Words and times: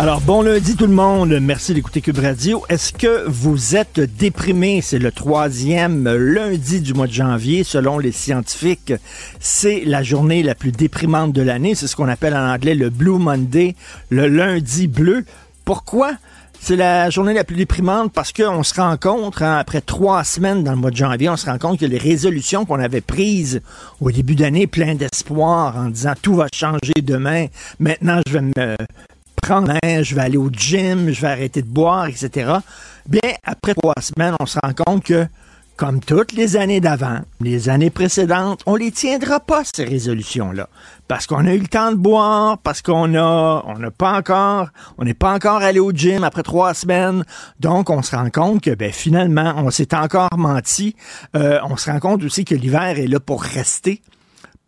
Alors, 0.00 0.20
bon 0.20 0.42
lundi 0.42 0.76
tout 0.76 0.86
le 0.86 0.92
monde. 0.92 1.36
Merci 1.40 1.74
d'écouter 1.74 2.00
Cube 2.00 2.20
Radio. 2.20 2.64
Est-ce 2.68 2.92
que 2.92 3.26
vous 3.26 3.74
êtes 3.74 3.98
déprimé? 3.98 4.80
C'est 4.80 5.00
le 5.00 5.10
troisième 5.10 6.08
lundi 6.08 6.80
du 6.80 6.94
mois 6.94 7.08
de 7.08 7.12
janvier. 7.12 7.64
Selon 7.64 7.98
les 7.98 8.12
scientifiques, 8.12 8.92
c'est 9.40 9.82
la 9.84 10.04
journée 10.04 10.44
la 10.44 10.54
plus 10.54 10.70
déprimante 10.70 11.32
de 11.32 11.42
l'année. 11.42 11.74
C'est 11.74 11.88
ce 11.88 11.96
qu'on 11.96 12.06
appelle 12.06 12.36
en 12.36 12.48
anglais 12.48 12.76
le 12.76 12.90
Blue 12.90 13.18
Monday, 13.18 13.74
le 14.10 14.28
lundi 14.28 14.86
bleu. 14.86 15.24
Pourquoi? 15.64 16.12
C'est 16.60 16.76
la 16.76 17.10
journée 17.10 17.34
la 17.34 17.42
plus 17.42 17.56
déprimante 17.56 18.12
parce 18.12 18.32
qu'on 18.32 18.62
se 18.62 18.80
rend 18.80 18.96
compte, 18.98 19.42
hein, 19.42 19.56
après 19.56 19.80
trois 19.80 20.22
semaines 20.22 20.62
dans 20.62 20.72
le 20.72 20.78
mois 20.78 20.92
de 20.92 20.96
janvier, 20.96 21.28
on 21.28 21.36
se 21.36 21.46
rend 21.46 21.58
compte 21.58 21.80
que 21.80 21.86
les 21.86 21.98
résolutions 21.98 22.64
qu'on 22.64 22.78
avait 22.78 23.00
prises 23.00 23.62
au 24.00 24.12
début 24.12 24.36
d'année, 24.36 24.68
plein 24.68 24.94
d'espoir, 24.94 25.76
en 25.76 25.88
disant 25.88 26.14
tout 26.20 26.36
va 26.36 26.46
changer 26.54 27.00
demain, 27.02 27.46
maintenant 27.80 28.20
je 28.26 28.32
vais 28.32 28.40
me 28.42 28.76
je 29.48 30.14
vais 30.14 30.20
aller 30.20 30.36
au 30.36 30.50
gym, 30.50 31.10
je 31.10 31.20
vais 31.20 31.28
arrêter 31.28 31.62
de 31.62 31.68
boire, 31.68 32.06
etc. 32.06 32.52
Bien, 33.06 33.32
après 33.44 33.74
trois 33.74 33.94
semaines, 34.00 34.34
on 34.40 34.46
se 34.46 34.58
rend 34.62 34.72
compte 34.74 35.04
que, 35.04 35.26
comme 35.76 36.00
toutes 36.00 36.32
les 36.32 36.56
années 36.56 36.80
d'avant, 36.80 37.20
les 37.40 37.68
années 37.70 37.88
précédentes, 37.88 38.60
on 38.66 38.74
les 38.74 38.90
tiendra 38.90 39.40
pas, 39.40 39.62
ces 39.64 39.84
résolutions-là. 39.84 40.68
Parce 41.06 41.26
qu'on 41.26 41.46
a 41.46 41.54
eu 41.54 41.60
le 41.60 41.68
temps 41.68 41.92
de 41.92 41.96
boire, 41.96 42.58
parce 42.58 42.82
qu'on 42.82 43.08
n'a 43.08 43.62
pas 43.96 44.18
encore, 44.18 44.68
on 44.98 45.04
n'est 45.04 45.14
pas 45.14 45.32
encore 45.32 45.62
allé 45.62 45.80
au 45.80 45.92
gym 45.92 46.24
après 46.24 46.42
trois 46.42 46.74
semaines. 46.74 47.24
Donc, 47.60 47.88
on 47.88 48.02
se 48.02 48.14
rend 48.14 48.28
compte 48.28 48.60
que, 48.60 48.74
ben, 48.74 48.92
finalement, 48.92 49.54
on 49.56 49.70
s'est 49.70 49.94
encore 49.94 50.36
menti. 50.36 50.94
Euh, 51.36 51.58
on 51.64 51.76
se 51.76 51.90
rend 51.90 52.00
compte 52.00 52.22
aussi 52.22 52.44
que 52.44 52.54
l'hiver 52.54 52.98
est 52.98 53.06
là 53.06 53.20
pour 53.20 53.42
rester 53.42 54.02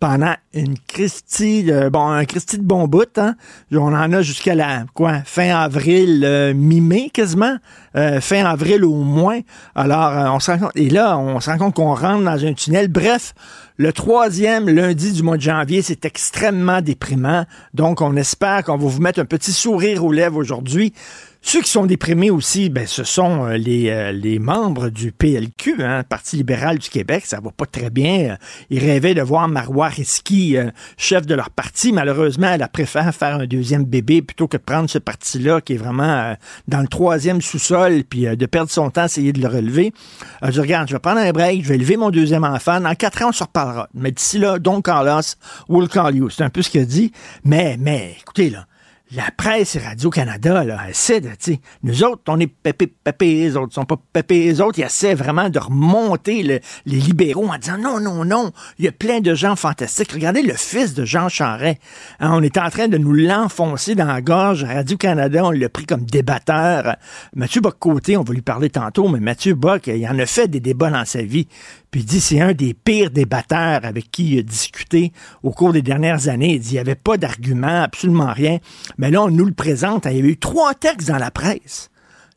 pendant 0.00 0.34
une 0.55 0.78
Christie 0.78 1.62
de, 1.62 1.91
bon, 1.91 2.09
un 2.09 2.25
Christie 2.25 2.56
de 2.56 2.65
bon 2.65 2.88
bout, 2.88 3.19
hein. 3.19 3.34
On 3.71 3.94
en 3.94 4.12
a 4.12 4.22
jusqu'à 4.22 4.55
la, 4.55 4.84
quoi, 4.94 5.21
fin 5.25 5.55
avril, 5.55 6.22
euh, 6.25 6.55
mi-mai 6.55 7.11
quasiment, 7.12 7.56
euh, 7.97 8.21
fin 8.22 8.47
avril 8.47 8.84
au 8.87 8.94
moins. 8.94 9.41
Alors, 9.75 10.09
euh, 10.09 10.31
on 10.31 10.41
se 10.41 10.50
rend 10.50 10.59
compte, 10.59 10.72
et 10.75 10.89
là, 10.89 11.19
on 11.19 11.39
se 11.41 11.50
rend 11.50 11.59
compte 11.59 11.75
qu'on 11.75 11.94
rentre 11.94 12.25
dans 12.25 12.44
un 12.44 12.55
tunnel. 12.55 12.89
Bref, 12.89 13.34
le 13.77 13.93
troisième 13.93 14.71
lundi 14.71 15.12
du 15.12 15.22
mois 15.22 15.37
de 15.37 15.43
janvier, 15.43 15.83
c'est 15.83 16.06
extrêmement 16.06 16.81
déprimant. 16.81 17.44
Donc, 17.75 18.00
on 18.00 18.16
espère 18.16 18.65
qu'on 18.65 18.78
va 18.78 18.89
vous 18.89 19.00
mettre 19.03 19.21
un 19.21 19.27
petit 19.27 19.53
sourire 19.53 20.03
aux 20.03 20.12
lèvres 20.12 20.39
aujourd'hui. 20.39 20.94
Ceux 21.43 21.62
qui 21.62 21.71
sont 21.71 21.87
déprimés 21.87 22.31
aussi, 22.31 22.69
ben, 22.69 22.87
ce 22.87 23.03
sont 23.03 23.47
euh, 23.47 23.56
les, 23.56 23.89
euh, 23.89 24.12
les 24.12 24.39
membres 24.39 24.91
du 24.91 25.11
PLQ, 25.11 25.83
hein, 25.83 26.03
Parti 26.06 26.37
libéral 26.37 26.78
du 26.78 26.91
Québec. 26.91 27.25
Ça 27.25 27.41
va 27.41 27.51
pas 27.51 27.65
très 27.65 27.89
bien. 27.89 28.37
Ils 28.69 28.78
rêvaient 28.78 29.15
de 29.15 29.23
voir 29.23 29.49
Marois 29.49 29.89
Risky, 29.89 30.59
euh, 30.59 30.71
chef 30.99 31.25
de 31.25 31.34
leur 31.34 31.49
parti. 31.49 31.93
Malheureusement, 31.93 32.49
elle 32.53 32.62
a 32.62 32.69
préféré 32.69 33.11
faire 33.12 33.37
un 33.37 33.47
deuxième 33.47 33.84
bébé 33.84 34.21
plutôt 34.21 34.49
que 34.49 34.59
de 34.59 34.62
prendre 34.62 34.91
ce 34.91 34.99
parti-là 34.99 35.62
qui 35.62 35.75
est 35.75 35.78
vraiment 35.78 36.37
dans 36.69 36.83
le 36.83 36.89
troisième 36.89 37.41
sous-sol, 37.41 38.05
puis 38.05 38.25
de 38.37 38.47
perdre 38.47 38.71
son 38.71 38.91
temps 38.91 39.03
à 39.03 39.07
essayer 39.07 39.33
de 39.33 39.41
le 39.41 39.49
relever. 39.49 39.95
je 40.43 40.61
regarde, 40.61 40.89
je 40.89 40.95
vais 40.95 41.01
prendre 41.01 41.21
un 41.21 41.33
break, 41.33 41.65
je 41.65 41.71
vais 41.71 41.77
élever 41.77 41.97
mon 41.97 42.11
deuxième 42.11 42.45
enfant. 42.45 42.81
Dans 42.81 42.95
quatre 42.95 43.22
ans, 43.22 43.31
on 43.31 43.33
se 43.33 43.45
reparlera. 43.45 43.89
Mais 43.95 44.12
d'ici 44.12 44.39
là, 44.39 44.59
Don 44.59 44.83
Carlos 44.83 45.22
will 45.69 45.89
call. 45.89 46.15
C'est 46.31 46.45
un 46.45 46.51
peu 46.51 46.61
ce 46.61 46.69
qu'il 46.69 46.83
a 46.83 46.84
dit. 46.84 47.12
Mais, 47.45 47.77
mais, 47.78 48.17
écoutez, 48.21 48.51
là, 48.51 48.67
la 49.12 49.28
presse 49.37 49.75
et 49.75 49.81
Radio-Canada, 49.81 50.62
là, 50.62 50.88
essaie 50.88 51.21
de, 51.21 51.31
tu 51.37 51.59
nous 51.82 52.04
autres, 52.04 52.22
on 52.28 52.38
est 52.38 52.47
pépé, 52.47 52.87
pépé, 52.87 53.26
les 53.34 53.56
autres 53.56 53.75
sont 53.75 53.84
pas 53.84 53.97
pépé, 54.12 54.44
les 54.44 54.60
autres, 54.60 54.78
ils 54.78 54.84
essaient 54.84 55.15
vraiment 55.15 55.48
de 55.50 55.59
remonter 55.59 56.44
le- 56.44 56.60
les 56.87 56.97
libéraux 56.97 57.48
en 57.48 57.59
disant 57.59 57.76
non, 57.76 57.98
non, 57.98 58.25
non, 58.25 58.53
il 58.78 58.84
y 58.84 58.88
a 58.88 58.93
plein 58.93 59.21
de 59.21 59.34
gens 59.34 59.56
fantastiques. 59.56 60.12
Regardez 60.12 60.43
le 60.43 60.54
fils 60.54 60.94
de 60.94 61.04
Jean 61.04 61.28
Charest. 61.28 61.81
Hein, 62.21 62.31
on 62.34 62.43
est 62.43 62.56
en 62.56 62.71
train 62.71 62.87
de 62.87 62.98
nous 62.98 63.12
l'enfoncer 63.12 63.97
dans 63.97 64.04
la 64.06 64.21
gorge. 64.22 64.62
Radio-Canada, 64.62 65.44
on 65.44 65.50
l'a 65.50 65.69
pris 65.69 65.87
comme 65.87 66.04
débatteur. 66.04 66.94
Mathieu 67.34 67.60
Bock-Côté, 67.60 68.16
on 68.16 68.22
va 68.22 68.32
lui 68.32 68.42
parler 68.42 68.71
tantôt, 68.71 69.09
mais 69.09 69.19
Mathieu 69.21 69.54
Bock, 69.54 69.88
il 69.88 70.06
en 70.06 70.19
a 70.21 70.27
fait 70.27 70.47
des 70.47 70.60
débats 70.60 70.91
dans 70.91 71.04
sa 71.04 71.22
vie. 71.22 71.48
Puis 71.91 72.01
il 72.01 72.06
dit 72.06 72.21
c'est 72.21 72.41
un 72.41 72.53
des 72.53 72.75
pires 72.75 73.11
débatteurs 73.11 73.84
avec 73.84 74.11
qui 74.11 74.34
il 74.34 74.39
a 74.39 74.43
discuté 74.43 75.12
au 75.43 75.51
cours 75.51 75.73
des 75.73 75.83
dernières 75.83 76.28
années. 76.28 76.55
Il 76.55 76.61
dit 76.61 76.71
il 76.71 76.75
n'y 76.75 76.78
avait 76.78 76.95
pas 76.95 77.17
d'argument, 77.17 77.83
absolument 77.83 78.33
rien. 78.33 78.59
Mais 78.99 79.11
là, 79.11 79.23
on 79.23 79.31
nous 79.31 79.47
le 79.47 79.53
présente. 79.53 80.06
Il 80.06 80.17
y 80.17 80.21
avait 80.21 80.28
eu 80.28 80.39
trois 80.39 80.75
textes 80.75 81.09
dans 81.09 81.19
la 81.19 81.31
presse 81.31 81.91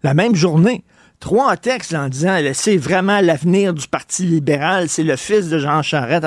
la 0.04 0.14
même 0.14 0.36
journée. 0.36 0.84
Trois 1.20 1.56
textes 1.56 1.94
en 1.94 2.10
disant 2.10 2.38
c'est 2.52 2.76
vraiment 2.76 3.22
l'avenir 3.22 3.74
du 3.74 3.88
Parti 3.88 4.24
libéral, 4.24 4.90
c'est 4.90 5.04
le 5.04 5.16
fils 5.16 5.48
de 5.48 5.58
Jean 5.58 5.82
Charest. 5.82 6.26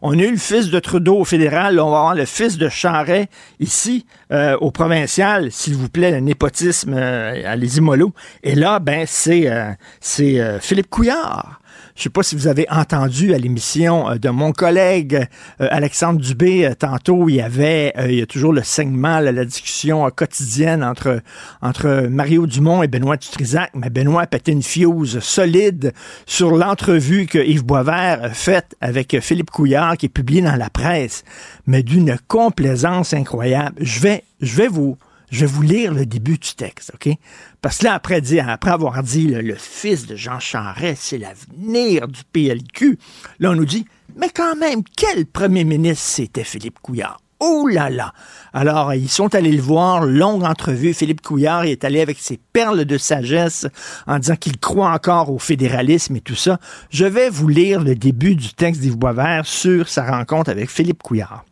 On 0.00 0.16
a 0.16 0.22
eu 0.22 0.30
le 0.30 0.36
fils 0.36 0.70
de 0.70 0.78
Trudeau 0.78 1.16
au 1.16 1.24
fédéral, 1.24 1.80
on 1.80 1.90
va 1.90 1.98
avoir 1.98 2.14
le 2.14 2.24
fils 2.24 2.56
de 2.56 2.68
Charest 2.68 3.28
ici 3.58 4.06
euh, 4.30 4.56
au 4.60 4.70
provincial, 4.70 5.50
s'il 5.50 5.74
vous 5.74 5.88
plaît, 5.88 6.12
le 6.12 6.20
népotisme 6.20 6.94
euh, 6.94 7.50
à 7.50 7.56
les 7.56 7.78
Imolo. 7.78 8.12
Et 8.44 8.54
là, 8.54 8.78
ben 8.78 9.06
c'est 9.08 9.50
euh, 9.50 9.72
euh, 10.20 10.58
Philippe 10.60 10.88
Couillard. 10.88 11.60
Je 11.96 12.04
sais 12.04 12.10
pas 12.10 12.22
si 12.22 12.36
vous 12.36 12.46
avez 12.46 12.66
entendu 12.70 13.34
à 13.34 13.38
l'émission 13.38 14.10
euh, 14.10 14.14
de 14.16 14.28
mon 14.28 14.52
collègue 14.52 15.26
euh, 15.60 15.68
Alexandre 15.70 16.20
Dubé 16.20 16.64
euh, 16.64 16.74
tantôt, 16.74 17.28
il 17.28 17.36
y 17.36 17.40
avait, 17.40 17.92
il 18.08 18.14
y 18.14 18.22
a 18.22 18.26
toujours 18.26 18.52
le 18.52 18.62
segment, 18.62 19.20
là, 19.20 19.32
la 19.32 19.44
discussion 19.44 20.08
quotidienne 20.10 20.84
entre 20.84 21.20
entre 21.62 22.06
Mario 22.08 22.46
Dumont 22.46 22.82
et 22.82 22.88
Benoît 22.88 23.16
Dutrisac, 23.16 23.70
mais 23.74 23.90
Benoît 23.90 24.22
a 24.22 24.26
pété 24.26 24.52
une 24.52 24.62
fuse 24.62 25.18
solide 25.20 25.92
sur 26.26 26.56
l'entrevue 26.56 27.26
que 27.26 27.38
Yves 27.38 27.64
Boisvert 27.64 28.22
a 28.22 28.30
faite 28.30 28.76
avec 28.80 29.18
Philippe 29.20 29.50
Couillard 29.50 29.96
qui 29.96 30.06
est 30.06 30.10
publiée 30.10 30.42
dans 30.42 30.56
la 30.56 30.70
presse, 30.70 31.24
mais 31.66 31.82
d'une 31.82 32.16
complaisance 32.28 33.12
incroyable. 33.12 33.76
Je 33.80 34.00
vais 34.00 34.24
je 34.40 34.54
vais 34.56 34.68
vous 34.68 34.96
je 35.30 35.40
vais 35.40 35.46
vous 35.46 35.62
lire 35.62 35.92
le 35.92 36.06
début 36.06 36.38
du 36.38 36.54
texte, 36.54 36.92
OK? 36.94 37.14
Parce 37.60 37.78
que 37.78 37.84
là, 37.84 37.94
après, 37.94 38.20
dire, 38.20 38.48
après 38.48 38.70
avoir 38.70 39.02
dit 39.02 39.26
le, 39.26 39.54
fils 39.54 40.06
de 40.06 40.16
Jean 40.16 40.40
Charest, 40.40 41.02
c'est 41.02 41.18
l'avenir 41.18 42.08
du 42.08 42.22
PLQ, 42.32 42.98
là, 43.38 43.50
on 43.50 43.54
nous 43.54 43.64
dit, 43.64 43.86
mais 44.16 44.30
quand 44.30 44.56
même, 44.56 44.82
quel 44.96 45.26
premier 45.26 45.64
ministre 45.64 46.04
c'était 46.04 46.44
Philippe 46.44 46.78
Couillard? 46.80 47.20
Oh 47.40 47.68
là 47.68 47.88
là! 47.88 48.12
Alors, 48.52 48.94
ils 48.94 49.08
sont 49.08 49.32
allés 49.32 49.52
le 49.52 49.62
voir, 49.62 50.04
longue 50.04 50.42
entrevue. 50.42 50.92
Philippe 50.92 51.20
Couillard 51.20 51.66
il 51.66 51.70
est 51.70 51.84
allé 51.84 52.00
avec 52.00 52.18
ses 52.18 52.40
perles 52.52 52.84
de 52.84 52.98
sagesse 52.98 53.68
en 54.08 54.18
disant 54.18 54.34
qu'il 54.34 54.58
croit 54.58 54.90
encore 54.90 55.30
au 55.30 55.38
fédéralisme 55.38 56.16
et 56.16 56.20
tout 56.20 56.34
ça. 56.34 56.58
Je 56.90 57.04
vais 57.04 57.30
vous 57.30 57.46
lire 57.46 57.80
le 57.80 57.94
début 57.94 58.34
du 58.34 58.54
texte 58.54 58.80
d'Yves 58.80 58.96
Boisvert 58.96 59.46
sur 59.46 59.88
sa 59.88 60.10
rencontre 60.10 60.50
avec 60.50 60.68
Philippe 60.68 61.00
Couillard. 61.04 61.44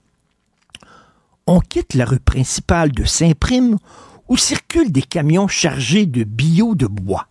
On 1.49 1.61
quitte 1.61 1.95
la 1.95 2.05
rue 2.05 2.19
principale 2.19 2.91
de 2.91 3.05
Saint-Prime 3.05 3.79
où 4.29 4.37
circulent 4.37 4.91
des 4.91 5.03
camions 5.03 5.47
chargés 5.47 6.05
de 6.05 6.25
bio 6.25 6.75
de 6.75 6.87
bois. 6.87 7.29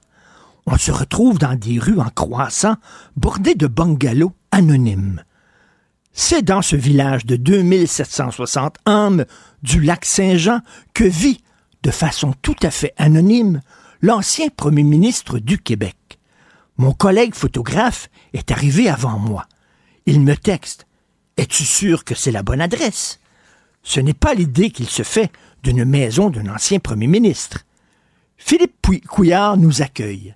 On 0.65 0.77
se 0.77 0.91
retrouve 0.91 1.37
dans 1.37 1.55
des 1.55 1.79
rues 1.79 1.99
en 1.99 2.09
croissant, 2.09 2.77
bordées 3.17 3.55
de 3.55 3.67
bungalows 3.67 4.33
anonyme. 4.51 5.23
C'est 6.13 6.43
dans 6.43 6.61
ce 6.61 6.77
village 6.77 7.25
de 7.25 7.35
2760 7.35 8.77
âmes 8.87 9.25
du 9.63 9.81
lac 9.81 10.05
Saint-Jean 10.05 10.61
que 10.93 11.03
vit, 11.03 11.43
de 11.83 11.91
façon 11.91 12.33
tout 12.41 12.55
à 12.63 12.71
fait 12.71 12.93
anonyme, 12.97 13.61
l'ancien 14.01 14.47
premier 14.47 14.83
ministre 14.83 15.39
du 15.39 15.57
Québec. 15.57 15.97
Mon 16.77 16.93
collègue 16.93 17.35
photographe 17.35 18.09
est 18.33 18.49
arrivé 18.49 18.87
avant 18.87 19.19
moi. 19.19 19.45
Il 20.05 20.21
me 20.21 20.37
texte. 20.37 20.87
Es-tu 21.35 21.65
sûr 21.65 22.05
que 22.05 22.15
c'est 22.15 22.31
la 22.31 22.43
bonne 22.43 22.61
adresse? 22.61 23.19
Ce 23.85 23.99
n'est 23.99 24.15
pas 24.15 24.33
l'idée 24.33 24.71
qu'il 24.71 24.89
se 24.89 25.03
fait 25.03 25.31
d'une 25.63 25.85
maison 25.85 26.31
d'un 26.31 26.53
ancien 26.53 26.79
premier 26.79 27.05
ministre. 27.05 27.59
Philippe 28.35 28.87
Couillard 29.07 29.57
nous 29.57 29.83
accueille. 29.83 30.35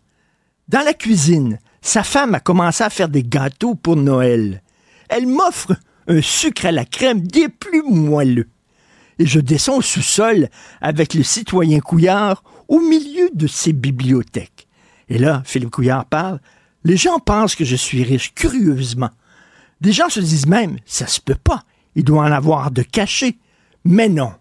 Dans 0.67 0.85
la 0.85 0.93
cuisine, 0.93 1.57
sa 1.81 2.03
femme 2.03 2.35
a 2.35 2.39
commencé 2.39 2.83
à 2.83 2.91
faire 2.91 3.09
des 3.09 3.23
gâteaux 3.23 3.73
pour 3.73 3.95
Noël. 3.95 4.61
Elle 5.09 5.25
m'offre 5.25 5.75
un 6.07 6.21
sucre 6.21 6.67
à 6.67 6.71
la 6.71 6.85
crème 6.85 7.21
des 7.21 7.49
plus 7.49 7.81
moelleux. 7.81 8.49
Et 9.17 9.25
je 9.25 9.39
descends 9.39 9.77
au 9.77 9.81
sous-sol 9.81 10.47
avec 10.79 11.15
le 11.15 11.23
citoyen 11.23 11.79
Couillard 11.79 12.43
au 12.67 12.79
milieu 12.79 13.31
de 13.33 13.47
ses 13.47 13.73
bibliothèques. 13.73 14.67
Et 15.09 15.17
là, 15.17 15.41
Philippe 15.43 15.71
Couillard 15.71 16.05
parle. 16.05 16.39
Les 16.83 16.97
gens 16.97 17.17
pensent 17.17 17.55
que 17.55 17.65
je 17.65 17.75
suis 17.75 18.03
riche, 18.03 18.31
curieusement. 18.35 19.09
Des 19.81 19.91
gens 19.91 20.09
se 20.09 20.19
disent 20.19 20.47
même, 20.47 20.77
ça 20.85 21.07
se 21.07 21.19
peut 21.19 21.33
pas. 21.35 21.63
Il 21.95 22.03
doit 22.03 22.23
en 22.23 22.31
avoir 22.31 22.71
de 22.71 22.81
cachés. 22.81 23.37
Mais 23.83 24.09
non. 24.09 24.33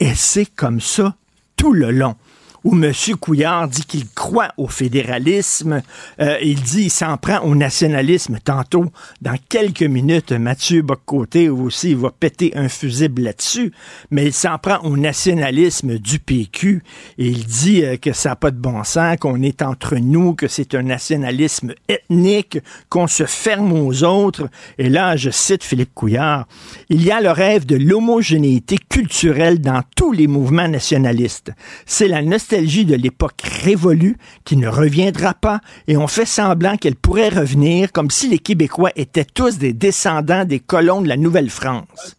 Et 0.00 0.14
c'est 0.14 0.46
comme 0.46 0.80
ça 0.80 1.16
tout 1.56 1.72
le 1.72 1.90
long 1.90 2.16
où 2.64 2.74
M. 2.74 2.92
Couillard 3.20 3.68
dit 3.68 3.84
qu'il 3.84 4.08
croit 4.08 4.52
au 4.56 4.68
fédéralisme. 4.68 5.82
Euh, 6.20 6.36
il 6.42 6.60
dit 6.60 6.82
qu'il 6.82 6.90
s'en 6.90 7.16
prend 7.16 7.40
au 7.40 7.54
nationalisme. 7.54 8.38
Tantôt, 8.42 8.86
dans 9.22 9.36
quelques 9.48 9.82
minutes, 9.82 10.32
Mathieu 10.32 10.82
Boccoté 10.82 11.48
aussi 11.48 11.94
va 11.94 12.10
péter 12.10 12.52
un 12.56 12.68
fusible 12.68 13.22
là-dessus. 13.22 13.72
Mais 14.10 14.26
il 14.26 14.32
s'en 14.32 14.58
prend 14.58 14.78
au 14.80 14.96
nationalisme 14.96 15.98
du 15.98 16.18
PQ. 16.18 16.82
Et 17.18 17.28
il 17.28 17.44
dit 17.44 17.84
euh, 17.84 17.96
que 17.96 18.12
ça 18.12 18.30
n'a 18.30 18.36
pas 18.36 18.50
de 18.50 18.58
bon 18.58 18.82
sens, 18.84 19.16
qu'on 19.18 19.42
est 19.42 19.62
entre 19.62 19.96
nous, 19.96 20.34
que 20.34 20.48
c'est 20.48 20.74
un 20.74 20.82
nationalisme 20.82 21.74
ethnique, 21.88 22.58
qu'on 22.88 23.06
se 23.06 23.24
ferme 23.24 23.72
aux 23.72 24.02
autres. 24.02 24.48
Et 24.78 24.88
là, 24.88 25.16
je 25.16 25.30
cite 25.30 25.64
Philippe 25.64 25.94
Couillard, 25.94 26.46
il 26.88 27.04
y 27.04 27.10
a 27.10 27.20
le 27.20 27.30
rêve 27.30 27.66
de 27.66 27.76
l'homogénéité 27.76 28.78
culturelle 28.88 29.60
dans 29.60 29.82
tous 29.96 30.12
les 30.12 30.26
mouvements 30.26 30.68
nationalistes. 30.68 31.52
C'est 31.86 32.08
la 32.08 32.22
nostalgie 32.22 32.47
de 32.50 32.94
l'époque 32.94 33.42
révolue 33.62 34.16
qui 34.44 34.56
ne 34.56 34.68
reviendra 34.68 35.34
pas 35.34 35.60
et 35.86 35.96
on 35.96 36.06
fait 36.06 36.24
semblant 36.24 36.76
qu'elle 36.76 36.96
pourrait 36.96 37.28
revenir 37.28 37.92
comme 37.92 38.10
si 38.10 38.28
les 38.28 38.38
Québécois 38.38 38.90
étaient 38.96 39.24
tous 39.24 39.58
des 39.58 39.72
descendants 39.72 40.44
des 40.44 40.60
colons 40.60 41.02
de 41.02 41.08
la 41.08 41.16
Nouvelle-France. 41.16 42.16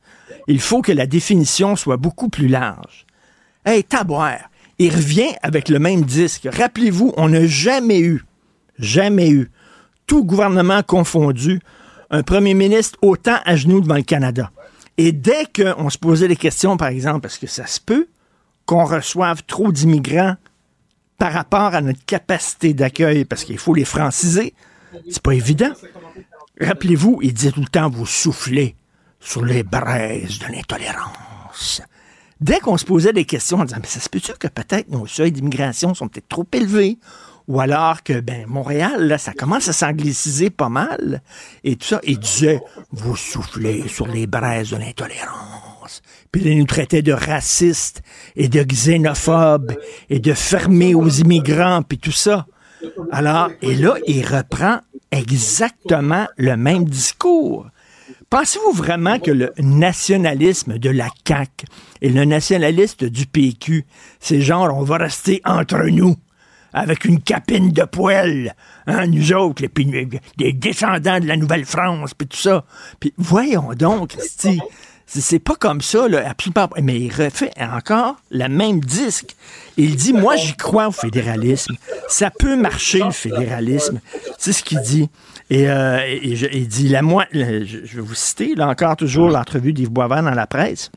Il 0.48 0.60
faut 0.60 0.82
que 0.82 0.92
la 0.92 1.08
définition 1.08 1.76
soit 1.76 1.98
beaucoup 1.98 2.30
plus 2.30 2.48
large. 2.48 3.06
Hey, 3.66 3.84
taboire, 3.84 4.40
il 4.78 4.96
revient 4.96 5.34
avec 5.42 5.70
le 5.70 5.80
même 5.80 6.04
disque. 6.04 6.48
Rappelez-vous, 6.52 7.14
on 7.18 7.30
n'a 7.30 7.46
jamais 7.46 8.00
eu, 8.00 8.24
jamais 8.78 9.30
eu, 9.30 9.50
tout 10.08 10.24
gouvernement 10.24 10.82
confondu, 10.84 11.60
un 12.12 12.24
premier 12.24 12.54
ministre 12.54 12.98
autant 13.02 13.38
à 13.46 13.56
genoux 13.56 13.82
devant 13.82 13.96
le 13.96 14.04
Canada. 14.04 14.52
Et 14.98 15.12
dès 15.12 15.46
qu'on 15.46 15.90
se 15.90 15.98
posait 15.98 16.28
des 16.28 16.36
questions, 16.36 16.78
par 16.78 16.90
exemple, 16.90 17.22
parce 17.22 17.38
que 17.38 17.48
ça 17.48 17.66
se 17.68 17.80
peut, 17.80 18.08
qu'on 18.70 18.86
reçoive 18.86 19.42
trop 19.48 19.72
d'immigrants 19.72 20.36
par 21.18 21.34
rapport 21.34 21.74
à 21.74 21.82
notre 21.82 22.06
capacité 22.06 22.76
d'accueil, 22.76 23.26
parce 23.26 23.44
qu'il 23.44 23.58
faut 23.58 23.74
les 23.74 23.84
franciser. 23.84 24.54
C'est 25.10 25.24
pas 25.24 25.34
évident. 25.34 25.72
Rappelez-vous, 26.62 27.18
il 27.24 27.34
disait 27.34 27.52
tout 27.52 27.62
le 27.62 27.68
temps, 27.68 27.90
vous 27.90 28.06
soufflez 28.06 28.76
sur 29.20 29.44
les 29.44 29.64
braises 29.64 30.38
de 30.38 30.54
l'intolérance. 30.54 31.82
Dès 32.42 32.60
qu'on 32.60 32.78
se 32.78 32.86
posait 32.86 33.12
des 33.12 33.26
questions 33.26 33.58
en 33.58 33.66
disant, 33.66 33.80
mais 33.82 33.88
ça 33.88 34.02
se 34.02 34.08
peut-tu 34.08 34.34
que 34.34 34.48
peut-être 34.48 34.90
nos 34.90 35.08
seuils 35.08 35.32
d'immigration 35.32 35.96
sont 35.96 36.08
peut-être 36.08 36.30
trop 36.30 36.46
élevés? 36.54 37.00
Ou 37.48 37.60
alors 37.60 38.04
que, 38.04 38.20
ben, 38.20 38.46
Montréal, 38.46 39.08
là, 39.08 39.18
ça 39.18 39.34
commence 39.34 39.68
à 39.68 39.74
s'angliciser 39.74 40.52
pas 40.52 40.70
mal. 40.70 41.24
Et 41.64 41.76
tout 41.76 41.88
ça, 41.88 42.02
il 42.04 42.20
disait, 42.20 42.62
vous 42.92 43.16
soufflez 43.16 43.88
sur 43.88 44.06
les 44.06 44.28
braises 44.28 44.70
de 44.70 44.78
l'intolérance 44.78 45.69
puis 46.32 46.42
il 46.44 46.58
nous 46.58 46.66
traitait 46.66 47.02
de 47.02 47.14
racistes 47.14 48.02
et 48.36 48.48
de 48.48 48.64
xénophobes 48.64 49.76
et 50.10 50.20
de 50.20 50.34
fermés 50.34 50.96
aux 50.96 51.10
immigrants, 51.10 51.82
puis 51.82 51.98
tout 51.98 52.12
ça. 52.12 52.46
Alors, 53.12 53.50
et 53.62 53.76
là, 53.76 53.96
il 54.08 54.26
reprend 54.26 54.80
exactement 55.12 56.28
le 56.38 56.56
même 56.56 56.86
discours. 56.86 57.68
Pensez-vous 58.30 58.74
vraiment 58.74 59.20
que 59.20 59.32
le 59.32 59.54
nationalisme 59.58 60.78
de 60.78 60.90
la 60.90 61.10
CAQ 61.28 61.66
et 62.02 62.10
le 62.10 62.26
nationaliste 62.26 63.04
du 63.04 63.26
PQ, 63.26 63.86
c'est 64.20 64.42
genre 64.42 64.76
on 64.78 64.84
va 64.84 64.98
rester 64.98 65.42
entre 65.46 65.80
nous 65.90 66.16
avec 66.74 67.06
une 67.06 67.22
capine 67.22 67.72
de 67.72 67.84
poêle, 67.84 68.56
hein, 68.86 69.08
nous 69.08 69.34
autres, 69.34 69.64
les, 69.64 70.08
des 70.38 70.54
descendants 70.54 71.20
de 71.20 71.26
la 71.26 71.38
Nouvelle-France, 71.38 72.14
puis 72.14 72.28
tout 72.28 72.38
ça. 72.38 72.66
Puis 73.00 73.14
voyons 73.18 73.74
donc, 73.74 74.10
Christy, 74.10 74.60
c'est 75.12 75.40
pas 75.40 75.56
comme 75.56 75.82
ça, 75.82 76.08
là, 76.08 76.36
Mais 76.82 77.00
il 77.00 77.10
refait 77.10 77.52
encore 77.60 78.18
le 78.30 78.48
même 78.48 78.80
disque. 78.80 79.36
Il 79.76 79.96
dit, 79.96 80.14
moi, 80.14 80.36
j'y 80.36 80.56
crois 80.56 80.88
au 80.88 80.92
fédéralisme. 80.92 81.76
Ça 82.08 82.30
peut 82.30 82.56
marcher, 82.56 83.00
le 83.00 83.12
fédéralisme. 83.12 84.02
C'est 84.38 84.54
ce 84.54 84.64
qu'il 84.64 84.82
dit. 84.82 85.10
Et, 85.50 85.68
euh, 85.68 86.00
il 86.22 86.68
dit, 86.68 86.90
la 86.90 87.02
moi, 87.02 87.26
je, 87.32 87.40
vais 87.40 88.02
vous 88.02 88.14
citer, 88.14 88.54
là 88.54 88.68
encore, 88.68 88.96
toujours 88.98 89.30
l'entrevue 89.30 89.74
d'Yves 89.74 89.90
Boisvert 89.90 90.22
dans 90.22 90.30
la 90.30 90.46
presse. 90.46 90.92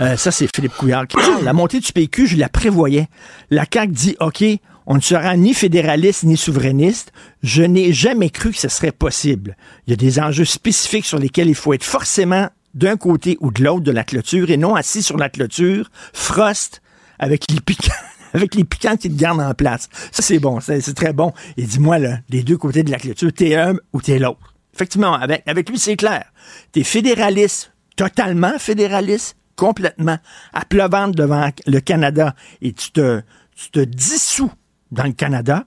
Euh, 0.00 0.18
ça, 0.18 0.30
c'est 0.30 0.54
Philippe 0.54 0.74
Couillard 0.74 1.06
qui 1.06 1.16
La 1.42 1.54
montée 1.54 1.80
du 1.80 1.90
PQ, 1.90 2.26
je 2.26 2.36
la 2.36 2.50
prévoyais. 2.50 3.08
La 3.50 3.64
CAQ 3.72 3.92
dit, 3.92 4.16
OK, 4.20 4.44
on 4.86 4.96
ne 4.96 5.00
sera 5.00 5.34
ni 5.36 5.54
fédéraliste 5.54 6.24
ni 6.24 6.36
souverainiste. 6.36 7.12
Je 7.42 7.62
n'ai 7.62 7.94
jamais 7.94 8.28
cru 8.28 8.50
que 8.50 8.58
ce 8.58 8.68
serait 8.68 8.92
possible. 8.92 9.56
Il 9.86 9.90
y 9.90 9.92
a 9.94 9.96
des 9.96 10.20
enjeux 10.20 10.44
spécifiques 10.44 11.06
sur 11.06 11.18
lesquels 11.18 11.48
il 11.48 11.54
faut 11.54 11.72
être 11.72 11.84
forcément 11.84 12.48
d'un 12.74 12.96
côté 12.96 13.36
ou 13.40 13.50
de 13.50 13.62
l'autre 13.62 13.82
de 13.82 13.90
la 13.90 14.04
clôture 14.04 14.50
et 14.50 14.56
non 14.56 14.74
assis 14.74 15.02
sur 15.02 15.16
la 15.16 15.28
clôture, 15.28 15.90
frost 16.12 16.82
avec 17.18 17.50
les 17.50 17.60
piquants. 17.60 17.92
Avec 18.34 18.54
les 18.54 18.64
piquants 18.64 18.98
qui 18.98 19.08
te 19.08 19.18
gardent 19.18 19.40
en 19.40 19.54
place. 19.54 19.88
Ça, 20.12 20.20
c'est 20.20 20.38
bon. 20.38 20.60
C'est 20.60 20.92
très 20.92 21.14
bon. 21.14 21.32
Et 21.56 21.62
dis-moi, 21.62 21.98
là, 21.98 22.18
les 22.28 22.42
deux 22.42 22.58
côtés 22.58 22.82
de 22.82 22.90
la 22.90 22.98
clôture, 22.98 23.32
t'es 23.32 23.54
un 23.54 23.76
ou 23.94 24.02
t'es 24.02 24.18
l'autre. 24.18 24.54
Effectivement, 24.74 25.14
avec, 25.14 25.42
avec 25.46 25.70
lui, 25.70 25.78
c'est 25.78 25.96
clair. 25.96 26.30
T'es 26.72 26.84
fédéraliste, 26.84 27.72
totalement 27.96 28.58
fédéraliste, 28.58 29.34
complètement, 29.56 30.18
à 30.52 30.64
pleuvante 30.66 31.14
devant 31.14 31.50
le 31.66 31.80
Canada 31.80 32.34
et 32.60 32.74
tu 32.74 32.92
te, 32.92 33.22
tu 33.56 33.70
te 33.70 33.80
dissous 33.80 34.52
dans 34.92 35.04
le 35.04 35.12
Canada, 35.12 35.64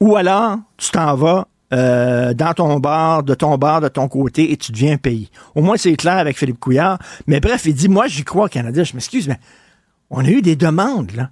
ou 0.00 0.16
alors 0.16 0.58
tu 0.76 0.90
t'en 0.90 1.14
vas 1.14 1.48
euh, 1.72 2.34
dans 2.34 2.52
ton 2.52 2.80
bar, 2.80 3.22
de 3.22 3.34
ton 3.34 3.56
bar, 3.56 3.80
de 3.80 3.88
ton 3.88 4.08
côté, 4.08 4.52
et 4.52 4.56
tu 4.56 4.72
deviens 4.72 4.94
un 4.94 4.98
pays. 4.98 5.30
Au 5.54 5.62
moins, 5.62 5.76
c'est 5.76 5.94
clair 5.96 6.18
avec 6.18 6.36
Philippe 6.36 6.58
Couillard. 6.58 6.98
Mais 7.26 7.40
bref, 7.40 7.62
il 7.64 7.74
dit, 7.74 7.88
moi, 7.88 8.08
j'y 8.08 8.24
crois 8.24 8.46
au 8.46 8.48
Canada. 8.48 8.82
Je 8.82 8.94
m'excuse, 8.94 9.28
mais 9.28 9.38
on 10.10 10.24
a 10.24 10.28
eu 10.28 10.42
des 10.42 10.56
demandes, 10.56 11.12
là. 11.12 11.30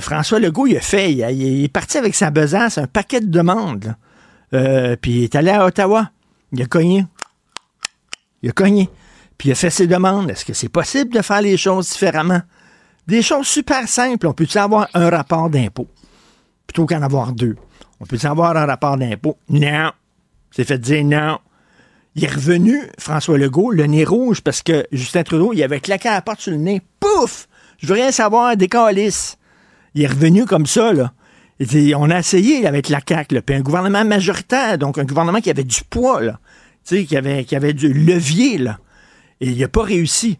François 0.00 0.38
Legault, 0.38 0.66
il 0.66 0.76
a 0.76 0.80
fait, 0.80 1.12
il, 1.12 1.64
est 1.64 1.72
parti 1.72 1.96
avec 1.96 2.14
sa 2.14 2.30
besace, 2.30 2.76
un 2.76 2.86
paquet 2.86 3.20
de 3.20 3.30
demandes. 3.30 3.96
Euh, 4.52 4.96
puis 5.00 5.12
il 5.12 5.24
est 5.24 5.34
allé 5.34 5.50
à 5.50 5.64
Ottawa. 5.64 6.10
Il 6.52 6.62
a 6.62 6.66
cogné. 6.66 7.06
Il 8.42 8.50
a 8.50 8.52
cogné. 8.52 8.90
Puis 9.38 9.48
il 9.48 9.52
a 9.52 9.54
fait 9.54 9.70
ses 9.70 9.86
demandes. 9.86 10.30
Est-ce 10.30 10.44
que 10.44 10.52
c'est 10.52 10.68
possible 10.68 11.14
de 11.14 11.22
faire 11.22 11.40
les 11.40 11.56
choses 11.56 11.90
différemment? 11.90 12.42
Des 13.06 13.22
choses 13.22 13.46
super 13.46 13.88
simples. 13.88 14.26
On 14.26 14.34
peut-tu 14.34 14.58
avoir 14.58 14.88
un 14.92 15.08
rapport 15.08 15.48
d'impôt? 15.48 15.88
Plutôt 16.72 16.86
qu'en 16.86 17.02
avoir 17.02 17.32
deux? 17.32 17.56
On 18.00 18.06
peut 18.06 18.18
avoir 18.24 18.56
un 18.56 18.64
rapport 18.64 18.96
d'impôt? 18.96 19.36
Non. 19.50 19.92
C'est 20.50 20.64
fait 20.64 20.78
dire 20.78 21.04
non. 21.04 21.38
Il 22.14 22.24
est 22.24 22.32
revenu, 22.32 22.80
François 22.98 23.36
Legault, 23.36 23.70
le 23.70 23.84
nez 23.84 24.04
rouge, 24.04 24.40
parce 24.40 24.62
que 24.62 24.86
Justin 24.90 25.22
Trudeau, 25.22 25.52
il 25.52 25.62
avait 25.62 25.80
claqué 25.80 26.08
la 26.08 26.22
porte 26.22 26.40
sur 26.40 26.52
le 26.52 26.56
nez. 26.56 26.80
Pouf! 26.98 27.46
Je 27.76 27.86
veux 27.86 27.94
rien 27.94 28.10
savoir, 28.10 28.56
des 28.56 28.68
calices. 28.68 29.36
Il 29.94 30.02
est 30.02 30.06
revenu 30.06 30.46
comme 30.46 30.64
ça, 30.64 30.94
là. 30.94 31.12
on 31.96 32.10
a 32.10 32.18
essayé 32.18 32.66
avec 32.66 32.88
la 32.88 33.00
CAQ, 33.06 33.42
puis 33.42 33.54
un 33.54 33.60
gouvernement 33.60 34.04
majoritaire, 34.04 34.78
donc 34.78 34.96
un 34.96 35.04
gouvernement 35.04 35.40
qui 35.40 35.50
avait 35.50 35.64
du 35.64 35.82
poids, 35.88 36.22
là. 36.22 36.38
qui 36.86 37.16
avait, 37.16 37.44
qui 37.44 37.54
avait 37.54 37.74
du 37.74 37.92
levier, 37.92 38.56
là. 38.56 38.78
Et 39.42 39.48
il 39.50 39.58
n'a 39.58 39.68
pas 39.68 39.82
réussi. 39.82 40.38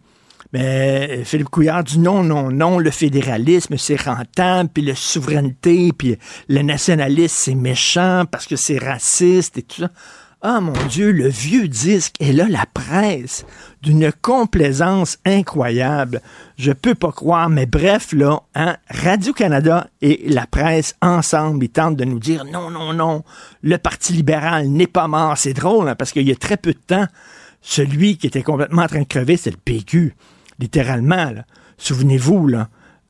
Mais 0.53 1.09
euh, 1.11 1.23
Philippe 1.23 1.49
Couillard 1.49 1.83
dit 1.83 1.99
non, 1.99 2.23
non, 2.23 2.51
non, 2.51 2.77
le 2.77 2.91
fédéralisme, 2.91 3.75
c'est 3.77 3.99
rentable, 3.99 4.69
puis 4.71 4.83
la 4.83 4.95
souveraineté, 4.95 5.91
puis 5.97 6.17
le 6.47 6.61
nationalisme, 6.61 7.35
c'est 7.35 7.55
méchant 7.55 8.25
parce 8.29 8.45
que 8.45 8.55
c'est 8.55 8.77
raciste 8.77 9.57
et 9.57 9.63
tout 9.63 9.81
ça. 9.81 9.89
Ah 10.45 10.59
mon 10.59 10.73
Dieu, 10.89 11.13
le 11.13 11.29
vieux 11.29 11.69
disque 11.69 12.15
et 12.19 12.33
là 12.33 12.47
la 12.49 12.65
presse 12.73 13.45
d'une 13.81 14.11
complaisance 14.11 15.17
incroyable. 15.25 16.21
Je 16.57 16.73
peux 16.73 16.95
pas 16.95 17.13
croire, 17.13 17.49
mais 17.49 17.65
bref 17.65 18.11
là, 18.11 18.41
hein, 18.53 18.75
Radio-Canada 18.89 19.87
et 20.01 20.21
la 20.27 20.45
presse 20.45 20.95
ensemble, 21.01 21.63
ils 21.63 21.69
tentent 21.69 21.95
de 21.95 22.03
nous 22.03 22.19
dire 22.19 22.43
non, 22.43 22.69
non, 22.69 22.91
non, 22.91 23.23
le 23.61 23.77
Parti 23.77 24.11
libéral 24.11 24.67
n'est 24.67 24.85
pas 24.85 25.07
mort. 25.07 25.37
C'est 25.37 25.53
drôle 25.53 25.87
hein, 25.87 25.95
parce 25.95 26.11
qu'il 26.11 26.27
y 26.27 26.31
a 26.33 26.35
très 26.35 26.57
peu 26.57 26.73
de 26.73 26.79
temps, 26.85 27.07
celui 27.61 28.17
qui 28.17 28.27
était 28.27 28.43
complètement 28.43 28.81
en 28.81 28.87
train 28.87 29.03
de 29.03 29.07
crever, 29.07 29.37
c'est 29.37 29.51
le 29.51 29.57
PQ, 29.63 30.13
littéralement. 30.63 31.33
Souvenez-vous 31.77 32.49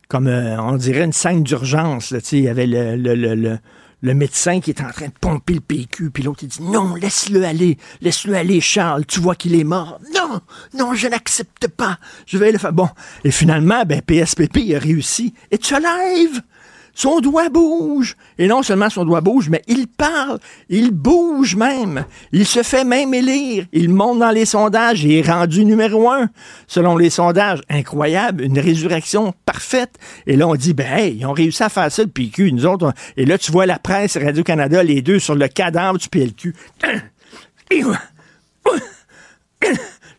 comme 0.10 0.28
euh, 0.28 0.60
on 0.60 0.76
dirait 0.76 1.06
une 1.06 1.14
scène 1.14 1.44
d'urgence. 1.44 2.14
Il 2.32 2.42
y 2.42 2.50
avait 2.50 2.68
le, 2.68 2.96
le, 2.96 3.36
le 3.36 3.58
le 4.04 4.14
médecin 4.14 4.60
qui 4.60 4.70
est 4.70 4.82
en 4.82 4.90
train 4.92 5.08
de 5.08 5.14
pomper 5.20 5.54
le 5.54 5.62
PQ, 5.62 6.12
puis 6.12 6.24
l'autre 6.24 6.44
il 6.44 6.50
dit 6.50 6.62
non, 6.62 6.94
laisse-le 6.94 7.46
aller, 7.46 7.78
laisse-le 8.02 8.36
aller, 8.36 8.60
Charles, 8.60 9.06
tu 9.06 9.22
vois 9.22 9.34
qu'il 9.34 9.56
est 9.56 9.64
mort. 9.64 9.98
Non, 10.14 10.42
non, 10.78 10.94
je 10.94 11.08
n'accepte 11.08 11.70
pas, 11.70 11.98
je 12.28 12.38
vais 12.38 12.52
le 12.52 12.58
faire. 12.58 12.74
Bon, 12.74 12.90
et 13.24 13.32
finalement, 13.32 13.84
ben 13.86 14.02
PSPP 14.02 14.76
a 14.76 14.80
réussi. 14.80 15.34
Et 15.52 15.58
tu 15.58 15.74
live 15.74 16.42
son 16.94 17.20
doigt 17.20 17.50
bouge. 17.50 18.16
Et 18.38 18.48
non 18.48 18.64
seulement 18.64 18.90
son 18.90 19.06
doigt 19.06 19.22
bouge, 19.22 19.50
mais 19.50 19.62
il 19.68 19.88
parle. 19.88 20.40
Il 20.70 20.92
bouge 20.92 21.56
même. 21.56 22.06
Il 22.32 22.46
se 22.46 22.64
fait 22.64 22.84
même 22.84 23.14
élire. 23.14 23.66
Il 23.72 23.90
monte 23.90 24.20
dans 24.20 24.32
les 24.32 24.46
sondages 24.46 25.06
et 25.06 25.20
est 25.20 25.28
rendu 25.28 25.66
numéro 25.66 26.10
un. 26.10 26.30
Selon 26.68 26.98
les 26.98 27.10
sondages, 27.10 27.62
incroyable. 27.70 28.44
Une 28.44 28.60
résurrection 28.60 29.34
parfaite. 29.46 29.96
Et 30.28 30.36
là, 30.36 30.48
on 30.48 30.56
dit, 30.56 30.74
ben, 30.74 30.92
hey, 30.92 31.18
ils 31.18 31.26
ont 31.26 31.34
réussi 31.34 31.64
à 31.64 31.70
faire 31.70 31.92
ça, 31.92 32.04
le 32.04 32.10
PQ. 32.10 32.52
Nous 32.52 32.66
autres, 32.66 32.94
et 33.18 33.26
là, 33.26 33.38
tu 33.38 33.52
vois 33.52 33.66
la 33.66 33.80
presse, 33.80 34.18
Radio-Canada, 34.18 34.84
les 34.84 35.02
deux 35.02 35.20
sur 35.20 35.36
le 35.36 35.48
cadavre 35.48 35.98
du 35.98 36.10
PLQ. 36.10 36.54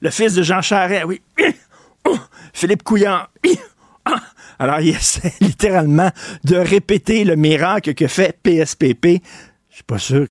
Le 0.01 0.11
fils 0.11 0.35
de 0.35 0.43
Jean 0.43 0.61
Charest, 0.61 1.05
oui. 1.07 1.23
Philippe 2.53 2.83
Couillard. 2.83 3.31
Alors, 4.59 4.81
il 4.81 4.89
essaie 4.97 5.33
littéralement 5.41 6.11
de 6.45 6.57
répéter 6.57 7.25
le 7.25 7.37
miracle 7.37 7.95
que 7.95 8.07
fait 8.07 8.39
PSPP. 8.43 9.23
Je 9.71 9.75
suis 9.75 9.85
pas 9.87 9.99
sûr. 9.99 10.27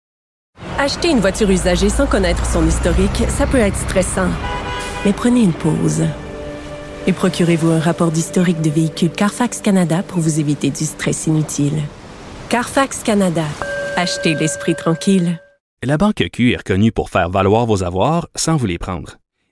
Acheter 0.78 1.10
une 1.10 1.20
voiture 1.20 1.50
usagée 1.50 1.90
sans 1.90 2.08
connaître 2.08 2.46
son 2.46 2.68
historique, 2.68 3.24
ça 3.28 3.48
peut 3.48 3.58
être 3.58 3.78
stressant. 3.78 4.30
Mais 5.06 5.14
prenez 5.14 5.42
une 5.42 5.54
pause. 5.54 6.04
Et 7.06 7.14
procurez-vous 7.14 7.72
un 7.72 7.80
rapport 7.80 8.12
d'historique 8.12 8.62
de 8.62 8.70
véhicule 8.70 9.10
Carfax 9.10 9.62
Canada 9.62 10.04
pour 10.04 10.20
vous 10.20 10.40
éviter 10.40 10.70
du 10.70 10.86
stress 10.86 11.28
inutile. 11.28 11.82
Carfax 12.50 13.04
Canada. 13.04 13.46
Achetez 13.98 14.36
l'esprit 14.36 14.76
tranquille. 14.76 15.40
La 15.84 15.98
Banque 15.98 16.24
Q 16.32 16.54
est 16.54 16.58
reconnue 16.58 16.94
pour 16.94 17.10
faire 17.10 17.30
valoir 17.30 17.66
vos 17.66 17.84
avoirs 17.84 18.30
sans 18.36 18.56
vous 18.56 18.68
les 18.68 18.78
prendre. 18.78 19.18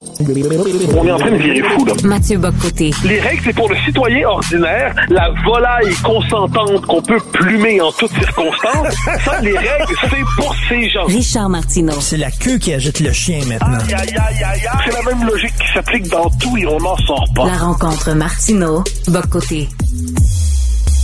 On 0.00 1.06
est 1.06 1.10
en 1.10 1.18
train 1.18 1.32
de 1.32 1.36
virer 1.38 1.60
fou, 1.70 1.84
là. 1.84 1.92
Mathieu 2.04 2.38
Bocoté. 2.38 2.92
Les 3.04 3.18
règles, 3.18 3.42
c'est 3.44 3.52
pour 3.52 3.68
le 3.68 3.74
citoyen 3.84 4.28
ordinaire, 4.28 4.94
la 5.08 5.30
volaille 5.44 5.92
consentante 6.04 6.86
qu'on 6.86 7.02
peut 7.02 7.18
plumer 7.32 7.80
en 7.80 7.90
toutes 7.90 8.12
circonstances. 8.12 8.94
Ça, 9.24 9.40
les 9.40 9.58
règles, 9.58 9.94
c'est 10.02 10.24
pour 10.36 10.54
ces 10.68 10.88
gens. 10.90 11.04
Richard 11.06 11.48
Martineau. 11.48 12.00
C'est 12.00 12.16
la 12.16 12.30
queue 12.30 12.58
qui 12.58 12.72
agite 12.72 13.00
le 13.00 13.12
chien 13.12 13.40
maintenant. 13.48 13.78
Aïe, 13.88 13.94
aïe, 13.94 14.14
aïe, 14.16 14.44
aïe, 14.44 14.66
aïe. 14.66 14.80
C'est 14.86 14.92
la 14.92 15.02
même 15.02 15.26
logique 15.26 15.54
qui 15.56 15.72
s'applique 15.74 16.08
dans 16.08 16.30
tout 16.30 16.56
et 16.56 16.66
on 16.66 16.78
n'en 16.78 16.96
sort 16.98 17.24
pas. 17.34 17.46
La 17.46 17.56
rencontre 17.56 18.12
Martineau. 18.12 18.84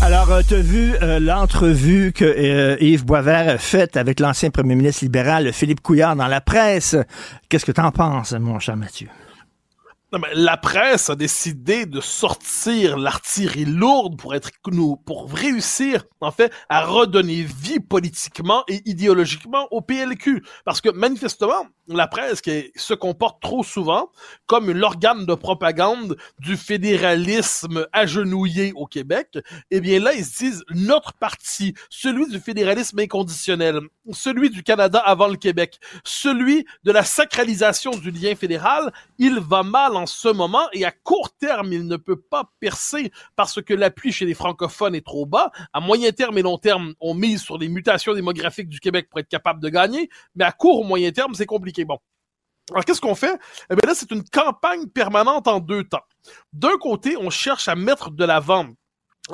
Alors, 0.05 0.31
euh, 0.33 0.43
tu 0.47 0.53
as 0.53 0.61
vu 0.61 0.95
euh, 1.01 1.19
l'entrevue 1.19 2.13
que 2.13 2.27
euh, 2.27 2.77
Yves 2.79 3.07
Boisvert 3.07 3.49
a 3.49 3.57
faite 3.57 3.97
avec 3.97 4.21
l'ancien 4.21 4.51
premier 4.51 4.75
ministre 4.75 5.03
libéral 5.03 5.51
Philippe 5.51 5.81
Couillard 5.81 6.15
dans 6.15 6.27
la 6.27 6.43
presse. 6.43 6.95
Qu'est-ce 7.49 7.65
que 7.65 7.73
tu 7.73 7.81
en 7.81 7.91
penses, 7.91 8.33
mon 8.33 8.59
cher 8.59 8.77
Mathieu? 8.77 9.09
La 10.35 10.59
presse 10.59 11.09
a 11.09 11.17
décidé 11.17 11.87
de 11.87 12.03
sortir 12.03 12.99
l'artillerie 12.99 13.65
lourde 13.65 14.19
pour 14.19 14.35
être 14.35 14.51
nous, 14.71 14.97
pour 14.97 15.33
réussir, 15.33 16.05
en 16.21 16.31
fait, 16.31 16.53
à 16.69 16.85
redonner 16.85 17.43
vie 17.43 17.81
politiquement 17.81 18.63
et 18.69 18.83
idéologiquement 18.85 19.67
au 19.71 19.81
PLQ. 19.81 20.45
Parce 20.67 20.83
que, 20.83 20.91
manifestement, 20.91 21.67
la 21.89 22.07
presse 22.07 22.41
qui 22.41 22.73
se 22.77 22.95
comporte 22.95 23.43
trop 23.43 23.63
souvent 23.63 24.11
comme 24.47 24.71
l'organe 24.71 25.27
de 25.27 25.35
propagande 25.35 26.17
du 26.39 26.57
fédéralisme 26.57 27.87
agenouillé 27.93 28.73
au 28.75 28.87
Québec, 28.87 29.39
eh 29.71 29.81
bien 29.81 30.01
là, 30.01 30.15
ils 30.15 30.25
se 30.25 30.39
disent 30.39 30.65
notre 30.71 31.13
parti, 31.15 31.75
celui 31.91 32.29
du 32.29 32.41
fédéralisme 32.41 32.99
inconditionnel, 32.99 33.81
celui 34.13 34.51
du 34.51 34.63
Canada 34.63 34.99
avant 34.99 35.29
le 35.29 35.37
Québec, 35.37 35.79
celui 36.05 36.67
de 36.85 36.93
la 36.93 37.05
sacralisation 37.05 37.93
du 37.93 38.11
lien 38.11 38.35
fédéral, 38.35 38.93
il 39.19 39.39
va 39.41 39.63
mal 39.63 39.97
en 39.97 40.07
ce 40.07 40.29
moment 40.29 40.67
et 40.73 40.85
à 40.85 40.91
court 40.91 41.31
terme, 41.39 41.73
il 41.73 41.87
ne 41.87 41.97
peut 41.97 42.21
pas 42.21 42.51
percer 42.61 43.13
parce 43.37 43.61
que 43.63 43.75
l'appui 43.75 44.13
chez 44.13 44.27
les 44.27 44.35
francophones 44.35 44.95
est 44.95 45.05
trop 45.05 45.27
bas. 45.27 45.51
À 45.73 45.81
moyen 45.81 46.13
terme 46.13 46.39
et 46.39 46.43
long 46.43 46.59
terme, 46.59 46.95
on 47.01 47.15
mise 47.15 47.43
sur 47.43 47.59
les 47.59 47.69
mutations 47.69 48.15
démographiques 48.15 48.69
du 48.69 48.81
Québec 48.81 49.09
pour 49.11 49.21
être 49.21 49.29
capable 49.29 49.61
de 49.61 49.69
gagner, 49.69 50.09
mais 50.35 50.45
à 50.45 50.53
court 50.53 50.81
ou 50.81 50.85
moyen 50.85 51.11
terme, 51.13 51.35
c'est 51.35 51.47
compliqué. 51.47 51.74
Bon. 51.83 51.99
Alors, 52.71 52.85
qu'est-ce 52.85 53.01
qu'on 53.01 53.15
fait? 53.15 53.39
Eh 53.71 53.75
bien 53.75 53.87
là, 53.87 53.95
c'est 53.95 54.11
une 54.11 54.25
campagne 54.25 54.87
permanente 54.87 55.49
en 55.49 55.61
deux 55.61 55.85
temps. 55.85 56.05
D'un 56.53 56.79
côté, 56.79 57.17
on 57.17 57.29
cherche 57.29 57.69
à 57.69 57.75
mettre 57.75 58.11
de 58.11 58.25
l'avant 58.25 58.69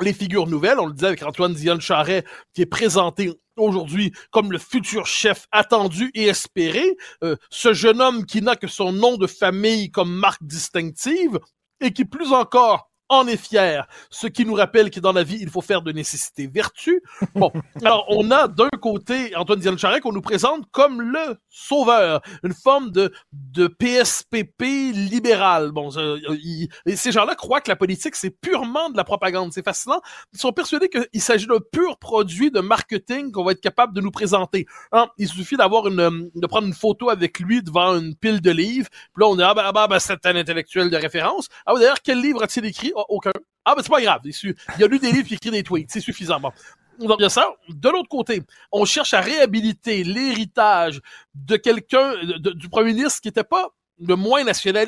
les 0.01 0.13
figures 0.13 0.47
nouvelles. 0.47 0.79
On 0.79 0.87
le 0.87 0.93
disait 0.93 1.07
avec 1.07 1.23
Antoine 1.23 1.53
Dion 1.53 1.79
Charret, 1.79 2.25
qui 2.53 2.61
est 2.61 2.65
présenté 2.65 3.31
aujourd'hui 3.57 4.11
comme 4.31 4.51
le 4.51 4.57
futur 4.57 5.05
chef 5.05 5.47
attendu 5.51 6.11
et 6.13 6.27
espéré. 6.27 6.97
Euh, 7.23 7.35
ce 7.49 7.73
jeune 7.73 8.01
homme 8.01 8.25
qui 8.25 8.41
n'a 8.41 8.55
que 8.55 8.67
son 8.67 8.91
nom 8.91 9.17
de 9.17 9.27
famille 9.27 9.91
comme 9.91 10.13
marque 10.13 10.43
distinctive 10.43 11.39
et 11.79 11.93
qui, 11.93 12.05
plus 12.05 12.33
encore, 12.33 12.90
en 13.11 13.27
est 13.27 13.37
fier, 13.37 13.87
ce 14.09 14.25
qui 14.25 14.45
nous 14.45 14.53
rappelle 14.53 14.89
que 14.89 15.01
dans 15.01 15.11
la 15.11 15.23
vie, 15.23 15.37
il 15.41 15.49
faut 15.49 15.61
faire 15.61 15.81
de 15.81 15.91
nécessité 15.91 16.47
vertu. 16.47 17.03
Bon, 17.35 17.51
alors 17.83 18.05
on 18.09 18.31
a 18.31 18.47
d'un 18.47 18.69
côté 18.81 19.35
Antoine 19.35 19.59
Diane 19.59 19.77
Charest 19.77 20.01
qu'on 20.01 20.13
nous 20.13 20.21
présente 20.21 20.63
comme 20.71 21.01
le 21.01 21.37
sauveur, 21.49 22.21
une 22.43 22.53
forme 22.53 22.91
de, 22.91 23.11
de 23.33 23.67
PSPP 23.67 24.93
libéral. 24.93 25.71
Bon, 25.71 25.89
ces 25.91 27.11
gens-là 27.11 27.35
croient 27.35 27.59
que 27.59 27.69
la 27.69 27.75
politique, 27.75 28.15
c'est 28.15 28.29
purement 28.29 28.89
de 28.89 28.95
la 28.95 29.03
propagande. 29.03 29.51
C'est 29.51 29.65
fascinant. 29.65 30.01
Ils 30.33 30.39
sont 30.39 30.53
persuadés 30.53 30.89
qu'il 30.89 31.21
s'agit 31.21 31.47
d'un 31.47 31.59
pur 31.59 31.97
produit 31.97 32.49
de 32.49 32.61
marketing 32.61 33.33
qu'on 33.33 33.43
va 33.43 33.51
être 33.51 33.61
capable 33.61 33.93
de 33.93 33.99
nous 33.99 34.11
présenter. 34.11 34.65
Hein, 34.93 35.09
il 35.17 35.27
suffit 35.27 35.57
d'avoir 35.57 35.87
une, 35.87 36.31
de 36.33 36.47
prendre 36.47 36.67
une 36.67 36.73
photo 36.73 37.09
avec 37.09 37.39
lui 37.39 37.61
devant 37.61 37.97
une 37.97 38.15
pile 38.15 38.39
de 38.39 38.51
livres. 38.51 38.87
Puis 38.89 39.21
là, 39.21 39.27
on 39.27 39.37
est, 39.37 39.43
ah 39.43 39.53
ben, 39.53 39.63
ah 39.65 39.73
ben, 39.73 39.87
ben 39.87 39.99
c'est 39.99 40.25
un 40.25 40.35
intellectuel 40.37 40.89
de 40.89 40.95
référence. 40.95 41.49
Ah, 41.65 41.73
d'ailleurs, 41.75 42.01
quel 42.01 42.21
livre 42.21 42.41
a-t-il 42.41 42.65
écrit? 42.65 42.93
Aucun. 43.09 43.31
Ah, 43.65 43.75
ben 43.75 43.83
c'est 43.83 43.91
pas 43.91 44.01
grave. 44.01 44.21
Il 44.25 44.55
y 44.79 44.83
a 44.83 44.87
lu 44.87 44.99
des 44.99 45.11
livres 45.11 45.27
qui 45.27 45.35
écrit 45.35 45.51
des 45.51 45.63
tweets. 45.63 45.91
C'est 45.91 46.01
suffisamment. 46.01 46.53
Donc, 46.99 47.17
bien 47.17 47.29
ça. 47.29 47.55
De 47.69 47.89
l'autre 47.89 48.09
côté, 48.09 48.43
on 48.71 48.85
cherche 48.85 49.13
à 49.13 49.21
réhabiliter 49.21 50.03
l'héritage 50.03 51.01
de 51.35 51.55
quelqu'un, 51.55 52.13
du 52.39 52.69
premier 52.69 52.93
ministre 52.93 53.21
qui 53.21 53.27
n'était 53.27 53.43
pas 53.43 53.69
le 54.01 54.15
moins 54.15 54.43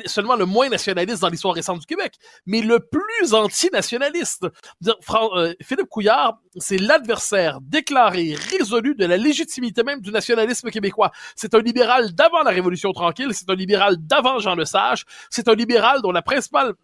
seulement 0.06 0.36
le 0.36 0.44
moins 0.44 0.68
nationaliste 0.68 1.22
dans 1.22 1.28
l'histoire 1.28 1.54
récente 1.54 1.80
du 1.80 1.86
Québec, 1.86 2.14
mais 2.46 2.60
le 2.60 2.80
plus 2.80 3.32
anti-nationaliste. 3.32 4.46
Euh, 4.86 5.54
Philippe 5.62 5.88
Couillard, 5.88 6.40
c'est 6.56 6.78
l'adversaire 6.78 7.60
déclaré, 7.62 8.34
résolu 8.34 8.94
de 8.94 9.06
la 9.06 9.16
légitimité 9.16 9.82
même 9.82 10.00
du 10.00 10.10
nationalisme 10.10 10.70
québécois. 10.70 11.12
C'est 11.36 11.54
un 11.54 11.60
libéral 11.60 12.12
d'avant 12.12 12.42
la 12.42 12.50
Révolution 12.50 12.92
tranquille, 12.92 13.28
c'est 13.32 13.48
un 13.48 13.54
libéral 13.54 13.96
d'avant 13.98 14.38
Jean 14.40 14.56
Lesage, 14.56 15.04
c'est 15.30 15.48
un 15.48 15.54
libéral 15.54 16.02
dont 16.02 16.12
la 16.12 16.22
principale 16.22 16.74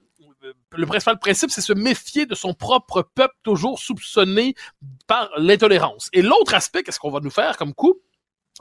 le 0.72 0.86
principal 0.86 1.18
principe, 1.18 1.50
c'est 1.50 1.60
se 1.60 1.72
méfier 1.72 2.26
de 2.26 2.34
son 2.34 2.54
propre 2.54 3.02
peuple, 3.02 3.34
toujours 3.42 3.78
soupçonné 3.78 4.54
par 5.06 5.30
l'intolérance. 5.36 6.08
Et 6.12 6.22
l'autre 6.22 6.54
aspect, 6.54 6.82
qu'est-ce 6.82 6.98
qu'on 6.98 7.10
va 7.10 7.20
nous 7.20 7.30
faire 7.30 7.56
comme 7.56 7.74
coup? 7.74 8.00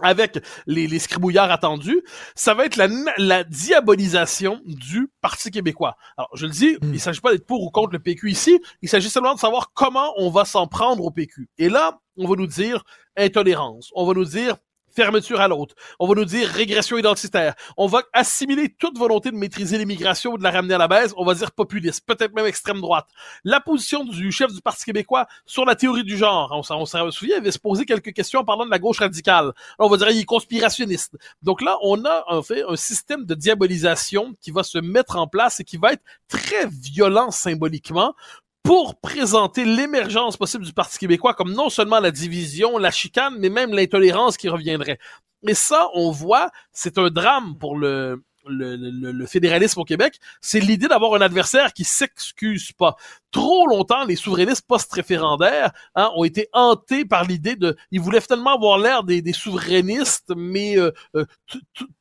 avec 0.01 0.39
les, 0.65 0.87
les 0.87 0.99
scribouillards 0.99 1.51
attendus, 1.51 2.01
ça 2.35 2.53
va 2.53 2.65
être 2.65 2.77
la, 2.77 2.87
la 3.17 3.43
diabolisation 3.43 4.61
du 4.65 5.11
Parti 5.21 5.51
québécois. 5.51 5.97
Alors, 6.17 6.29
je 6.35 6.45
le 6.45 6.51
dis, 6.51 6.77
hmm. 6.81 6.93
il 6.93 6.99
s'agit 6.99 7.21
pas 7.21 7.31
d'être 7.31 7.45
pour 7.45 7.63
ou 7.63 7.69
contre 7.69 7.91
le 7.93 7.99
PQ 7.99 8.31
ici, 8.31 8.61
il 8.81 8.89
s'agit 8.89 9.09
seulement 9.09 9.35
de 9.35 9.39
savoir 9.39 9.71
comment 9.73 10.13
on 10.17 10.29
va 10.29 10.45
s'en 10.45 10.67
prendre 10.67 11.03
au 11.03 11.11
PQ. 11.11 11.49
Et 11.57 11.69
là, 11.69 11.99
on 12.17 12.27
va 12.27 12.35
nous 12.35 12.47
dire 12.47 12.83
intolérance, 13.17 13.91
on 13.93 14.05
va 14.05 14.13
nous 14.13 14.25
dire 14.25 14.55
fermeture 14.99 15.39
à 15.39 15.47
l'autre. 15.47 15.75
On 15.97 16.07
va 16.07 16.13
nous 16.13 16.25
dire 16.25 16.49
régression 16.49 16.97
identitaire. 16.97 17.55
On 17.77 17.87
va 17.87 18.03
assimiler 18.11 18.67
toute 18.67 18.97
volonté 18.97 19.31
de 19.31 19.37
maîtriser 19.37 19.77
l'immigration 19.77 20.33
ou 20.33 20.37
de 20.37 20.43
la 20.43 20.51
ramener 20.51 20.73
à 20.73 20.77
la 20.77 20.89
baisse. 20.89 21.13
On 21.15 21.23
va 21.23 21.33
dire 21.35 21.53
populiste, 21.53 22.05
peut-être 22.05 22.33
même 22.33 22.45
extrême 22.45 22.81
droite. 22.81 23.07
La 23.45 23.61
position 23.61 24.03
du 24.03 24.29
chef 24.33 24.51
du 24.51 24.61
Parti 24.61 24.83
québécois 24.83 25.25
sur 25.45 25.63
la 25.63 25.75
théorie 25.75 26.03
du 26.03 26.17
genre. 26.17 26.51
On, 26.53 26.63
s'en 26.63 27.11
souvient, 27.11 27.37
il 27.37 27.39
avait 27.39 27.51
se 27.51 27.59
poser 27.59 27.85
quelques 27.85 28.11
questions 28.11 28.41
en 28.41 28.43
parlant 28.43 28.65
de 28.65 28.71
la 28.71 28.79
gauche 28.79 28.99
radicale. 28.99 29.53
on 29.77 29.87
va 29.87 29.95
dire 29.95 30.09
il 30.09 30.19
est 30.19 30.25
conspirationniste. 30.25 31.17
Donc 31.43 31.61
là, 31.61 31.77
on 31.81 32.03
a 32.03 32.25
en 32.27 32.41
fait 32.41 32.63
un 32.67 32.75
système 32.75 33.23
de 33.23 33.35
diabolisation 33.35 34.35
qui 34.41 34.51
va 34.51 34.63
se 34.63 34.79
mettre 34.79 35.15
en 35.15 35.27
place 35.27 35.61
et 35.61 35.63
qui 35.63 35.77
va 35.77 35.93
être 35.93 36.03
très 36.27 36.67
violent 36.67 37.31
symboliquement 37.31 38.15
pour 38.63 38.99
présenter 38.99 39.65
l'émergence 39.65 40.37
possible 40.37 40.65
du 40.65 40.73
Parti 40.73 40.97
québécois 40.97 41.33
comme 41.33 41.53
non 41.53 41.69
seulement 41.69 41.99
la 41.99 42.11
division, 42.11 42.77
la 42.77 42.91
chicane, 42.91 43.35
mais 43.39 43.49
même 43.49 43.73
l'intolérance 43.73 44.37
qui 44.37 44.49
reviendrait. 44.49 44.99
Et 45.47 45.53
ça, 45.53 45.89
on 45.93 46.11
voit, 46.11 46.51
c'est 46.73 46.97
un 46.97 47.09
drame 47.09 47.57
pour 47.57 47.77
le, 47.77 48.21
le, 48.49 48.75
le, 48.75 49.25
fédéralisme 49.25 49.79
au 49.79 49.85
Québec, 49.85 50.19
c'est 50.41 50.59
l'idée 50.59 50.87
d'avoir 50.87 51.13
un 51.13 51.21
adversaire 51.21 51.73
qui 51.73 51.83
s'excuse 51.83 52.71
pas. 52.71 52.95
Trop 53.31 53.67
longtemps, 53.67 54.05
les 54.05 54.15
souverainistes 54.15 54.65
post-référendaires 54.67 55.71
hein, 55.95 56.11
ont 56.15 56.23
été 56.23 56.47
hantés 56.53 57.05
par 57.05 57.23
l'idée 57.23 57.55
de... 57.55 57.75
Ils 57.91 58.01
voulaient 58.01 58.21
finalement 58.21 58.55
avoir 58.55 58.77
l'air 58.77 59.03
des, 59.03 59.21
des 59.21 59.33
souverainistes, 59.33 60.33
mais 60.35 60.77
euh, 60.77 60.91
euh, 61.15 61.25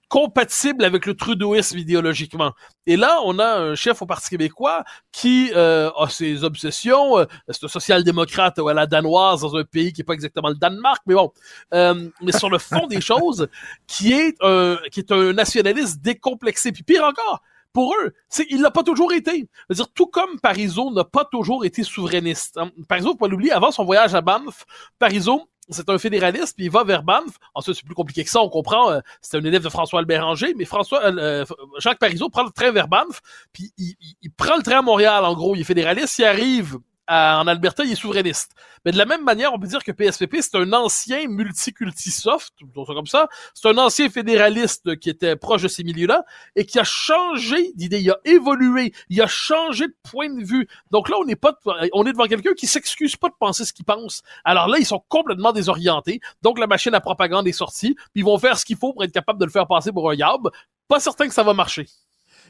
compatible 0.09 0.85
avec 0.85 1.07
le 1.07 1.15
trudeauisme 1.15 1.79
idéologiquement. 1.79 2.53
Et 2.87 2.97
là, 2.97 3.21
on 3.25 3.39
a 3.39 3.59
un 3.59 3.75
chef 3.75 4.01
au 4.01 4.07
Parti 4.07 4.31
québécois 4.31 4.85
qui 5.13 5.51
euh, 5.55 5.91
a 5.97 6.09
ses 6.09 6.45
obsessions. 6.45 7.19
Euh, 7.19 7.27
c'est 7.49 7.65
un 7.65 7.69
social-démocrate 7.69 8.59
à 8.59 8.75
la 8.75 8.87
danoise 8.87 9.43
dans 9.43 9.57
un 9.57 9.65
pays 9.65 9.93
qui 9.93 10.01
est 10.01 10.05
pas 10.05 10.15
exactement 10.15 10.49
le 10.49 10.55
Danemark, 10.55 11.03
mais 11.07 11.15
bon. 11.15 11.33
Euh, 11.75 12.09
mais 12.23 12.33
sur 12.33 12.49
le 12.51 12.59
fond 12.59 12.87
des 12.87 13.01
choses, 13.03 13.49
qui 13.87 14.13
est 14.13 14.37
un 14.41 14.79
qui 14.91 15.01
est 15.01 15.13
un 15.13 15.33
nationaliste 15.33 16.01
décomplexé. 16.01 16.73
Puis 16.73 16.83
pire 16.83 17.05
encore, 17.05 17.43
pour 17.73 17.95
eux, 17.95 18.15
c'est 18.31 18.47
il 18.49 18.63
n'a 18.63 18.71
pas 18.71 18.83
toujours 18.83 19.13
été. 19.13 19.49
dire 19.71 19.93
tout 19.93 20.07
comme 20.07 20.41
Parizeau 20.41 20.91
n'a 20.91 21.05
pas 21.05 21.27
toujours 21.27 21.67
été 21.67 21.83
souverainiste. 21.83 22.57
Hein. 22.57 22.71
Parizeau, 22.89 23.11
faut 23.11 23.17
pas 23.17 23.29
l'oublier, 23.29 23.53
avant 23.53 23.71
son 23.71 23.85
voyage 23.85 24.15
à 24.15 24.23
Banff, 24.23 24.65
Parizeau 24.99 25.49
c'est 25.71 25.89
un 25.91 25.99
fédéraliste, 25.99 26.57
puis 26.57 26.67
il 26.67 26.71
va 26.71 26.85
vers 26.85 27.03
Banff. 27.03 27.37
Ensuite, 27.55 27.77
c'est 27.77 27.85
plus 27.85 27.95
compliqué 27.95 28.25
que 28.25 28.31
ça, 28.31 28.41
on 28.41 28.49
comprend. 28.49 28.91
Euh, 28.91 29.01
c'est 29.21 29.37
un 29.37 29.45
élève 29.45 29.63
de 29.63 29.69
François 29.69 30.01
Albert 30.01 30.25
Ranger, 30.25 30.55
mais 30.57 30.65
François 30.65 31.05
euh, 31.05 31.17
euh, 31.19 31.45
Jacques 31.79 31.99
Parizeau 31.99 32.29
prend 32.29 32.45
le 32.45 32.51
train 32.51 32.71
vers 32.71 32.89
Banff, 32.89 33.21
puis 33.53 33.73
il, 33.79 33.95
il, 34.23 34.31
prend 34.31 34.57
le 34.57 34.63
train 34.63 34.79
à 34.79 34.83
Montréal, 34.83 35.25
en 35.25 35.35
gros. 35.35 35.55
Il 35.55 35.61
est 35.61 35.65
fédéraliste, 35.65 36.19
il 36.19 36.25
arrive 36.25 36.79
en 37.09 37.47
Alberta, 37.47 37.85
il 37.85 37.93
est 37.93 37.97
souverainiste. 37.97 38.53
Mais 38.85 38.93
de 38.93 38.99
la 38.99 39.07
même 39.07 39.25
manière, 39.25 39.53
on 39.53 39.59
peut 39.59 39.67
dire 39.67 39.83
que 39.83 39.93
PSPP, 39.93 40.37
c'est 40.41 40.57
un 40.57 40.73
ancien 40.73 41.27
multiculti-soft, 41.27 42.53
comme 42.75 43.07
ça. 43.07 43.29
C'est 43.55 43.69
un 43.69 43.79
ancien 43.79 44.09
fédéraliste 44.11 44.97
qui 44.99 45.11
était 45.11 45.37
proche 45.37 45.63
de 45.63 45.69
ces 45.69 45.85
milieux-là 45.85 46.25
et 46.55 46.67
qui 46.67 46.79
a 46.79 46.85
changé 46.85 47.73
d'idée, 47.75 48.01
il 48.01 48.11
a 48.11 48.19
évolué, 48.25 48.93
il 49.09 49.21
a 49.23 49.27
changé 49.27 49.87
de 49.87 49.97
point 50.11 50.29
de 50.29 50.45
vue. 50.45 50.69
Donc 50.91 51.09
là, 51.09 51.17
on 51.21 51.25
n'est 51.25 51.37
pas, 51.37 51.59
on 51.93 52.07
est 52.07 52.13
devant 52.13 52.27
quelqu'un 52.27 52.53
qui 52.55 52.67
s'excuse 52.67 53.17
pas 53.17 53.29
de 53.29 53.35
penser 53.39 53.65
ce 53.65 53.73
qu'il 53.73 53.85
pense. 53.85 54.23
Alors 54.45 54.69
là, 54.69 54.79
ils 54.79 54.87
sont 54.87 55.03
complètement 55.09 55.53
désorientés. 55.53 56.21
Donc 56.43 56.59
la 56.59 56.67
machine 56.67 56.95
à 56.95 57.01
propagande 57.01 57.49
est 57.49 57.53
sortie, 57.53 57.95
puis 57.95 58.21
ils 58.21 58.25
vont 58.25 58.39
faire 58.39 58.59
ce 58.59 58.65
qu'il 58.65 58.77
faut 58.77 58.93
pour 58.93 59.05
être 59.05 59.13
capable 59.13 59.41
de 59.41 59.45
le 59.45 59.51
faire 59.51 59.67
passer 59.67 59.93
pour 59.93 60.11
un 60.11 60.15
yab. 60.15 60.49
Pas 60.89 61.01
certain 61.01 61.29
que 61.29 61.35
ça 61.35 61.43
va 61.43 61.55
marcher. 61.55 61.87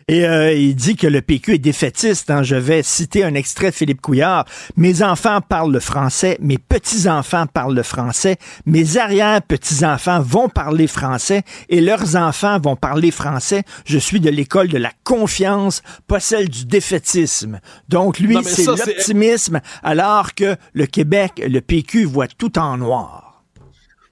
Et 0.08 0.24
euh, 0.24 0.54
il 0.54 0.74
dit 0.74 0.96
que 0.96 1.06
le 1.06 1.20
PQ 1.20 1.54
est 1.54 1.58
défaitiste. 1.58 2.30
Hein. 2.30 2.42
Je 2.42 2.56
vais 2.56 2.82
citer 2.82 3.24
un 3.24 3.34
extrait 3.34 3.70
de 3.70 3.74
Philippe 3.74 4.00
Couillard. 4.00 4.46
Mes 4.76 5.02
enfants 5.02 5.42
parlent 5.42 5.72
le 5.72 5.80
français, 5.80 6.38
mes 6.40 6.56
petits-enfants 6.56 7.46
parlent 7.46 7.74
le 7.74 7.82
français, 7.82 8.38
mes 8.64 8.96
arrière-petits-enfants 8.96 10.20
vont 10.20 10.48
parler 10.48 10.86
français 10.86 11.42
et 11.68 11.82
leurs 11.82 12.16
enfants 12.16 12.58
vont 12.58 12.74
parler 12.74 13.10
français. 13.10 13.64
Je 13.84 13.98
suis 13.98 14.20
de 14.20 14.30
l'école 14.30 14.68
de 14.68 14.78
la 14.78 14.92
confiance, 15.04 15.82
pas 16.06 16.20
celle 16.20 16.48
du 16.48 16.64
défaitisme. 16.64 17.60
Donc 17.90 18.18
lui, 18.18 18.38
c'est 18.44 18.64
l'optimisme, 18.64 19.60
alors 19.82 20.34
que 20.34 20.56
le 20.72 20.86
Québec, 20.86 21.32
le 21.46 21.60
PQ 21.60 22.04
voit 22.04 22.28
tout 22.28 22.58
en 22.58 22.78
noir. 22.78 23.27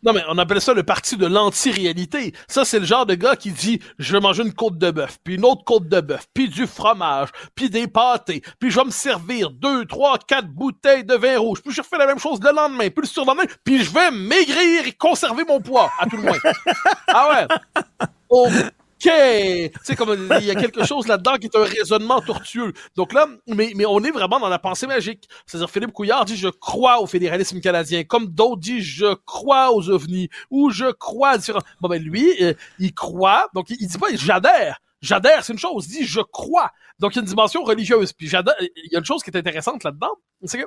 Non, 0.07 0.13
mais 0.13 0.23
on 0.29 0.39
appelle 0.39 0.61
ça 0.61 0.73
le 0.73 0.85
parti 0.85 1.17
de 1.17 1.27
l'anti-réalité. 1.27 2.33
Ça, 2.47 2.65
c'est 2.65 2.79
le 2.79 2.87
genre 2.87 3.07
de 3.07 3.17
gars 3.17 3.35
qui 3.35 3.51
dit, 3.51 3.81
je 3.99 4.13
vais 4.13 4.21
manger 4.21 4.45
une 4.45 4.55
côte 4.55 4.79
de 4.79 4.93
bœuf, 4.93 5.19
puis 5.25 5.35
une 5.35 5.45
autre 5.45 5.65
côte 5.65 5.89
de 5.89 6.01
bœuf, 6.01 6.29
puis 6.33 6.49
du 6.49 6.69
fromage, 6.69 7.31
puis 7.57 7.71
des 7.71 7.89
pâtés, 7.89 8.41
puis 8.61 8.71
je 8.71 8.78
vais 8.78 8.85
me 8.85 8.91
servir 8.91 9.50
deux, 9.50 9.85
trois, 9.85 10.17
quatre 10.19 10.47
bouteilles 10.47 11.02
de 11.02 11.17
vin 11.17 11.41
rouge, 11.41 11.61
puis 11.61 11.75
je 11.75 11.83
refais 11.83 11.99
la 11.99 12.07
même 12.07 12.21
chose 12.21 12.39
le 12.41 12.52
lendemain, 12.52 12.89
puis 12.89 13.02
le 13.02 13.09
surlendemain, 13.09 13.47
puis 13.65 13.83
je 13.83 13.93
vais 13.93 14.13
maigrir 14.13 14.87
et 14.87 14.93
conserver 14.93 15.43
mon 15.43 15.61
poids, 15.61 15.91
à 15.99 16.07
tout 16.07 16.19
le 16.19 16.23
moins. 16.23 16.39
ah 17.09 17.28
ouais. 17.28 18.07
Oh, 18.30 18.47
Tu 18.99 19.97
comme 19.97 20.28
il 20.41 20.47
y 20.47 20.50
a 20.50 20.54
quelque 20.54 20.85
chose 20.85 21.06
là-dedans 21.06 21.37
qui 21.37 21.47
est 21.47 21.56
un 21.56 21.65
raisonnement 21.65 22.21
tortueux. 22.21 22.73
Donc 22.97 23.13
là, 23.13 23.26
mais, 23.47 23.73
mais 23.76 23.85
on 23.87 24.02
est 24.02 24.11
vraiment 24.11 24.41
dans 24.41 24.49
la 24.49 24.59
pensée 24.59 24.87
magique. 24.87 25.28
C'est-à-dire, 25.47 25.71
Philippe 25.71 25.93
Couillard 25.93 26.25
dit 26.25 26.37
«Je 26.39 26.49
crois 26.49 27.00
au 27.00 27.06
fédéralisme 27.06 27.61
canadien», 27.61 28.04
comme 28.04 28.26
d'autres 28.26 28.61
disent 28.61 28.85
«Je 28.85 29.15
crois 29.15 29.73
aux 29.73 29.91
ovnis» 29.91 30.28
ou 30.50 30.71
«Je 30.71 30.91
crois 30.93 31.30
à 31.30 31.39
différents...» 31.39 31.61
Bon, 31.80 31.89
ben 31.89 32.02
lui, 32.02 32.26
euh, 32.43 32.54
il 32.78 32.95
croit, 32.95 33.49
donc 33.54 33.71
il, 33.71 33.87
dit 33.87 33.99
pas 33.99 34.09
«J'adhère». 34.15 34.78
J'adhère, 35.06 35.45
c'est 35.45 35.52
une 35.52 35.58
chose. 35.58 35.88
Dit 35.88 36.04
«Je 36.06 36.21
crois». 36.21 36.71
Donc, 36.99 37.14
il 37.14 37.16
y 37.16 37.19
a 37.19 37.23
une 37.23 37.28
dimension 37.28 37.62
religieuse. 37.62 38.12
Puis 38.12 38.28
il 38.28 38.32
y 38.32 38.97
a 38.97 38.99
une 38.99 39.04
chose 39.04 39.23
qui 39.23 39.30
est 39.30 39.36
intéressante 39.36 39.84
là-dedans, 39.84 40.12
c'est 40.45 40.58
que 40.58 40.66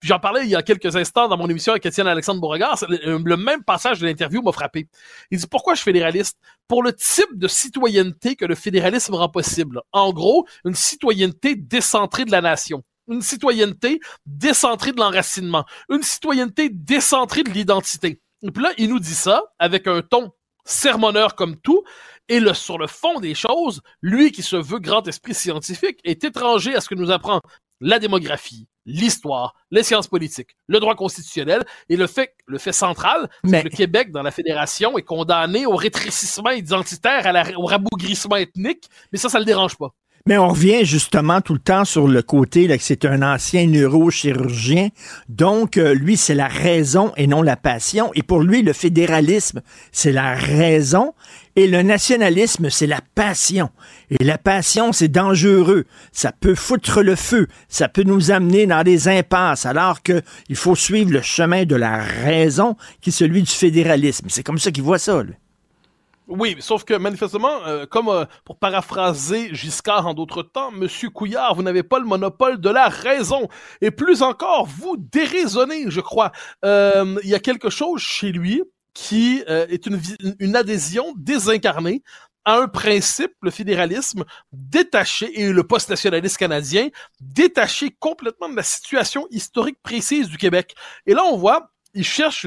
puis 0.00 0.08
j'en 0.08 0.18
parlais 0.18 0.42
il 0.44 0.50
y 0.50 0.54
a 0.54 0.62
quelques 0.62 0.94
instants 0.96 1.28
dans 1.28 1.36
mon 1.36 1.48
émission 1.48 1.72
avec 1.72 1.84
Étienne 1.86 2.06
Alexandre 2.06 2.40
Beauregard. 2.40 2.78
Le, 2.88 3.18
le, 3.18 3.36
même 3.36 3.64
passage 3.64 3.98
de 4.00 4.06
l'interview 4.06 4.42
m'a 4.42 4.52
frappé. 4.52 4.86
Il 5.30 5.38
dit 5.38 5.46
pourquoi 5.46 5.74
je 5.74 5.80
suis 5.80 5.86
fédéraliste? 5.86 6.38
Pour 6.68 6.82
le 6.82 6.92
type 6.92 7.36
de 7.36 7.48
citoyenneté 7.48 8.36
que 8.36 8.44
le 8.44 8.54
fédéralisme 8.54 9.14
rend 9.14 9.30
possible. 9.30 9.80
En 9.92 10.12
gros, 10.12 10.46
une 10.64 10.74
citoyenneté 10.74 11.56
décentrée 11.56 12.24
de 12.24 12.30
la 12.30 12.42
nation 12.42 12.84
une 13.10 13.22
citoyenneté 13.22 14.00
décentrée 14.26 14.92
de 14.92 14.98
l'enracinement, 14.98 15.64
une 15.88 16.02
citoyenneté 16.02 16.68
décentrée 16.68 17.42
de 17.42 17.48
l'identité. 17.48 18.20
Et 18.42 18.50
puis 18.50 18.62
là, 18.62 18.70
il 18.76 18.90
nous 18.90 19.00
dit 19.00 19.14
ça 19.14 19.42
avec 19.58 19.86
un 19.86 20.02
ton 20.02 20.32
sermonneur 20.64 21.34
comme 21.34 21.56
tout, 21.56 21.82
et 22.28 22.40
le, 22.40 22.54
sur 22.54 22.78
le 22.78 22.86
fond 22.86 23.20
des 23.20 23.34
choses, 23.34 23.80
lui 24.02 24.32
qui 24.32 24.42
se 24.42 24.56
veut 24.56 24.78
grand 24.78 25.06
esprit 25.08 25.34
scientifique 25.34 26.00
est 26.04 26.24
étranger 26.24 26.74
à 26.74 26.80
ce 26.80 26.88
que 26.88 26.94
nous 26.94 27.10
apprend 27.10 27.40
la 27.80 27.98
démographie, 27.98 28.66
l'histoire, 28.86 29.54
les 29.70 29.82
sciences 29.82 30.08
politiques, 30.08 30.56
le 30.66 30.80
droit 30.80 30.94
constitutionnel 30.94 31.64
et 31.88 31.96
le 31.96 32.06
fait, 32.06 32.34
le 32.46 32.58
fait 32.58 32.72
central, 32.72 33.28
Mais... 33.44 33.62
que 33.62 33.68
le 33.68 33.74
Québec 33.74 34.10
dans 34.10 34.22
la 34.22 34.30
fédération 34.30 34.98
est 34.98 35.02
condamné 35.02 35.66
au 35.66 35.76
rétrécissement 35.76 36.50
identitaire, 36.50 37.24
au 37.56 37.66
rabougrissement 37.66 38.36
ethnique, 38.36 38.88
mais 39.12 39.18
ça, 39.18 39.28
ça 39.28 39.38
le 39.38 39.44
dérange 39.44 39.76
pas. 39.76 39.94
Mais 40.28 40.36
on 40.36 40.48
revient 40.48 40.84
justement 40.84 41.40
tout 41.40 41.54
le 41.54 41.58
temps 41.58 41.86
sur 41.86 42.06
le 42.06 42.20
côté 42.20 42.68
là, 42.68 42.76
que 42.76 42.84
c'est 42.84 43.06
un 43.06 43.22
ancien 43.22 43.66
neurochirurgien. 43.66 44.90
Donc, 45.30 45.78
euh, 45.78 45.94
lui, 45.94 46.18
c'est 46.18 46.34
la 46.34 46.48
raison 46.48 47.12
et 47.16 47.26
non 47.26 47.40
la 47.40 47.56
passion. 47.56 48.10
Et 48.14 48.22
pour 48.22 48.42
lui, 48.42 48.60
le 48.60 48.74
fédéralisme, 48.74 49.62
c'est 49.90 50.12
la 50.12 50.34
raison. 50.34 51.14
Et 51.56 51.66
le 51.66 51.80
nationalisme, 51.80 52.68
c'est 52.68 52.86
la 52.86 53.00
passion. 53.14 53.70
Et 54.10 54.22
la 54.22 54.36
passion, 54.36 54.92
c'est 54.92 55.08
dangereux. 55.08 55.86
Ça 56.12 56.30
peut 56.38 56.54
foutre 56.54 57.00
le 57.00 57.16
feu. 57.16 57.46
Ça 57.70 57.88
peut 57.88 58.04
nous 58.04 58.30
amener 58.30 58.66
dans 58.66 58.82
des 58.82 59.08
impasses, 59.08 59.64
alors 59.64 60.02
que 60.02 60.20
il 60.50 60.56
faut 60.56 60.76
suivre 60.76 61.10
le 61.10 61.22
chemin 61.22 61.64
de 61.64 61.74
la 61.74 62.02
raison, 62.02 62.76
qui 63.00 63.08
est 63.08 63.12
celui 63.14 63.44
du 63.44 63.50
fédéralisme. 63.50 64.26
C'est 64.28 64.42
comme 64.42 64.58
ça 64.58 64.72
qu'il 64.72 64.82
voit 64.82 64.98
ça. 64.98 65.22
Oui, 66.28 66.56
sauf 66.60 66.84
que 66.84 66.92
manifestement, 66.92 67.66
euh, 67.66 67.86
comme 67.86 68.08
euh, 68.08 68.26
pour 68.44 68.58
paraphraser 68.58 69.54
Giscard 69.54 70.06
en 70.06 70.12
d'autres 70.12 70.42
temps, 70.42 70.70
Monsieur 70.70 71.08
Couillard, 71.08 71.54
vous 71.54 71.62
n'avez 71.62 71.82
pas 71.82 71.98
le 71.98 72.04
monopole 72.04 72.60
de 72.60 72.68
la 72.68 72.88
raison. 72.88 73.48
Et 73.80 73.90
plus 73.90 74.20
encore, 74.20 74.66
vous 74.66 74.98
déraisonnez, 74.98 75.84
je 75.88 76.02
crois. 76.02 76.32
Euh, 76.66 77.16
il 77.24 77.30
y 77.30 77.34
a 77.34 77.38
quelque 77.38 77.70
chose 77.70 78.02
chez 78.02 78.30
lui 78.30 78.62
qui 78.92 79.44
est 79.46 79.86
une, 79.86 80.00
une 80.40 80.56
adhésion 80.56 81.14
désincarnée 81.16 82.02
à 82.44 82.56
un 82.56 82.66
principe, 82.66 83.32
le 83.42 83.52
fédéralisme, 83.52 84.24
détaché, 84.52 85.40
et 85.40 85.52
le 85.52 85.62
post-nationalisme 85.62 86.36
canadien, 86.36 86.88
détaché 87.20 87.94
complètement 88.00 88.48
de 88.48 88.56
la 88.56 88.64
situation 88.64 89.28
historique 89.30 89.78
précise 89.84 90.28
du 90.28 90.36
Québec. 90.36 90.74
Et 91.06 91.14
là, 91.14 91.22
on 91.26 91.36
voit 91.36 91.70
il 91.94 92.04
cherche 92.04 92.46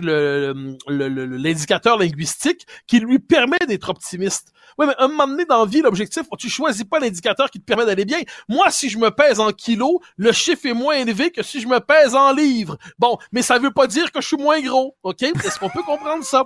l'indicateur 0.88 1.98
linguistique 1.98 2.66
qui 2.88 3.00
lui 3.00 3.20
permet 3.20 3.60
d'être 3.68 3.90
optimiste. 3.90 4.54
Oui, 4.78 4.86
mais 4.88 4.94
un 5.00 5.08
moment 5.08 5.28
donné 5.28 5.46
dans 5.46 5.60
la 5.60 5.70
vie, 5.70 5.82
l'objectif, 5.82 6.24
tu 6.38 6.50
choisis 6.50 6.84
pas 6.84 7.00
l'indicateur 7.00 7.50
qui 7.50 7.60
te 7.60 7.66
permet 7.66 7.86
d'aller 7.86 8.06
bien. 8.06 8.20
Moi, 8.48 8.70
si 8.72 8.90
je 8.90 8.98
me 8.98 9.12
pèse 9.12 9.40
en 9.40 9.52
kilos, 9.52 10.00
le 10.18 10.32
chiffre 10.32 10.66
est 10.66 10.74
moins 10.74 10.96
élevé 10.96 11.32
que 11.32 11.44
si 11.44 11.60
je 11.60 11.68
me 11.68 11.80
pèse 11.80 12.16
en 12.16 12.32
livres. 12.34 12.78
Bon, 12.98 13.18
mais 13.32 13.42
ça 13.42 13.60
veut 13.60 13.72
pas 13.72 13.88
dire 13.88 14.12
que 14.12 14.22
je 14.22 14.28
suis 14.28 14.38
moins 14.38 14.62
gros, 14.62 14.96
OK? 15.04 15.22
Est-ce 15.24 15.60
qu'on 15.60 15.70
peut 15.70 15.84
comprendre 15.84 16.24
ça? 16.24 16.44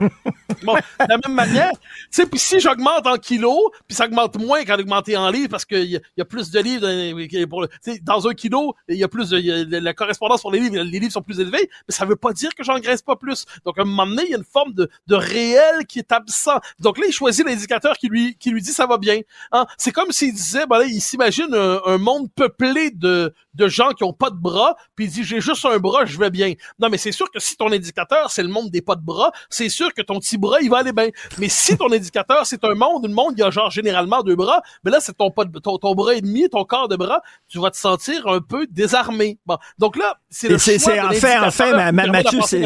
Bon, 0.63 0.73
de 0.75 0.79
la 1.07 1.17
même 1.25 1.35
manière, 1.35 1.71
tu 1.71 2.07
sais, 2.11 2.25
puis 2.25 2.39
si 2.39 2.59
j'augmente 2.59 3.05
en 3.05 3.17
kilos, 3.17 3.69
puis 3.87 3.95
ça 3.95 4.05
augmente 4.05 4.37
moins 4.37 4.63
qu'en 4.63 4.79
augmenter 4.79 5.17
en 5.17 5.29
livres 5.29 5.49
parce 5.49 5.65
qu'il 5.65 6.01
y, 6.17 6.21
a 6.21 6.25
plus 6.25 6.49
de 6.49 6.59
livres 6.59 7.45
pour 7.45 7.67
dans 8.01 8.27
un 8.27 8.33
kilo, 8.33 8.73
il 8.87 8.95
y 8.95 9.03
a 9.03 9.07
plus 9.07 9.29
de 9.29 9.77
la 9.77 9.93
correspondance 9.93 10.41
pour 10.41 10.51
les 10.51 10.59
livres, 10.59 10.77
les 10.77 10.99
livres 10.99 11.11
sont 11.11 11.21
plus 11.21 11.39
élevés, 11.39 11.69
mais 11.87 11.93
ça 11.93 12.05
veut 12.05 12.15
pas 12.15 12.33
dire 12.33 12.55
que 12.55 12.63
j'en 12.63 12.79
progresse 12.85 13.01
pas 13.01 13.15
plus. 13.15 13.45
Donc, 13.65 13.77
à 13.77 13.81
un 13.81 13.85
moment 13.85 14.05
donné, 14.05 14.23
il 14.25 14.31
y 14.31 14.33
a 14.35 14.37
une 14.37 14.43
forme 14.43 14.73
de, 14.73 14.89
de 15.07 15.15
réel 15.15 15.85
qui 15.87 15.99
est 15.99 16.11
absent. 16.11 16.59
Donc 16.79 16.97
là, 16.99 17.05
il 17.07 17.13
choisit 17.13 17.45
l'indicateur 17.45 17.97
qui 17.97 18.07
lui, 18.07 18.35
qui 18.37 18.51
lui 18.51 18.61
dit 18.61 18.71
ça 18.71 18.85
va 18.85 18.97
bien. 18.97 19.21
Hein? 19.51 19.65
C'est 19.77 19.91
comme 19.91 20.11
s'il 20.11 20.33
disait, 20.33 20.65
ben 20.67 20.79
là, 20.79 20.85
il 20.85 21.01
s'imagine 21.01 21.53
un, 21.53 21.81
un, 21.85 21.97
monde 21.97 22.29
peuplé 22.35 22.91
de, 22.91 23.33
de 23.55 23.67
gens 23.67 23.89
qui 23.91 24.03
ont 24.03 24.13
pas 24.13 24.29
de 24.29 24.35
bras, 24.35 24.75
puis 24.95 25.05
il 25.05 25.11
dit, 25.11 25.23
j'ai 25.23 25.41
juste 25.41 25.65
un 25.65 25.77
bras, 25.77 26.05
je 26.05 26.17
vais 26.19 26.29
bien. 26.29 26.53
Non, 26.79 26.89
mais 26.89 26.97
c'est 26.97 27.11
sûr 27.11 27.29
que 27.31 27.39
si 27.39 27.57
ton 27.57 27.71
indicateur, 27.71 28.29
c'est 28.29 28.43
le 28.43 28.49
monde 28.49 28.69
des 28.69 28.81
pas 28.81 28.95
de 28.95 29.01
bras, 29.01 29.31
c'est 29.49 29.69
sûr 29.69 29.93
que 29.93 30.01
ton 30.01 30.19
petit 30.19 30.37
bras, 30.37 30.61
il 30.61 30.69
va 30.69 30.79
aller 30.79 30.93
bien. 30.93 31.09
Mais 31.39 31.49
si 31.49 31.77
ton 31.77 31.91
indicateur, 31.91 32.45
c'est 32.45 32.63
un 32.63 32.75
monde, 32.75 33.05
une 33.05 33.13
monde, 33.13 33.33
il 33.37 33.39
y 33.39 33.43
a 33.43 33.49
genre 33.49 33.71
généralement 33.71 34.21
deux 34.21 34.35
bras, 34.35 34.61
ben 34.83 34.91
là, 34.91 34.99
c'est 34.99 35.17
ton, 35.17 35.31
pas 35.31 35.45
de, 35.45 35.59
ton, 35.59 35.77
ton 35.77 35.95
bras 35.95 36.13
et 36.13 36.21
demi, 36.21 36.47
ton 36.49 36.63
corps 36.65 36.87
de 36.87 36.95
bras, 36.95 37.21
tu 37.47 37.59
vas 37.59 37.71
te 37.71 37.77
sentir 37.77 38.27
un 38.27 38.41
peu 38.41 38.67
désarmé. 38.67 39.39
Bon. 39.45 39.57
Donc 39.79 39.95
là, 39.95 40.19
c'est 40.29 40.49
le 40.49 40.57
choix 40.57 40.73
c'est, 40.77 40.97
de 40.97 41.05
en 41.05 41.11
fait, 41.11 41.37
en 41.37 41.51
fait, 41.51 41.71
l'indicateur 41.71 41.75
ma- 41.75 41.89
qui 41.91 41.95
permet 41.95 42.23
Mathieu, 42.23 42.39
c'est- 42.45 42.59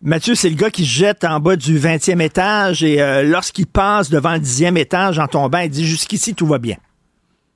Mathieu, 0.00 0.36
c'est 0.36 0.48
le 0.48 0.54
gars 0.54 0.70
qui 0.70 0.84
se 0.84 0.90
jette 0.90 1.24
en 1.24 1.40
bas 1.40 1.56
du 1.56 1.78
20e 1.78 2.20
étage 2.20 2.84
et 2.84 3.02
euh, 3.02 3.24
lorsqu'il 3.24 3.66
passe 3.66 4.10
devant 4.10 4.34
le 4.34 4.38
10e 4.38 4.76
étage 4.76 5.18
en 5.18 5.26
tombant, 5.26 5.58
il 5.58 5.70
dit 5.70 5.86
jusqu'ici 5.86 6.34
tout 6.34 6.46
va 6.46 6.58
bien. 6.58 6.76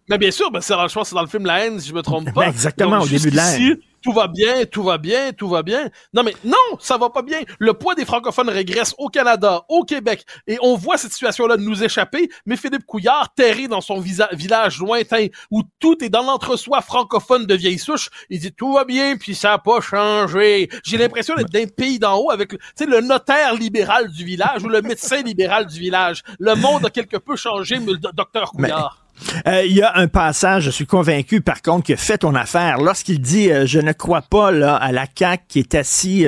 Mais 0.08 0.18
bien 0.18 0.30
sûr, 0.30 0.50
ben 0.50 0.60
c'est, 0.60 0.74
je 0.74 0.94
pense 0.94 1.08
c'est 1.08 1.14
dans 1.14 1.22
le 1.22 1.28
film 1.28 1.46
La 1.46 1.64
haine, 1.66 1.78
si 1.80 1.88
je 1.88 1.94
me 1.94 2.02
trompe 2.02 2.26
pas. 2.34 2.42
Ben, 2.42 2.50
exactement, 2.50 2.96
Donc, 2.98 3.04
au 3.04 3.08
début 3.08 3.30
de 3.30 3.36
La 3.36 3.56
haine. 3.56 3.76
Tout 4.04 4.12
va 4.12 4.26
bien, 4.26 4.64
tout 4.64 4.82
va 4.82 4.98
bien, 4.98 5.30
tout 5.32 5.48
va 5.48 5.62
bien. 5.62 5.88
Non, 6.12 6.24
mais 6.24 6.34
non, 6.44 6.56
ça 6.80 6.98
va 6.98 7.08
pas 7.08 7.22
bien. 7.22 7.38
Le 7.60 7.72
poids 7.72 7.94
des 7.94 8.04
francophones 8.04 8.48
régresse 8.48 8.96
au 8.98 9.08
Canada, 9.08 9.62
au 9.68 9.84
Québec. 9.84 10.24
Et 10.48 10.58
on 10.60 10.74
voit 10.74 10.96
cette 10.98 11.12
situation-là 11.12 11.56
nous 11.56 11.84
échapper, 11.84 12.28
mais 12.44 12.56
Philippe 12.56 12.84
Couillard, 12.84 13.32
terré 13.32 13.68
dans 13.68 13.80
son 13.80 14.00
visa- 14.00 14.28
village 14.32 14.80
lointain, 14.80 15.28
où 15.52 15.62
tout 15.78 16.02
est 16.02 16.08
dans 16.08 16.24
l'entre-soi 16.24 16.80
francophone 16.80 17.46
de 17.46 17.54
vieille 17.54 17.78
souche, 17.78 18.08
il 18.28 18.40
dit 18.40 18.50
tout 18.52 18.72
va 18.72 18.84
bien, 18.84 19.16
puis 19.16 19.36
ça 19.36 19.52
a 19.52 19.58
pas 19.58 19.80
changé. 19.80 20.68
J'ai 20.82 20.96
l'impression 20.98 21.36
d'être 21.36 21.50
d'un 21.52 21.66
pays 21.66 22.00
d'en 22.00 22.16
haut 22.18 22.32
avec, 22.32 22.48
tu 22.50 22.58
sais, 22.74 22.86
le 22.86 23.02
notaire 23.02 23.54
libéral 23.54 24.08
du 24.10 24.24
village 24.24 24.64
ou 24.64 24.68
le 24.68 24.82
médecin 24.82 25.22
libéral 25.22 25.66
du 25.66 25.78
village. 25.78 26.22
Le 26.40 26.56
monde 26.56 26.84
a 26.86 26.90
quelque 26.90 27.18
peu 27.18 27.36
changé, 27.36 27.78
mais 27.78 27.92
le 27.92 27.98
do- 27.98 28.10
docteur 28.12 28.50
Couillard. 28.50 29.01
Euh, 29.46 29.64
Il 29.64 29.72
y 29.72 29.82
a 29.82 29.96
un 29.96 30.08
passage, 30.08 30.64
je 30.64 30.70
suis 30.70 30.86
convaincu 30.86 31.40
par 31.40 31.62
contre, 31.62 31.86
que 31.86 31.96
fait 31.96 32.18
ton 32.18 32.34
affaire. 32.34 32.78
Lorsqu'il 32.78 33.20
dit 33.20 33.50
euh, 33.50 33.66
Je 33.66 33.78
ne 33.78 33.92
crois 33.92 34.22
pas 34.22 34.48
à 34.48 34.92
la 34.92 35.06
CAQ 35.14 35.42
qui 35.48 35.58
est 35.58 35.74
assis 35.74 36.26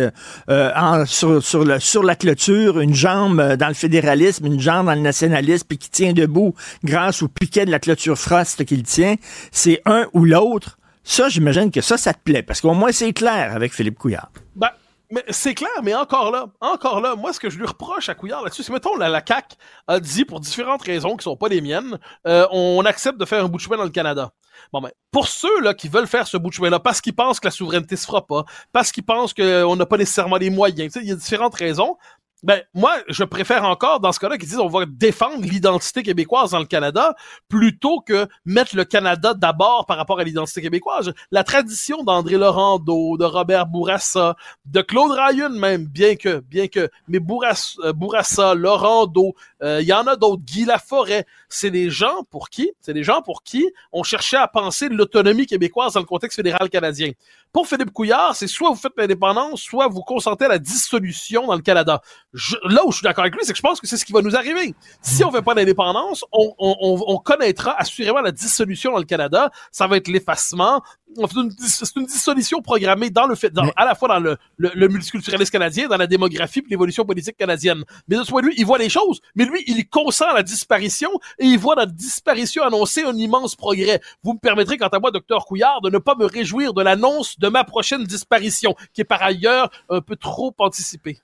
euh, 0.48 1.04
sur, 1.06 2.02
la 2.02 2.16
clôture, 2.16 2.80
une 2.80 2.94
jambe 2.94 3.54
dans 3.56 3.68
le 3.68 3.74
fédéralisme, 3.74 4.46
une 4.46 4.60
jambe 4.60 4.86
dans 4.86 4.94
le 4.94 5.00
nationalisme, 5.00 5.66
puis 5.68 5.78
qui 5.78 5.90
tient 5.90 6.12
debout 6.12 6.54
grâce 6.82 7.22
au 7.22 7.28
piquet 7.28 7.64
de 7.64 7.70
la 7.70 7.78
clôture 7.78 8.18
frost 8.18 8.64
qu'il 8.64 8.82
tient, 8.82 9.16
c'est 9.52 9.80
un 9.86 10.06
ou 10.12 10.24
l'autre. 10.24 10.78
Ça, 11.02 11.28
j'imagine 11.28 11.70
que 11.70 11.82
ça, 11.82 11.98
ça 11.98 12.14
te 12.14 12.20
plaît, 12.24 12.42
parce 12.42 12.60
qu'au 12.60 12.72
moins 12.72 12.92
c'est 12.92 13.12
clair 13.12 13.52
avec 13.54 13.74
Philippe 13.74 13.98
Couillard. 13.98 14.30
Ben, 14.56 14.70
mais 15.10 15.24
c'est 15.28 15.54
clair, 15.54 15.70
mais 15.82 15.94
encore 15.94 16.30
là, 16.30 16.46
encore 16.60 17.00
là, 17.00 17.14
moi, 17.14 17.32
ce 17.32 17.40
que 17.40 17.50
je 17.50 17.58
lui 17.58 17.66
reproche 17.66 18.08
à 18.08 18.14
Couillard 18.14 18.42
là-dessus, 18.42 18.62
c'est, 18.62 18.72
mettons, 18.72 18.96
la, 18.96 19.08
la 19.08 19.22
CAQ 19.26 19.56
a 19.86 20.00
dit, 20.00 20.24
pour 20.24 20.40
différentes 20.40 20.82
raisons 20.82 21.16
qui 21.16 21.24
sont 21.24 21.36
pas 21.36 21.48
les 21.48 21.60
miennes, 21.60 21.98
euh, 22.26 22.46
on 22.50 22.84
accepte 22.84 23.18
de 23.18 23.24
faire 23.24 23.44
un 23.44 23.48
bout 23.48 23.58
de 23.58 23.62
chemin 23.62 23.76
dans 23.76 23.84
le 23.84 23.90
Canada. 23.90 24.32
Bon, 24.72 24.80
ben, 24.80 24.90
pour 25.10 25.28
ceux, 25.28 25.60
là, 25.60 25.74
qui 25.74 25.88
veulent 25.88 26.06
faire 26.06 26.26
ce 26.26 26.36
bout 26.36 26.48
de 26.48 26.54
chemin-là, 26.54 26.80
parce 26.80 27.00
qu'ils 27.00 27.14
pensent 27.14 27.40
que 27.40 27.46
la 27.46 27.50
souveraineté 27.50 27.96
se 27.96 28.06
fera 28.06 28.26
pas, 28.26 28.44
parce 28.72 28.92
qu'ils 28.92 29.04
pensent 29.04 29.34
qu'on 29.34 29.76
n'a 29.76 29.86
pas 29.86 29.96
nécessairement 29.96 30.36
les 30.36 30.50
moyens, 30.50 30.96
il 30.96 31.08
y 31.08 31.12
a 31.12 31.16
différentes 31.16 31.54
raisons, 31.54 31.96
ben, 32.44 32.60
moi, 32.74 32.92
je 33.08 33.24
préfère 33.24 33.64
encore, 33.64 34.00
dans 34.00 34.12
ce 34.12 34.20
cas-là, 34.20 34.36
qu'ils 34.36 34.48
disent 34.48 34.58
on 34.58 34.68
va 34.68 34.84
défendre 34.86 35.40
l'identité 35.40 36.02
québécoise 36.02 36.50
dans 36.50 36.58
le 36.58 36.66
Canada 36.66 37.14
plutôt 37.48 38.00
que 38.00 38.28
mettre 38.44 38.76
le 38.76 38.84
Canada 38.84 39.32
d'abord 39.32 39.86
par 39.86 39.96
rapport 39.96 40.20
à 40.20 40.24
l'identité 40.24 40.60
québécoise. 40.60 41.14
La 41.30 41.42
tradition 41.42 42.04
d'André 42.04 42.36
Laurando, 42.36 43.16
de 43.16 43.24
Robert 43.24 43.66
Bourassa, 43.66 44.36
de 44.66 44.82
Claude 44.82 45.12
Ryan 45.12 45.48
même, 45.48 45.86
bien 45.86 46.16
que, 46.16 46.40
bien 46.40 46.68
que, 46.68 46.90
mais 47.08 47.18
Bourassa, 47.18 47.80
euh, 47.82 47.92
Bourassa 47.94 48.54
Laurando, 48.54 49.34
euh, 49.62 49.80
il 49.80 49.88
y 49.88 49.94
en 49.94 50.06
a 50.06 50.14
d'autres, 50.14 50.42
Guy 50.44 50.66
Laforêt, 50.66 51.24
c'est 51.54 51.70
des 51.70 51.90
gens 51.90 52.24
pour 52.30 52.48
qui, 52.50 52.70
c'est 52.80 52.92
des 52.94 53.04
gens 53.04 53.22
pour 53.22 53.42
qui 53.42 53.64
on 53.92 54.02
cherchait 54.02 54.36
à 54.36 54.48
penser 54.48 54.88
l'autonomie 54.88 55.46
québécoise 55.46 55.92
dans 55.94 56.00
le 56.00 56.06
contexte 56.06 56.36
fédéral 56.36 56.68
canadien. 56.68 57.10
Pour 57.52 57.68
Philippe 57.68 57.92
Couillard, 57.92 58.34
c'est 58.34 58.48
soit 58.48 58.70
vous 58.70 58.74
faites 58.76 58.94
l'indépendance, 58.96 59.60
soit 59.62 59.86
vous 59.88 60.02
consentez 60.02 60.46
à 60.46 60.48
la 60.48 60.58
dissolution 60.58 61.46
dans 61.46 61.54
le 61.54 61.62
Canada. 61.62 62.00
Je- 62.32 62.56
là 62.64 62.84
où 62.84 62.90
je 62.90 62.96
suis 62.98 63.04
d'accord 63.04 63.22
avec 63.22 63.34
lui, 63.34 63.42
c'est 63.44 63.52
que 63.52 63.56
je 63.58 63.62
pense 63.62 63.80
que 63.80 63.86
c'est 63.86 63.96
ce 63.96 64.04
qui 64.04 64.12
va 64.12 64.22
nous 64.22 64.34
arriver. 64.34 64.74
Si 65.02 65.22
on 65.24 65.30
fait 65.30 65.42
pas 65.42 65.54
d'indépendance, 65.54 66.24
on, 66.32 66.52
on, 66.58 66.76
on, 66.80 67.04
on 67.06 67.18
connaîtra 67.18 67.72
assurément 67.78 68.20
la 68.20 68.32
dissolution 68.32 68.90
dans 68.92 68.98
le 68.98 69.04
Canada. 69.04 69.50
Ça 69.70 69.86
va 69.86 69.96
être 69.96 70.08
l'effacement. 70.08 70.82
C'est 71.16 71.96
une 71.96 72.06
dissolution 72.06 72.60
programmée 72.60 73.10
dans 73.10 73.26
le 73.26 73.36
fait, 73.36 73.50
dans- 73.50 73.70
à 73.76 73.84
la 73.84 73.94
fois 73.94 74.08
dans 74.08 74.18
le, 74.18 74.36
le, 74.56 74.72
le 74.74 74.88
multiculturalisme 74.88 75.52
canadien, 75.52 75.86
dans 75.86 75.96
la 75.96 76.08
démographie 76.08 76.60
puis 76.60 76.70
l'évolution 76.70 77.04
politique 77.04 77.36
canadienne. 77.36 77.84
Mais 78.08 78.16
de 78.16 78.24
ce 78.24 78.30
point 78.30 78.42
de 78.42 78.46
vue, 78.48 78.54
il 78.56 78.66
voit 78.66 78.78
les 78.78 78.88
choses, 78.88 79.20
mais 79.36 79.44
lui, 79.44 79.62
il 79.68 79.86
consent 79.88 80.24
à 80.28 80.34
la 80.34 80.42
disparition 80.42 81.10
et 81.38 81.43
il 81.48 81.58
voit 81.58 81.74
la 81.74 81.86
disparition 81.86 82.62
annoncer 82.62 83.02
un 83.02 83.16
immense 83.16 83.54
progrès. 83.54 84.00
Vous 84.22 84.34
me 84.34 84.38
permettrez, 84.38 84.76
quant 84.76 84.88
à 84.88 84.98
moi, 84.98 85.10
docteur 85.10 85.44
Couillard, 85.46 85.80
de 85.80 85.90
ne 85.90 85.98
pas 85.98 86.14
me 86.14 86.26
réjouir 86.26 86.74
de 86.74 86.82
l'annonce 86.82 87.38
de 87.38 87.48
ma 87.48 87.64
prochaine 87.64 88.04
disparition, 88.04 88.74
qui 88.92 89.02
est 89.02 89.04
par 89.04 89.22
ailleurs 89.22 89.70
un 89.90 90.00
peu 90.00 90.16
trop 90.16 90.54
anticipée. 90.58 91.18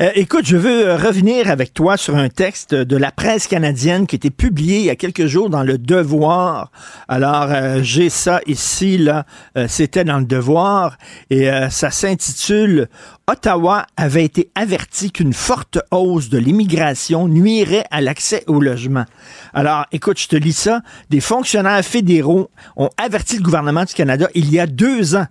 Euh, 0.00 0.10
écoute, 0.14 0.44
je 0.44 0.56
veux 0.56 0.88
euh, 0.88 0.96
revenir 0.96 1.50
avec 1.50 1.72
toi 1.74 1.96
sur 1.96 2.16
un 2.16 2.28
texte 2.28 2.74
de 2.74 2.96
la 2.96 3.10
presse 3.10 3.46
canadienne 3.46 4.06
qui 4.06 4.16
a 4.16 4.18
été 4.18 4.30
publié 4.30 4.78
il 4.78 4.84
y 4.84 4.90
a 4.90 4.96
quelques 4.96 5.26
jours 5.26 5.50
dans 5.50 5.62
le 5.62 5.78
Devoir. 5.78 6.70
Alors, 7.08 7.46
euh, 7.50 7.80
j'ai 7.82 8.10
ça 8.10 8.40
ici, 8.46 8.98
là. 8.98 9.24
C'était 9.66 10.04
dans 10.04 10.18
le 10.18 10.24
Devoir 10.24 10.96
et 11.30 11.48
ça 11.70 11.90
s'intitule 11.90 12.88
Ottawa 13.26 13.86
avait 13.96 14.24
été 14.24 14.50
averti 14.54 15.10
qu'une 15.10 15.32
forte 15.32 15.78
hausse 15.90 16.28
de 16.28 16.38
l'immigration 16.38 17.28
nuirait 17.28 17.84
à 17.90 18.00
l'accès 18.00 18.44
au 18.46 18.60
logement. 18.60 19.04
Alors, 19.52 19.84
écoute, 19.92 20.18
je 20.18 20.28
te 20.28 20.36
lis 20.36 20.52
ça. 20.52 20.80
Des 21.10 21.20
fonctionnaires 21.20 21.84
fédéraux 21.84 22.50
ont 22.76 22.90
averti 22.96 23.36
le 23.36 23.42
gouvernement 23.42 23.84
du 23.84 23.94
Canada 23.94 24.28
il 24.34 24.50
y 24.50 24.58
a 24.58 24.66
deux 24.66 25.14
ans 25.14 25.26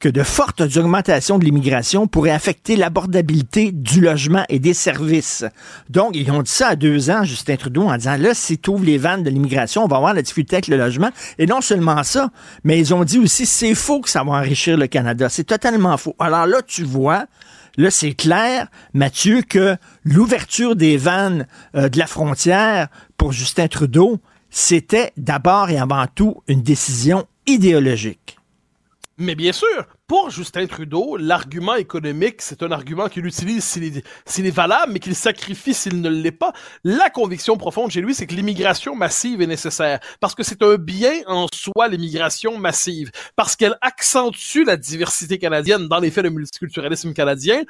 que 0.00 0.08
de 0.08 0.22
fortes 0.22 0.62
augmentations 0.76 1.38
de 1.38 1.44
l'immigration 1.44 2.06
pourraient 2.06 2.30
affecter 2.30 2.74
l'abordabilité 2.74 3.70
du 3.70 4.00
logement 4.00 4.44
et 4.48 4.58
des 4.58 4.72
services. 4.72 5.44
Donc, 5.90 6.16
ils 6.16 6.30
ont 6.32 6.42
dit 6.42 6.50
ça 6.50 6.68
à 6.68 6.76
deux 6.76 7.10
ans, 7.10 7.22
Justin 7.22 7.56
Trudeau, 7.56 7.82
en 7.82 7.96
disant, 7.96 8.16
là, 8.16 8.32
si 8.32 8.58
tu 8.58 8.70
ouvres 8.70 8.84
les 8.84 8.96
vannes 8.96 9.22
de 9.22 9.30
l'immigration, 9.30 9.84
on 9.84 9.88
va 9.88 9.96
avoir 9.96 10.14
la 10.14 10.22
difficulté 10.22 10.56
avec 10.56 10.68
le 10.68 10.78
logement. 10.78 11.10
Et 11.38 11.46
non 11.46 11.60
seulement 11.60 12.02
ça, 12.02 12.30
mais 12.64 12.78
ils 12.78 12.94
ont 12.94 13.04
dit 13.04 13.18
aussi, 13.18 13.44
c'est 13.44 13.74
faux 13.74 14.00
que 14.00 14.08
ça 14.08 14.24
va 14.24 14.32
enrichir 14.32 14.78
le 14.78 14.86
Canada. 14.86 15.28
C'est 15.28 15.44
totalement 15.44 15.96
faux. 15.98 16.16
Alors 16.18 16.46
là, 16.46 16.62
tu 16.66 16.82
vois, 16.82 17.26
Là, 17.76 17.90
c'est 17.92 18.14
clair, 18.14 18.66
Mathieu, 18.94 19.42
que 19.42 19.76
l'ouverture 20.02 20.74
des 20.74 20.96
vannes 20.96 21.46
euh, 21.76 21.88
de 21.88 21.98
la 21.98 22.08
frontière 22.08 22.88
pour 23.16 23.30
Justin 23.30 23.68
Trudeau, 23.68 24.18
c'était 24.50 25.12
d'abord 25.16 25.70
et 25.70 25.78
avant 25.78 26.06
tout 26.12 26.42
une 26.48 26.62
décision 26.62 27.26
idéologique. 27.46 28.39
Mais 29.20 29.34
bien 29.34 29.52
sûr, 29.52 29.84
pour 30.06 30.30
Justin 30.30 30.66
Trudeau, 30.66 31.18
l'argument 31.18 31.74
économique, 31.74 32.40
c'est 32.40 32.62
un 32.62 32.72
argument 32.72 33.10
qu'il 33.10 33.26
utilise 33.26 33.62
s'il 33.62 34.46
est, 34.46 34.50
valable, 34.50 34.92
mais 34.92 34.98
qu'il 34.98 35.14
sacrifie 35.14 35.74
s'il 35.74 36.00
ne 36.00 36.08
l'est 36.08 36.32
pas. 36.32 36.54
La 36.84 37.10
conviction 37.10 37.58
profonde 37.58 37.90
chez 37.90 38.00
lui, 38.00 38.14
c'est 38.14 38.26
que 38.26 38.34
l'immigration 38.34 38.96
massive 38.96 39.42
est 39.42 39.46
nécessaire. 39.46 40.00
Parce 40.20 40.34
que 40.34 40.42
c'est 40.42 40.62
un 40.62 40.76
bien 40.76 41.12
en 41.26 41.48
soi, 41.52 41.88
l'immigration 41.88 42.56
massive. 42.56 43.10
Parce 43.36 43.56
qu'elle 43.56 43.76
accentue 43.82 44.64
la 44.64 44.78
diversité 44.78 45.38
canadienne 45.38 45.86
dans 45.86 46.00
les 46.00 46.10
faits 46.10 46.24
de 46.24 46.30
multiculturalisme 46.30 47.12
canadien 47.12 47.62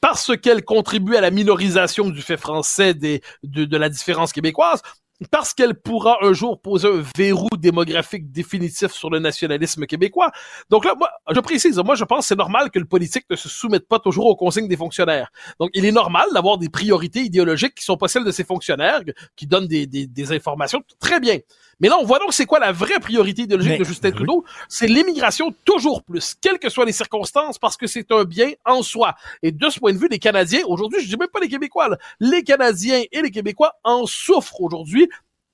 parce 0.00 0.36
qu'elle 0.36 0.64
contribue 0.64 1.14
à 1.14 1.20
la 1.20 1.30
minorisation 1.30 2.10
du 2.10 2.22
fait 2.22 2.36
français 2.36 2.92
de, 2.92 3.20
de 3.44 3.76
la 3.76 3.88
différence 3.88 4.32
québécoise, 4.32 4.82
parce 5.30 5.52
qu'elle 5.54 5.74
pourra 5.74 6.18
un 6.22 6.32
jour 6.32 6.60
poser 6.60 6.88
un 6.88 7.02
verrou 7.16 7.48
démographique 7.56 8.30
définitif 8.30 8.92
sur 8.92 9.10
le 9.10 9.18
nationalisme 9.18 9.86
québécois. 9.86 10.30
Donc 10.70 10.84
là, 10.84 10.94
moi, 10.96 11.10
je 11.34 11.40
précise, 11.40 11.76
moi, 11.78 11.94
je 11.94 12.04
pense 12.04 12.20
que 12.20 12.26
c'est 12.26 12.38
normal 12.38 12.70
que 12.70 12.78
le 12.78 12.84
politique 12.84 13.24
ne 13.30 13.36
se 13.36 13.48
soumette 13.48 13.88
pas 13.88 13.98
toujours 13.98 14.26
aux 14.26 14.36
consignes 14.36 14.68
des 14.68 14.76
fonctionnaires. 14.76 15.30
Donc, 15.58 15.70
il 15.74 15.84
est 15.84 15.92
normal 15.92 16.26
d'avoir 16.32 16.58
des 16.58 16.68
priorités 16.68 17.20
idéologiques 17.20 17.74
qui 17.74 17.84
sont 17.84 17.96
pas 17.96 18.08
celles 18.08 18.24
de 18.24 18.30
ces 18.30 18.44
fonctionnaires, 18.44 19.00
qui 19.36 19.46
donnent 19.46 19.66
des, 19.66 19.86
des, 19.86 20.06
des 20.06 20.32
informations. 20.32 20.82
Très 21.00 21.20
bien. 21.20 21.38
Mais 21.80 21.88
là, 21.88 21.96
on 22.00 22.04
voit 22.04 22.18
donc 22.18 22.32
c'est 22.32 22.46
quoi 22.46 22.58
la 22.58 22.72
vraie 22.72 22.98
priorité 23.00 23.42
idéologique 23.42 23.72
Mais- 23.72 23.78
de 23.78 23.84
Justin 23.84 24.10
Trudeau. 24.10 24.44
C'est 24.68 24.86
l'immigration 24.86 25.54
toujours 25.64 26.02
plus, 26.02 26.34
quelles 26.40 26.58
que 26.58 26.68
soient 26.68 26.84
les 26.84 26.92
circonstances, 26.92 27.58
parce 27.58 27.76
que 27.76 27.86
c'est 27.86 28.10
un 28.12 28.24
bien 28.24 28.50
en 28.64 28.82
soi. 28.82 29.14
Et 29.42 29.52
de 29.52 29.68
ce 29.70 29.78
point 29.78 29.92
de 29.92 29.98
vue, 29.98 30.08
les 30.10 30.18
Canadiens, 30.18 30.62
aujourd'hui, 30.66 31.00
je 31.02 31.08
dis 31.08 31.16
même 31.16 31.28
pas 31.28 31.40
les 31.40 31.48
Québécois, 31.48 31.88
là, 31.88 31.98
les 32.20 32.42
Canadiens 32.42 33.02
et 33.12 33.22
les 33.22 33.30
Québécois 33.30 33.74
en 33.84 34.06
souffrent 34.06 34.60
aujourd'hui 34.60 35.08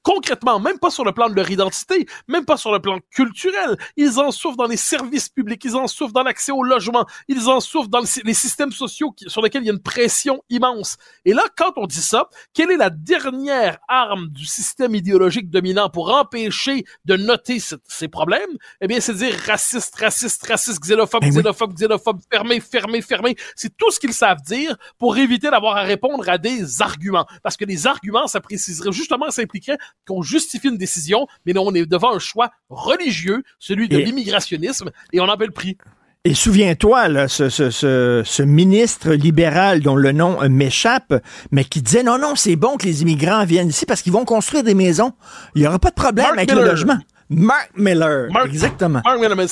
concrètement, 0.05 0.61
même 0.61 0.79
pas 0.79 0.91
sur 0.91 1.05
le 1.05 1.11
plan 1.11 1.29
de 1.29 1.35
leur 1.35 1.51
identité, 1.51 2.07
même 2.29 2.45
pas 2.45 2.57
sur 2.57 2.71
le 2.71 2.79
plan 2.79 3.01
culturel. 3.11 3.77
Ils 3.97 4.21
en 4.21 4.31
souffrent 4.31 4.59
dans 4.59 4.67
les 4.67 4.77
services 4.77 5.29
publics, 5.29 5.65
ils 5.65 5.75
en 5.75 5.89
souffrent 5.89 6.13
dans 6.13 6.23
l'accès 6.23 6.53
au 6.53 6.63
logement, 6.63 7.07
ils 7.27 7.49
en 7.49 7.59
souffrent 7.59 7.89
dans 7.89 8.03
les 8.25 8.35
systèmes 8.35 8.71
sociaux 8.71 9.15
sur 9.27 9.43
lesquels 9.43 9.63
il 9.63 9.67
y 9.67 9.71
a 9.71 9.73
une 9.73 9.83
pression 9.83 10.43
immense. 10.51 10.99
Et 11.25 11.33
là, 11.33 11.43
quand 11.57 11.73
on 11.77 11.87
dit 11.87 12.03
ça, 12.03 12.29
quelle 12.53 12.71
est 12.71 12.77
la 12.77 12.91
dernière 12.91 13.79
arme 13.89 14.29
du 14.29 14.45
système 14.45 14.95
idéologique 14.95 15.51
dominant 15.51 15.89
pour 15.89 16.15
empêcher 16.15 16.85
de 17.07 17.17
noter 17.17 17.59
ces 17.89 18.09
problèmes? 18.09 18.51
Eh 18.83 18.87
bien, 18.87 19.01
c'est 19.01 19.15
dire 19.15 19.35
raciste, 19.47 19.97
raciste, 19.97 20.47
raciste, 20.47 20.81
xénophobe, 20.83 21.23
ben 21.23 21.31
xénophobe, 21.31 21.75
xénophobe, 21.75 22.21
fermé, 22.31 22.61
fermé, 22.61 23.01
fermé. 23.01 23.37
C'est 23.57 23.75
tout 23.75 23.91
ce 23.91 23.99
qu'ils 23.99 24.13
savent 24.13 24.43
dire 24.43 24.77
pour 24.99 25.17
éviter 25.17 25.51
d'avoir 25.51 25.77
à 25.79 25.83
répondre 25.83 26.29
à 26.29 26.37
des 26.37 26.83
arguments. 26.83 27.27
Parce 27.43 27.57
que 27.57 27.65
les 27.65 27.87
arguments, 27.87 28.27
ça 28.27 28.41
préciserait 28.41 28.93
justement, 28.93 29.31
ça 29.31 29.41
impliquerait 29.41 29.79
qu'on 30.07 30.23
justifie 30.23 30.69
une 30.69 30.77
décision, 30.77 31.27
mais 31.47 31.53
non, 31.53 31.65
on 31.67 31.75
est 31.75 31.87
devant 31.87 32.15
un 32.15 32.19
choix 32.19 32.51
religieux, 32.69 33.43
celui 33.59 33.89
de 33.89 33.99
l'immigrationnisme, 33.99 34.91
et 35.13 35.21
on 35.21 35.25
en 35.25 35.37
paie 35.37 35.47
le 35.47 35.53
prix. 35.53 35.77
Et 36.27 36.33
souviens-toi, 36.33 37.29
ce, 37.29 37.51
ce, 37.51 37.71
ce, 37.71 38.23
ce, 38.25 38.43
ministre 38.43 39.13
libéral 39.13 39.81
dont 39.81 39.95
le 39.95 40.11
nom 40.13 40.39
m'échappe, 40.49 41.23
mais 41.51 41.65
qui 41.65 41.83
disait 41.83 42.03
non, 42.03 42.19
non, 42.19 42.35
c'est 42.35 42.57
bon 42.57 42.79
que 42.79 42.87
les 42.87 43.03
immigrants 43.03 43.45
viennent 43.45 43.69
ici 43.69 43.85
parce 43.85 44.01
qu'ils 44.01 44.15
vont 44.15 44.25
construire 44.25 44.63
des 44.63 44.73
maisons. 44.73 45.13
Il 45.55 45.61
n'y 45.61 45.67
aura 45.67 45.79
pas 45.79 45.91
de 45.91 45.95
problème 45.95 46.31
avec 46.33 46.51
le 46.51 46.65
logement. 46.65 46.97
Mark 47.29 47.73
Miller. 47.77 48.29
Exactement. 48.47 49.03
Mark 49.05 49.21
Miller, 49.21 49.37
mais 49.37 49.47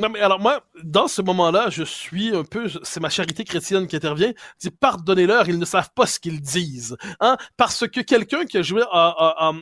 non, 0.00 0.10
mais 0.10 0.20
alors 0.20 0.40
moi, 0.40 0.62
dans 0.82 1.08
ce 1.08 1.22
moment-là, 1.22 1.68
je 1.70 1.82
suis 1.82 2.34
un 2.34 2.44
peu, 2.44 2.66
c'est 2.82 3.00
ma 3.00 3.08
charité 3.08 3.44
chrétienne 3.44 3.86
qui 3.86 3.96
intervient. 3.96 4.32
Dit 4.60 4.70
pardonnez-leur, 4.70 5.48
ils 5.48 5.58
ne 5.58 5.64
savent 5.64 5.90
pas 5.94 6.06
ce 6.06 6.20
qu'ils 6.20 6.40
disent, 6.40 6.96
hein, 7.20 7.36
parce 7.56 7.86
que 7.88 8.00
quelqu'un 8.00 8.44
qui 8.44 8.58
a 8.58 8.62
joué 8.62 8.82
à, 8.92 9.52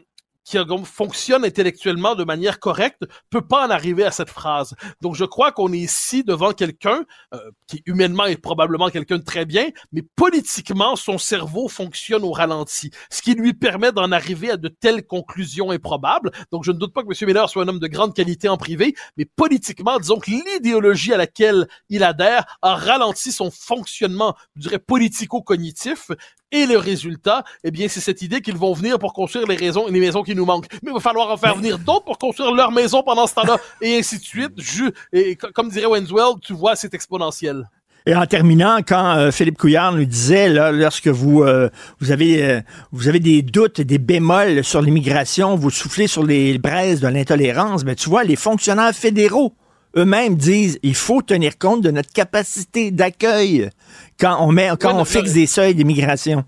qui 0.45 0.59
fonctionne 0.85 1.45
intellectuellement 1.45 2.15
de 2.15 2.25
manière 2.25 2.61
correcte 2.61 3.03
peut 3.31 3.41
pas 3.41 3.67
en 3.67 3.71
arriver 3.71 4.05
à 4.05 4.11
cette 4.11 4.31
phrase. 4.31 4.75
Donc 5.01 5.15
je 5.15 5.25
crois 5.25 5.53
qu'on 5.53 5.73
est 5.73 5.79
ici 5.79 6.23
devant 6.25 6.53
quelqu'un 6.53 7.05
euh, 7.35 7.39
qui 7.67 7.83
humainement 7.87 8.27
est 8.27 8.37
probablement 8.37 8.91
quelqu'un 8.91 9.19
de 9.19 9.25
très 9.25 9.45
bien, 9.45 9.69
mais 9.93 10.03
politiquement 10.17 10.97
son 10.97 11.19
cerveau 11.19 11.69
fonctionne 11.69 12.25
au 12.25 12.33
ralenti, 12.33 12.91
ce 13.11 13.23
qui 13.23 13.35
lui 13.35 13.55
permet 13.55 13.93
d'en 13.93 14.13
arriver 14.13 14.51
à 14.51 14.57
de 14.57 14.69
telles 14.69 15.07
conclusions 15.07 15.71
improbables. 15.71 16.31
Donc 16.53 16.65
je 16.65 16.73
ne 16.73 16.79
doute 16.79 16.93
pas 16.93 17.03
que 17.03 17.09
M. 17.09 17.27
Miller 17.27 17.49
soit 17.49 17.65
un 17.65 17.69
homme 17.69 17.81
de 17.81 17.87
grande 17.87 18.15
qualité 18.15 18.49
en 18.49 18.57
privé, 18.57 18.95
mais 19.17 19.25
politiquement, 19.25 19.99
disons 19.99 20.19
que 20.19 20.31
l'idéologie 20.31 21.13
à 21.13 21.17
laquelle 21.17 21.67
il 21.89 22.05
adhère 22.05 22.59
a 22.63 22.77
ralenti 22.77 23.33
son 23.33 23.51
fonctionnement, 23.51 24.37
je 24.57 24.63
dirais 24.63 24.79
politico-cognitif, 24.79 26.11
et 26.55 26.67
le 26.67 26.79
résultat, 26.79 27.43
eh 27.65 27.71
bien, 27.73 27.89
c'est 27.89 28.01
cette 28.01 28.23
idée 28.23 28.41
qu'ils 28.41 28.57
vont 28.57 28.73
venir 28.73 28.99
pour 28.99 29.13
construire 29.13 29.47
les 29.49 29.57
raisons, 29.57 29.89
les 29.89 29.99
maisons 29.99 30.23
qui 30.23 30.37
nous 30.37 30.45
manquent. 30.45 30.69
Mais 30.83 30.91
il 30.91 30.95
va 30.95 31.01
falloir 31.01 31.29
en 31.31 31.37
faire 31.37 31.57
venir 31.57 31.79
d'autres 31.79 32.05
pour 32.05 32.17
construire 32.17 32.55
leur 32.55 32.71
maison 32.71 33.03
pendant 33.03 33.27
ce 33.27 33.35
temps-là, 33.35 33.59
et 33.81 33.99
ainsi 33.99 34.19
de 34.19 34.25
suite. 34.25 34.53
Je, 34.57 34.85
et 35.13 35.35
comme 35.37 35.69
dirait 35.69 35.87
Wenswell, 35.87 36.35
tu 36.41 36.53
vois, 36.53 36.77
c'est 36.77 36.95
exponentiel. 36.95 37.69
Et 38.07 38.15
en 38.15 38.27
terminant, 38.27 38.81
quand 38.87 39.17
euh, 39.17 39.31
Philippe 39.31 39.57
Couillard 39.57 39.93
nous 39.93 40.05
disait, 40.05 40.51
là, 40.51 40.71
lorsque 40.71 41.09
vous 41.09 41.43
euh, 41.43 41.71
vous 42.01 42.13
avez 42.13 42.45
euh, 42.45 42.61
vous 42.93 43.09
avez 43.09 43.19
des 43.19 43.41
doutes, 43.41 43.81
des 43.81 43.99
bémols 43.99 44.63
sur 44.63 44.83
l'immigration, 44.83 45.57
vous 45.57 45.71
soufflez 45.71 46.07
sur 46.07 46.23
les 46.23 46.59
braises 46.59 47.01
de 47.01 47.09
l'intolérance, 47.09 47.83
mais 47.83 47.95
tu 47.95 48.11
vois, 48.11 48.23
les 48.23 48.37
fonctionnaires 48.37 48.95
fédéraux 48.95 49.55
eux-mêmes 49.97 50.37
disent, 50.37 50.79
il 50.83 50.95
faut 50.95 51.23
tenir 51.23 51.59
compte 51.59 51.83
de 51.83 51.91
notre 51.91 52.13
capacité 52.13 52.91
d'accueil 52.91 53.71
quand 54.19 54.39
on 54.41 54.53
met, 54.53 54.71
quand 54.81 54.95
on 54.95 55.05
fixe 55.05 55.33
des 55.33 55.47
seuils 55.47 55.75
d'immigration. 55.75 56.45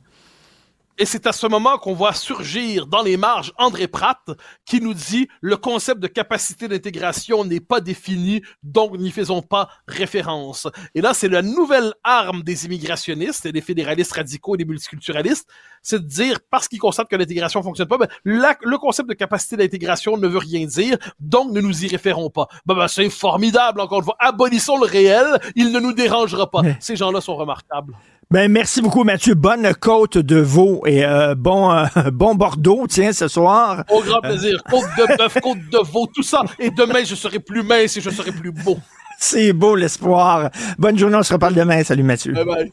Et 0.98 1.04
c'est 1.04 1.26
à 1.26 1.32
ce 1.32 1.46
moment 1.46 1.76
qu'on 1.76 1.92
voit 1.92 2.14
surgir 2.14 2.86
dans 2.86 3.02
les 3.02 3.18
marges 3.18 3.52
André 3.58 3.86
Pratt 3.86 4.30
qui 4.64 4.80
nous 4.80 4.94
dit 4.94 5.28
le 5.42 5.58
concept 5.58 6.00
de 6.00 6.06
capacité 6.06 6.68
d'intégration 6.68 7.44
n'est 7.44 7.60
pas 7.60 7.82
défini, 7.82 8.40
donc 8.62 8.96
n'y 8.96 9.10
faisons 9.10 9.42
pas 9.42 9.68
référence. 9.86 10.68
Et 10.94 11.02
là, 11.02 11.12
c'est 11.12 11.28
la 11.28 11.42
nouvelle 11.42 11.92
arme 12.02 12.42
des 12.42 12.64
immigrationnistes 12.64 13.44
et 13.44 13.52
des 13.52 13.60
fédéralistes 13.60 14.12
radicaux 14.12 14.54
et 14.54 14.58
des 14.58 14.64
multiculturalistes, 14.64 15.46
c'est 15.86 16.00
de 16.00 16.08
dire, 16.08 16.40
parce 16.50 16.66
qu'ils 16.66 16.80
constatent 16.80 17.08
que 17.08 17.14
l'intégration 17.14 17.62
fonctionne 17.62 17.86
pas, 17.86 17.96
ben, 17.96 18.08
le 18.24 18.76
concept 18.76 19.08
de 19.08 19.14
capacité 19.14 19.56
d'intégration 19.56 20.16
ne 20.16 20.26
veut 20.26 20.38
rien 20.38 20.66
dire, 20.66 20.96
donc 21.20 21.52
ne 21.52 21.60
nous 21.60 21.84
y 21.84 21.86
référons 21.86 22.28
pas. 22.28 22.48
Ben, 22.66 22.74
ben 22.74 22.88
c'est 22.88 23.08
formidable, 23.08 23.80
encore 23.80 23.98
une 23.98 24.04
fois. 24.04 24.16
Abolissons 24.18 24.78
le 24.78 24.86
réel, 24.86 25.26
il 25.54 25.70
ne 25.70 25.78
nous 25.78 25.92
dérangera 25.92 26.50
pas. 26.50 26.62
Ces 26.80 26.96
gens-là 26.96 27.20
sont 27.20 27.36
remarquables. 27.36 27.94
Ben, 28.32 28.50
merci 28.50 28.82
beaucoup, 28.82 29.04
Mathieu. 29.04 29.34
Bonne 29.34 29.72
côte 29.74 30.18
de 30.18 30.40
veau 30.40 30.82
et 30.86 31.04
euh, 31.04 31.36
bon, 31.36 31.70
euh, 31.70 31.84
bon 32.12 32.34
Bordeaux, 32.34 32.86
tiens, 32.88 33.12
ce 33.12 33.28
soir. 33.28 33.84
Au 33.88 34.02
grand 34.02 34.20
plaisir. 34.20 34.60
Côte 34.68 34.82
de 34.98 35.16
bœuf, 35.16 35.40
côte 35.40 35.58
de 35.70 35.78
veau, 35.88 36.08
tout 36.12 36.24
ça. 36.24 36.42
Et 36.58 36.70
demain, 36.70 37.04
je 37.04 37.14
serai 37.14 37.38
plus 37.38 37.62
mince 37.62 37.96
et 37.96 38.00
je 38.00 38.10
serai 38.10 38.32
plus 38.32 38.50
beau. 38.50 38.78
C'est 39.20 39.52
beau, 39.52 39.76
l'espoir. 39.76 40.50
Bonne 40.78 40.98
journée, 40.98 41.16
on 41.16 41.22
se 41.22 41.32
reparle 41.32 41.54
demain. 41.54 41.84
Salut, 41.84 42.02
Mathieu. 42.02 42.32
Bye 42.32 42.44
bye. 42.44 42.72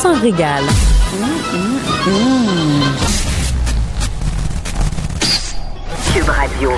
s'en 0.00 0.14
régale. 0.20 0.64
Cube 6.12 6.28
Radio. 6.28 6.70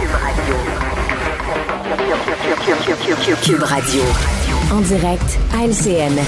Cube 3.43 3.63
Radio. 3.63 4.03
En 4.73 4.81
direct 4.81 5.39
à 5.55 5.65
LCN. 5.67 6.19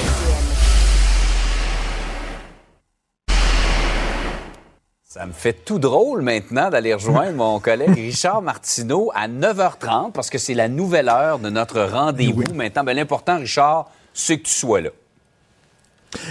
Ça 5.04 5.24
me 5.24 5.32
fait 5.32 5.54
tout 5.54 5.78
drôle 5.78 6.20
maintenant 6.20 6.68
d'aller 6.68 6.92
rejoindre 6.92 7.32
mon 7.32 7.58
collègue 7.58 7.94
Richard 7.94 8.42
Martineau 8.42 9.10
à 9.14 9.28
9h30 9.28 10.12
parce 10.12 10.28
que 10.28 10.38
c'est 10.38 10.54
la 10.54 10.68
nouvelle 10.68 11.08
heure 11.08 11.38
de 11.38 11.48
notre 11.48 11.80
rendez-vous. 11.80 12.44
Maintenant, 12.54 12.84
ben, 12.84 12.94
l'important, 12.94 13.38
Richard, 13.38 13.86
c'est 14.12 14.38
que 14.38 14.44
tu 14.44 14.52
sois 14.54 14.82
là. 14.82 14.90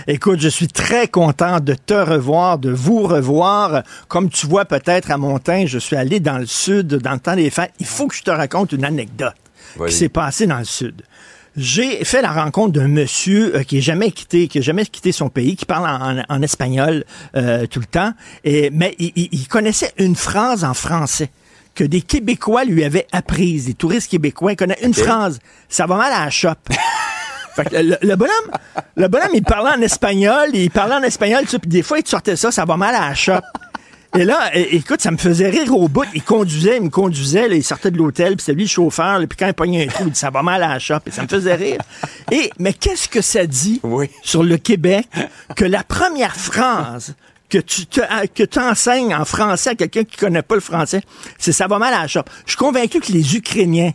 Écoute, 0.08 0.40
je 0.40 0.50
suis 0.50 0.68
très 0.68 1.08
content 1.08 1.60
de 1.60 1.74
te 1.74 1.94
revoir, 1.94 2.58
de 2.58 2.72
vous 2.72 3.04
revoir. 3.04 3.84
Comme 4.08 4.30
tu 4.30 4.48
vois 4.48 4.66
peut-être 4.66 5.12
à 5.12 5.18
Montagne, 5.18 5.68
je 5.68 5.80
suis 5.80 5.96
allé 5.96 6.20
dans 6.20 6.38
le 6.38 6.46
sud 6.46 6.88
dans 6.96 7.14
le 7.14 7.20
temps 7.20 7.36
des 7.36 7.50
fêtes. 7.50 7.72
Il 7.80 7.86
faut 7.86 8.08
que 8.08 8.16
je 8.16 8.24
te 8.24 8.32
raconte 8.32 8.72
une 8.72 8.86
anecdote 8.86 9.36
qui 9.88 9.94
s'est 9.94 10.10
passée 10.10 10.48
dans 10.48 10.60
le 10.60 10.66
sud. 10.66 11.04
J'ai 11.58 12.04
fait 12.04 12.22
la 12.22 12.34
rencontre 12.34 12.74
d'un 12.74 12.90
monsieur 12.90 13.56
euh, 13.56 13.64
qui 13.64 13.78
est 13.78 13.82
jamais 13.82 14.12
quitté, 14.12 14.50
qui 14.50 14.58
a 14.58 14.62
jamais 14.62 14.86
quitté 14.86 15.14
son 15.14 15.30
pays, 15.30 15.56
qui 15.56 15.66
parle 15.66 15.88
en, 16.28 16.42
espagnol 16.42 17.06
euh, 17.38 17.66
tout 17.66 17.80
le 17.80 17.86
temps, 17.86 18.12
et, 18.44 18.70
mais 18.72 18.94
il, 19.00 19.48
connaissait 19.48 19.94
une 19.98 20.18
phrase 20.18 20.66
en 20.66 20.74
français 20.74 21.30
que 21.74 21.86
des 21.86 22.02
Québécois 22.02 22.66
lui 22.66 22.84
avaient 22.84 23.08
apprise, 23.14 23.66
des 23.66 23.74
touristes 23.74 24.12
québécois, 24.12 24.52
il 24.54 24.56
connaît 24.56 24.80
une 24.84 24.94
phrase. 24.94 25.40
Ça 25.70 25.86
va 25.86 25.96
mal 25.96 26.12
à 26.12 26.26
la 26.26 26.32
shop. 27.56 27.70
le, 27.72 28.16
bonhomme, 28.16 28.52
le 28.96 29.08
bonhomme, 29.08 29.32
il 29.34 29.44
parlait 29.44 29.72
en 29.78 29.82
espagnol, 29.82 30.50
il 30.54 30.72
parlait 30.72 30.96
en 30.96 31.04
espagnol, 31.04 31.46
puis 31.46 31.60
des 31.66 31.84
fois, 31.84 32.00
il 32.00 32.08
sortait 32.08 32.36
ça, 32.36 32.52
ça 32.52 32.66
va 32.66 32.78
mal 32.78 32.96
à 32.96 33.10
la. 33.10 33.42
Et 34.18 34.24
là, 34.24 34.50
écoute, 34.54 35.02
ça 35.02 35.12
me 35.12 35.18
faisait 35.18 35.50
rire 35.50 35.76
au 35.76 35.90
bout. 35.90 36.06
Il 36.14 36.24
conduisait, 36.24 36.78
il 36.78 36.84
me 36.84 36.90
conduisait, 36.90 37.50
il 37.52 37.64
sortait 37.64 37.92
de 37.92 37.98
l'hôtel, 37.98 38.38
puis 38.38 38.46
c'était 38.46 38.56
lui 38.56 38.64
le 38.64 38.70
chauffeur, 38.70 39.20
puis 39.28 39.38
quand 39.38 39.48
il 39.48 39.54
pognait 39.54 39.86
un 39.86 39.88
trou, 39.88 40.04
il 40.06 40.12
dit 40.12 40.20
ça 40.20 40.30
va 40.30 40.42
mal 40.42 40.64
à 40.64 40.70
la 40.70 40.80
shop, 40.80 41.00
et 41.06 41.12
ça 41.12 41.24
me 41.24 41.28
faisait 41.28 41.56
rire. 41.56 41.82
Et, 42.32 42.50
mais 42.58 42.72
qu'est-ce 42.72 43.10
que 43.10 43.22
ça 43.22 43.46
dit 43.46 43.82
sur 44.24 44.44
le 44.44 44.58
Québec 44.58 45.08
que 45.56 45.66
la 45.66 45.84
première 45.84 46.36
phrase 46.36 47.16
que 47.50 47.58
tu 47.58 47.86
que 47.86 48.60
enseignes 48.60 49.14
en 49.14 49.26
français 49.26 49.72
à 49.72 49.76
quelqu'un 49.76 50.04
qui 50.04 50.18
connaît 50.18 50.42
pas 50.42 50.56
le 50.56 50.62
français, 50.62 51.02
c'est 51.38 51.52
ça 51.52 51.68
va 51.68 51.78
mal 51.78 51.94
à 51.94 52.04
la 52.04 52.08
shop? 52.08 52.24
Je 52.46 52.52
suis 52.52 52.58
convaincu 52.58 53.02
que 53.02 53.12
les 53.12 53.36
Ukrainiens 53.36 53.92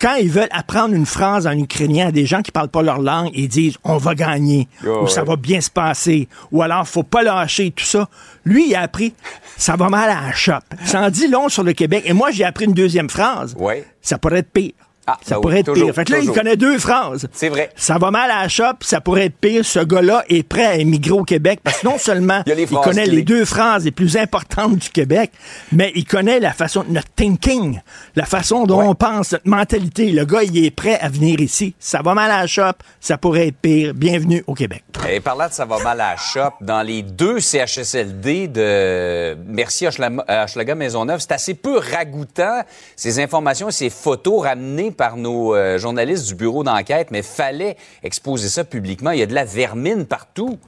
quand 0.00 0.14
ils 0.14 0.30
veulent 0.30 0.48
apprendre 0.50 0.94
une 0.94 1.06
phrase 1.06 1.46
en 1.46 1.58
ukrainien 1.58 2.08
à 2.08 2.12
des 2.12 2.24
gens 2.26 2.42
qui 2.42 2.50
parlent 2.52 2.68
pas 2.68 2.82
leur 2.82 3.00
langue, 3.00 3.30
ils 3.34 3.48
disent 3.48 3.76
on 3.84 3.96
va 3.96 4.14
gagner 4.14 4.68
Oh, 4.86 5.00
ou 5.02 5.06
ça 5.08 5.22
ouais. 5.22 5.28
va 5.28 5.36
bien 5.36 5.60
se 5.60 5.70
passer 5.70 6.28
ou 6.52 6.62
alors 6.62 6.86
faut 6.86 7.02
pas 7.02 7.22
lâcher 7.22 7.70
tout 7.72 7.84
ça. 7.84 8.08
Lui, 8.44 8.68
il 8.70 8.74
a 8.74 8.82
appris 8.82 9.14
ça 9.56 9.74
va 9.76 9.88
mal 9.88 10.08
à 10.10 10.26
la 10.28 10.32
shop. 10.32 10.60
Ça 10.84 11.00
en 11.02 11.10
dit 11.10 11.26
long 11.28 11.48
sur 11.48 11.64
le 11.64 11.72
Québec. 11.72 12.04
Et 12.06 12.12
moi, 12.12 12.30
j'ai 12.30 12.44
appris 12.44 12.66
une 12.66 12.74
deuxième 12.74 13.10
phrase. 13.10 13.56
Ouais. 13.58 13.84
Ça 14.00 14.16
pourrait 14.18 14.38
être 14.38 14.52
pire. 14.52 14.72
Ah, 15.10 15.16
ça 15.22 15.36
pourrait 15.36 15.54
oui, 15.54 15.60
être 15.60 15.66
toujours, 15.66 15.86
pire. 15.86 15.94
Fait 15.94 16.04
que 16.04 16.12
là, 16.12 16.18
toujours. 16.18 16.34
il 16.34 16.38
connaît 16.38 16.56
deux 16.56 16.78
phrases. 16.78 17.26
C'est 17.32 17.48
vrai. 17.48 17.70
Ça 17.76 17.96
va 17.98 18.10
mal 18.10 18.30
à 18.30 18.42
la 18.42 18.48
shop, 18.48 18.74
ça 18.82 19.00
pourrait 19.00 19.24
être 19.26 19.36
pire. 19.38 19.64
Ce 19.64 19.78
gars-là 19.80 20.22
est 20.28 20.42
prêt 20.42 20.66
à 20.66 20.76
émigrer 20.76 21.12
au 21.12 21.24
Québec 21.24 21.60
parce 21.64 21.78
que 21.80 21.86
non 21.86 21.96
seulement 21.98 22.42
Il 22.46 22.66
connaît 22.66 23.06
les 23.06 23.22
deux 23.22 23.44
phrases 23.46 23.84
les 23.86 23.90
plus 23.90 24.16
importantes 24.18 24.76
du 24.76 24.90
Québec, 24.90 25.30
mais 25.72 25.92
il 25.94 26.04
connaît 26.04 26.40
la 26.40 26.52
façon, 26.52 26.84
notre 26.88 27.08
thinking, 27.16 27.80
la 28.16 28.26
façon 28.26 28.64
dont 28.66 28.78
Ouais. 28.80 28.86
on 28.88 28.94
pense, 28.94 29.32
notre 29.32 29.48
mentalité. 29.48 30.10
Le 30.12 30.24
gars, 30.24 30.42
il 30.42 30.64
est 30.64 30.70
prêt 30.70 30.98
à 31.00 31.08
venir 31.08 31.40
ici. 31.40 31.74
Ça 31.78 32.02
va 32.02 32.14
mal 32.14 32.30
à 32.30 32.40
la 32.42 32.46
shop, 32.46 32.72
ça 33.00 33.16
pourrait 33.18 33.48
être 33.48 33.56
pire. 33.56 33.94
Bienvenue 33.94 34.44
au 34.46 34.54
Québec. 34.54 34.84
Et 35.08 35.20
par 35.20 35.36
là 35.36 35.48
de 35.48 35.54
ça 35.54 35.64
va 35.64 35.78
mal 35.78 36.00
à 36.00 36.10
la 36.10 36.16
shop, 36.16 36.50
dans 36.60 36.82
les 36.82 37.02
deux 37.02 37.40
CHSLD 37.40 38.48
de 38.48 39.36
Merci 39.46 39.86
Hochelaga 39.86 40.74
Maisonneuve, 40.74 41.20
c'est 41.20 41.32
assez 41.32 41.54
peu 41.54 41.78
ragoûtant, 41.78 42.62
ces 42.96 43.20
informations 43.20 43.68
et 43.68 43.72
ces 43.72 43.90
photos 43.90 44.42
ramenées 44.42 44.90
par 44.98 45.16
nos 45.16 45.54
euh, 45.54 45.78
journalistes 45.78 46.26
du 46.28 46.34
bureau 46.34 46.64
d'enquête, 46.64 47.10
mais 47.10 47.22
fallait 47.22 47.76
exposer 48.02 48.48
ça 48.48 48.64
publiquement. 48.64 49.12
Il 49.12 49.20
y 49.20 49.22
a 49.22 49.26
de 49.26 49.34
la 49.34 49.46
vermine 49.46 50.04
partout. 50.04 50.58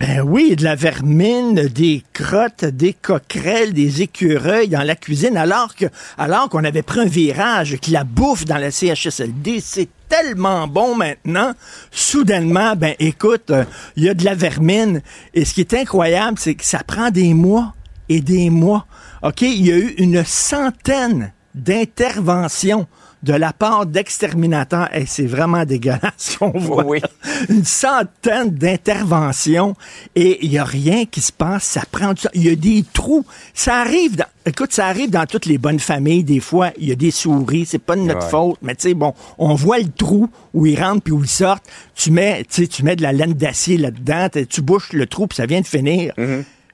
Ben 0.00 0.20
oui, 0.20 0.56
de 0.56 0.64
la 0.64 0.74
vermine, 0.74 1.68
des 1.68 2.02
crottes, 2.12 2.64
des 2.64 2.92
coquerelles, 2.92 3.72
des 3.72 4.02
écureuils 4.02 4.68
dans 4.68 4.82
la 4.82 4.96
cuisine, 4.96 5.36
alors 5.36 5.76
que, 5.76 5.84
alors 6.18 6.48
qu'on 6.48 6.64
avait 6.64 6.82
pris 6.82 7.00
un 7.00 7.04
virage, 7.04 7.78
que 7.78 7.92
la 7.92 8.02
bouffe 8.02 8.44
dans 8.44 8.56
la 8.56 8.72
CHSLD, 8.72 9.60
c'est 9.60 9.88
tellement 10.08 10.66
bon 10.66 10.96
maintenant. 10.96 11.52
Soudainement, 11.92 12.74
ben 12.74 12.96
écoute, 12.98 13.50
euh, 13.50 13.64
il 13.94 14.04
y 14.04 14.08
a 14.08 14.14
de 14.14 14.24
la 14.24 14.34
vermine. 14.34 15.02
Et 15.34 15.44
ce 15.44 15.54
qui 15.54 15.60
est 15.60 15.74
incroyable, 15.74 16.38
c'est 16.40 16.56
que 16.56 16.64
ça 16.64 16.82
prend 16.82 17.10
des 17.10 17.32
mois 17.32 17.74
et 18.08 18.20
des 18.20 18.50
mois. 18.50 18.86
OK? 19.22 19.42
Il 19.42 19.64
y 19.64 19.70
a 19.70 19.76
eu 19.76 19.94
une 19.98 20.24
centaine 20.24 21.32
d'interventions 21.54 22.86
de 23.22 23.34
la 23.34 23.52
part 23.52 23.86
d'exterminateurs. 23.86 24.88
Et 24.96 25.06
c'est 25.06 25.26
vraiment 25.26 25.64
dégueulasse 25.64 26.00
ce 26.16 26.38
qu'on 26.40 26.58
voit. 26.58 26.84
Oui. 26.84 27.00
Une 27.48 27.64
centaine 27.64 28.50
d'interventions 28.50 29.76
et 30.16 30.44
il 30.44 30.50
n'y 30.50 30.58
a 30.58 30.64
rien 30.64 31.04
qui 31.04 31.20
se 31.20 31.30
passe. 31.32 31.62
Ça 31.62 31.82
prend 31.90 32.14
du. 32.14 32.22
Il 32.34 32.42
y 32.42 32.48
a 32.50 32.56
des 32.56 32.84
trous. 32.92 33.24
Ça 33.54 33.76
arrive 33.76 34.16
dans, 34.16 34.24
écoute, 34.44 34.72
ça 34.72 34.86
arrive 34.88 35.10
dans 35.10 35.24
toutes 35.26 35.46
les 35.46 35.56
bonnes 35.58 35.78
familles. 35.78 36.24
Des 36.24 36.40
fois, 36.40 36.70
il 36.78 36.88
y 36.88 36.92
a 36.92 36.96
des 36.96 37.12
souris. 37.12 37.64
C'est 37.64 37.78
pas 37.78 37.94
de 37.94 38.00
notre 38.00 38.24
Ouais. 38.24 38.30
faute. 38.30 38.58
Mais 38.60 38.74
tu 38.74 38.88
sais, 38.88 38.94
bon, 38.94 39.14
on 39.38 39.54
voit 39.54 39.78
le 39.78 39.88
trou 39.90 40.28
où 40.52 40.66
ils 40.66 40.80
rentrent 40.82 41.02
puis 41.02 41.12
où 41.12 41.22
ils 41.22 41.28
sortent. 41.28 41.64
Tu 41.94 42.10
mets, 42.10 42.42
tu 42.50 42.62
sais, 42.62 42.66
tu 42.66 42.82
mets 42.82 42.96
de 42.96 43.02
la 43.02 43.12
laine 43.12 43.34
d'acier 43.34 43.76
là-dedans. 43.78 44.28
Tu 44.48 44.62
bouches 44.62 44.92
le 44.92 45.06
trou 45.06 45.28
puis 45.28 45.36
ça 45.36 45.46
vient 45.46 45.60
de 45.60 45.66
finir. 45.66 46.12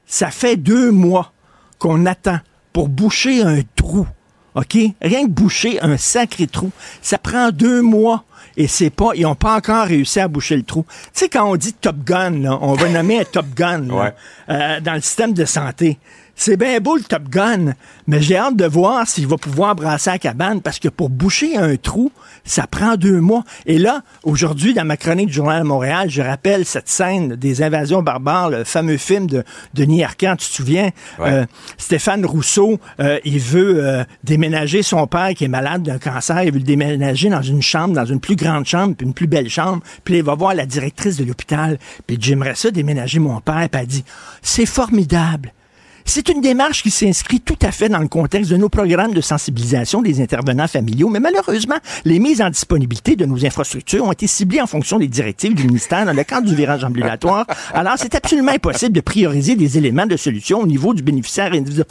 Ça 0.06 0.30
fait 0.30 0.56
deux 0.56 0.90
mois 0.92 1.32
qu'on 1.78 2.06
attend 2.06 2.38
pour 2.72 2.88
boucher 2.88 3.42
un 3.42 3.60
trou. 3.76 4.06
OK? 4.54 4.76
Rien 5.02 5.24
que 5.24 5.30
boucher 5.30 5.80
un 5.82 5.96
sacré 5.96 6.46
trou. 6.46 6.70
Ça 7.02 7.18
prend 7.18 7.50
deux 7.50 7.82
mois. 7.82 8.24
Et 8.56 8.66
c'est 8.66 8.90
pas, 8.90 9.10
ils 9.14 9.22
n'ont 9.22 9.36
pas 9.36 9.54
encore 9.54 9.86
réussi 9.86 10.18
à 10.18 10.26
boucher 10.26 10.56
le 10.56 10.64
trou. 10.64 10.84
Tu 11.14 11.20
sais, 11.20 11.28
quand 11.28 11.48
on 11.48 11.54
dit 11.54 11.74
Top 11.74 11.96
Gun, 12.04 12.30
là, 12.40 12.58
on 12.60 12.72
va 12.74 12.88
nommer 12.90 13.20
un 13.20 13.24
Top 13.24 13.46
Gun 13.54 13.82
là, 13.86 13.94
Ouais. 13.94 14.14
euh, 14.48 14.80
dans 14.80 14.94
le 14.94 15.00
système 15.00 15.32
de 15.32 15.44
santé. 15.44 15.96
C'est 16.40 16.56
bien 16.56 16.78
beau 16.78 16.94
le 16.94 17.02
Top 17.02 17.28
Gun, 17.28 17.74
mais 18.06 18.22
j'ai 18.22 18.36
hâte 18.36 18.54
de 18.54 18.64
voir 18.64 19.08
s'il 19.08 19.26
va 19.26 19.36
pouvoir 19.36 19.74
brasser 19.74 20.10
la 20.10 20.18
cabane 20.20 20.60
parce 20.60 20.78
que 20.78 20.88
pour 20.88 21.10
boucher 21.10 21.56
un 21.56 21.74
trou, 21.74 22.12
ça 22.44 22.68
prend 22.68 22.94
deux 22.94 23.20
mois. 23.20 23.42
Et 23.66 23.76
là, 23.76 24.02
aujourd'hui, 24.22 24.72
dans 24.72 24.84
ma 24.84 24.96
chronique 24.96 25.26
du 25.26 25.32
Journal 25.32 25.64
de 25.64 25.66
Montréal, 25.66 26.08
je 26.10 26.22
rappelle 26.22 26.64
cette 26.64 26.88
scène 26.88 27.34
des 27.34 27.60
invasions 27.60 28.02
barbares, 28.02 28.50
le 28.50 28.62
fameux 28.62 28.98
film 28.98 29.26
de 29.26 29.42
Denis 29.74 30.04
Arcand, 30.04 30.36
tu 30.36 30.48
te 30.48 30.54
souviens? 30.54 30.90
Ouais. 31.18 31.28
Euh, 31.28 31.46
Stéphane 31.76 32.24
Rousseau, 32.24 32.78
euh, 33.00 33.18
il 33.24 33.40
veut 33.40 33.84
euh, 33.84 34.04
déménager 34.22 34.84
son 34.84 35.08
père 35.08 35.30
qui 35.34 35.44
est 35.44 35.48
malade 35.48 35.82
d'un 35.82 35.98
cancer, 35.98 36.44
il 36.44 36.52
veut 36.52 36.58
le 36.58 36.64
déménager 36.64 37.30
dans 37.30 37.42
une 37.42 37.62
chambre, 37.62 37.94
dans 37.94 38.06
une 38.06 38.20
plus 38.20 38.36
grande 38.36 38.64
chambre, 38.64 38.94
puis 38.96 39.04
une 39.08 39.12
plus 39.12 39.26
belle 39.26 39.50
chambre. 39.50 39.82
Puis 40.04 40.18
il 40.18 40.22
va 40.22 40.36
voir 40.36 40.54
la 40.54 40.66
directrice 40.66 41.16
de 41.16 41.24
l'hôpital, 41.24 41.80
puis 42.06 42.16
j'aimerais 42.20 42.54
ça 42.54 42.70
déménager 42.70 43.18
mon 43.18 43.40
père, 43.40 43.68
puis 43.68 43.80
elle 43.80 43.88
dit, 43.88 44.04
c'est 44.40 44.66
formidable. 44.66 45.52
C'est 46.10 46.30
une 46.30 46.40
démarche 46.40 46.82
qui 46.82 46.90
s'inscrit 46.90 47.38
tout 47.38 47.58
à 47.60 47.70
fait 47.70 47.90
dans 47.90 47.98
le 47.98 48.08
contexte 48.08 48.50
de 48.50 48.56
nos 48.56 48.70
programmes 48.70 49.12
de 49.12 49.20
sensibilisation 49.20 50.00
des 50.00 50.22
intervenants 50.22 50.66
familiaux, 50.66 51.10
mais 51.10 51.20
malheureusement, 51.20 51.76
les 52.06 52.18
mises 52.18 52.40
en 52.40 52.48
disponibilité 52.48 53.14
de 53.14 53.26
nos 53.26 53.44
infrastructures 53.44 54.04
ont 54.04 54.12
été 54.12 54.26
ciblées 54.26 54.62
en 54.62 54.66
fonction 54.66 54.98
des 54.98 55.06
directives 55.06 55.54
du 55.54 55.64
ministère 55.64 56.06
dans 56.06 56.14
le 56.14 56.24
cadre 56.24 56.48
du 56.48 56.54
virage 56.54 56.82
ambulatoire. 56.82 57.44
Alors, 57.74 57.96
c'est 57.98 58.14
absolument 58.14 58.52
impossible 58.52 58.92
de 58.92 59.02
prioriser 59.02 59.54
des 59.54 59.76
éléments 59.76 60.06
de 60.06 60.16
solution 60.16 60.60
au 60.60 60.66
niveau 60.66 60.94
du 60.94 61.02
bénéficiaire 61.02 61.52
individuel. 61.52 61.84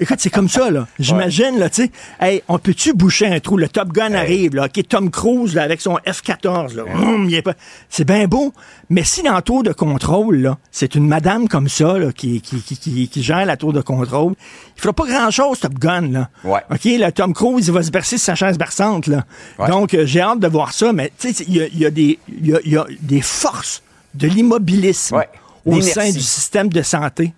Écoute, 0.00 0.18
c'est 0.20 0.30
comme 0.30 0.48
ça, 0.48 0.70
là. 0.70 0.86
J'imagine, 0.98 1.58
là, 1.58 1.68
tu 1.70 1.82
sais, 1.84 1.90
hey, 2.20 2.42
on 2.48 2.58
peut-tu 2.58 2.92
boucher 2.94 3.26
un 3.26 3.40
trou? 3.40 3.56
Le 3.56 3.68
Top 3.68 3.92
Gun 3.92 4.14
arrive, 4.14 4.54
là, 4.54 4.66
OK, 4.66 4.86
Tom 4.88 5.10
Cruise, 5.10 5.54
là, 5.54 5.62
avec 5.62 5.80
son 5.80 5.96
F-14, 6.06 6.74
là. 6.74 6.84
Hum, 6.94 7.28
est 7.30 7.42
pas- 7.42 7.54
C'est 7.88 8.04
bien 8.04 8.26
beau, 8.26 8.52
mais 8.90 9.04
si 9.04 9.22
dans 9.22 9.36
le 9.36 9.42
tour 9.42 9.62
de 9.62 9.72
contrôle, 9.72 10.36
là, 10.36 10.58
c'est 10.70 10.94
une 10.94 11.06
madame 11.06 11.48
comme 11.48 11.68
ça, 11.68 11.98
là, 11.98 12.12
qui, 12.12 12.40
qui, 12.40 12.60
qui, 12.62 12.76
qui, 12.76 13.08
qui 13.08 13.22
gère 13.22 13.44
la 13.46 13.56
tour 13.56 13.72
de 13.72 13.80
contrôle, 13.80 14.34
il 14.76 14.80
fera 14.80 14.92
pas 14.92 15.06
grand-chose, 15.06 15.60
Top 15.60 15.74
Gun, 15.74 16.08
là. 16.10 16.28
Ouais. 16.44 16.60
OK, 16.70 16.84
là, 16.98 17.12
Tom 17.12 17.32
Cruise, 17.34 17.66
il 17.68 17.72
va 17.72 17.82
se 17.82 17.90
bercer 17.90 18.18
sur 18.18 18.26
sa 18.26 18.34
chaise 18.34 18.58
berçante, 18.58 19.06
là. 19.06 19.24
Ouais. 19.58 19.68
Donc, 19.68 19.94
euh, 19.94 20.06
j'ai 20.06 20.20
hâte 20.20 20.40
de 20.40 20.48
voir 20.48 20.72
ça, 20.72 20.92
mais, 20.92 21.12
tu 21.18 21.32
sais, 21.32 21.44
il 21.48 21.56
y 21.56 21.62
a, 21.62 21.66
y 21.68 21.86
a 21.86 21.88
y 21.88 22.18
a- 22.54 22.60
il 22.64 22.72
y 22.72 22.76
a 22.76 22.86
des 23.00 23.20
forces 23.20 23.82
de 24.14 24.26
l'immobilisme 24.28 25.16
Ouais. 25.16 25.28
au 25.66 25.80
sein 25.80 26.10
du 26.10 26.20
système 26.20 26.68
de 26.68 26.82
santé. 26.82 27.32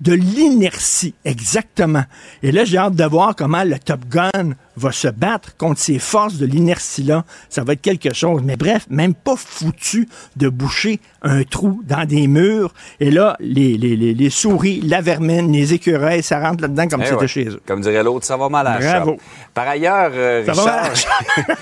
De 0.00 0.12
l'inertie, 0.12 1.14
exactement. 1.24 2.04
Et 2.42 2.52
là, 2.52 2.64
j'ai 2.64 2.78
hâte 2.78 2.94
de 2.94 3.04
voir 3.04 3.34
comment 3.36 3.64
le 3.64 3.78
Top 3.78 4.00
Gun 4.08 4.54
va 4.76 4.92
se 4.92 5.08
battre 5.08 5.56
contre 5.56 5.80
ces 5.80 5.98
forces 5.98 6.34
de 6.34 6.46
l'inertie-là. 6.46 7.24
Ça 7.48 7.64
va 7.64 7.74
être 7.74 7.82
quelque 7.82 8.12
chose. 8.12 8.42
Mais 8.44 8.56
bref, 8.56 8.86
même 8.90 9.14
pas 9.14 9.36
foutu 9.36 10.08
de 10.36 10.48
boucher 10.48 11.00
un 11.22 11.42
trou 11.44 11.80
dans 11.84 12.04
des 12.06 12.26
murs. 12.26 12.74
Et 13.00 13.10
là, 13.10 13.36
les, 13.40 13.76
les, 13.76 13.96
les, 13.96 14.14
les 14.14 14.30
souris, 14.30 14.80
la 14.82 15.00
vermine, 15.00 15.52
les 15.52 15.72
écureuils, 15.74 16.22
ça 16.22 16.40
rentre 16.40 16.62
là-dedans 16.62 16.88
comme 16.88 17.00
Eh 17.02 17.04
si 17.04 17.10
c'était 17.10 17.20
ouais. 17.22 17.28
chez 17.28 17.48
eux. 17.48 17.60
Comme 17.66 17.80
dirait 17.80 18.02
l'autre, 18.02 18.26
ça 18.26 18.36
va 18.36 18.48
mal 18.48 18.66
à 18.66 18.78
Bravo. 18.78 19.16
Par 19.52 19.68
ailleurs, 19.68 20.10
euh, 20.14 20.44
Richard, 20.46 20.90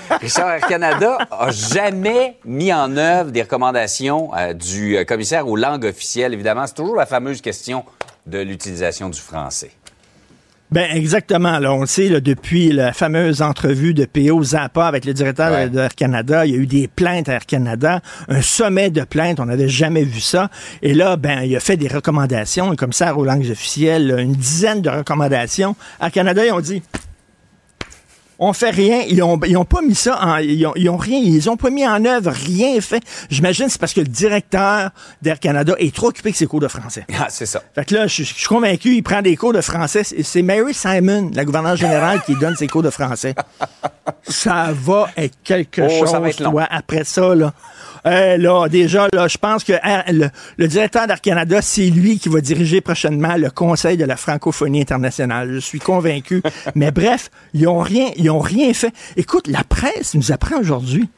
Richard 0.21 0.49
Air 0.51 0.67
Canada 0.67 1.17
a 1.31 1.51
jamais 1.51 2.37
mis 2.45 2.73
en 2.73 2.95
œuvre 2.97 3.31
des 3.31 3.41
recommandations 3.43 4.31
euh, 4.35 4.53
du 4.53 4.97
euh, 4.97 5.03
commissaire 5.05 5.47
aux 5.47 5.55
langues 5.55 5.85
officielles. 5.85 6.33
Évidemment, 6.33 6.65
c'est 6.67 6.75
toujours 6.75 6.95
la 6.95 7.05
fameuse 7.05 7.41
question 7.41 7.85
de 8.25 8.39
l'utilisation 8.39 9.09
du 9.09 9.19
français. 9.19 9.71
Ben 10.73 10.89
exactement. 10.91 11.59
Là, 11.59 11.71
on 11.71 11.81
le 11.81 11.85
sait, 11.85 12.09
là, 12.09 12.19
depuis 12.19 12.71
la 12.71 12.93
fameuse 12.93 13.43
entrevue 13.43 13.93
de 13.93 14.05
P.O. 14.05 14.41
Zappa 14.41 14.87
avec 14.87 15.05
le 15.05 15.13
directeur 15.13 15.51
Ouais. 15.51 15.69
de 15.69 15.77
Air 15.77 15.93
Canada, 15.93 16.47
il 16.47 16.51
y 16.51 16.55
a 16.55 16.57
eu 16.57 16.65
des 16.65 16.87
plaintes 16.87 17.29
à 17.29 17.33
Air 17.33 17.45
Canada, 17.45 18.01
un 18.27 18.41
sommet 18.41 18.89
de 18.89 19.03
plaintes, 19.03 19.39
on 19.39 19.45
n'avait 19.45 19.69
jamais 19.69 20.03
vu 20.03 20.19
ça. 20.19 20.49
Et 20.81 20.95
là, 20.95 21.15
ben, 21.15 21.41
il 21.43 21.55
a 21.55 21.59
fait 21.59 21.77
des 21.77 21.87
recommandations, 21.87 22.71
le 22.71 22.75
commissaire 22.75 23.19
aux 23.19 23.23
langues 23.23 23.47
officielles, 23.51 24.15
une 24.17 24.33
dizaine 24.33 24.81
de 24.81 24.89
recommandations. 24.89 25.75
Air 26.01 26.11
Canada, 26.11 26.43
ils 26.43 26.51
ont 26.51 26.59
dit, 26.59 26.81
on 28.47 28.53
fait 28.53 28.69
rien. 28.69 29.01
Ils 29.07 29.21
ont, 29.23 29.39
ils 29.45 29.57
ont 29.57 29.65
pas 29.65 29.81
mis 29.81 29.95
ça 29.95 30.19
en, 30.21 30.37
ils 30.37 30.65
ont, 30.65 30.73
ils 30.75 30.89
ont 30.89 30.97
rien, 30.97 31.19
ils 31.19 31.49
ont 31.49 31.57
pas 31.57 31.69
mis 31.69 31.85
en 31.87 32.03
œuvre, 32.05 32.31
rien 32.31 32.79
fait. 32.81 33.03
J'imagine 33.29 33.69
c'est 33.69 33.79
parce 33.79 33.93
que 33.93 34.01
le 34.01 34.07
directeur 34.07 34.91
d'Air 35.21 35.39
Canada 35.39 35.73
est 35.79 35.93
trop 35.93 36.07
occupé 36.07 36.29
avec 36.29 36.35
ses 36.35 36.47
cours 36.47 36.59
de 36.59 36.67
français. 36.67 37.05
Ah, 37.19 37.27
c'est 37.29 37.45
ça. 37.45 37.61
Fait 37.75 37.85
que 37.85 37.93
là, 37.95 38.07
je, 38.07 38.23
je 38.23 38.33
suis 38.33 38.47
convaincu, 38.47 38.95
il 38.95 39.03
prend 39.03 39.21
des 39.21 39.35
cours 39.35 39.53
de 39.53 39.61
français. 39.61 40.03
C'est 40.03 40.41
Mary 40.41 40.73
Simon, 40.73 41.31
la 41.33 41.45
gouverneure 41.45 41.75
générale, 41.75 42.21
qui 42.25 42.35
donne 42.35 42.55
ses 42.55 42.67
cours 42.67 42.83
de 42.83 42.89
français. 42.89 43.35
Ça 44.27 44.69
va 44.73 45.09
être 45.17 45.35
quelque 45.43 45.81
Oh, 45.81 45.89
chose, 45.99 46.11
ça 46.11 46.19
va 46.19 46.29
être 46.29 46.39
long. 46.41 46.51
toi, 46.51 46.67
après 46.69 47.03
ça, 47.03 47.33
là. 47.35 47.53
Euh, 48.05 48.37
là, 48.37 48.67
déjà, 48.67 49.07
là, 49.13 49.27
je 49.27 49.37
pense 49.37 49.63
que 49.63 49.73
hein, 49.81 50.03
le, 50.11 50.29
le 50.57 50.67
directeur 50.67 51.07
d'Air 51.07 51.21
Canada, 51.21 51.61
c'est 51.61 51.89
lui 51.89 52.19
qui 52.19 52.29
va 52.29 52.41
diriger 52.41 52.81
prochainement 52.81 53.35
le 53.37 53.49
Conseil 53.49 53.97
de 53.97 54.05
la 54.05 54.17
francophonie 54.17 54.81
internationale. 54.81 55.53
Je 55.53 55.59
suis 55.59 55.79
convaincu. 55.79 56.41
Mais 56.75 56.91
bref, 56.91 57.29
ils 57.53 57.67
ont 57.67 57.79
rien, 57.79 58.09
ils 58.17 58.29
ont 58.29 58.39
rien 58.39 58.73
fait. 58.73 58.93
Écoute, 59.15 59.47
la 59.47 59.63
presse 59.63 60.15
nous 60.15 60.31
apprend 60.31 60.59
aujourd'hui 60.59 61.09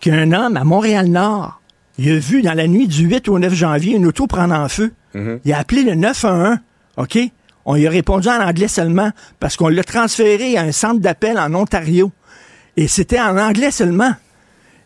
qu'un 0.00 0.32
homme 0.32 0.56
à 0.56 0.64
Montréal-Nord, 0.64 1.60
il 1.98 2.12
a 2.12 2.18
vu 2.18 2.40
dans 2.40 2.54
la 2.54 2.66
nuit 2.66 2.88
du 2.88 3.06
8 3.06 3.28
au 3.28 3.38
9 3.38 3.52
janvier 3.52 3.96
une 3.96 4.06
auto 4.06 4.26
prendre 4.26 4.54
en 4.54 4.68
feu. 4.68 4.92
Il 5.44 5.52
a 5.52 5.58
appelé 5.58 5.82
le 5.82 5.94
911, 5.96 6.56
OK? 6.96 7.18
On 7.66 7.74
lui 7.74 7.86
a 7.86 7.90
répondu 7.90 8.28
en 8.28 8.40
anglais 8.40 8.68
seulement 8.68 9.10
parce 9.38 9.56
qu'on 9.56 9.68
l'a 9.68 9.84
transféré 9.84 10.56
à 10.56 10.62
un 10.62 10.72
centre 10.72 11.00
d'appel 11.00 11.38
en 11.38 11.52
Ontario. 11.54 12.10
Et 12.76 12.88
c'était 12.88 13.20
en 13.20 13.36
anglais 13.36 13.70
seulement. 13.70 14.12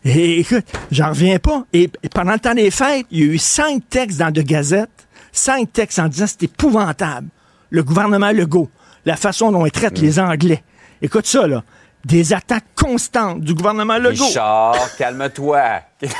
Et 0.05 0.41
écoute, 0.41 0.67
j'en 0.91 1.09
reviens 1.11 1.39
pas. 1.39 1.65
Et, 1.73 1.91
et 2.03 2.09
pendant 2.09 2.33
le 2.33 2.39
temps 2.39 2.55
des 2.55 2.71
fêtes, 2.71 3.07
il 3.11 3.19
y 3.21 3.23
a 3.23 3.27
eu 3.27 3.39
cinq 3.39 3.83
textes 3.89 4.19
dans 4.19 4.31
De 4.31 4.43
Gazette, 4.43 5.09
cinq 5.33 5.73
textes 5.73 5.99
en 5.99 6.09
disant 6.09 6.27
c'est 6.27 6.43
épouvantable. 6.45 7.29
Le 7.71 7.83
gouvernement 7.83 8.31
Legault, 8.31 8.71
la 9.07 9.17
façon 9.17 9.51
dont 9.51 9.65
il 9.67 9.73
traite 9.73 9.99
les 9.99 10.19
Anglais. 10.21 10.63
Écoute 11.03 11.27
ça, 11.27 11.47
là. 11.47 11.63
Des 12.05 12.35
attaques 12.35 12.67
constantes 12.77 13.41
du 13.41 13.55
gouvernement 13.55 13.97
Legault. 13.97 14.27
Richard, 14.27 14.95
calme-toi. 14.99 15.81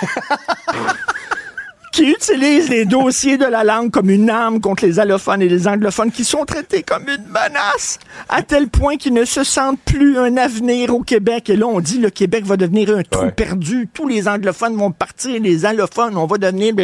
qui 1.95 2.11
utilise 2.11 2.69
les 2.71 2.85
dossiers 2.87 3.39
de 3.39 3.45
la 3.45 3.63
langue 3.63 3.93
comme 3.93 4.11
une 4.11 4.29
arme 4.29 4.61
contre 4.61 4.85
les 4.85 4.99
allophones 4.99 5.41
et 5.43 5.49
les 5.49 5.69
anglophones 5.69 6.11
qui 6.11 6.25
sont 6.25 6.45
traités 6.45 6.83
comme 6.83 7.05
une 7.09 7.25
menace 7.29 8.01
à 8.29 8.43
tel 8.43 8.67
point 8.69 8.97
qu'ils 8.97 9.13
ne 9.15 9.25
se 9.25 9.45
sentent 9.45 9.79
plus 9.85 10.19
un 10.19 10.37
avenir 10.37 10.93
au 10.93 11.03
Québec. 11.05 11.51
Et 11.51 11.57
là, 11.57 11.67
on 11.69 11.79
dit 11.79 11.99
le 11.99 12.11
Québec 12.11 12.45
va 12.47 12.57
devenir 12.57 12.91
un 12.97 13.03
trou 13.05 13.27
Ouais. 13.27 13.31
perdu. 13.31 13.89
Tous 13.95 14.09
les 14.09 14.27
anglophones 14.27 14.75
vont 14.77 14.91
partir, 14.91 15.41
les 15.41 15.65
allophones, 15.65 16.17
on 16.17 16.27
va 16.27 16.37
devenir... 16.37 16.75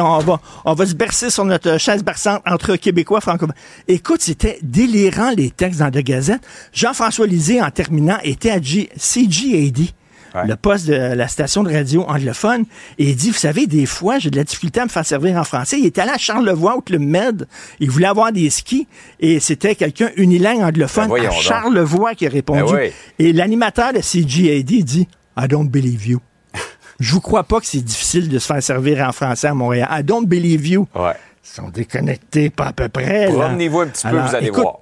On 0.00 0.18
va, 0.20 0.40
on 0.64 0.72
va 0.72 0.86
se 0.86 0.94
bercer 0.94 1.28
sur 1.28 1.44
notre 1.44 1.76
chaise 1.78 2.02
berçante 2.02 2.40
entre 2.46 2.76
Québécois 2.76 3.20
francophones. 3.20 3.54
Écoute, 3.86 4.22
c'était 4.22 4.58
délirant 4.62 5.32
les 5.36 5.50
textes 5.50 5.80
dans 5.80 5.90
de 5.90 6.00
Gazette. 6.00 6.40
Jean-François 6.72 7.26
Lisée, 7.26 7.60
en 7.60 7.70
terminant, 7.70 8.18
était 8.24 8.50
à 8.50 8.62
G- 8.62 8.88
CGAD 8.96 9.88
Ouais. 10.34 10.46
le 10.46 10.56
poste 10.56 10.86
de 10.86 10.94
la 10.94 11.28
station 11.28 11.62
de 11.62 11.72
radio 11.72 12.04
anglophone, 12.08 12.64
et 12.98 13.10
il 13.10 13.16
dit, 13.16 13.30
vous 13.30 13.36
savez, 13.36 13.66
des 13.66 13.86
fois, 13.86 14.18
j'ai 14.18 14.30
de 14.30 14.36
la 14.36 14.44
difficulté 14.44 14.80
à 14.80 14.84
me 14.84 14.88
faire 14.88 15.04
servir 15.04 15.36
en 15.36 15.44
français. 15.44 15.78
Il 15.78 15.86
était 15.86 16.00
allé 16.00 16.12
à 16.12 16.18
Charlevoix, 16.18 16.76
au 16.76 16.80
Club 16.80 17.02
Med, 17.02 17.46
il 17.80 17.90
voulait 17.90 18.06
avoir 18.06 18.32
des 18.32 18.48
skis, 18.50 18.86
et 19.18 19.40
c'était 19.40 19.74
quelqu'un 19.74 20.10
unilingue 20.16 20.60
anglophone 20.62 21.08
Ben 21.08 21.20
à 21.20 21.28
donc. 21.28 21.32
Charlevoix 21.40 22.14
qui 22.14 22.26
a 22.26 22.30
répondu. 22.30 22.72
Ben 22.72 22.78
oui. 22.84 22.92
Et 23.18 23.32
l'animateur 23.32 23.92
de 23.92 24.00
CGAD 24.00 24.64
dit, 24.84 25.08
I 25.36 25.48
don't 25.48 25.68
believe 25.68 26.06
you. 26.06 26.20
Je 27.00 27.12
vous 27.12 27.20
crois 27.20 27.44
pas 27.44 27.60
que 27.60 27.66
c'est 27.66 27.80
difficile 27.80 28.28
de 28.28 28.38
se 28.38 28.46
faire 28.46 28.62
servir 28.62 29.06
en 29.06 29.12
français 29.12 29.48
à 29.48 29.54
Montréal. 29.54 29.88
I 29.90 30.02
don't 30.04 30.26
believe 30.26 30.66
you. 30.66 30.86
Ouais. 30.94 31.12
Ils 31.42 31.56
sont 31.62 31.68
déconnectés, 31.68 32.50
pas 32.50 32.66
à 32.66 32.72
peu 32.72 32.88
près. 32.88 33.28
Promenez-vous 33.28 33.80
un 33.80 33.86
petit 33.86 34.02
peu, 34.02 34.08
Alors, 34.08 34.28
vous 34.28 34.34
allez 34.34 34.46
écoute, 34.48 34.62
voir. 34.62 34.78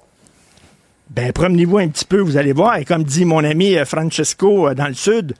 Ben, 1.09 1.31
promenez-vous 1.31 1.79
un 1.79 1.87
petit 1.87 2.05
peu, 2.05 2.19
vous 2.19 2.37
allez 2.37 2.53
voir. 2.53 2.77
Et 2.77 2.85
comme 2.85 3.03
dit 3.03 3.25
mon 3.25 3.43
ami 3.43 3.75
euh, 3.77 3.85
Francesco 3.85 4.67
euh, 4.69 4.75
dans 4.75 4.87
le 4.87 4.93
Sud, 4.93 5.33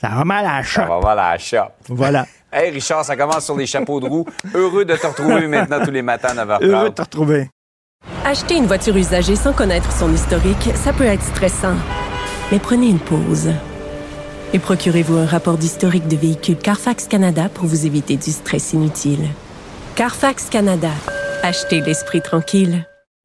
ça 0.00 0.08
va 0.08 0.24
mal 0.24 0.44
à 0.44 0.58
la 0.58 0.62
Ça 0.62 0.68
choc. 0.82 0.88
va 0.88 0.98
voir 0.98 1.14
la 1.14 1.38
shop. 1.38 1.70
Voilà. 1.88 2.26
Hey 2.52 2.70
Richard, 2.70 3.04
ça 3.04 3.16
commence 3.16 3.44
sur 3.44 3.56
les 3.56 3.66
chapeaux 3.66 4.00
de 4.00 4.06
roue. 4.06 4.24
Heureux 4.54 4.84
de 4.84 4.94
te 4.96 5.06
retrouver 5.06 5.46
maintenant 5.48 5.84
tous 5.84 5.90
les 5.90 6.00
matins 6.00 6.28
à 6.38 6.46
9h30. 6.46 6.64
Heureux 6.64 6.88
de 6.88 6.94
te 6.94 7.02
retrouver. 7.02 7.50
Acheter 8.24 8.54
une 8.54 8.66
voiture 8.66 8.96
usagée 8.96 9.36
sans 9.36 9.52
connaître 9.52 9.90
son 9.92 10.14
historique, 10.14 10.70
ça 10.74 10.92
peut 10.94 11.04
être 11.04 11.22
stressant. 11.24 11.74
Mais 12.50 12.58
prenez 12.58 12.86
une 12.88 13.00
pause. 13.00 13.50
Et 14.54 14.58
procurez-vous 14.58 15.16
un 15.18 15.26
rapport 15.26 15.58
d'historique 15.58 16.06
de 16.08 16.16
véhicule 16.16 16.56
Carfax 16.56 17.08
Canada 17.08 17.50
pour 17.52 17.66
vous 17.66 17.84
éviter 17.84 18.16
du 18.16 18.30
stress 18.30 18.72
inutile. 18.72 19.26
Carfax 19.96 20.48
Canada. 20.48 20.92
Achetez 21.42 21.80
l'esprit 21.82 22.22
tranquille. 22.22 22.86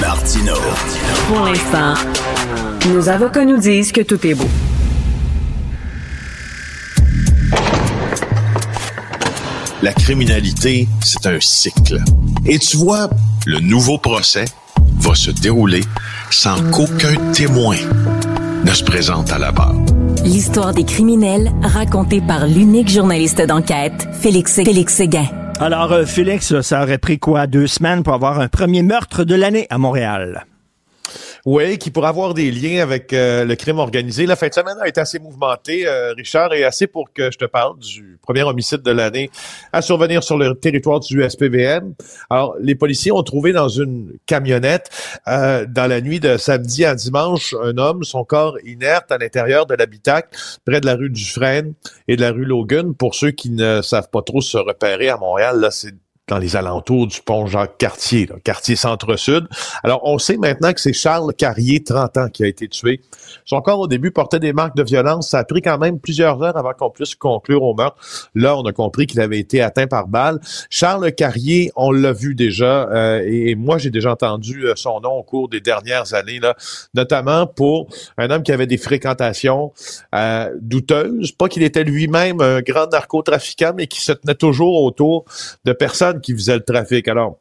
Martino. 0.00 0.54
Pour 1.28 1.40
l'instant, 1.40 1.94
nos 2.92 3.08
avocats 3.08 3.44
nous 3.44 3.56
disent 3.56 3.92
que 3.92 4.02
tout 4.02 4.24
est 4.26 4.34
beau. 4.34 4.48
La 9.82 9.92
criminalité, 9.92 10.86
c'est 11.02 11.26
un 11.26 11.40
cycle. 11.40 11.98
Et 12.44 12.58
tu 12.58 12.76
vois, 12.76 13.08
le 13.46 13.60
nouveau 13.60 13.98
procès 13.98 14.44
va 14.98 15.14
se 15.14 15.30
dérouler 15.30 15.82
sans 16.30 16.62
qu'aucun 16.70 17.14
témoin 17.32 17.76
ne 18.64 18.72
se 18.72 18.84
présente 18.84 19.32
à 19.32 19.38
la 19.38 19.52
barre. 19.52 19.74
L'histoire 20.24 20.74
des 20.74 20.84
criminels 20.84 21.52
racontée 21.62 22.20
par 22.20 22.46
l'unique 22.46 22.90
journaliste 22.90 23.40
d'enquête, 23.40 24.08
Félix, 24.20 24.54
Félix 24.56 24.94
Séguin. 24.94 25.26
Alors, 25.58 25.92
euh, 25.92 26.04
Félix, 26.04 26.60
ça 26.60 26.82
aurait 26.82 26.98
pris 26.98 27.18
quoi? 27.18 27.46
Deux 27.46 27.66
semaines 27.66 28.02
pour 28.02 28.12
avoir 28.12 28.40
un 28.40 28.48
premier 28.48 28.82
meurtre 28.82 29.24
de 29.24 29.34
l'année 29.34 29.66
à 29.70 29.78
Montréal? 29.78 30.44
Oui, 31.46 31.78
qui 31.78 31.92
pourrait 31.92 32.08
avoir 32.08 32.34
des 32.34 32.50
liens 32.50 32.82
avec 32.82 33.12
euh, 33.12 33.44
le 33.44 33.54
crime 33.54 33.78
organisé. 33.78 34.26
La 34.26 34.34
fin 34.34 34.48
de 34.48 34.52
semaine 34.52 34.78
a 34.80 34.88
été 34.88 35.00
assez 35.00 35.20
mouvementée, 35.20 35.86
euh, 35.86 36.12
Richard, 36.12 36.52
et 36.52 36.64
assez 36.64 36.88
pour 36.88 37.12
que 37.12 37.30
je 37.30 37.38
te 37.38 37.44
parle 37.44 37.78
du 37.78 38.18
premier 38.20 38.42
homicide 38.42 38.82
de 38.82 38.90
l'année 38.90 39.30
à 39.72 39.80
survenir 39.80 40.24
sur 40.24 40.36
le 40.38 40.56
territoire 40.56 40.98
du 40.98 41.22
SPVM. 41.22 41.94
Alors, 42.30 42.56
les 42.58 42.74
policiers 42.74 43.12
ont 43.12 43.22
trouvé 43.22 43.52
dans 43.52 43.68
une 43.68 44.14
camionnette, 44.26 44.90
euh, 45.28 45.64
dans 45.68 45.86
la 45.88 46.00
nuit 46.00 46.18
de 46.18 46.36
samedi 46.36 46.84
à 46.84 46.96
dimanche, 46.96 47.54
un 47.62 47.78
homme, 47.78 48.02
son 48.02 48.24
corps 48.24 48.58
inerte 48.64 49.12
à 49.12 49.18
l'intérieur 49.18 49.66
de 49.66 49.76
l'habitacle, 49.76 50.36
près 50.64 50.80
de 50.80 50.86
la 50.86 50.96
rue 50.96 51.10
Dufresne 51.10 51.74
et 52.08 52.16
de 52.16 52.22
la 52.22 52.32
rue 52.32 52.44
Logan. 52.44 52.92
Pour 52.92 53.14
ceux 53.14 53.30
qui 53.30 53.50
ne 53.50 53.82
savent 53.82 54.10
pas 54.10 54.22
trop 54.22 54.40
se 54.40 54.58
repérer 54.58 55.10
à 55.10 55.16
Montréal, 55.16 55.60
là, 55.60 55.70
c'est 55.70 55.94
dans 56.28 56.38
les 56.38 56.56
alentours 56.56 57.06
du 57.06 57.20
pont 57.20 57.46
Jacques-Cartier, 57.46 58.28
quartier 58.42 58.74
centre-sud. 58.74 59.46
Alors, 59.84 60.00
on 60.04 60.18
sait 60.18 60.36
maintenant 60.36 60.72
que 60.72 60.80
c'est 60.80 60.92
Charles 60.92 61.32
Carrier, 61.34 61.84
30 61.84 62.16
ans, 62.16 62.28
qui 62.28 62.42
a 62.42 62.48
été 62.48 62.66
tué. 62.66 63.00
Son 63.44 63.60
corps, 63.60 63.78
au 63.78 63.86
début, 63.86 64.10
portait 64.10 64.40
des 64.40 64.52
marques 64.52 64.76
de 64.76 64.82
violence. 64.82 65.30
Ça 65.30 65.38
a 65.38 65.44
pris 65.44 65.62
quand 65.62 65.78
même 65.78 66.00
plusieurs 66.00 66.42
heures 66.42 66.56
avant 66.56 66.72
qu'on 66.72 66.90
puisse 66.90 67.14
conclure 67.14 67.62
au 67.62 67.74
meurtre. 67.74 67.96
Là, 68.34 68.56
on 68.56 68.62
a 68.62 68.72
compris 68.72 69.06
qu'il 69.06 69.20
avait 69.20 69.38
été 69.38 69.60
atteint 69.60 69.86
par 69.86 70.08
balle. 70.08 70.40
Charles 70.68 71.12
Carrier, 71.12 71.70
on 71.76 71.92
l'a 71.92 72.12
vu 72.12 72.34
déjà, 72.34 72.88
euh, 72.90 73.22
et 73.24 73.54
moi, 73.54 73.78
j'ai 73.78 73.90
déjà 73.90 74.10
entendu 74.10 74.66
euh, 74.66 74.72
son 74.74 75.00
nom 75.00 75.12
au 75.12 75.22
cours 75.22 75.48
des 75.48 75.60
dernières 75.60 76.14
années, 76.14 76.40
là, 76.40 76.56
notamment 76.94 77.46
pour 77.46 77.88
un 78.18 78.30
homme 78.30 78.42
qui 78.42 78.50
avait 78.50 78.66
des 78.66 78.78
fréquentations 78.78 79.72
euh, 80.14 80.50
douteuses. 80.60 81.30
Pas 81.32 81.48
qu'il 81.48 81.62
était 81.62 81.84
lui-même 81.84 82.40
un 82.40 82.62
grand 82.62 82.90
narcotrafiquant, 82.90 83.72
mais 83.76 83.86
qui 83.86 84.00
se 84.00 84.12
tenait 84.12 84.34
toujours 84.34 84.82
autour 84.82 85.24
de 85.64 85.72
personnes 85.72 86.15
qui 86.20 86.32
faisaient 86.32 86.56
le 86.56 86.64
trafic. 86.64 87.08
Alors, 87.08 87.38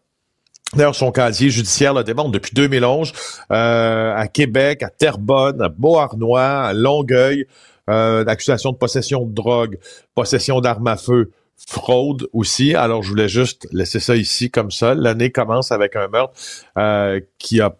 D'ailleurs, 0.73 0.95
son 0.95 1.11
casier 1.11 1.49
judiciaire 1.49 1.93
le 1.93 2.03
démontre 2.03 2.31
depuis 2.31 2.51
2011 2.53 3.13
euh, 3.51 4.15
à 4.15 4.27
Québec, 4.27 4.81
à 4.83 4.89
Terrebonne, 4.89 5.61
à 5.61 5.69
Beauharnois, 5.69 6.63
à 6.63 6.73
Longueuil, 6.73 7.45
euh, 7.89 8.23
d'accusation 8.23 8.71
de 8.71 8.77
possession 8.77 9.25
de 9.25 9.33
drogue, 9.33 9.77
possession 10.15 10.59
d'armes 10.61 10.87
à 10.87 10.97
feu, 10.97 11.31
fraude 11.67 12.27
aussi. 12.33 12.73
Alors, 12.75 13.03
je 13.03 13.09
voulais 13.09 13.29
juste 13.29 13.67
laisser 13.71 13.99
ça 13.99 14.15
ici 14.15 14.49
comme 14.49 14.71
ça. 14.71 14.95
L'année 14.95 15.31
commence 15.31 15.71
avec 15.71 15.95
un 15.95 16.07
meurtre 16.07 16.33
euh, 16.77 17.21
qui 17.37 17.61
a 17.61 17.75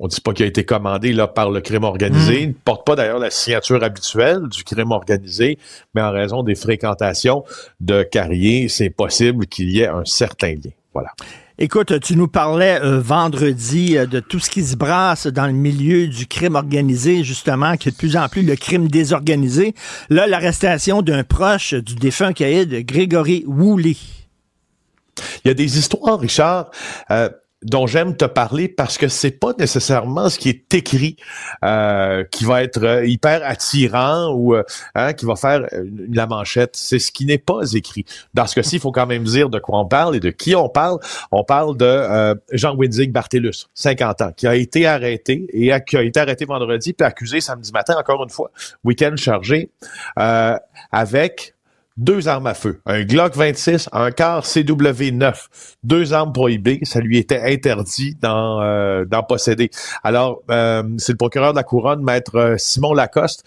on 0.00 0.08
dit 0.08 0.20
pas 0.20 0.32
qu'il 0.32 0.44
a 0.44 0.48
été 0.48 0.64
commandé 0.64 1.12
là 1.12 1.26
par 1.26 1.50
le 1.50 1.60
crime 1.60 1.84
organisé. 1.84 2.42
Il 2.42 2.48
ne 2.48 2.52
porte 2.52 2.86
pas 2.86 2.96
d'ailleurs 2.96 3.18
la 3.18 3.30
signature 3.30 3.82
habituelle 3.82 4.48
du 4.48 4.64
crime 4.64 4.92
organisé, 4.92 5.58
mais 5.94 6.02
en 6.02 6.10
raison 6.10 6.42
des 6.42 6.54
fréquentations 6.54 7.44
de 7.80 8.02
Carrier, 8.02 8.68
c'est 8.68 8.90
possible 8.90 9.46
qu'il 9.46 9.70
y 9.70 9.80
ait 9.80 9.88
un 9.88 10.04
certain 10.04 10.54
lien. 10.54 10.70
Voilà. 10.92 11.10
Écoute, 11.56 12.00
tu 12.00 12.16
nous 12.16 12.26
parlais 12.26 12.80
euh, 12.82 13.00
vendredi 13.00 13.96
euh, 13.96 14.06
de 14.06 14.18
tout 14.18 14.40
ce 14.40 14.50
qui 14.50 14.64
se 14.64 14.74
brasse 14.74 15.28
dans 15.28 15.46
le 15.46 15.52
milieu 15.52 16.08
du 16.08 16.26
crime 16.26 16.56
organisé, 16.56 17.22
justement, 17.22 17.76
qui 17.76 17.88
est 17.88 17.92
de 17.92 17.96
plus 17.96 18.16
en 18.16 18.28
plus 18.28 18.42
le 18.42 18.56
crime 18.56 18.88
désorganisé. 18.88 19.72
Là, 20.10 20.26
l'arrestation 20.26 21.00
d'un 21.00 21.22
proche 21.22 21.74
du 21.74 21.94
défunt 21.94 22.32
caïd, 22.32 22.84
Grégory 22.84 23.44
Woolley. 23.46 23.96
Il 25.44 25.48
y 25.48 25.50
a 25.52 25.54
des 25.54 25.78
histoires, 25.78 26.18
Richard, 26.18 26.72
euh, 27.12 27.28
dont 27.64 27.86
j'aime 27.86 28.16
te 28.16 28.24
parler 28.24 28.68
parce 28.68 28.98
que 28.98 29.08
c'est 29.08 29.30
pas 29.30 29.52
nécessairement 29.58 30.28
ce 30.28 30.38
qui 30.38 30.48
est 30.48 30.72
écrit 30.74 31.16
euh, 31.64 32.24
qui 32.30 32.44
va 32.44 32.62
être 32.62 32.82
euh, 32.82 33.06
hyper 33.06 33.40
attirant 33.44 34.32
ou 34.32 34.54
euh, 34.54 34.62
hein, 34.94 35.12
qui 35.12 35.24
va 35.24 35.36
faire 35.36 35.66
la 36.10 36.26
manchette. 36.26 36.76
C'est 36.76 36.98
ce 36.98 37.10
qui 37.10 37.26
n'est 37.26 37.38
pas 37.38 37.72
écrit. 37.72 38.04
Dans 38.34 38.46
ce 38.46 38.54
cas-ci, 38.54 38.76
il 38.76 38.80
faut 38.80 38.92
quand 38.92 39.06
même 39.06 39.24
dire 39.24 39.48
de 39.48 39.58
quoi 39.58 39.80
on 39.80 39.86
parle 39.86 40.16
et 40.16 40.20
de 40.20 40.30
qui 40.30 40.54
on 40.54 40.68
parle. 40.68 40.98
On 41.32 41.44
parle 41.44 41.76
de 41.76 41.84
euh, 41.84 42.34
Jean 42.52 42.76
Winzig 42.76 43.10
Bartellus, 43.10 43.68
50 43.74 44.22
ans, 44.22 44.32
qui 44.36 44.46
a 44.46 44.54
été 44.54 44.86
arrêté 44.86 45.46
et 45.52 45.72
qui 45.86 45.96
a 45.96 46.02
été 46.02 46.20
arrêté 46.20 46.44
vendredi 46.44 46.92
puis 46.92 47.06
accusé 47.06 47.40
samedi 47.40 47.72
matin, 47.72 47.96
encore 47.98 48.22
une 48.22 48.30
fois, 48.30 48.50
week-end 48.84 49.14
chargé, 49.16 49.70
euh, 50.18 50.56
avec 50.92 51.53
deux 51.96 52.26
armes 52.26 52.48
à 52.48 52.54
feu, 52.54 52.80
un 52.86 53.04
Glock 53.04 53.36
26, 53.36 53.88
un 53.92 54.10
car 54.10 54.44
CW9, 54.44 55.46
deux 55.84 56.12
armes 56.12 56.32
prohibées, 56.32 56.80
ça 56.82 57.00
lui 57.00 57.18
était 57.18 57.40
interdit 57.40 58.16
d'en 58.20 58.60
euh, 58.62 59.04
posséder. 59.28 59.70
Alors, 60.02 60.42
euh, 60.50 60.82
c'est 60.98 61.12
le 61.12 61.18
procureur 61.18 61.52
de 61.52 61.56
la 61.56 61.62
couronne, 61.62 62.02
maître 62.02 62.36
euh, 62.36 62.54
Simon 62.58 62.94
Lacoste, 62.94 63.44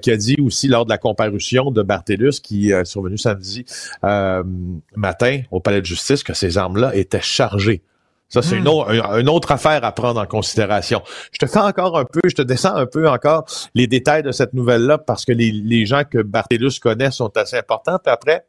qui 0.00 0.10
a 0.10 0.16
dit 0.16 0.36
aussi 0.42 0.68
lors 0.68 0.84
de 0.86 0.90
la 0.90 0.98
comparution 0.98 1.70
de 1.70 1.82
Bartellus, 1.82 2.40
qui 2.42 2.70
est 2.70 2.84
survenu 2.84 3.18
samedi 3.18 3.64
matin 4.02 5.42
au 5.50 5.60
palais 5.60 5.80
de 5.80 5.86
justice, 5.86 6.22
que 6.22 6.34
ces 6.34 6.56
armes-là 6.58 6.94
étaient 6.94 7.20
chargées 7.20 7.82
Ça, 8.28 8.42
c'est 8.42 8.56
une, 8.56 8.66
autre, 8.66 8.90
une 8.90 9.28
autre 9.28 9.52
affaire 9.52 9.84
à 9.84 9.92
prendre 9.92 10.20
en 10.20 10.26
considération. 10.26 11.02
Je 11.30 11.38
te 11.38 11.46
fais 11.46 11.60
encore 11.60 11.96
un 11.96 12.04
peu, 12.04 12.20
je 12.24 12.34
te 12.34 12.42
descends 12.42 12.74
un 12.74 12.86
peu 12.86 13.08
encore 13.08 13.44
les 13.74 13.86
détails 13.86 14.22
de 14.22 14.32
cette 14.32 14.54
nouvelle-là 14.54 14.98
parce 14.98 15.24
que 15.24 15.32
les, 15.32 15.52
les 15.52 15.86
gens 15.86 16.02
que 16.04 16.18
Bartellus 16.18 16.80
connaît 16.80 17.12
sont 17.12 17.36
assez 17.36 17.56
importants. 17.56 17.98
Puis 18.02 18.12
après, 18.12 18.46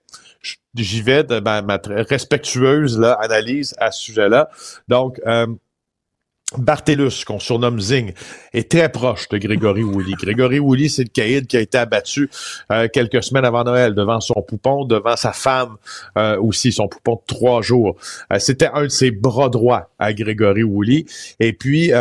j'y 0.73 1.01
vais 1.01 1.23
de 1.23 1.39
ma, 1.39 1.61
ma 1.61 1.77
très 1.77 2.01
respectueuse 2.01 2.99
là, 2.99 3.13
analyse 3.13 3.75
à 3.77 3.91
ce 3.91 4.01
sujet-là. 4.03 4.49
Donc, 4.87 5.21
euh, 5.27 5.47
Bartellus, 6.59 7.23
qu'on 7.25 7.39
surnomme 7.39 7.79
Zing, 7.79 8.13
est 8.53 8.71
très 8.71 8.89
proche 8.89 9.27
de 9.29 9.37
Grégory 9.37 9.83
Woolley. 9.83 10.13
Grégory 10.13 10.59
Woolley, 10.59 10.89
c'est 10.89 11.03
le 11.03 11.09
caïd 11.09 11.47
qui 11.47 11.57
a 11.57 11.61
été 11.61 11.77
abattu 11.77 12.29
euh, 12.71 12.87
quelques 12.91 13.23
semaines 13.23 13.45
avant 13.45 13.63
Noël 13.63 13.93
devant 13.93 14.19
son 14.19 14.41
poupon, 14.41 14.85
devant 14.85 15.15
sa 15.15 15.33
femme 15.33 15.75
euh, 16.17 16.39
aussi, 16.39 16.71
son 16.71 16.87
poupon 16.87 17.15
de 17.15 17.21
trois 17.27 17.61
jours. 17.61 17.95
Euh, 18.31 18.39
c'était 18.39 18.69
un 18.73 18.83
de 18.83 18.89
ses 18.89 19.11
bras 19.11 19.49
droits 19.49 19.89
à 19.99 20.13
Grégory 20.13 20.63
Woolley. 20.63 21.05
Et 21.39 21.53
puis, 21.53 21.91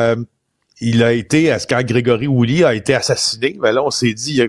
il 0.81 1.03
a 1.03 1.13
été, 1.13 1.55
quand 1.69 1.83
Grégory 1.83 2.27
Woolley 2.27 2.65
a 2.65 2.75
été 2.75 2.95
assassiné, 2.95 3.57
ben 3.61 3.73
là, 3.73 3.85
on 3.85 3.91
s'est 3.91 4.15
dit, 4.15 4.43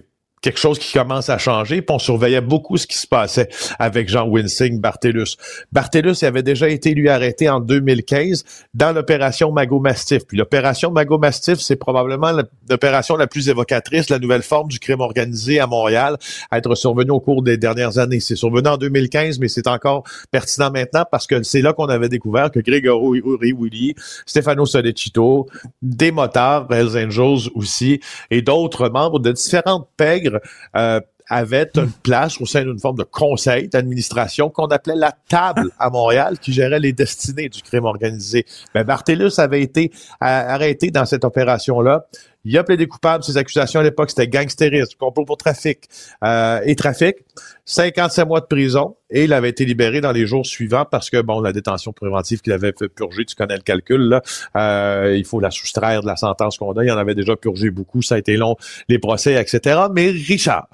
quelque 0.46 0.60
chose 0.60 0.78
qui 0.78 0.93
commence 0.93 1.30
à 1.30 1.39
changer, 1.39 1.82
puis 1.82 1.96
on 1.96 1.98
surveillait 1.98 2.39
beaucoup 2.39 2.78
ce 2.78 2.86
qui 2.86 3.00
se 3.00 3.08
passait 3.08 3.50
avec 3.80 4.08
Jean 4.08 4.28
Winsing 4.28 4.80
Bartellus. 4.80 5.38
Bartellus 5.72 6.24
avait 6.24 6.43
déjà 6.43 6.70
été 6.70 6.93
lui 6.93 7.10
arrêté 7.10 7.50
en 7.50 7.60
2015 7.60 8.43
dans 8.76 8.91
l'opération 8.91 9.52
Mago 9.52 9.80
Mastiff. 9.80 10.24
Puis 10.28 10.38
l'opération 10.38 10.91
Mago 10.91 11.18
Mastiff, 11.18 11.58
c'est 11.58 11.78
probablement 11.78 12.32
l'opération 12.70 13.18
la 13.18 13.26
plus 13.26 13.50
évocatrice, 13.50 14.12
la 14.12 14.20
nouvelle 14.20 14.43
forme 14.43 14.68
du 14.68 14.78
crime 14.78 15.00
organisé 15.00 15.60
à 15.60 15.66
Montréal, 15.66 16.16
à 16.52 16.60
être 16.60 16.76
survenue 16.76 17.10
au 17.10 17.20
cours 17.20 17.41
des 17.41 17.58
dernières 17.58 17.98
années. 17.98 18.20
C'est 18.20 18.36
survenu 18.36 18.70
en 18.70 18.78
2015, 18.78 19.39
mais 19.39 19.48
c'est 19.48 19.66
encore 19.66 20.04
pertinent 20.30 20.70
maintenant 20.70 21.06
parce 21.10 21.26
que 21.26 21.41
c'est 21.41 21.62
là 21.62 21.74
qu'on 21.74 21.88
avait 21.88 22.10
découvert 22.10 22.52
que 22.52 22.60
Grégory 22.60 23.24
Willy, 23.24 23.96
Stefano 24.28 24.68
Solecito, 24.68 25.48
des 25.82 26.12
motards, 26.12 26.72
Hells 26.72 27.04
Angels 27.04 27.50
aussi, 27.56 28.00
et 28.30 28.43
d'autres 28.43 28.89
membres 28.89 29.20
de 29.20 29.32
différentes 29.32 29.88
pègres 29.98 30.35
euh, 30.76 31.00
avait 31.30 31.70
une 31.76 31.92
place 31.92 32.40
au 32.40 32.46
sein 32.46 32.64
d'une 32.64 32.80
forme 32.80 32.98
de 32.98 33.04
conseil 33.04 33.68
d'administration 33.68 34.50
qu'on 34.50 34.68
appelait 34.68 34.96
la 34.96 35.12
table 35.28 35.72
à 35.80 35.90
Montréal 35.90 36.38
qui 36.40 36.54
gérait 36.54 36.80
les 36.80 36.94
destinées 36.94 37.50
du 37.50 37.62
crime 37.62 37.86
organisé. 37.86 38.46
Mais 38.74 38.82
ben, 38.82 38.88
Bartellus 38.88 39.40
avait 39.40 39.62
été 39.62 39.92
arrêté 40.20 40.92
dans 40.92 41.06
cette 41.06 41.26
opération-là. 41.26 42.06
Il 42.46 42.58
a 42.58 42.64
plaidé 42.64 42.88
coupable. 42.88 43.24
Ses 43.24 43.38
accusations 43.38 43.80
à 43.80 43.84
l'époque, 43.84 44.12
c'était 44.12 44.28
gangstérisme, 44.28 44.96
complot 44.98 45.26
pour 45.26 45.38
trafic 45.38 45.89
euh, 46.24 46.62
et 46.64 46.76
trafic. 46.76 47.18
57 47.66 48.28
mois 48.28 48.41
de 48.41 48.46
prison 48.46 48.96
et 49.10 49.24
il 49.24 49.34
avait 49.34 49.50
été 49.50 49.66
libéré 49.66 50.00
dans 50.00 50.12
les 50.12 50.28
jours 50.28 50.46
suivants 50.46 50.86
parce 50.89 51.10
que, 51.10 51.20
bon, 51.22 51.41
la 51.41 51.52
détention 51.52 51.93
préventive 51.93 52.41
qu'il 52.41 52.54
avait 52.54 52.74
fait 52.78 52.88
purger, 52.88 53.26
tu 53.26 53.36
connais 53.36 53.56
le 53.56 53.64
calcul, 53.64 54.02
là, 54.02 54.22
euh, 54.56 55.16
il 55.18 55.26
faut 55.26 55.39
la 55.39 55.50
soustraire 55.50 56.02
de 56.02 56.08
la 56.08 56.16
sentence 56.16 56.60
qu'on 56.60 56.74
a. 56.74 56.84
Il 56.84 56.91
en 56.91 56.98
avait 56.98 57.16
déjà 57.16 57.36
purgé 57.36 57.72
beaucoup, 57.72 58.04
ça 58.04 58.16
a 58.16 58.18
été 58.20 58.38
long, 58.38 58.56
les 58.88 59.00
procès, 59.00 59.41
etc. 59.41 59.82
Mais 59.91 60.10
Richard, 60.28 60.68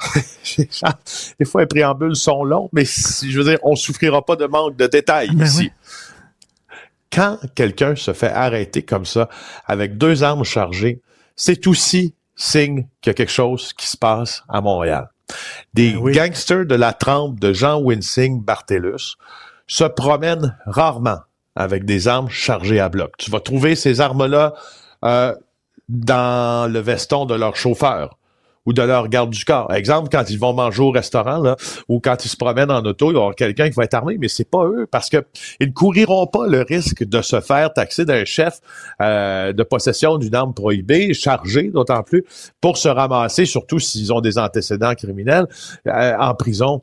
des 1.40 1.46
fois 1.46 1.62
les 1.62 1.68
préambules 1.68 2.16
sont 2.16 2.44
longs, 2.44 2.70
mais 2.74 2.84
je 2.84 3.38
veux 3.38 3.46
dire, 3.46 3.60
on 3.64 3.76
souffrira 3.76 4.26
pas 4.26 4.36
de 4.36 4.46
manque 4.46 4.76
de 4.76 4.88
détails 4.88 5.30
ben 5.34 5.46
ici. 5.46 5.72
Quand 7.14 7.40
quelqu'un 7.56 7.96
se 7.96 8.14
fait 8.14 8.32
arrêter 8.32 8.84
comme 8.84 9.06
ça, 9.06 9.30
avec 9.66 9.98
deux 9.98 10.24
armes 10.24 10.46
chargées, 10.46 11.02
c'est 11.36 11.68
aussi 11.68 12.16
signe 12.36 12.88
qu'il 13.02 13.10
y 13.10 13.12
a 13.12 13.14
quelque 13.14 13.32
chose 13.32 13.74
qui 13.74 13.88
se 13.88 13.98
passe 13.98 14.44
à 14.50 14.62
Montréal. 14.62 15.10
Des 15.74 15.94
ben 15.94 16.12
gangsters 16.12 16.66
de 16.66 16.76
la 16.76 16.94
trempe 16.94 17.40
de 17.40 17.54
Jean 17.54 17.80
Winsing 17.82 18.44
Bartellus 18.44 19.16
se 19.68 19.86
promènent 19.86 20.58
rarement 20.66 21.20
avec 21.56 21.86
des 21.86 22.08
armes 22.08 22.30
chargées 22.30 22.80
à 22.80 22.90
bloc. 22.90 23.14
Tu 23.18 23.32
vas 23.32 23.40
trouver 23.40 23.76
ces 23.76 24.02
armes-là 24.02 24.54
euh, 25.06 25.36
dans 25.90 26.72
le 26.72 26.80
veston 26.80 27.26
de 27.26 27.36
leur 27.36 27.56
chauffeur 27.56 28.18
ou 28.66 28.74
de 28.74 28.82
leur 28.82 29.08
garde 29.08 29.30
du 29.30 29.44
corps. 29.44 29.74
Exemple, 29.74 30.10
quand 30.12 30.30
ils 30.30 30.40
vont 30.40 30.54
manger 30.54 30.82
au 30.82 30.92
restaurant, 30.92 31.56
ou 31.88 32.00
quand 32.00 32.26
ils 32.26 32.30
se 32.30 32.38
promènent 32.38 32.72
en 32.72 32.84
auto, 32.84 33.10
il 33.10 33.14
va 33.14 33.20
y 33.20 33.22
avoir 33.22 33.36
quelqu'un 33.36 33.70
qui 33.70 33.76
va 33.76 33.84
être 33.84 33.94
armé, 33.94 34.18
mais 34.20 34.28
c'est 34.28 34.50
pas 34.50 34.66
eux, 34.66 34.88
parce 34.90 35.10
que 35.10 35.18
ils 35.60 35.68
ne 35.68 35.74
couriront 35.74 36.28
pas 36.28 36.48
le 36.48 36.62
risque 36.62 37.04
de 37.04 37.22
se 37.22 37.42
faire 37.42 37.74
taxer 37.74 38.06
d'un 38.06 38.26
chef 38.26 38.60
euh, 39.02 39.54
de 39.54 39.64
possession 39.64 40.18
d'une 40.18 40.36
arme 40.36 40.54
prohibée, 40.54 41.14
chargée 41.14 41.70
d'autant 41.70 42.04
plus, 42.04 42.24
pour 42.60 42.78
se 42.78 42.88
ramasser, 42.88 43.46
surtout 43.46 43.80
s'ils 43.80 44.14
ont 44.14 44.22
des 44.22 44.38
antécédents 44.38 44.94
criminels, 44.96 45.48
euh, 45.88 46.14
en 46.20 46.34
prison 46.36 46.82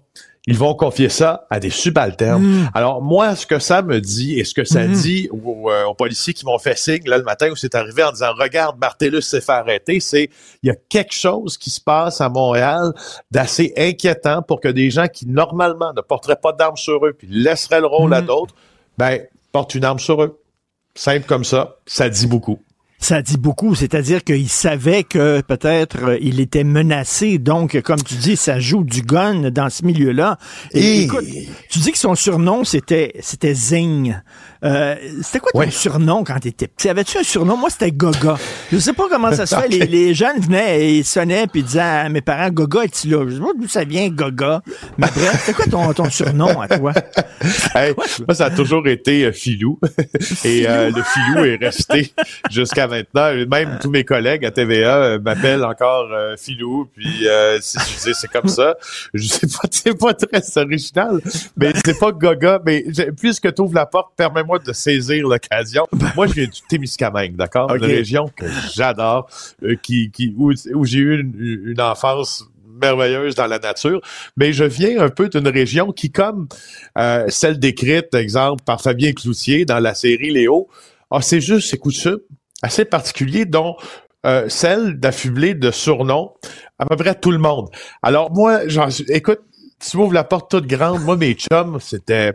ils 0.48 0.56
vont 0.56 0.74
confier 0.74 1.10
ça 1.10 1.46
à 1.50 1.60
des 1.60 1.68
subalternes. 1.68 2.42
Mm. 2.42 2.70
Alors 2.72 3.02
moi, 3.02 3.36
ce 3.36 3.46
que 3.46 3.58
ça 3.58 3.82
me 3.82 4.00
dit 4.00 4.40
et 4.40 4.44
ce 4.44 4.54
que 4.54 4.64
ça 4.64 4.86
mm-hmm. 4.86 5.02
dit 5.02 5.28
euh, 5.30 5.84
aux, 5.84 5.94
policiers 5.94 6.32
qui 6.32 6.46
m'ont 6.46 6.58
fait 6.58 6.76
signe 6.76 7.02
là 7.04 7.18
le 7.18 7.24
matin 7.24 7.50
où 7.50 7.56
c'est 7.56 7.74
arrivé 7.74 8.02
en 8.02 8.12
disant 8.12 8.32
regarde 8.32 8.78
Martellus 8.80 9.20
s'est 9.20 9.42
fait 9.42 9.52
arrêter, 9.52 10.00
c'est 10.00 10.30
il 10.62 10.68
y 10.68 10.70
a 10.70 10.74
quelque 10.88 11.12
chose 11.12 11.58
qui 11.58 11.68
se 11.68 11.82
passe 11.82 12.22
à 12.22 12.30
Montréal 12.30 12.94
d'assez 13.30 13.74
inquiétant 13.76 14.40
pour 14.40 14.62
que 14.62 14.68
des 14.68 14.88
gens 14.90 15.06
qui 15.06 15.26
normalement 15.26 15.92
ne 15.94 16.00
porteraient 16.00 16.40
pas 16.40 16.52
d'armes 16.52 16.78
sur 16.78 17.04
eux 17.04 17.12
puis 17.12 17.28
laisseraient 17.30 17.80
le 17.80 17.86
rôle 17.86 18.14
à 18.14 18.22
mm. 18.22 18.26
d'autres, 18.26 18.54
ben 18.96 19.20
portent 19.52 19.74
une 19.74 19.84
arme 19.84 19.98
sur 19.98 20.22
eux. 20.22 20.40
Simple 20.94 21.26
comme 21.26 21.44
ça, 21.44 21.76
ça 21.84 22.08
dit 22.08 22.26
beaucoup. 22.26 22.58
Ça 23.00 23.22
dit 23.22 23.36
beaucoup, 23.36 23.76
c'est-à-dire 23.76 24.24
qu'il 24.24 24.48
savait 24.48 25.04
que 25.04 25.40
peut-être 25.40 25.98
euh, 26.02 26.18
il 26.20 26.40
était 26.40 26.64
menacé. 26.64 27.38
Donc, 27.38 27.80
comme 27.82 28.02
tu 28.02 28.14
dis, 28.14 28.36
ça 28.36 28.58
joue 28.58 28.82
du 28.82 29.02
gun 29.02 29.50
dans 29.50 29.70
ce 29.70 29.84
milieu-là. 29.84 30.36
Et, 30.72 31.04
écoute, 31.04 31.24
tu 31.70 31.78
dis 31.78 31.92
que 31.92 31.98
son 31.98 32.16
surnom 32.16 32.64
c'était 32.64 33.14
c'était 33.20 33.54
Zing. 33.54 34.16
Euh, 34.64 34.96
c'était 35.22 35.38
quoi 35.40 35.64
ton 35.64 35.70
surnom 35.70 36.24
quand 36.24 36.38
t'étais 36.40 36.66
petit? 36.66 36.88
Avais-tu 36.88 37.18
un 37.18 37.22
surnom? 37.22 37.56
Moi, 37.56 37.70
c'était 37.70 37.92
Goga. 37.92 38.36
Je 38.72 38.78
sais 38.78 38.92
pas 38.92 39.04
comment 39.08 39.32
ça 39.32 39.46
se 39.46 39.54
fait. 39.54 39.68
Les, 39.78 39.86
les, 39.86 40.14
jeunes 40.14 40.40
venaient 40.40 40.80
et 40.80 40.98
ils 40.98 41.04
sonnaient 41.04 41.46
puis 41.46 41.62
disaient 41.62 41.80
à 41.80 42.08
mes 42.08 42.20
parents, 42.20 42.50
Goga 42.50 42.82
est 42.82 43.04
là? 43.04 43.24
Je 43.28 43.34
sais 43.34 43.40
pas 43.40 43.52
d'où 43.56 43.68
ça 43.68 43.84
vient, 43.84 44.08
Goga. 44.08 44.62
Mais 44.96 45.06
bref, 45.14 45.42
c'était 45.44 45.52
quoi 45.52 45.66
ton, 45.66 45.92
ton 45.92 46.10
surnom 46.10 46.60
à 46.60 46.68
toi? 46.68 46.92
moi, 48.26 48.34
ça 48.34 48.46
a 48.46 48.50
toujours 48.50 48.86
été 48.88 49.24
euh, 49.24 49.32
Filou. 49.32 49.78
et 50.44 50.66
euh, 50.68 50.90
le 50.90 51.02
Filou 51.02 51.44
est 51.44 51.56
resté 51.56 52.12
jusqu'à 52.50 52.88
maintenant. 52.88 53.32
Même 53.48 53.78
tous 53.80 53.90
mes 53.90 54.04
collègues 54.04 54.44
à 54.44 54.50
TVA 54.50 55.18
m'appellent 55.18 55.64
encore 55.64 56.08
Filou. 56.38 56.88
Puis 56.94 57.28
euh, 57.28 57.58
c'est 57.60 58.30
comme 58.30 58.48
ça. 58.48 58.76
Je 59.14 59.26
sais 59.26 59.46
pas, 59.46 59.68
c'est 59.70 59.98
pas 59.98 60.14
très 60.14 60.62
original, 60.62 61.20
mais 61.56 61.72
c'est 61.84 61.98
pas 61.98 62.12
Goga. 62.12 62.60
Mais 62.64 62.84
puisque 63.20 63.54
tu 63.54 63.62
ouvres 63.62 63.74
la 63.74 63.86
porte, 63.86 64.12
permets-moi 64.16 64.47
de 64.56 64.72
saisir 64.72 65.28
l'occasion. 65.28 65.86
Ben 65.98 66.12
moi, 66.16 66.26
je 66.26 66.32
viens 66.32 66.46
du 66.46 66.60
Témiscamingue, 66.68 67.36
d'accord? 67.36 67.74
Une 67.74 67.84
région 67.84 68.30
que 68.36 68.46
j'adore, 68.72 69.28
qui, 69.82 70.10
qui, 70.10 70.34
où, 70.36 70.52
j'ai 70.84 70.98
eu 70.98 71.20
une, 71.20 71.80
enfance 71.80 72.44
merveilleuse 72.80 73.34
dans 73.34 73.46
la 73.46 73.58
nature, 73.58 74.00
mais 74.36 74.52
je 74.52 74.64
viens 74.64 75.00
un 75.00 75.08
peu 75.08 75.28
d'une 75.28 75.48
région 75.48 75.92
qui, 75.92 76.10
comme 76.10 76.48
celle 77.28 77.58
décrite, 77.58 78.14
exemple, 78.14 78.62
par 78.64 78.80
Fabien 78.80 79.12
Cloutier 79.12 79.64
dans 79.64 79.80
la 79.80 79.94
série 79.94 80.30
Léo, 80.30 80.68
ah, 81.10 81.20
c'est 81.20 81.40
juste 81.40 81.68
c'est 81.68 81.78
coutumes 81.78 82.20
assez 82.62 82.84
particulier, 82.84 83.44
dont 83.44 83.76
euh, 84.26 84.48
celle 84.48 84.98
d'affubler 84.98 85.54
de 85.54 85.70
surnoms 85.70 86.32
à 86.78 86.86
peu 86.86 86.96
près 86.96 87.14
tout 87.14 87.30
le 87.30 87.38
monde. 87.38 87.68
Alors 88.02 88.32
moi, 88.32 88.60
écoute, 89.08 89.40
tu 89.78 89.96
m'ouvres 89.96 90.12
la 90.12 90.24
porte 90.24 90.50
toute 90.50 90.66
grande, 90.66 91.02
moi 91.02 91.16
mes 91.16 91.34
chums, 91.34 91.78
c'était 91.80 92.32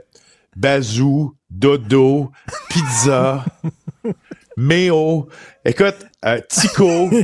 Bazou, 0.56 1.36
Dodo, 1.50 2.32
Pizza, 2.70 3.44
Méo, 4.58 5.28
écoute, 5.66 5.98
euh, 6.26 6.40
Tico. 6.50 7.10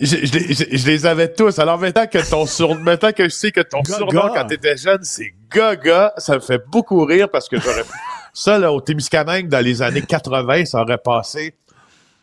Je, 0.00 0.16
je, 0.16 0.86
les 0.86 1.06
avais 1.06 1.32
tous. 1.32 1.60
Alors 1.60 1.78
maintenant 1.78 2.06
que 2.06 2.28
ton 2.28 2.44
surnom, 2.44 2.80
maintenant 2.80 3.12
que 3.12 3.24
je 3.24 3.28
sais 3.28 3.52
que 3.52 3.60
ton 3.60 3.84
surnom 3.84 4.30
quand 4.34 4.46
t'étais 4.46 4.76
jeune, 4.76 5.04
c'est 5.04 5.32
Gaga, 5.48 6.12
ça 6.16 6.34
me 6.34 6.40
fait 6.40 6.60
beaucoup 6.72 7.04
rire 7.04 7.28
parce 7.30 7.48
que 7.48 7.60
j'aurais 7.60 7.84
ça 8.32 8.58
là 8.58 8.72
au 8.72 8.80
Témiscamingue 8.80 9.48
dans 9.48 9.64
les 9.64 9.80
années 9.80 10.02
80, 10.02 10.64
ça 10.64 10.80
aurait 10.80 10.98
passé 10.98 11.54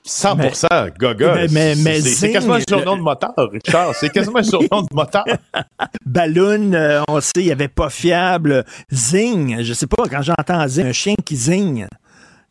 100% 0.09 0.97
Gaga. 0.97 1.47
Mais, 1.51 2.01
c'est 2.01 2.31
quasiment 2.31 2.55
un 2.55 2.61
surnom 2.67 2.97
de 2.97 3.01
moteur, 3.01 3.33
Richard. 3.51 3.93
C'est 3.95 4.09
quasiment 4.09 4.39
un 4.39 4.43
surnom 4.43 4.81
de 4.81 4.93
moteur. 4.93 5.23
Balloon, 6.05 6.73
euh, 6.73 7.01
on 7.07 7.21
sait, 7.21 7.31
il 7.37 7.45
n'y 7.45 7.51
avait 7.51 7.67
pas 7.67 7.89
fiable. 7.89 8.65
Zing, 8.91 9.61
je 9.61 9.73
sais 9.73 9.87
pas, 9.87 10.03
quand 10.09 10.21
j'entends 10.21 10.67
zing, 10.67 10.87
un 10.87 10.91
chien 10.91 11.15
qui 11.23 11.35
zing. 11.35 11.87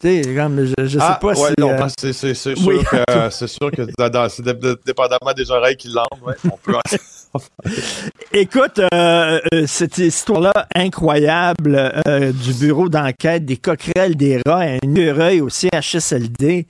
Tu 0.01 0.23
sais, 0.23 0.35
comme, 0.35 0.65
je, 0.65 0.75
je 0.87 0.99
sais 0.99 0.99
ah, 1.01 1.19
pas 1.21 1.29
ouais, 1.29 1.35
si... 1.35 1.65
Euh, 1.65 1.89
c'est, 1.99 2.13
sûr 2.55 2.85
que, 2.85 3.31
c'est 3.31 3.49
sûr 3.49 3.71
que 3.73 3.83
c'est 4.29 4.87
dépendamment 4.87 5.33
des 5.37 5.51
oreilles 5.51 5.77
qui 5.77 5.89
l'entendent, 5.89 6.23
ouais, 6.23 6.35
on 6.45 6.57
peut... 6.57 6.75
Écoute, 8.33 8.81
euh, 8.95 9.41
euh, 9.55 9.67
cette 9.67 9.99
histoire-là 9.99 10.53
incroyable 10.75 11.93
euh, 12.07 12.33
du 12.33 12.55
bureau 12.55 12.89
d'enquête 12.89 13.45
des 13.45 13.57
coquerelles 13.57 14.17
des 14.17 14.41
rats, 14.47 14.63
un 14.63 14.97
heureuil 14.97 15.41
au 15.41 15.49
CHSLD. 15.49 16.67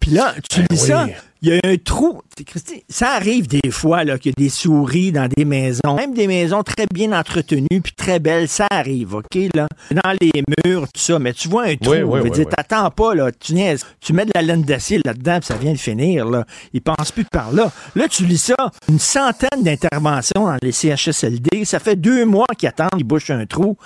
Puis 0.00 0.10
là, 0.10 0.34
tu 0.48 0.60
ben 0.60 0.66
lis 0.70 0.78
ça, 0.78 1.06
il 1.42 1.48
y 1.48 1.52
a 1.52 1.60
un 1.64 1.76
trou. 1.76 2.22
Christy, 2.46 2.82
ça 2.88 3.10
arrive 3.12 3.46
des 3.46 3.70
fois 3.70 4.04
là, 4.04 4.18
qu'il 4.18 4.30
y 4.30 4.34
a 4.34 4.42
des 4.42 4.48
souris 4.48 5.12
dans 5.12 5.28
des 5.28 5.44
maisons, 5.44 5.94
même 5.94 6.14
des 6.14 6.26
maisons 6.26 6.62
très 6.62 6.86
bien 6.92 7.12
entretenues 7.12 7.80
puis 7.82 7.92
très 7.96 8.18
belles, 8.18 8.48
ça 8.48 8.66
arrive, 8.70 9.14
OK, 9.14 9.34
là, 9.54 9.68
dans 9.90 10.16
les 10.20 10.42
murs, 10.64 10.82
tout 10.92 11.00
ça, 11.00 11.18
mais 11.18 11.32
tu 11.32 11.48
vois 11.48 11.64
un 11.66 11.76
trou, 11.76 11.92
Oui, 11.92 12.02
oui, 12.02 12.20
oui, 12.22 12.46
t'attends 12.46 12.90
pas, 12.90 13.14
là, 13.14 13.30
tu 13.32 13.54
niaises, 13.54 13.84
tu 14.00 14.12
mets 14.12 14.24
de 14.24 14.30
la 14.34 14.42
laine 14.42 14.62
d'acier 14.62 15.00
là-dedans 15.04 15.38
puis 15.40 15.46
ça 15.46 15.56
vient 15.56 15.72
de 15.72 15.78
finir, 15.78 16.24
là. 16.28 16.44
Ils 16.72 16.80
pensent 16.82 17.12
plus 17.12 17.24
par 17.24 17.52
là. 17.52 17.70
Là, 17.94 18.08
tu 18.08 18.24
lis 18.24 18.38
ça, 18.38 18.54
une 18.88 18.98
centaine 18.98 19.62
d'interventions 19.62 20.46
dans 20.46 20.56
les 20.62 20.72
CHSLD, 20.72 21.64
ça 21.64 21.78
fait 21.78 21.96
deux 21.96 22.24
mois 22.24 22.46
qu'ils 22.58 22.68
attendent, 22.68 22.90
ils 22.98 23.04
bouchent 23.04 23.30
un 23.30 23.46
trou. 23.46 23.76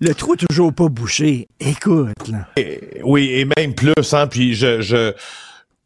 Le 0.00 0.14
trou 0.14 0.34
est 0.34 0.46
toujours 0.48 0.72
pas 0.72 0.88
bouché. 0.88 1.48
Écoute, 1.60 2.28
là. 2.30 2.46
Et- 2.56 3.00
oui, 3.04 3.30
et 3.32 3.46
même 3.56 3.74
plus, 3.74 3.92
hein, 4.12 4.26
puis 4.26 4.54
je, 4.54 4.80
je 4.80 5.12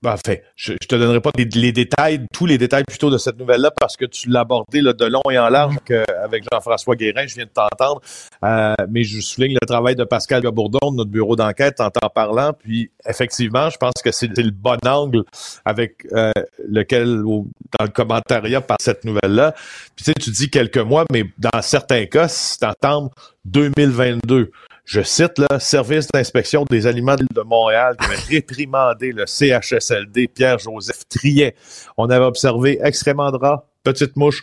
ben, 0.03 0.15
enfin, 0.15 0.37
je, 0.57 0.73
je 0.81 0.87
te 0.89 0.95
donnerai 0.95 1.21
pas 1.21 1.31
les, 1.37 1.45
les 1.45 1.73
détails, 1.73 2.25
tous 2.33 2.47
les 2.47 2.57
détails 2.57 2.85
plutôt 2.85 3.11
de 3.11 3.19
cette 3.19 3.39
nouvelle-là, 3.39 3.71
parce 3.79 3.97
que 3.97 4.07
tu 4.07 4.29
l'as 4.31 4.41
abordé 4.41 4.81
là, 4.81 4.93
de 4.95 5.05
long 5.05 5.21
et 5.31 5.39
en 5.39 5.49
large 5.51 5.77
que- 5.85 6.05
avec 6.25 6.45
Jean-François 6.51 6.97
Guérin, 6.97 7.27
je 7.27 7.35
viens 7.35 7.45
de 7.45 7.51
t'entendre. 7.51 8.01
Euh, 8.45 8.75
mais 8.89 9.05
je 9.05 9.21
souligne 9.21 9.57
le 9.61 9.67
travail 9.67 9.97
de 9.97 10.05
Pascal 10.05 10.43
Gabourdon 10.43 10.91
de 10.93 10.97
notre 10.97 11.11
bureau 11.11 11.37
d'enquête 11.37 11.81
en 11.81 11.91
t'en 11.91 12.09
parlant. 12.09 12.53
Puis 12.55 12.91
effectivement, 13.07 13.69
je 13.69 13.77
pense 13.77 13.93
que 14.03 14.11
c'est 14.11 14.35
le 14.37 14.51
bon 14.51 14.79
angle 14.87 15.23
avec 15.65 16.07
euh, 16.13 16.33
lequel, 16.67 17.21
au- 17.27 17.47
dans 17.79 17.85
le 17.85 17.91
commentariat 17.91 18.61
par 18.63 18.79
cette 18.81 19.05
nouvelle-là. 19.05 19.53
Puis 19.97 20.05
tu 20.05 20.05
sais, 20.05 20.15
tu 20.15 20.31
dis 20.31 20.49
quelques 20.51 20.79
mois, 20.79 21.05
mais 21.13 21.25
dans 21.39 21.61
certains 21.63 22.07
cas, 22.07 22.29
c'est 22.29 22.65
en 22.65 23.11
2022 23.45 24.51
je 24.85 25.03
cite 25.03 25.39
le 25.39 25.59
service 25.59 26.09
d'inspection 26.09 26.65
des 26.69 26.87
aliments 26.87 27.17
de 27.17 27.43
Montréal 27.43 27.97
qui 27.99 28.07
avait 28.07 28.17
réprimandé 28.29 29.13
le 29.13 29.27
CHSLD 29.27 30.29
Pierre-Joseph 30.29 31.09
Triet. 31.09 31.55
On 31.97 32.11
avait 32.11 32.25
observé 32.25 32.79
excréments 32.83 33.31
de 33.31 33.37
rats, 33.37 33.67
petites 33.83 34.17
mouches. 34.17 34.43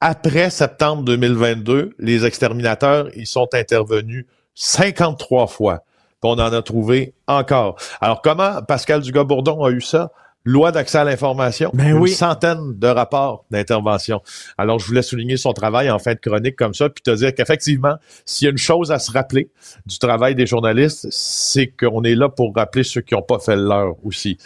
Après 0.00 0.50
septembre 0.50 1.04
2022, 1.04 1.94
les 1.98 2.24
exterminateurs, 2.26 3.08
ils 3.16 3.26
sont 3.26 3.48
intervenus 3.54 4.26
53 4.54 5.46
fois. 5.46 5.84
On 6.22 6.38
en 6.38 6.52
a 6.52 6.62
trouvé 6.62 7.14
encore. 7.26 7.76
Alors 8.00 8.22
comment 8.22 8.62
Pascal 8.62 9.02
Dugas-Bourdon 9.02 9.62
a 9.64 9.70
eu 9.70 9.80
ça? 9.80 10.10
Loi 10.46 10.72
d'accès 10.72 10.98
à 10.98 11.04
l'information, 11.04 11.70
Ben 11.72 11.88
une 11.88 11.98
oui. 11.98 12.10
centaine 12.10 12.78
de 12.78 12.86
rapports 12.86 13.46
d'intervention. 13.50 14.20
Alors, 14.58 14.78
je 14.78 14.86
voulais 14.86 15.02
souligner 15.02 15.38
son 15.38 15.54
travail 15.54 15.90
en 15.90 15.98
fin 15.98 16.12
de 16.12 16.18
chronique 16.18 16.56
comme 16.56 16.74
ça, 16.74 16.90
puis 16.90 17.02
te 17.02 17.10
dire 17.10 17.34
qu'effectivement, 17.34 17.94
s'il 18.26 18.44
y 18.44 18.48
a 18.48 18.50
une 18.50 18.58
chose 18.58 18.92
à 18.92 18.98
se 18.98 19.10
rappeler 19.10 19.50
du 19.86 19.98
travail 19.98 20.34
des 20.34 20.46
journalistes, 20.46 21.06
c'est 21.10 21.68
qu'on 21.68 22.02
est 22.04 22.14
là 22.14 22.28
pour 22.28 22.54
rappeler 22.54 22.84
ceux 22.84 23.00
qui 23.00 23.14
n'ont 23.14 23.22
pas 23.22 23.38
fait 23.38 23.56
le 23.56 23.64
leur 23.64 23.94
aussi. 24.04 24.36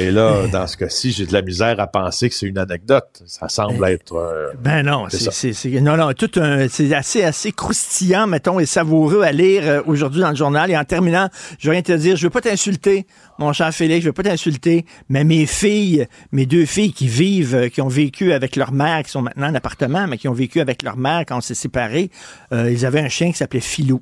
Et 0.00 0.12
là, 0.12 0.46
dans 0.46 0.68
ce 0.68 0.76
cas-ci, 0.76 1.10
j'ai 1.10 1.26
de 1.26 1.32
la 1.32 1.42
misère 1.42 1.80
à 1.80 1.88
penser 1.88 2.28
que 2.28 2.34
c'est 2.36 2.46
une 2.46 2.58
anecdote. 2.58 3.20
Ça 3.26 3.48
semble 3.48 3.84
être... 3.88 4.14
euh, 4.14 4.52
Ben 4.62 4.84
non, 4.84 5.06
C'est 5.10 5.64
non, 5.80 5.96
non, 5.96 6.12
tout 6.12 6.30
un, 6.36 6.68
c'est 6.68 6.94
assez, 6.94 7.24
assez 7.24 7.50
croustillant, 7.50 8.28
mettons, 8.28 8.60
et 8.60 8.66
savoureux 8.66 9.22
à 9.22 9.32
lire 9.32 9.62
euh, 9.64 9.82
aujourd'hui 9.86 10.20
dans 10.20 10.30
le 10.30 10.36
journal. 10.36 10.70
Et 10.70 10.76
en 10.78 10.84
terminant, 10.84 11.28
je 11.58 11.66
veux 11.66 11.72
rien 11.72 11.82
te 11.82 11.90
dire, 11.90 12.14
je 12.14 12.22
veux 12.22 12.30
pas 12.30 12.40
t'insulter, 12.42 13.06
mon 13.40 13.52
cher 13.52 13.72
Félix, 13.74 14.02
je 14.04 14.10
veux 14.10 14.12
pas 14.12 14.22
t'insulter, 14.22 14.86
mais 15.08 15.24
mes 15.24 15.46
filles, 15.46 16.06
mes 16.30 16.46
deux 16.46 16.64
filles 16.64 16.92
qui 16.92 17.08
vivent, 17.08 17.56
euh, 17.56 17.68
qui 17.68 17.80
ont 17.80 17.88
vécu 17.88 18.32
avec 18.32 18.54
leur 18.54 18.70
mère, 18.70 19.02
qui 19.02 19.10
sont 19.10 19.22
maintenant 19.22 19.48
en 19.48 19.54
appartement, 19.56 20.06
mais 20.06 20.16
qui 20.16 20.28
ont 20.28 20.32
vécu 20.32 20.60
avec 20.60 20.84
leur 20.84 20.96
mère 20.96 21.24
quand 21.26 21.38
on 21.38 21.40
s'est 21.40 21.54
séparés, 21.54 22.12
euh, 22.52 22.70
ils 22.70 22.86
avaient 22.86 23.00
un 23.00 23.08
chien 23.08 23.32
qui 23.32 23.36
s'appelait 23.38 23.58
Philou. 23.58 24.00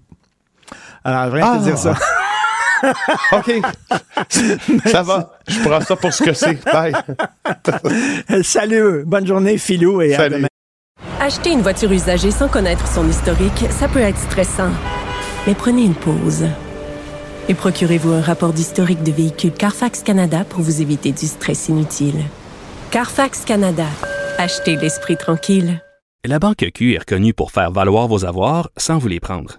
Alors, 1.05 1.25
je 1.27 1.29
veux 1.31 1.37
rien 1.43 1.53
te 1.57 1.61
Ah. 1.63 1.65
dire 1.65 1.79
ça. 1.79 1.95
OK. 3.33 3.53
ça 4.87 5.03
va. 5.03 5.33
Je 5.49 5.61
prends 5.61 5.81
ça 5.81 5.97
pour 5.97 6.13
ce 6.13 6.23
que 6.23 6.33
c'est. 6.33 6.63
Bye. 6.65 6.95
Salut, 8.43 9.05
bonne 9.05 9.27
journée, 9.27 9.59
Philou, 9.59 10.03
et 10.03 10.15
à 10.15 10.29
demain. 10.29 10.49
Acheter 11.21 11.51
une 11.51 11.63
voiture 11.63 11.91
usagée 11.93 12.31
sans 12.31 12.49
connaître 12.49 12.87
son 12.87 13.09
historique, 13.09 13.65
ça 13.71 13.89
peut 13.89 14.01
être 14.01 14.19
stressant. 14.19 14.71
Mais 15.47 15.55
prenez 15.55 15.85
une 15.85 15.95
pause. 15.95 16.45
Et 17.49 17.55
procurez-vous 17.55 18.13
un 18.13 18.21
rapport 18.21 18.53
d'historique 18.53 19.03
de 19.03 19.13
véhicule 19.13 19.53
Carfax 19.53 20.03
Canada 20.03 20.45
pour 20.49 20.61
vous 20.61 20.83
éviter 20.83 21.13
du 21.13 21.27
stress 21.27 21.69
inutile. 21.69 22.21
Carfax 22.91 23.45
Canada. 23.45 23.87
Achetez 24.39 24.77
l'esprit 24.77 25.17
tranquille. 25.17 25.81
La 26.25 26.39
Banque 26.39 26.67
Q 26.75 26.95
est 26.95 26.99
reconnue 26.99 27.35
pour 27.35 27.53
faire 27.53 27.71
valoir 27.71 28.09
vos 28.09 28.25
avoirs 28.25 28.69
sans 28.77 28.99
vous 28.99 29.09
les 29.09 29.21
prendre. 29.21 29.59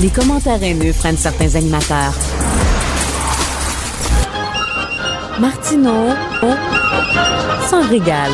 Les 0.00 0.10
commentaires 0.10 0.62
haineux 0.62 0.92
prennent 0.92 1.16
certains 1.16 1.54
animateurs. 1.54 2.14
Martineau 5.40 6.10
s'en 7.68 7.88
régale. 7.88 8.32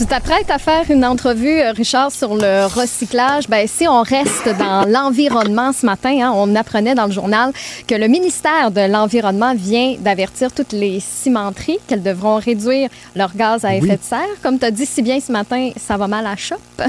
Tu 0.00 0.06
t'apprêtes 0.06 0.50
à 0.50 0.56
faire 0.56 0.90
une 0.90 1.04
entrevue, 1.04 1.60
euh, 1.60 1.72
Richard, 1.72 2.10
sur 2.10 2.34
le 2.34 2.64
recyclage? 2.64 3.48
Ben, 3.50 3.68
si 3.68 3.86
on 3.86 4.00
reste 4.00 4.48
dans 4.58 4.86
l'environnement 4.88 5.74
ce 5.74 5.84
matin, 5.84 6.16
hein, 6.22 6.32
on 6.34 6.56
apprenait 6.56 6.94
dans 6.94 7.04
le 7.04 7.12
journal 7.12 7.52
que 7.86 7.94
le 7.94 8.08
ministère 8.08 8.70
de 8.70 8.80
l'Environnement 8.90 9.54
vient 9.54 9.96
d'avertir 9.98 10.52
toutes 10.52 10.72
les 10.72 11.00
cimenteries 11.00 11.76
qu'elles 11.86 12.02
devront 12.02 12.36
réduire 12.36 12.88
leurs 13.14 13.36
gaz 13.36 13.66
à 13.66 13.74
effet 13.74 13.98
de 13.98 14.02
serre. 14.02 14.40
Comme 14.42 14.58
tu 14.58 14.64
as 14.64 14.70
dit 14.70 14.86
si 14.86 15.02
bien 15.02 15.20
ce 15.20 15.30
matin, 15.32 15.70
ça 15.76 15.98
va 15.98 16.08
mal 16.08 16.26
à 16.26 16.34
shop. 16.34 16.56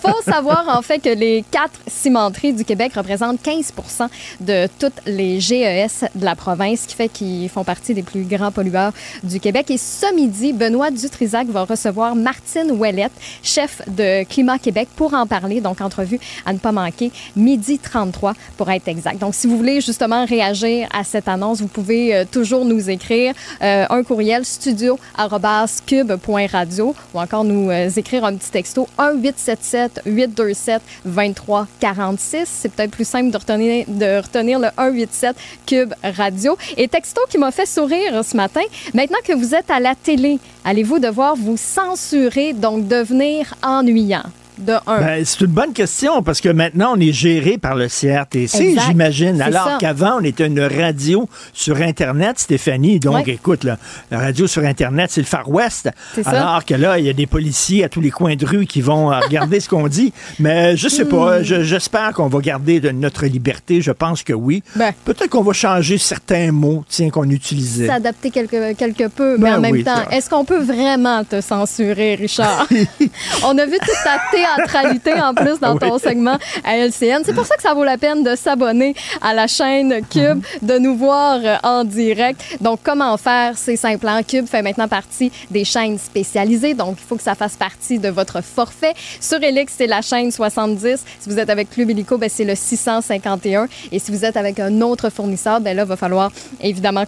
faut 0.00 0.22
savoir 0.24 0.64
en 0.68 0.82
fait 0.82 1.00
que 1.00 1.08
les 1.08 1.44
quatre 1.50 1.80
cimenteries 1.88 2.52
du 2.52 2.64
Québec 2.64 2.92
représentent 2.94 3.42
15 3.42 3.72
de 4.40 4.68
toutes 4.78 5.00
les 5.06 5.40
GES 5.40 6.04
de 6.14 6.24
la 6.24 6.36
province, 6.36 6.82
ce 6.82 6.86
qui 6.86 6.94
fait 6.94 7.08
qu'ils 7.08 7.48
font 7.48 7.64
partie 7.64 7.94
des 7.94 8.04
plus 8.04 8.22
grands 8.22 8.52
pollueurs 8.52 8.92
du 9.24 9.40
Québec. 9.40 9.72
Et 9.72 9.78
ce 9.78 10.14
midi, 10.14 10.52
Benoît 10.52 10.92
Dutrisac 10.92 11.48
va 11.48 11.64
recevoir 11.64 12.11
Martine 12.14 12.70
Ouellette, 12.72 13.12
chef 13.42 13.80
de 13.88 14.24
Climat 14.24 14.58
Québec, 14.58 14.88
pour 14.96 15.14
en 15.14 15.26
parler. 15.26 15.60
Donc, 15.60 15.80
entrevue 15.80 16.18
à 16.46 16.52
ne 16.52 16.58
pas 16.58 16.72
manquer, 16.72 17.10
midi 17.36 17.78
33 17.78 18.34
pour 18.56 18.68
être 18.70 18.88
exact. 18.88 19.18
Donc, 19.18 19.34
si 19.34 19.46
vous 19.46 19.56
voulez 19.56 19.80
justement 19.80 20.24
réagir 20.24 20.88
à 20.92 21.04
cette 21.04 21.28
annonce, 21.28 21.60
vous 21.60 21.68
pouvez 21.68 22.12
euh, 22.14 22.24
toujours 22.30 22.64
nous 22.64 22.90
écrire 22.90 23.34
euh, 23.62 23.86
un 23.88 24.02
courriel 24.02 24.44
studio@cube.radio 24.44 26.94
ou 27.14 27.20
encore 27.20 27.44
nous 27.44 27.70
euh, 27.70 27.88
écrire 27.96 28.24
un 28.24 28.34
petit 28.36 28.50
texto 28.50 28.88
1 28.98 29.12
877 29.14 30.02
827 30.06 30.82
23 31.04 31.68
46. 31.80 32.44
C'est 32.46 32.72
peut-être 32.72 32.90
plus 32.90 33.06
simple 33.06 33.30
de 33.30 33.36
retenir, 33.36 33.84
de 33.88 34.22
retenir 34.22 34.58
le 34.58 34.68
187 34.76 35.36
Cube 35.66 35.92
Radio. 36.02 36.56
Et 36.76 36.88
texto 36.88 37.20
qui 37.28 37.38
m'a 37.38 37.50
fait 37.50 37.66
sourire 37.66 38.24
ce 38.24 38.36
matin. 38.36 38.62
Maintenant 38.94 39.18
que 39.24 39.32
vous 39.32 39.54
êtes 39.54 39.70
à 39.70 39.80
la 39.80 39.94
télé, 39.94 40.38
allez-vous 40.64 40.98
devoir 40.98 41.36
vous 41.36 41.56
censurer, 41.56 42.52
donc 42.52 42.88
devenir 42.88 43.54
ennuyant? 43.62 44.24
De 44.58 44.74
un. 44.86 45.00
Ben, 45.00 45.24
c'est 45.24 45.40
une 45.40 45.46
bonne 45.46 45.72
question 45.72 46.22
parce 46.22 46.40
que 46.40 46.48
maintenant, 46.50 46.92
on 46.96 47.00
est 47.00 47.12
géré 47.12 47.56
par 47.58 47.74
le 47.74 47.88
CRTC, 47.88 48.76
j'imagine. 48.86 49.40
Alors 49.40 49.78
qu'avant, 49.78 50.18
on 50.20 50.24
était 50.24 50.46
une 50.46 50.60
radio 50.60 51.28
sur 51.54 51.76
Internet, 51.80 52.38
Stéphanie. 52.38 53.00
Donc, 53.00 53.26
Ouais. 53.26 53.32
écoute, 53.32 53.64
là, 53.64 53.78
la 54.10 54.18
radio 54.18 54.46
sur 54.46 54.62
Internet, 54.64 55.10
c'est 55.10 55.20
le 55.22 55.26
Far 55.26 55.48
West. 55.48 55.88
C'est 56.14 56.22
ça. 56.22 56.30
Alors 56.30 56.64
que 56.64 56.74
là, 56.74 56.98
il 56.98 57.06
y 57.06 57.08
a 57.10 57.12
des 57.14 57.26
policiers 57.26 57.84
à 57.84 57.88
tous 57.88 58.00
les 58.00 58.10
coins 58.10 58.36
de 58.36 58.44
rue 58.46 58.66
qui 58.66 58.80
vont 58.82 59.10
euh, 59.10 59.18
regarder 59.20 59.58
ce 59.60 59.68
qu'on 59.68 59.88
dit. 59.88 60.12
Mais 60.38 60.76
je 60.76 60.88
sais 60.88 61.04
Hmm. 61.04 61.08
pas. 61.08 61.42
je- 61.42 61.62
J'espère 61.62 62.12
qu'on 62.12 62.28
va 62.28 62.40
garder 62.40 62.80
de 62.80 62.90
notre 62.90 63.24
liberté. 63.26 63.80
Je 63.80 63.90
pense 63.92 64.22
que 64.22 64.32
oui. 64.32 64.62
Ben. 64.76 64.92
Peut-être 65.04 65.30
qu'on 65.30 65.42
va 65.42 65.52
changer 65.54 65.96
certains 65.98 66.52
mots, 66.52 66.84
tiens, 66.88 67.08
qu'on 67.10 67.28
utilisait. 67.30 67.86
s'adapter 67.86 68.30
quelque, 68.30 68.74
quelque 68.74 69.08
peu, 69.08 69.36
mais 69.38 69.50
Ben 69.50 69.56
en 69.56 69.60
même 69.60 69.72
oui, 69.72 69.84
temps, 69.84 70.08
est-ce 70.10 70.28
qu'on 70.28 70.44
peut 70.44 70.62
vraiment 70.62 71.24
te 71.24 71.40
censurer, 71.40 72.14
Richard? 72.16 72.66
On 73.44 73.56
a 73.58 73.64
vu 73.66 73.78
toute 73.78 73.94
ta 74.04 74.18
théâtralité 74.42 75.14
en 75.14 75.34
plus 75.34 75.58
dans 75.60 75.76
ton 75.76 75.98
segment 75.98 76.38
à 76.64 76.76
LCN. 76.76 77.22
C'est 77.24 77.34
pour 77.34 77.46
ça 77.46 77.56
que 77.56 77.62
ça 77.62 77.74
vaut 77.74 77.84
la 77.84 77.98
peine 77.98 78.22
de 78.22 78.34
s'abonner 78.36 78.94
à 79.20 79.34
la 79.34 79.46
chaîne 79.46 80.04
Cube, 80.10 80.42
de 80.62 80.78
nous 80.78 80.96
voir 80.96 81.40
euh, 81.42 81.56
en 81.62 81.84
direct. 81.84 82.40
Donc, 82.60 82.80
comment 82.82 83.16
faire? 83.16 83.56
C'est 83.56 83.76
simple. 83.76 84.06
Hein? 84.08 84.22
Cube 84.22 84.46
fait 84.46 84.62
maintenant 84.62 84.88
partie 84.88 85.30
des 85.50 85.64
chaînes 85.64 85.98
spécialisées. 85.98 86.74
Donc, 86.74 86.96
il 87.00 87.06
faut 87.06 87.16
que 87.16 87.22
ça 87.22 87.34
fasse 87.34 87.56
partie 87.56 87.98
de 87.98 88.08
votre 88.08 88.42
forfait. 88.42 88.94
Sur 89.20 89.42
Elix, 89.42 89.74
c'est 89.76 89.86
la 89.86 90.02
chaîne 90.02 90.30
70. 90.30 91.04
Si 91.20 91.28
vous 91.28 91.38
êtes 91.38 91.50
avec 91.50 91.70
Club 91.70 91.90
Illico, 91.90 92.18
ben, 92.18 92.28
c'est 92.28 92.44
le 92.44 92.54
651. 92.54 93.68
Et 93.90 93.98
si 93.98 94.10
vous 94.10 94.24
êtes 94.24 94.36
avec 94.36 94.58
un 94.60 94.80
autre 94.80 95.10
fournisseur, 95.10 95.60
ben 95.60 95.76
là, 95.76 95.82
il 95.82 95.88
va 95.88 95.96
falloir 95.96 96.30
évidemment 96.60 97.04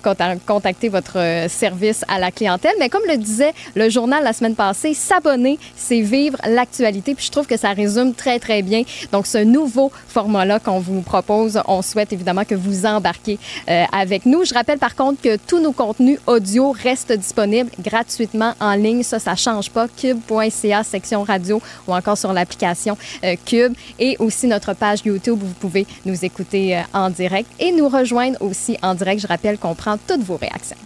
contacter 0.46 0.88
votre 0.88 1.18
euh, 1.18 1.48
service 1.48 2.04
à 2.08 2.18
la 2.18 2.30
clientèle. 2.30 2.74
Mais 2.78 2.88
comme 2.88 3.04
le 3.08 3.16
disait 3.16 3.52
le 3.74 3.88
journal 3.88 4.22
la 4.22 4.32
semaine 4.32 4.54
passée, 4.54 4.94
s'abonner, 4.94 5.58
c'est 5.76 6.00
vivre 6.00 6.38
l'actualité. 6.46 7.14
Puis 7.14 7.23
je 7.24 7.30
trouve 7.30 7.46
que 7.46 7.56
ça 7.56 7.72
résume 7.72 8.14
très, 8.14 8.38
très 8.38 8.62
bien. 8.62 8.82
Donc, 9.12 9.26
ce 9.26 9.38
nouveau 9.38 9.90
format-là 10.08 10.60
qu'on 10.60 10.80
vous 10.80 11.00
propose, 11.00 11.60
on 11.66 11.82
souhaite 11.82 12.12
évidemment 12.12 12.44
que 12.44 12.54
vous 12.54 12.86
embarquiez 12.86 13.38
euh, 13.68 13.84
avec 13.92 14.26
nous. 14.26 14.44
Je 14.44 14.54
rappelle 14.54 14.78
par 14.78 14.94
contre 14.94 15.20
que 15.20 15.36
tous 15.36 15.60
nos 15.60 15.72
contenus 15.72 16.18
audio 16.26 16.72
restent 16.72 17.12
disponibles 17.12 17.70
gratuitement 17.80 18.54
en 18.60 18.74
ligne. 18.74 19.02
Ça, 19.02 19.18
ça 19.18 19.36
change 19.36 19.70
pas. 19.70 19.86
Cube.ca, 19.88 20.82
section 20.84 21.22
radio 21.22 21.60
ou 21.86 21.94
encore 21.94 22.18
sur 22.18 22.32
l'application 22.32 22.96
euh, 23.24 23.36
Cube. 23.44 23.74
Et 23.98 24.16
aussi 24.18 24.46
notre 24.46 24.74
page 24.74 25.00
YouTube 25.04 25.42
où 25.42 25.46
vous 25.46 25.54
pouvez 25.54 25.86
nous 26.04 26.24
écouter 26.24 26.82
en 26.92 27.10
direct 27.10 27.50
et 27.58 27.72
nous 27.72 27.88
rejoindre 27.88 28.40
aussi 28.40 28.76
en 28.82 28.94
direct. 28.94 29.20
Je 29.20 29.26
rappelle 29.26 29.58
qu'on 29.58 29.74
prend 29.74 29.96
toutes 29.98 30.22
vos 30.22 30.36
réactions. 30.36 30.76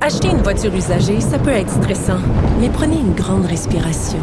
Acheter 0.00 0.28
une 0.28 0.42
voiture 0.42 0.72
usagée, 0.72 1.20
ça 1.20 1.40
peut 1.40 1.50
être 1.50 1.72
stressant, 1.72 2.20
mais 2.60 2.68
prenez 2.68 3.00
une 3.00 3.14
grande 3.14 3.46
respiration. 3.46 4.20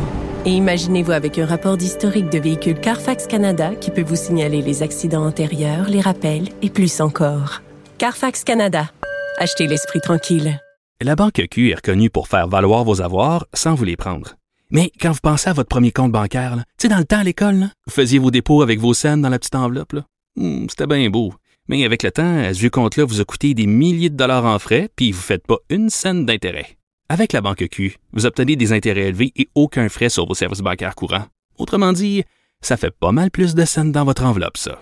Et 0.47 0.51
imaginez-vous 0.51 1.11
avec 1.11 1.39
un 1.39 1.45
rapport 1.47 1.75
d'historique 1.75 2.29
de 2.29 2.37
véhicule 2.37 2.79
Carfax 2.79 3.25
Canada 3.25 3.73
qui 3.73 3.89
peut 3.89 4.03
vous 4.03 4.15
signaler 4.15 4.61
les 4.61 4.83
accidents 4.83 5.25
antérieurs, 5.25 5.89
les 5.89 6.01
rappels 6.01 6.49
et 6.61 6.69
plus 6.69 7.01
encore. 7.01 7.63
Carfax 7.97 8.43
Canada. 8.43 8.91
Achetez 9.39 9.65
l'esprit 9.65 10.01
tranquille. 10.01 10.59
La 11.01 11.15
Banque 11.15 11.41
Q 11.49 11.71
est 11.71 11.75
reconnue 11.75 12.11
pour 12.11 12.27
faire 12.27 12.47
valoir 12.47 12.83
vos 12.83 13.01
avoirs 13.01 13.47
sans 13.55 13.73
vous 13.73 13.85
les 13.85 13.97
prendre. 13.97 14.35
Mais 14.69 14.91
quand 15.01 15.11
vous 15.11 15.19
pensez 15.21 15.49
à 15.49 15.53
votre 15.53 15.67
premier 15.69 15.91
compte 15.91 16.11
bancaire, 16.11 16.57
tu 16.77 16.83
sais, 16.83 16.89
dans 16.89 16.99
le 16.99 17.05
temps 17.05 17.19
à 17.19 17.23
l'école, 17.23 17.69
vous 17.87 17.93
faisiez 17.93 18.19
vos 18.19 18.31
dépôts 18.31 18.61
avec 18.61 18.79
vos 18.79 18.93
scènes 18.93 19.21
dans 19.23 19.29
la 19.29 19.39
petite 19.39 19.55
enveloppe. 19.55 19.95
Hmm, 20.35 20.67
C'était 20.69 20.87
bien 20.87 21.09
beau. 21.09 21.33
Mais 21.67 21.83
avec 21.85 22.03
le 22.03 22.11
temps, 22.11 22.53
ce 22.53 22.67
compte-là 22.67 23.05
vous 23.05 23.19
a 23.19 23.25
coûté 23.25 23.55
des 23.55 23.65
milliers 23.65 24.11
de 24.11 24.15
dollars 24.15 24.45
en 24.45 24.59
frais, 24.59 24.89
puis 24.95 25.11
vous 25.11 25.17
ne 25.19 25.23
faites 25.23 25.47
pas 25.47 25.57
une 25.71 25.89
scène 25.89 26.25
d'intérêt. 26.27 26.77
Avec 27.07 27.33
la 27.33 27.41
banque 27.41 27.67
Q, 27.69 27.97
vous 28.13 28.25
obtenez 28.25 28.55
des 28.55 28.73
intérêts 28.73 29.09
élevés 29.09 29.31
et 29.35 29.47
aucun 29.53 29.89
frais 29.89 30.09
sur 30.09 30.25
vos 30.25 30.33
services 30.33 30.61
bancaires 30.61 30.95
courants. 30.95 31.25
Autrement 31.59 31.93
dit, 31.93 32.23
ça 32.61 32.77
fait 32.77 32.91
pas 32.91 33.11
mal 33.11 33.29
plus 33.29 33.53
de 33.53 33.63
scènes 33.63 33.91
dans 33.91 34.05
votre 34.05 34.23
enveloppe, 34.23 34.57
ça. 34.57 34.81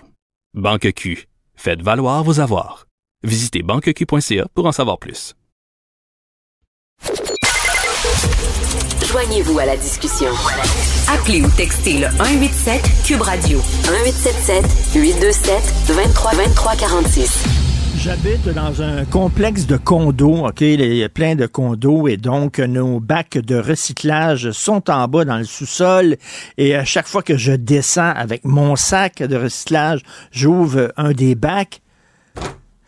Banque 0.54 0.90
Q, 0.94 1.28
faites 1.54 1.82
valoir 1.82 2.24
vos 2.24 2.40
avoirs. 2.40 2.86
Visitez 3.24 3.62
banqueq.ca 3.62 4.46
pour 4.54 4.66
en 4.66 4.72
savoir 4.72 4.98
plus. 4.98 5.34
Joignez-vous 9.06 9.58
à 9.58 9.66
la 9.66 9.76
discussion. 9.76 10.30
Appelez 11.08 11.42
ou 11.42 11.50
textez 11.50 11.98
le 11.98 12.08
187 12.08 12.82
Cube 13.06 13.20
Radio 13.20 13.58
1877 13.58 14.64
827 14.94 15.62
23 15.94 16.32
23 16.32 16.76
46. 16.76 17.63
J'habite 18.04 18.50
dans 18.50 18.82
un 18.82 19.06
complexe 19.06 19.66
de 19.66 19.78
condos, 19.78 20.46
OK? 20.46 20.60
Il 20.60 20.94
y 20.94 21.02
a 21.02 21.08
plein 21.08 21.36
de 21.36 21.46
condos 21.46 22.06
et 22.06 22.18
donc 22.18 22.58
nos 22.58 23.00
bacs 23.00 23.38
de 23.38 23.56
recyclage 23.56 24.50
sont 24.50 24.90
en 24.90 25.08
bas 25.08 25.24
dans 25.24 25.38
le 25.38 25.44
sous-sol 25.44 26.16
et 26.58 26.74
à 26.74 26.84
chaque 26.84 27.06
fois 27.06 27.22
que 27.22 27.38
je 27.38 27.52
descends 27.52 28.12
avec 28.14 28.44
mon 28.44 28.76
sac 28.76 29.22
de 29.22 29.36
recyclage, 29.36 30.02
j'ouvre 30.32 30.92
un 30.98 31.12
des 31.12 31.34
bacs 31.34 31.80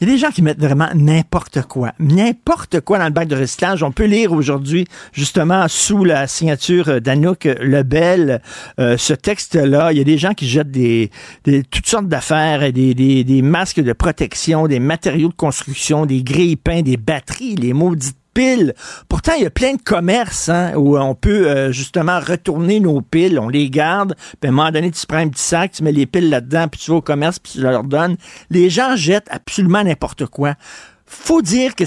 il 0.01 0.09
y 0.09 0.11
a 0.11 0.15
des 0.15 0.19
gens 0.19 0.31
qui 0.31 0.43
mettent 0.43 0.61
vraiment 0.61 0.89
n'importe 0.95 1.63
quoi. 1.63 1.93
N'importe 1.99 2.81
quoi 2.81 2.99
dans 2.99 3.07
le 3.07 3.11
bac 3.11 3.29
de 3.29 3.37
recyclage. 3.37 3.83
On 3.83 3.93
peut 3.93 4.05
lire 4.05 4.33
aujourd'hui, 4.33 4.87
justement, 5.13 5.67
sous 5.69 6.05
la 6.05 6.27
signature 6.27 7.01
d'Anouk 7.01 7.45
Lebel, 7.45 8.43
euh, 8.79 8.99
ce 8.99 9.15
texte-là. 9.15 9.93
Il 9.93 9.99
y 9.99 10.01
a 10.03 10.05
des 10.05 10.19
gens 10.19 10.35
qui 10.35 10.47
jettent 10.47 10.71
des, 10.71 11.11
toutes 11.71 11.87
sortes 11.87 12.09
d'affaires, 12.09 12.73
des, 12.73 13.41
masques 13.43 13.81
de 13.81 13.93
protection, 13.95 14.67
des 14.67 14.81
matériaux 14.81 15.29
de 15.29 15.35
construction, 15.35 16.05
des 16.05 16.23
grilles 16.23 16.57
peints, 16.57 16.83
des 16.83 16.99
batteries, 16.99 17.55
les 17.55 17.73
maudites 17.73 18.19
piles. 18.37 18.75
Pourtant, 19.09 19.33
il 19.39 19.45
y 19.45 19.47
a 19.47 19.51
plein 19.51 19.75
de 19.75 19.83
commerces 19.83 20.51
hein, 20.51 20.75
où 20.77 20.99
on 20.99 21.15
peut 21.15 21.49
euh, 21.49 21.73
justement 21.73 22.21
retourner 22.21 22.81
nos 22.81 23.01
piles, 23.01 23.39
on 23.39 23.49
les 23.49 23.71
garde, 23.71 24.15
puis 24.41 24.49
à 24.49 24.53
un 24.53 24.55
moment 24.55 24.71
donné, 24.71 24.91
tu 24.91 25.07
prends 25.07 25.17
un 25.17 25.29
petit 25.29 25.43
sac, 25.43 25.73
tu 25.73 25.83
mets 25.83 25.93
les 25.93 26.05
piles 26.05 26.29
là-dedans, 26.29 26.69
puis 26.69 26.79
tu 26.79 26.91
vas 26.91 26.99
au 26.99 27.03
commerce, 27.03 27.39
puis 27.39 27.53
tu 27.55 27.61
leur 27.63 27.83
donnes. 27.83 28.17
Les 28.51 28.69
gens 28.69 28.95
jettent 28.95 29.29
absolument 29.31 29.83
n'importe 29.83 30.27
quoi. 30.27 30.55
Faut 31.07 31.41
dire 31.41 31.75
que 31.75 31.85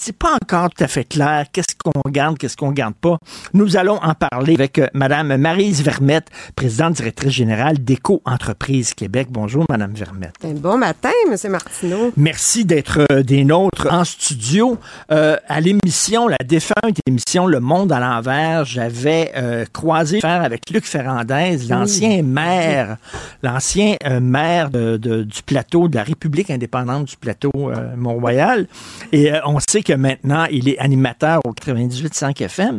c'est 0.00 0.16
pas 0.16 0.34
encore 0.42 0.70
tout 0.70 0.82
à 0.82 0.88
fait 0.88 1.04
clair 1.04 1.44
qu'est-ce 1.52 1.74
qu'on 1.76 2.10
garde, 2.10 2.38
qu'est-ce 2.38 2.56
qu'on 2.56 2.72
garde 2.72 2.94
pas? 2.94 3.18
Nous 3.52 3.76
allons 3.76 3.98
en 4.02 4.14
parler 4.14 4.54
avec 4.54 4.78
euh, 4.78 4.86
Madame 4.94 5.36
Marise 5.36 5.82
Vermette, 5.82 6.28
présidente 6.56 6.94
directrice 6.94 7.32
générale 7.32 7.78
d'Éco 7.78 8.22
Entreprise 8.24 8.94
Québec. 8.94 9.28
Bonjour, 9.30 9.66
Madame 9.68 9.92
Vermette. 9.92 10.34
Bon 10.56 10.78
matin, 10.78 11.10
Monsieur 11.30 11.50
Martineau. 11.50 12.12
Merci 12.16 12.64
d'être 12.64 13.00
euh, 13.12 13.22
des 13.22 13.44
nôtres 13.44 13.88
en 13.90 14.04
studio. 14.04 14.78
Euh, 15.12 15.36
à 15.48 15.60
l'émission, 15.60 16.28
la 16.28 16.38
défunte 16.46 16.98
émission 17.06 17.46
Le 17.46 17.60
Monde 17.60 17.92
à 17.92 18.00
l'envers, 18.00 18.64
j'avais 18.64 19.32
croisé 19.72 20.20
faire 20.20 20.42
avec 20.42 20.70
Luc 20.70 20.86
Ferrandez, 20.86 21.58
l'ancien 21.68 22.22
maire, 22.22 22.96
l'ancien 23.42 23.96
maire 24.20 24.70
de, 24.70 24.96
du 24.96 25.42
plateau 25.42 25.88
de 25.88 25.96
la 25.96 26.02
République 26.02 26.50
indépendante 26.50 27.06
du 27.06 27.16
plateau 27.16 27.52
Mont-Royal. 27.96 28.66
Et 29.12 29.32
on 29.44 29.58
sait 29.60 29.82
que 29.82 29.89
maintenant, 29.94 30.46
il 30.50 30.68
est 30.68 30.78
animateur 30.78 31.40
au 31.44 31.52
98.5 31.52 32.42
FM. 32.42 32.78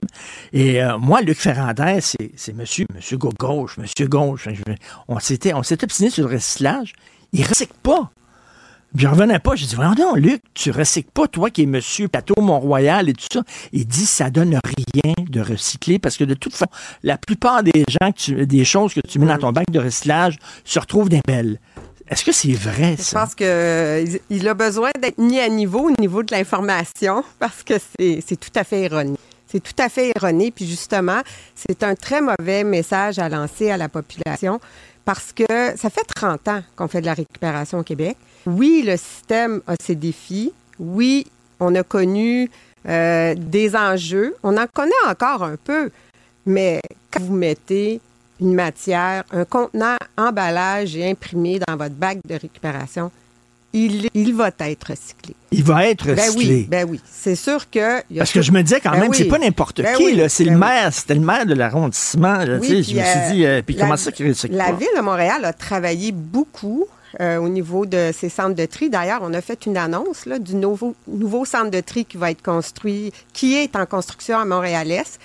Et 0.54 0.82
euh, 0.82 0.98
moi, 0.98 1.22
Luc 1.22 1.38
Ferrandez, 1.38 2.00
c'est 2.02 2.54
monsieur, 2.54 2.86
monsieur 2.94 3.18
gauche, 3.18 3.78
monsieur 3.78 4.08
gauche. 4.08 4.48
On 5.08 5.20
s'était, 5.20 5.54
on 5.54 5.64
s'était 5.64 5.86
obstiné 5.86 6.10
sur 6.10 6.28
le 6.28 6.36
recyclage. 6.36 6.94
Il 7.34 7.46
recycle 7.46 7.74
pas. 7.84 8.12
Puis 8.96 9.06
je 9.06 9.08
revenais 9.08 9.40
pas. 9.40 9.56
J'ai 9.56 9.68
dit, 9.68 9.76
voyons 9.76 9.96
non, 9.98 10.16
Luc, 10.16 10.42
tu 10.54 10.70
recycles 10.72 11.12
pas, 11.14 11.28
toi 11.28 11.50
qui 11.50 11.64
es 11.64 11.66
monsieur 11.66 12.08
Plateau 12.10 12.42
Mont-Royal 12.42 13.08
et 13.08 13.14
tout 13.14 13.28
ça. 13.32 13.42
Il 13.72 13.88
dit, 13.88 14.06
ça 14.06 14.30
donne 14.30 14.60
rien 14.64 15.14
de 15.30 15.40
recycler 15.42 15.98
parce 15.98 16.18
que 16.18 16.26
de 16.26 16.34
toute 16.34 16.54
façon, 16.54 16.72
la 17.04 17.18
plupart 17.18 17.64
des 17.64 17.86
gens, 17.88 18.12
des 18.46 18.66
choses 18.66 18.94
que 18.94 19.00
tu 19.00 19.20
mets 19.20 19.28
dans 19.28 19.38
ton 19.38 19.52
bac 19.54 19.72
de 19.72 19.80
recyclage 19.80 20.38
se 20.66 20.80
retrouvent 20.80 21.10
des 21.10 21.22
belles. 21.26 21.60
Est-ce 22.12 22.26
que 22.26 22.34
c'est 22.34 22.52
vrai, 22.52 22.98
ça? 22.98 23.04
Je 23.10 23.24
pense 23.24 23.36
qu'il 24.28 24.48
a 24.48 24.54
besoin 24.54 24.92
d'être 25.00 25.18
mis 25.18 25.40
à 25.40 25.48
niveau 25.48 25.90
au 25.90 25.92
niveau 25.98 26.24
de 26.24 26.36
l'information 26.36 27.24
parce 27.40 27.64
que 27.64 27.76
c'est 27.98 28.40
tout 28.40 28.52
à 28.56 28.66
fait 28.66 28.82
erroné. 28.82 29.18
C'est 29.48 29.62
tout 29.62 29.82
à 29.82 29.88
fait 29.88 30.12
erroné. 30.16 30.52
Puis 30.52 30.68
justement, 30.68 31.22
c'est 31.56 31.84
un 31.84 31.96
très 31.96 32.22
mauvais 32.22 32.66
message 32.66 33.18
à 33.18 33.30
lancer 33.30 33.72
à 33.72 33.78
la 33.78 33.88
population 33.88 34.60
parce 35.06 35.32
que 35.32 35.46
ça 35.78 35.90
fait 35.90 36.04
30 36.16 36.48
ans 36.50 36.62
qu'on 36.76 36.90
fait 36.90 37.00
de 37.00 37.06
la 37.06 37.14
récupération 37.14 37.80
au 37.80 37.84
Québec. 37.84 38.18
Oui, 38.46 38.84
le 38.86 38.98
système 38.98 39.62
a 39.66 39.76
ses 39.82 39.96
défis. 39.96 40.52
Oui, 40.80 41.28
on 41.62 41.74
a 41.76 41.84
connu 41.84 42.52
euh, 42.90 43.36
des 43.38 43.74
enjeux. 43.74 44.36
On 44.44 44.58
en 44.58 44.68
connaît 44.68 44.92
encore 45.08 45.44
un 45.44 45.56
peu. 45.56 45.90
Mais 46.46 46.82
quand 47.10 47.22
vous 47.22 47.36
mettez 47.36 48.02
une 48.42 48.54
matière, 48.54 49.24
un 49.32 49.46
contenant 49.46 49.96
emballage 50.18 50.96
et 50.98 51.10
imprimé 51.10 51.60
dans 51.66 51.78
votre 51.78 51.96
bac 51.96 52.20
de 52.28 52.34
récupération, 52.34 53.12
il, 53.74 54.10
il 54.14 54.34
va 54.34 54.50
être 54.50 54.88
recyclé. 54.90 55.34
Il 55.52 55.64
va 55.64 55.88
être 55.88 56.10
recyclé. 56.10 56.16
Ben 56.16 56.34
oui, 56.38 56.68
ben 56.70 56.88
oui. 56.90 57.02
c'est 57.10 57.36
sûr 57.36 57.70
que. 57.70 58.02
Parce 58.18 58.34
que 58.34 58.42
je 58.42 58.52
me 58.52 58.62
disais 58.64 58.82
quand 58.82 58.92
ben 58.92 59.02
même, 59.02 59.14
c'est 59.14 59.26
pas 59.26 59.40
n'importe 59.40 59.82
ben 59.82 59.96
qui. 59.96 60.30
c'est 60.30 60.44
le 60.44 60.58
maire, 60.58 60.92
c'était 60.92 61.16
le 61.16 61.22
maire 61.22 61.46
de 61.46 61.54
l'arrondissement. 61.54 62.42
je 62.46 62.52
me 62.54 62.62
suis 62.64 62.84
dit, 62.84 63.46
euh, 63.46 63.62
puis 63.62 63.76
comment 63.76 63.98
ça 63.98 64.12
qu'il 64.12 64.28
recycle 64.28 64.56
La 64.56 64.74
ville 64.74 64.90
de 64.96 65.02
Montréal 65.02 65.46
a 65.46 65.54
travaillé 65.54 66.12
beaucoup 66.12 66.86
euh, 67.20 67.38
au 67.38 67.50
niveau 67.50 67.86
de 67.86 68.12
ces 68.14 68.30
centres 68.30 68.56
de 68.56 68.66
tri. 68.66 68.90
D'ailleurs, 68.90 69.20
on 69.22 69.34
a 69.34 69.42
fait 69.42 69.66
une 69.66 69.78
annonce 69.78 70.26
là, 70.26 70.40
du 70.40 70.56
nouveau, 70.56 70.96
nouveau 71.08 71.46
centre 71.46 71.72
de 71.72 71.80
tri 71.80 72.06
qui 72.06 72.18
va 72.18 72.32
être 72.32 72.42
construit, 72.42 73.14
qui 73.34 73.56
est 73.56 73.76
en 73.76 73.86
construction 73.86 74.38
à 74.38 74.46
Montréal-Est 74.46 75.20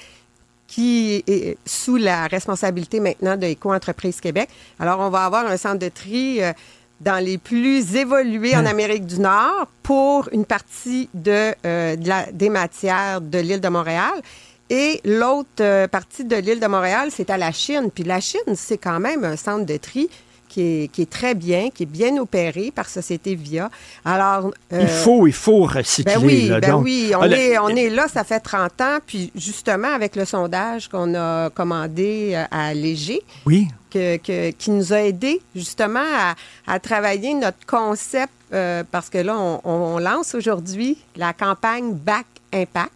qui 0.77 1.25
est 1.27 1.57
sous 1.65 1.97
la 1.97 2.27
responsabilité 2.27 3.01
maintenant 3.01 3.39
de 3.39 3.47
Éco-entreprise 3.47 4.21
Québec. 4.21 4.51
Alors, 4.79 5.01
on 5.01 5.09
va 5.09 5.25
avoir 5.25 5.47
un 5.47 5.57
centre 5.57 5.79
de 5.79 5.89
tri 5.89 6.43
euh, 6.43 6.53
dans 7.01 7.17
les 7.25 7.39
plus 7.39 7.97
évolués 7.97 8.55
en 8.55 8.59
hein. 8.59 8.67
Amérique 8.67 9.07
du 9.07 9.19
Nord 9.19 9.69
pour 9.83 10.29
une 10.33 10.45
partie 10.45 11.09
de, 11.15 11.55
euh, 11.65 11.97
des 12.31 12.51
matières 12.51 13.23
de 13.23 13.39
l'île 13.39 13.63
de 13.63 13.69
Montréal. 13.71 14.21
Et 14.69 15.01
l'autre 15.07 15.49
euh, 15.61 15.89
partie 15.89 16.25
de 16.27 16.37
l'île 16.37 16.61
de 16.61 16.67
Montréal, 16.67 17.09
c'est 17.11 17.31
à 17.31 17.39
la 17.39 17.53
Chine. 17.53 17.91
Puis 17.95 18.05
la 18.05 18.21
Chine, 18.21 18.55
c'est 18.55 18.77
quand 18.77 19.01
même 19.01 19.25
un 19.25 19.37
centre 19.37 19.65
de 19.65 19.79
tri 19.79 20.11
qui 20.57 20.85
est, 20.85 20.89
qui 20.89 21.03
est 21.03 21.11
très 21.11 21.35
bien, 21.35 21.69
qui 21.69 21.83
est 21.83 21.87
bien 22.01 22.17
opéré 22.17 22.73
par 22.75 22.89
Société 22.89 23.35
Via. 23.35 23.69
Alors, 24.07 24.51
euh, 24.73 24.79
il 24.81 24.89
faut, 24.89 25.27
il 25.27 25.35
faut 25.35 25.65
recycler. 25.65 26.15
Ben 26.15 26.25
oui, 26.25 26.49
là, 26.49 26.61
ben 26.61 26.71
donc. 26.71 26.85
oui, 26.85 27.13
on, 27.15 27.21
Ah, 27.21 27.27
le- 27.29 27.37
est, 27.37 27.59
on 27.59 27.69
est 27.69 27.91
là, 27.91 28.09
ça 28.09 28.25
fait 28.25 28.41
30 28.41 28.81
ans. 28.81 28.99
Puis 29.07 29.31
justement, 29.35 29.93
avec 29.93 30.17
le 30.17 30.25
sondage 30.25 30.89
qu'on 30.89 31.15
a 31.15 31.51
commandé 31.51 32.31
euh, 32.35 32.45
à 32.51 32.73
Léger, 32.73 33.21
Oui. 33.45 33.69
que- 33.91 34.17
que- 34.17 34.51
qui 34.53 34.71
nous 34.71 34.95
a 34.95 35.01
aidé 35.03 35.43
justement 35.55 36.01
à, 36.17 36.35
à 36.67 36.81
travailler 36.81 37.35
notre 37.35 37.67
concept, 37.67 38.33
euh, 38.55 38.83
parce 38.91 39.11
que 39.11 39.19
là, 39.19 39.37
on, 39.37 39.61
on 39.65 39.99
lance 39.99 40.35
aujourd'hui 40.35 40.97
la 41.17 41.35
campagne 41.35 41.93
Back 41.93 42.25
Impact. 42.55 42.93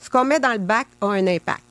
Ce 0.00 0.08
qu'on 0.08 0.24
met 0.24 0.38
dans 0.38 0.52
le 0.52 0.58
bac 0.58 0.86
a 1.00 1.06
un 1.08 1.26
impact. 1.26 1.62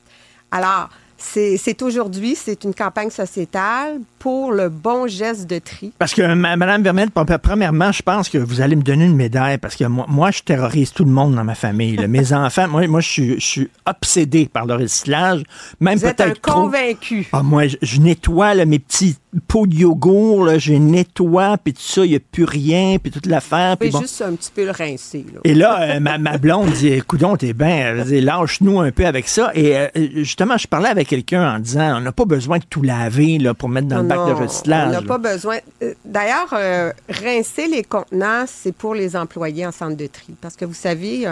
Alors, 0.50 0.90
c'est 1.22 1.82
aujourd'hui, 1.82 2.34
c'est 2.34 2.64
une 2.64 2.74
campagne 2.74 3.10
sociétale 3.10 3.98
pour 4.18 4.52
le 4.52 4.68
bon 4.68 5.06
geste 5.06 5.46
de 5.48 5.58
tri. 5.58 5.92
Parce 5.98 6.14
que, 6.14 6.34
ma- 6.34 6.56
Madame 6.56 6.82
Vermette, 6.82 7.10
premièrement, 7.42 7.92
je 7.92 8.02
pense 8.02 8.28
que 8.28 8.38
vous 8.38 8.60
allez 8.60 8.76
me 8.76 8.82
donner 8.82 9.04
une 9.06 9.16
médaille 9.16 9.58
parce 9.58 9.76
que 9.76 9.84
moi, 9.84 10.06
moi, 10.08 10.30
je 10.30 10.40
terrorise 10.42 10.92
tout 10.92 11.04
le 11.04 11.10
monde 11.10 11.34
dans 11.34 11.44
ma 11.44 11.54
famille. 11.54 11.96
là. 11.96 12.08
Mes 12.08 12.32
enfants, 12.32 12.68
moi, 12.68 12.86
moi 12.86 13.00
je, 13.00 13.08
suis, 13.08 13.34
je 13.40 13.46
suis 13.46 13.70
obsédé 13.86 14.48
par 14.52 14.66
le 14.66 14.74
recyclage. 14.74 15.42
Même 15.78 15.98
Vous 15.98 16.06
êtes 16.06 16.20
un 16.20 16.32
convaincu. 16.40 17.28
Ah, 17.32 17.42
moi, 17.42 17.66
je, 17.66 17.76
je 17.82 18.00
nettoie 18.00 18.54
là, 18.54 18.64
mes 18.64 18.78
petits 18.78 19.16
pots 19.46 19.66
de 19.66 19.74
yogourt, 19.74 20.44
là, 20.44 20.58
je 20.58 20.72
nettoie, 20.72 21.56
puis 21.62 21.72
tout 21.72 21.80
ça, 21.82 22.04
il 22.04 22.10
n'y 22.10 22.16
a 22.16 22.20
plus 22.20 22.44
rien, 22.44 22.96
puis 23.00 23.12
toute 23.12 23.26
l'affaire. 23.26 23.76
Puis 23.76 23.90
bon. 23.90 24.00
juste 24.00 24.22
un 24.22 24.34
petit 24.34 24.50
peu 24.54 24.64
le 24.64 24.72
rincer. 24.72 25.24
là. 25.32 25.40
Et 25.44 25.54
là, 25.54 25.82
euh, 25.96 26.00
ma, 26.00 26.18
ma 26.18 26.36
blonde 26.38 26.70
dit, 26.72 27.00
coudon, 27.02 27.36
t'es 27.36 27.52
bien, 27.52 27.94
lâche-nous 27.94 28.80
un 28.80 28.90
peu 28.90 29.06
avec 29.06 29.28
ça. 29.28 29.52
Et 29.54 29.76
euh, 29.76 29.86
justement, 30.16 30.56
je 30.58 30.66
parlais 30.66 30.88
avec 30.88 31.06
quelqu'un 31.08 31.54
en 31.56 31.58
disant, 31.60 31.98
on 31.98 32.00
n'a 32.00 32.12
pas 32.12 32.24
besoin 32.24 32.58
de 32.58 32.64
tout 32.68 32.82
laver 32.82 33.38
là, 33.38 33.54
pour 33.54 33.68
mettre 33.68 33.86
dans 33.88 33.98
le 34.02 34.08
bac 34.08 34.18
de 34.18 34.32
On 34.32 34.36
recyclage. 34.36 34.92
n'a 34.92 35.00
là. 35.00 35.06
pas 35.06 35.18
besoin. 35.18 35.58
euh, 35.82 35.94
D'ailleurs, 36.04 36.48
euh, 36.52 36.92
rincer 37.08 37.68
les 37.68 37.84
contenants, 37.84 38.44
c'est 38.48 38.74
pour 38.74 38.94
les 38.94 39.14
employés 39.16 39.64
en 39.66 39.72
centre 39.72 39.96
de 39.96 40.06
tri. 40.06 40.34
Parce 40.40 40.56
que 40.56 40.64
vous 40.64 40.74
savez, 40.74 41.24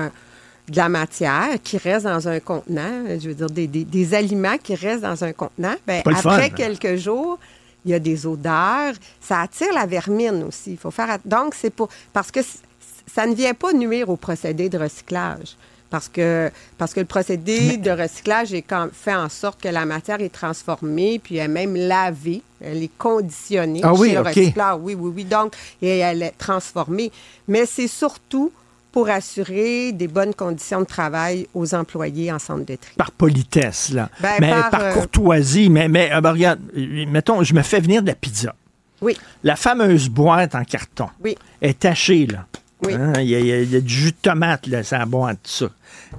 de 0.69 0.77
la 0.77 0.89
matière 0.89 1.49
qui 1.65 1.79
reste 1.79 2.05
dans 2.05 2.29
un 2.29 2.39
contenant, 2.41 3.05
je 3.21 3.29
veux 3.29 3.35
dire, 3.35 3.51
des, 3.51 3.67
des- 3.67 3.85
des 3.85 4.15
aliments 4.15 4.59
qui 4.63 4.75
restent 4.75 5.03
dans 5.03 5.25
un 5.25 5.33
contenant, 5.33 5.75
ben, 5.87 6.03
fun. 6.05 6.13
après 6.13 6.51
quelques 6.51 6.97
jours, 6.97 7.39
il 7.89 7.93
y 7.93 7.95
a 7.95 7.99
des 7.99 8.27
odeurs. 8.27 8.95
Ça 9.21 9.41
attire 9.41 9.73
la 9.73 9.87
vermine 9.87 10.43
aussi. 10.45 10.73
Il 10.73 10.77
faut 10.79 10.91
faire. 10.91 11.11
att- 11.11 11.27
Donc, 11.27 11.55
c'est 11.55 11.71
pour. 11.71 11.89
Parce 12.13 12.31
que 12.31 12.41
ça 13.15 13.27
ne 13.27 13.35
vient 13.35 13.55
pas 13.55 13.73
nuire 13.73 14.09
au 14.11 14.17
procédé 14.17 14.69
de 14.69 14.79
recyclage. 14.79 15.57
Parce 15.91 16.09
que, 16.09 16.51
parce 16.77 16.93
que 16.93 17.01
le 17.01 17.07
procédé 17.07 17.79
de 17.79 17.91
recyclage 17.91 18.53
est 18.53 18.61
quand- 18.61 18.91
fait 18.93 19.15
en 19.15 19.31
sorte 19.31 19.63
que 19.63 19.69
la 19.69 19.87
matière 19.87 20.21
est 20.21 20.29
transformée, 20.43 21.19
puis 21.19 21.37
elle 21.37 21.47
est 21.51 21.55
même 21.55 21.75
lavée, 21.77 22.43
elle 22.61 22.83
est 22.83 22.91
conditionnée 22.99 23.81
Ah 23.83 23.95
oui, 23.95 24.13
le 24.13 24.21
OK. 24.21 24.27
recycleur. 24.27 24.79
Oui, 24.83 24.95
oui, 24.95 25.13
oui. 25.17 25.25
Donc, 25.25 25.55
et 25.81 25.97
elle 25.99 26.23
est 26.23 26.35
transformée. 26.37 27.11
Mais 27.49 27.65
c'est 27.65 27.89
surtout 27.89 28.53
pour 28.93 29.09
assurer 29.11 29.93
des 29.93 30.09
bonnes 30.09 30.35
conditions 30.35 30.81
de 30.81 30.87
travail 30.87 31.47
aux 31.55 31.75
employés 31.75 32.33
en 32.33 32.39
centre 32.39 32.65
de 32.65 32.77
tri. 32.77 32.93
Par 32.97 33.11
politesse, 33.13 33.91
là. 33.91 34.09
Ben, 34.21 34.37
mais 34.41 34.51
par, 34.51 34.71
par, 34.71 34.81
euh, 34.83 34.93
courtoisie. 34.95 35.69
Mais, 35.71 35.89
mais 35.89 36.11
euh, 36.13 36.21
ben, 36.21 36.33
regarde, 36.33 36.61
euh, 36.77 37.05
mettons, 37.09 37.43
je 37.43 37.55
me 37.55 37.63
fais 37.63 37.81
venir 37.81 38.03
de 38.03 38.09
la 38.09 38.15
pizza. 38.15 38.55
Oui. 39.01 39.17
La 39.45 39.55
fameuse 39.57 40.09
boîte 40.09 40.55
en 40.55 40.65
carton 40.65 41.09
Oui. 41.23 41.37
est 41.63 41.79
tachée, 41.79 42.27
là. 42.27 42.47
Oui. 42.85 42.95
Hein, 42.95 43.13
Il 43.21 43.29
y, 43.29 43.35
a- 43.35 43.41
y 43.41 43.63
y 43.77 43.83
du 43.83 43.93
jus 43.95 44.11
de 44.13 44.17
tomate, 44.23 44.67
là, 44.69 44.83
ça 44.85 45.05
boîte, 45.05 45.39
ça. 45.45 45.67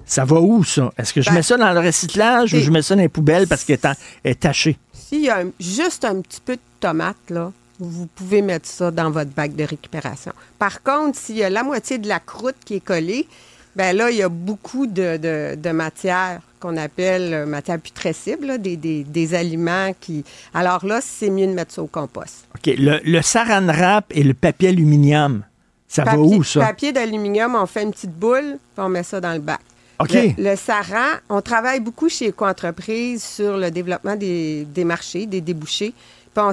Ça 0.05 0.25
va 0.25 0.39
où, 0.39 0.63
ça? 0.63 0.91
Est-ce 0.97 1.13
que 1.13 1.21
je 1.21 1.29
Ben, 1.29 1.35
mets 1.35 1.41
ça 1.41 1.57
dans 1.57 1.71
le 1.73 1.79
recyclage 1.79 2.53
ou 2.53 2.59
je 2.59 2.69
mets 2.69 2.81
ça 2.81 2.95
dans 2.95 3.01
les 3.01 3.09
poubelles 3.09 3.47
parce 3.47 3.63
qu'elle 3.63 3.79
est, 3.83 4.29
est 4.29 4.39
tachée? 4.41 4.77
S'il 4.93 5.21
y 5.21 5.29
a 5.29 5.39
un- 5.39 5.51
juste 5.59 6.05
un 6.05 6.21
petit 6.21 6.41
peu 6.41 6.55
de 6.55 6.61
tomate, 6.79 7.15
là, 7.29 7.51
vous 7.79 8.07
pouvez 8.07 8.41
mettre 8.41 8.67
ça 8.67 8.91
dans 8.91 9.09
votre 9.09 9.31
bac 9.31 9.55
de 9.55 9.63
récupération. 9.63 10.33
Par 10.57 10.83
contre, 10.83 11.17
s'il 11.17 11.37
y 11.37 11.43
a 11.43 11.49
la 11.49 11.63
moitié 11.63 11.97
de 11.97 12.07
la 12.07 12.19
croûte 12.19 12.57
qui 12.65 12.75
est 12.75 12.83
collée, 12.83 13.27
ben 13.75 13.95
là, 13.95 14.11
il 14.11 14.17
y 14.17 14.23
a 14.23 14.29
beaucoup 14.29 14.87
de, 14.87 15.17
de, 15.17 15.55
de 15.55 15.69
matière 15.69 16.41
qu'on 16.59 16.75
appelle 16.75 17.33
euh, 17.33 17.45
matière 17.45 17.79
putrescible, 17.79 18.47
là, 18.47 18.57
des, 18.57 18.75
des, 18.75 19.05
des 19.05 19.33
aliments 19.33 19.93
qui... 20.01 20.25
Alors 20.53 20.85
là, 20.85 20.99
c'est 21.01 21.29
mieux 21.29 21.47
de 21.47 21.53
mettre 21.53 21.73
ça 21.73 21.81
au 21.81 21.87
compost. 21.87 22.47
OK. 22.55 22.73
Le, 22.77 22.99
le 23.03 23.21
saran 23.21 23.67
wrap 23.67 24.05
et 24.09 24.23
le 24.23 24.33
papier 24.33 24.69
aluminium, 24.69 25.43
ça 25.87 26.03
va 26.03 26.17
où, 26.17 26.43
ça? 26.43 26.59
Papier 26.59 26.91
d'aluminium, 26.91 27.55
on 27.55 27.65
fait 27.65 27.83
une 27.83 27.91
petite 27.91 28.13
boule, 28.13 28.57
puis 28.75 28.83
on 28.85 28.89
met 28.89 29.03
ça 29.03 29.21
dans 29.21 29.33
le 29.33 29.39
bac. 29.39 29.61
OK. 29.99 30.11
Le, 30.13 30.51
le 30.51 30.55
saran, 30.57 31.17
on 31.29 31.41
travaille 31.41 31.79
beaucoup 31.79 32.09
chez 32.09 32.29
Eco-entreprise 32.29 33.23
sur 33.23 33.57
le 33.57 33.71
développement 33.71 34.15
des, 34.15 34.65
des 34.65 34.83
marchés, 34.83 35.25
des 35.25 35.41
débouchés. 35.41 35.93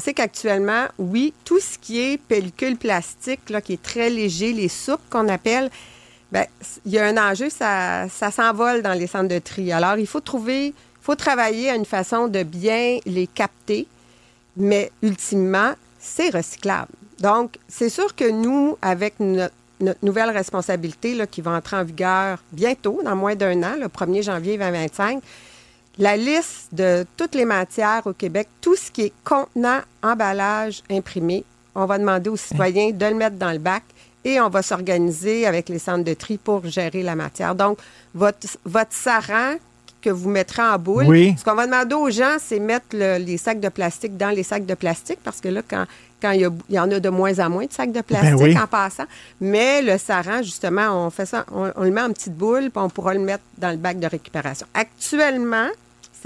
Sait 0.00 0.14
qu'actuellement, 0.14 0.86
oui, 0.98 1.32
tout 1.44 1.60
ce 1.60 1.78
qui 1.78 2.00
est 2.00 2.18
pellicule 2.18 2.76
plastique, 2.76 3.48
là, 3.50 3.60
qui 3.60 3.74
est 3.74 3.82
très 3.82 4.10
léger, 4.10 4.52
les 4.52 4.68
soupes 4.68 5.00
qu'on 5.10 5.28
appelle, 5.28 5.70
ben, 6.32 6.44
il 6.84 6.92
y 6.92 6.98
a 6.98 7.06
un 7.06 7.16
enjeu, 7.16 7.50
ça, 7.50 8.08
ça 8.08 8.32
s'envole 8.32 8.82
dans 8.82 8.94
les 8.94 9.06
centres 9.06 9.28
de 9.28 9.38
tri. 9.38 9.70
Alors, 9.72 9.96
il 9.96 10.06
faut 10.08 10.20
trouver, 10.20 10.68
il 10.68 10.74
faut 11.00 11.14
travailler 11.14 11.70
à 11.70 11.76
une 11.76 11.84
façon 11.84 12.26
de 12.26 12.42
bien 12.42 12.98
les 13.06 13.28
capter, 13.28 13.86
mais 14.56 14.90
ultimement, 15.02 15.74
c'est 16.00 16.30
recyclable. 16.30 16.90
Donc, 17.20 17.58
c'est 17.68 17.88
sûr 17.88 18.14
que 18.14 18.28
nous, 18.28 18.76
avec 18.82 19.20
notre, 19.20 19.54
nouvelle 20.02 20.30
responsabilité 20.30 21.16
qui 21.30 21.42
va 21.42 21.52
entrer 21.52 21.76
en 21.76 21.84
vigueur 21.84 22.42
bientôt, 22.50 23.00
dans 23.04 23.14
moins 23.14 23.34
d'un 23.34 23.62
an, 23.62 23.76
le 23.78 23.88
1er 23.88 24.22
janvier 24.22 24.56
2025, 24.56 25.22
la 25.98 26.16
liste 26.16 26.68
de 26.72 27.06
toutes 27.16 27.34
les 27.34 27.44
matières 27.44 28.02
au 28.06 28.12
Québec, 28.12 28.48
tout 28.60 28.76
ce 28.76 28.90
qui 28.90 29.02
est 29.02 29.12
contenant, 29.24 29.80
emballage, 30.02 30.82
imprimé, 30.90 31.44
on 31.74 31.84
va 31.86 31.98
demander 31.98 32.30
aux 32.30 32.36
citoyens 32.36 32.90
de 32.90 33.06
le 33.06 33.14
mettre 33.14 33.36
dans 33.36 33.52
le 33.52 33.58
bac 33.58 33.82
et 34.24 34.40
on 34.40 34.48
va 34.48 34.62
s'organiser 34.62 35.46
avec 35.46 35.68
les 35.68 35.78
centres 35.78 36.04
de 36.04 36.14
tri 36.14 36.36
pour 36.38 36.66
gérer 36.66 37.02
la 37.02 37.14
matière. 37.14 37.54
Donc, 37.54 37.78
votre, 38.14 38.46
votre 38.64 38.92
saran 38.92 39.54
que 40.02 40.10
vous 40.10 40.28
mettrez 40.28 40.62
en 40.62 40.78
boule, 40.78 41.04
Oui. 41.06 41.34
ce 41.38 41.44
qu'on 41.44 41.54
va 41.54 41.66
demander 41.66 41.94
aux 41.94 42.10
gens, 42.10 42.36
c'est 42.40 42.58
mettre 42.60 42.86
le- 42.92 43.18
les 43.18 43.36
sacs 43.38 43.60
de 43.60 43.68
plastique 43.68 44.16
dans 44.16 44.30
les 44.30 44.42
sacs 44.42 44.64
de 44.66 44.74
plastique 44.74 45.18
parce 45.24 45.40
que 45.40 45.48
là, 45.48 45.62
quand, 45.68 45.84
quand 46.22 46.30
il, 46.30 46.40
y 46.42 46.44
a- 46.44 46.50
il 46.68 46.74
y 46.74 46.78
en 46.78 46.90
a 46.90 47.00
de 47.00 47.08
moins 47.08 47.38
en 47.40 47.50
moins 47.50 47.66
de 47.66 47.72
sacs 47.72 47.92
de 47.92 48.00
plastique 48.02 48.34
oui. 48.40 48.58
en 48.58 48.66
passant. 48.66 49.04
Mais 49.40 49.82
le 49.82 49.98
saran, 49.98 50.42
justement, 50.42 51.06
on 51.06 51.10
fait 51.10 51.26
ça, 51.26 51.44
on, 51.52 51.70
on 51.74 51.82
le 51.84 51.90
met 51.90 52.02
en 52.02 52.12
petite 52.12 52.34
boule, 52.36 52.70
puis 52.70 52.82
on 52.82 52.88
pourra 52.88 53.14
le 53.14 53.20
mettre 53.20 53.42
dans 53.58 53.70
le 53.70 53.76
bac 53.76 53.98
de 53.98 54.06
récupération. 54.06 54.66
Actuellement, 54.74 55.68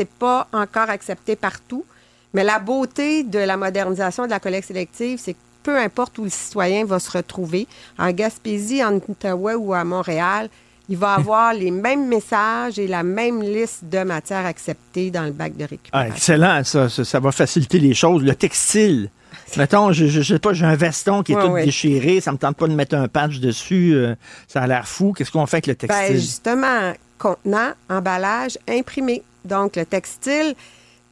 c'est 0.01 0.09
pas 0.09 0.49
encore 0.55 0.89
accepté 0.89 1.37
partout, 1.37 1.85
mais 2.33 2.43
la 2.43 2.59
beauté 2.59 3.23
de 3.23 3.39
la 3.39 3.59
modernisation 3.59 4.25
de 4.25 4.31
la 4.31 4.41
collecte 4.41 4.69
sélective, 4.69 5.19
c'est 5.23 5.35
que 5.35 5.39
peu 5.63 5.77
importe 5.77 6.17
où 6.17 6.25
le 6.25 6.31
citoyen 6.31 6.87
va 6.87 6.99
se 6.99 7.11
retrouver, 7.11 7.67
en 7.99 8.11
Gaspésie, 8.13 8.83
en 8.83 8.95
Outaouais 8.97 9.55
ou 9.57 9.75
à 9.75 9.85
Montréal, 9.85 10.49
il 10.89 10.97
va 10.97 11.13
avoir 11.21 11.53
les 11.53 11.71
mêmes 11.71 12.07
messages 12.09 12.79
et 12.79 12.87
la 12.87 13.03
même 13.03 13.43
liste 13.43 13.85
de 13.85 13.99
matières 14.05 14.47
acceptées 14.47 15.11
dans 15.11 15.25
le 15.25 15.33
bac 15.33 15.55
de 15.57 15.65
Ah, 15.65 15.67
récupération. 15.69 16.15
excellent, 16.15 16.65
ça, 16.65 16.89
ça. 16.89 17.05
ça 17.05 17.21
va 17.21 17.31
faciliter 17.31 17.79
les 17.79 17.93
choses. 17.93 18.23
Le 18.23 18.35
textile. 18.35 19.11
Mettons, 19.59 19.93
je, 19.93 20.23
sais 20.23 20.39
pas, 20.39 20.55
j'ai 20.55 20.65
un 20.65 20.77
veston 20.77 21.23
qui 21.23 21.33
est 21.33 21.41
tout 21.41 21.53
déchiré, 21.55 22.21
ça 22.23 22.33
me 22.33 22.39
tente 22.39 22.57
pas 22.57 22.67
de 22.69 22.75
mettre 22.75 22.95
un 22.97 23.07
patch 23.09 23.39
dessus, 23.41 23.93
euh, 23.95 24.15
ça 24.49 24.63
a 24.63 24.67
l'air 24.67 24.89
fou. 24.89 25.13
Qu'est-ce 25.13 25.31
qu'on 25.31 25.45
fait 25.47 25.57
avec 25.57 25.67
le 25.67 25.75
Ben, 25.75 25.89
textile? 25.89 26.17
justement, 26.21 26.93
contenant, 27.19 27.73
emballage, 27.91 28.57
imprimé. 28.69 29.23
Donc, 29.45 29.77
le 29.77 29.85
textile, 29.85 30.55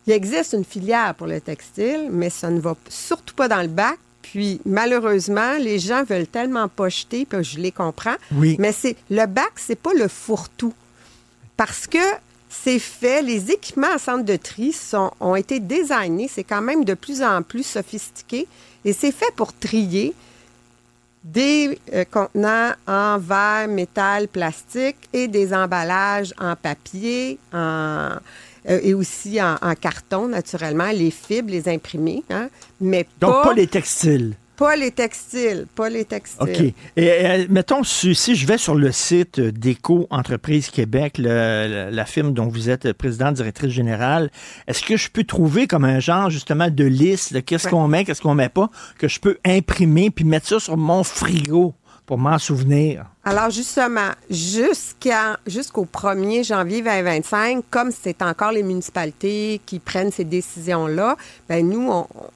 il 0.07 0.13
existe 0.13 0.53
une 0.53 0.65
filière 0.65 1.15
pour 1.15 1.27
le 1.27 1.41
textile, 1.41 2.09
mais 2.11 2.31
ça 2.31 2.51
ne 2.51 2.61
va 2.61 2.77
surtout 2.89 3.35
pas 3.35 3.49
dans 3.49 3.63
le 3.63 3.69
bac. 3.69 3.99
Puis, 4.23 4.61
malheureusement, 4.67 5.55
les 5.59 5.79
gens 5.79 6.05
veulent 6.05 6.27
tellement 6.27 6.69
pas 6.69 6.89
jeter, 6.89 7.25
puis 7.25 7.43
je 7.43 7.59
les 7.59 7.73
comprends. 7.73 8.17
Oui. 8.33 8.57
Mais 8.59 8.73
c'est 8.73 8.97
le 9.11 9.27
bac, 9.27 9.53
c'est 9.57 9.79
pas 9.79 9.95
le 9.95 10.09
fourre-tout. 10.09 10.75
Parce 11.57 11.87
que 11.87 11.99
c'est 12.49 12.79
fait, 12.79 13.23
les 13.23 13.51
équipements 13.51 13.95
en 13.95 13.99
centre 13.99 14.25
de 14.25 14.37
tri 14.37 14.73
sont, 14.73 15.11
ont 15.21 15.37
été 15.37 15.61
designés, 15.61 16.29
c'est 16.33 16.45
quand 16.45 16.63
même 16.63 16.85
de 16.85 16.95
plus 16.95 17.23
en 17.23 17.43
plus 17.43 17.65
sophistiqué, 17.65 18.47
et 18.85 18.93
c'est 18.93 19.13
fait 19.13 19.33
pour 19.37 19.53
trier 19.53 20.15
des 21.25 21.79
euh, 21.93 22.05
contenants 22.11 22.73
en 22.87 23.19
verre, 23.19 23.69
métal, 23.69 24.29
plastique 24.29 24.97
et 25.13 25.29
des 25.29 25.53
emballages 25.53 26.33
en 26.39 26.57
papier, 26.57 27.39
en, 27.53 28.17
euh, 28.69 28.81
et 28.83 28.95
aussi 28.95 29.41
en, 29.43 29.57
en 29.61 29.75
carton, 29.75 30.29
naturellement, 30.29 30.91
les 30.91 31.11
fibres, 31.11 31.51
les 31.51 31.69
imprimés, 31.69 32.23
hein, 32.31 32.49
mais 32.81 33.07
Donc, 33.21 33.33
pas, 33.33 33.45
pas 33.45 33.55
les 33.55 33.67
textiles. 33.67 34.35
Pas 34.59 34.75
les 34.77 34.91
textiles, 34.91 35.67
pas 35.75 35.89
les 35.89 36.05
textiles. 36.05 36.43
OK. 36.43 36.61
Et, 36.97 37.11
euh, 37.11 37.47
mettons, 37.49 37.85
si, 37.85 38.15
si 38.15 38.35
je 38.35 38.45
vais 38.47 38.59
sur 38.59 38.75
le 38.75 38.91
site 38.93 39.39
d'Éco 39.41 40.07
Entreprise 40.11 40.69
Québec, 40.69 41.17
le- 41.17 41.69
le- 41.87 41.91
la 41.95 42.05
firme 42.05 42.33
dont 42.35 42.49
vous 42.49 42.69
êtes 42.69 42.93
présidente, 42.93 43.35
directrice 43.37 43.71
générale, 43.73 44.31
est-ce 44.67 44.83
que 44.83 44.97
je 44.97 45.09
peux 45.11 45.23
trouver 45.25 45.67
comme 45.69 45.85
un 45.85 46.01
genre, 46.01 46.29
justement, 46.29 46.69
de 46.71 46.85
liste 46.85 47.33
de 47.33 47.41
qu'est-ce 47.41 47.67
Ouais. 47.67 47.71
qu'on 47.71 47.87
met, 47.89 48.05
qu'est-ce 48.05 48.21
qu'on 48.21 48.35
met 48.35 48.49
pas, 48.49 48.69
que 48.99 49.07
je 49.09 49.21
peux 49.21 49.39
imprimer 49.47 50.11
puis 50.11 50.25
mettre 50.25 50.49
ça 50.49 50.59
sur 50.59 50.77
mon 50.77 51.05
frigo 51.05 51.75
pour 52.05 52.19
m'en 52.19 52.39
souvenir? 52.39 53.05
Alors 53.31 53.51
justement, 53.51 54.09
jusqu'à 54.31 55.39
jusqu'au 55.47 55.85
1er 55.85 56.47
janvier 56.47 56.81
2025, 56.81 57.63
comme 57.71 57.91
c'est 57.91 58.23
encore 58.23 58.53
les 58.53 58.63
municipalités 58.63 59.61
qui 59.67 59.81
prennent 59.81 60.11
ces 60.11 60.25
décisions-là, 60.25 61.15
ben 61.47 61.69
nous, 61.69 61.93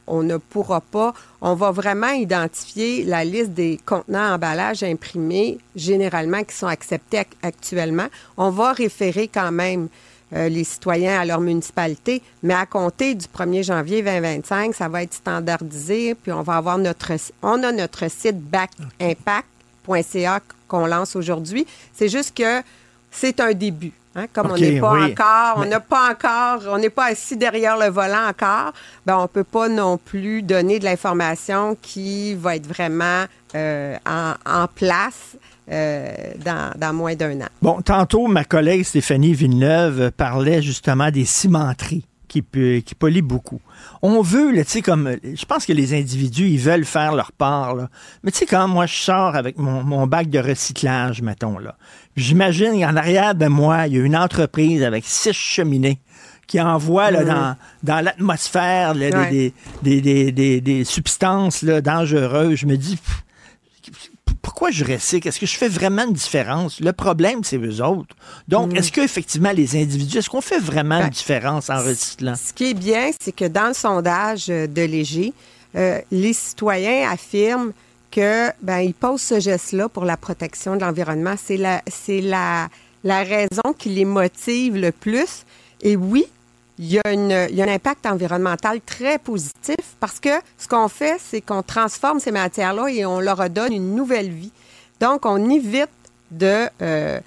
on, 0.07 0.23
ne 0.23 0.37
pourra 0.37 0.83
pas, 0.83 1.15
on 1.41 1.55
va 1.55 1.71
vraiment 1.71 2.11
identifier 2.11 3.05
la 3.05 3.25
liste 3.25 3.53
des 3.53 3.81
contenants 3.87 4.35
emballages 4.35 4.83
imprimés, 4.83 5.57
généralement 5.75 6.45
qui 6.45 6.55
sont 6.55 6.67
acceptés 6.67 7.21
ac- 7.21 7.39
actuellement. 7.43 8.09
On 8.37 8.51
va 8.51 8.75
référer 8.75 9.29
quand 9.29 9.51
même 9.51 9.89
euh, 10.35 10.51
les 10.51 10.65
citoyens 10.65 11.19
à 11.19 11.25
leur 11.25 11.41
municipalité, 11.41 12.21
mais 12.43 12.53
à 12.53 12.67
compter 12.67 13.15
du 13.15 13.25
1er 13.35 13.65
janvier 13.65 14.03
2025, 14.03 14.75
ça 14.75 14.91
va 14.91 15.05
être 15.05 15.15
standardisé, 15.15 16.15
puis 16.17 16.33
on 16.33 16.43
va 16.43 16.57
avoir 16.57 16.77
notre, 16.77 17.13
on 17.43 17.63
a 17.63 17.73
notre 17.73 18.11
site 18.11 18.39
backimpact.ca 18.39 20.41
qu'on 20.73 20.87
lance 20.87 21.15
aujourd'hui. 21.17 21.65
C'est 21.93 22.09
juste 22.09 22.33
que 22.37 22.63
c'est 23.11 23.39
un 23.41 23.53
début. 23.53 23.93
hein. 24.17 24.27
Comme 24.33 24.51
on 24.53 24.57
n'est 24.57 24.81
pas 24.81 24.95
oui. 24.95 25.13
encore, 25.13 25.55
on 25.63 25.67
n'a 25.67 25.81
pas 25.81 26.05
encore, 26.13 26.61
on 26.75 26.79
n'est 26.79 26.91
pas 27.01 27.07
assis 27.13 27.37
derrière 27.37 27.77
le 27.77 27.89
volant 27.91 28.27
encore, 28.29 28.73
ben 29.07 29.17
on 29.19 29.29
peut 29.29 29.45
pas 29.45 29.69
non 29.69 29.99
plus 29.99 30.43
donner 30.43 30.79
de 30.79 30.85
l'information 30.85 31.77
qui 31.81 32.35
va 32.35 32.57
être 32.57 32.67
vraiment 32.67 33.25
euh, 33.55 33.97
en, 34.07 34.33
en 34.63 34.67
place 34.67 35.37
euh, 35.71 36.07
dans, 36.45 36.73
dans 36.77 36.93
moins 36.95 37.15
d'un 37.15 37.41
an. 37.43 37.49
Bon, 37.61 37.83
tantôt, 37.83 38.27
ma 38.29 38.45
collègue 38.45 38.83
Stéphanie 38.85 39.35
Villeneuve 39.35 40.11
parlait 40.13 40.63
justement 40.63 41.11
des 41.11 41.27
cimenteries 41.27 42.05
qui, 42.41 42.83
qui 42.83 42.95
polluent 42.95 43.23
beaucoup. 43.23 43.61
On 44.01 44.23
veut, 44.23 44.53
tu 44.57 44.65
sais, 44.67 44.83
comme, 44.83 45.17
je 45.23 45.45
pense 45.45 45.67
que 45.67 45.73
les 45.73 45.93
individus, 45.93 46.49
ils 46.49 46.59
veulent 46.59 46.85
faire 46.85 47.15
leur 47.15 47.33
part, 47.33 47.75
là. 47.75 47.89
Mais 48.23 48.31
tu 48.31 48.39
sais, 48.39 48.47
quand 48.47 48.67
moi, 48.69 48.87
je 48.87 48.95
sors 48.95 49.37
avec 49.37 49.59
mon, 49.59 49.83
mon 49.85 50.07
bac 50.07 50.31
de 50.31 50.39
recyclage, 50.39 51.21
mettons, 51.23 51.59
là, 51.59 51.77
j'imagine 52.17 52.73
qu'en 52.81 52.97
arrière 52.97 53.35
de 53.35 53.47
moi, 53.47 53.87
il 53.87 53.97
y 53.97 54.01
a 54.01 54.03
une 54.05 54.17
entreprise 54.17 54.83
avec 54.83 55.05
six 55.07 55.33
cheminées 55.33 55.99
qui 56.47 56.61
envoie 56.61 57.11
là, 57.11 57.25
dans, 57.25 57.57
dans 57.83 58.05
l'atmosphère 58.05 58.95
des- 58.95 59.13
Ouais. 59.13 59.31
des, 59.31 59.53
des, 59.83 60.01
des, 60.01 60.33
des- 60.33 60.61
des 60.61 60.85
substances 60.85 61.63
là, 61.63 61.81
dangereuses. 61.81 62.57
Je 62.59 62.67
me 62.67 62.77
dis, 62.77 62.97
pff, 62.97 63.23
pourquoi 64.43 64.71
je 64.71 64.85
recycle? 64.85 65.29
Est-ce 65.29 65.39
que 65.41 65.47
je 65.47 65.57
fais 65.57 65.69
vraiment 65.69 66.05
une 66.05 66.13
différence? 66.13 66.81
Le 66.81 66.93
problème, 66.93 67.45
c'est 67.45 67.57
eux 67.59 67.83
autres. 67.83 68.15
Donc, 68.49 68.73
Mm. 68.73 68.77
est-ce 68.77 68.93
qu'effectivement, 68.93 69.53
les 69.53 69.81
individus, 69.81 70.19
est-ce 70.19 70.29
qu'on 70.29 70.41
fait 70.41 70.59
vraiment 70.59 70.99
Ben, 70.99 71.05
une 71.07 71.11
différence 71.13 71.71
en 71.71 71.79
recyclant? 71.83 72.35
Ce 72.37 72.53
qui 72.53 72.71
est 72.71 72.75
bien, 72.75 73.11
c'est 73.21 73.33
que 73.35 73.45
dans 73.47 73.69
le 73.69 73.75
sondage 73.75 74.47
euh, 74.51 74.67
de 74.67 74.83
Léger, 74.83 75.33
euh, 75.77 76.01
les 76.11 76.33
citoyens 76.33 77.09
affirment 77.11 77.73
que 78.11 78.51
ben 78.61 78.81
ils 78.81 78.93
posent 78.93 79.23
ce 79.23 79.41
geste-là 79.41 79.89
pour 79.89 80.05
la 80.05 80.19
protection 80.19 80.77
de 80.77 80.81
l'environnement. 80.83 81.35
C'est 81.43 81.57
la 81.57 81.81
c'est 81.87 82.21
la 82.21 82.69
la 83.05 83.23
raison 83.23 83.73
qui 83.79 83.89
les 83.89 84.05
motive 84.05 84.77
le 84.77 84.93
plus. 84.93 85.45
Et 85.81 85.97
oui, 85.97 86.27
il 86.79 86.93
y, 86.93 86.99
a 86.99 87.13
une, 87.13 87.49
il 87.51 87.55
y 87.55 87.63
a 87.63 87.65
un 87.65 87.75
impact 87.75 88.07
environnemental 88.07 88.81
très 88.81 89.19
positif 89.19 89.77
parce 90.01 90.19
que 90.19 90.31
ce 90.59 90.67
qu'on 90.67 90.89
fait, 90.89 91.21
c'est 91.23 91.41
qu'on 91.41 91.63
transforme 91.63 92.19
ces 92.19 92.33
matières-là 92.33 92.89
et 92.89 93.05
on 93.05 93.21
leur 93.21 93.37
redonne 93.37 93.73
une 93.73 93.95
nouvelle 93.95 94.31
vie. 94.31 94.53
Donc, 94.99 95.27
on 95.27 95.51
évite 95.51 95.91
de, 96.31 96.69
euh, 96.81 97.21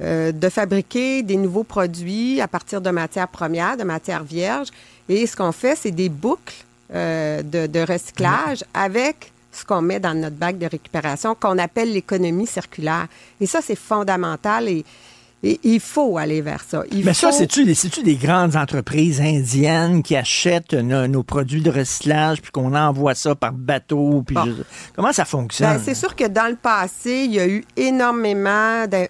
euh, 0.00 0.32
de 0.32 0.48
fabriquer 0.48 1.22
des 1.22 1.36
nouveaux 1.36 1.64
produits 1.64 2.40
à 2.40 2.48
partir 2.48 2.80
de 2.80 2.90
matières 2.90 3.28
premières, 3.28 3.76
de 3.76 3.84
matières 3.84 4.24
vierges. 4.24 4.68
Et 5.08 5.26
ce 5.26 5.34
qu'on 5.34 5.52
fait, 5.52 5.76
c'est 5.76 5.90
des 5.90 6.08
boucles 6.08 6.54
euh, 6.94 7.42
de, 7.42 7.66
de 7.66 7.80
recyclage 7.80 8.64
avec 8.74 9.32
ce 9.52 9.64
qu'on 9.64 9.82
met 9.82 9.98
dans 9.98 10.14
notre 10.14 10.36
bac 10.36 10.58
de 10.58 10.66
récupération 10.66 11.34
qu'on 11.34 11.58
appelle 11.58 11.92
l'économie 11.92 12.46
circulaire. 12.46 13.06
Et 13.40 13.46
ça, 13.46 13.60
c'est 13.62 13.76
fondamental 13.76 14.68
et, 14.68 14.84
et 15.42 15.58
il 15.64 15.80
faut 15.80 16.18
aller 16.18 16.42
vers 16.42 16.62
ça. 16.62 16.82
Il 16.92 17.04
Mais 17.04 17.14
ça, 17.14 17.32
c'est-tu 17.32 17.64
des, 17.64 17.74
c'est-tu 17.74 18.02
des 18.02 18.16
grandes 18.16 18.56
entreprises 18.56 19.20
indiennes 19.20 20.02
qui 20.02 20.14
achètent 20.16 20.74
nos, 20.74 21.06
nos 21.06 21.22
produits 21.22 21.62
de 21.62 21.70
recyclage 21.70 22.42
puis 22.42 22.50
qu'on 22.52 22.74
envoie 22.74 23.14
ça 23.14 23.34
par 23.34 23.52
bateau? 23.52 24.22
Puis 24.26 24.34
Bon. 24.34 24.44
je- 24.44 24.62
Comment 24.94 25.12
ça 25.12 25.24
fonctionne? 25.24 25.76
Ben, 25.76 25.82
c'est 25.82 25.94
sûr 25.94 26.14
que 26.14 26.26
dans 26.28 26.48
le 26.50 26.56
passé, 26.56 27.24
il 27.24 27.32
y 27.32 27.40
a 27.40 27.46
eu 27.48 27.64
énormément 27.76 28.86
d'en- 28.86 29.06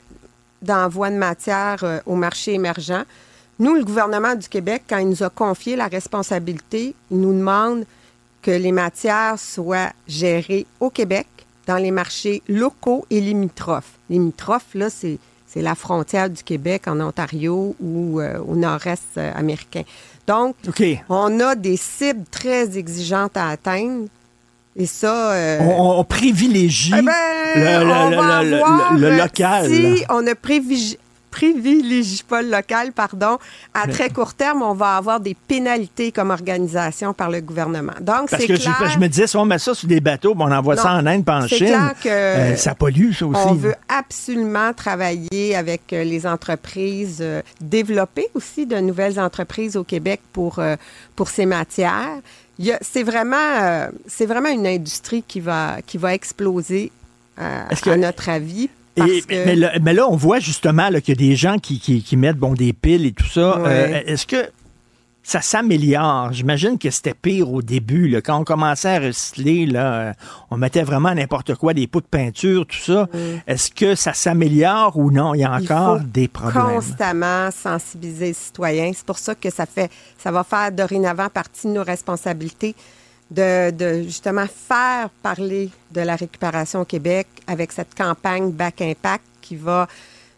d'envois 0.62 1.10
de 1.10 1.16
matière 1.16 1.78
euh, 1.82 1.98
au 2.06 2.14
marché 2.14 2.54
émergent. 2.54 3.04
Nous, 3.58 3.74
le 3.74 3.84
gouvernement 3.84 4.34
du 4.34 4.48
Québec, 4.48 4.84
quand 4.88 4.98
il 4.98 5.08
nous 5.08 5.22
a 5.22 5.30
confié 5.30 5.74
la 5.76 5.86
responsabilité, 5.88 6.94
il 7.10 7.18
nous 7.20 7.32
demande 7.34 7.84
que 8.42 8.50
les 8.50 8.72
matières 8.72 9.38
soient 9.38 9.90
gérées 10.08 10.66
au 10.80 10.88
Québec, 10.90 11.26
dans 11.66 11.76
les 11.76 11.90
marchés 11.90 12.42
locaux 12.48 13.04
et 13.10 13.20
limitrophes. 13.20 13.92
Limitrophes, 14.08 14.74
là, 14.74 14.88
c'est 14.90 15.18
c'est 15.52 15.62
la 15.62 15.74
frontière 15.74 16.30
du 16.30 16.42
Québec 16.44 16.82
en 16.86 17.00
Ontario 17.00 17.74
ou 17.80 18.20
euh, 18.20 18.38
au 18.46 18.54
nord-est 18.54 19.02
euh, 19.16 19.32
américain. 19.34 19.82
Donc, 20.26 20.54
on 21.08 21.40
a 21.40 21.56
des 21.56 21.76
cibles 21.76 22.24
très 22.30 22.78
exigeantes 22.78 23.36
à 23.36 23.48
atteindre. 23.48 24.06
Et 24.76 24.86
ça... 24.86 25.32
euh, 25.32 25.58
On, 25.60 25.98
on 25.98 26.04
privilégie 26.04 26.92
eh 26.96 27.02
ben, 27.02 27.82
le, 28.96 29.16
local. 29.18 29.68
Si 29.68 30.04
on 30.08 30.22
ne 30.22 30.34
privilégie, 30.34 30.98
privilégie 31.30 32.22
pas 32.28 32.42
le 32.42 32.50
local, 32.50 32.92
pardon, 32.92 33.38
à 33.74 33.86
très 33.86 34.10
court 34.10 34.34
terme, 34.34 34.62
on 34.62 34.74
va 34.74 34.96
avoir 34.96 35.20
des 35.20 35.34
pénalités 35.34 36.12
comme 36.12 36.30
organisation 36.30 37.14
par 37.14 37.30
le 37.30 37.40
gouvernement. 37.40 37.92
Donc, 38.00 38.30
Parce 38.30 38.42
c'est 38.42 38.48
que 38.48 38.54
clair. 38.56 38.76
je, 38.86 38.90
je 38.90 38.98
me 38.98 39.08
disais, 39.08 39.26
si 39.26 39.36
on 39.36 39.44
met 39.44 39.58
ça 39.58 39.74
sur 39.74 39.88
des 39.88 40.00
bateaux, 40.00 40.34
on 40.38 40.50
envoie 40.52 40.76
ça 40.76 40.92
en 40.94 41.06
Inde, 41.06 41.24
puis 41.24 41.34
en 41.34 41.46
Chine, 41.46 41.66
clair 41.68 41.94
que 42.02 42.08
euh, 42.08 42.56
ça 42.56 42.74
pollue, 42.74 43.12
ça 43.12 43.26
aussi. 43.26 43.40
On 43.46 43.54
veut 43.54 43.74
absolument 43.88 44.72
travailler 44.72 45.54
avec 45.56 45.92
euh, 45.92 46.04
les 46.04 46.26
entreprises, 46.26 47.18
euh, 47.20 47.42
développer 47.60 48.26
aussi 48.34 48.66
de 48.66 48.76
nouvelles 48.76 49.18
entreprises 49.20 49.76
au 49.76 49.84
Québec 49.84 50.20
pour, 50.32 50.58
euh, 50.58 50.76
pour 51.16 51.28
ces 51.28 51.46
matières. 51.46 52.18
C'est 52.82 53.02
vraiment, 53.04 53.88
c'est 54.06 54.26
vraiment 54.26 54.50
une 54.50 54.66
industrie 54.66 55.22
qui 55.26 55.40
va, 55.40 55.76
qui 55.86 55.96
va 55.96 56.12
exploser, 56.12 56.92
que- 57.38 57.90
à 57.90 57.96
notre 57.96 58.28
avis. 58.28 58.68
Parce 59.00 59.10
Et- 59.10 59.22
que, 59.22 59.44
mais, 59.46 59.56
là, 59.56 59.72
mais 59.82 59.92
là, 59.94 60.06
on 60.08 60.16
voit 60.16 60.38
justement 60.40 60.88
qu'il 61.00 61.08
y 61.08 61.12
a 61.12 61.28
des 61.28 61.36
gens 61.36 61.58
qui, 61.58 61.80
qui- 61.80 62.02
qui 62.02 62.16
mettent 62.16 62.36
bon, 62.38 62.54
des 62.54 62.72
piles 62.72 63.06
et 63.06 63.12
tout 63.12 63.26
ça. 63.26 63.58
Ouais. 63.60 63.68
Euh, 64.06 64.12
Est-ce 64.12 64.26
que 64.26 64.48
ça 65.22 65.40
s'améliore? 65.42 66.32
J'imagine 66.32 66.78
que 66.78 66.90
c'était 66.90 67.14
pire 67.14 67.52
au 67.52 67.60
début. 67.62 68.08
là. 68.08 68.20
Quand 68.22 68.38
on 68.38 68.44
commençait 68.44 68.88
à 68.96 68.98
recycler, 69.00 69.66
là, 69.66 69.92
euh, 69.92 70.12
on 70.50 70.56
mettait 70.56 70.82
vraiment 70.82 71.14
n'importe 71.14 71.54
quoi, 71.56 71.74
des 71.74 71.86
pots 71.86 72.00
de 72.00 72.06
peinture, 72.06 72.66
tout 72.66 72.78
ça. 72.78 73.06
Est-ce 73.46 73.70
que 73.70 73.94
ça 73.94 74.12
s'améliore 74.14 74.96
ou 74.96 75.10
non? 75.10 75.34
Il 75.34 75.40
y 75.40 75.44
a 75.44 75.58
Il 75.60 75.64
encore 75.70 75.98
faut 75.98 76.04
des 76.04 76.26
problèmes. 76.26 76.74
constamment 76.76 77.50
sensibiliser 77.50 78.26
les 78.28 78.32
citoyens. 78.32 78.90
C'est 78.94 79.04
pour 79.06 79.18
ça 79.18 79.34
que 79.34 79.50
ça 79.50 79.66
fait, 79.66 79.90
ça 80.18 80.30
va 80.32 80.42
faire 80.42 80.72
dorénavant 80.72 81.28
partie 81.28 81.66
de 81.68 81.72
nos 81.74 81.84
responsabilités 81.84 82.74
de, 83.30 83.70
de 83.70 84.02
justement 84.02 84.46
faire 84.46 85.08
parler 85.22 85.70
de 85.92 86.00
la 86.00 86.16
récupération 86.16 86.80
au 86.80 86.84
Québec 86.84 87.26
avec 87.46 87.72
cette 87.72 87.94
campagne 87.94 88.50
Back 88.50 88.80
Impact 88.80 89.24
qui 89.40 89.56
va 89.56 89.86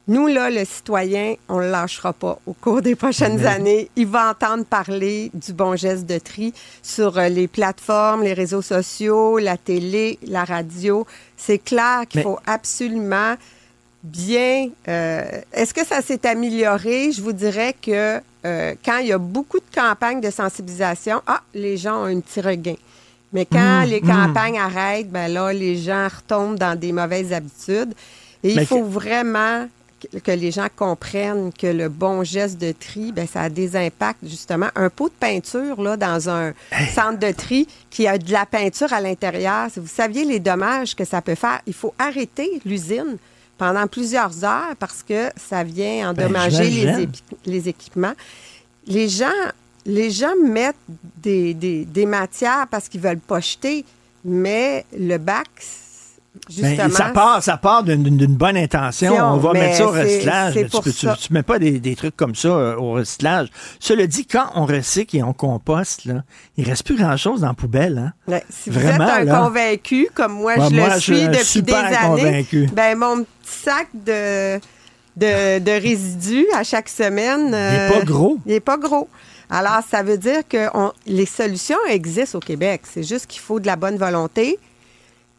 nous, 0.09 0.27
là, 0.27 0.51
le 0.51 0.65
citoyen, 0.65 1.37
on 1.49 1.59
ne 1.59 1.63
le 1.67 1.71
lâchera 1.71 2.13
pas. 2.13 2.39
Au 2.45 2.55
cours 2.55 2.83
des 2.83 2.97
prochaines 2.97 3.47
années, 3.47 3.89
il 3.95 4.07
va 4.09 4.31
entendre 4.31 4.65
parler 4.65 5.31
du 5.33 5.53
bon 5.53 5.77
geste 5.77 6.07
de 6.07 6.19
tri 6.19 6.53
sur 6.83 7.17
euh, 7.19 7.29
les 7.29 7.47
plateformes, 7.47 8.25
les 8.25 8.33
réseaux 8.35 8.63
sociaux, 8.63 9.39
la 9.39 9.57
télé, 9.57 10.19
la 10.27 10.43
radio. 10.43 11.07
C'est 11.37 11.59
clair 11.59 12.03
qu'il 12.09 12.19
Mais- 12.19 12.25
faut 12.25 12.41
absolument 12.47 13.37
bien. 14.03 14.71
euh, 14.89 15.23
Est-ce 15.53 15.73
que 15.73 15.87
ça 15.87 16.03
s'est 16.03 16.27
amélioré? 16.27 17.13
Je 17.13 17.23
vous 17.23 17.33
dirais 17.33 17.75
que 17.81 18.21
euh, 18.45 18.75
quand 18.85 18.99
il 18.99 19.09
y 19.09 19.13
a 19.13 19.19
beaucoup 19.19 19.59
de 19.59 19.75
campagnes 19.75 20.21
de 20.21 20.31
sensibilisation, 20.31 21.23
ah, 21.27 21.43
les 21.55 21.77
gens 21.77 22.03
ont 22.03 22.07
un 22.07 22.21
petit 22.21 22.41
regain. 22.41 22.75
Mais 23.33 23.47
quand 23.47 23.83
Mmh, 23.83 23.89
les 23.89 24.01
mmh. 24.01 24.07
campagnes 24.07 24.59
arrêtent, 24.59 25.11
ben 25.11 25.29
là, 25.33 25.53
les 25.53 25.77
gens 25.77 26.07
retombent 26.09 26.59
dans 26.59 26.79
des 26.79 26.93
mauvaises 26.93 27.33
habitudes. 27.33 27.95
Et 28.45 28.55
Mais 28.57 28.63
il 28.63 28.67
faut 28.67 28.81
que- 28.83 28.89
vraiment 28.89 29.69
que- 30.13 30.19
que 30.19 30.33
les 30.33 30.51
gens 30.51 30.67
comprennent 30.75 31.53
que 31.53 31.69
le 31.69 31.89
bon 31.89 32.25
geste 32.25 32.59
de 32.61 32.73
tri, 32.73 33.13
ben, 33.13 33.27
ça 33.27 33.43
a 33.43 33.49
des 33.49 33.77
impacts, 33.77 34.19
justement. 34.27 34.67
Un 34.75 34.91
pot 34.91 35.09
de 35.09 35.15
peinture 35.15 35.81
là, 35.81 35.97
dans 35.97 36.29
un 36.29 36.53
centre 36.93 37.21
de 37.21 37.31
tri 37.31 37.69
qui 37.89 38.07
a 38.09 38.19
de 38.19 38.33
la 38.33 38.45
peinture 38.45 38.93
à 38.93 39.01
l'intérieur, 39.01 39.69
si 39.73 39.79
vous 39.81 39.87
saviez 39.87 40.25
les 40.25 40.41
dommages 40.41 40.95
que 40.97 41.05
ça 41.05 41.23
peut 41.23 41.37
faire, 41.37 41.61
il 41.69 41.73
faut 41.73 41.95
arrêter 41.99 42.61
l'usine 42.67 43.17
pendant 43.63 43.87
plusieurs 43.87 44.45
heures 44.45 44.75
parce 44.77 45.05
que 45.05 45.31
ça 45.37 45.63
vient 45.63 46.11
endommager 46.11 46.69
les, 47.47 47.69
équipements. 47.69 48.15
Les 48.89 49.09
gens, 49.09 49.41
les 49.87 50.11
gens 50.11 50.35
mettent 50.45 50.75
des, 51.19 51.55
des- 51.55 51.85
des 51.85 52.05
matières 52.07 52.67
parce 52.69 52.89
qu'ils 52.89 53.01
veulent 53.01 53.21
pas 53.21 53.39
jeter, 53.39 53.85
mais 54.25 54.85
le 54.99 55.17
bac, 55.19 55.47
Ben, 56.61 56.91
ça 56.91 57.11
part, 57.11 57.43
ça 57.43 57.57
part 57.59 57.83
d'une- 57.85 58.27
bonne 58.27 58.57
intention. 58.57 59.15
On 59.15 59.37
va 59.37 59.53
mettre 59.53 59.77
ça 59.77 59.87
au 59.87 59.91
recyclage. 59.91 60.55
mais 60.55 60.65
Tu, 60.65 60.71
pour 60.71 60.83
peux- 60.83 60.91
tu, 60.91 61.07
ça. 61.07 61.17
tu 61.21 61.33
mets 61.33 61.43
pas 61.43 61.59
des, 61.59 61.79
des 61.79 61.95
trucs 61.95 62.17
comme 62.17 62.35
ça 62.35 62.49
euh, 62.49 62.77
au 62.77 62.93
recyclage? 62.93 63.49
Cela 63.81 64.07
dit, 64.07 64.27
quand 64.27 64.47
on 64.55 64.65
recycle 64.65 65.17
et 65.19 65.23
on 65.23 65.35
composte, 65.35 66.07
là, 66.07 66.23
il 66.57 66.65
reste 66.69 66.85
plus 66.87 66.97
grand-chose 66.97 67.43
dans 67.43 67.49
la 67.49 67.55
poubelle. 67.55 67.99
Hein? 67.99 68.13
Ouais, 68.33 68.43
si 68.49 68.71
vous 68.71 68.81
Vraiment, 68.81 69.05
êtes 69.09 69.23
un 69.23 69.25
là. 69.25 69.39
convaincu, 69.41 70.09
comme 70.15 70.33
moi 70.33 70.55
Ouais, 70.57 70.69
je 70.71 70.75
moi, 70.75 70.95
le 70.95 71.01
suis 71.01 71.23
depuis 71.29 71.45
super 71.45 71.89
des 71.91 71.97
années, 71.97 72.23
convaincu. 72.23 72.69
ben 72.73 72.99
mon 72.99 73.19
petit 73.25 73.59
sac 73.65 73.89
de, 73.93 74.57
de, 75.17 75.59
de 75.59 75.71
résidus 75.83 76.47
à 76.57 76.65
chaque 76.65 76.89
semaine. 76.89 77.49
Il 77.49 77.55
est 77.55 77.91
euh, 77.91 77.99
pas 77.99 78.05
gros. 78.05 78.39
Il 78.47 78.53
n'est 78.53 78.61
pas 78.61 78.79
gros. 78.79 79.09
Alors, 79.51 79.81
ça 79.89 80.03
veut 80.03 80.17
dire 80.17 80.41
que 80.49 80.69
on- 80.73 80.93
les 81.07 81.27
solutions 81.27 81.77
existent 81.91 82.39
au 82.39 82.41
Québec. 82.41 82.83
C'est 82.91 83.03
juste 83.03 83.27
qu'il 83.27 83.41
faut 83.43 83.61
de 83.61 83.67
la 83.67 83.77
bonne 83.77 83.99
volonté. 83.99 84.59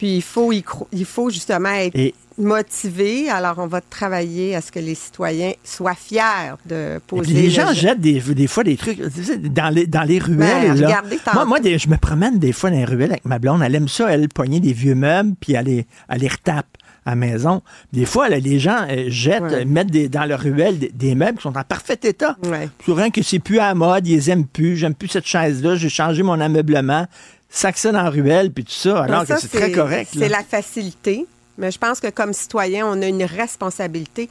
Puis 0.04 0.16
il 0.18 0.22
faut, 0.22 0.52
y 0.52 0.60
cro- 0.60 0.88
il 0.92 1.06
faut 1.06 1.30
justement 1.30 1.70
être 1.70 1.96
Et- 1.96 2.14
motivé. 2.38 3.30
Alors, 3.30 3.56
on 3.60 3.68
va 3.68 3.80
travailler 3.80 4.54
à 4.54 4.60
ce 4.60 4.70
que 4.70 4.80
les 4.80 4.96
citoyens 4.96 5.54
soient 5.64 5.96
fiers 5.96 6.56
de 6.66 6.98
Et 6.98 7.00
poser. 7.08 7.24
puis 7.24 7.34
les 7.34 7.44
le 7.44 7.50
gens 7.52 7.72
jettent 7.72 8.02
des, 8.02 8.20
des 8.20 8.48
fois 8.48 8.66
des 8.66 8.76
trucs 8.76 9.00
dans 9.00 9.74
les, 9.74 9.88
dans 9.88 10.04
les 10.04 10.20
ruelles. 10.20 10.72
Ben, 10.74 10.76
là. 10.82 10.88
regardez, 10.88 11.18
tantôt. 11.20 11.36
moi, 11.38 11.46
moi 11.46 11.60
des- 11.62 11.78
je 11.78 11.88
me 11.88 11.96
promène 11.96 12.38
des 12.38 12.52
fois 12.52 12.70
dans 12.70 12.76
les 12.76 12.84
ruelles 12.84 13.12
avec 13.12 13.24
ma 13.24 13.40
blonde. 13.40 13.62
Elle 13.64 13.76
aime 13.76 13.88
ça, 13.88 14.10
elle 14.14 14.28
pogner 14.28 14.60
des 14.60 14.74
vieux 14.74 14.96
meubles, 14.96 15.36
puis 15.40 15.54
elle 15.54 15.68
les, 15.68 15.86
elle 16.10 16.20
les 16.20 16.28
retape 16.28 16.68
à 17.06 17.12
la 17.12 17.16
maison. 17.16 17.62
Des 17.94 18.06
fois, 18.06 18.28
là, 18.28 18.40
les 18.40 18.60
gens 18.60 18.86
euh, 18.90 19.06
jettent, 19.08 19.42
Ouais. 19.44 19.64
mettent 19.64 19.92
des- 19.92 20.10
dans 20.10 20.26
leur 20.26 20.42
ruelle 20.42 20.80
des, 20.80 20.90
des 20.94 21.16
meubles 21.16 21.38
qui 21.38 21.44
sont 21.44 21.58
en 21.58 21.64
parfait 21.64 21.98
état. 22.04 22.36
Ouais. 22.46 22.68
Rien 22.88 23.10
que 23.10 23.22
c'est 23.24 23.40
plus 23.40 23.60
à 23.60 23.68
la 23.70 23.74
mode, 23.76 24.06
ils 24.06 24.16
les 24.16 24.30
aiment 24.32 24.48
plus, 24.48 24.76
j'aime 24.76 24.96
plus 24.96 25.08
cette 25.08 25.26
chaise-là, 25.28 25.76
j'ai 25.78 25.88
changé 25.88 26.24
mon 26.24 26.42
ameublement, 26.42 27.08
sac 27.56 27.78
ça 27.78 27.92
dans 27.92 28.02
la 28.04 28.10
ruelle, 28.10 28.52
puis 28.52 28.64
tout 28.66 28.72
ça, 28.72 29.04
alors 29.04 29.22
Non, 29.22 29.26
ça, 29.26 29.36
que 29.36 29.42
c'est 29.42 29.48
très 29.48 29.72
correct. 29.72 30.12
C'est 30.18 30.28
la 30.30 30.44
facilité. 30.44 31.26
Mais 31.58 31.70
je 31.72 31.78
pense 31.78 32.00
que 32.00 32.10
comme 32.10 32.34
citoyen, 32.34 32.88
on 32.88 33.00
a 33.02 33.06
une 33.06 33.24
responsabilité. 33.24 34.28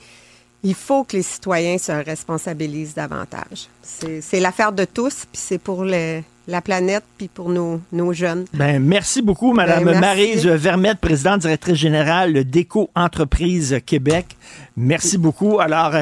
Il 0.65 0.75
faut 0.75 1.05
que 1.05 1.17
les 1.17 1.23
citoyens 1.23 1.79
se 1.79 1.93
responsabilisent 1.93 2.95
davantage. 2.95 3.69
C'est 3.83 4.41
l'affaire 4.41 4.73
de 4.73 4.85
tous, 4.85 5.25
puis 5.31 5.41
c'est 5.41 5.59
pour 5.59 5.85
le- 5.85 6.21
la 6.49 6.61
planète, 6.61 7.05
puis 7.19 7.29
pour 7.29 7.49
nos, 7.49 7.81
nos 7.93 8.13
jeunes. 8.13 8.47
Ben, 8.55 8.83
merci 8.83 9.23
beaucoup, 9.23 9.53
Madame 9.53 9.85
Ben. 9.85 10.01
Maryse 10.01 10.47
Vermette, 10.47 10.99
présidente 10.99 11.41
directrice 11.43 11.77
générale 11.77 12.33
de 12.33 12.43
Déco 12.43 12.91
Entreprise 12.97 13.79
Québec. 13.87 14.37
Merci 14.77 15.19
beaucoup. 15.19 15.61
Alors, 15.61 15.93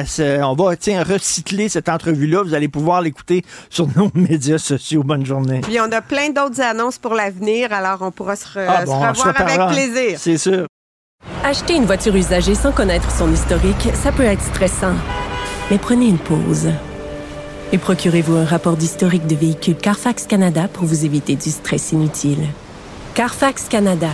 on 0.43 0.53
va 0.55 0.75
tiens, 0.75 1.03
recycler 1.03 1.69
cette 1.69 1.89
entrevue-là. 1.89 2.41
Vous 2.43 2.53
allez 2.53 2.67
pouvoir 2.69 3.01
l'écouter 3.01 3.43
sur 3.69 3.87
nos 3.95 4.09
médias 4.15 4.57
sociaux. 4.57 5.03
Bonne 5.03 5.25
journée. 5.25 5.61
Puis 5.61 5.79
on 5.79 5.91
a 5.91 6.01
plein 6.01 6.29
d'autres 6.29 6.61
annonces 6.61 6.97
pour 6.97 7.13
l'avenir, 7.13 7.71
alors 7.73 7.99
on 8.01 8.11
pourra 8.11 8.35
se, 8.35 8.45
re- 8.45 8.65
Ah 8.67 8.85
bon, 8.85 8.99
se 9.13 9.19
revoir 9.27 9.41
avec 9.41 9.75
plaisir. 9.75 10.17
C'est 10.19 10.37
sûr. 10.37 10.65
Acheter 11.43 11.75
une 11.75 11.85
voiture 11.85 12.15
usagée 12.15 12.55
sans 12.55 12.71
connaître 12.71 13.11
son 13.11 13.31
historique, 13.31 13.89
ça 13.93 14.11
peut 14.11 14.23
être 14.23 14.41
stressant. 14.41 14.93
Mais 15.69 15.77
prenez 15.77 16.07
une 16.07 16.17
pause. 16.17 16.69
Et 17.73 17.77
procurez-vous 17.77 18.35
un 18.35 18.45
rapport 18.45 18.75
d'historique 18.75 19.27
de 19.27 19.35
véhicule 19.35 19.75
Carfax 19.75 20.25
Canada 20.27 20.67
pour 20.67 20.85
vous 20.85 21.05
éviter 21.05 21.35
du 21.35 21.49
stress 21.49 21.93
inutile. 21.93 22.45
Carfax 23.15 23.69
Canada. 23.69 24.09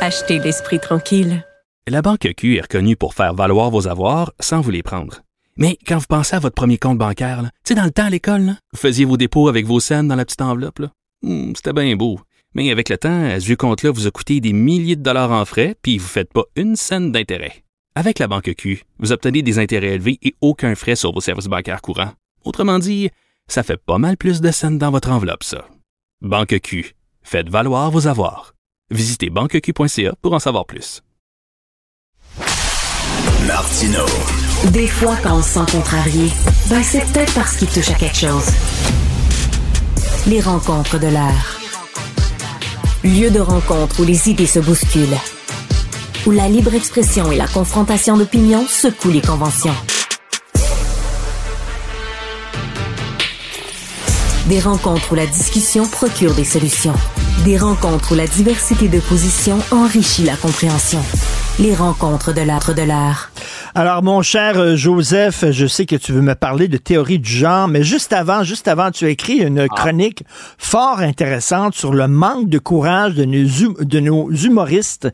Achetez 0.00 0.38
l'esprit 0.38 0.78
tranquille. 0.78 1.44
La 1.88 2.02
Banque 2.02 2.28
Q 2.36 2.56
est 2.56 2.60
reconnue 2.62 2.96
pour 2.96 3.14
faire 3.14 3.34
valoir 3.34 3.70
vos 3.70 3.88
avoirs 3.88 4.32
sans 4.38 4.60
vous 4.60 4.70
les 4.70 4.84
prendre. 4.84 5.22
Mais 5.56 5.76
quand 5.86 5.98
vous 5.98 6.06
pensez 6.08 6.36
à 6.36 6.38
votre 6.38 6.54
premier 6.54 6.78
compte 6.78 6.98
bancaire, 6.98 7.42
tu 7.64 7.70
sais, 7.70 7.74
dans 7.74 7.84
le 7.84 7.90
temps 7.90 8.04
à 8.04 8.10
l'école, 8.10 8.54
vous 8.72 8.78
faisiez 8.78 9.04
vos 9.04 9.16
dépôts 9.16 9.48
avec 9.48 9.66
vos 9.66 9.80
scènes 9.80 10.06
dans 10.06 10.14
la 10.14 10.24
petite 10.24 10.40
enveloppe. 10.40 10.82
Hmm, 11.22 11.52
C'était 11.56 11.72
bien 11.72 11.96
beau. 11.96 12.20
Mais 12.54 12.70
avec 12.70 12.88
le 12.88 12.96
temps, 12.96 13.28
ce 13.38 13.44
vieux 13.44 13.56
compte-là 13.56 13.90
vous 13.90 14.06
a 14.06 14.10
coûté 14.10 14.40
des 14.40 14.52
milliers 14.52 14.96
de 14.96 15.02
dollars 15.02 15.32
en 15.32 15.44
frais, 15.44 15.74
puis 15.82 15.98
vous 15.98 16.04
ne 16.04 16.10
faites 16.10 16.32
pas 16.32 16.44
une 16.56 16.76
scène 16.76 17.10
d'intérêt. 17.12 17.64
Avec 17.96 18.20
la 18.20 18.28
Banque 18.28 18.54
Q, 18.56 18.84
vous 19.00 19.10
obtenez 19.12 19.42
des 19.42 19.58
intérêts 19.58 19.94
élevés 19.94 20.18
et 20.22 20.34
aucun 20.40 20.74
frais 20.76 20.96
sur 20.96 21.12
vos 21.12 21.20
services 21.20 21.46
bancaires 21.46 21.82
courants. 21.82 22.12
Autrement 22.44 22.78
dit, 22.78 23.10
ça 23.48 23.62
fait 23.62 23.76
pas 23.76 23.98
mal 23.98 24.16
plus 24.16 24.40
de 24.40 24.50
scènes 24.50 24.78
dans 24.78 24.90
votre 24.90 25.10
enveloppe, 25.10 25.44
ça. 25.44 25.66
Banque 26.22 26.58
Q. 26.62 26.94
Faites 27.22 27.48
valoir 27.48 27.90
vos 27.90 28.06
avoirs. 28.06 28.54
Visitez 28.90 29.30
banqueq.ca 29.30 30.14
pour 30.20 30.32
en 30.32 30.38
savoir 30.38 30.66
plus. 30.66 31.02
Martino. 33.46 34.04
Des 34.72 34.86
fois, 34.86 35.16
quand 35.22 35.38
on 35.38 35.42
se 35.42 35.50
sent 35.50 35.72
contrarié, 35.72 36.28
ben 36.68 36.82
c'est 36.82 37.04
peut-être 37.12 37.34
parce 37.34 37.56
qu'il 37.56 37.68
touche 37.68 37.90
à 37.90 37.94
quelque 37.94 38.16
chose. 38.16 38.46
Les 40.26 40.40
rencontres 40.40 40.98
de 40.98 41.06
l'air. 41.06 41.58
Lieu 43.02 43.30
de 43.30 43.40
rencontre 43.40 44.00
où 44.00 44.04
les 44.04 44.28
idées 44.28 44.46
se 44.46 44.58
bousculent. 44.58 45.18
Où 46.26 46.30
la 46.32 46.48
libre 46.48 46.74
expression 46.74 47.32
et 47.32 47.36
la 47.36 47.48
confrontation 47.48 48.18
d'opinions 48.18 48.66
secouent 48.66 49.10
les 49.10 49.22
conventions. 49.22 49.74
Des 54.50 54.60
rencontres 54.60 55.12
où 55.12 55.14
la 55.14 55.26
discussion 55.26 55.86
procure 55.86 56.34
des 56.34 56.44
solutions. 56.44 56.92
Des 57.44 57.56
rencontres 57.56 58.12
où 58.12 58.14
la 58.16 58.26
diversité 58.26 58.88
de 58.88 58.98
positions 59.00 59.58
enrichit 59.70 60.24
la 60.24 60.36
compréhension. 60.36 61.00
Les 61.58 61.74
rencontres 61.74 62.34
de 62.34 62.42
l'art 62.42 62.74
de 62.74 62.82
l'art. 62.82 63.30
Alors, 63.74 64.02
mon 64.02 64.20
cher 64.22 64.58
euh, 64.58 64.76
Joseph, 64.76 65.44
je 65.50 65.66
sais 65.66 65.86
que 65.86 65.94
tu 65.96 66.12
veux 66.12 66.20
me 66.20 66.34
parler 66.34 66.66
de 66.66 66.76
théorie 66.76 67.18
du 67.20 67.30
genre, 67.30 67.68
mais 67.68 67.84
juste 67.84 68.12
avant, 68.12 68.42
juste 68.42 68.66
avant, 68.66 68.90
tu 68.90 69.04
as 69.06 69.10
écrit 69.10 69.36
une 69.38 69.68
chronique 69.68 70.24
fort 70.58 70.98
intéressante 70.98 71.74
sur 71.74 71.92
le 71.94 72.08
manque 72.08 72.48
de 72.48 72.58
courage 72.58 73.14
de 73.14 73.24
nos, 73.24 73.64
hum- 73.66 73.76
de 73.84 74.00
nos 74.00 74.30
humoristes. 74.32 75.08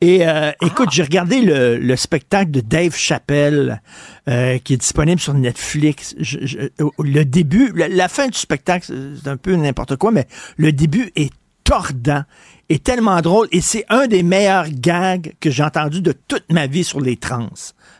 Et 0.00 0.26
euh, 0.26 0.52
écoute, 0.62 0.88
j'ai 0.92 1.02
regardé 1.02 1.42
le, 1.42 1.76
le 1.76 1.96
spectacle 1.96 2.50
de 2.50 2.60
Dave 2.60 2.96
Chappelle 2.96 3.82
euh, 4.28 4.58
qui 4.58 4.74
est 4.74 4.78
disponible 4.78 5.20
sur 5.20 5.34
Netflix. 5.34 6.14
Le 6.18 7.24
début, 7.24 7.72
la, 7.74 8.08
fin 8.08 8.28
du 8.28 8.38
spectacle, 8.38 8.86
c'est 9.22 9.28
un 9.28 9.36
peu 9.36 9.54
n'importe 9.56 9.96
quoi, 9.96 10.10
mais 10.10 10.26
le 10.56 10.72
début 10.72 11.12
est 11.16 11.30
tordant, 11.64 12.22
est 12.70 12.82
tellement 12.82 13.20
drôle 13.20 13.48
et 13.52 13.60
c'est 13.60 13.84
un 13.90 14.06
des 14.06 14.22
meilleurs 14.22 14.70
gags 14.70 15.34
que 15.38 15.50
j'ai 15.50 15.62
entendu 15.62 16.00
de 16.00 16.12
toute 16.12 16.50
ma 16.50 16.66
vie 16.66 16.84
sur 16.84 17.00
les 17.00 17.16
trans. 17.16 17.50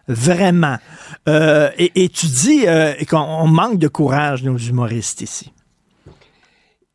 Vraiment. 0.09 0.79
Euh, 1.29 1.71
et, 1.77 2.05
et 2.05 2.09
tu 2.09 2.27
dis 2.27 2.65
qu'on 3.09 3.19
on 3.19 3.47
manque 3.47 3.79
de 3.79 3.89
courage, 3.89 4.43
nos 4.43 4.57
humoristes 4.57 5.21
ici. 5.21 5.53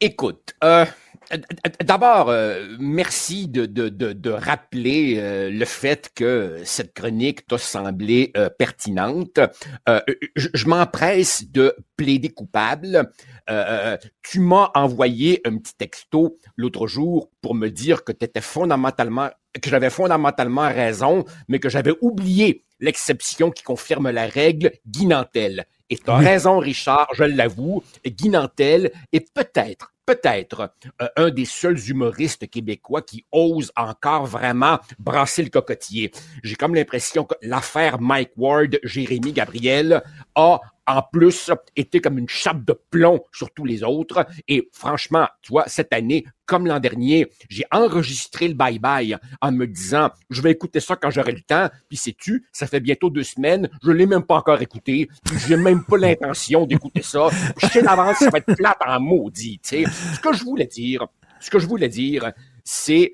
Écoute, 0.02 0.56
d'abord, 1.84 2.30
euh, 2.30 2.76
merci 2.80 3.48
de, 3.48 3.66
de, 3.66 3.90
de, 3.90 4.14
de 4.14 4.30
rappeler 4.30 5.16
euh, 5.18 5.50
le 5.50 5.66
fait 5.66 6.10
que 6.16 6.60
cette 6.64 6.94
chronique 6.94 7.46
t'a 7.48 7.58
semblé 7.58 8.32
euh, 8.38 8.50
pertinente. 8.50 9.40
Euh, 9.90 10.00
je 10.36 10.50
je 10.54 10.68
m'empresse 10.68 11.50
de 11.52 11.76
plaider 11.98 12.30
coupable. 12.30 13.12
Euh, 13.50 13.98
tu 14.24 14.40
m'as 14.40 14.72
envoyé 14.74 15.42
un 15.46 15.58
petit 15.58 15.76
texto 15.78 16.38
l'autre 16.58 16.88
jour 16.88 17.30
pour 17.42 17.56
me 17.56 17.70
dire 17.70 18.04
que 18.04 18.12
tu 18.12 18.26
étais 18.26 18.42
fondamentalement 18.42 19.30
que 19.62 19.70
j'avais 19.70 19.90
fondamentalement 19.90 20.68
raison, 20.68 21.24
mais 21.48 21.60
que 21.60 21.70
j'avais 21.70 21.94
oublié 22.02 22.66
l'exception 22.82 23.52
qui 23.52 23.64
confirme 23.64 24.10
la 24.10 24.28
règle, 24.28 24.72
Guy 24.86 25.06
Nantel. 25.06 25.66
Et 25.90 25.98
tu 25.98 26.10
as 26.10 26.18
Oui. 26.18 26.26
raison, 26.26 26.60
Richard, 26.60 27.08
je 27.14 27.24
l'avoue, 27.24 27.82
Guy 28.06 28.28
Nantel 28.30 28.92
est 29.14 29.34
peut-être, 29.34 29.94
peut-être 30.06 30.72
euh, 31.02 31.08
un 31.18 31.30
des 31.30 31.46
seuls 31.46 31.80
humoristes 31.90 32.50
québécois 32.50 33.02
qui 33.02 33.26
ose 33.32 33.72
encore 33.76 34.26
vraiment 34.26 34.80
brasser 35.00 35.44
le 35.44 35.50
cocotier. 35.50 36.12
J'ai 36.44 36.56
comme 36.56 36.76
l'impression 36.76 37.24
que 37.24 37.36
l'affaire 37.42 38.00
Mike 38.00 38.32
Ward, 38.38 38.80
Jérémy 38.84 39.34
Gabriel 39.34 40.04
a 40.36 40.60
en 40.88 41.02
plus 41.02 41.52
été 41.76 42.00
comme 42.00 42.20
une 42.20 42.30
chape 42.30 42.64
de 42.64 42.80
plomb 42.92 43.24
sur 43.32 43.52
tous 43.52 43.66
les 43.66 43.84
autres. 43.84 44.26
Et 44.48 44.70
franchement, 44.72 45.28
tu 45.42 45.52
vois, 45.52 45.68
cette 45.68 45.92
année, 45.94 46.26
comme 46.46 46.68
l'an 46.68 46.80
dernier, 46.80 47.28
j'ai 47.50 47.66
enregistré 47.72 48.48
le 48.48 48.54
bye-bye 48.54 49.18
en 49.42 49.52
me 49.52 49.66
disant, 49.66 50.12
je 50.30 50.42
vais 50.42 50.52
écouter 50.52 50.80
ça 50.80 50.96
quand 50.96 51.10
j'aurai 51.10 51.32
le 51.32 51.42
temps. 51.42 51.70
Puis 51.90 51.98
sais-tu, 51.98 52.46
ça 52.52 52.68
fait 52.68 52.80
bientôt 52.80 53.10
deux 53.10 53.24
semaines, 53.24 53.70
je 53.84 53.92
l'ai 53.92 54.06
même 54.06 54.24
pas 54.24 54.36
encore 54.36 54.62
écouté. 54.62 55.10
J'ai 55.48 55.58
même 55.58 55.84
pas 55.84 55.98
l'intention 55.98 56.66
d'écouter 56.66 57.02
ça. 57.02 57.30
Je 57.58 57.68
sais 57.68 57.82
d'avance, 57.82 58.18
ça 58.18 58.30
va 58.30 58.38
être 58.38 58.56
plate 58.56 58.78
en 58.86 59.00
maudit, 59.00 59.60
tu. 59.60 59.86
Ce 59.86 60.20
que 60.20 60.34
je 60.34 60.44
voulais 60.44 60.68
dire, 60.68 61.08
ce 61.40 61.50
que 61.50 61.60
je 61.60 61.68
voulais 61.68 61.90
dire, 61.90 62.32
c'est 62.64 63.14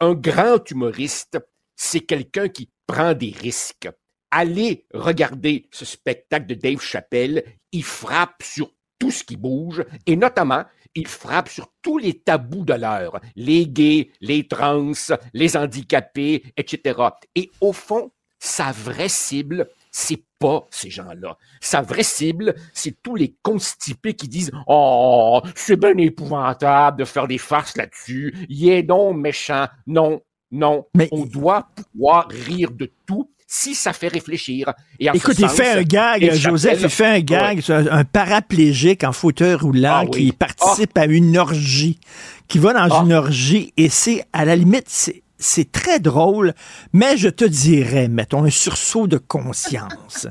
un 0.00 0.14
grand 0.14 0.68
humoriste, 0.70 1.38
c'est 1.76 2.00
quelqu'un 2.00 2.48
qui 2.48 2.70
prend 2.86 3.14
des 3.14 3.34
risques. 3.40 3.88
Allez 4.30 4.84
regarder 4.92 5.68
ce 5.70 5.84
spectacle 5.84 6.46
de 6.46 6.54
Dave 6.54 6.80
Chappelle. 6.80 7.44
Il 7.72 7.84
frappe 7.84 8.42
sur 8.42 8.70
tout 8.98 9.10
ce 9.10 9.24
qui 9.24 9.36
bouge 9.36 9.84
et 10.06 10.16
notamment, 10.16 10.64
il 10.94 11.06
frappe 11.06 11.48
sur 11.48 11.68
tous 11.82 11.98
les 11.98 12.18
tabous 12.20 12.64
de 12.64 12.74
l'heure. 12.74 13.20
Les 13.36 13.66
gays, 13.66 14.10
les 14.20 14.46
trans, 14.46 14.92
les 15.32 15.56
handicapés, 15.56 16.42
etc. 16.56 17.00
Et 17.34 17.50
au 17.60 17.72
fond, 17.72 18.10
sa 18.38 18.72
vraie 18.72 19.08
cible, 19.08 19.68
c'est 19.90 20.22
pas 20.38 20.66
ces 20.70 20.90
gens-là. 20.90 21.36
Sa 21.60 21.82
vraie 21.82 22.02
cible, 22.02 22.54
c'est 22.72 23.02
tous 23.02 23.16
les 23.16 23.34
constipés 23.42 24.14
qui 24.14 24.28
disent 24.28 24.52
Oh, 24.66 25.40
c'est 25.54 25.78
bien 25.78 25.96
épouvantable 25.96 26.98
de 26.98 27.04
faire 27.04 27.26
des 27.26 27.38
farces 27.38 27.76
là-dessus. 27.76 28.34
Il 28.48 28.68
est 28.68 28.82
donc 28.82 29.16
méchant. 29.16 29.66
Non, 29.86 30.20
non. 30.50 30.86
On 31.12 31.24
doit 31.24 31.68
pouvoir 31.74 32.28
rire 32.28 32.70
de 32.70 32.92
tout 33.06 33.30
si 33.50 33.74
ça 33.74 33.94
fait 33.94 34.08
réfléchir. 34.08 34.74
Et 35.00 35.08
en 35.08 35.14
Écoute, 35.14 35.36
ce 35.36 35.40
il 35.42 35.48
sens, 35.48 35.56
fait 35.56 35.70
un 35.70 35.82
gag, 35.82 36.34
Joseph, 36.34 36.80
il 36.82 36.88
fait 36.90 37.06
un 37.06 37.20
gag, 37.20 37.62
un, 37.70 38.04
paraplégique 38.04 39.04
en 39.04 39.12
fauteuil 39.12 39.54
roulant 39.54 40.00
Ah 40.02 40.04
oui. 40.04 40.26
qui 40.26 40.32
participe 40.32 40.96
à 40.98 41.06
une 41.06 41.36
orgie, 41.38 41.98
qui 42.46 42.58
va 42.58 42.74
dans 42.74 42.94
Ah. 42.94 43.02
une 43.04 43.14
orgie 43.14 43.72
et 43.78 43.88
c'est, 43.88 44.22
à 44.34 44.44
la 44.44 44.54
limite, 44.54 44.84
c'est, 44.88 45.22
c'est 45.38 45.72
très 45.72 45.98
drôle, 45.98 46.52
mais 46.92 47.16
je 47.16 47.28
te 47.30 47.46
dirais, 47.46 48.08
mettons, 48.08 48.44
un 48.44 48.50
sursaut 48.50 49.06
de 49.06 49.16
conscience. 49.16 50.26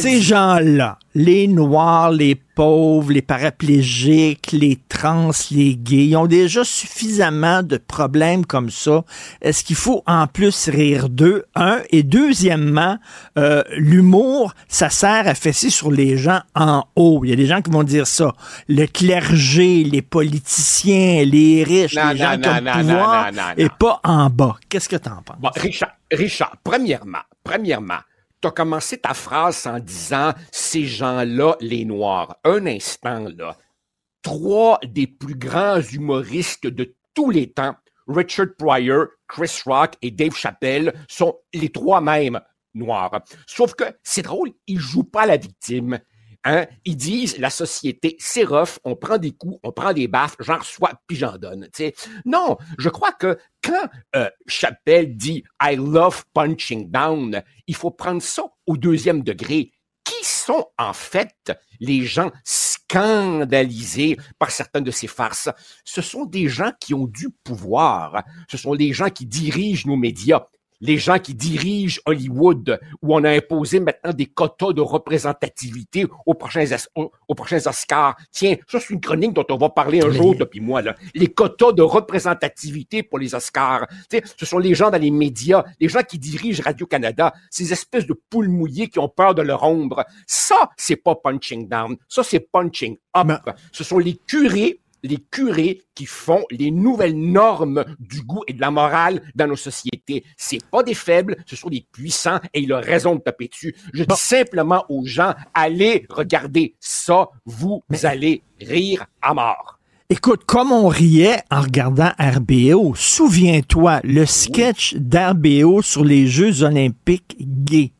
Ces 0.00 0.20
gens-là, 0.20 0.98
les 1.16 1.48
noirs, 1.48 2.10
les 2.10 2.34
pauvres, 2.34 3.10
les 3.10 3.22
paraplégiques, 3.22 4.52
les 4.52 4.78
trans, 4.86 5.30
les 5.50 5.74
gays, 5.74 6.08
ils 6.08 6.16
ont 6.16 6.26
déjà 6.26 6.62
suffisamment 6.62 7.62
de 7.62 7.78
problèmes 7.78 8.44
comme 8.44 8.68
ça. 8.68 9.02
Est-ce 9.40 9.64
qu'il 9.64 9.76
faut 9.76 10.02
en 10.06 10.26
plus 10.26 10.68
rire 10.68 11.08
d'eux? 11.08 11.46
Un? 11.54 11.80
Et 11.88 12.02
deuxièmement, 12.02 12.98
euh, 13.38 13.62
l'humour, 13.78 14.52
ça 14.68 14.90
sert 14.90 15.26
à 15.26 15.34
fesser 15.34 15.70
sur 15.70 15.90
les 15.90 16.18
gens 16.18 16.40
en 16.54 16.84
haut. 16.96 17.22
Il 17.24 17.30
y 17.30 17.32
a 17.32 17.36
des 17.36 17.46
gens 17.46 17.62
qui 17.62 17.70
vont 17.70 17.82
dire 17.82 18.06
ça. 18.06 18.34
Le 18.68 18.84
clergé, 18.84 19.84
les 19.84 20.02
politiciens, 20.02 21.24
les 21.24 21.64
riches, 21.64 21.94
Non, 21.94 22.10
les 22.10 22.18
gens 22.18 22.38
qui 22.38 22.46
ont 22.46 22.60
le 22.60 22.82
pouvoir, 22.82 23.30
et 23.56 23.68
pas 23.70 24.00
en 24.04 24.28
bas. 24.28 24.56
Qu'est-ce 24.68 24.90
que 24.90 24.96
t'en 24.96 25.22
penses? 25.22 25.38
Bon, 25.40 25.48
Richard, 25.56 25.92
Richard, 26.12 26.56
premièrement, 26.62 27.24
premièrement, 27.42 28.00
tu 28.48 28.54
commencé 28.54 28.98
ta 28.98 29.14
phrase 29.14 29.66
en 29.66 29.78
disant 29.78 30.32
ces 30.52 30.84
gens-là, 30.84 31.56
les 31.60 31.84
Noirs. 31.84 32.36
Un 32.44 32.66
instant, 32.66 33.26
là. 33.36 33.56
Trois 34.22 34.78
des 34.84 35.06
plus 35.06 35.36
grands 35.36 35.80
humoristes 35.80 36.66
de 36.66 36.94
tous 37.14 37.30
les 37.30 37.52
temps, 37.52 37.76
Richard 38.08 38.48
Pryor, 38.58 39.06
Chris 39.28 39.62
Rock 39.64 39.94
et 40.02 40.10
Dave 40.10 40.34
Chappelle, 40.34 40.94
sont 41.08 41.38
les 41.54 41.70
trois 41.70 42.00
mêmes 42.00 42.40
noirs. 42.74 43.22
Sauf 43.46 43.74
que 43.74 43.84
c'est 44.02 44.22
drôle, 44.22 44.50
ils 44.66 44.78
jouent 44.78 45.04
pas 45.04 45.26
la 45.26 45.36
victime. 45.36 45.98
Hein? 46.48 46.66
Ils 46.84 46.96
disent 46.96 47.38
la 47.38 47.50
société, 47.50 48.14
c'est 48.20 48.44
rough, 48.44 48.78
on 48.84 48.94
prend 48.94 49.18
des 49.18 49.32
coups, 49.32 49.58
on 49.64 49.72
prend 49.72 49.92
des 49.92 50.06
baffes, 50.06 50.36
j'en 50.38 50.58
reçois 50.58 50.92
puis 51.08 51.16
j'en 51.16 51.36
donne. 51.38 51.68
tu 51.74 51.86
sais. 51.86 51.94
Non, 52.24 52.56
je 52.78 52.88
crois 52.88 53.10
que 53.10 53.36
quand 53.64 53.88
euh, 54.14 54.30
Chappelle 54.46 55.16
dit 55.16 55.42
I 55.60 55.74
love 55.74 56.24
punching 56.32 56.88
down, 56.88 57.42
il 57.66 57.74
faut 57.74 57.90
prendre 57.90 58.22
ça 58.22 58.44
au 58.64 58.76
deuxième 58.76 59.24
degré. 59.24 59.72
Qui 60.04 60.24
sont 60.24 60.66
en 60.78 60.92
fait 60.92 61.52
les 61.80 62.02
gens 62.02 62.30
scandalisés 62.44 64.16
par 64.38 64.52
certaines 64.52 64.84
de 64.84 64.92
ces 64.92 65.08
farces? 65.08 65.48
Ce 65.84 66.00
sont 66.00 66.26
des 66.26 66.48
gens 66.48 66.70
qui 66.80 66.94
ont 66.94 67.08
du 67.08 67.30
pouvoir. 67.42 68.22
Ce 68.48 68.56
sont 68.56 68.72
les 68.72 68.92
gens 68.92 69.10
qui 69.10 69.26
dirigent 69.26 69.88
nos 69.88 69.96
médias 69.96 70.46
les 70.80 70.98
gens 70.98 71.18
qui 71.18 71.34
dirigent 71.34 72.00
Hollywood, 72.06 72.78
où 73.02 73.14
on 73.14 73.24
a 73.24 73.30
imposé 73.30 73.80
maintenant 73.80 74.12
des 74.12 74.26
quotas 74.26 74.72
de 74.72 74.80
représentativité 74.80 76.06
aux 76.24 76.34
prochains, 76.34 76.64
aux, 76.94 77.10
Oscars. 77.66 78.16
Tiens, 78.30 78.56
ça, 78.66 78.80
c'est 78.80 78.90
une 78.90 79.00
chronique 79.00 79.32
dont 79.32 79.46
on 79.50 79.56
va 79.56 79.68
parler 79.68 80.02
un 80.02 80.10
jour 80.10 80.34
depuis 80.36 80.60
moi, 80.60 80.82
là. 80.82 80.94
Les 81.14 81.28
quotas 81.28 81.72
de 81.72 81.82
représentativité 81.82 83.02
pour 83.02 83.18
les 83.18 83.34
Oscars. 83.34 83.86
Tu 84.10 84.18
sais, 84.18 84.22
ce 84.36 84.46
sont 84.46 84.58
les 84.58 84.74
gens 84.74 84.90
dans 84.90 85.00
les 85.00 85.10
médias, 85.10 85.64
les 85.80 85.88
gens 85.88 86.02
qui 86.02 86.18
dirigent 86.18 86.62
Radio-Canada, 86.62 87.32
ces 87.50 87.72
espèces 87.72 88.06
de 88.06 88.14
poules 88.28 88.48
mouillées 88.48 88.88
qui 88.88 88.98
ont 88.98 89.08
peur 89.08 89.34
de 89.34 89.42
leur 89.42 89.62
ombre. 89.62 90.04
Ça, 90.26 90.70
c'est 90.76 90.96
pas 90.96 91.14
punching 91.14 91.68
down. 91.68 91.96
Ça, 92.08 92.22
c'est 92.22 92.40
punching 92.40 92.96
up. 93.16 93.50
Ce 93.72 93.84
sont 93.84 93.98
les 93.98 94.16
curés 94.16 94.80
les 95.06 95.18
curés 95.30 95.82
qui 95.94 96.06
font 96.06 96.44
les 96.50 96.70
nouvelles 96.70 97.18
normes 97.18 97.84
du 97.98 98.22
goût 98.22 98.42
et 98.46 98.52
de 98.52 98.60
la 98.60 98.70
morale 98.70 99.22
dans 99.34 99.46
nos 99.46 99.56
sociétés. 99.56 100.24
C'est 100.36 100.64
pas 100.70 100.82
des 100.82 100.94
faibles, 100.94 101.36
ce 101.46 101.56
sont 101.56 101.68
des 101.68 101.86
puissants 101.92 102.40
et 102.52 102.60
ils 102.60 102.72
ont 102.72 102.80
raison 102.80 103.14
de 103.14 103.20
taper 103.20 103.48
dessus. 103.48 103.74
Je 103.92 104.04
dis 104.04 104.16
simplement 104.16 104.84
aux 104.88 105.04
gens, 105.04 105.34
allez 105.54 106.06
regarder 106.10 106.74
ça, 106.80 107.28
vous 107.44 107.82
allez 108.02 108.42
rire 108.60 109.06
à 109.22 109.34
mort. 109.34 109.78
Écoute, 110.08 110.44
comme 110.46 110.70
on 110.70 110.86
riait 110.86 111.42
en 111.50 111.62
regardant 111.62 112.12
RBO, 112.18 112.94
souviens-toi, 112.94 114.00
le 114.04 114.24
sketch 114.24 114.94
d'RBO 114.94 115.82
sur 115.82 116.04
les 116.04 116.28
Jeux 116.28 116.62
olympiques 116.62 117.36
gays. 117.40 117.92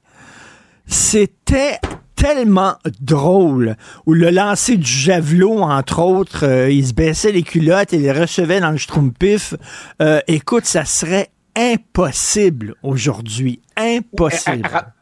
C'était 0.87 1.79
tellement 2.17 2.77
drôle, 3.01 3.77
où 4.07 4.15
le 4.15 4.31
lancer 4.31 4.77
du 4.77 4.91
javelot, 4.91 5.61
entre 5.61 6.01
autres, 6.01 6.45
euh, 6.45 6.71
il 6.71 6.87
se 6.87 6.95
baissait 6.95 7.31
les 7.33 7.43
culottes 7.43 7.93
et 7.93 7.99
les 7.99 8.11
recevait 8.13 8.61
dans 8.61 8.71
le 8.71 8.79
schtroumpif. 8.79 9.55
Euh, 10.03 10.21
écoute, 10.27 10.65
ça 10.65 10.85
serait 10.85 11.29
impossible 11.57 12.75
aujourd'hui. 12.83 13.61
Impossible. 13.77 14.67
Ra- 14.67 14.93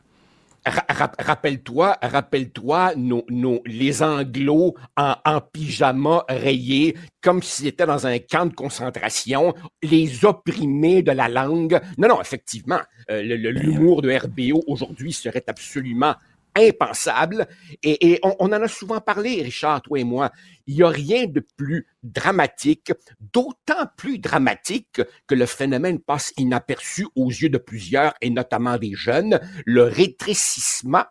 ra- 0.67 0.85
ra- 0.89 1.13
Rappelle-toi, 1.19 1.97
rappelle-toi 2.03 2.93
nos, 2.97 3.25
nos, 3.29 3.61
les 3.67 4.03
anglos 4.03 4.75
en, 4.97 5.15
en 5.25 5.41
pyjama 5.41 6.25
rayés, 6.29 6.97
comme 7.23 7.43
s'ils 7.43 7.67
étaient 7.67 7.87
dans 7.87 8.07
un 8.07 8.19
camp 8.19 8.47
de 8.47 8.55
concentration, 8.55 9.55
les 9.83 10.25
opprimés 10.25 11.03
de 11.03 11.13
la 11.13 11.29
langue. 11.29 11.81
Non, 11.99 12.09
non, 12.09 12.21
effectivement, 12.21 12.81
euh, 13.11 13.23
le- 13.23 13.51
l'humour 13.51 14.01
de 14.03 14.11
RBO 14.17 14.63
aujourd'hui 14.67 15.13
serait 15.13 15.45
absolument 15.47 16.15
impensable. 16.57 17.47
Et, 17.83 18.13
et 18.13 18.21
on, 18.23 18.35
on 18.39 18.47
en 18.47 18.63
a 18.63 18.69
souvent 18.69 19.01
parlé, 19.01 19.43
Richard, 19.43 19.83
toi 19.83 19.99
et 19.99 20.05
moi. 20.05 20.31
Il 20.67 20.77
n'y 20.77 20.83
a 20.83 20.89
rien 20.89 21.27
de 21.27 21.41
plus 21.57 21.87
dramatique, 22.03 22.93
d'autant 23.21 23.87
plus 23.97 24.19
dramatique 24.19 25.01
que 25.27 25.35
le 25.35 25.47
phénomène 25.47 26.01
passe 26.01 26.33
inaperçu 26.37 27.07
aux 27.17 27.29
yeux 27.29 27.51
de 27.51 27.59
plusieurs, 27.59 28.15
et 28.21 28.31
notamment 28.31 28.79
des 28.79 28.95
jeunes, 28.95 29.41
le 29.67 29.83
rétrécissement 29.85 31.05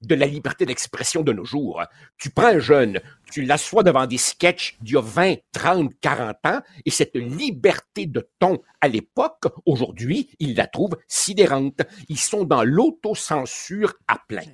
de 0.00 0.14
la 0.14 0.26
liberté 0.26 0.64
d'expression 0.64 1.22
de 1.22 1.32
nos 1.32 1.44
jours. 1.44 1.82
Tu 2.18 2.30
prends 2.30 2.54
un 2.54 2.58
jeune, 2.58 3.00
tu 3.32 3.42
l'assois 3.42 3.82
devant 3.82 4.06
des 4.06 4.18
sketchs 4.18 4.76
d'il 4.80 4.94
y 4.94 4.96
a 4.96 5.00
20, 5.00 5.36
30, 5.52 5.92
40 6.00 6.36
ans, 6.46 6.60
et 6.84 6.90
cette 6.90 7.16
liberté 7.16 8.06
de 8.06 8.28
ton 8.38 8.62
à 8.80 8.88
l'époque, 8.88 9.46
aujourd'hui, 9.66 10.30
ils 10.38 10.54
la 10.54 10.66
trouvent 10.66 10.96
sidérante. 11.08 11.80
Ils 12.08 12.18
sont 12.18 12.44
dans 12.44 12.62
l'autocensure 12.62 13.94
à 14.06 14.18
plein. 14.28 14.44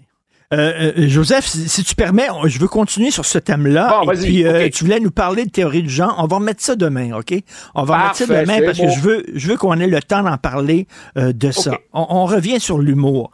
Euh, 0.55 0.93
euh, 0.97 1.09
Joseph, 1.09 1.47
si, 1.47 1.69
si 1.69 1.85
tu 1.85 1.95
permets, 1.95 2.29
je 2.47 2.59
veux 2.59 2.69
continuer 2.69 3.11
sur 3.11 3.25
ce 3.25 3.39
thème-là. 3.39 4.03
Bon, 4.05 4.13
et 4.13 4.17
puis, 4.17 4.47
euh, 4.47 4.69
tu 4.73 4.85
voulais 4.85 5.01
nous 5.01 5.11
parler 5.11 5.45
de 5.45 5.51
théorie 5.51 5.83
du 5.83 5.91
genre. 5.91 6.15
On 6.19 6.27
va 6.27 6.37
remettre 6.37 6.63
ça 6.63 6.77
demain, 6.77 7.13
OK? 7.17 7.35
On 7.75 7.85
va 7.85 7.99
remettre 7.99 8.17
ça 8.17 8.27
Parfait, 8.27 8.43
demain 8.43 8.61
parce 8.65 8.79
bon. 8.79 8.87
que 8.87 8.93
je 8.93 9.01
veux, 9.01 9.25
je 9.35 9.49
veux 9.49 9.57
qu'on 9.57 9.79
ait 9.81 9.87
le 9.87 10.01
temps 10.03 10.23
d'en 10.23 10.39
parler 10.39 10.87
euh, 11.19 11.33
de 11.33 11.51
ça. 11.51 11.79
On 11.93 12.25
revient 12.27 12.61
sur 12.61 12.79
l'humour. 12.79 13.31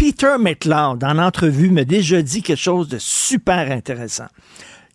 Peter 0.00 0.36
McLeod, 0.38 1.04
en 1.04 1.18
entrevue, 1.18 1.70
m'a 1.70 1.84
déjà 1.84 2.22
dit 2.22 2.40
quelque 2.40 2.58
chose 2.58 2.88
de 2.88 2.96
super 2.98 3.70
intéressant. 3.70 4.28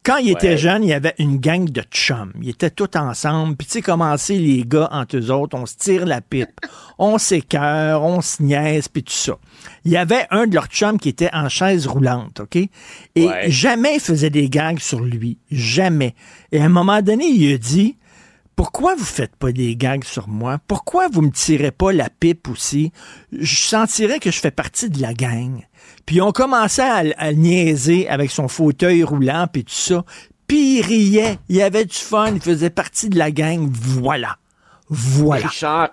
Quand 0.05 0.17
il 0.17 0.31
était 0.31 0.57
jeune, 0.57 0.83
il 0.83 0.89
y 0.89 0.93
avait 0.93 1.15
une 1.17 1.37
gang 1.37 1.65
de 1.67 1.81
chums. 1.81 2.31
Ils 2.41 2.49
étaient 2.51 2.69
tous 2.69 2.95
ensemble. 2.95 3.55
Puis 3.55 3.65
tu 3.65 3.73
sais 3.73 3.81
comment 3.81 4.15
c'est 4.17 4.37
les 4.37 4.63
gars 4.63 4.87
entre 4.91 5.17
eux 5.17 5.31
autres. 5.31 5.57
On 5.57 5.65
se 5.65 5.75
tire 5.75 6.05
la 6.05 6.21
pipe. 6.21 6.59
on 6.99 7.17
s'écœure, 7.17 8.03
on 8.03 8.21
se 8.21 8.43
niaise, 8.43 8.87
puis 8.87 9.03
tout 9.03 9.11
ça. 9.11 9.37
Il 9.83 9.91
y 9.91 9.97
avait 9.97 10.27
un 10.29 10.45
de 10.45 10.53
leurs 10.53 10.67
chums 10.67 10.99
qui 10.99 11.09
était 11.09 11.31
en 11.33 11.49
chaise 11.49 11.87
roulante, 11.87 12.39
OK? 12.41 12.55
Et 12.55 12.69
Ouais. 13.15 13.49
jamais 13.49 13.95
il 13.95 13.99
faisait 13.99 14.29
des 14.29 14.47
gags 14.49 14.79
sur 14.79 14.99
lui. 15.01 15.39
Jamais. 15.49 16.13
Et 16.51 16.61
à 16.61 16.65
un 16.65 16.69
moment 16.69 17.01
donné, 17.01 17.25
il 17.25 17.53
a 17.53 17.57
dit... 17.57 17.97
Pourquoi 18.55 18.95
vous 18.95 19.03
faites 19.03 19.35
pas 19.35 19.51
des 19.51 19.75
gags 19.75 20.05
sur 20.05 20.29
moi? 20.29 20.59
Pourquoi 20.65 21.09
vous 21.09 21.21
me 21.21 21.29
tirez 21.31 21.71
pas 21.71 21.91
la 21.91 22.09
pipe 22.09 22.47
aussi? 22.47 22.93
Je 23.37 23.53
sentirais 23.53 24.19
que 24.19 24.31
je 24.31 24.39
fais 24.39 24.49
partie 24.49 24.89
de 24.89 25.01
la 25.01 25.13
gang. 25.13 25.59
Puis 26.05 26.21
on 26.21 26.31
commençait 26.31 26.81
à, 26.81 27.03
à 27.17 27.33
niaiser 27.33 28.07
avec 28.09 28.31
son 28.31 28.47
fauteuil 28.47 29.03
roulant 29.03 29.47
puis 29.51 29.63
tout 29.63 29.73
ça. 29.73 30.05
Puis 30.47 30.77
il 30.77 30.81
riait, 30.81 31.39
il 31.49 31.61
avait 31.61 31.85
du 31.85 31.95
fun, 31.95 32.33
il 32.33 32.41
faisait 32.41 32.69
partie 32.69 33.09
de 33.09 33.17
la 33.17 33.31
gang. 33.31 33.67
Voilà. 33.71 34.37
Voilà. 34.89 35.47
Richard, 35.47 35.89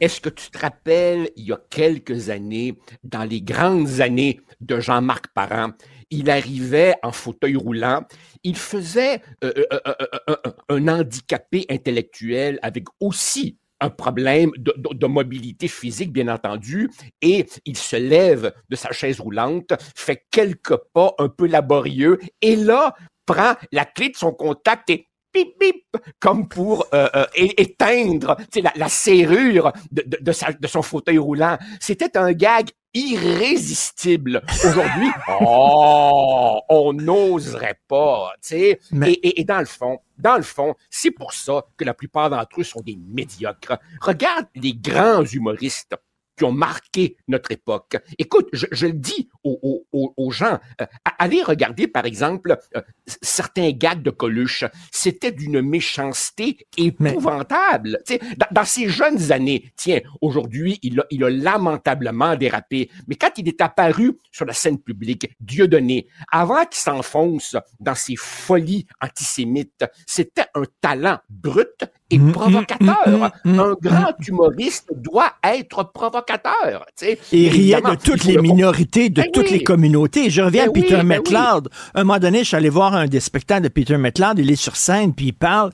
est-ce 0.00 0.20
que 0.20 0.30
tu 0.30 0.50
te 0.50 0.58
rappelles, 0.58 1.30
il 1.36 1.44
y 1.48 1.52
a 1.52 1.60
quelques 1.68 2.30
années, 2.30 2.78
dans 3.04 3.24
les 3.24 3.42
grandes 3.42 4.00
années 4.00 4.40
de 4.60 4.80
Jean-Marc 4.80 5.26
Parent, 5.34 5.72
il 6.10 6.30
arrivait 6.30 6.94
en 7.02 7.12
fauteuil 7.12 7.56
roulant, 7.56 8.04
il 8.42 8.56
faisait 8.56 9.22
euh, 9.44 9.52
euh, 9.72 9.94
euh, 10.28 10.36
un 10.70 10.88
handicapé 10.88 11.66
intellectuel 11.68 12.58
avec 12.62 12.86
aussi 12.98 13.58
un 13.80 13.90
problème 13.90 14.50
de, 14.56 14.74
de- 14.76 14.94
de 14.94 15.06
mobilité 15.06 15.68
physique, 15.68 16.12
bien 16.12 16.28
entendu, 16.28 16.90
et 17.22 17.46
il 17.64 17.76
se 17.76 17.96
lève 17.96 18.52
de 18.68 18.76
sa 18.76 18.92
chaise 18.92 19.20
roulante, 19.20 19.72
fait 19.96 20.24
quelques 20.30 20.76
pas 20.92 21.14
un 21.18 21.28
peu 21.28 21.46
laborieux, 21.46 22.18
et 22.42 22.56
là, 22.56 22.94
prend 23.26 23.54
la 23.72 23.84
clé 23.84 24.08
de 24.08 24.16
son 24.16 24.32
contact 24.32 24.90
et 24.90 25.06
bip, 25.32 25.58
bip, 25.60 25.84
comme 26.18 26.48
pour 26.48 26.86
euh, 26.94 27.08
euh, 27.14 27.26
éteindre 27.36 28.36
tu 28.36 28.44
sais, 28.54 28.60
la, 28.62 28.72
la 28.76 28.88
serrure 28.88 29.72
de, 29.92 30.02
de, 30.06 30.18
de 30.20 30.32
sa- 30.32 30.52
de 30.52 30.66
son 30.66 30.82
fauteuil 30.82 31.18
roulant. 31.18 31.58
C'était 31.80 32.16
un 32.18 32.32
gag 32.32 32.68
irrésistible. 32.92 34.42
Aujourd'hui, 34.64 35.08
oh, 35.40 36.60
on 36.68 36.92
n'oserait 36.92 37.78
pas, 37.88 38.32
tu 38.42 38.48
sais. 38.48 38.80
Mais- 38.90 39.12
Et, 39.12 39.28
et, 39.28 39.40
et 39.40 39.44
dans 39.44 39.60
le 39.60 39.64
fond, 39.66 39.98
dans 40.18 40.36
le 40.36 40.42
fond, 40.42 40.74
c'est 40.90 41.10
pour 41.10 41.32
ça 41.32 41.64
que 41.76 41.84
la 41.84 41.94
plupart 41.94 42.30
d'entre 42.30 42.60
eux 42.60 42.64
sont 42.64 42.80
des 42.80 42.98
médiocres. 43.08 43.78
Regarde 44.00 44.46
les 44.54 44.74
grands 44.74 45.24
humoristes 45.24 45.94
qui 46.40 46.44
ont 46.44 46.52
marqué 46.52 47.18
notre 47.28 47.50
époque. 47.52 47.98
Écoute, 48.18 48.48
je, 48.54 48.64
je 48.72 48.86
le 48.86 48.94
dis 48.94 49.28
aux, 49.44 49.58
aux- 49.62 49.86
aux- 49.92 50.14
aux 50.16 50.30
gens, 50.30 50.58
euh, 50.80 50.86
allez 51.18 51.42
regarder 51.42 51.86
par 51.86 52.06
exemple 52.06 52.56
euh, 52.74 52.80
certains 53.20 53.72
gags 53.72 54.00
de 54.02 54.08
Coluche. 54.10 54.64
C'était 54.90 55.32
d'une 55.32 55.60
méchanceté 55.60 56.56
épouvantable. 56.78 57.98
Dans, 58.38 58.46
dans 58.52 58.64
ses 58.64 58.88
jeunes 58.88 59.32
années, 59.32 59.70
tiens, 59.76 60.00
aujourd'hui, 60.22 60.78
il 60.82 60.98
a, 61.00 61.04
il 61.10 61.22
a 61.24 61.28
lamentablement 61.28 62.36
dérapé. 62.36 62.90
Mais 63.06 63.16
quand 63.16 63.32
il 63.36 63.46
est 63.46 63.60
apparu 63.60 64.16
sur 64.32 64.46
la 64.46 64.54
scène 64.54 64.78
publique, 64.80 65.30
Dieudonné, 65.40 66.06
avant 66.32 66.64
qu'il 66.64 66.80
s'enfonce 66.80 67.54
dans 67.80 67.94
ses 67.94 68.16
folies 68.16 68.86
antisémites, 69.02 69.84
c'était 70.06 70.46
un 70.54 70.62
talent 70.80 71.18
brut 71.28 71.84
et 72.10 72.18
Mm, 72.18 72.32
provocateur. 72.32 73.30
Un 73.44 73.74
grand 73.80 74.12
humoriste 74.26 74.88
doit 74.94 75.32
être 75.44 75.92
provocateur. 75.92 76.86
Et 77.02 77.18
il 77.32 77.48
riait 77.48 77.74
Évidemment, 77.76 77.90
de 77.94 77.94
toutes 78.00 78.14
il 78.16 78.20
faut 78.22 78.28
les 78.28 78.34
le- 78.36 78.42
minorités, 78.42 79.08
de 79.10 79.22
Ben 79.22 79.30
toutes 79.32 79.46
oui. 79.50 79.58
les 79.58 79.62
communautés. 79.64 80.30
Je 80.30 80.42
reviens 80.42 80.64
Ben 80.64 80.70
à 80.70 80.72
Peter 80.72 80.96
oui, 80.96 81.04
ben. 81.04 81.68
Un 81.94 82.04
moment 82.04 82.18
donné, 82.18 82.40
je 82.40 82.44
suis 82.44 82.56
allé 82.56 82.68
voir 82.68 82.94
un 82.94 83.06
des 83.06 83.20
spectacles 83.20 83.64
de 83.64 83.68
Peter 83.68 83.96
McLeod. 83.96 84.38
Il 84.38 84.50
est 84.50 84.56
sur 84.56 84.76
scène, 84.76 85.14
puis 85.14 85.26
il 85.26 85.32
parle, 85.32 85.70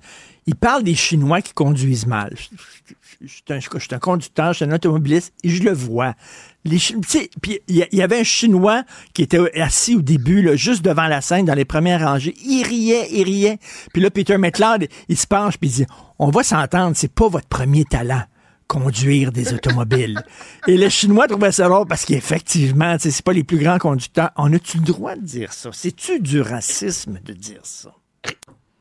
il 0.47 0.55
parle 0.55 0.83
des 0.85 0.95
Chinois 0.95 1.43
qui 1.43 1.53
conduisent 1.53 2.07
mal. 2.07 2.35
Je, 3.21 3.29
suis 3.29 3.95
un, 3.95 3.99
conducteur, 3.99 4.53
je 4.53 4.57
suis 4.57 4.65
un 4.65 4.73
automobiliste, 4.73 5.33
et 5.43 5.49
je 5.49 5.63
le 5.63 5.73
vois. 5.73 6.15
Puis 6.65 7.61
il 7.69 7.87
y, 7.93 8.03
avait 8.03 8.21
un 8.21 8.25
Chinois 8.25 8.85
qui 9.15 9.23
était 9.23 9.61
assis 9.61 9.97
au 9.97 10.03
début, 10.03 10.43
là, 10.43 10.57
juste 10.57 10.85
devant 10.85 11.07
la 11.07 11.21
scène, 11.21 11.47
dans 11.47 11.55
les 11.55 11.65
premières 11.65 12.01
rangées. 12.01 12.35
Il 12.45 12.65
riait, 12.65 13.09
il 13.13 13.25
riait. 13.25 13.59
Puis 13.93 14.03
là, 14.03 14.11
Peter 14.11 14.37
McLeod, 14.37 14.89
il 15.09 15.17
se 15.17 15.27
penche, 15.27 15.57
puis 15.59 15.71
il 15.71 15.73
dit, 15.73 15.87
on 16.19 16.31
va 16.31 16.43
s'entendre, 16.43 16.97
c'est 16.97 17.13
pas 17.13 17.29
votre 17.29 17.49
premier 17.49 17.85
talent 17.85 18.23
conduire 18.67 19.33
des 19.33 19.53
automobiles. 19.53 20.21
Et 20.67 20.77
les 20.77 20.91
Chinois 20.91 21.29
trouvaient 21.29 21.53
ça 21.53 21.69
drôle 21.69 21.87
parce 21.87 22.05
qu'effectivement, 22.05 22.97
c'est 22.99 23.23
pas 23.23 23.33
les 23.33 23.45
plus 23.45 23.59
grands 23.59 23.79
conducteurs. 23.79 24.31
On 24.37 24.53
a-tu 24.53 24.79
le 24.79 24.85
droit 24.85 25.15
de 25.15 25.23
dire 25.23 25.53
ça? 25.53 25.71
C'est-tu 25.73 26.21
du 26.21 26.41
racisme 26.41 27.21
de 27.25 27.33
dire 27.33 27.65
ça? 27.65 27.93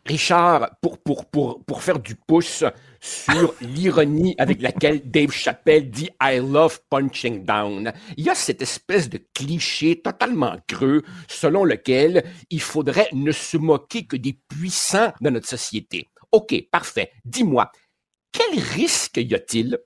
Richard, 0.06 0.78
pour, 0.82 1.00
pour, 1.00 1.26
pour, 1.26 1.66
pour 1.66 1.82
faire 1.82 1.98
du 2.00 2.16
pouce 2.16 2.64
sur 3.00 3.56
l'ironie 3.60 4.36
avec 4.38 4.62
laquelle 4.62 5.10
Dave 5.10 5.32
Chappelle 5.32 5.90
dit 5.90 6.10
I 6.22 6.38
love 6.38 6.80
punching 6.92 7.44
down, 7.44 7.92
il 8.16 8.26
y 8.26 8.30
a 8.30 8.36
cette 8.36 8.62
espèce 8.62 9.10
de 9.10 9.20
cliché 9.34 10.02
totalement 10.02 10.58
creux 10.68 11.02
selon 11.28 11.64
lequel 11.64 12.24
il 12.52 12.62
faudrait 12.62 13.10
ne 13.14 13.32
se 13.32 13.58
moquer 13.58 14.06
que 14.06 14.16
des 14.16 14.34
puissants 14.48 15.12
de 15.22 15.32
notre 15.32 15.48
société. 15.48 16.10
OK, 16.32 16.54
parfait. 16.72 17.12
Dis-moi, 17.24 17.72
quel 18.32 18.60
risque 18.60 19.18
y 19.18 19.34
a-t-il, 19.34 19.80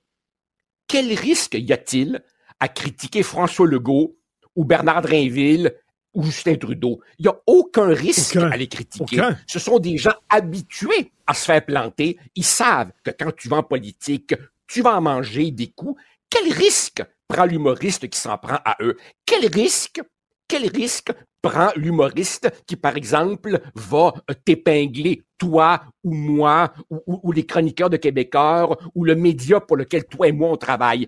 quel 0.88 1.14
risque 1.14 1.56
y 1.58 1.72
a-t-il 1.72 2.22
à 2.60 2.68
critiquer 2.68 3.24
François 3.24 3.68
Legault 3.68 4.18
ou 4.56 4.66
Bernard 4.66 5.02
Drinville 5.02 5.74
ou 6.14 6.24
Justin 6.24 6.56
Trudeau? 6.56 7.02
Il 7.18 7.24
n'y 7.24 7.30
a 7.30 7.40
aucun 7.46 7.88
risque 7.94 8.36
Aucun. 8.38 8.52
à 8.52 8.58
les 8.58 8.68
critiquer. 8.68 9.20
Aucun. 9.22 9.38
Ce 9.48 9.60
sont 9.60 9.80
des 9.80 9.98
gens 9.98 10.14
habitués 10.30 11.12
à 11.28 11.34
se 11.34 11.46
faire 11.46 11.66
planter. 11.66 12.18
Ils 12.36 12.44
savent 12.46 12.92
que 13.04 13.12
quand 13.12 13.36
tu 13.36 13.48
vas 13.50 13.58
en 13.58 13.64
politique, 13.64 14.34
tu 14.68 14.82
vas 14.82 14.98
en 14.98 15.02
manger 15.02 15.52
des 15.52 15.68
coups. 15.72 16.02
Quel 16.30 16.52
risque 16.52 17.04
prend 17.28 17.46
l'humoriste 17.46 18.10
qui 18.10 18.20
s'en 18.20 18.38
prend 18.38 18.60
à 18.66 18.76
eux? 18.82 18.98
Quel 19.26 19.48
risque, 19.52 20.02
quel 20.48 20.68
risque 20.70 21.12
prend 21.42 21.70
l'humoriste 21.76 22.52
qui, 22.68 22.76
par 22.76 22.98
exemple, 22.98 23.60
va 23.76 24.14
euh, 24.30 24.34
t'épingler, 24.46 25.24
toi 25.38 25.82
ou 26.04 26.14
moi, 26.14 26.74
ou, 26.90 27.02
ou- 27.08 27.20
ou 27.24 27.32
les 27.32 27.46
chroniqueurs 27.46 27.90
de 27.90 27.98
Québécois, 27.98 28.78
ou 28.94 29.06
le 29.06 29.16
média 29.16 29.60
pour 29.62 29.78
lequel 29.78 30.04
toi 30.06 30.28
et 30.28 30.32
moi 30.32 30.50
on 30.50 30.58
travaille? 30.58 31.08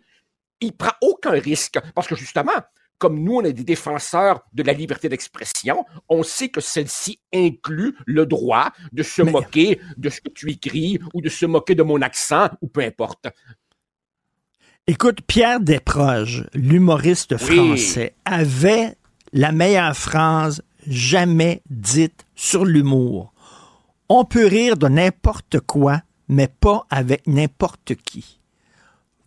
Il 0.61 0.73
prend 0.73 0.91
aucun 1.01 1.31
risque 1.31 1.79
parce 1.93 2.07
que 2.07 2.15
justement, 2.15 2.51
comme 3.01 3.19
nous, 3.23 3.37
on 3.37 3.41
est 3.41 3.53
des 3.53 3.63
défenseurs 3.63 4.41
de 4.53 4.61
la 4.61 4.73
liberté 4.73 5.09
d'expression, 5.09 5.85
on 6.07 6.21
sait 6.21 6.49
que 6.49 6.61
celle-ci 6.61 7.19
inclut 7.33 7.95
le 8.05 8.27
droit 8.27 8.71
de 8.91 9.01
se 9.01 9.23
moquer 9.23 9.81
de 9.97 10.09
ce 10.09 10.21
que 10.21 10.29
tu 10.29 10.51
écris 10.51 10.99
ou 11.15 11.19
de 11.19 11.27
se 11.27 11.47
moquer 11.47 11.73
de 11.73 11.81
mon 11.81 11.99
accent 12.03 12.49
ou 12.61 12.67
peu 12.67 12.81
importe. 12.81 13.27
Écoute, 14.85 15.21
Pierre 15.25 15.59
Desproges, 15.59 16.47
l'humoriste 16.53 17.33
Oui. 17.49 17.55
français, 17.55 18.13
avait 18.23 18.95
la 19.33 19.51
meilleure 19.51 19.97
phrase 19.97 20.61
jamais 20.85 21.63
dite 21.71 22.23
sur 22.35 22.65
l'humour. 22.65 23.33
On 24.09 24.25
peut 24.25 24.45
rire 24.45 24.77
de 24.77 24.87
n'importe 24.87 25.59
quoi, 25.61 26.01
mais 26.27 26.47
pas 26.47 26.85
avec 26.91 27.25
n'importe 27.25 27.95
qui. 27.95 28.39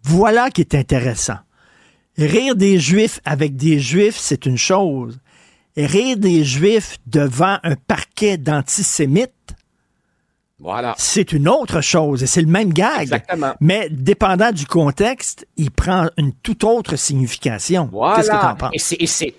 Voilà 0.05 0.51
qui 0.51 0.60
est 0.60 0.76
intéressant. 0.76 1.38
Rire 2.16 2.54
des 2.54 2.78
Juifs 2.78 3.20
avec 3.24 3.56
des 3.56 3.80
Juifs, 3.80 4.16
c'est 4.18 4.46
une 4.46 4.58
chose. 4.58 5.18
Rire 5.76 6.16
des 6.16 6.44
Juifs 6.44 6.98
devant 7.06 7.58
un 7.64 7.74
parquet 7.74 8.36
d'antisémites, 8.38 9.32
Voilà. 10.60 10.94
c'est 10.96 11.32
une 11.32 11.48
autre 11.48 11.80
chose. 11.80 12.22
Et 12.22 12.26
c'est 12.26 12.42
le 12.42 12.46
même 12.46 12.72
gag. 12.72 13.02
Exactement. 13.02 13.54
Mais 13.60 13.88
dépendant 13.90 14.52
du 14.52 14.66
contexte, 14.66 15.46
il 15.56 15.72
prend 15.72 16.08
une 16.16 16.32
toute 16.32 16.62
autre 16.62 16.94
signification. 16.96 17.88
Voilà. 17.90 18.16
Qu'est-ce 18.16 18.30
que 18.30 18.40
tu 18.40 18.46
en 18.46 18.54
penses? 18.54 18.92
Et 18.98 19.06
c'est, 19.06 19.34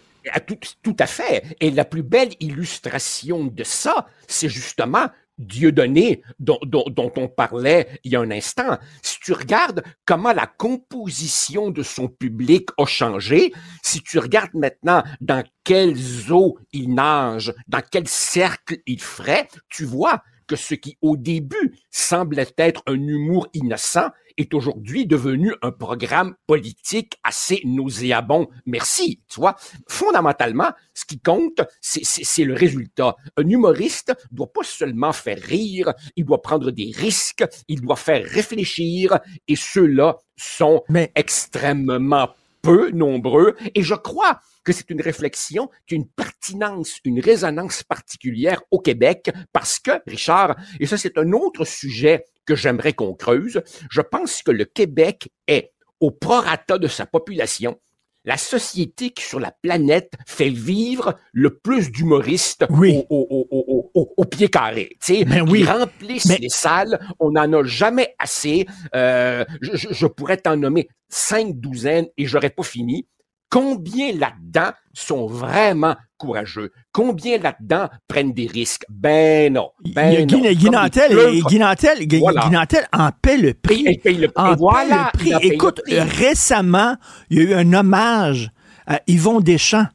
tout 0.84 0.96
à 1.00 1.06
fait. 1.08 1.44
Et 1.62 1.72
la 1.72 1.86
plus 1.86 2.04
belle 2.04 2.32
illustration 2.42 3.46
de 3.46 3.64
ça, 3.64 4.08
c'est 4.28 4.50
justement 4.50 5.08
Dieudonné, 5.38 6.22
dont, 6.40 6.60
dont, 6.64 6.86
dont 6.90 7.12
on 7.18 7.28
parlait 7.28 8.00
il 8.04 8.14
y 8.14 8.16
a 8.16 8.22
un 8.22 8.32
instant. 8.32 8.78
Si 9.02 9.20
tu 9.20 9.34
regardes 9.34 9.84
comment 10.06 10.32
la 10.32 10.48
composition 10.48 11.72
de 11.72 11.84
son 11.84 12.08
public 12.08 12.70
a 12.78 12.86
changé, 12.86 13.54
si 13.84 14.02
tu 14.02 14.20
regardes 14.20 14.54
maintenant 14.54 15.04
dans 15.20 15.44
quelles 15.64 16.32
eaux 16.32 16.58
il 16.72 16.94
nage, 16.94 17.54
dans 17.68 17.82
quel 17.92 18.08
cercle 18.08 18.78
il 18.86 19.02
ferait, 19.02 19.48
tu 19.70 19.84
vois 19.84 20.24
que 20.48 20.56
ce 20.56 20.76
qui 20.76 20.98
au 21.02 21.18
début 21.18 21.76
semblait 21.90 22.54
être 22.58 22.84
un 22.88 22.94
humour 22.94 23.48
innocent 23.54 24.10
est 24.38 24.54
aujourd'hui 24.54 25.06
devenu 25.06 25.54
un 25.62 25.72
programme 25.72 26.36
politique 26.48 27.18
assez 27.24 27.62
nauséabond. 27.66 28.48
Merci, 28.66 29.22
tu 29.30 29.40
vois. 29.40 29.56
Fondamentalement, 29.88 30.72
ce 30.94 31.06
qui 31.06 31.20
compte, 31.20 31.62
c'est- 31.82 32.44
le 32.46 32.54
résultat. 32.54 33.16
Un 33.38 33.48
humoriste 33.48 34.14
doit 34.32 34.52
pas 34.52 34.64
seulement 34.64 35.14
faire 35.14 35.40
rire, 35.42 35.94
il 36.16 36.26
doit 36.26 36.42
prendre 36.42 36.72
des 36.72 36.92
risques, 36.96 37.46
il 37.68 37.82
doit 37.82 37.96
faire 37.96 38.24
réfléchir, 38.26 39.20
et 39.48 39.56
ceux-là 39.56 40.18
sont 40.36 40.84
extrêmement 41.16 42.30
peu 42.62 42.90
nombreux. 42.92 43.56
Et 43.76 43.84
je 43.84 43.94
crois 43.96 44.40
que 44.64 44.74
c'est 44.74 44.90
une 44.90 45.02
réflexion 45.02 45.70
qui 45.86 45.94
a 45.94 45.98
une 45.98 46.08
pertinence, 46.08 47.00
une 47.04 47.20
résonance 47.20 47.84
particulière 47.84 48.62
au 48.72 48.80
Québec 48.80 49.32
parce 49.54 49.78
que, 49.80 49.92
Richard, 50.08 50.56
et 50.80 50.88
ça 50.88 50.98
c'est 50.98 51.18
un 51.20 51.32
autre 51.32 51.66
sujet 51.66 52.26
que 52.46 52.56
j'aimerais 52.56 52.94
qu'on 52.94 53.14
creuse, 53.14 53.62
je 53.90 54.02
pense 54.02 54.42
que 54.44 54.52
le 54.52 54.66
Québec 54.66 55.30
est, 55.48 55.72
au 56.00 56.12
prorata 56.12 56.78
de 56.78 56.88
sa 56.88 57.06
population, 57.06 57.80
la 58.28 58.38
société 58.38 59.12
qui 59.12 59.24
sur 59.24 59.40
la 59.40 59.52
planète 59.52 60.14
fait 60.26 60.50
vivre 60.50 61.16
le 61.32 61.58
plus 61.60 61.92
d'humoristes 61.92 62.66
au, 62.72 63.06
au, 63.10 63.28
au, 63.30 63.48
au, 63.52 63.92
au- 63.94 64.14
au 64.18 64.26
pied 64.26 64.48
carré. 64.48 64.90
Tu 65.00 65.18
sais, 65.18 65.26
Ben 65.26 65.48
oui. 65.48 65.60
Ils 65.60 65.70
remplissent 65.70 66.26
Mais- 66.26 66.40
les 66.40 66.50
salles, 66.50 67.00
on 67.20 67.32
n'en 67.32 67.54
a 67.54 67.64
jamais 67.64 68.16
assez. 68.18 68.66
Euh, 68.96 69.46
je- 69.62 69.90
je 69.94 70.08
pourrais 70.08 70.38
t'en 70.38 70.58
nommer 70.58 70.88
cinq 71.08 71.60
douzaines 71.60 72.08
et 72.18 72.26
j'aurais 72.26 72.50
pas 72.50 72.64
fini. 72.64 73.08
Combien 73.50 74.12
là-dedans 74.14 74.72
sont 74.94 75.28
vraiment 75.28 75.96
courageux? 76.18 76.72
Combien 76.92 77.38
là-dedans 77.38 77.90
prennent 78.08 78.34
des 78.34 78.48
risques? 78.48 78.86
Ben 78.90 79.54
non. 79.54 79.70
Ben 79.94 80.12
Il 80.12 80.14
y 80.14 80.18
a 80.18 80.26
Guy, 80.26 80.36
non. 80.42 80.50
Guy 80.52 80.64
Comme 80.66 80.74
Nantel, 80.74 81.10
des 81.10 81.16
et 81.16 81.18
pleutres. 81.42 81.48
Guy 81.48 81.60
Nantel, 81.60 82.08
Guy- 82.08 82.20
Voilà. 82.20 82.42
Guy 82.42 82.50
Nantel 82.52 82.88
en 82.92 83.10
paie 83.22 83.38
le 83.38 83.54
prix. 83.54 83.86
Il 83.88 84.00
paye 84.00 84.18
le 84.18 84.28
prix. 84.30 84.44
En 84.44 84.56
voilà, 84.56 85.12
paie 85.14 85.24
le 85.30 85.38
prix. 85.38 85.48
le 85.48 85.54
Écoute, 85.54 85.82
prix. 85.86 86.00
récemment, 86.00 86.96
il 87.30 87.38
y 87.38 87.42
a 87.42 87.44
eu 87.44 87.54
un 87.54 87.74
hommage 87.74 88.52
à 88.88 89.00
Yvon 89.08 89.40
Deschamps. 89.42 89.88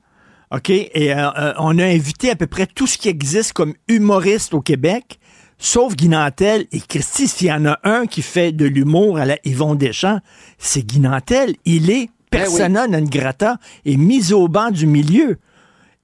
OK? 0.53 0.71
Et 0.71 1.13
euh, 1.15 1.31
euh, 1.39 1.53
on 1.59 1.79
a 1.79 1.85
invité 1.85 2.31
à 2.31 2.37
peu 2.37 2.47
près 2.47 2.67
tout 2.67 2.87
ce 2.87 2.99
qui 2.99 3.09
existe 3.09 3.53
comme 3.53 3.75
humoriste 3.89 4.53
au 4.55 4.61
Québec, 4.61 5.19
sauf 5.59 5.95
Guy 5.97 6.09
Nantel. 6.09 6.67
Et 6.73 6.81
Christy, 6.81 7.29
s'il 7.29 7.49
y 7.49 7.53
en 7.53 7.67
a 7.67 7.79
un 7.85 8.07
qui 8.07 8.23
fait 8.23 8.53
de 8.53 8.65
l'humour 8.67 9.19
à 9.19 9.27
la 9.27 9.37
Yvon 9.45 9.75
Deschamps, 9.75 10.21
c'est 10.59 10.83
Guy 10.83 11.01
Nantel. 11.01 11.55
Il 11.65 11.91
est 11.91 12.11
Ben 12.33 12.41
persona 12.43 12.87
non 12.87 13.03
grata 13.05 13.59
et 13.85 13.97
mis 13.97 14.33
au 14.33 14.49
banc 14.49 14.71
du 14.71 14.87
milieu. 14.87 15.39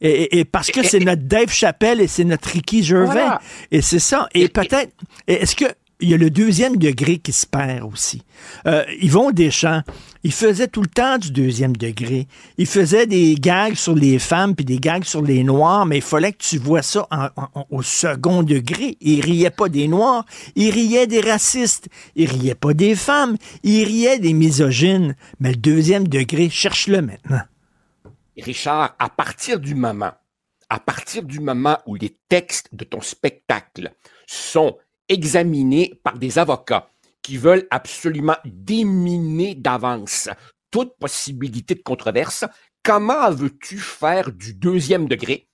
Et, 0.00 0.10
et- 0.10 0.38
et 0.40 0.44
parce 0.44 0.70
que 0.70 0.82
c'est 0.82 0.98
notre 0.98 1.22
Dave 1.22 1.50
Chappelle 1.50 2.00
et 2.00 2.06
c'est 2.06 2.24
notre 2.24 2.48
Ricky 2.50 2.82
Gervais. 2.82 3.06
Voilà. 3.06 3.40
Et 3.70 3.80
c'est 3.80 3.98
ça. 3.98 4.28
Et, 4.34 4.48
peut-être, 4.48 4.92
est-ce 5.26 5.56
que 5.56 5.64
il 6.01 6.10
y 6.10 6.14
a 6.14 6.16
le 6.16 6.31
deuxième 6.31 6.77
degré 6.77 7.18
qui 7.18 7.32
se 7.32 7.47
perd 7.47 7.82
aussi. 7.90 8.23
Euh, 8.66 8.85
Yvon 9.01 9.31
Deschamps, 9.31 9.82
il 10.23 10.32
faisait 10.32 10.68
tout 10.68 10.82
le 10.82 10.89
temps 10.89 11.18
du 11.18 11.31
deuxième 11.31 11.77
degré. 11.77 12.28
Il 12.59 12.66
faisait 12.66 13.06
des 13.06 13.35
gags 13.36 13.74
sur 13.74 13.94
les 13.94 14.18
femmes 14.18 14.55
puis 14.55 14.64
des 14.64 14.78
gags 14.78 15.05
sur 15.05 15.23
les 15.23 15.43
noirs, 15.43 15.86
mais 15.86 15.98
il 15.98 16.02
fallait 16.02 16.32
que 16.32 16.43
tu 16.43 16.59
vois 16.59 16.82
ça 16.82 17.09
au 17.70 17.82
second 17.82 18.43
degré. 18.43 18.98
Il 19.01 19.20
riait 19.20 19.51
pas 19.51 19.68
des 19.68 19.89
noirs, 19.89 20.27
il 20.55 20.70
riait 20.70 21.06
des 21.06 21.20
racistes, 21.20 21.89
il 22.14 22.28
riait 22.28 22.55
pas 22.55 22.74
des 22.74 22.94
femmes, 22.94 23.36
il 23.62 23.85
riait 23.85 24.18
des 24.18 24.35
misogynes. 24.35 25.16
Mais 25.40 25.51
le 25.51 25.56
deuxième 25.56 26.09
degré, 26.09 26.51
cherche-le 26.51 27.01
maintenant. 27.01 27.43
Richard, 28.36 28.94
à 28.98 29.09
partir 29.09 29.59
du 29.59 29.74
moment, 29.74 30.12
à 30.68 30.78
partir 30.78 31.23
du 31.23 31.40
moment 31.40 31.78
où 31.86 31.94
les 31.94 32.16
textes 32.28 32.68
de 32.73 32.85
ton 32.85 33.01
spectacle 33.01 33.93
sont 34.27 34.77
examinés 35.08 35.98
par 36.02 36.18
des 36.18 36.38
avocats 36.38 36.90
qui 37.22 37.36
veulent 37.36 37.66
absolument 37.70 38.36
déminer 38.44 39.54
d'avance 39.54 40.28
toute 40.70 40.96
possibilité 40.98 41.74
de 41.74 41.82
controverse, 41.82 42.44
comment 42.82 43.30
veux-tu 43.30 43.78
faire 43.78 44.30
du 44.32 44.54
deuxième 44.54 45.08
degré? 45.08 45.48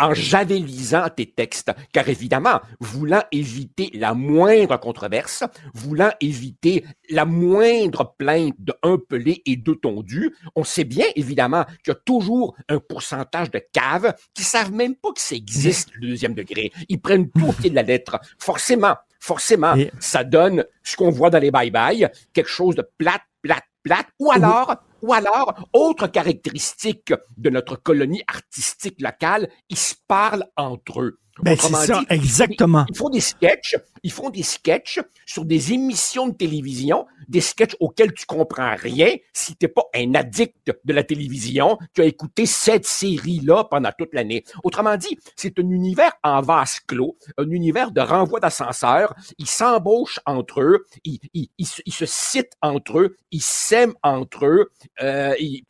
En- 0.00 0.14
javelisant 0.14 1.08
tes 1.14 1.26
textes, 1.26 1.70
car 1.92 2.08
évidemment, 2.08 2.60
voulant 2.80 3.22
éviter 3.32 3.90
la 3.94 4.14
moindre 4.14 4.76
controverse, 4.78 5.44
voulant 5.74 6.10
éviter 6.20 6.84
la 7.10 7.24
moindre 7.24 8.14
plainte 8.18 8.54
de 8.58 8.72
un 8.82 8.98
pelé 8.98 9.42
et 9.46 9.56
deux 9.56 9.76
tondus, 9.76 10.34
on 10.56 10.64
sait 10.64 10.84
bien 10.84 11.06
évidemment 11.16 11.64
qu'il 11.84 11.88
y 11.88 11.96
a 11.96 12.00
toujours 12.04 12.56
un 12.68 12.78
pourcentage 12.78 13.50
de 13.50 13.60
caves 13.72 14.14
qui 14.34 14.42
savent 14.42 14.72
même 14.72 14.94
pas 14.94 15.12
que 15.12 15.20
ça 15.20 15.34
existe 15.34 15.90
le 15.94 16.08
deuxième 16.08 16.34
degré. 16.34 16.72
Ils 16.88 17.00
prennent 17.00 17.30
tout 17.30 17.46
au 17.48 17.52
pied 17.52 17.70
de 17.70 17.74
la 17.74 17.82
lettre. 17.82 18.18
Forcément, 18.38 18.94
forcément, 19.20 19.74
ça 19.98 20.24
donne 20.24 20.64
ce 20.82 20.96
qu'on 20.96 21.10
voit 21.10 21.30
dans 21.30 21.38
les 21.38 21.50
bye-bye, 21.50 22.10
quelque 22.32 22.48
chose 22.48 22.74
de 22.74 22.88
plate, 22.98 23.22
plate, 23.42 23.64
plate, 23.82 24.06
ou 24.18 24.30
alors, 24.32 24.76
ou 25.02 25.12
alors, 25.12 25.68
autre 25.72 26.06
caractéristique 26.06 27.12
de 27.36 27.50
notre 27.50 27.76
colonie 27.76 28.22
artistique 28.26 29.00
locale, 29.00 29.48
ils 29.68 29.78
se 29.78 29.94
parlent 30.06 30.46
entre 30.56 31.00
eux. 31.00 31.18
Ben, 31.42 31.56
c'est 31.58 31.72
ça, 31.86 32.00
dit, 32.00 32.06
exactement. 32.10 32.84
Ils 32.88 32.96
font 32.96 33.08
des 33.10 33.20
sketchs, 33.20 33.76
ils 34.02 34.12
font 34.12 34.30
des 34.30 34.42
sketchs 34.42 35.00
sur 35.26 35.44
des 35.44 35.72
émissions 35.72 36.28
de 36.28 36.34
télévision, 36.34 37.06
des 37.28 37.40
sketchs 37.40 37.76
auxquels 37.80 38.12
tu 38.12 38.26
comprends 38.26 38.74
rien 38.76 39.14
si 39.32 39.54
t'es 39.56 39.68
pas 39.68 39.84
un 39.94 40.14
addict 40.14 40.72
de 40.84 40.92
la 40.92 41.02
télévision 41.04 41.78
qui 41.94 42.00
a 42.00 42.04
écouté 42.04 42.46
cette 42.46 42.84
série-là 42.86 43.64
pendant 43.64 43.90
toute 43.96 44.12
l'année. 44.14 44.44
Autrement 44.64 44.96
dit, 44.96 45.18
c'est 45.36 45.58
un 45.58 45.70
univers 45.70 46.12
en 46.24 46.40
vase 46.40 46.80
clos, 46.80 47.16
un 47.38 47.48
univers 47.50 47.90
de 47.92 48.00
renvoi 48.00 48.40
d'ascenseur. 48.40 49.14
Ils 49.38 49.46
s'embauchent 49.48 50.20
entre 50.26 50.60
eux, 50.60 50.86
ils, 51.04 51.20
ils- 51.34 51.48
ils 51.58 51.92
se, 51.92 52.06
citent 52.06 52.54
entre 52.62 52.98
eux, 52.98 53.16
ils 53.30 53.42
s'aiment 53.42 53.94
entre 54.02 54.46
eux, 54.46 54.70
euh, 55.02 55.34
et- 55.38 55.62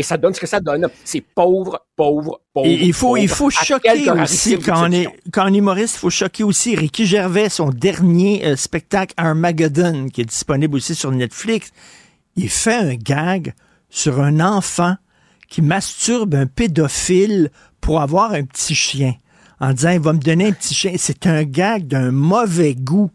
et 0.00 0.02
ça 0.02 0.16
donne 0.16 0.34
ce 0.34 0.40
que 0.40 0.46
ça 0.46 0.60
donne. 0.60 0.88
C'est 1.04 1.20
pauvre, 1.20 1.86
pauvre, 2.02 2.40
pauvre. 2.52 2.66
Et 2.66 2.74
il 2.74 2.92
faut, 2.92 3.16
il 3.16 3.28
choquer 3.28 4.10
aussi, 4.10 4.58
quand 4.58 4.88
on, 4.88 4.92
est, 4.92 5.06
quand 5.32 5.48
on 5.48 5.54
est 5.54 5.58
humoriste, 5.58 5.96
il 5.96 5.98
faut 6.00 6.10
choquer 6.10 6.42
aussi 6.42 6.74
Ricky 6.74 7.06
Gervais, 7.06 7.48
son 7.48 7.70
dernier 7.70 8.44
euh, 8.44 8.56
spectacle 8.56 9.14
Armageddon, 9.16 10.08
qui 10.08 10.22
est 10.22 10.24
disponible 10.24 10.76
aussi 10.76 10.94
sur 10.94 11.12
Netflix. 11.12 11.70
Il 12.36 12.48
fait 12.48 12.74
un 12.74 12.94
gag 12.94 13.54
sur 13.88 14.20
un 14.20 14.40
enfant 14.40 14.96
qui 15.48 15.62
masturbe 15.62 16.34
un 16.34 16.46
pédophile 16.46 17.50
pour 17.80 18.00
avoir 18.00 18.32
un 18.32 18.44
petit 18.44 18.74
chien, 18.74 19.14
en 19.60 19.72
disant, 19.72 19.90
il 19.90 20.00
va 20.00 20.12
me 20.12 20.18
donner 20.18 20.48
un 20.48 20.52
petit 20.52 20.74
chien. 20.74 20.92
C'est 20.96 21.26
un 21.26 21.44
gag 21.44 21.86
d'un 21.86 22.10
mauvais 22.10 22.74
goût, 22.74 23.10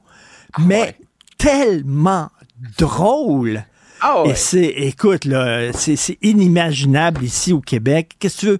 Ah 0.54 0.62
mais 0.66 0.96
tellement 1.38 2.30
drôle. 2.78 3.64
Ah 4.02 4.24
ouais. 4.24 4.32
Et 4.32 4.36
c'est, 4.36 4.65
écoute, 4.65 5.26
là, 5.26 5.72
c'est, 5.74 6.18
inimaginable 6.22 7.24
ici 7.24 7.53
au 7.53 7.61
Québec. 7.61 8.15
Qu'est-ce 8.19 8.36
que 8.36 8.40
tu 8.40 8.45
veux? 8.48 8.60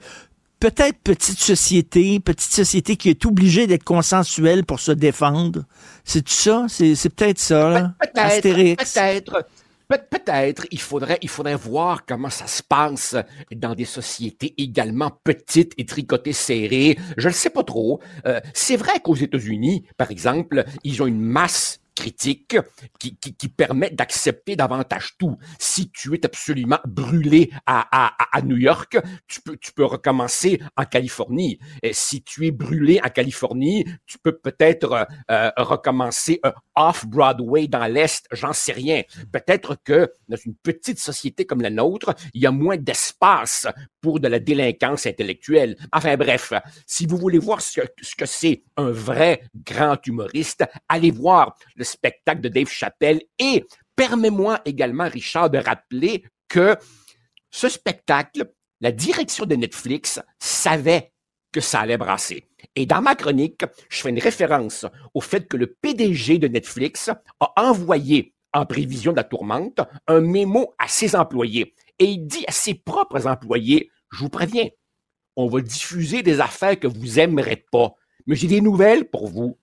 Peut-être 0.60 0.98
petite 1.04 1.40
société, 1.40 2.20
petite 2.20 2.52
société 2.52 2.96
qui 2.96 3.10
est 3.10 3.26
obligée 3.26 3.68
d'être 3.68 3.84
consensuelle 3.84 4.66
pour 4.66 4.80
se 4.80 4.92
défendre. 4.92 5.64
C'est 6.04 6.28
ça? 6.28 6.66
C'est, 6.68 6.96
peut-être 7.10 7.38
ça, 7.38 7.70
là? 7.70 7.94
Peut-être, 8.00 9.46
Peut-être, 9.88 10.68
il 10.72 10.82
faudrait, 10.82 11.18
il 11.22 11.30
faudrait 11.30 11.56
voir 11.56 12.06
comment 12.06 12.30
ça 12.30 12.46
se 12.46 12.62
passe 12.62 13.16
dans 13.56 13.74
des 13.74 13.86
sociétés 13.86 14.54
également 14.58 15.12
petites 15.24 15.74
et 15.78 15.86
tricotées 15.86 16.34
serrées. 16.34 16.98
Je 17.16 17.30
ne 17.30 17.34
sais 17.34 17.50
pas 17.50 17.64
trop. 17.64 18.02
Euh, 18.26 18.42
c'est 18.54 18.76
vrai 18.76 19.00
qu'aux 19.02 19.16
États-Unis, 19.16 19.86
par 19.96 20.12
exemple, 20.12 20.66
ils 20.84 21.02
ont 21.02 21.08
une 21.08 21.22
masse 21.22 21.80
critique 21.98 22.56
qui, 23.00 23.18
qui, 23.18 23.50
permet 23.50 23.90
d'accepter 23.90 24.56
davantage 24.56 25.18
tout. 25.18 25.38
Si 25.60 25.90
tu 25.92 26.14
es 26.16 26.26
absolument 26.26 26.80
brûlé 26.86 27.50
à, 27.66 27.80
à, 27.92 28.14
à- 28.24 28.38
à 28.38 28.42
New 28.42 28.58
York, 28.58 28.98
tu 29.28 29.42
peux, 29.42 29.58
tu 29.58 29.72
peux 29.74 29.86
recommencer 29.86 30.62
en 30.76 30.86
Californie. 30.86 31.60
Et 31.82 31.94
si 31.94 32.24
tu 32.24 32.46
es 32.46 32.52
brûlé 32.52 33.00
en 33.04 33.10
Californie, 33.10 33.86
tu 34.06 34.18
peux 34.20 34.38
peut-être 34.38 34.92
euh, 34.94 35.04
euh, 35.32 35.52
recommencer 35.58 36.40
euh, 36.46 36.52
off-Broadway 36.78 37.68
dans 37.68 37.86
l'Est, 37.88 38.26
j'en 38.32 38.54
sais 38.54 38.72
rien. 38.72 39.02
Peut-être 39.32 39.76
que 39.84 40.14
dans 40.30 40.38
une 40.38 40.56
petite 40.56 41.00
société 41.00 41.46
comme 41.46 41.62
la 41.62 41.70
nôtre, 41.70 42.16
il 42.34 42.42
y 42.42 42.46
a 42.46 42.52
moins 42.52 42.78
d'espace 42.78 43.68
pour 44.00 44.20
de 44.20 44.28
la 44.28 44.40
délinquance 44.40 45.06
intellectuelle. 45.06 45.76
Enfin 45.92 46.16
bref, 46.16 46.54
si 46.86 47.06
vous 47.06 47.18
voulez 47.18 47.40
voir 47.40 47.62
ce, 47.62 47.82
ce 48.02 48.16
que 48.16 48.26
c'est 48.26 48.64
un 48.78 48.92
vrai 48.92 49.42
grand 49.56 49.98
humoriste, 50.06 50.64
allez 50.88 51.12
voir 51.12 51.58
le 51.76 51.84
spectacle 51.84 52.42
de 52.42 52.50
Dave 52.50 52.70
Chappelle 52.70 53.22
et 53.40 53.66
permets-moi 53.96 54.62
également, 54.66 55.10
Richard, 55.10 55.50
de 55.50 55.58
rappeler 55.58 56.24
que 56.48 56.78
ce 57.50 57.70
spectacle, 57.70 58.52
la 58.80 58.92
direction 58.92 59.46
de 59.46 59.56
Netflix 59.56 60.22
savait 60.40 61.12
que 61.58 61.62
ça 61.62 61.80
allait 61.80 61.98
brasser. 61.98 62.44
Et 62.76 62.86
dans 62.86 63.02
ma 63.02 63.16
chronique, 63.16 63.66
je 63.90 64.02
fais 64.02 64.12
une 64.12 64.20
référence 64.20 64.86
au 65.16 65.22
fait 65.22 65.48
que 65.48 65.58
le 65.58 65.66
PDG 65.66 66.38
de 66.38 66.48
Netflix 66.48 67.10
a 67.40 67.52
envoyé, 67.58 68.36
en 68.54 68.68
prévision 68.68 69.12
de 69.12 69.18
la 69.18 69.24
tourmente, 69.24 69.80
un 70.06 70.22
mémo 70.22 70.76
à 70.78 70.88
ses 70.88 71.16
employés. 71.16 71.74
Et 71.98 72.06
il 72.06 72.28
dit 72.28 72.46
à 72.48 72.52
ses 72.52 72.76
propres 72.76 73.26
employés, 73.26 73.90
je 74.12 74.20
vous 74.20 74.30
préviens, 74.30 74.68
on 75.36 75.48
va 75.48 75.62
diffuser 75.62 76.22
des 76.22 76.42
affaires 76.42 76.80
que 76.80 76.86
vous 76.86 77.18
aimerez 77.18 77.66
pas. 77.72 77.96
Mais 78.28 78.36
j'ai 78.36 78.48
des 78.48 78.62
nouvelles 78.62 79.10
pour 79.10 79.28
vous. 79.28 79.58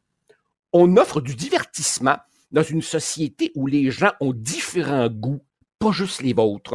On 0.72 0.96
offre 0.96 1.20
du 1.20 1.36
divertissement 1.36 2.16
dans 2.50 2.64
une 2.64 2.82
société 2.82 3.52
où 3.54 3.68
les 3.68 3.92
gens 3.92 4.14
ont 4.18 4.32
différents 4.32 5.08
goûts, 5.08 5.44
pas 5.78 5.92
juste 5.92 6.22
les 6.22 6.32
vôtres, 6.32 6.74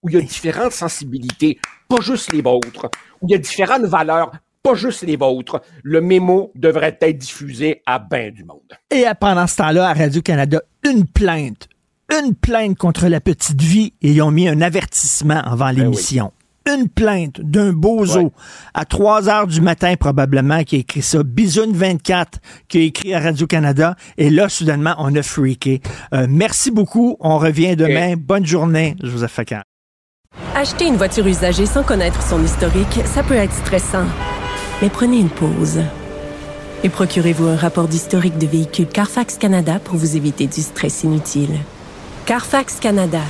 où 0.00 0.10
il 0.10 0.14
y 0.14 0.18
a 0.18 0.22
différentes 0.22 0.70
sensibilités, 0.70 1.58
pas 1.88 2.00
juste 2.00 2.32
les 2.32 2.42
vôtres, 2.42 2.88
où 3.20 3.26
il 3.26 3.32
y 3.32 3.34
a 3.34 3.38
différentes 3.38 3.86
valeurs, 3.86 4.30
pas 4.62 4.74
juste 4.74 5.02
les 5.02 5.16
vôtres. 5.16 5.60
Le 5.82 6.00
mémo 6.00 6.52
devrait 6.54 6.96
être 7.00 7.18
diffusé 7.18 7.82
à 7.86 7.98
ben 7.98 8.32
du 8.32 8.44
monde. 8.44 8.60
Et 8.90 9.04
pendant 9.20 9.46
ce 9.46 9.56
temps-là, 9.56 9.88
à 9.88 9.94
Radio-Canada, 9.94 10.62
une 10.84 11.06
plainte. 11.06 11.68
Une 12.10 12.34
plainte 12.34 12.76
contre 12.76 13.06
la 13.06 13.20
petite 13.20 13.62
vie 13.62 13.94
et 14.02 14.10
ils 14.10 14.22
ont 14.22 14.32
mis 14.32 14.48
un 14.48 14.60
avertissement 14.60 15.40
avant 15.44 15.70
l'émission. 15.70 16.32
Une 16.68 16.88
plainte 16.88 17.40
d'un 17.40 17.72
bozo 17.72 18.32
à 18.74 18.84
3 18.84 19.28
heures 19.28 19.46
du 19.46 19.60
matin 19.60 19.94
probablement 19.98 20.62
qui 20.64 20.76
a 20.76 20.78
écrit 20.80 21.02
ça. 21.02 21.22
Bisoune 21.22 21.72
24 21.72 22.38
qui 22.68 22.78
a 22.78 22.80
écrit 22.82 23.14
à 23.14 23.20
Radio-Canada. 23.20 23.94
Et 24.18 24.28
là, 24.28 24.48
soudainement, 24.48 24.94
on 24.98 25.14
a 25.14 25.22
freaké. 25.22 25.80
Euh, 26.12 26.26
merci 26.28 26.70
beaucoup. 26.70 27.16
On 27.20 27.38
revient 27.38 27.76
demain. 27.76 28.14
Bonne 28.18 28.44
journée, 28.44 28.96
Joseph 29.02 29.32
Facal. 29.32 29.62
Acheter 30.54 30.86
une 30.86 30.96
voiture 30.96 31.26
usagée 31.26 31.66
sans 31.66 31.82
connaître 31.82 32.22
son 32.22 32.42
historique, 32.44 33.00
ça 33.04 33.22
peut 33.22 33.34
être 33.34 33.52
stressant. 33.52 34.04
Mais 34.82 34.88
prenez 34.88 35.18
une 35.20 35.28
pause. 35.28 35.80
Et 36.82 36.88
procurez-vous 36.88 37.46
un 37.46 37.56
rapport 37.56 37.88
d'historique 37.88 38.38
de 38.38 38.46
véhicule 38.46 38.86
Carfax 38.86 39.36
Canada 39.36 39.78
pour 39.78 39.96
vous 39.96 40.16
éviter 40.16 40.46
du 40.46 40.62
stress 40.62 41.04
inutile. 41.04 41.58
Carfax 42.26 42.80
Canada. 42.80 43.20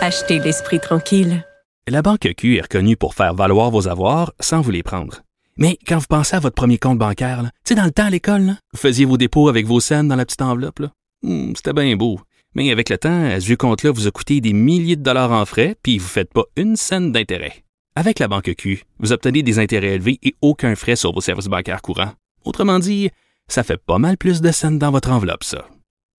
Achetez 0.00 0.38
l'esprit 0.38 0.80
tranquille. 0.80 1.44
La 1.88 2.02
Banque 2.02 2.28
Q 2.36 2.56
est 2.58 2.62
reconnue 2.62 2.96
pour 2.96 3.14
faire 3.14 3.34
valoir 3.34 3.70
vos 3.70 3.88
avoirs 3.88 4.32
sans 4.40 4.60
vous 4.60 4.70
les 4.70 4.82
prendre. 4.82 5.22
Mais 5.56 5.78
quand 5.86 5.98
vous 5.98 6.06
pensez 6.08 6.36
à 6.36 6.40
votre 6.40 6.54
premier 6.54 6.76
compte 6.78 6.98
bancaire, 6.98 7.42
tu 7.64 7.70
sais, 7.70 7.74
dans 7.74 7.84
le 7.84 7.90
temps 7.90 8.04
à 8.04 8.10
l'école, 8.10 8.56
vous 8.72 8.78
faisiez 8.78 9.06
vos 9.06 9.16
dépôts 9.16 9.48
avec 9.48 9.66
vos 9.66 9.80
scènes 9.80 10.08
dans 10.08 10.16
la 10.16 10.26
petite 10.26 10.42
enveloppe. 10.42 10.82
Hmm, 11.22 11.52
C'était 11.56 11.72
bien 11.72 11.96
beau. 11.96 12.20
Mais 12.54 12.70
avec 12.70 12.90
le 12.90 12.98
temps, 12.98 13.30
ce 13.40 13.44
vieux 13.44 13.56
compte-là 13.56 13.90
vous 13.90 14.06
a 14.06 14.10
coûté 14.10 14.40
des 14.40 14.52
milliers 14.52 14.96
de 14.96 15.02
dollars 15.02 15.32
en 15.32 15.44
frais, 15.46 15.74
puis 15.82 15.98
vous 15.98 16.04
ne 16.04 16.10
faites 16.10 16.32
pas 16.32 16.44
une 16.56 16.76
scène 16.76 17.10
d'intérêt. 17.12 17.64
Avec 18.00 18.20
la 18.20 18.28
Banque 18.28 18.54
Q, 18.56 18.84
vous 19.00 19.10
obtenez 19.10 19.42
des 19.42 19.58
intérêts 19.58 19.96
élevés 19.96 20.20
et 20.22 20.36
aucun 20.40 20.76
frais 20.76 20.94
sur 20.94 21.12
vos 21.12 21.20
services 21.20 21.48
bancaires 21.48 21.82
courants. 21.82 22.12
Autrement 22.44 22.78
dit, 22.78 23.10
ça 23.48 23.64
fait 23.64 23.76
pas 23.76 23.98
mal 23.98 24.16
plus 24.16 24.40
de 24.40 24.52
scènes 24.52 24.78
dans 24.78 24.92
votre 24.92 25.10
enveloppe, 25.10 25.42
ça. 25.42 25.66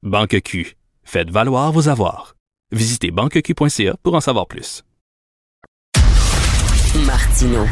Banque 0.04 0.42
Q. 0.42 0.76
Faites 1.06 1.30
valoir 1.30 1.72
vos 1.72 1.88
avoirs. 1.88 2.36
Visitez 2.74 3.12
banqueq.ca 3.12 3.96
pour 4.04 4.14
en 4.14 4.20
savoir 4.20 4.48
plus. 4.48 4.84
Martineau. 7.06 7.66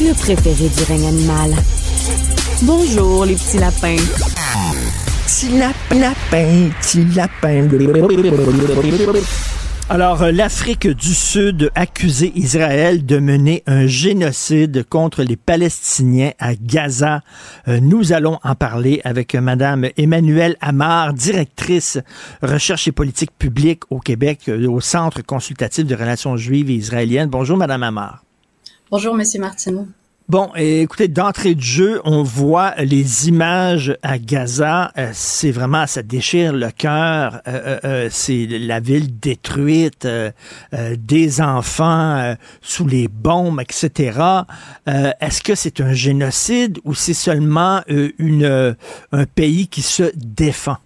Le 0.00 0.12
préféré 0.14 0.68
du 0.70 0.82
règne 0.88 1.06
animal. 1.06 1.54
Bonjour, 2.62 3.26
les 3.26 3.34
petits 3.34 3.58
lapins. 3.58 3.94
Petit 5.24 5.56
lapin, 5.56 6.00
lapin, 6.00 6.70
petit 6.80 7.04
lapin. 7.14 7.68
Alors, 9.90 10.22
euh, 10.22 10.32
l'Afrique 10.32 10.88
du 10.88 11.12
Sud 11.12 11.70
accusé 11.74 12.32
Israël 12.34 13.04
de 13.04 13.18
mener 13.18 13.62
un 13.66 13.86
génocide 13.86 14.82
contre 14.88 15.22
les 15.22 15.36
Palestiniens 15.36 16.32
à 16.38 16.54
Gaza. 16.54 17.20
Euh, 17.68 17.80
nous 17.80 18.14
allons 18.14 18.38
en 18.44 18.54
parler 18.54 19.02
avec 19.04 19.34
Madame 19.34 19.88
Emmanuelle 19.98 20.56
Amar, 20.62 21.12
directrice 21.12 21.98
recherche 22.40 22.88
et 22.88 22.92
politique 22.92 23.36
publique 23.38 23.82
au 23.90 24.00
Québec 24.00 24.48
euh, 24.48 24.66
au 24.68 24.80
Centre 24.80 25.20
consultatif 25.20 25.84
de 25.84 25.94
relations 25.94 26.38
juives 26.38 26.70
et 26.70 26.74
israéliennes. 26.74 27.28
Bonjour, 27.28 27.58
Madame 27.58 27.82
Amar. 27.82 28.24
Bonjour, 28.90 29.14
Monsieur 29.14 29.40
Martineau. 29.40 29.86
Bon, 30.26 30.48
écoutez, 30.56 31.06
d'entrée 31.08 31.54
de 31.54 31.60
jeu, 31.60 32.00
on 32.06 32.22
voit 32.22 32.74
les 32.76 33.28
images 33.28 33.98
à 34.02 34.16
Gaza. 34.16 34.90
Euh, 34.96 35.10
c'est 35.12 35.50
vraiment, 35.50 35.86
ça 35.86 36.02
déchire 36.02 36.54
le 36.54 36.70
cœur. 36.70 37.42
Euh, 37.46 37.78
euh, 37.84 38.08
c'est 38.10 38.46
la 38.46 38.80
ville 38.80 39.18
détruite, 39.20 40.08
des 40.72 41.40
enfants 41.42 42.36
sous 42.62 42.86
les 42.86 43.06
bombes, 43.06 43.60
etc. 43.60 44.18
Est-ce 44.86 45.42
que 45.42 45.54
c'est 45.54 45.82
un 45.82 45.92
génocide 45.92 46.78
ou 46.84 46.94
c'est 46.94 47.12
seulement 47.12 47.82
un 47.88 49.26
pays 49.34 49.68
qui 49.68 49.82
se 49.82 50.10
défend? 50.16 50.78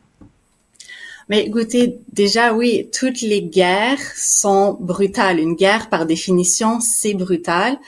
Mais 1.28 1.44
écoutez, 1.44 2.00
déjà 2.12 2.54
oui, 2.54 2.88
toutes 2.92 3.20
les 3.20 3.42
guerres 3.42 4.00
sont 4.16 4.76
brutales. 4.80 5.38
Une 5.38 5.54
guerre, 5.54 5.90
par 5.90 6.06
définition, 6.06 6.80
c'est 6.80 7.14
brutal. 7.14 7.78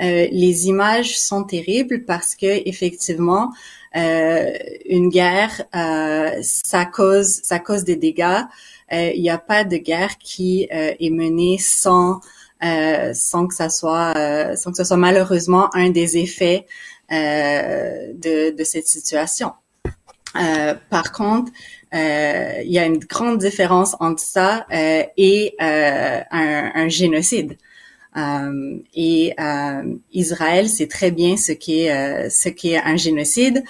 Euh, 0.00 0.26
les 0.30 0.66
images 0.66 1.18
sont 1.18 1.44
terribles 1.44 2.04
parce 2.04 2.34
que 2.34 2.68
effectivement, 2.68 3.52
euh, 3.96 4.52
une 4.86 5.08
guerre, 5.08 5.62
euh, 5.74 6.30
ça 6.42 6.84
cause, 6.84 7.40
ça 7.44 7.58
cause 7.58 7.84
des 7.84 7.96
dégâts. 7.96 8.42
Il 8.90 9.22
n'y 9.22 9.30
a 9.30 9.38
pas 9.38 9.64
de 9.64 9.76
guerre 9.76 10.18
qui 10.18 10.68
est 10.70 11.10
menée 11.10 11.58
sans 11.58 12.20
sans 12.60 13.46
que 13.48 13.54
ça 13.54 13.68
soit 13.68 14.14
sans 14.56 14.70
que 14.70 14.76
ce 14.76 14.84
soit 14.84 14.96
malheureusement 14.96 15.68
un 15.74 15.90
des 15.90 16.16
effets 16.18 16.66
de, 17.10 18.54
de 18.56 18.64
cette 18.64 18.86
situation. 18.86 19.52
par 20.90 21.10
contre, 21.12 21.50
il 21.92 22.70
y 22.70 22.78
a 22.78 22.84
une 22.86 22.98
grande 22.98 23.38
différence 23.38 23.96
entre 23.98 24.22
ça 24.22 24.64
et 24.70 25.56
un, 25.58 26.70
un, 26.74 26.88
génocide. 26.88 27.56
Euh, 28.16 28.78
et 28.94 29.34
euh, 29.40 29.82
Israël 30.12 30.68
sait 30.68 30.86
très 30.86 31.10
bien 31.10 31.36
ce 31.36 31.50
qu'est 31.50 31.92
euh, 31.92 32.28
ce 32.30 32.48
qu'est 32.48 32.76
un 32.76 32.96
génocide, 32.96 33.64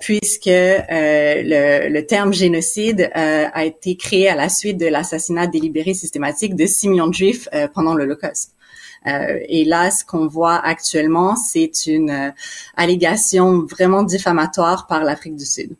puisque 0.00 0.46
le, 0.46 1.88
le, 1.88 2.06
terme 2.06 2.32
génocide 2.32 3.10
a 3.14 3.64
été 3.64 3.96
créé 3.96 4.28
à 4.28 4.34
la 4.34 4.48
suite 4.48 4.78
de 4.78 4.86
l'assassinat 4.86 5.46
délibéré 5.46 5.94
systématique 5.94 6.54
de 6.54 6.66
6 6.66 6.88
millions 6.90 7.08
de 7.08 7.14
Juifs 7.14 7.48
pendant 7.72 7.94
l'Holocauste. 7.94 8.52
Euh, 9.06 9.38
et 9.48 9.64
là, 9.64 9.90
ce 9.90 10.04
qu'on 10.04 10.26
voit 10.26 10.56
actuellement, 10.56 11.36
c'est 11.36 11.86
une 11.86 12.34
allégation 12.76 13.64
vraiment 13.64 14.02
diffamatoire 14.02 14.86
par 14.86 15.04
l'Afrique 15.04 15.36
du 15.36 15.46
Sud. 15.46 15.76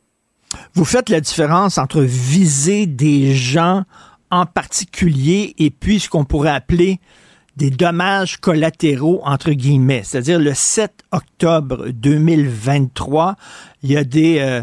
Vous 0.75 0.85
faites 0.85 1.11
la 1.11 1.21
différence 1.21 1.77
entre 1.77 2.01
viser 2.01 2.87
des 2.87 3.35
gens 3.35 3.83
en 4.31 4.47
particulier 4.47 5.55
et 5.59 5.71
puis 5.71 6.01
ce 6.01 6.09
qu'on 6.09 6.25
pourrait 6.25 6.51
appeler 6.51 6.99
des 7.57 7.71
dommages 7.71 8.37
collatéraux, 8.37 9.21
entre 9.25 9.51
guillemets. 9.53 10.03
C'est-à-dire 10.05 10.39
le 10.39 10.53
7 10.55 10.93
octobre 11.11 11.89
2023, 11.89 13.37
il 13.83 13.93
y 13.93 13.97
a 13.97 14.05
des, 14.05 14.39
euh, 14.41 14.63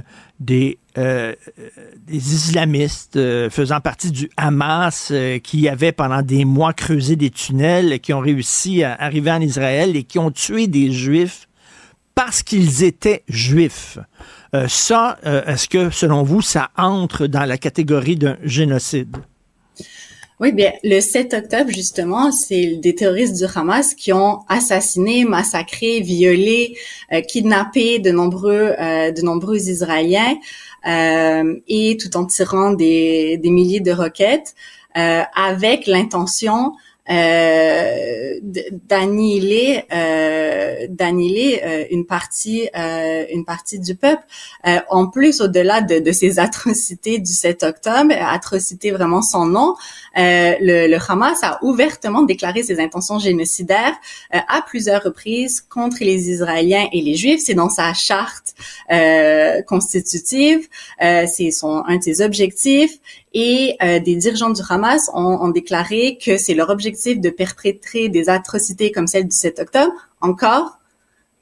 euh, 0.98 1.34
islamistes 2.08 3.16
euh, 3.16 3.50
faisant 3.50 3.80
partie 3.80 4.12
du 4.12 4.30
Hamas 4.38 5.12
qui 5.44 5.68
avaient 5.68 5.92
pendant 5.92 6.22
des 6.22 6.46
mois 6.46 6.74
creusé 6.74 7.16
des 7.16 7.32
tunnels, 7.32 8.00
qui 8.00 8.14
ont 8.14 8.20
réussi 8.20 8.84
à 8.84 8.94
arriver 8.94 9.32
en 9.32 9.42
Israël 9.42 9.96
et 9.96 10.04
qui 10.04 10.20
ont 10.20 10.32
tué 10.32 10.68
des 10.68 10.92
juifs 10.92 11.48
parce 12.14 12.44
qu'ils 12.44 12.84
étaient 12.84 13.24
juifs. 13.28 13.98
ça, 14.68 15.18
est-ce 15.24 15.68
que, 15.68 15.90
selon 15.90 16.22
vous, 16.22 16.44
ça 16.44 16.70
entre 16.78 17.26
dans 17.26 17.46
la 17.46 17.58
catégorie 17.58 18.18
d'un 18.18 18.38
génocide? 18.44 19.18
Oui, 20.40 20.52
bien, 20.52 20.74
le 20.84 21.00
7 21.00 21.34
octobre, 21.36 21.70
justement, 21.70 22.32
c'est 22.32 22.78
des 22.78 22.96
terroristes 22.96 23.38
du 23.38 23.46
Hamas 23.56 23.94
qui 23.94 24.12
ont 24.14 24.40
assassiné, 24.50 25.26
massacré, 25.26 26.00
violé, 26.00 26.76
euh, 27.12 27.22
kidnappé 27.22 28.00
de 28.00 28.12
nombreux, 28.12 28.74
euh, 28.80 29.12
de 29.12 29.22
nombreux 29.22 29.58
Israéliens, 29.70 30.36
euh, 30.88 31.56
et 31.68 31.98
tout 31.98 32.18
en 32.18 32.26
tirant 32.26 32.74
des, 32.74 33.38
des 33.38 33.50
milliers 33.52 33.80
de 33.80 33.92
roquettes, 33.92 34.56
avec 34.96 35.88
l'intention 35.88 36.68
euh, 36.68 36.70
d'annihiler 37.10 39.84
euh, 39.94 40.88
d'annihiler 40.90 41.62
euh, 41.64 41.86
une 41.92 42.06
partie 42.06 42.70
euh, 42.78 43.26
une 43.32 43.46
partie 43.46 43.80
du 43.80 43.96
peuple. 43.96 44.24
Euh, 44.68 44.80
en 44.90 45.08
plus 45.08 45.42
au-delà 45.42 45.82
de, 45.82 46.00
de, 46.00 46.12
ces 46.12 46.40
atrocités 46.40 47.20
du 47.20 47.32
7 47.32 47.64
octobre 47.64 48.14
atrocités 48.20 48.92
vraiment 48.92 49.22
sans 49.22 49.46
nom 49.46 49.76
le, 50.16 50.88
le, 50.88 50.98
Hamas 51.08 51.44
a 51.44 51.60
ouvertement 51.64 52.22
déclaré 52.22 52.64
ses 52.64 52.80
intentions 52.80 53.20
génocidaires 53.20 53.96
à 54.32 54.62
plusieurs 54.62 55.04
reprises 55.04 55.62
contre 55.62 55.98
les 56.02 56.30
Israéliens 56.30 56.88
et 56.94 57.02
les 57.02 57.16
Juifs. 57.16 57.42
C'est 57.44 57.56
dans 57.56 57.70
sa 57.70 57.94
charte 57.94 58.54
constitutive. 59.68 60.68
C'est 61.00 61.52
son 61.52 61.84
un 61.88 61.98
de 61.98 62.04
ses 62.04 62.22
objectifs 62.22 63.00
et 63.34 63.76
euh, 63.82 64.00
des 64.00 64.16
dirigeants 64.16 64.52
du 64.52 64.62
Hamas 64.68 65.10
ont, 65.14 65.40
ont 65.42 65.50
déclaré 65.50 66.18
que 66.24 66.38
c'est 66.38 66.54
leur 66.54 66.70
objectif 66.70 67.20
de 67.20 67.30
perpétrer 67.30 68.10
des 68.10 68.30
atrocités 68.30 68.92
comme 68.92 69.08
celle 69.08 69.28
du 69.28 69.36
7 69.36 69.60
octobre 69.60 69.94
encore 70.22 70.78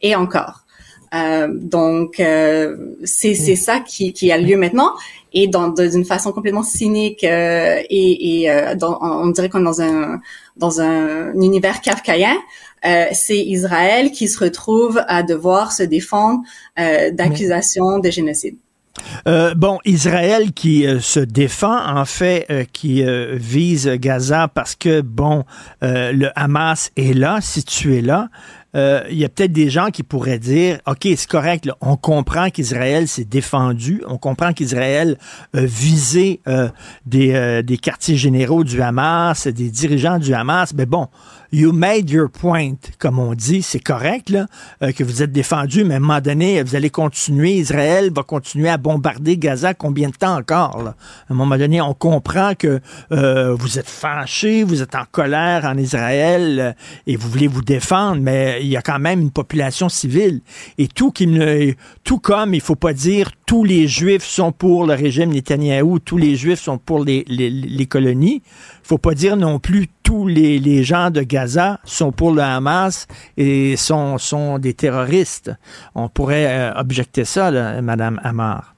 et 0.01 0.15
encore. 0.15 0.65
Euh, 1.13 1.49
donc 1.51 2.21
euh, 2.21 2.95
c'est 3.03 3.35
ça 3.35 3.81
qui, 3.81 4.13
qui 4.13 4.31
a 4.31 4.37
lieu 4.37 4.55
maintenant 4.55 4.93
et 5.33 5.49
d'une 5.49 6.05
façon 6.05 6.31
complètement 6.31 6.63
cynique 6.63 7.25
euh, 7.25 7.81
et, 7.89 8.41
et 8.43 8.49
euh, 8.49 8.75
dans, 8.75 8.97
on 9.01 9.27
dirait 9.27 9.49
qu'on 9.49 9.59
est 9.59 9.65
dans 9.65 9.81
un 9.81 10.21
dans 10.55 10.79
un 10.79 11.33
univers 11.33 11.81
kafkaïen. 11.81 12.37
c'est 13.11 13.37
Israël 13.37 14.11
qui 14.11 14.29
se 14.29 14.39
retrouve 14.39 15.01
à 15.07 15.23
devoir 15.23 15.73
se 15.73 15.83
défendre 15.83 16.43
d'accusations 16.77 17.99
de 17.99 18.09
génocide. 18.09 18.57
Euh, 19.27 19.53
bon, 19.55 19.79
Israël 19.85 20.51
qui 20.53 20.85
euh, 20.85 20.99
se 20.99 21.19
défend, 21.19 21.77
en 21.97 22.05
fait, 22.05 22.45
euh, 22.49 22.65
qui 22.71 23.03
vise 23.33 23.87
Gaza 23.87 24.47
parce 24.47 24.75
que, 24.75 25.01
bon, 25.01 25.43
le 25.81 26.29
Hamas 26.35 26.91
est 26.97 27.13
là, 27.13 27.39
situé 27.41 28.01
là. 28.01 28.29
Il 28.73 29.17
y 29.17 29.25
a 29.25 29.29
peut-être 29.29 29.51
des 29.51 29.69
gens 29.69 29.89
qui 29.89 30.03
pourraient 30.03 30.39
dire, 30.39 30.79
OK, 30.87 31.01
c'est 31.03 31.27
correct, 31.27 31.69
on 31.81 31.97
comprend 31.97 32.49
qu'Israël 32.49 33.07
s'est 33.07 33.25
défendu, 33.25 34.01
on 34.07 34.17
comprend 34.17 34.53
qu'Israël 34.53 35.17
visé 35.53 36.41
des, 37.05 37.61
des 37.63 37.77
quartiers 37.77 38.15
généraux 38.15 38.63
du 38.63 38.81
Hamas, 38.81 39.47
des 39.47 39.69
dirigeants 39.69 40.19
du 40.19 40.33
Hamas, 40.33 40.73
mais 40.73 40.85
bon, 40.85 41.07
you 41.51 41.71
made 41.73 42.09
your 42.09 42.29
point, 42.29 42.75
comme 42.97 43.19
on 43.19 43.33
dit, 43.33 43.61
c'est 43.61 43.79
correct 43.79 44.29
là, 44.29 44.47
euh, 44.81 44.91
que 44.91 45.03
vous 45.03 45.21
êtes 45.21 45.31
défendu, 45.31 45.83
mais 45.83 45.95
à 45.95 45.97
un 45.97 45.99
moment 45.99 46.21
donné, 46.21 46.63
vous 46.63 46.75
allez 46.75 46.89
continuer, 46.89 47.55
Israël 47.55 48.11
va 48.13 48.23
continuer 48.23 48.69
à 48.69 48.77
bombarder 48.77 49.37
Gaza 49.37 49.73
combien 49.73 50.09
de 50.09 50.15
temps 50.15 50.37
encore? 50.37 50.81
Là? 50.81 50.95
À 51.29 51.33
un 51.33 51.35
moment 51.35 51.57
donné, 51.57 51.81
on 51.81 51.93
comprend 51.93 52.53
que 52.55 52.79
euh, 53.11 53.53
vous 53.53 53.79
êtes 53.79 53.89
fâché, 53.89 54.63
vous 54.63 54.81
êtes 54.81 54.95
en 54.95 55.03
colère 55.11 55.65
en 55.65 55.77
Israël 55.77 56.59
euh, 56.59 56.73
et 57.05 57.17
vous 57.17 57.29
voulez 57.29 57.47
vous 57.47 57.61
défendre, 57.63 58.21
mais 58.21 58.59
il 58.61 58.67
y 58.67 58.77
a 58.77 58.81
quand 58.81 58.99
même 58.99 59.19
une 59.19 59.31
population 59.31 59.89
civile. 59.89 60.41
Et 60.77 60.87
tout, 60.87 61.11
qui, 61.11 61.27
tout 62.03 62.19
comme 62.19 62.53
il 62.53 62.61
faut 62.61 62.75
pas 62.75 62.93
dire 62.93 63.31
tous 63.45 63.65
les 63.65 63.87
Juifs 63.87 64.23
sont 64.23 64.53
pour 64.53 64.85
le 64.85 64.93
régime 64.93 65.31
Netanyahou, 65.31 65.99
tous 65.99 66.17
les 66.17 66.35
Juifs 66.37 66.61
sont 66.61 66.77
pour 66.77 67.03
les, 67.03 67.25
les, 67.27 67.49
les 67.49 67.85
colonies, 67.85 68.41
faut 68.83 68.97
pas 68.97 69.13
dire 69.13 69.37
non 69.37 69.59
plus 69.59 69.87
tous 70.03 70.27
les, 70.27 70.59
les, 70.59 70.83
gens 70.83 71.09
de 71.09 71.21
Gaza 71.21 71.79
sont 71.85 72.11
pour 72.11 72.31
le 72.31 72.41
Hamas 72.41 73.07
et 73.37 73.75
sont, 73.77 74.17
des 74.59 74.73
terroristes. 74.73 75.51
On 75.95 76.09
pourrait 76.09 76.47
euh, 76.47 76.73
objecter 76.75 77.25
ça, 77.25 77.81
Madame 77.81 78.19
Amar. 78.23 78.75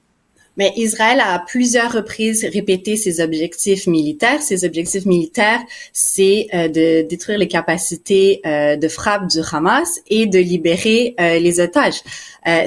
Mais 0.56 0.72
Israël 0.76 1.18
a 1.18 1.34
à 1.34 1.38
plusieurs 1.40 1.90
reprises 1.90 2.44
répété 2.44 2.96
ses 2.96 3.20
objectifs 3.20 3.88
militaires. 3.88 4.40
Ses 4.40 4.64
objectifs 4.64 5.04
militaires, 5.04 5.60
c'est 5.92 6.46
euh, 6.54 6.68
de 6.68 7.02
détruire 7.08 7.38
les 7.38 7.48
capacités 7.48 8.40
euh, 8.46 8.76
de 8.76 8.86
frappe 8.86 9.28
du 9.28 9.40
Hamas 9.50 10.00
et 10.08 10.26
de 10.26 10.38
libérer 10.38 11.16
les 11.18 11.58
otages. 11.58 12.02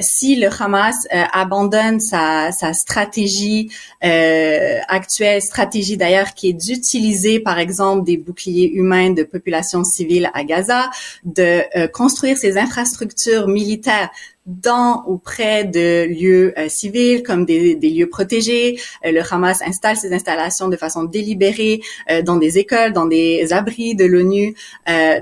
Si 0.00 0.36
le 0.36 0.48
Hamas 0.48 1.06
abandonne 1.10 2.00
sa, 2.00 2.52
sa 2.52 2.72
stratégie 2.72 3.70
actuelle, 4.00 5.40
stratégie 5.42 5.96
d'ailleurs 5.96 6.34
qui 6.34 6.50
est 6.50 6.52
d'utiliser 6.52 7.40
par 7.40 7.58
exemple 7.58 8.04
des 8.04 8.16
boucliers 8.16 8.70
humains 8.72 9.10
de 9.10 9.22
population 9.22 9.84
civile 9.84 10.30
à 10.34 10.44
Gaza, 10.44 10.90
de 11.24 11.62
construire 11.92 12.36
ses 12.36 12.58
infrastructures 12.58 13.48
militaires 13.48 14.10
dans 14.48 15.04
ou 15.06 15.18
près 15.18 15.64
de 15.64 16.06
lieux 16.06 16.58
euh, 16.58 16.68
civils 16.68 17.22
comme 17.22 17.44
des, 17.44 17.74
des, 17.74 17.90
lieux 17.90 18.08
protégés. 18.08 18.80
Euh, 19.04 19.12
le 19.12 19.20
Hamas 19.30 19.60
installe 19.62 19.96
ses 19.96 20.12
installations 20.12 20.68
de 20.68 20.76
façon 20.76 21.04
délibérée 21.04 21.82
euh, 22.10 22.22
dans 22.22 22.36
des 22.36 22.58
écoles, 22.58 22.94
dans 22.94 23.06
des 23.06 23.52
abris 23.52 23.94
de 23.94 24.06
l'ONU, 24.06 24.54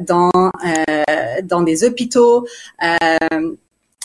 dans 0.00 0.30
dans 1.44 1.62
des 1.62 1.84
hôpitaux. 1.84 2.46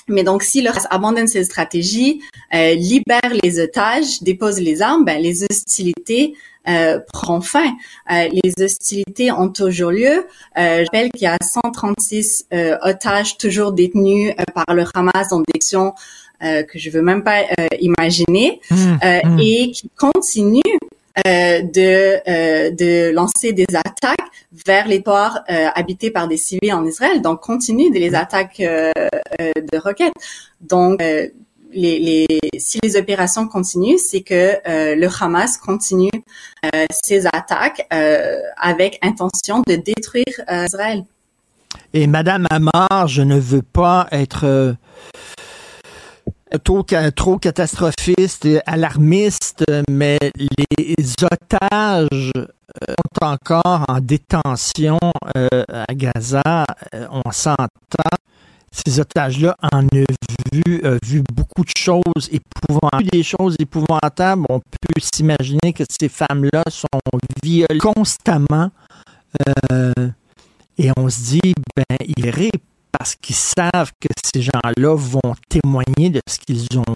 Mais 0.08 0.24
donc, 0.24 0.44
si 0.44 0.62
le 0.62 0.70
Hamas 0.70 0.88
abandonne 0.90 1.28
ses 1.28 1.44
stratégies, 1.44 2.22
libère 2.52 3.32
les 3.44 3.60
otages, 3.60 4.22
dépose 4.22 4.60
les 4.60 4.82
armes, 4.82 5.06
ben, 5.06 5.22
les 5.22 5.44
hostilités 5.44 6.36
euh, 6.68 7.00
prend 7.12 7.42
fin. 7.42 7.74
Euh, 8.12 8.30
les 8.32 8.64
hostilités 8.64 9.32
ont 9.32 9.50
toujours 9.50 9.92
lieu. 9.92 10.28
Euh, 10.58 10.80
je 10.80 10.86
rappelle 10.86 11.10
qu'il 11.12 11.24
y 11.24 11.28
a 11.28 11.38
136 11.42 12.46
euh, 12.54 12.78
otages 12.84 13.38
toujours 13.38 13.72
détenus 13.72 14.34
par 14.54 14.76
le 14.76 14.86
Hamas 14.94 15.30
dans 15.30 15.40
des 15.40 15.54
actions 15.56 15.94
que 16.42 16.80
je 16.80 16.90
veux 16.90 17.04
même 17.04 17.24
pas 17.24 17.44
imaginer 17.80 18.60
mmh, 18.72 18.76
mmh. 18.76 19.40
et 19.40 19.72
qui 19.72 19.92
continuent 19.96 20.80
de 21.26 22.72
de 22.76 23.12
lancer 23.12 23.54
des 23.54 23.66
attaques 23.74 24.18
vers 24.66 24.88
les 24.88 25.02
ports 25.02 25.40
habités 25.48 26.12
par 26.12 26.28
des 26.28 26.38
civils 26.38 26.74
en 26.74 26.86
Israël. 26.86 27.22
Donc 27.22 27.42
continue 27.42 27.92
les 27.92 28.16
attaques 28.16 28.60
de 28.60 29.78
roquettes. 29.78 30.14
Donc 30.62 31.02
les, 31.74 32.28
si 32.58 32.80
les 32.84 32.96
opérations 32.98 33.48
continuent, 33.48 33.98
c'est 33.98 34.22
que 34.22 34.58
euh, 34.68 34.96
le 34.96 35.08
Hamas 35.20 35.58
continue 35.58 36.10
euh, 36.66 36.86
ses 36.92 37.26
attaques 37.28 37.88
euh, 37.94 38.38
avec 38.58 39.00
intention 39.02 39.62
de 39.68 39.76
détruire 39.76 40.26
Israël. 40.50 41.06
Et 41.94 42.08
Madame 42.08 42.48
Amar, 42.50 43.08
je 43.08 43.22
ne 43.22 43.40
veux 43.40 43.62
pas 43.62 44.08
être 44.12 44.76
trop, 46.64 46.86
trop 47.16 47.38
catastrophiste, 47.38 48.48
alarmiste, 48.66 49.64
mais 49.90 50.20
les 50.78 50.96
otages 51.22 52.32
sont 52.36 53.26
encore 53.26 53.86
en 53.88 54.00
détention 54.00 55.00
à 55.36 55.94
Gaza. 55.94 56.66
on 57.12 57.32
s'entend 57.32 58.18
ces 58.72 59.00
otages-là 59.00 59.56
en 59.74 59.84
ont 59.84 60.06
vu, 60.54 60.82
euh, 60.86 60.98
beaucoup 61.34 61.64
de 61.64 61.72
choses 61.76 62.30
épouvantables. 62.32 63.10
Des 63.12 63.24
choses 63.24 63.56
épouvantables, 63.60 64.46
on 64.50 64.60
peut 64.60 65.02
s'imaginer 65.02 65.74
que 65.74 65.84
ces 65.90 66.08
femmes-là 66.08 66.64
sont 66.70 66.88
violées 67.44 67.80
constamment. 67.80 68.72
Euh, 69.48 69.92
et 70.78 70.90
on 70.98 71.10
se 71.10 71.20
dit, 71.20 71.54
ben, 71.76 71.98
ils 72.18 72.30
rient 72.30 72.52
parce 72.92 73.16
qu'ils 73.16 73.36
savent 73.36 73.92
que 74.00 74.08
ces 74.24 74.42
gens-là 74.42 74.96
vont 74.96 75.36
témoigner 75.50 76.10
de 76.10 76.22
ce 76.28 76.40
qu'ils 76.40 76.68
ont. 76.78 76.96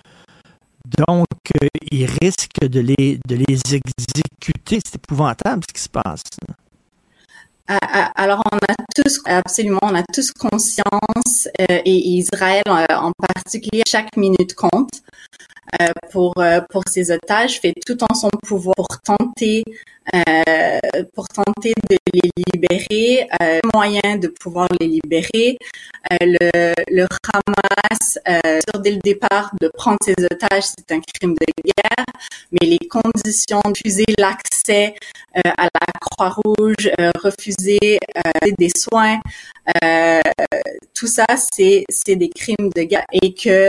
Donc, 1.08 1.28
euh, 1.62 1.68
ils 1.92 2.06
risquent 2.22 2.68
de 2.68 2.80
les, 2.80 3.20
de 3.28 3.36
les 3.36 3.76
exécuter. 3.76 4.80
C'est 4.86 4.96
épouvantable 4.96 5.64
ce 5.68 5.74
qui 5.74 5.82
se 5.82 5.90
passe. 5.90 6.22
Alors, 7.68 8.44
on 8.52 8.58
a 8.58 8.76
tous, 8.96 9.22
absolument, 9.26 9.80
on 9.82 9.96
a 9.96 10.04
tous 10.14 10.32
conscience, 10.32 11.48
euh, 11.60 11.82
et 11.84 12.10
Israël 12.10 12.62
euh, 12.68 12.86
en 12.96 13.12
particulier, 13.34 13.82
chaque 13.88 14.16
minute 14.16 14.54
compte 14.54 15.02
pour 16.12 16.34
pour 16.70 16.84
ses 16.88 17.12
otages, 17.12 17.60
fait 17.60 17.74
tout 17.86 17.98
en 18.04 18.14
son 18.14 18.30
pouvoir 18.30 18.76
pour 18.76 18.88
tenter 19.02 19.64
pour 21.14 21.28
tenter 21.28 21.74
de 21.90 21.98
les 22.14 22.30
libérer, 22.54 23.28
euh, 23.42 23.60
moyen 23.74 24.18
de 24.18 24.28
pouvoir 24.28 24.68
les 24.80 24.88
libérer. 24.88 25.58
le, 26.22 26.74
le 26.92 27.08
Hamas, 27.34 28.20
dès 28.84 28.92
le 28.92 29.00
départ, 29.04 29.52
de 29.60 29.68
prendre 29.70 29.98
ses 30.04 30.16
otages, 30.24 30.66
c'est 30.66 30.92
un 30.92 31.02
crime 31.02 31.34
de 31.34 31.48
guerre, 31.66 32.06
mais 32.52 32.68
les 32.68 32.88
conditions, 32.88 33.62
refuser 33.66 34.06
l'accès 34.18 34.96
à 35.34 35.64
la 35.64 35.88
Croix-Rouge, 36.00 36.90
refuser 37.24 38.00
des 38.60 38.70
soins, 38.78 39.20
tout 40.94 41.08
ça, 41.08 41.26
c'est 41.38 42.16
des 42.16 42.30
crimes 42.30 42.70
de 42.76 42.84
guerre 42.84 43.06
et 43.12 43.34
que 43.34 43.68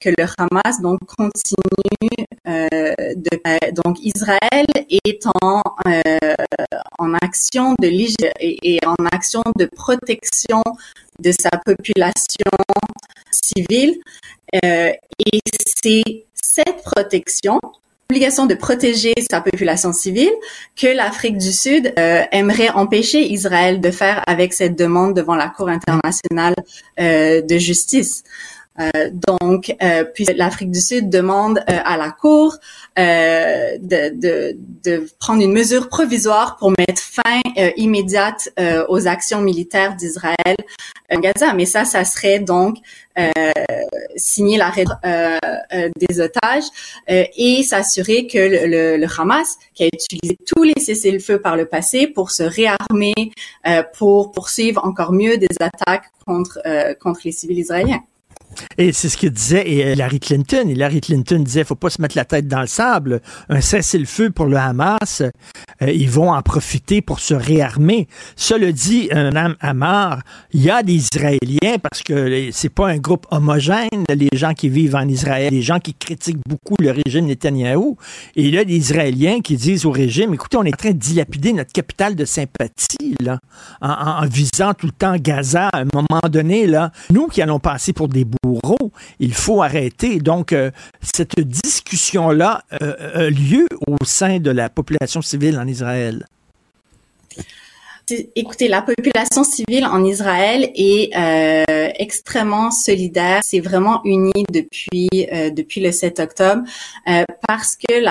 que 0.00 0.08
le 0.08 0.26
Hamas 0.38 0.80
donc 0.80 1.00
continue 1.06 2.26
de 2.46 3.72
donc 3.72 3.98
Israël 4.00 4.66
est 4.88 5.26
en 5.42 5.62
en 6.98 7.14
action 7.14 7.74
de 7.80 7.88
et, 8.40 8.74
et 8.74 8.80
en 8.86 9.06
action 9.12 9.42
de 9.56 9.66
protection 9.66 10.62
de 11.18 11.32
sa 11.32 11.50
population 11.64 12.50
civile. 13.30 13.98
Et 14.52 15.40
c'est 15.84 16.26
cette 16.34 16.82
protection 16.84 17.60
obligation 18.10 18.46
de 18.46 18.54
protéger 18.54 19.14
sa 19.30 19.40
population 19.40 19.92
civile 19.92 20.32
que 20.76 20.86
l'Afrique 20.86 21.38
du 21.38 21.52
Sud 21.52 21.92
euh, 21.98 22.22
aimerait 22.32 22.70
empêcher 22.70 23.32
Israël 23.32 23.80
de 23.80 23.90
faire 23.90 24.22
avec 24.26 24.52
cette 24.52 24.76
demande 24.76 25.14
devant 25.14 25.34
la 25.34 25.48
Cour 25.48 25.68
internationale 25.68 26.54
euh, 27.00 27.40
de 27.40 27.58
justice. 27.58 28.22
Euh, 28.80 29.10
donc, 29.12 29.74
euh, 29.82 30.04
puis 30.04 30.24
l'Afrique 30.36 30.72
du 30.72 30.80
Sud 30.80 31.08
demande 31.08 31.58
euh, 31.58 31.78
à 31.84 31.96
la 31.96 32.10
Cour 32.10 32.56
de, 32.96 33.78
de, 33.78 34.56
de, 34.84 35.06
prendre 35.20 35.42
une 35.42 35.52
mesure 35.52 35.88
provisoire 35.88 36.56
pour 36.56 36.70
mettre 36.70 37.00
fin 37.00 37.40
immédiate 37.76 38.50
aux 38.88 39.08
actions 39.08 39.40
militaires 39.40 39.96
d'Israël 39.96 40.56
en 41.12 41.18
Gaza. 41.18 41.54
Mais 41.54 41.66
ça, 41.66 41.84
ça 41.84 42.04
serait 42.04 42.38
donc 42.38 42.76
signer 44.16 44.58
l'arrêt 44.58 44.84
des 45.96 46.20
otages 46.20 46.64
et 47.08 47.64
s'assurer 47.64 48.28
que 48.28 48.38
le, 48.38 48.96
le, 48.96 49.06
Hamas, 49.18 49.56
qui 49.74 49.84
a 49.84 49.86
utilisé 49.86 50.38
tous 50.46 50.62
les 50.62 50.80
cessez-le-feu 50.80 51.40
par 51.40 51.56
le 51.56 51.66
passé 51.66 52.06
pour 52.06 52.30
se 52.30 52.44
réarmer, 52.44 53.14
pour 53.98 54.30
poursuivre 54.30 54.84
encore 54.84 55.12
mieux 55.12 55.36
des 55.36 55.48
attaques 55.58 56.10
contre 56.24 56.60
contre 57.00 57.22
les 57.24 57.32
civils 57.32 57.58
israéliens. 57.58 58.02
Et 58.78 58.92
c'est 58.92 59.08
ce 59.08 59.16
que 59.16 59.26
disait 59.26 59.68
Hillary 59.68 60.20
Clinton. 60.20 60.68
Hillary 60.68 61.00
Clinton 61.00 61.40
disait 61.40 61.64
faut 61.64 61.74
pas 61.74 61.90
se 61.90 62.00
mettre 62.00 62.16
la 62.16 62.24
tête 62.24 62.48
dans 62.48 62.60
le 62.60 62.66
sable. 62.66 63.20
Un 63.48 63.60
cessez-le-feu 63.60 64.30
pour 64.30 64.46
le 64.46 64.56
Hamas, 64.56 65.22
euh, 65.82 65.90
ils 65.90 66.10
vont 66.10 66.32
en 66.32 66.42
profiter 66.42 67.02
pour 67.02 67.20
se 67.20 67.34
réarmer. 67.34 68.08
Cela 68.36 68.72
dit, 68.72 69.08
Mme 69.12 69.56
Hamar, 69.60 70.22
il 70.52 70.62
y 70.62 70.70
a 70.70 70.82
des 70.82 70.94
Israéliens, 70.94 71.78
parce 71.82 72.02
que 72.02 72.50
c'est 72.52 72.68
pas 72.68 72.88
un 72.88 72.98
groupe 72.98 73.26
homogène, 73.30 74.04
les 74.08 74.28
gens 74.32 74.54
qui 74.54 74.68
vivent 74.68 74.96
en 74.96 75.08
Israël, 75.08 75.52
les 75.52 75.62
gens 75.62 75.80
qui 75.80 75.94
critiquent 75.94 76.42
beaucoup 76.48 76.74
le 76.80 76.90
régime 76.90 77.26
Netanyahou. 77.26 77.96
Et 78.36 78.44
il 78.44 78.54
y 78.54 78.58
a 78.58 78.64
des 78.64 78.76
Israéliens 78.76 79.40
qui 79.40 79.56
disent 79.56 79.86
au 79.86 79.90
régime, 79.90 80.34
écoutez, 80.34 80.56
on 80.56 80.64
est 80.64 80.74
en 80.74 80.76
train 80.76 80.92
de 80.92 80.98
dilapider 80.98 81.52
notre 81.52 81.72
capitale 81.72 82.14
de 82.14 82.24
sympathie, 82.24 83.16
là, 83.20 83.38
en, 83.80 84.22
en 84.22 84.26
visant 84.26 84.74
tout 84.74 84.86
le 84.86 84.92
temps 84.92 85.16
Gaza. 85.16 85.68
À 85.72 85.80
un 85.80 85.86
moment 85.92 86.20
donné, 86.30 86.66
là, 86.66 86.90
nous 87.10 87.28
qui 87.28 87.42
allons 87.42 87.58
passer 87.58 87.92
pour 87.92 88.08
des 88.08 88.24
il 89.18 89.34
faut 89.34 89.62
arrêter. 89.62 90.18
Donc, 90.18 90.52
euh, 90.52 90.70
cette 91.00 91.38
discussion-là 91.40 92.62
euh, 92.82 93.26
a 93.26 93.30
lieu 93.30 93.66
au 93.86 93.96
sein 94.04 94.38
de 94.38 94.50
la 94.50 94.68
population 94.68 95.22
civile 95.22 95.58
en 95.58 95.66
Israël. 95.66 96.26
Écoutez, 98.36 98.68
la 98.68 98.82
population 98.82 99.44
civile 99.44 99.86
en 99.86 100.04
Israël 100.04 100.70
est 100.74 101.16
euh, 101.16 101.88
extrêmement 101.98 102.70
solidaire. 102.70 103.40
C'est 103.42 103.60
vraiment 103.60 104.02
uni 104.04 104.44
depuis 104.52 105.08
depuis 105.10 105.80
le 105.80 105.90
7 105.90 106.20
octobre 106.20 106.64
parce 107.48 107.76
que 107.76 108.04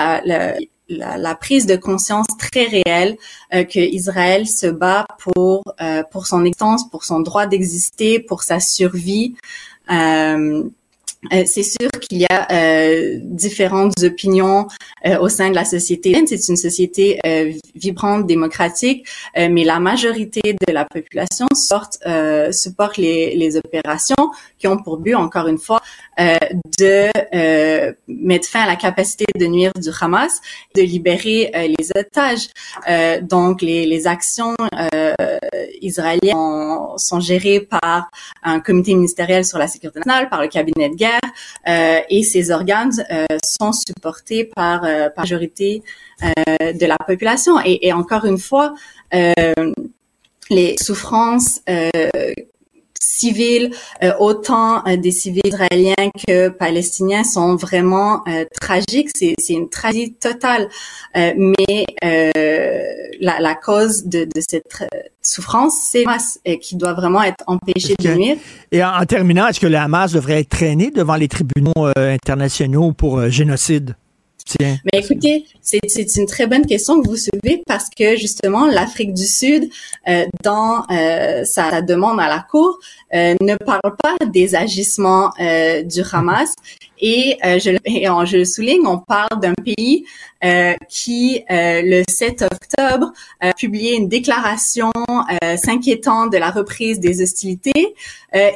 la, 0.88 1.34
prise 1.36 1.66
de 1.66 1.76
conscience 1.76 2.26
très 2.40 2.64
réelle 2.64 3.16
que 3.52 3.78
Israël 3.78 4.48
se 4.48 4.66
bat 4.66 5.06
pour 5.20 5.62
pour 6.10 6.26
son 6.26 6.44
existence, 6.44 6.90
pour 6.90 7.04
son 7.04 7.20
droit 7.20 7.46
d'exister, 7.46 8.18
pour 8.18 8.42
sa 8.42 8.58
survie. 8.58 9.36
Euh, 9.90 10.70
euh, 11.32 11.44
c'est 11.46 11.62
sûr 11.62 11.90
qu'il 12.00 12.18
y 12.18 12.26
a 12.26 12.46
euh, 12.52 13.18
différentes 13.22 14.02
opinions 14.02 14.66
euh, 15.06 15.18
au 15.18 15.28
sein 15.28 15.50
de 15.50 15.54
la 15.54 15.64
société. 15.64 16.14
C'est 16.26 16.48
une 16.48 16.56
société 16.56 17.20
vibrante, 17.74 18.26
démocratique, 18.26 19.06
mais 19.36 19.64
la 19.64 19.80
majorité 19.80 20.40
de 20.66 20.72
la 20.72 20.84
population 20.84 21.46
sorte, 21.54 21.98
supporte 22.50 22.96
les, 22.96 23.34
les, 23.36 23.56
opérations 23.56 24.30
qui 24.58 24.66
ont 24.66 24.76
pour 24.76 24.98
but, 24.98 25.14
encore 25.14 25.46
une 25.48 25.58
fois, 25.58 25.80
de 26.18 27.08
mettre 28.08 28.48
fin 28.48 28.62
à 28.62 28.66
la 28.66 28.76
capacité 28.76 29.24
de 29.38 29.46
nuire 29.46 29.72
du 29.80 29.90
Hamas, 30.00 30.40
de 30.74 30.82
libérer 30.82 31.50
les 31.54 31.90
otages. 31.96 32.48
donc, 33.22 33.62
les, 33.62 33.86
les 33.86 34.06
actions 34.06 34.54
israéliennes 35.80 36.32
sont, 36.32 36.98
sont 36.98 37.20
gérées 37.20 37.60
par 37.60 38.10
un 38.42 38.60
comité 38.60 38.94
ministériel 38.94 39.44
sur 39.44 39.58
la 39.58 39.68
sécurité 39.68 40.00
nationale, 40.00 40.28
par 40.28 40.40
le 40.40 40.48
cabinet 40.48 40.88
de 40.90 40.94
guerre 40.94 41.13
euh, 41.68 42.00
et 42.08 42.22
ces 42.22 42.50
organes 42.50 43.04
euh, 43.10 43.24
sont 43.44 43.72
supportés 43.72 44.44
par, 44.44 44.84
euh, 44.84 45.08
par 45.10 45.24
majorité 45.24 45.82
de 46.20 46.86
la 46.86 46.96
population. 46.98 47.58
Et, 47.64 47.88
et 47.88 47.92
encore 47.92 48.24
une 48.24 48.38
fois, 48.38 48.74
les 50.50 50.76
souffrances 50.80 51.60
civils, 53.04 53.70
euh, 54.02 54.12
autant 54.18 54.84
euh, 54.86 54.96
des 54.96 55.10
civils 55.10 55.42
israéliens 55.44 56.10
que 56.26 56.48
palestiniens 56.48 57.24
sont 57.24 57.56
vraiment 57.56 58.22
euh, 58.26 58.44
tragiques. 58.60 59.10
C'est, 59.14 59.34
une 59.48 59.68
tragédie 59.68 60.14
totale. 60.14 60.68
mais 61.14 61.86
la, 63.20 63.40
la, 63.40 63.54
cause 63.54 64.04
de, 64.04 64.24
de 64.24 64.40
cette 64.40 64.64
souffrance, 65.22 65.78
c'est 65.90 66.04
Hamas 66.04 66.40
qui 66.60 66.76
doit 66.76 66.94
vraiment 66.94 67.22
être 67.22 67.44
empêché 67.46 67.94
de 67.98 68.14
nuire. 68.14 68.36
Et 68.72 68.82
en, 68.82 69.04
terminant, 69.04 69.46
est-ce 69.46 69.60
que 69.60 69.66
le 69.66 69.76
Hamas 69.76 70.12
devrait 70.12 70.40
être 70.40 70.48
traîné 70.48 70.90
devant 70.90 71.16
les 71.16 71.28
tribunaux 71.28 71.88
internationaux 71.96 72.92
pour 72.92 73.28
génocide? 73.28 73.94
Mais 74.60 75.00
écoutez, 75.00 75.46
c'est, 75.62 76.16
une 76.16 76.26
très 76.26 76.46
bonne 76.46 76.66
question 76.66 77.00
que 77.00 77.08
vous 77.08 77.16
soulevez 77.16 77.62
parce 77.66 77.88
que 77.88 78.16
justement, 78.16 78.66
l'Afrique 78.66 79.14
du 79.14 79.26
Sud, 79.26 79.70
euh, 80.06 80.26
dans 80.42 80.84
euh, 80.90 81.44
sa 81.44 81.80
demande 81.82 82.20
à 82.20 82.28
la 82.28 82.44
Cour, 82.50 82.78
euh, 83.14 83.34
ne 83.40 83.56
parle 83.56 83.96
pas 84.02 84.16
des 84.26 84.54
agissements 84.54 85.30
du 85.84 86.02
Hamas. 86.12 86.54
Et, 87.00 87.38
euh, 87.44 87.58
je, 87.58 87.70
et 87.84 88.04
je 88.26 88.36
le 88.36 88.44
souligne, 88.44 88.86
on 88.86 88.98
parle 88.98 89.40
d'un 89.40 89.54
pays 89.54 90.06
qui, 90.90 91.42
le 91.48 92.02
7 92.06 92.42
octobre, 92.42 93.12
a 93.40 93.54
publié 93.54 93.94
une 93.94 94.10
déclaration 94.10 94.92
s'inquiétant 95.56 96.26
de 96.26 96.36
la 96.36 96.50
reprise 96.50 97.00
des 97.00 97.22
hostilités. 97.22 97.94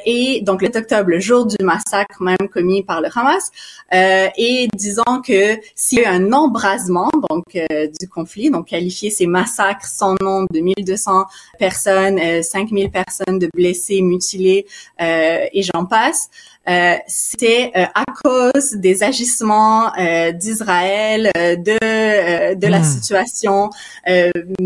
et 0.05 0.43
donc, 0.43 0.60
le 0.60 0.66
7 0.66 0.77
octobre, 0.77 1.09
le 1.09 1.19
jour 1.19 1.47
du 1.47 1.56
massacre 1.65 2.20
même 2.20 2.51
commis 2.52 2.82
par 2.82 3.01
le 3.01 3.09
Hamas, 3.15 3.51
et 3.90 4.69
disant 4.77 5.23
que 5.27 5.59
s'il 5.74 6.01
y 6.01 6.05
a 6.05 6.10
un 6.10 6.31
embrasement 6.35 7.10
donc 7.31 7.59
du 7.98 8.06
conflit, 8.06 8.51
donc 8.51 8.66
qualifier 8.66 9.09
ces 9.09 9.27
massacres 9.27 9.86
sans 9.86 10.15
nombre 10.20 10.48
de 10.52 10.60
1200 10.60 11.24
personnes, 11.59 12.20
5000 12.43 12.90
personnes 12.90 13.39
de 13.39 13.48
blessés, 13.55 14.02
mutilés, 14.02 14.66
euh, 15.01 15.47
et 15.52 15.62
j'en 15.62 15.85
passe. 15.86 16.31
Euh, 16.68 16.96
c'est 17.06 17.72
euh, 17.76 17.86
à 17.94 18.04
cause 18.22 18.72
des 18.72 19.02
agissements 19.02 19.90
d'Israël, 20.34 21.30
de 21.34 22.54
de 22.54 22.66
la 22.66 22.80
hmm. 22.80 22.84
situation 22.84 23.70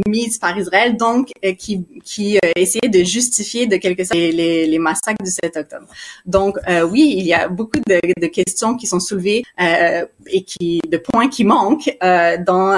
mise 0.06 0.38
par 0.38 0.58
Israël, 0.58 0.96
donc 0.96 1.30
qui 1.58 1.84
qui 2.04 2.38
essayait 2.56 2.88
de 2.88 3.04
justifier 3.04 3.66
de 3.66 3.76
quelque 3.76 4.04
sorte 4.04 4.18
les, 4.18 4.66
les, 4.66 4.78
massacres 4.78 5.22
du 5.22 5.30
7 5.30 5.56
octobre. 5.56 5.86
Donc 6.26 6.58
oui, 6.90 7.14
il 7.16 7.26
y 7.26 7.34
a 7.34 7.48
beaucoup 7.48 7.80
de, 7.86 8.00
de 8.20 8.26
questions 8.26 8.76
qui 8.76 8.86
sont 8.86 9.00
soulevées 9.00 9.44
et 9.58 10.44
qui 10.44 10.80
de 10.88 10.96
points 10.96 11.28
qui 11.28 11.44
manquent 11.44 11.96
dans 12.00 12.72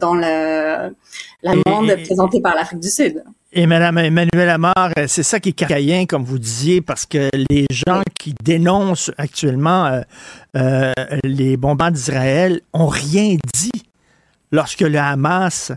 dans 0.00 0.14
le 0.14 0.94
la 1.42 1.54
monde 1.66 1.94
présentée 2.04 2.40
par 2.40 2.54
l'Afrique 2.54 2.80
du 2.80 2.90
Sud. 2.90 3.22
Et 3.56 3.68
Madame 3.68 3.98
Emmanuel 3.98 4.48
Amar, 4.48 4.90
c'est 5.06 5.22
ça 5.22 5.38
qui 5.38 5.50
est 5.50 5.52
cacaillant, 5.52 6.06
comme 6.06 6.24
vous 6.24 6.40
disiez, 6.40 6.80
parce 6.80 7.06
que 7.06 7.30
les 7.48 7.66
gens 7.70 8.02
qui 8.18 8.34
dénoncent 8.42 9.12
actuellement 9.16 9.86
euh, 9.86 10.00
euh, 10.56 10.92
les 11.22 11.56
bombardements 11.56 11.94
d'Israël 11.94 12.60
ont 12.72 12.88
rien 12.88 13.36
dit 13.54 13.70
lorsque 14.50 14.80
le 14.80 14.98
Hamas 14.98 15.70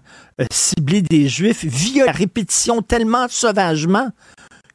ciblait 0.50 1.04
des 1.04 1.30
Juifs 1.30 1.66
via 1.66 2.08
la 2.08 2.14
répétition 2.14 2.82
tellement 2.82 3.28
sauvagement 3.30 4.10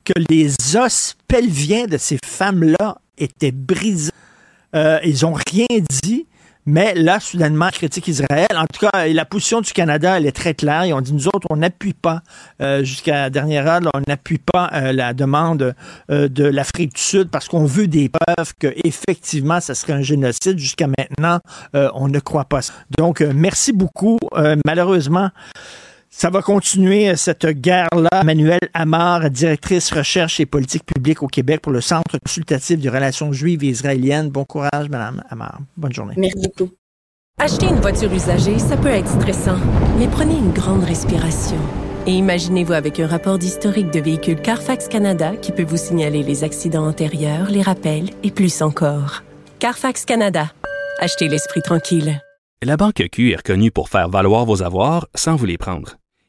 que 0.05 0.12
les 0.31 0.55
os 0.77 1.16
pelviens 1.27 1.87
de 1.87 1.99
ces 1.99 2.19
femmes-là 2.24 2.99
étaient 3.19 3.51
brisés. 3.51 4.12
Euh, 4.77 5.01
ils 5.05 5.27
ont 5.27 5.35
rien 5.51 5.66
dit. 6.05 6.27
Mais 6.64 6.94
là, 6.94 7.18
soudainement, 7.18 7.70
critique 7.70 8.06
Israël. 8.06 8.47
En 8.55 8.66
tout 8.66 8.86
cas, 8.86 9.06
la 9.09 9.24
position 9.24 9.60
du 9.60 9.72
Canada, 9.72 10.16
elle 10.16 10.26
est 10.26 10.32
très 10.32 10.55
claire. 10.55 10.84
Ils 10.84 10.93
ont 10.93 11.01
dit, 11.01 11.12
nous 11.12 11.26
autres, 11.26 11.47
on 11.51 11.56
n'appuie 11.56 11.93
pas, 11.93 12.22
euh, 12.60 12.84
jusqu'à 12.84 13.22
la 13.22 13.30
dernière 13.30 13.66
heure, 13.66 13.80
on 13.94 14.01
n'appuie 14.06 14.39
pas 14.39 14.70
euh, 14.72 14.93
la 14.93 15.12
demande 15.12 15.74
euh, 16.10 16.28
de 16.28 16.44
l'Afrique 16.44 16.94
du 16.94 17.01
Sud 17.01 17.30
parce 17.30 17.48
qu'on 17.48 17.64
veut 17.64 17.89
des 17.89 18.09
preuves 18.09 18.55
que 18.60 18.72
effectivement, 18.84 19.60
ça 19.60 19.74
serait 19.74 19.94
un 19.94 20.02
génocide. 20.02 20.59
Jusqu'à 20.59 20.86
maintenant, 20.86 21.40
on 21.72 22.09
ne 22.09 22.20
croit 22.20 22.44
pas 22.44 22.62
ça. 22.62 22.72
Donc, 22.97 23.20
merci 23.20 23.72
beaucoup. 23.72 24.18
malheureusement, 24.64 25.30
ça 26.12 26.30
va 26.30 26.43
continuer 26.43 27.09
euh, 27.09 27.16
cette 27.16 27.47
guerre-là. 27.47 28.22
Manuel 28.22 28.60
Amar, 28.74 29.28
directrice 29.30 29.90
recherche 29.93 30.39
et 30.39 30.47
politique 30.47 30.84
publique 30.84 31.22
au 31.22 31.26
Québec 31.26 31.60
pour 31.62 31.72
le 31.72 31.80
Centre 31.80 32.18
consultatif 32.24 32.78
des 32.78 32.89
relations 32.89 33.32
juives 33.32 33.64
et 33.64 33.68
israéliennes. 33.68 34.28
Bon 34.28 34.44
courage, 34.44 34.89
Madame 34.89 35.22
Amar. 35.30 35.59
Bonne 35.76 35.93
journée. 35.93 36.14
Merci 36.16 36.39
beaucoup. 36.39 36.70
Acheter 37.40 37.66
une 37.66 37.80
voiture 37.80 38.12
usagée, 38.12 38.59
ça 38.59 38.76
peut 38.76 38.89
être 38.89 39.09
stressant, 39.09 39.56
mais 39.98 40.06
prenez 40.06 40.36
une 40.36 40.52
grande 40.52 40.84
respiration. 40.84 41.56
Et 42.06 42.12
imaginez-vous 42.12 42.74
avec 42.74 43.01
un 43.01 43.06
rapport 43.06 43.39
d'historique 43.39 43.90
de 43.90 44.01
véhicule 44.01 44.40
Carfax 44.40 44.89
Canada 44.89 45.32
qui 45.40 45.51
peut 45.51 45.64
vous 45.64 45.76
signaler 45.76 46.22
les 46.22 46.44
accidents 46.44 46.86
antérieurs, 46.86 47.51
les 47.51 47.62
rappels 47.62 48.10
et 48.22 48.30
plus 48.30 48.60
encore. 48.60 49.22
Carfax 49.60 50.05
Canada. 50.05 50.52
Achetez 51.01 51.28
l'esprit 51.28 51.62
tranquille. 51.62 52.20
La 52.62 52.76
Banque 52.76 53.02
Q 53.10 53.32
est 53.32 53.36
reconnue 53.36 53.70
pour 53.72 53.89
faire 53.89 54.09
valoir 54.09 54.44
vos 54.44 54.62
avoirs 54.62 55.09
sans 55.14 55.34
vous 55.34 55.47
les 55.47 55.59
prendre. 55.59 55.97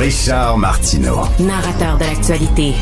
Richard 0.00 0.56
Martineau. 0.56 1.26
Narrateur 1.40 1.98
de 1.98 2.04
l'actualité. 2.04 2.72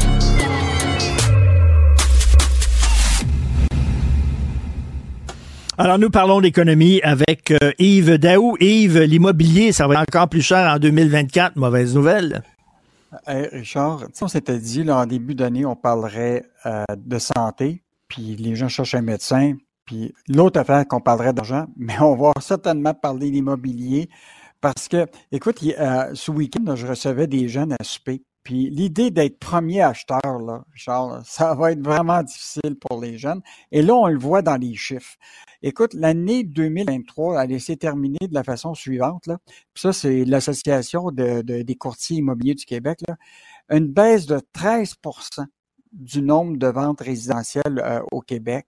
Alors, 5.77 5.99
nous 5.99 6.11
parlons 6.11 6.41
d'économie 6.41 7.01
avec 7.03 7.51
euh, 7.51 7.73
Yves 7.81 8.19
Daou. 8.19 8.57
Yves, 8.61 9.01
l'immobilier, 9.01 9.73
ça 9.73 9.89
va 9.89 9.95
être 9.95 10.15
encore 10.15 10.29
plus 10.29 10.43
cher 10.43 10.73
en 10.73 10.79
2024. 10.79 11.57
Mauvaise 11.57 11.97
nouvelle. 11.97 12.45
Richard, 13.27 14.05
on 14.21 14.29
s'était 14.29 14.61
dit, 14.61 14.85
là, 14.85 14.99
en 14.99 15.07
début 15.07 15.35
d'année, 15.35 15.67
on 15.67 15.75
parlerait 15.75 16.45
euh, 16.67 16.85
de 16.97 17.19
santé, 17.19 17.83
puis 18.07 18.37
les 18.37 18.55
gens 18.55 18.69
cherchent 18.69 18.95
un 18.95 19.03
médecin, 19.03 19.55
puis 19.87 20.15
l'autre 20.29 20.61
affaire 20.61 20.87
qu'on 20.87 21.01
parlerait 21.01 21.33
d'argent, 21.33 21.67
mais 21.77 21.99
on 22.01 22.15
va 22.15 22.31
certainement 22.41 22.95
parler 22.95 23.33
d'immobilier. 23.33 24.09
Parce 24.61 24.89
que, 24.89 25.07
écoute, 25.31 25.63
euh, 25.63 26.15
ce 26.15 26.31
week-end, 26.31 26.75
je 26.75 26.87
recevais 26.87 27.27
des 27.27 27.49
jeunes 27.49 27.75
à 27.79 27.85
souper. 27.85 28.23
Puis 28.43 28.71
l'idée 28.71 29.11
d'être 29.11 29.39
premier 29.39 29.83
acheteur, 29.83 30.41
là, 30.45 30.65
Charles, 30.75 31.23
ça 31.27 31.55
va 31.55 31.73
être 31.73 31.85
vraiment 31.85 32.23
difficile 32.23 32.77
pour 32.81 33.01
les 33.01 33.19
jeunes. 33.19 33.43
Et 33.73 33.83
là, 33.83 33.95
on 33.95 34.07
le 34.09 34.19
voit 34.19 34.43
dans 34.43 34.57
les 34.57 34.75
chiffres. 34.75 35.17
Écoute, 35.63 35.93
l'année 35.93 36.45
2023, 36.45 37.45
elle 37.45 37.61
s'est 37.61 37.77
terminée 37.77 38.17
de 38.27 38.35
la 38.35 38.45
façon 38.45 38.75
suivante. 38.75 39.27
Là. 39.27 39.39
Puis 39.47 39.83
ça, 39.83 39.93
c'est 39.93 40.25
l'Association 40.25 41.11
de, 41.11 41.43
des 41.43 41.75
courtiers 41.75 42.19
immobiliers 42.19 42.55
du 42.55 42.65
Québec. 42.65 43.01
Là. 43.07 43.17
Une 43.71 43.89
baisse 43.89 44.27
de 44.27 44.41
13% 44.55 45.45
du 45.93 46.23
nombre 46.23 46.57
de 46.57 46.67
ventes 46.69 47.01
résidentielles 47.01 47.83
euh, 47.85 48.01
au 48.13 48.21
Québec. 48.21 48.67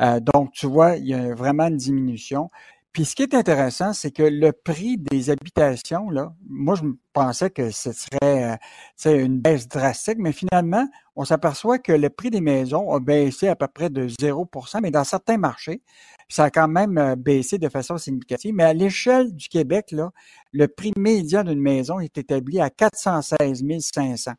Euh, 0.00 0.20
donc, 0.20 0.52
tu 0.52 0.66
vois, 0.66 0.96
il 0.96 1.06
y 1.06 1.14
a 1.14 1.34
vraiment 1.34 1.66
une 1.66 1.76
diminution. 1.76 2.50
Puis 2.92 3.04
ce 3.04 3.14
qui 3.14 3.22
est 3.22 3.34
intéressant, 3.34 3.92
c'est 3.92 4.10
que 4.10 4.24
le 4.24 4.50
prix 4.50 4.98
des 4.98 5.30
habitations, 5.30 6.10
là, 6.10 6.34
moi 6.48 6.74
je 6.74 6.82
pensais 7.12 7.48
que 7.48 7.70
ce 7.70 7.92
serait 7.92 8.58
euh, 9.04 9.24
une 9.24 9.40
baisse 9.40 9.68
drastique, 9.68 10.18
mais 10.18 10.32
finalement, 10.32 10.88
on 11.14 11.24
s'aperçoit 11.24 11.78
que 11.78 11.92
le 11.92 12.10
prix 12.10 12.30
des 12.30 12.40
maisons 12.40 12.92
a 12.92 12.98
baissé 12.98 13.46
à 13.46 13.54
peu 13.54 13.68
près 13.68 13.90
de 13.90 14.08
0% 14.08 14.80
mais 14.82 14.90
dans 14.90 15.04
certains 15.04 15.36
marchés, 15.36 15.82
ça 16.28 16.44
a 16.44 16.50
quand 16.50 16.66
même 16.66 16.98
euh, 16.98 17.14
baissé 17.14 17.58
de 17.58 17.68
façon 17.68 17.96
significative. 17.96 18.54
Mais 18.54 18.64
à 18.64 18.74
l'échelle 18.74 19.34
du 19.36 19.48
Québec, 19.48 19.92
là, 19.92 20.10
le 20.52 20.66
prix 20.66 20.92
médian 20.96 21.44
d'une 21.44 21.60
maison 21.60 22.00
est 22.00 22.18
établi 22.18 22.60
à 22.60 22.70
416 22.70 23.62
500. 23.80 24.32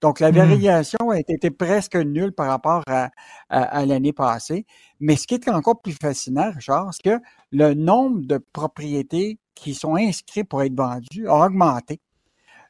Donc, 0.00 0.20
la 0.20 0.30
mmh. 0.30 0.34
variation 0.36 1.10
a 1.10 1.18
été 1.18 1.50
presque 1.50 1.96
nulle 1.96 2.32
par 2.32 2.48
rapport 2.48 2.82
à, 2.86 3.86
l'année 3.86 4.12
passée. 4.12 4.66
Mais 5.00 5.16
ce 5.16 5.26
qui 5.26 5.34
est 5.34 5.48
encore 5.48 5.80
plus 5.80 5.96
fascinant, 6.00 6.50
Richard, 6.54 6.90
c'est 6.92 7.10
que 7.10 7.22
le 7.50 7.74
nombre 7.74 8.20
de 8.26 8.38
propriétés 8.52 9.38
qui 9.54 9.74
sont 9.74 9.96
inscrites 9.96 10.48
pour 10.48 10.62
être 10.62 10.76
vendues 10.76 11.28
a 11.28 11.46
augmenté. 11.46 12.00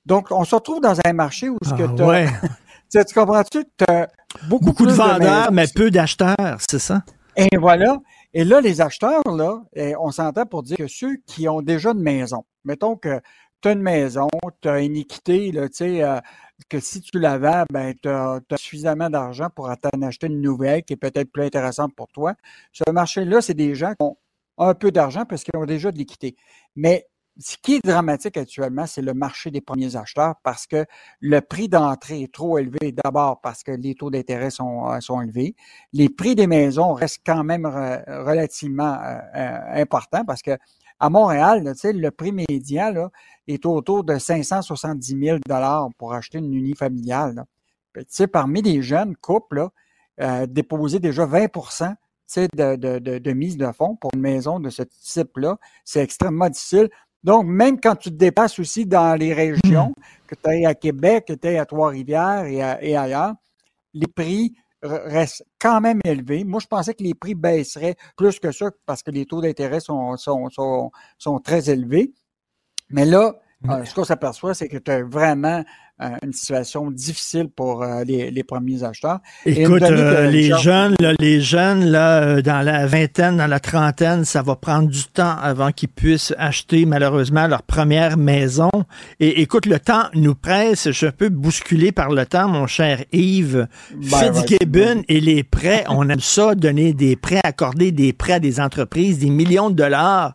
Donc, 0.06 0.28
on 0.30 0.44
se 0.44 0.54
retrouve 0.54 0.80
dans 0.80 0.96
un 1.04 1.12
marché 1.12 1.48
où 1.48 1.58
ce 1.62 1.74
que 1.74 1.82
ah, 1.82 3.04
tu 3.04 3.14
comprends-tu? 3.14 3.64
beaucoup, 4.48 4.64
beaucoup 4.66 4.86
de 4.86 4.92
vendeurs, 4.92 5.52
mais 5.52 5.66
peu 5.72 5.90
d'acheteurs, 5.90 6.58
c'est 6.68 6.78
ça? 6.78 7.02
Et 7.36 7.56
voilà. 7.56 7.98
Et 8.32 8.44
là, 8.44 8.60
les 8.60 8.80
acheteurs, 8.80 9.22
là, 9.26 9.62
eh, 9.74 9.94
on 9.96 10.10
s'entend 10.10 10.46
pour 10.46 10.62
dire 10.62 10.76
que 10.76 10.86
ceux 10.86 11.16
qui 11.26 11.48
ont 11.48 11.62
déjà 11.62 11.90
une 11.90 12.00
maison, 12.00 12.44
mettons 12.64 12.96
que 12.96 13.20
tu 13.60 13.68
as 13.68 13.72
une 13.72 13.82
maison, 13.82 14.28
tu 14.60 14.68
as 14.68 14.80
une 14.80 14.96
équité, 14.96 15.52
là, 15.52 15.68
euh, 15.80 16.20
que 16.68 16.80
si 16.80 17.00
tu 17.00 17.18
la 17.18 17.38
vends, 17.38 17.64
ben, 17.72 17.94
tu 18.02 18.08
as, 18.08 18.40
suffisamment 18.56 19.10
d'argent 19.10 19.48
pour 19.54 19.70
t'en 19.78 20.02
acheter 20.02 20.26
une 20.26 20.40
nouvelle 20.40 20.82
qui 20.84 20.94
est 20.94 20.96
peut-être 20.96 21.30
plus 21.30 21.44
intéressante 21.44 21.94
pour 21.94 22.08
toi. 22.08 22.34
Ce 22.72 22.90
marché-là, 22.90 23.40
c'est 23.40 23.54
des 23.54 23.74
gens 23.74 23.90
qui 23.92 24.02
ont 24.02 24.16
un 24.58 24.74
peu 24.74 24.90
d'argent 24.90 25.24
parce 25.24 25.42
qu'ils 25.42 25.56
ont 25.56 25.66
déjà 25.66 25.90
de 25.90 25.98
l'équité. 25.98 26.36
Mais 26.76 27.06
ce 27.38 27.56
qui 27.62 27.76
est 27.76 27.86
dramatique 27.86 28.36
actuellement, 28.36 28.86
c'est 28.86 29.00
le 29.00 29.14
marché 29.14 29.50
des 29.50 29.62
premiers 29.62 29.96
acheteurs 29.96 30.34
parce 30.42 30.66
que 30.66 30.84
le 31.20 31.40
prix 31.40 31.68
d'entrée 31.68 32.22
est 32.22 32.32
trop 32.32 32.58
élevé. 32.58 32.92
D'abord 32.92 33.40
parce 33.40 33.62
que 33.62 33.72
les 33.72 33.94
taux 33.94 34.10
d'intérêt 34.10 34.50
sont, 34.50 34.90
euh, 34.90 35.00
sont 35.00 35.22
élevés. 35.22 35.54
Les 35.92 36.10
prix 36.10 36.34
des 36.34 36.46
maisons 36.46 36.92
restent 36.92 37.22
quand 37.24 37.44
même 37.44 37.66
relativement 37.66 38.98
euh, 39.02 39.58
importants 39.72 40.24
parce 40.26 40.42
que 40.42 40.58
à 41.00 41.08
Montréal, 41.08 41.64
le 41.64 42.10
prix 42.10 42.32
médian 42.32 42.92
là, 42.92 43.10
est 43.48 43.64
autour 43.64 44.04
de 44.04 44.18
570 44.18 45.18
000 45.18 45.38
pour 45.98 46.12
acheter 46.12 46.38
une 46.38 46.54
unifamiliale. 46.54 47.44
sais, 48.08 48.26
parmi 48.26 48.62
les 48.62 48.82
jeunes 48.82 49.16
couples, 49.16 49.68
euh, 50.20 50.46
déposer 50.46 51.00
déjà 51.00 51.24
20 51.24 51.46
de, 52.54 52.76
de, 52.76 52.98
de, 52.98 53.18
de, 53.18 53.32
mise 53.32 53.56
de 53.56 53.72
fonds 53.72 53.96
pour 53.96 54.10
une 54.14 54.20
maison 54.20 54.60
de 54.60 54.70
ce 54.70 54.82
type-là, 54.82 55.56
c'est 55.84 56.02
extrêmement 56.02 56.48
difficile. 56.48 56.90
Donc, 57.24 57.46
même 57.46 57.80
quand 57.80 57.96
tu 57.96 58.10
te 58.10 58.14
dépasses 58.14 58.58
aussi 58.58 58.86
dans 58.86 59.18
les 59.18 59.34
régions, 59.34 59.88
mmh. 59.88 60.26
que 60.26 60.34
tu 60.34 60.50
es 60.50 60.66
à 60.66 60.74
Québec, 60.74 61.24
que 61.28 61.32
tu 61.32 61.48
es 61.48 61.58
à 61.58 61.66
Trois-Rivières 61.66 62.44
et, 62.44 62.88
et, 62.88 62.96
ailleurs, 62.96 63.34
les 63.94 64.06
prix 64.06 64.54
reste 64.82 65.44
quand 65.58 65.80
même 65.80 66.00
élevé. 66.04 66.44
Moi, 66.44 66.60
je 66.60 66.66
pensais 66.66 66.94
que 66.94 67.02
les 67.02 67.14
prix 67.14 67.34
baisseraient 67.34 67.96
plus 68.16 68.38
que 68.38 68.52
ça 68.52 68.70
parce 68.86 69.02
que 69.02 69.10
les 69.10 69.26
taux 69.26 69.40
d'intérêt 69.40 69.80
sont, 69.80 70.16
sont, 70.16 70.48
sont, 70.50 70.90
sont, 71.18 71.38
très 71.38 71.70
élevés. 71.70 72.12
Mais 72.88 73.04
là, 73.04 73.34
euh, 73.68 73.84
ce 73.84 73.94
qu'on 73.94 74.04
s'aperçoit, 74.04 74.54
c'est 74.54 74.68
que 74.68 74.78
tu 74.78 74.90
as 74.90 75.02
vraiment 75.02 75.62
euh, 76.00 76.08
une 76.24 76.32
situation 76.32 76.90
difficile 76.90 77.48
pour 77.54 77.82
euh, 77.82 78.04
les, 78.04 78.30
les, 78.30 78.42
premiers 78.42 78.82
acheteurs. 78.84 79.18
Écoute, 79.44 79.82
les 79.82 80.50
jeunes, 80.58 80.94
là, 80.98 81.12
les 81.18 81.42
jeunes 81.42 81.84
là, 81.84 82.40
dans 82.40 82.64
la 82.64 82.86
vingtaine, 82.86 83.36
dans 83.36 83.46
la 83.46 83.60
trentaine, 83.60 84.24
ça 84.24 84.40
va 84.40 84.56
prendre 84.56 84.88
du 84.88 85.04
temps 85.04 85.36
avant 85.36 85.72
qu'ils 85.72 85.90
puissent 85.90 86.32
acheter 86.38 86.86
malheureusement 86.86 87.46
leur 87.46 87.62
première 87.62 88.16
maison. 88.16 88.70
Et 89.18 89.42
écoute, 89.42 89.66
le 89.66 89.78
temps 89.78 90.04
nous 90.14 90.34
presse. 90.34 90.86
Je 90.86 90.92
suis 90.92 91.06
un 91.06 91.12
peu 91.12 91.28
bousculé 91.28 91.92
par 91.92 92.08
le 92.08 92.24
temps, 92.24 92.48
mon 92.48 92.66
cher 92.66 93.04
Yves. 93.12 93.68
Ben, 93.94 94.32
Fitzgibbon 94.32 95.02
et 95.06 95.20
les 95.20 95.42
prêts, 95.42 95.84
on 95.90 96.08
aime 96.08 96.20
ça, 96.20 96.54
donner 96.54 96.94
des 96.94 97.14
prêts, 97.14 97.40
accorder 97.44 97.92
des 97.92 98.14
prêts 98.14 98.34
à 98.34 98.40
des 98.40 98.58
entreprises, 98.58 99.18
des 99.18 99.28
millions 99.28 99.68
de 99.68 99.74
dollars. 99.74 100.34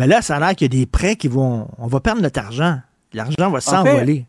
Mais 0.00 0.06
là, 0.06 0.22
ça 0.22 0.36
a 0.36 0.40
l'air 0.40 0.56
qu'il 0.56 0.72
y 0.74 0.78
a 0.78 0.80
des 0.80 0.86
prêts 0.86 1.14
qui 1.14 1.28
vont. 1.28 1.68
On 1.76 1.86
va 1.86 2.00
perdre 2.00 2.22
notre 2.22 2.40
argent. 2.40 2.78
L'argent 3.12 3.50
va 3.50 3.60
s'envoler. 3.60 4.26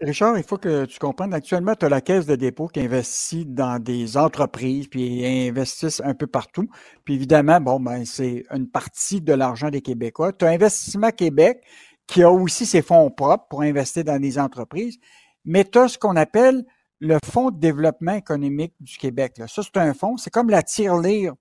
Richard, 0.00 0.36
il 0.36 0.42
faut 0.42 0.58
que 0.58 0.84
tu 0.84 0.98
comprennes, 0.98 1.32
actuellement, 1.32 1.76
tu 1.76 1.86
as 1.86 1.88
la 1.88 2.00
Caisse 2.00 2.26
de 2.26 2.34
dépôt 2.34 2.66
qui 2.66 2.80
investit 2.80 3.46
dans 3.46 3.80
des 3.80 4.16
entreprises, 4.16 4.88
puis 4.88 5.24
investissent 5.48 6.02
un 6.04 6.14
peu 6.14 6.26
partout. 6.26 6.68
Puis 7.04 7.14
évidemment, 7.14 7.60
bon, 7.60 7.78
ben, 7.78 8.04
c'est 8.04 8.46
une 8.52 8.68
partie 8.68 9.20
de 9.20 9.32
l'argent 9.32 9.70
des 9.70 9.80
Québécois. 9.80 10.32
Tu 10.32 10.44
as 10.44 10.48
Investissement 10.48 11.12
Québec 11.12 11.62
qui 12.08 12.24
a 12.24 12.30
aussi 12.30 12.66
ses 12.66 12.82
fonds 12.82 13.08
propres 13.08 13.46
pour 13.48 13.62
investir 13.62 14.02
dans 14.02 14.18
des 14.18 14.40
entreprises, 14.40 14.98
mais 15.44 15.64
tu 15.64 15.78
as 15.78 15.86
ce 15.86 15.98
qu'on 15.98 16.16
appelle 16.16 16.64
le 16.98 17.18
Fonds 17.24 17.52
de 17.52 17.60
développement 17.60 18.14
économique 18.14 18.74
du 18.80 18.98
Québec. 18.98 19.38
Là. 19.38 19.46
Ça, 19.46 19.62
c'est 19.62 19.76
un 19.76 19.94
fonds, 19.94 20.16
c'est 20.16 20.30
comme 20.30 20.50
la 20.50 20.64
tirelire 20.64 21.34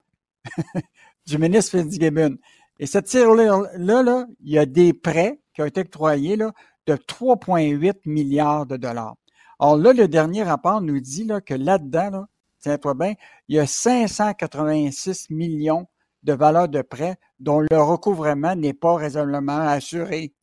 du 1.26 1.40
ministre 1.40 1.80
Fitzgibbon. 1.80 2.38
Et 2.80 2.86
cette 2.86 3.06
tirelire-là, 3.06 4.04
là, 4.04 4.28
il 4.44 4.52
y 4.52 4.58
a 4.58 4.66
des 4.66 4.94
prêts 4.94 5.40
qui 5.54 5.62
ont 5.62 5.66
été 5.66 5.82
octroyés 5.82 6.36
là, 6.36 6.52
de 6.88 6.96
3,8 6.96 8.02
milliards 8.06 8.66
de 8.66 8.78
dollars. 8.78 9.16
Alors 9.60 9.78
là, 9.78 9.94
le 9.94 10.08
dernier 10.08 10.44
rapport 10.44 10.82
nous 10.82 11.00
dit 11.00 11.24
là, 11.24 11.40
que 11.40 11.54
là-dedans, 11.54 12.26
tiens-toi 12.60 12.94
bien, 12.94 13.14
il 13.48 13.56
y 13.56 13.60
a 13.60 13.66
586 13.68 15.30
millions 15.30 15.88
de 16.24 16.34
valeurs 16.34 16.68
de 16.68 16.82
prêts 16.82 17.16
dont 17.40 17.60
le 17.60 17.82
recouvrement 17.82 18.56
n'est 18.56 18.74
pas 18.74 18.96
raisonnablement 18.96 19.60
assuré. 19.60 20.34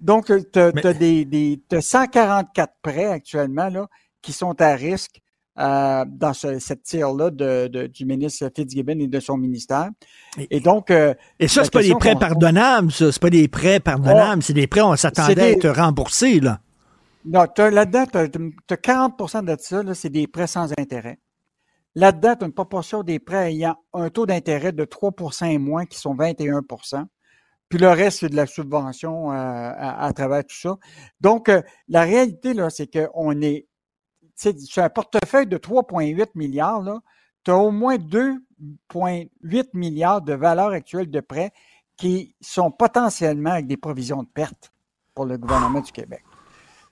donc, 0.00 0.26
tu 0.26 0.58
as, 0.58 0.92
des, 0.92 1.62
144 1.80 2.74
prêts 2.82 3.06
actuellement 3.06 3.68
là, 3.70 3.88
qui 4.20 4.32
sont 4.32 4.60
à 4.60 4.74
risque 4.74 5.22
euh, 5.58 6.04
dans 6.06 6.32
cette 6.34 6.82
tire-là 6.82 7.30
de, 7.30 7.86
du 7.86 8.04
ministre 8.04 8.50
Fitzgibbon 8.54 8.98
et 8.98 9.06
de 9.06 9.20
son 9.20 9.36
ministère. 9.36 9.90
Et, 10.50 10.60
donc. 10.60 10.90
Euh, 10.90 11.14
et 11.38 11.48
ça, 11.48 11.64
c'est 11.64 11.72
pas 11.72 11.82
des 11.82 11.94
prêts 11.94 12.14
pardonnables, 12.14 12.92
ça. 12.92 13.10
C'est 13.10 13.22
pas 13.22 13.30
des 13.30 13.48
prêts 13.48 13.80
pardonnables. 13.80 14.42
c'est 14.42 14.52
des 14.52 14.66
prêts, 14.66 14.82
on 14.82 14.96
s'attendait 14.96 15.40
à 15.40 15.50
être 15.50 15.68
remboursés, 15.68 16.40
là. 16.40 16.60
Non, 17.24 17.44
là-dedans, 17.56 18.06
tu 18.06 18.18
as, 18.18 18.76
40% 18.76 19.44
de 19.44 19.56
ça, 19.58 19.94
c'est 19.94 20.10
des 20.10 20.26
prêts 20.28 20.46
sans 20.46 20.70
intérêt. 20.78 21.18
Là-dedans, 21.96 22.36
tu 22.36 22.44
as 22.44 22.46
une 22.46 22.52
proportion 22.52 23.02
des 23.02 23.18
prêts 23.18 23.52
ayant 23.52 23.76
un 23.94 24.10
taux 24.10 24.26
d'intérêt 24.26 24.70
de 24.70 24.84
3 24.84 25.12
et 25.42 25.58
moins, 25.58 25.86
qui 25.86 25.98
sont 25.98 26.14
21% 26.14 27.06
puis 27.68 27.78
le 27.78 27.88
reste, 27.88 28.20
c'est 28.20 28.28
de 28.28 28.36
la 28.36 28.46
subvention 28.46 29.32
euh, 29.32 29.34
à, 29.34 30.12
travers 30.14 30.44
tout 30.44 30.54
ça. 30.54 30.76
Donc, 31.20 31.50
la 31.88 32.02
réalité, 32.02 32.54
là, 32.54 32.70
c'est 32.70 32.86
qu'on 32.86 33.40
est 33.42 33.66
sur 34.36 34.82
un 34.82 34.88
portefeuille 34.88 35.46
de 35.46 35.56
3,8 35.56 36.28
milliards, 36.34 36.84
tu 37.44 37.50
as 37.50 37.56
au 37.56 37.70
moins 37.70 37.96
2,8 37.96 39.68
milliards 39.74 40.22
de 40.22 40.34
valeurs 40.34 40.70
actuelles 40.70 41.10
de 41.10 41.20
prêts 41.20 41.52
qui 41.96 42.34
sont 42.40 42.70
potentiellement 42.70 43.52
avec 43.52 43.66
des 43.66 43.76
provisions 43.76 44.22
de 44.22 44.28
perte 44.28 44.72
pour 45.14 45.24
le 45.24 45.38
gouvernement 45.38 45.80
du 45.80 45.92
Québec. 45.92 46.22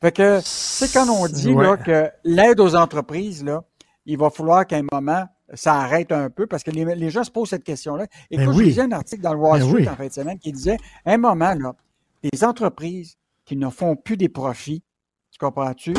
Fait 0.00 0.12
que, 0.12 0.40
c'est 0.42 0.92
quand 0.92 1.08
on 1.08 1.26
dit 1.26 1.54
que 1.84 2.10
l'aide 2.24 2.60
aux 2.60 2.74
entreprises, 2.74 3.44
là, 3.44 3.64
il 4.06 4.18
va 4.18 4.30
falloir 4.30 4.66
qu'à 4.66 4.76
un 4.76 4.86
moment, 4.92 5.26
ça 5.52 5.74
arrête 5.74 6.12
un 6.12 6.30
peu 6.30 6.46
parce 6.46 6.62
que 6.62 6.70
les, 6.70 7.10
gens 7.10 7.24
se 7.24 7.30
posent 7.30 7.50
cette 7.50 7.64
question-là. 7.64 8.06
Et 8.30 8.36
ben 8.36 8.46
quand 8.46 8.52
je 8.52 8.62
lisais 8.62 8.82
un 8.82 8.92
article 8.92 9.22
dans 9.22 9.34
le 9.34 9.40
Wall 9.40 9.60
ben 9.60 9.68
Street 9.68 9.88
en 9.88 9.96
fin 9.96 10.06
de 10.06 10.12
semaine 10.12 10.38
qui 10.38 10.52
disait, 10.52 10.78
à 11.04 11.12
un 11.12 11.18
moment, 11.18 11.54
là, 11.54 11.74
les 12.22 12.44
entreprises 12.44 13.16
qui 13.44 13.56
ne 13.56 13.68
font 13.68 13.96
plus 13.96 14.16
des 14.16 14.28
profits, 14.28 14.82
tu 15.30 15.38
comprends-tu, 15.38 15.94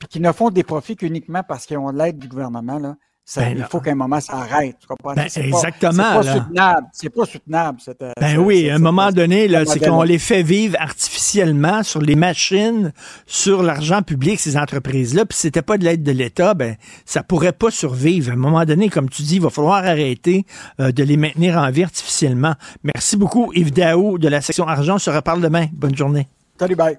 puis 0.00 0.08
qui 0.08 0.20
ne 0.20 0.32
font 0.32 0.50
des 0.50 0.64
profits 0.64 0.96
qu'uniquement 0.96 1.42
parce 1.46 1.66
qu'ils 1.66 1.78
ont 1.78 1.90
l'aide 1.90 2.18
du 2.18 2.26
gouvernement, 2.26 2.78
là, 2.78 2.96
ben 3.36 3.54
il 3.56 3.64
faut 3.64 3.80
qu'à 3.80 3.92
un 3.92 3.94
moment 3.94 4.20
ça 4.20 4.32
arrête. 4.32 4.76
Ben, 5.04 5.26
exactement. 5.36 6.22
C'est 6.22 6.28
pas, 6.28 6.34
soutenable. 6.34 6.86
C'est 6.92 7.10
pas 7.10 7.24
soutenable. 7.26 7.78
Euh, 8.02 8.12
ben 8.20 8.38
oui, 8.38 8.68
à 8.68 8.74
un 8.74 8.78
moment 8.78 9.12
donné, 9.12 9.48
c'est 9.66 9.78
qu'on 9.78 10.02
les 10.02 10.18
fait 10.18 10.42
vivre 10.42 10.76
artificiellement 10.80 11.84
sur 11.84 12.00
les 12.00 12.16
machines, 12.16 12.92
sur 13.26 13.62
l'argent 13.62 14.02
public, 14.02 14.40
ces 14.40 14.56
entreprises-là. 14.56 15.26
Puis 15.26 15.36
si 15.36 15.42
c'était 15.42 15.62
pas 15.62 15.78
de 15.78 15.84
l'aide 15.84 16.02
de 16.02 16.10
l'État, 16.10 16.54
ben 16.54 16.76
ça 17.04 17.22
pourrait 17.22 17.52
pas 17.52 17.70
survivre. 17.70 18.30
À 18.30 18.34
un 18.34 18.36
moment 18.36 18.64
donné, 18.64 18.88
comme 18.88 19.08
tu 19.08 19.22
dis, 19.22 19.36
il 19.36 19.42
va 19.42 19.50
falloir 19.50 19.84
arrêter 19.84 20.44
euh, 20.80 20.90
de 20.90 21.04
les 21.04 21.16
maintenir 21.16 21.56
en 21.56 21.70
vie 21.70 21.84
artificiellement. 21.84 22.54
Merci 22.82 23.16
beaucoup, 23.16 23.52
Yves 23.52 23.72
Daou 23.72 24.18
de 24.18 24.28
la 24.28 24.40
section 24.40 24.66
argent. 24.66 24.96
On 24.96 24.98
se 24.98 25.10
reparle 25.10 25.40
demain. 25.40 25.66
Bonne 25.72 25.94
journée. 25.94 26.26
Salut, 26.58 26.74
bye. 26.74 26.98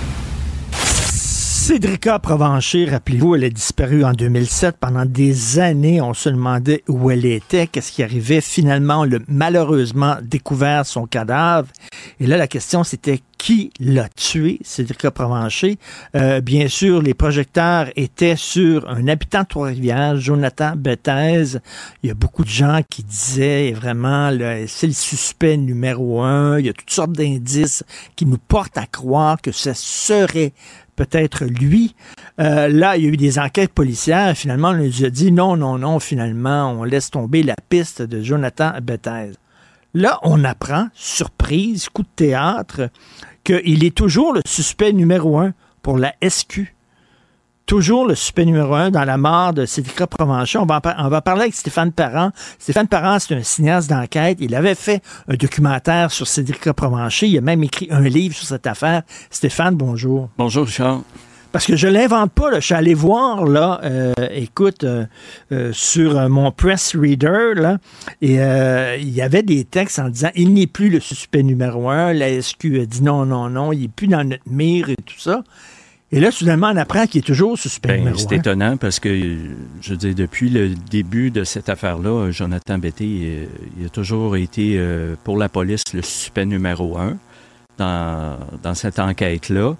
Cédrica 1.63 2.17
Provencher, 2.17 2.85
rappelez-vous, 2.85 3.35
elle 3.35 3.43
a 3.43 3.49
disparu 3.51 4.03
en 4.03 4.13
2007. 4.13 4.77
Pendant 4.79 5.05
des 5.05 5.59
années, 5.59 6.01
on 6.01 6.15
se 6.15 6.27
demandait 6.29 6.83
où 6.87 7.11
elle 7.11 7.23
était, 7.23 7.67
qu'est-ce 7.67 7.91
qui 7.91 8.01
arrivait. 8.01 8.41
Finalement, 8.41 9.01
on 9.01 9.11
a 9.11 9.19
malheureusement 9.27 10.17
découvert 10.23 10.87
son 10.87 11.05
cadavre. 11.05 11.67
Et 12.19 12.25
là, 12.25 12.37
la 12.37 12.47
question, 12.47 12.83
c'était 12.83 13.21
qui 13.41 13.71
l'a 13.79 14.07
tué, 14.07 14.59
Cédrica 14.63 15.09
Provencher? 15.09 15.79
Euh, 16.15 16.41
bien 16.41 16.67
sûr, 16.67 17.01
les 17.01 17.15
projecteurs 17.15 17.87
étaient 17.95 18.35
sur 18.35 18.87
un 18.87 19.07
habitant 19.07 19.41
de 19.41 19.47
Trois-Rivières, 19.47 20.15
Jonathan 20.17 20.73
Bethez. 20.75 21.57
Il 22.03 22.07
y 22.07 22.11
a 22.11 22.13
beaucoup 22.13 22.43
de 22.43 22.49
gens 22.49 22.81
qui 22.87 23.03
disaient 23.03 23.71
vraiment, 23.71 24.29
c'est 24.67 24.85
le 24.85 24.93
suspect 24.93 25.57
numéro 25.57 26.21
un. 26.21 26.59
Il 26.59 26.67
y 26.67 26.69
a 26.69 26.73
toutes 26.73 26.91
sortes 26.91 27.13
d'indices 27.13 27.83
qui 28.15 28.27
nous 28.27 28.37
portent 28.37 28.77
à 28.77 28.85
croire 28.85 29.41
que 29.41 29.51
ce 29.51 29.73
serait 29.73 30.53
peut-être 30.95 31.45
lui. 31.45 31.95
Euh, 32.39 32.67
là, 32.67 32.97
il 32.97 33.03
y 33.03 33.07
a 33.07 33.09
eu 33.09 33.17
des 33.17 33.39
enquêtes 33.39 33.73
policières. 33.73 34.35
Finalement, 34.35 34.69
on 34.69 34.75
nous 34.75 35.05
a 35.05 35.09
dit 35.09 35.31
non, 35.31 35.57
non, 35.57 35.77
non, 35.77 35.99
finalement, 35.99 36.71
on 36.71 36.83
laisse 36.83 37.11
tomber 37.11 37.43
la 37.43 37.55
piste 37.69 38.01
de 38.01 38.21
Jonathan 38.21 38.73
Bethez. 38.81 39.31
Là, 39.93 40.19
on 40.23 40.43
apprend, 40.43 40.87
surprise, 40.93 41.89
coup 41.89 42.03
de 42.03 42.07
théâtre, 42.15 42.89
qu'il 43.43 43.83
est 43.83 43.95
toujours 43.95 44.33
le 44.33 44.41
suspect 44.45 44.93
numéro 44.93 45.39
un 45.39 45.53
pour 45.81 45.97
la 45.97 46.13
SQ 46.27 46.73
toujours 47.65 48.05
le 48.05 48.15
suspect 48.15 48.45
numéro 48.45 48.73
un 48.73 48.91
dans 48.91 49.03
la 49.03 49.17
mort 49.17 49.53
de 49.53 49.65
Cédric 49.65 50.05
Provencher. 50.05 50.59
On 50.59 50.65
va, 50.65 50.81
on 50.97 51.09
va 51.09 51.21
parler 51.21 51.43
avec 51.43 51.55
Stéphane 51.55 51.91
Parent. 51.91 52.31
Stéphane 52.59 52.87
Parent, 52.87 53.19
c'est 53.19 53.35
un 53.35 53.43
cinéaste 53.43 53.89
d'enquête. 53.89 54.37
Il 54.41 54.55
avait 54.55 54.75
fait 54.75 55.01
un 55.27 55.35
documentaire 55.35 56.11
sur 56.11 56.27
Cédric 56.27 56.71
Provencher. 56.73 57.27
Il 57.27 57.37
a 57.37 57.41
même 57.41 57.63
écrit 57.63 57.87
un 57.91 58.01
livre 58.01 58.35
sur 58.35 58.47
cette 58.47 58.67
affaire. 58.67 59.03
Stéphane, 59.29 59.75
bonjour. 59.75 60.29
Bonjour, 60.37 60.65
Richard. 60.65 61.01
Parce 61.51 61.65
que 61.65 61.75
je 61.75 61.87
l'invente 61.87 62.31
pas, 62.31 62.49
là. 62.49 62.59
je 62.59 62.65
suis 62.65 62.75
allé 62.75 62.93
voir, 62.93 63.43
là, 63.43 63.81
euh, 63.83 64.13
écoute, 64.31 64.85
euh, 64.85 65.05
euh, 65.51 65.71
sur 65.73 66.29
mon 66.29 66.51
press 66.51 66.95
reader, 66.95 67.55
là, 67.55 67.77
et 68.21 68.35
il 68.99 69.09
y 69.09 69.21
avait 69.21 69.43
des 69.43 69.65
textes 69.65 69.99
en 69.99 70.09
disant 70.09 70.29
il 70.35 70.53
n'est 70.53 70.67
plus 70.67 70.89
le 70.89 70.99
suspect 70.99 71.43
numéro 71.43 71.89
un, 71.89 72.13
la 72.13 72.41
SQ 72.41 72.81
a 72.81 72.85
dit 72.85 73.03
non, 73.03 73.25
non, 73.25 73.49
non, 73.49 73.73
il 73.73 73.81
n'est 73.81 73.87
plus 73.89 74.07
dans 74.07 74.23
notre 74.23 74.43
mire 74.49 74.89
et 74.89 74.95
tout 74.95 75.19
ça. 75.19 75.43
Et 76.13 76.19
là, 76.19 76.29
soudainement, 76.29 76.71
on 76.73 76.77
apprend 76.77 77.07
qu'il 77.07 77.19
est 77.19 77.25
toujours 77.25 77.57
suspect 77.57 78.01
ben, 78.01 78.13
C'est 78.17 78.33
étonnant 78.33 78.75
parce 78.75 78.99
que, 78.99 79.37
je 79.79 79.91
veux 79.91 79.97
dire, 79.97 80.13
depuis 80.13 80.49
le 80.49 80.69
début 80.69 81.31
de 81.31 81.45
cette 81.45 81.69
affaire-là, 81.69 82.31
Jonathan 82.31 82.77
Betté, 82.77 83.05
euh, 83.23 83.45
il 83.79 83.85
a 83.85 83.89
toujours 83.89 84.35
été, 84.35 84.75
euh, 84.77 85.15
pour 85.23 85.37
la 85.37 85.47
police, 85.47 85.83
le 85.93 86.01
suspect 86.01 86.45
numéro 86.45 86.97
un 86.97 87.17
dans, 87.77 88.37
dans 88.61 88.73
cette 88.73 88.99
enquête-là. 88.99 89.75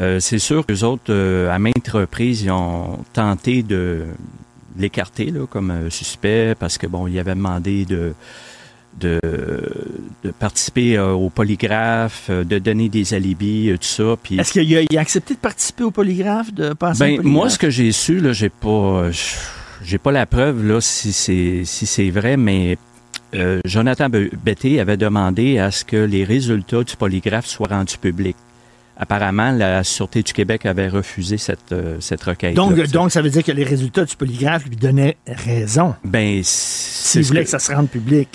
Euh, 0.00 0.18
c'est 0.18 0.40
sûr 0.40 0.66
que 0.66 0.72
les 0.72 0.82
autres, 0.82 1.14
à 1.48 1.58
maintes 1.60 1.88
reprises, 1.88 2.42
ils 2.42 2.50
ont 2.50 2.98
tenté 3.12 3.62
de 3.62 4.06
l'écarter 4.76 5.32
comme 5.50 5.88
suspect 5.88 6.56
parce 6.58 6.78
que, 6.78 6.88
bon, 6.88 7.06
il 7.06 7.16
avait 7.20 7.36
demandé 7.36 7.84
de 7.84 8.14
de, 8.98 9.20
participer 10.38 10.96
euh, 10.96 11.12
au 11.12 11.30
polygraphe, 11.30 12.26
euh, 12.30 12.44
de 12.44 12.58
donner 12.58 12.88
des 12.88 13.14
alibis, 13.14 13.70
euh, 13.70 13.76
tout 13.76 13.84
ça. 13.84 14.16
Puis... 14.22 14.38
Est-ce 14.38 14.52
qu'il 14.52 14.96
a, 14.96 15.00
accepté 15.00 15.34
de 15.34 15.38
participer 15.38 15.84
au 15.84 15.90
polygraphe, 15.90 16.52
de 16.52 16.72
passer 16.72 17.16
ben, 17.18 17.22
Moi, 17.22 17.48
ce 17.48 17.58
que 17.58 17.70
j'ai 17.70 17.92
su, 17.92 18.20
là, 18.20 18.32
j'ai 18.32 18.48
pas, 18.48 19.10
j'ai 19.82 19.98
pas 19.98 20.12
la 20.12 20.26
preuve 20.26 20.66
là 20.66 20.80
si 20.80 21.12
c'est 21.12 21.62
si 21.64 21.86
c'est 21.86 22.10
vrai, 22.10 22.36
mais 22.36 22.78
Jonathan 23.64 24.08
Betté 24.10 24.80
avait 24.80 24.96
demandé 24.96 25.58
à 25.58 25.70
ce 25.70 25.84
que 25.84 25.96
les 25.96 26.24
résultats 26.24 26.82
du 26.82 26.96
polygraphe 26.96 27.46
soient 27.46 27.68
rendus 27.68 27.96
publics 27.96 28.36
apparemment, 29.00 29.50
la 29.50 29.82
Sûreté 29.82 30.22
du 30.22 30.32
Québec 30.32 30.66
avait 30.66 30.88
refusé 30.88 31.38
cette, 31.38 31.72
euh, 31.72 31.96
cette 32.00 32.22
requête. 32.22 32.54
Donc, 32.54 32.76
donc, 32.90 33.10
ça 33.10 33.22
veut 33.22 33.30
dire 33.30 33.42
que 33.42 33.50
les 33.50 33.64
résultats 33.64 34.04
du 34.04 34.14
polygraphe 34.14 34.66
lui 34.66 34.76
donnaient 34.76 35.16
raison. 35.26 35.94
Ben, 36.04 36.40
S'il 36.44 37.24
voulait 37.24 37.44
que... 37.44 37.50
ça 37.50 37.58
se 37.58 37.72
rende 37.72 37.88
public. 37.88 38.28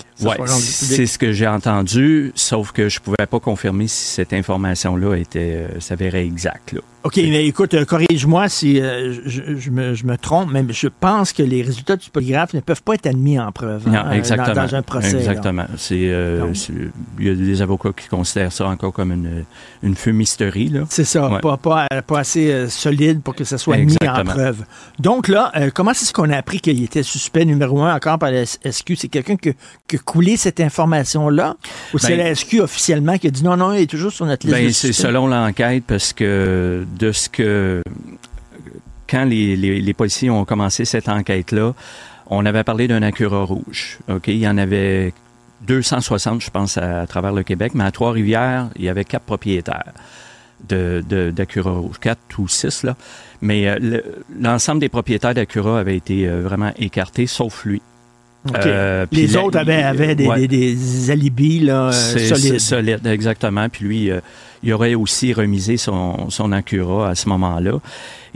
C'est 0.48 1.06
ce 1.06 1.18
que 1.18 1.32
j'ai 1.32 1.46
entendu, 1.46 2.32
sauf 2.34 2.72
que 2.72 2.88
je 2.88 3.00
pouvais 3.00 3.26
pas 3.30 3.38
confirmer 3.38 3.86
si 3.86 4.06
cette 4.06 4.32
information-là 4.32 5.14
était 5.14 5.68
euh, 5.70 5.80
s'avérait 5.80 6.24
exacte. 6.24 6.72
Là. 6.72 6.80
OK, 7.06 7.18
mais 7.18 7.46
écoute, 7.46 7.72
euh, 7.74 7.84
corrige-moi 7.84 8.48
si 8.48 8.80
euh, 8.80 9.14
je, 9.24 9.70
me, 9.70 10.16
trompe, 10.16 10.50
mais 10.50 10.64
je 10.70 10.88
pense 10.88 11.32
que 11.32 11.44
les 11.44 11.62
résultats 11.62 11.94
du 11.94 12.10
polygraphe 12.10 12.52
ne 12.52 12.58
peuvent 12.58 12.82
pas 12.82 12.94
être 12.94 13.06
admis 13.06 13.38
en 13.38 13.52
preuve 13.52 13.86
hein, 13.86 14.10
exactement, 14.10 14.66
dans, 14.66 14.74
un 14.74 14.82
procès. 14.82 15.18
Exactement. 15.18 15.66
Euh, 15.92 16.52
il 17.20 17.24
y 17.24 17.30
a 17.30 17.34
des 17.36 17.62
avocats 17.62 17.92
qui 17.96 18.08
considèrent 18.08 18.50
ça 18.50 18.66
encore 18.66 18.92
comme 18.92 19.12
une, 19.12 19.44
une 19.84 19.94
fumisterie. 19.94 20.72
C'est 20.88 21.04
ça, 21.04 21.38
pas, 21.40 21.56
pas, 21.56 21.86
assez 22.18 22.68
solide 22.68 23.22
pour 23.22 23.36
que 23.36 23.44
ça 23.44 23.56
soit 23.56 23.76
mis 23.76 23.96
en 24.04 24.24
preuve. 24.24 24.64
Donc 24.98 25.28
là, 25.28 25.52
comment 25.74 25.92
est-ce 25.92 26.12
qu'on 26.12 26.30
a 26.30 26.36
appris 26.36 26.58
qu'il 26.58 26.82
était 26.82 27.04
suspect 27.04 27.44
numéro 27.44 27.82
un 27.82 27.94
encore 27.94 28.18
par 28.18 28.32
la 28.32 28.44
SQ? 28.46 28.96
C'est 28.96 29.08
quelqu'un 29.08 29.36
qui, 29.36 29.50
a 29.50 29.98
coulé 30.04 30.36
cette 30.36 30.58
information-là? 30.58 31.54
Ou 31.94 31.98
c'est 31.98 32.16
ben 32.16 32.26
la 32.26 32.34
SQ 32.34 32.54
officiellement 32.62 33.16
qui 33.16 33.28
a 33.28 33.30
dit 33.30 33.44
non, 33.44 33.56
non, 33.56 33.74
il 33.74 33.82
est 33.82 33.86
toujours 33.86 34.10
sur 34.10 34.26
notre 34.26 34.44
liste? 34.44 34.58
Ben, 34.58 34.72
c'est 34.72 34.92
selon 34.92 35.28
l'enquête 35.28 35.84
parce 35.86 36.12
que 36.12 36.84
de 36.98 37.12
ce 37.12 37.28
que 37.28 37.82
quand 39.08 39.24
les, 39.24 39.94
policiers 39.94 40.30
ont 40.30 40.44
commencé 40.44 40.84
cette 40.84 41.08
enquête-là, 41.08 41.74
on 42.28 42.44
avait 42.44 42.64
parlé 42.64 42.88
d'un 42.88 43.02
Acura 43.02 43.44
rouge. 43.44 43.98
Il 44.26 44.36
y 44.36 44.48
en 44.48 44.58
avait 44.58 45.12
260, 45.62 46.42
je 46.42 46.50
pense, 46.50 46.76
à, 46.76 47.06
travers 47.06 47.32
le 47.32 47.42
Québec, 47.42 47.72
mais 47.74 47.84
à 47.84 47.90
Trois-Rivières, 47.92 48.68
il 48.76 48.84
y 48.84 48.88
avait 48.88 49.04
quatre 49.04 49.24
propriétaires 49.24 49.92
de, 50.68 51.02
d'Acura 51.30 51.72
rouge, 51.72 51.98
quatre 52.00 52.20
ou 52.38 52.48
six 52.48 52.82
là. 52.82 52.96
Mais 53.42 53.68
euh, 53.68 54.00
l'ensemble 54.40 54.80
des 54.80 54.88
propriétaires 54.88 55.34
d'Acura 55.34 55.78
avaient 55.78 55.96
été 55.96 56.26
euh, 56.26 56.40
vraiment 56.42 56.72
écartés, 56.78 57.26
sauf 57.26 57.64
lui. 57.64 57.82
Euh, 58.54 59.06
les 59.12 59.36
autres 59.36 59.58
avaient, 59.58 60.14
des, 60.14 61.10
alibis 61.10 61.60
là, 61.60 61.92
solides. 61.92 62.60
Solides, 62.60 63.06
exactement. 63.06 63.68
Puis 63.68 63.84
lui, 63.84 64.10
il 64.62 64.72
aurait 64.72 64.94
aussi 64.94 65.32
remisé 65.32 65.76
son, 65.76 66.30
son 66.30 66.52
Acura 66.52 67.10
à 67.10 67.14
ce 67.14 67.28
moment-là. 67.28 67.80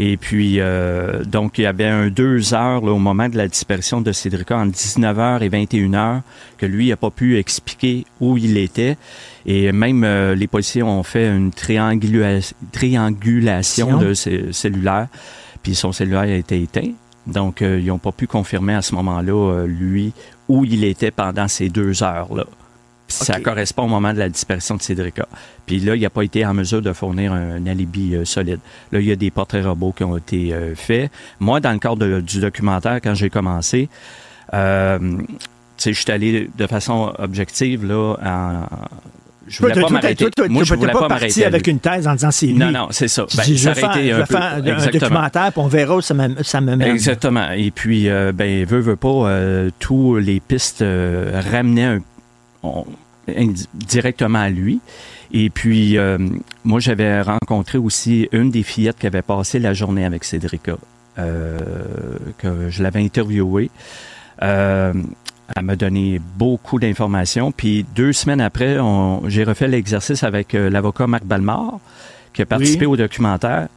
Et 0.02 0.16
puis, 0.16 0.60
euh, 0.60 1.24
donc, 1.24 1.58
il 1.58 1.62
y 1.62 1.66
avait 1.66 1.84
un 1.84 2.08
deux 2.08 2.54
heures 2.54 2.82
au 2.82 2.98
moment 2.98 3.28
de 3.28 3.36
la 3.36 3.48
disparition 3.48 4.00
de 4.00 4.12
Cédrica, 4.12 4.56
en 4.56 4.66
19h 4.66 5.42
et 5.42 5.50
21h, 5.50 6.22
que 6.56 6.64
lui 6.64 6.88
n'a 6.88 6.96
pas 6.96 7.10
pu 7.10 7.36
expliquer 7.36 8.06
où 8.18 8.38
il 8.38 8.56
était. 8.56 8.96
Et 9.44 9.70
même 9.72 10.02
euh, 10.04 10.34
les 10.34 10.46
policiers 10.46 10.82
ont 10.82 11.02
fait 11.02 11.28
une 11.28 11.50
triangulation 11.50 13.98
de 13.98 14.14
ses 14.14 14.52
cellulaires, 14.52 15.08
puis 15.62 15.74
son 15.74 15.92
cellulaire 15.92 16.20
a 16.20 16.28
été 16.28 16.62
éteint. 16.62 16.92
Donc, 17.26 17.62
euh, 17.62 17.78
ils 17.80 17.86
n'ont 17.86 17.98
pas 17.98 18.12
pu 18.12 18.26
confirmer 18.26 18.74
à 18.74 18.82
ce 18.82 18.94
moment-là, 18.94 19.66
lui, 19.66 20.12
où 20.48 20.64
il 20.64 20.84
était 20.84 21.10
pendant 21.10 21.48
ces 21.48 21.68
deux 21.68 22.02
heures-là. 22.02 22.44
Ça 23.10 23.40
correspond 23.40 23.84
au 23.84 23.88
moment 23.88 24.12
de 24.12 24.18
la 24.18 24.28
disparition 24.28 24.76
de 24.76 24.82
Cédrica. 24.82 25.26
Puis 25.66 25.80
là, 25.80 25.96
il 25.96 26.02
n'a 26.02 26.10
pas 26.10 26.22
été 26.22 26.46
en 26.46 26.54
mesure 26.54 26.80
de 26.80 26.92
fournir 26.92 27.32
un, 27.32 27.66
alibi 27.66 28.14
euh, 28.14 28.24
solide. 28.24 28.60
Là, 28.92 29.00
il 29.00 29.06
y 29.06 29.12
a 29.12 29.16
des 29.16 29.30
portraits 29.30 29.64
robots 29.64 29.92
qui 29.92 30.04
ont 30.04 30.16
été 30.16 30.54
euh, 30.54 30.74
faits. 30.74 31.10
Moi, 31.40 31.60
dans 31.60 31.72
le 31.72 31.78
cadre 31.78 32.20
du 32.20 32.40
documentaire, 32.40 33.00
quand 33.02 33.14
j'ai 33.14 33.28
commencé, 33.28 33.88
euh, 34.54 35.18
je 35.84 35.90
suis 35.90 36.10
allé 36.10 36.50
de 36.56 36.66
façon 36.66 37.12
objective 37.18 37.84
là, 37.84 38.16
en, 38.24 38.62
je 39.50 39.60
voulais 39.60 39.80
pas 39.80 39.88
m'arrêter. 39.88 40.28
Moi, 40.48 40.64
je 40.64 40.74
voulais 40.74 40.92
pas, 40.92 41.08
m'arrêter 41.08 41.44
avec 41.44 41.66
une 41.66 41.80
thèse 41.80 42.06
en 42.06 42.14
disant 42.14 42.30
c'est 42.30 42.46
lui. 42.46 42.54
Non, 42.54 42.70
non, 42.70 42.88
c'est 42.90 43.08
ça. 43.08 43.26
Ben, 43.36 43.42
je 43.44 43.68
vais 43.68 43.74
faire, 43.74 43.90
un, 43.90 44.86
documentaire, 44.90 45.52
puis 45.52 45.60
on 45.60 45.68
verra 45.68 45.96
où 45.96 46.00
ça 46.00 46.14
me, 46.14 46.42
ça 46.42 46.60
me 46.60 46.76
mène. 46.76 46.90
Exactement. 46.90 47.50
Et 47.50 47.70
puis, 47.70 48.08
ben, 48.08 48.64
veut, 48.64 48.80
veut 48.80 48.96
pas, 48.96 49.30
tous 49.78 50.16
les 50.16 50.40
pistes 50.40 50.82
ramenaient 50.82 51.98
un, 52.64 52.84
directement 53.74 54.40
à 54.40 54.50
lui. 54.50 54.80
Et 55.32 55.50
puis, 55.50 55.96
euh, 55.96 56.18
moi, 56.64 56.80
j'avais 56.80 57.22
rencontré 57.22 57.78
aussi 57.78 58.28
une 58.32 58.50
des 58.50 58.62
fillettes 58.62 58.98
qui 58.98 59.06
avait 59.06 59.22
passé 59.22 59.58
la 59.58 59.74
journée 59.74 60.04
avec 60.04 60.24
Cédrica, 60.24 60.76
euh, 61.18 61.58
que 62.38 62.68
je 62.68 62.82
l'avais 62.82 63.00
interviewée. 63.00 63.70
Euh, 64.42 64.92
elle 65.60 65.66
m'a 65.66 65.76
donné 65.76 66.20
beaucoup 66.36 66.78
d'informations. 66.78 67.52
Puis 67.52 67.84
deux 67.94 68.12
semaines 68.12 68.40
après, 68.40 68.78
j'ai 69.28 69.44
refait 69.44 69.68
l'exercice 69.68 70.24
avec 70.24 70.54
euh, 70.54 70.70
l'avocat 70.70 71.06
Marc 71.06 71.24
Balmard, 71.24 71.78
qui 72.32 72.42
a 72.42 72.46
participé 72.46 72.86
Oui. 72.86 72.92
au 72.92 72.96
documentaire. 72.96 73.68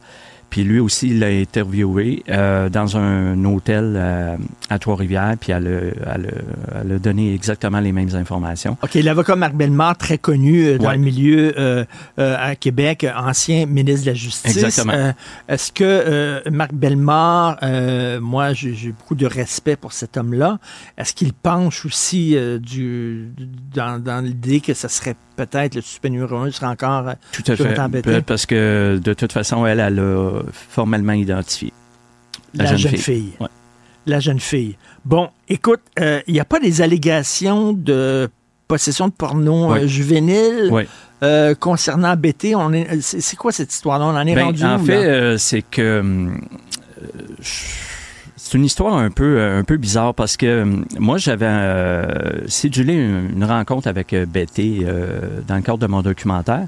Puis 0.54 0.62
lui 0.62 0.78
aussi, 0.78 1.08
il 1.08 1.18
l'a 1.18 1.26
interviewé 1.26 2.22
euh, 2.28 2.68
dans 2.68 2.96
un 2.96 3.44
hôtel 3.44 3.94
euh, 3.96 4.36
à 4.70 4.78
Trois-Rivières, 4.78 5.34
puis 5.40 5.50
elle, 5.50 5.66
a- 5.66 6.14
elle 6.14 6.26
a- 6.26 6.80
elle 6.82 6.92
a 6.92 6.98
donné 7.00 7.34
exactement 7.34 7.80
les 7.80 7.90
mêmes 7.90 8.14
informations. 8.14 8.76
OK, 8.80 8.94
l'avocat 8.94 9.34
Marc 9.34 9.54
Bellemare, 9.54 9.96
très 9.98 10.16
connu 10.16 10.64
euh, 10.64 10.78
dans 10.78 10.90
Ouais. 10.90 10.96
le 10.96 11.02
milieu 11.02 11.84
à 12.18 12.54
Québec, 12.54 13.04
ancien 13.16 13.66
ministre 13.66 14.02
de 14.06 14.10
la 14.12 14.14
Justice. 14.14 14.56
Exactement. 14.56 15.12
Est-ce 15.48 15.72
que 15.72 16.48
Marc 16.50 16.72
Bellemare, 16.72 17.58
moi, 18.22 18.52
j'ai 18.52 18.92
beaucoup 18.96 19.16
de 19.16 19.26
respect 19.26 19.74
pour 19.74 19.92
cet 19.92 20.16
homme-là, 20.16 20.58
est-ce 20.96 21.14
qu'il 21.14 21.32
penche 21.32 21.84
aussi 21.84 22.36
du, 22.60 23.28
dans, 23.74 24.00
dans 24.00 24.24
l'idée 24.24 24.60
que 24.60 24.72
ce 24.72 24.86
serait 24.86 25.16
peut-être 25.36 25.74
le 25.74 25.80
suspect 25.80 26.10
numéro 26.10 26.36
un 26.36 26.50
serait 26.52 26.66
encore 26.66 27.06
Tout 27.32 27.42
à 27.48 27.56
fait. 27.56 28.22
Parce 28.24 28.46
que 28.46 29.00
de 29.02 29.14
toute 29.14 29.32
façon, 29.32 29.66
elle, 29.66 29.80
elle 29.80 29.98
a 29.98 30.43
formellement 30.52 31.12
identifié 31.12 31.72
La, 32.54 32.76
jeune, 32.76 32.96
fille. 32.96 33.32
Ouais. 33.40 33.48
La 34.06 34.20
jeune 34.20 34.40
fille. 34.40 34.76
Bon, 35.04 35.28
écoute, 35.48 35.80
euh, 35.98 36.20
il 36.26 36.34
n'y 36.34 36.40
a 36.40 36.44
pas 36.44 36.60
des 36.60 36.82
allégations 36.82 37.72
de 37.72 38.28
possession 38.68 39.08
de 39.08 39.12
porno 39.12 39.72
Ouais. 39.72 39.80
euh, 39.82 39.86
juvénile 39.86 40.68
Ouais. 40.70 40.86
euh, 41.22 41.54
concernant 41.54 42.16
BT. 42.16 42.54
On 42.54 42.72
est, 42.72 43.00
c'est, 43.00 43.36
quoi 43.36 43.52
cette 43.52 43.72
histoire-là? 43.72 44.06
On 44.06 44.16
en 44.16 44.26
est 44.26 44.34
Ben, 44.34 44.44
rendu 44.46 44.64
en 44.64 44.78
où, 44.80 44.84
fait, 44.84 45.04
euh, 45.04 45.36
c'est 45.38 45.62
que 45.62 45.80
euh, 45.82 46.28
c'est 48.36 48.56
une 48.58 48.64
histoire 48.64 48.94
un 48.96 49.10
peu 49.10 49.38
euh, 49.38 49.58
un 49.58 49.64
peu 49.64 49.76
bizarre 49.76 50.14
parce 50.14 50.36
que 50.36 50.64
moi 50.98 51.18
j'avais 51.18 51.46
euh, 51.46 52.46
cédulé 52.48 52.94
une, 52.94 53.44
rencontre 53.44 53.88
avec 53.88 54.12
euh, 54.12 54.26
Betty 54.26 54.80
euh, 54.84 55.40
dans 55.46 55.56
le 55.56 55.62
cadre 55.62 55.78
de 55.78 55.86
mon 55.86 56.02
documentaire 56.02 56.66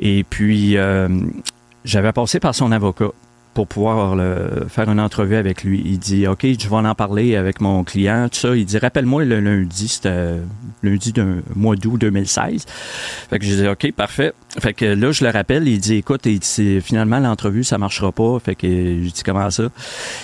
et 0.00 0.24
puis 0.24 0.76
euh, 0.76 1.08
j'avais 1.84 2.12
passé 2.12 2.40
par 2.40 2.54
son 2.54 2.72
avocat 2.72 3.10
pour 3.54 3.66
pouvoir 3.66 4.16
le- 4.16 4.64
faire 4.70 4.90
une 4.90 4.98
entrevue 4.98 5.36
avec 5.36 5.62
lui. 5.62 5.82
Il 5.84 5.98
dit 5.98 6.26
OK, 6.26 6.40
je 6.58 6.68
vais 6.68 6.74
en 6.74 6.94
parler 6.94 7.36
avec 7.36 7.60
mon 7.60 7.84
client, 7.84 8.30
tout 8.30 8.38
ça. 8.38 8.56
Il 8.56 8.64
dit 8.64 8.78
rappelle-moi 8.78 9.26
le 9.26 9.40
lundi, 9.40 9.88
c'était 9.88 10.08
euh, 10.10 10.38
lundi 10.82 11.12
d'un 11.12 11.40
mois 11.54 11.76
d'août 11.76 11.98
2016. 11.98 12.64
Fait 13.28 13.38
que 13.38 13.44
j'ai 13.44 13.56
dit 13.56 13.68
OK, 13.68 13.92
parfait. 13.92 14.32
Fait 14.58 14.72
que 14.72 14.86
là 14.86 15.12
je 15.12 15.22
le 15.22 15.30
rappelle, 15.30 15.68
il 15.68 15.78
dit 15.80 15.96
écoute, 15.96 16.22
il 16.24 16.38
dit, 16.38 16.80
finalement 16.80 17.18
l'entrevue 17.18 17.62
ça 17.62 17.76
marchera 17.76 18.10
pas. 18.10 18.38
Fait 18.42 18.54
que 18.54 18.66
je 18.66 19.10
dis 19.10 19.22
comment 19.22 19.50
ça 19.50 19.64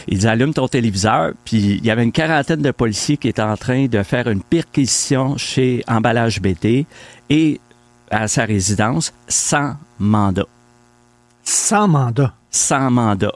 Il 0.07 0.17
dit 0.17 0.27
allume 0.27 0.55
ton 0.55 0.67
téléviseur, 0.67 1.33
puis 1.45 1.59
il 1.59 1.85
y 1.85 1.91
avait 1.91 2.05
une 2.05 2.13
quarantaine 2.13 2.63
de 2.63 2.71
policiers 2.71 3.19
qui 3.19 3.29
étaient 3.29 3.43
en 3.43 3.59
train 3.59 3.89
de 3.89 4.03
faire 4.05 4.29
une 4.29 4.43
perquisition 4.43 5.37
chez 5.37 5.85
Emballage 5.87 6.41
BT 6.41 6.87
et 7.29 7.61
à 8.11 8.27
sa 8.27 8.47
résidence 8.47 9.13
sans 9.29 9.75
mandat. 9.99 10.47
Sans 11.49 11.89
mandat. 11.89 12.35
Sans 12.51 12.91
mandat. 12.91 13.33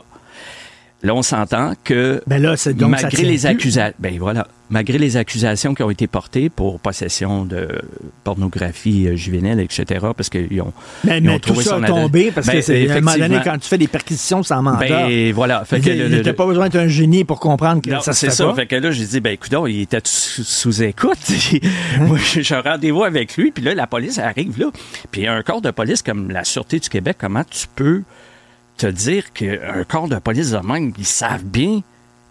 Là, 1.02 1.14
on 1.14 1.22
s'entend 1.22 1.72
que 1.82 2.22
Ben 2.26 2.40
là, 2.42 2.54
donc 2.74 2.90
malgré 2.90 3.22
les 3.24 3.46
accusations, 3.46 3.94
ben 3.98 4.18
voilà, 4.18 4.46
malgré 4.72 4.98
les 4.98 5.16
accusations 5.16 5.74
qui 5.74 5.82
ont 5.82 5.90
été 5.90 6.06
portées 6.06 6.48
pour 6.48 6.80
possession 6.80 7.44
de 7.44 7.68
pornographie 8.24 9.06
euh, 9.06 9.16
juvénile, 9.16 9.60
etc., 9.60 10.06
parce 10.16 10.30
qu'ils 10.30 10.60
ont, 10.62 10.72
Mais, 11.04 11.18
ils 11.18 11.24
mais 11.24 11.34
ont 11.34 11.38
tout 11.38 11.50
trouvé 11.50 11.64
ça 11.64 11.76
a 11.76 11.86
tombé 11.86 12.32
parce 12.32 12.46
que 12.46 12.52
Ben, 12.52 12.62
c'est 12.62 12.90
à 12.90 12.94
un 12.94 13.00
moment 13.00 13.16
donné, 13.16 13.38
quand 13.44 13.58
tu 13.58 13.68
fais 13.68 13.78
des 13.78 13.86
perquisitions 13.86 14.42
sans 14.42 14.62
mandat, 14.62 14.86
Ben 14.88 15.32
voilà, 15.32 15.64
fait 15.64 15.80
que 15.80 16.30
pas 16.32 16.46
besoin 16.46 16.68
d'être 16.68 16.82
un 16.82 16.88
génie 16.88 17.24
pour 17.24 17.38
comprendre 17.38 17.82
que 17.82 17.90
Non, 17.90 18.00
ça 18.00 18.12
se 18.12 18.26
fait 18.26 18.32
ça. 18.32 18.46
pas. 18.46 18.54
Fait 18.54 18.66
que 18.66 18.76
là, 18.76 18.90
j'ai 18.90 19.04
dit, 19.04 19.20
ben 19.20 19.34
écoute, 19.34 19.52
il 19.68 19.82
était 19.82 20.00
sous, 20.04 20.42
sous 20.42 20.82
écoute. 20.82 21.18
Moi, 22.00 22.18
j'ai 22.32 22.42
j'ai 22.42 22.54
un 22.54 22.62
rendez-vous 22.62 23.04
avec 23.04 23.36
lui. 23.36 23.50
Puis 23.50 23.62
là, 23.62 23.74
la 23.74 23.86
police 23.86 24.18
arrive 24.18 24.58
là. 24.58 24.66
Puis 25.10 25.26
un 25.26 25.42
corps 25.42 25.60
de 25.60 25.70
police 25.70 26.02
comme 26.02 26.30
la 26.30 26.44
Sûreté 26.44 26.78
du 26.78 26.88
Québec, 26.88 27.16
comment 27.20 27.44
tu 27.44 27.66
peux 27.74 28.02
te 28.76 28.86
dire 28.86 29.32
qu'un 29.32 29.84
corps 29.86 30.08
de 30.08 30.16
police 30.16 30.50
de 30.50 30.58
même, 30.58 30.92
ils 30.98 31.04
savent 31.04 31.44
bien 31.44 31.80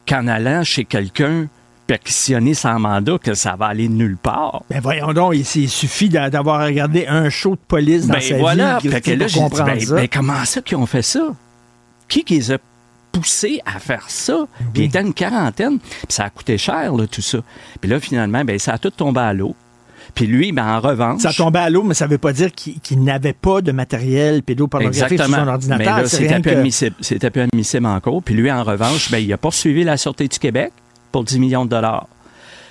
qu'en 0.07 0.27
allant 0.27 0.63
chez 0.63 0.85
quelqu'un 0.85 1.47
perquisitionner 1.91 2.53
sans 2.53 2.79
mandat, 2.79 3.17
que 3.17 3.33
ça 3.33 3.57
va 3.57 3.65
aller 3.65 3.89
nulle 3.89 4.15
part. 4.15 4.63
Ben 4.69 4.79
voyons 4.79 5.11
donc, 5.11 5.33
il, 5.35 5.41
il 5.61 5.69
suffit 5.69 6.07
d'a- 6.07 6.29
d'avoir 6.29 6.63
regardé 6.65 7.05
un 7.05 7.29
show 7.29 7.51
de 7.51 7.59
police 7.67 8.07
dans 8.07 8.13
Ben 8.13 8.21
sa 8.21 8.37
voilà, 8.37 8.77
vie 8.79 8.87
fait 8.89 9.01
que 9.01 9.09
pour 9.11 9.19
là, 9.19 9.25
dit, 9.25 9.33
comprendre 9.33 9.65
ben, 9.73 9.79
ça. 9.81 9.95
ben, 9.95 10.07
comment 10.07 10.45
ça 10.45 10.61
qu'ils 10.61 10.77
ont 10.77 10.85
fait 10.85 11.01
ça? 11.01 11.33
Qui 12.07 12.23
qui 12.23 12.35
les 12.35 12.51
a 12.53 12.57
poussés 13.11 13.59
à 13.65 13.79
faire 13.79 14.05
ça? 14.09 14.45
Puis 14.73 14.83
il 14.83 14.85
était 14.85 15.01
une 15.01 15.13
quarantaine, 15.13 15.79
puis 15.79 15.89
ça 16.07 16.23
a 16.23 16.29
coûté 16.29 16.57
cher, 16.57 16.93
là, 16.93 17.07
tout 17.07 17.21
ça. 17.21 17.39
Puis 17.81 17.89
là, 17.91 17.99
finalement, 17.99 18.45
ben, 18.45 18.57
ça 18.57 18.73
a 18.73 18.77
tout 18.77 18.89
tombé 18.91 19.19
à 19.19 19.33
l'eau. 19.33 19.53
Puis 20.15 20.27
lui, 20.27 20.53
ben, 20.53 20.65
en 20.65 20.79
revanche... 20.79 21.21
Ça 21.21 21.33
tombait 21.33 21.59
à 21.59 21.69
l'eau, 21.69 21.83
mais 21.83 21.93
ça 21.93 22.05
ne 22.05 22.11
veut 22.11 22.17
pas 22.17 22.31
dire 22.31 22.53
qu'il 22.53 22.79
qu'il 22.79 23.03
n'avait 23.03 23.33
pas 23.33 23.61
de 23.61 23.73
matériel 23.73 24.43
pédopornographique 24.43 25.19
sur 25.21 25.27
son 25.29 25.47
ordinateur. 25.47 26.07
c'était 26.07 26.35
plus, 26.39 26.41
que- 26.51 26.57
admissible, 26.57 26.95
plus 27.31 27.41
admissible 27.41 27.85
encore. 27.85 28.23
Puis 28.23 28.33
lui, 28.33 28.49
en 28.49 28.63
revanche, 28.63 29.11
ben, 29.11 29.17
il 29.17 29.31
a 29.33 29.37
poursuivi 29.37 29.83
la 29.83 29.97
Sûreté 29.97 30.29
du 30.29 30.39
Québec 30.39 30.71
pour 31.11 31.23
10 31.23 31.39
millions 31.39 31.65
de 31.65 31.69
dollars. 31.69 32.07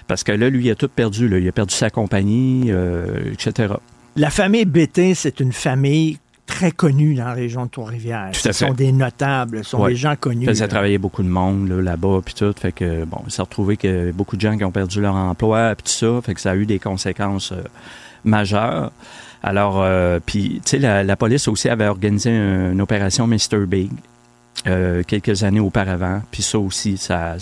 Parce 0.07 0.25
que 0.25 0.33
là, 0.33 0.51
lui, 0.51 0.65
il 0.67 0.71
a 0.71 0.75
tout 0.75 0.89
perdu. 0.89 1.29
Là. 1.29 1.39
Il 1.39 1.49
a 1.49 1.53
perdu 1.53 1.75
sa 1.75 1.89
compagnie, 1.91 2.65
euh, 2.69 3.33
etc. 3.33 3.75
La 4.17 4.31
famille 4.31 4.65
Bétain, 4.65 5.13
c'est 5.15 5.39
une 5.41 5.53
famille 5.53 6.19
très 6.47 6.73
connue 6.73 7.15
dans 7.15 7.27
la 7.27 7.33
région 7.33 7.67
de 7.67 7.71
Trois-Rivières. 7.71 8.31
Ce 8.33 8.51
sont 8.51 8.75
des 8.75 8.91
notables, 8.91 9.63
ce 9.65 9.71
sont 9.71 9.83
Ouais. 9.83 9.91
des 9.91 9.97
gens 9.97 10.17
connus. 10.17 10.43
Il 10.47 10.49
faisait 10.49 10.67
travailler 10.67 10.99
beaucoup 10.99 11.23
de 11.23 11.29
monde 11.29 11.69
là, 11.69 11.81
là-bas, 11.81 12.23
puis 12.25 12.35
tout. 12.35 12.53
Fait 12.61 12.73
que, 12.73 13.05
bon, 13.05 13.19
il 13.25 13.31
s'est 13.31 13.41
retrouvé 13.43 13.77
que 13.77 14.11
beaucoup 14.11 14.35
de 14.37 14.41
gens 14.41 14.57
qui 14.59 14.65
ont 14.65 14.73
perdu 14.73 15.01
leur 15.01 15.15
emploi, 15.15 15.77
puis 15.77 15.85
tout 15.85 15.93
ça. 16.07 16.21
Fait 16.23 16.35
que 16.35 16.41
ça 16.41 16.51
a 16.51 16.57
eu 16.57 16.67
des 16.67 16.81
conséquences 16.81 17.53
euh, 17.53 17.63
majeures. 18.25 18.91
Alors, 19.45 19.81
euh, 19.81 20.19
puis, 20.25 20.61
tu 20.65 20.71
sais, 20.73 20.79
la, 20.79 21.05
la 21.05 21.17
police 21.17 21.47
aussi 21.49 21.69
avait 21.69 21.87
organisé 21.87 22.31
un- 22.31 22.73
une 22.73 22.81
opération 22.81 23.27
Mr. 23.29 23.65
Big 23.69 23.91
euh, 24.67 25.03
quelques 25.07 25.45
années 25.45 25.61
auparavant. 25.61 26.21
Puis 26.33 26.43
ça 26.43 26.59
aussi, 26.59 26.97
ça... 26.99 27.37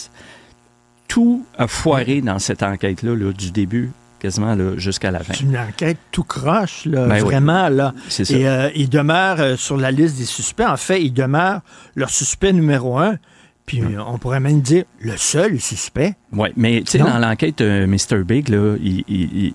Tout 1.08 1.44
a 1.56 1.66
foiré 1.66 2.20
dans 2.20 2.38
cette 2.38 2.62
enquête-là, 2.62 3.14
là, 3.16 3.32
du 3.32 3.50
début 3.50 3.90
quasiment 4.20 4.54
là, 4.56 4.76
jusqu'à 4.76 5.10
la 5.12 5.20
fin. 5.20 5.32
C'est 5.32 5.44
une 5.44 5.56
enquête 5.56 5.96
tout 6.10 6.24
croche, 6.24 6.84
là, 6.86 7.06
Ben 7.06 7.14
oui. 7.16 7.20
vraiment. 7.20 7.68
Là. 7.68 7.94
C'est 8.08 8.24
ça. 8.24 8.34
Et 8.36 8.48
euh, 8.48 8.68
il 8.74 8.88
demeure 8.88 9.38
euh, 9.40 9.56
sur 9.56 9.76
la 9.76 9.90
liste 9.92 10.18
des 10.18 10.24
suspects. 10.24 10.66
En 10.66 10.76
fait, 10.76 11.02
il 11.02 11.12
demeure 11.12 11.60
leur 11.94 12.10
suspect 12.10 12.52
numéro 12.52 12.98
un. 12.98 13.16
Puis 13.64 13.82
on 14.06 14.16
pourrait 14.18 14.40
même 14.40 14.60
dire 14.62 14.84
le 15.00 15.16
seul 15.18 15.60
suspect. 15.60 16.14
Oui, 16.32 16.48
mais 16.56 16.80
tu 16.80 16.92
sais, 16.92 16.98
dans 16.98 17.18
l'enquête 17.18 17.60
euh, 17.60 17.86
Mr. 17.86 18.24
Big, 18.24 18.48
là, 18.48 18.76
ils, 18.82 19.04
ils- 19.08 19.46
ils- 19.46 19.54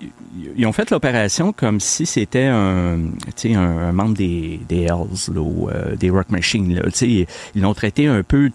ils 0.56 0.66
ont 0.68 0.72
fait 0.72 0.92
l'opération 0.92 1.52
comme 1.52 1.80
si 1.80 2.06
c'était 2.06 2.46
un, 2.46 3.00
un, 3.46 3.56
un 3.58 3.92
membre 3.92 4.14
des, 4.16 4.60
des 4.70 4.82
Hells, 4.84 5.34
là, 5.34 5.42
ou, 5.42 5.68
euh, 5.70 5.96
des 5.96 6.10
Rock 6.12 6.30
Machine. 6.30 6.76
Là, 6.76 6.84
ils 7.02 7.26
l'ont 7.56 7.74
traité 7.74 8.08
un 8.08 8.22
peu, 8.24 8.50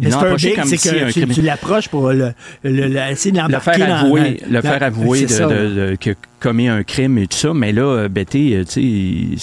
ils 0.00 0.12
approché 0.14 0.48
Big, 0.48 0.56
comme 0.56 0.68
c'est 0.68 0.76
si 0.78 0.88
un 0.88 0.92
que 1.06 1.12
tu, 1.12 1.26
tu 1.26 1.42
l'approches 1.42 1.88
pour 1.88 2.10
le, 2.12 2.32
le- 2.64 2.88
le- 2.88 3.10
essayer 3.10 3.30
de 3.32 3.36
le 3.36 3.42
l'embarquer 3.42 3.72
faire 3.80 3.98
avouer, 4.04 4.20
dans- 4.20 4.46
le 4.48 4.54
dans- 4.54 4.62
faire 4.62 4.82
avouer 4.82 5.26
de, 5.26 6.10
a 6.10 6.14
commis 6.40 6.68
un 6.68 6.82
crime 6.82 7.18
et 7.18 7.26
tout 7.26 7.36
ça. 7.36 7.52
Mais 7.54 7.72
là, 7.72 7.82
euh, 7.82 8.08
Betty, 8.08 8.54
euh, 8.54 8.64
tu 8.64 8.70
sais, 8.72 8.82
il- 8.82 9.38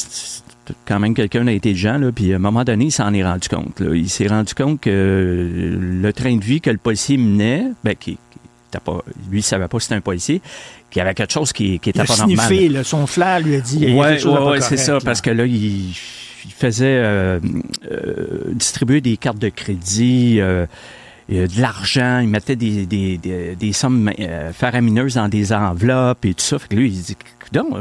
quand 0.86 1.00
même 1.00 1.14
quelqu'un 1.16 1.44
d'intelligent, 1.46 1.98
là, 1.98 2.12
puis 2.12 2.32
à 2.32 2.36
un 2.36 2.40
moment 2.40 2.64
donné, 2.64 2.86
il 2.86 2.92
s'en 2.92 3.12
est 3.14 3.24
rendu 3.24 3.48
compte. 3.50 3.80
là. 3.80 3.96
Il 3.96 4.10
s'est 4.10 4.28
rendu 4.28 4.54
compte 4.54 4.82
que 4.82 4.90
euh, 4.92 5.78
le 6.02 6.14
train 6.14 6.36
de 6.36 6.44
vie 6.44 6.62
que 6.62 6.70
le 6.70 6.78
policier 6.78 7.18
menait, 7.18 7.66
ben, 7.84 7.96
qui, 7.96 8.18
qui 8.72 8.78
pas, 8.84 9.04
lui, 9.32 9.40
il 9.40 9.44
savait 9.44 9.68
pas 9.68 9.78
que 9.78 9.84
c'était 9.84 9.96
un 9.96 10.02
policier, 10.02 10.42
qu'il 10.92 11.00
y 11.00 11.02
avait 11.02 11.16
quelque 11.16 11.34
chose 11.34 11.54
qui, 11.54 11.80
qui 11.80 11.90
Il 11.90 11.92
était 11.92 12.02
a 12.02 12.06
pas 12.06 12.18
normal. 12.18 12.28
là, 12.70 12.84
son 12.84 13.08
flair 13.08 13.40
lui 13.40 13.56
a 13.56 13.62
dit 13.62 13.78
il 13.82 13.92
a 13.92 13.96
Ouais, 13.96 14.24
ouais, 14.24 14.50
ouais, 14.52 14.62
c'est 14.62 14.78
ça, 14.78 14.94
là. 14.94 15.00
parce 15.04 15.22
que 15.22 15.32
là, 15.32 15.46
il, 15.48 15.92
il 16.46 16.52
faisait 16.52 16.86
euh, 16.86 17.40
euh, 17.92 18.52
distribuer 18.54 19.02
des 19.02 19.18
cartes 19.18 19.40
de 19.40 19.50
crédit, 19.50 20.40
euh, 20.40 20.66
de 21.30 21.62
l'argent, 21.62 22.20
il 22.20 22.28
mettait 22.28 22.56
des, 22.56 22.86
des, 22.88 23.18
des, 23.56 23.74
sommes 23.74 24.12
faramineuses 24.52 25.14
dans 25.14 25.30
des 25.30 25.54
enveloppes 25.54 26.26
et 26.26 26.34
tout 26.34 26.44
ça. 26.44 26.58
Fait 26.58 26.70
que 26.70 26.76
lui, 26.76 26.90
il 26.90 27.02
dit 27.02 27.16
non, 27.54 27.80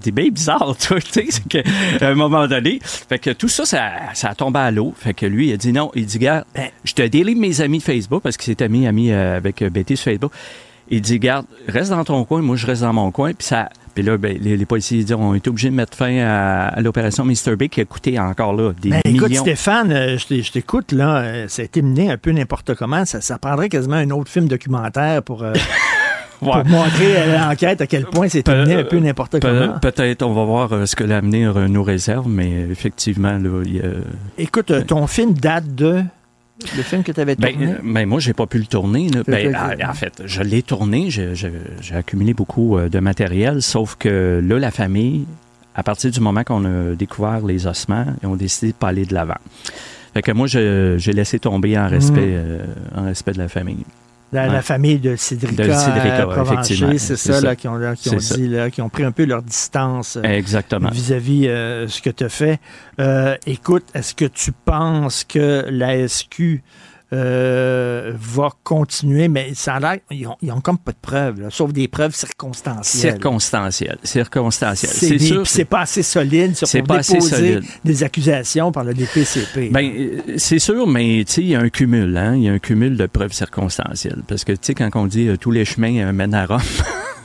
t'es, 0.00 0.10
bien 0.10 0.28
bizarre, 0.28 0.76
toi, 0.80 1.00
tu 1.00 1.30
sais, 1.30 1.64
à 2.00 2.08
un 2.08 2.14
moment 2.14 2.46
donné. 2.46 2.78
Fait 2.82 3.18
que 3.18 3.30
tout 3.30 3.48
ça, 3.48 3.64
ça, 3.64 3.90
ça 4.14 4.30
a 4.30 4.34
tombé 4.34 4.58
à 4.58 4.70
l'eau. 4.70 4.94
Fait 4.96 5.14
que 5.14 5.26
lui, 5.26 5.48
il 5.48 5.52
a 5.52 5.56
dit 5.56 5.72
non, 5.72 5.90
il 5.94 6.06
dit, 6.06 6.18
gars, 6.18 6.44
je 6.84 6.92
te 6.92 7.02
délivre 7.02 7.40
mes 7.40 7.60
amis 7.60 7.78
de 7.78 7.82
Facebook 7.82 8.22
parce 8.22 8.36
qu'il 8.36 8.56
mis 8.68 8.86
ami 8.86 9.10
euh, 9.10 9.36
avec 9.36 9.62
Betty 9.64 9.96
sur 9.96 10.04
Facebook. 10.04 10.32
Il 10.90 11.02
dit, 11.02 11.18
garde, 11.18 11.46
reste 11.66 11.90
dans 11.90 12.04
ton 12.04 12.24
coin, 12.24 12.40
moi 12.40 12.56
je 12.56 12.66
reste 12.66 12.82
dans 12.82 12.92
mon 12.92 13.10
coin. 13.10 13.32
Puis 13.34 13.46
ça, 13.46 13.68
puis 13.98 14.06
là, 14.06 14.16
ben, 14.16 14.38
les, 14.40 14.56
les 14.56 14.64
policiers 14.64 15.02
disent, 15.02 15.16
on 15.18 15.34
est 15.34 15.48
obligé 15.48 15.70
de 15.70 15.74
mettre 15.74 15.96
fin 15.96 16.18
à, 16.20 16.68
à 16.68 16.80
l'opération 16.80 17.24
Mr. 17.24 17.56
Big 17.58 17.68
qui 17.68 17.80
a 17.80 17.84
coûté 17.84 18.16
encore 18.16 18.52
là 18.52 18.70
des 18.80 18.90
Ben, 18.90 19.00
millions. 19.04 19.26
écoute, 19.26 19.38
Stéphane, 19.38 19.90
euh, 19.90 20.16
je 20.16 20.52
t'écoute, 20.52 20.92
là, 20.92 21.16
euh, 21.18 21.48
ça 21.48 21.62
a 21.62 21.64
été 21.64 21.82
mené 21.82 22.08
un 22.08 22.16
peu 22.16 22.30
n'importe 22.30 22.76
comment. 22.76 23.04
Ça, 23.04 23.20
ça 23.20 23.38
prendrait 23.38 23.68
quasiment 23.68 23.96
un 23.96 24.08
autre 24.10 24.30
film 24.30 24.46
documentaire 24.46 25.24
pour, 25.24 25.42
euh, 25.42 25.52
pour 26.38 26.54
montrer 26.66 27.16
à 27.16 27.48
l'enquête 27.48 27.80
à 27.80 27.88
quel 27.88 28.04
point 28.04 28.28
c'était 28.28 28.54
mené 28.54 28.74
un 28.76 28.84
peu 28.84 29.00
n'importe 29.00 29.40
comment. 29.40 29.80
Peut-être, 29.80 30.22
on 30.22 30.32
va 30.32 30.44
voir 30.44 30.86
ce 30.86 30.94
que 30.94 31.02
l'avenir 31.02 31.68
nous 31.68 31.82
réserve, 31.82 32.28
mais 32.28 32.68
effectivement, 32.70 33.36
là, 33.36 33.62
il 33.64 33.76
y 33.78 33.80
a... 33.80 33.90
Écoute, 34.38 34.72
ton 34.86 35.08
film 35.08 35.34
date 35.34 35.74
de 35.74 36.02
le 36.76 36.82
film 36.82 37.02
que 37.02 37.12
tu 37.12 37.20
avais 37.20 37.36
Ben, 37.36 37.52
tourné? 37.52 37.66
euh, 37.72 37.74
ben, 37.82 38.06
moi, 38.06 38.20
j'ai 38.20 38.32
pas 38.32 38.46
pu 38.46 38.58
le 38.58 38.66
tourner. 38.66 39.08
là. 39.08 39.22
Ben, 39.26 39.54
en 39.54 39.90
en 39.90 39.94
fait, 39.94 40.22
je 40.24 40.42
l'ai 40.42 40.62
tourné, 40.62 41.08
j'ai 41.10 41.94
accumulé 41.94 42.34
beaucoup 42.34 42.76
euh, 42.78 42.88
de 42.88 42.98
matériel, 42.98 43.62
sauf 43.62 43.96
que 43.98 44.42
là, 44.44 44.58
la 44.58 44.70
famille, 44.70 45.24
à 45.74 45.82
partir 45.82 46.10
du 46.10 46.20
moment 46.20 46.42
qu'on 46.44 46.64
a 46.64 46.94
découvert 46.94 47.44
les 47.46 47.66
ossements, 47.66 48.06
ils 48.22 48.26
ont 48.28 48.36
décidé 48.36 48.68
de 48.72 48.76
pas 48.76 48.88
aller 48.88 49.04
de 49.06 49.14
l'avant. 49.14 49.38
Fait 50.14 50.22
que 50.22 50.32
moi, 50.32 50.46
j'ai 50.48 51.12
laissé 51.12 51.38
tomber 51.38 51.78
en 51.78 51.86
respect, 51.88 52.20
Mhm. 52.20 52.32
euh, 52.34 52.64
en 52.96 53.04
respect 53.04 53.32
de 53.32 53.38
la 53.38 53.48
famille. 53.48 53.84
La, 54.30 54.60
famille 54.60 54.98
de 54.98 55.16
Cédrica, 55.16 55.66
De 55.66 55.72
Cédrica, 55.72 56.28
euh, 56.28 56.98
c'est 56.98 57.16
ça, 57.16 57.34
ça. 57.34 57.40
Là, 57.40 57.56
qui 57.56 57.66
ont, 57.66 57.76
là, 57.76 57.96
qui 57.96 58.10
ont 58.10 58.18
ça. 58.18 58.36
dit, 58.36 58.46
là, 58.46 58.70
qui 58.70 58.82
ont 58.82 58.90
pris 58.90 59.04
un 59.04 59.12
peu 59.12 59.24
leur 59.24 59.42
distance 59.42 60.16
euh, 60.16 60.22
Exactement. 60.22 60.90
vis-à-vis 60.90 61.48
euh, 61.48 61.88
ce 61.88 62.02
que 62.02 62.10
tu 62.10 62.24
as 62.24 62.28
fait. 62.28 62.60
Euh, 63.00 63.36
écoute, 63.46 63.84
est-ce 63.94 64.14
que 64.14 64.26
tu 64.26 64.52
penses 64.52 65.24
que 65.24 65.64
la 65.70 66.06
SQ 66.06 66.62
euh, 67.12 68.12
va 68.14 68.50
continuer, 68.64 69.28
mais 69.28 69.54
ça 69.54 69.76
a 69.76 69.80
l'air, 69.80 69.98
ils 70.10 70.26
ont, 70.26 70.36
ils 70.42 70.52
ont 70.52 70.60
comme 70.60 70.76
pas 70.76 70.92
de 70.92 70.98
preuves, 71.00 71.40
là, 71.40 71.48
sauf 71.50 71.72
des 71.72 71.88
preuves 71.88 72.14
circonstancielles. 72.14 73.12
Circonstanciel. 73.12 73.98
Circonstanciel. 74.02 74.92
C'est 74.92 75.18
sûr. 75.18 75.42
puis 75.42 75.50
c'est 75.50 75.64
pas 75.64 75.80
assez 75.80 76.02
solide 76.02 76.54
sur 76.54 76.68
C'est 76.68 76.80
pour 76.80 76.88
pas 76.88 76.96
assez 76.96 77.14
déposer 77.14 77.54
solide. 77.54 77.64
des 77.82 78.02
accusations 78.02 78.72
par 78.72 78.84
le 78.84 78.92
DPCP. 78.92 79.70
Ben, 79.70 79.90
euh, 79.90 80.34
c'est 80.36 80.58
sûr, 80.58 80.86
mais 80.86 81.20
il 81.22 81.46
y 81.46 81.54
a 81.54 81.60
un 81.60 81.70
cumul, 81.70 82.14
hein? 82.16 82.34
Il 82.36 82.42
y 82.42 82.48
a 82.48 82.52
un 82.52 82.58
cumul 82.58 82.96
de 82.98 83.06
preuves 83.06 83.32
circonstancielles. 83.32 84.22
Parce 84.26 84.44
que, 84.44 84.52
tu 84.52 84.58
sais, 84.62 84.74
quand 84.74 84.90
on 84.94 85.06
dit 85.06 85.28
euh, 85.28 85.36
tous 85.38 85.50
les 85.50 85.64
chemins 85.64 86.12
mènent 86.12 86.34
à 86.34 86.44
Rome, 86.44 86.60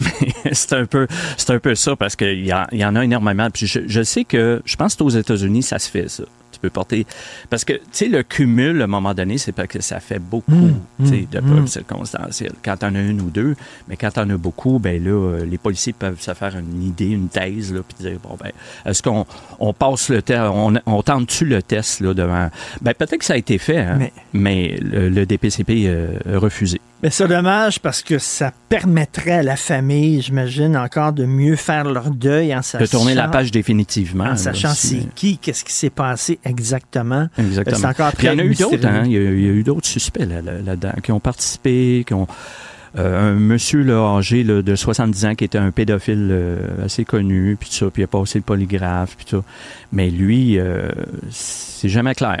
mais 0.00 0.52
c'est 0.52 0.72
un 0.72 0.86
peu, 0.86 1.06
c'est 1.36 1.50
un 1.50 1.58
peu 1.58 1.74
ça 1.74 1.96
parce 1.96 2.16
qu'il 2.16 2.46
y, 2.46 2.76
y 2.76 2.84
en 2.84 2.96
a 2.96 3.04
énormément. 3.04 3.50
Puis 3.50 3.66
je, 3.66 3.80
je 3.86 4.02
sais 4.02 4.24
que, 4.24 4.62
je 4.64 4.76
pense 4.76 4.96
qu'aux 4.96 5.10
États-Unis, 5.10 5.62
ça 5.62 5.78
se 5.78 5.90
fait, 5.90 6.08
ça. 6.08 6.24
Tu 6.58 6.62
peux 6.62 6.70
porter. 6.70 7.06
Parce 7.50 7.64
que, 7.64 7.74
tu 7.74 7.80
sais, 7.92 8.08
le 8.08 8.24
cumul, 8.24 8.80
à 8.80 8.84
un 8.84 8.88
moment 8.88 9.14
donné, 9.14 9.38
c'est 9.38 9.52
parce 9.52 9.68
que 9.68 9.80
ça 9.80 10.00
fait 10.00 10.18
beaucoup, 10.18 10.50
Mm, 10.50 10.80
tu 11.04 11.06
sais, 11.08 11.28
de 11.30 11.38
mm. 11.40 11.44
preuves 11.52 11.66
circonstancielles. 11.68 12.52
Quand 12.64 12.78
t'en 12.78 12.92
as 12.96 13.00
une 13.00 13.20
ou 13.20 13.30
deux, 13.30 13.54
mais 13.88 13.96
quand 13.96 14.10
t'en 14.10 14.28
as 14.28 14.36
beaucoup, 14.36 14.80
ben 14.80 15.02
là, 15.02 15.10
euh, 15.10 15.44
les 15.44 15.56
policiers 15.58 15.92
peuvent 15.92 16.20
se 16.20 16.34
faire 16.34 16.56
une 16.58 16.82
idée, 16.82 17.06
une 17.10 17.28
thèse, 17.28 17.72
là, 17.72 17.80
puis 17.86 17.96
dire, 18.08 18.18
bon, 18.22 18.36
ben, 18.42 18.50
est-ce 18.84 19.02
qu'on 19.04 19.24
on 19.60 19.72
passe 19.72 20.08
le 20.08 20.20
test, 20.20 20.40
on, 20.52 20.74
on 20.86 21.02
tente-tu 21.02 21.44
le 21.44 21.62
test, 21.62 22.00
là, 22.00 22.12
devant? 22.12 22.50
Ben, 22.82 22.92
peut-être 22.94 23.18
que 23.18 23.24
ça 23.24 23.34
a 23.34 23.36
été 23.36 23.58
fait, 23.58 23.78
hein, 23.78 23.96
Mais- 23.98 24.12
mais, 24.32 24.78
le, 24.82 25.08
le 25.10 25.26
DPCP 25.26 25.84
euh, 25.86 26.18
a 26.34 26.38
refusé. 26.38 26.80
Mais 27.02 27.10
c'est 27.10 27.28
dommage 27.28 27.78
parce 27.78 28.02
que 28.02 28.18
ça 28.18 28.52
permettrait 28.68 29.30
à 29.34 29.42
la 29.44 29.54
famille, 29.56 30.20
j'imagine, 30.20 30.76
encore 30.76 31.12
de 31.12 31.24
mieux 31.26 31.54
faire 31.54 31.84
leur 31.84 32.10
deuil 32.10 32.52
en 32.54 32.62
sachant... 32.62 32.84
De 32.84 32.90
tourner 32.90 33.14
la 33.14 33.28
page 33.28 33.52
définitivement. 33.52 34.24
En 34.24 34.36
sachant 34.36 34.70
c'est 34.74 35.06
qui, 35.14 35.38
qu'est-ce 35.38 35.64
qui 35.64 35.72
s'est 35.72 35.90
passé 35.90 36.40
exactement. 36.44 37.28
Exactement. 37.38 37.76
C'est 37.78 37.86
encore 37.86 38.12
Puis 38.12 38.26
il 38.26 38.30
y 38.30 38.32
en 38.32 38.36
très 38.36 38.42
a 38.42 38.46
eu 38.46 38.54
d'autres, 38.54 38.86
hein. 38.86 39.02
Il 39.04 39.12
y, 39.12 39.16
a- 39.16 39.20
il 39.20 39.40
y 39.42 39.48
a 39.48 39.52
eu 39.52 39.62
d'autres 39.62 39.86
suspects 39.86 40.26
là- 40.26 40.42
là- 40.42 40.60
là-dedans 40.64 40.94
qui 41.02 41.12
ont 41.12 41.20
participé, 41.20 42.02
qui 42.04 42.14
ont. 42.14 42.26
euh, 42.96 43.30
un 43.32 43.34
monsieur 43.34 43.82
là, 43.82 44.16
âgé 44.16 44.42
là, 44.42 44.62
de 44.62 44.74
70 44.74 45.24
ans 45.26 45.34
qui 45.36 45.44
était 45.44 45.58
un 45.58 45.70
pédophile 45.70 46.28
euh, 46.32 46.84
assez 46.86 47.04
connu, 47.04 47.56
puis 47.60 47.68
ça, 47.70 47.86
puis 47.92 48.02
il 48.02 48.04
a 48.04 48.08
passé 48.08 48.38
le 48.40 48.44
polygraphe, 48.44 49.14
puis 49.14 49.26
tout 49.26 49.36
ça. 49.36 49.44
Mais 49.92 50.10
lui, 50.10 50.58
euh, 50.58 50.88
c'est 51.30 51.88
jamais 51.90 52.14
clair. 52.16 52.40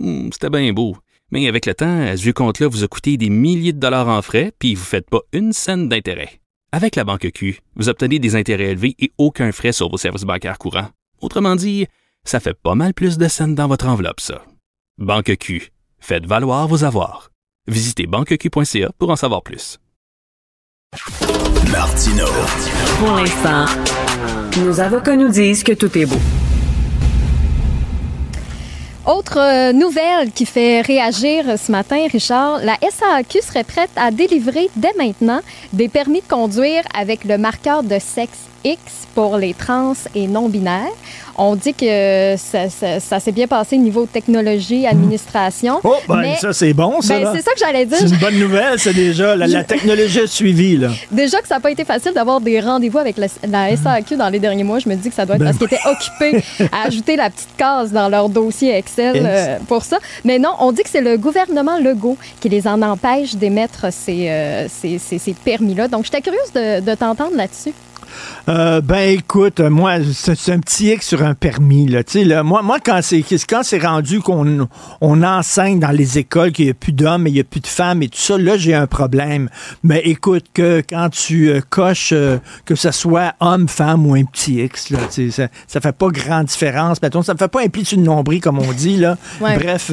Hmm, 0.00 0.30
C'était 0.32 0.50
bien 0.50 0.72
beau. 0.72 0.96
Mais 1.30 1.46
avec 1.46 1.66
le 1.66 1.74
temps, 1.74 2.00
à 2.00 2.16
ce 2.16 2.22
vieux 2.22 2.32
compte-là 2.32 2.66
vous 2.68 2.82
a 2.82 2.88
coûté 2.88 3.16
des 3.16 3.30
milliers 3.30 3.72
de 3.72 3.78
dollars 3.78 4.08
en 4.08 4.20
frais, 4.22 4.52
puis 4.58 4.74
vous 4.74 4.80
ne 4.82 4.86
faites 4.86 5.08
pas 5.08 5.20
une 5.32 5.52
scène 5.52 5.88
d'intérêt. 5.88 6.40
Avec 6.72 6.96
la 6.96 7.04
Banque 7.04 7.30
Q, 7.32 7.60
vous 7.76 7.88
obtenez 7.88 8.18
des 8.18 8.34
intérêts 8.36 8.70
élevés 8.70 8.94
et 8.98 9.12
aucun 9.18 9.52
frais 9.52 9.72
sur 9.72 9.88
vos 9.90 9.96
services 9.96 10.22
bancaires 10.24 10.58
courants. 10.58 10.88
Autrement 11.20 11.54
dit, 11.54 11.86
ça 12.24 12.40
fait 12.40 12.54
pas 12.54 12.74
mal 12.74 12.94
plus 12.94 13.18
de 13.18 13.28
scènes 13.28 13.54
dans 13.54 13.68
votre 13.68 13.86
enveloppe, 13.86 14.20
ça. 14.20 14.44
Banque 14.98 15.36
Q. 15.38 15.70
Faites 16.00 16.26
valoir 16.26 16.66
vos 16.66 16.82
avoirs. 16.84 17.30
Visitez 17.66 18.06
banqueq.ca 18.06 18.90
pour 18.98 19.10
en 19.10 19.16
savoir 19.16 19.42
plus. 19.42 19.78
Martino. 21.70 22.26
Pour 22.98 23.12
l'instant, 23.16 23.66
nos 24.64 24.80
avocats 24.80 25.16
nous 25.16 25.28
disent 25.28 25.62
que 25.62 25.72
tout 25.72 25.96
est 25.96 26.06
beau. 26.06 26.16
Autre 29.06 29.38
euh, 29.38 29.72
nouvelle 29.72 30.30
qui 30.30 30.44
fait 30.44 30.82
réagir 30.82 31.58
ce 31.58 31.72
matin, 31.72 32.06
Richard, 32.12 32.58
la 32.62 32.76
SAQ 32.82 33.40
serait 33.40 33.64
prête 33.64 33.90
à 33.96 34.10
délivrer 34.10 34.68
dès 34.76 34.92
maintenant 34.98 35.40
des 35.72 35.88
permis 35.88 36.20
de 36.20 36.28
conduire 36.28 36.82
avec 36.94 37.24
le 37.24 37.38
marqueur 37.38 37.82
de 37.82 37.98
sexe 37.98 38.49
X 38.64 38.80
pour 39.14 39.36
les 39.38 39.54
trans 39.54 39.94
et 40.14 40.26
non-binaires. 40.26 40.92
On 41.42 41.56
dit 41.56 41.72
que 41.72 42.34
ça, 42.36 42.68
ça- 42.68 43.00
ça 43.00 43.18
s'est 43.18 43.32
bien 43.32 43.46
passé 43.46 43.78
niveau 43.78 44.04
technologie, 44.04 44.86
administration. 44.86 45.80
Oh, 45.82 45.94
ben, 46.06 46.16
mais- 46.20 46.36
ça, 46.36 46.52
c'est 46.52 46.74
bon, 46.74 47.00
ça. 47.00 47.18
Ben, 47.18 47.32
c'est 47.34 47.42
ça 47.42 47.52
que 47.52 47.58
j'allais 47.58 47.86
dire. 47.86 47.96
C'est 47.98 48.08
une 48.08 48.16
bonne 48.18 48.38
nouvelle, 48.38 48.78
c'est 48.78 48.92
déjà. 48.92 49.34
La, 49.36 49.46
la 49.46 49.64
technologie 49.72 50.20
a 50.20 50.26
suivi, 50.26 50.76
là. 50.76 50.88
Déjà 51.10 51.40
que 51.40 51.48
ça 51.48 51.54
n'a 51.54 51.60
pas 51.60 51.70
été 51.70 51.84
facile 51.84 52.12
d'avoir 52.12 52.40
des 52.42 52.60
rendez-vous 52.60 52.98
avec 52.98 53.16
la, 53.16 53.26
la 53.48 53.74
SAQ 53.76 54.16
dans 54.16 54.28
les 54.28 54.38
derniers 54.38 54.64
mois, 54.64 54.78
je 54.80 54.88
me 54.88 54.94
dis 54.96 55.08
que 55.08 55.14
ça 55.14 55.24
doit 55.24 55.36
être 55.36 55.42
Ben 55.42 55.54
parce 55.54 55.58
qu'ils 55.58 55.78
étaient 55.78 55.88
occupés 55.88 56.44
à 56.72 56.86
ajouter 56.86 57.16
la 57.16 57.30
petite 57.30 57.56
case 57.56 57.92
dans 57.92 58.08
leur 58.10 58.28
dossier 58.28 58.76
Excel 58.76 59.22
euh, 59.24 59.56
pour 59.66 59.84
ça. 59.84 59.98
Mais 60.24 60.38
non, 60.38 60.50
on 60.58 60.72
dit 60.72 60.82
que 60.82 60.90
c'est 60.90 61.00
le 61.00 61.16
gouvernement 61.16 61.78
Legault 61.78 62.18
qui 62.40 62.50
les 62.50 62.66
en 62.68 62.82
empêche 62.82 63.34
d'émettre 63.34 63.86
ces, 63.92 64.28
euh, 64.28 64.66
ces, 64.68 64.98
ces- 64.98 65.18
ces 65.18 65.32
permis-là. 65.32 65.88
Donc, 65.88 66.04
j'étais 66.04 66.20
curieuse 66.20 66.52
de, 66.54 66.80
de 66.80 66.94
t'entendre 66.94 67.34
là-dessus. 67.36 67.72
Euh, 68.48 68.80
ben 68.80 69.18
écoute, 69.18 69.60
moi, 69.60 69.96
c'est 70.12 70.52
un 70.52 70.58
petit 70.58 70.92
X 70.92 71.06
sur 71.08 71.22
un 71.22 71.34
permis. 71.34 71.86
Là. 71.86 72.02
Là, 72.14 72.42
moi, 72.42 72.62
moi, 72.62 72.78
quand 72.84 73.00
c'est 73.02 73.24
quand 73.48 73.62
c'est 73.62 73.78
rendu 73.78 74.20
qu'on 74.20 74.68
on 75.00 75.22
enseigne 75.22 75.78
dans 75.78 75.90
les 75.90 76.18
écoles 76.18 76.52
qu'il 76.52 76.66
n'y 76.66 76.70
a 76.70 76.74
plus 76.74 76.92
d'hommes 76.92 77.26
et 77.26 77.30
il 77.30 77.34
n'y 77.34 77.40
a 77.40 77.44
plus 77.44 77.60
de 77.60 77.66
femmes 77.66 78.02
et 78.02 78.08
tout 78.08 78.18
ça, 78.18 78.38
là, 78.38 78.56
j'ai 78.56 78.74
un 78.74 78.86
problème. 78.86 79.48
Mais 79.84 80.00
écoute, 80.04 80.46
que 80.52 80.82
quand 80.88 81.10
tu 81.10 81.50
euh, 81.50 81.60
coches 81.68 82.12
euh, 82.12 82.38
que 82.64 82.74
ce 82.74 82.90
soit 82.90 83.34
homme, 83.40 83.68
femme 83.68 84.06
ou 84.06 84.14
un 84.14 84.24
petit 84.24 84.62
X, 84.62 84.90
là, 84.90 84.98
ça, 85.10 85.48
ça 85.66 85.80
fait 85.80 85.92
pas 85.92 86.08
grande 86.08 86.46
différence. 86.46 87.00
Mettons, 87.02 87.22
ça 87.22 87.34
ne 87.34 87.38
fait 87.38 87.48
pas 87.48 87.62
un 87.62 87.68
pli 87.68 87.84
sur 87.84 87.98
le 87.98 88.04
nombril, 88.04 88.40
comme 88.40 88.58
on 88.58 88.72
dit. 88.72 88.96
Là. 88.96 89.16
Ouais. 89.40 89.56
Bref, 89.58 89.90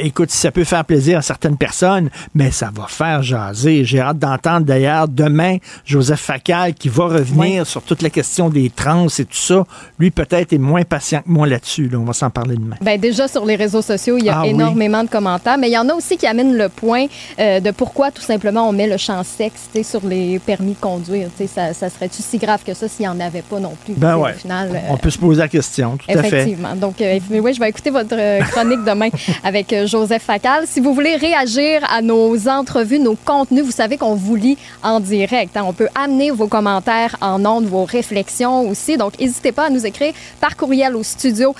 écoute, 0.00 0.30
ça 0.30 0.50
peut 0.50 0.64
faire 0.64 0.84
plaisir 0.84 1.18
à 1.18 1.22
certaines 1.22 1.56
personnes, 1.56 2.10
mais 2.34 2.50
ça 2.50 2.70
va 2.74 2.86
faire 2.88 3.22
jaser. 3.22 3.84
J'ai 3.84 4.00
hâte 4.00 4.18
d'entendre 4.18 4.66
d'ailleurs 4.66 5.06
demain 5.06 5.58
Joseph 5.84 6.20
Facal 6.20 6.74
qui 6.74 6.88
va 6.88 7.06
revenir 7.18 7.66
sur 7.66 7.82
toute 7.82 8.02
la 8.02 8.10
question 8.10 8.48
des 8.48 8.70
trans 8.70 9.06
et 9.08 9.24
tout 9.24 9.36
ça. 9.36 9.64
Lui, 9.98 10.10
peut-être, 10.10 10.52
est 10.52 10.58
moins 10.58 10.82
patient 10.82 11.20
que 11.20 11.28
moi 11.30 11.46
là-dessus. 11.46 11.88
là. 11.88 11.98
On 11.98 12.04
va 12.04 12.12
s'en 12.12 12.30
parler 12.30 12.56
demain. 12.56 12.76
Ben 12.80 12.98
déjà 13.00 13.28
sur 13.28 13.44
les 13.44 13.56
réseaux 13.56 13.82
sociaux, 13.82 14.16
il 14.18 14.24
y 14.24 14.28
a 14.28 14.38
Ah 14.38 14.42
oui. 14.42 14.50
énormément 14.50 15.02
de 15.04 15.08
commentaires, 15.08 15.58
mais 15.58 15.68
il 15.68 15.72
y 15.72 15.78
en 15.78 15.88
a 15.88 15.94
aussi 15.94 16.16
qui 16.16 16.26
amènent 16.26 16.56
le 16.56 16.68
point 16.68 17.06
euh, 17.38 17.60
de 17.60 17.70
pourquoi 17.70 18.10
tout 18.10 18.22
simplement 18.22 18.68
on 18.68 18.72
met 18.72 18.86
le 18.86 18.96
champ 18.96 19.22
sexe 19.22 19.68
sur 19.82 20.04
les 20.06 20.38
permis 20.38 20.72
de 20.72 20.78
conduire. 20.80 21.28
Ça, 21.54 21.72
ça 21.74 21.88
serait-tu 21.90 22.22
si 22.22 22.38
grave 22.38 22.62
que 22.64 22.74
ça 22.74 22.88
s'il 22.88 23.02
n'y 23.06 23.08
en 23.08 23.20
avait 23.20 23.42
pas 23.42 23.58
non 23.60 23.74
plus? 23.84 23.94
Ben 23.94 24.16
ouais. 24.16 24.32
Au 24.32 24.34
final, 24.38 24.70
euh, 24.74 24.78
On 24.90 24.96
peut 24.96 25.10
se 25.10 25.18
poser 25.18 25.40
la 25.40 25.48
question, 25.48 25.96
tout 25.96 26.06
à 26.10 26.22
fait. 26.22 26.28
Effectivement. 26.42 26.74
Donc, 26.76 27.00
euh, 27.00 27.18
oui, 27.30 27.54
je 27.54 27.60
vais 27.60 27.68
écouter 27.68 27.90
votre 27.90 28.16
chronique 28.50 28.84
demain 28.84 29.08
avec 29.44 29.74
Joseph 29.86 30.22
Facal. 30.22 30.64
Si 30.66 30.80
vous 30.80 30.94
voulez 30.94 31.16
réagir 31.16 31.80
à 31.90 32.02
nos 32.02 32.48
entrevues, 32.48 32.98
nos 33.00 33.16
contenus, 33.24 33.64
vous 33.64 33.70
savez 33.72 33.96
qu'on 33.96 34.14
vous 34.14 34.36
lit 34.36 34.58
en 34.82 35.00
direct. 35.00 35.56
hein. 35.56 35.62
On 35.66 35.72
peut 35.72 35.88
amener 35.94 36.30
vos 36.30 36.46
commentaires 36.48 37.07
en 37.20 37.44
ondes, 37.44 37.66
vos 37.66 37.84
réflexions 37.84 38.68
aussi. 38.68 38.96
Donc, 38.96 39.18
n'hésitez 39.18 39.52
pas 39.52 39.66
à 39.66 39.70
nous 39.70 39.86
écrire 39.86 40.12
par 40.40 40.56
courriel 40.56 40.96
au 40.96 41.02
studio 41.02 41.54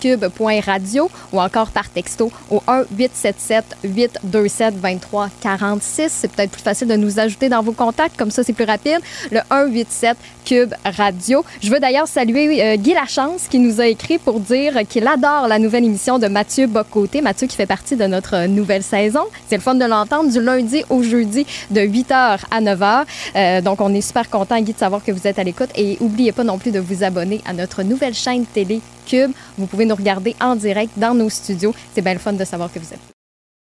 cube.radio 0.00 1.10
ou 1.32 1.40
encore 1.40 1.70
par 1.70 1.88
texto 1.88 2.30
au 2.50 2.62
1-877-827-2346. 3.84 6.08
C'est 6.08 6.30
peut-être 6.30 6.50
plus 6.50 6.62
facile 6.62 6.88
de 6.88 6.96
nous 6.96 7.18
ajouter 7.18 7.48
dans 7.48 7.62
vos 7.62 7.72
contacts. 7.72 8.16
Comme 8.16 8.30
ça, 8.30 8.42
c'est 8.42 8.52
plus 8.52 8.64
rapide. 8.64 8.98
Le 9.30 9.40
187 9.50 10.16
Cube 10.46 10.72
Radio. 10.84 11.44
Je 11.60 11.70
veux 11.70 11.80
d'ailleurs 11.80 12.06
saluer 12.06 12.62
euh, 12.64 12.76
Guy 12.76 12.94
Lachance 12.94 13.48
qui 13.50 13.58
nous 13.58 13.80
a 13.80 13.86
écrit 13.88 14.18
pour 14.18 14.38
dire 14.38 14.74
qu'il 14.88 15.06
adore 15.08 15.48
la 15.48 15.58
nouvelle 15.58 15.84
émission 15.84 16.20
de 16.20 16.28
Mathieu 16.28 16.68
Bocoté. 16.68 17.20
Mathieu 17.20 17.48
qui 17.48 17.56
fait 17.56 17.66
partie 17.66 17.96
de 17.96 18.04
notre 18.06 18.36
euh, 18.36 18.46
nouvelle 18.46 18.84
saison. 18.84 19.24
C'est 19.48 19.56
le 19.56 19.60
fun 19.60 19.74
de 19.74 19.84
l'entendre 19.84 20.30
du 20.30 20.40
lundi 20.40 20.84
au 20.88 21.02
jeudi 21.02 21.44
de 21.72 21.80
8h 21.80 22.38
à 22.48 22.60
9h. 22.60 23.04
Euh, 23.34 23.60
donc, 23.60 23.80
on 23.80 23.92
est 23.92 24.00
super 24.00 24.30
content 24.30 24.60
Guy, 24.60 24.72
de 24.72 24.78
savoir 24.78 25.02
que 25.02 25.10
vous 25.10 25.26
êtes 25.26 25.40
à 25.40 25.44
l'écoute. 25.44 25.70
Et 25.74 25.98
n'oubliez 26.00 26.30
pas 26.30 26.44
non 26.44 26.58
plus 26.58 26.70
de 26.70 26.78
vous 26.78 27.02
abonner 27.02 27.40
à 27.44 27.52
notre 27.52 27.82
nouvelle 27.82 28.14
chaîne 28.14 28.46
télé 28.46 28.80
Cube. 29.04 29.32
Vous 29.58 29.66
pouvez 29.66 29.84
nous 29.84 29.96
regarder 29.96 30.36
en 30.40 30.54
direct 30.54 30.92
dans 30.96 31.14
nos 31.14 31.28
studios. 31.28 31.74
C'est 31.92 32.02
bien 32.02 32.12
le 32.12 32.20
fun 32.20 32.34
de 32.34 32.44
savoir 32.44 32.72
que 32.72 32.78
vous 32.78 32.92
êtes 32.92 33.00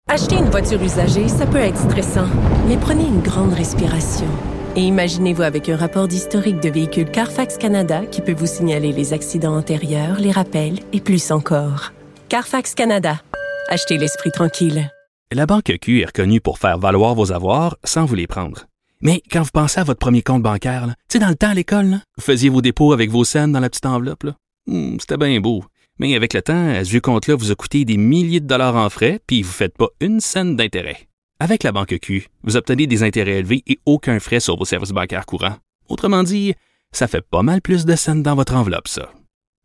Acheter 0.09 0.35
une 0.35 0.51
voiture 0.51 0.83
usagée, 0.83 1.29
ça 1.29 1.47
peut 1.47 1.59
être 1.59 1.79
stressant, 1.79 2.27
mais 2.67 2.77
prenez 2.77 3.05
une 3.05 3.21
grande 3.21 3.55
respiration. 3.55 4.27
Et 4.75 4.81
imaginez-vous 4.81 5.43
avec 5.43 5.69
un 5.69 5.77
rapport 5.77 6.09
d'historique 6.09 6.61
de 6.61 6.71
véhicule 6.71 7.11
Carfax 7.11 7.59
Canada 7.59 8.07
qui 8.07 8.23
peut 8.23 8.33
vous 8.33 8.47
signaler 8.47 8.93
les 8.93 9.13
accidents 9.13 9.55
antérieurs, 9.55 10.19
les 10.19 10.31
rappels 10.31 10.79
et 10.95 11.01
plus 11.01 11.31
encore. 11.31 11.93
Carfax 12.31 12.75
Canada. 12.75 13.21
Achetez 13.69 13.99
l'esprit 13.99 14.31
tranquille. 14.31 14.91
La 15.31 15.45
Banque 15.45 15.73
Q 15.81 16.01
est 16.01 16.07
reconnue 16.07 16.41
pour 16.41 16.59
faire 16.59 16.79
valoir 16.79 17.15
vos 17.15 17.33
avoirs 17.33 17.77
sans 17.85 18.07
vous 18.07 18.15
les 18.15 18.27
prendre. 18.27 18.65
Mais 19.03 19.23
quand 19.31 19.43
vous 19.43 19.51
pensez 19.53 19.79
à 19.81 19.85
votre 19.85 19.99
premier 19.99 20.23
compte 20.23 20.43
bancaire, 20.43 20.87
tu 20.87 20.95
sais, 21.15 21.19
dans 21.19 21.29
le 21.29 21.35
temps 21.35 21.51
à 21.51 21.55
l'école, 21.55 21.99
vous 22.17 22.23
faisiez 22.23 22.49
vos 22.49 22.63
dépôts 22.63 22.95
avec 22.95 23.11
vos 23.11 23.25
scènes 23.25 23.53
dans 23.53 23.61
la 23.61 23.69
petite 23.69 23.85
enveloppe. 23.87 24.25
Hmm, 24.67 24.97
C'était 24.99 25.19
bien 25.19 25.39
beau. 25.41 25.65
Mais 25.99 26.15
avec 26.15 26.33
le 26.33 26.41
temps, 26.41 26.73
ce 26.83 26.89
vieux 26.89 27.01
compte-là 27.03 27.35
vous 27.35 27.51
a 27.53 27.55
coûté 27.55 27.85
des 27.85 27.99
milliers 27.99 28.41
de 28.41 28.47
dollars 28.47 28.77
en 28.77 28.89
frais, 28.89 29.21
puis 29.27 29.43
vous 29.43 29.51
ne 29.51 29.55
faites 29.55 29.77
pas 29.77 29.89
une 30.01 30.21
scène 30.21 30.57
d'intérêt. 30.57 31.09
Avec 31.45 31.65
la 31.65 31.73
Banque 31.73 31.99
Q, 31.99 32.29
vous 32.45 32.57
obtenez 32.57 32.87
des 32.87 33.03
intérêts 33.03 33.41
élevés 33.41 33.65
et 33.67 33.81
aucun 33.85 34.21
frais 34.21 34.39
sur 34.39 34.57
vos 34.57 34.65
services 34.65 34.93
bancaires 34.93 35.27
courants. 35.27 35.57
Autrement 35.89 36.23
dit, 36.23 36.55
ça 36.93 37.09
fait 37.09 37.21
pas 37.21 37.43
mal 37.43 37.61
plus 37.61 37.85
de 37.85 37.97
scènes 37.97 38.23
dans 38.23 38.37
votre 38.37 38.55
enveloppe, 38.55 38.87
ça. 38.87 39.11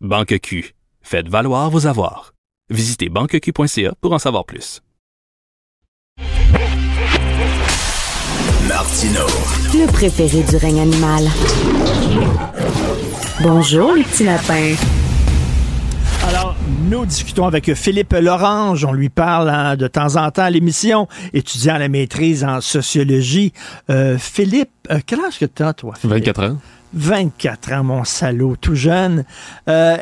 Banque 0.02 0.40
Q. 0.40 0.74
Faites 1.04 1.30
valoir 1.30 1.70
vos 1.70 1.86
avoirs. 1.86 2.34
Visitez 2.72 3.10
banqueq.ca 3.10 3.94
pour 4.02 4.12
en 4.12 4.18
savoir 4.18 4.46
plus. 4.46 4.82
Martino. 8.68 9.28
Le 9.72 9.86
préféré 9.92 10.42
du 10.42 10.56
règne 10.56 10.80
animal. 10.80 11.26
Bonjour, 13.44 13.94
les 13.94 14.04
petits 14.04 14.24
lapins. 14.24 14.74
Alors, 16.26 16.56
nous 16.90 17.06
discutons 17.06 17.46
avec 17.46 17.74
Philippe 17.74 18.14
Lorange. 18.14 18.84
On 18.86 18.92
lui 18.92 19.10
parle 19.10 19.50
hein, 19.50 19.76
de 19.76 19.88
temps 19.88 20.16
en 20.16 20.30
temps 20.32 20.44
à 20.44 20.50
l'émission, 20.50 21.08
étudiant 21.34 21.76
à 21.76 21.80
la 21.80 21.90
maîtrise 21.90 22.44
en 22.44 22.62
sociologie. 22.62 23.54
Euh, 23.90 24.18
Philippe, 24.18 24.72
euh, 24.92 25.00
quel 25.06 25.20
âge 25.22 25.40
que 25.40 25.46
tu 25.46 25.64
as, 25.64 25.74
toi? 25.74 25.94
Philippe? 25.96 26.26
24 26.26 26.44
ans. 26.44 26.58
24 26.94 27.74
ans, 27.74 27.84
mon 27.84 28.04
salaud, 28.04 28.56
tout 28.60 28.76
jeune. 28.76 29.26
Euh, 29.70 29.98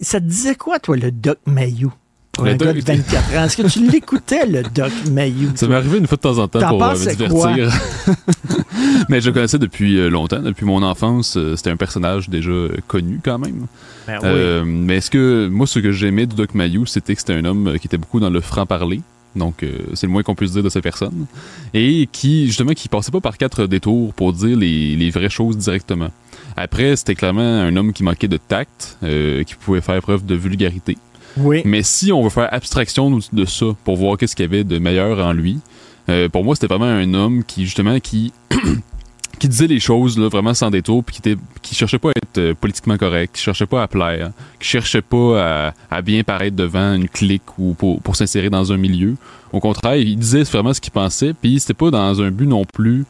ça 0.00 0.20
te 0.20 0.24
disait 0.24 0.54
quoi, 0.54 0.78
toi, 0.78 0.96
le 0.96 1.10
Doc 1.10 1.38
Mayou? 1.46 1.92
Pour 2.32 2.44
Le 2.46 2.52
un 2.52 2.56
gars 2.56 2.72
Doc- 2.72 2.76
de 2.76 2.92
24 2.92 3.36
ans. 3.36 3.44
Est-ce 3.44 3.56
que 3.58 3.68
tu 3.68 3.90
l'écoutais, 3.90 4.46
le 4.46 4.62
Doc 4.62 4.90
Mayou? 5.10 5.50
Ça 5.54 5.66
m'est 5.68 5.74
arrivé 5.74 5.98
une 5.98 6.06
fois 6.06 6.16
de 6.16 6.22
temps 6.22 6.38
en 6.38 6.48
temps 6.48 6.66
pour 6.66 6.82
euh, 6.82 6.94
me 6.94 7.28
quoi? 7.28 7.52
divertir. 7.52 7.72
Mais 9.10 9.20
je 9.20 9.26
le 9.28 9.32
connaissais 9.34 9.58
depuis 9.58 9.98
euh, 9.98 10.08
longtemps, 10.08 10.40
depuis 10.40 10.64
mon 10.64 10.82
enfance. 10.82 11.36
euh, 11.36 11.56
C'était 11.56 11.70
un 11.70 11.76
personnage 11.76 12.28
déjà 12.30 12.50
euh, 12.50 12.76
connu 12.88 13.20
quand 13.22 13.38
même. 13.38 13.66
Ben 14.06 14.14
oui. 14.22 14.28
Euh, 14.28 14.64
mais 14.64 14.96
est-ce 14.96 15.10
que 15.10 15.46
moi, 15.48 15.66
ce 15.66 15.78
que 15.78 15.92
j'aimais 15.92 16.26
du 16.26 16.34
Doc 16.34 16.54
Mayou, 16.54 16.86
c'était 16.86 17.14
que 17.14 17.20
c'était 17.20 17.34
un 17.34 17.44
homme 17.44 17.68
euh, 17.68 17.76
qui 17.78 17.86
était 17.86 17.98
beaucoup 17.98 18.18
dans 18.18 18.30
le 18.30 18.40
franc-parler. 18.40 19.00
Donc, 19.36 19.62
euh, 19.62 19.70
c'est 19.94 20.06
le 20.06 20.12
moins 20.12 20.22
qu'on 20.22 20.34
puisse 20.34 20.52
dire 20.52 20.62
de 20.62 20.68
cette 20.68 20.82
personne. 20.82 21.26
Et 21.74 22.08
qui, 22.10 22.46
justement, 22.46 22.72
qui 22.72 22.88
passait 22.88 23.12
pas 23.12 23.20
par 23.20 23.36
quatre 23.38 23.66
détours 23.66 24.12
pour 24.14 24.32
dire 24.32 24.56
les, 24.56 24.96
les 24.96 25.10
vraies 25.10 25.30
choses 25.30 25.56
directement. 25.56 26.08
Après, 26.56 26.96
c'était 26.96 27.14
clairement 27.14 27.40
un 27.60 27.74
homme 27.76 27.92
qui 27.92 28.02
manquait 28.02 28.28
de 28.28 28.36
tact, 28.38 28.98
euh, 29.02 29.42
qui 29.44 29.54
pouvait 29.54 29.80
faire 29.80 30.00
preuve 30.02 30.24
de 30.26 30.34
vulgarité. 30.34 30.96
Oui. 31.36 31.62
Mais 31.64 31.82
si 31.82 32.12
on 32.12 32.22
veut 32.22 32.30
faire 32.30 32.52
abstraction 32.52 33.18
de 33.32 33.44
ça 33.44 33.66
pour 33.84 33.96
voir 33.96 34.16
qu'est-ce 34.16 34.36
qu'il 34.36 34.44
y 34.44 34.48
avait 34.48 34.64
de 34.64 34.78
meilleur 34.78 35.24
en 35.24 35.32
lui, 35.32 35.58
euh, 36.08 36.28
pour 36.28 36.44
moi, 36.44 36.54
c'était 36.54 36.66
vraiment 36.66 36.86
un 36.86 37.14
homme 37.14 37.44
qui, 37.44 37.64
justement, 37.64 37.98
qui, 38.00 38.32
qui 39.38 39.48
disait 39.48 39.66
les 39.66 39.80
choses 39.80 40.18
là, 40.18 40.28
vraiment 40.28 40.54
sans 40.54 40.70
détour, 40.70 41.04
puis 41.04 41.16
qui, 41.16 41.30
était, 41.30 41.40
qui 41.62 41.74
cherchait 41.74 41.98
pas 41.98 42.10
à 42.10 42.12
être 42.12 42.38
euh, 42.38 42.54
politiquement 42.54 42.96
correct, 42.96 43.36
qui 43.36 43.42
cherchait 43.42 43.66
pas 43.66 43.82
à 43.82 43.88
plaire, 43.88 44.32
qui 44.58 44.68
cherchait 44.68 45.02
pas 45.02 45.68
à, 45.68 45.74
à 45.90 46.02
bien 46.02 46.22
paraître 46.24 46.56
devant 46.56 46.94
une 46.94 47.08
clique 47.08 47.58
ou 47.58 47.74
pour, 47.74 48.00
pour 48.02 48.16
s'insérer 48.16 48.50
dans 48.50 48.72
un 48.72 48.76
milieu. 48.76 49.16
Au 49.52 49.60
contraire, 49.60 49.96
il 49.96 50.18
disait 50.18 50.42
vraiment 50.42 50.74
ce 50.74 50.80
qu'il 50.80 50.92
pensait, 50.92 51.34
puis 51.34 51.60
c'était 51.60 51.74
pas 51.74 51.90
dans 51.90 52.20
un 52.20 52.30
but 52.30 52.46
non 52.46 52.64
plus 52.64 53.04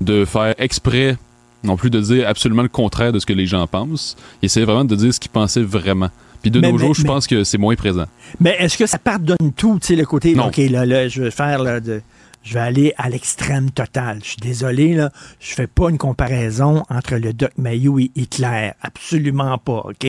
de 0.00 0.24
faire 0.24 0.54
exprès 0.58 1.16
non 1.64 1.76
plus 1.76 1.90
de 1.90 2.00
dire 2.00 2.28
absolument 2.28 2.62
le 2.62 2.68
contraire 2.68 3.12
de 3.12 3.18
ce 3.18 3.26
que 3.26 3.32
les 3.32 3.46
gens 3.46 3.66
pensent. 3.66 4.16
Il 4.42 4.46
essayait 4.46 4.66
vraiment 4.66 4.84
de 4.84 4.94
dire 4.96 5.12
ce 5.12 5.18
qu'il 5.20 5.30
pensait 5.30 5.62
vraiment. 5.62 6.10
Puis 6.42 6.50
de 6.50 6.60
Mais- 6.60 6.70
nos 6.70 6.78
mais- 6.78 6.84
jours, 6.84 6.94
je 6.94 7.02
mais- 7.02 7.08
pense 7.08 7.26
que 7.26 7.42
c'est 7.42 7.58
moins 7.58 7.74
présent. 7.74 8.04
Mais 8.40 8.54
est-ce 8.58 8.76
que 8.76 8.86
ça 8.86 8.98
pardonne 8.98 9.52
tout, 9.56 9.78
tu 9.80 9.86
sais, 9.88 9.96
le 9.96 10.04
côté, 10.04 10.34
Non. 10.34 10.48
OK, 10.48 10.58
là, 10.58 10.84
là, 10.84 11.08
je 11.08 11.22
vais 11.22 11.30
faire, 11.30 11.62
là, 11.62 11.80
de, 11.80 12.02
je 12.42 12.52
vais 12.52 12.60
aller 12.60 12.92
à 12.98 13.08
l'extrême 13.08 13.70
total. 13.70 14.18
Je 14.22 14.28
suis 14.28 14.36
désolé, 14.42 14.92
là, 14.92 15.10
je 15.40 15.54
fais 15.54 15.66
pas 15.66 15.88
une 15.88 15.96
comparaison 15.96 16.82
entre 16.90 17.14
le 17.16 17.32
Doc 17.32 17.52
Mayou 17.56 17.98
et 17.98 18.10
Hitler. 18.14 18.72
Absolument 18.82 19.56
pas, 19.56 19.84
OK? 19.86 20.06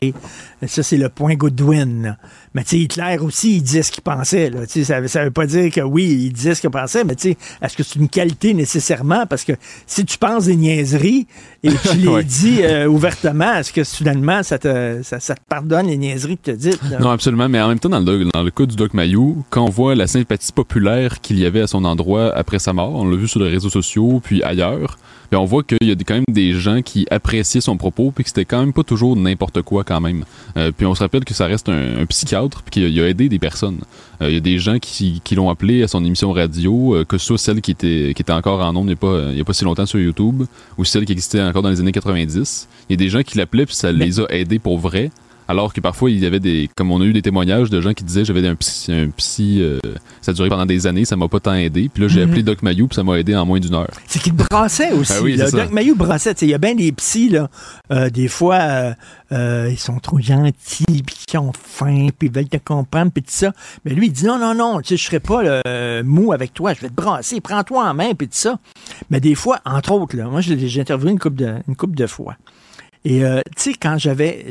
Ça, 0.67 0.83
c'est 0.83 0.97
le 0.97 1.07
point 1.07 1.35
Goodwin. 1.35 2.17
Mais 2.55 2.63
tu 2.63 2.69
sais, 2.69 2.79
Hitler 2.79 3.17
aussi, 3.19 3.57
il 3.57 3.61
disait 3.61 3.83
ce 3.83 3.91
qu'il 3.91 4.01
pensait, 4.01 4.49
là. 4.49 4.61
Ça, 4.65 5.05
ça 5.07 5.23
veut 5.25 5.29
pas 5.31 5.45
dire 5.45 5.69
que 5.71 5.81
oui, 5.81 6.05
il 6.05 6.31
disait 6.33 6.55
ce 6.55 6.61
qu'il 6.61 6.69
pensait, 6.69 7.03
mais 7.03 7.13
tu 7.15 7.31
sais, 7.33 7.37
est-ce 7.61 7.75
que 7.75 7.83
c'est 7.83 7.99
une 7.99 8.07
qualité 8.09 8.53
nécessairement? 8.53 9.25
Parce 9.27 9.43
que 9.43 9.51
si 9.85 10.05
tu 10.05 10.17
penses 10.17 10.45
des 10.45 10.55
niaiseries 10.55 11.27
et 11.63 11.69
tu 11.91 11.97
les 11.97 12.07
Ouais. 12.07 12.23
dis 12.23 12.59
euh, 12.63 12.87
ouvertement, 12.87 13.55
est-ce 13.55 13.73
que 13.73 13.83
soudainement, 13.83 14.41
ça 14.41 14.57
te, 14.57 15.01
ça, 15.03 15.19
ça 15.19 15.35
te 15.35 15.41
pardonne 15.49 15.87
les 15.87 15.97
niaiseries 15.97 16.37
que 16.37 16.51
tu 16.51 16.57
dis? 16.57 16.71
Non, 16.99 17.09
absolument. 17.09 17.49
Mais 17.49 17.59
en 17.59 17.67
même 17.67 17.79
temps, 17.79 17.89
dans 17.89 17.99
le, 17.99 18.25
dans 18.33 18.43
le 18.43 18.51
cas 18.51 18.65
du 18.65 18.75
Doc 18.77 18.93
Mayou, 18.93 19.43
quand 19.49 19.65
on 19.65 19.69
voit 19.69 19.93
la 19.93 20.07
sympathie 20.07 20.53
populaire 20.53 21.19
qu'il 21.19 21.37
y 21.37 21.45
avait 21.45 21.61
à 21.61 21.67
son 21.67 21.83
endroit 21.83 22.33
après 22.33 22.59
sa 22.59 22.71
mort, 22.71 22.95
on 22.95 23.05
l'a 23.07 23.17
vu 23.17 23.27
sur 23.27 23.41
les 23.41 23.49
réseaux 23.49 23.69
sociaux, 23.69 24.21
puis 24.23 24.41
ailleurs, 24.43 24.97
ben 25.31 25.37
on 25.37 25.45
voit 25.45 25.63
qu'il 25.63 25.77
y 25.81 25.91
a 25.91 25.95
quand 25.95 26.13
même 26.15 26.23
des 26.29 26.53
gens 26.53 26.81
qui 26.81 27.05
appréciaient 27.11 27.61
son 27.61 27.77
propos, 27.77 28.11
puis 28.11 28.23
que 28.23 28.29
c'était 28.29 28.45
quand 28.45 28.59
même 28.59 28.73
pas 28.73 28.83
toujours 28.83 29.15
n'importe 29.15 29.61
quoi 29.61 29.83
quand 29.83 30.01
même. 30.01 30.25
Euh, 30.57 30.71
puis 30.75 30.85
on 30.85 30.95
se 30.95 30.99
rappelle 31.01 31.25
que 31.25 31.33
ça 31.33 31.45
reste 31.47 31.69
un, 31.69 31.99
un 32.01 32.05
psychiatre, 32.05 32.61
puis 32.63 32.71
qu'il 32.81 32.99
a, 32.99 33.07
aidé 33.09 33.29
des 33.29 33.39
personnes. 33.39 33.79
Euh, 34.21 34.29
il 34.29 34.33
y 34.35 34.37
a 34.37 34.41
des 34.41 34.57
gens 34.59 34.79
qui, 34.79 35.21
qui 35.23 35.35
l'ont 35.35 35.49
appelé 35.49 35.83
à 35.83 35.87
son 35.87 36.03
émission 36.03 36.31
radio, 36.31 36.95
euh, 36.95 37.05
que 37.05 37.17
ce 37.17 37.25
soit 37.27 37.37
celle 37.37 37.61
qui 37.61 37.71
était, 37.71 38.13
qui 38.15 38.21
était 38.21 38.31
encore 38.31 38.61
en 38.61 38.75
ondes 38.75 38.85
il 38.85 38.87
n'y 38.87 38.93
a, 38.93 38.95
pas- 38.95 39.31
il 39.31 39.37
y 39.37 39.41
a 39.41 39.43
pas 39.43 39.53
si 39.53 39.63
longtemps 39.63 39.85
sur 39.85 39.99
YouTube, 39.99 40.43
ou 40.77 40.85
celle 40.85 41.05
qui 41.05 41.11
existait 41.11 41.41
encore 41.41 41.61
dans 41.61 41.69
les 41.69 41.79
années 41.79 41.91
90. 41.91 42.67
Il 42.89 42.93
y 42.93 42.95
a 42.95 42.97
des 42.97 43.09
gens 43.09 43.21
qui 43.23 43.37
l'appelaient, 43.37 43.65
puis 43.65 43.75
ça 43.75 43.91
les 43.91 44.19
a 44.19 44.25
aidés 44.29 44.59
pour 44.59 44.77
vrai. 44.79 45.11
Alors 45.47 45.73
que 45.73 45.79
parfois, 45.81 46.09
il 46.09 46.19
y 46.19 46.25
avait 46.25 46.39
des. 46.39 46.69
Comme 46.75 46.91
on 46.91 46.99
a 47.01 47.05
eu 47.05 47.13
des 47.13 47.21
témoignages 47.21 47.69
de 47.69 47.79
gens 47.81 47.93
qui 47.93 48.03
disaient 48.03 48.25
j'avais 48.25 48.47
un 48.47 48.55
psy. 48.55 48.91
Un 48.91 49.09
psy 49.09 49.59
euh, 49.61 49.79
ça 50.21 50.31
a 50.31 50.33
duré 50.33 50.49
pendant 50.49 50.65
des 50.65 50.87
années, 50.87 51.05
ça 51.05 51.15
m'a 51.15 51.27
pas 51.27 51.39
tant 51.39 51.53
aidé. 51.53 51.89
Puis 51.93 52.01
là, 52.01 52.07
j'ai 52.09 52.21
Mhm. 52.23 52.29
appelé 52.29 52.43
Doc 52.43 52.63
Mayou, 52.63 52.87
puis 52.87 52.95
ça 52.95 53.03
m'a 53.03 53.19
aidé 53.19 53.35
en 53.35 53.45
moins 53.45 53.59
d'une 53.59 53.75
heure. 53.75 53.91
C'est 54.07 54.19
qu'il 54.21 54.33
brassait 54.33 54.91
aussi. 54.93 55.13
Ah 55.15 55.21
oui, 55.21 55.35
là. 55.35 55.51
Doc 55.51 55.71
Mayou 55.71 55.95
brassait. 55.95 56.33
Tu 56.33 56.39
sais, 56.41 56.45
Il 56.47 56.49
y 56.49 56.53
a 56.55 56.57
bien 56.57 56.73
des 56.73 56.91
psys, 56.93 57.29
là, 57.29 57.49
euh, 57.91 58.09
des 58.09 58.27
fois, 58.27 58.95
euh, 59.31 59.67
ils 59.69 59.77
sont 59.77 59.99
trop 59.99 60.19
gentils, 60.19 60.83
puis 61.05 61.15
ils 61.31 61.37
ont 61.37 61.51
faim, 61.53 62.07
puis 62.17 62.27
ils 62.29 62.33
veulent 62.33 62.47
te 62.49 62.57
comprendre, 62.57 63.11
puis 63.11 63.21
tout 63.21 63.29
ça. 63.31 63.51
Mais 63.85 63.91
lui, 63.93 64.07
il 64.07 64.11
dit 64.11 64.25
non, 64.25 64.39
non, 64.39 64.55
non, 64.55 64.81
tu 64.81 64.89
sais, 64.89 64.97
je 64.97 65.03
serai 65.05 65.19
pas 65.19 65.43
mou 66.03 66.33
avec 66.33 66.53
toi, 66.55 66.73
je 66.73 66.81
vais 66.81 66.89
te 66.89 66.93
brasser, 66.95 67.39
prends-toi 67.39 67.87
en 67.87 67.93
main, 67.93 68.13
puis 68.17 68.27
tout 68.27 68.33
ça. 68.35 68.57
Mais 69.11 69.19
des 69.19 69.35
fois, 69.35 69.59
entre 69.65 69.91
autres, 69.91 70.15
là, 70.17 70.25
moi, 70.25 70.41
j'ai 70.41 70.67
j'ai 70.67 70.81
interviewé 70.81 71.11
une 71.11 71.19
couple 71.19 71.35
de, 71.37 71.53
une 71.67 71.75
couple 71.75 71.95
de 71.95 72.07
fois. 72.07 72.35
Et 73.07 73.23
euh, 73.23 73.39
tu 73.55 73.71
sais, 73.71 73.73
quand 73.75 73.99
j'avais, 73.99 74.47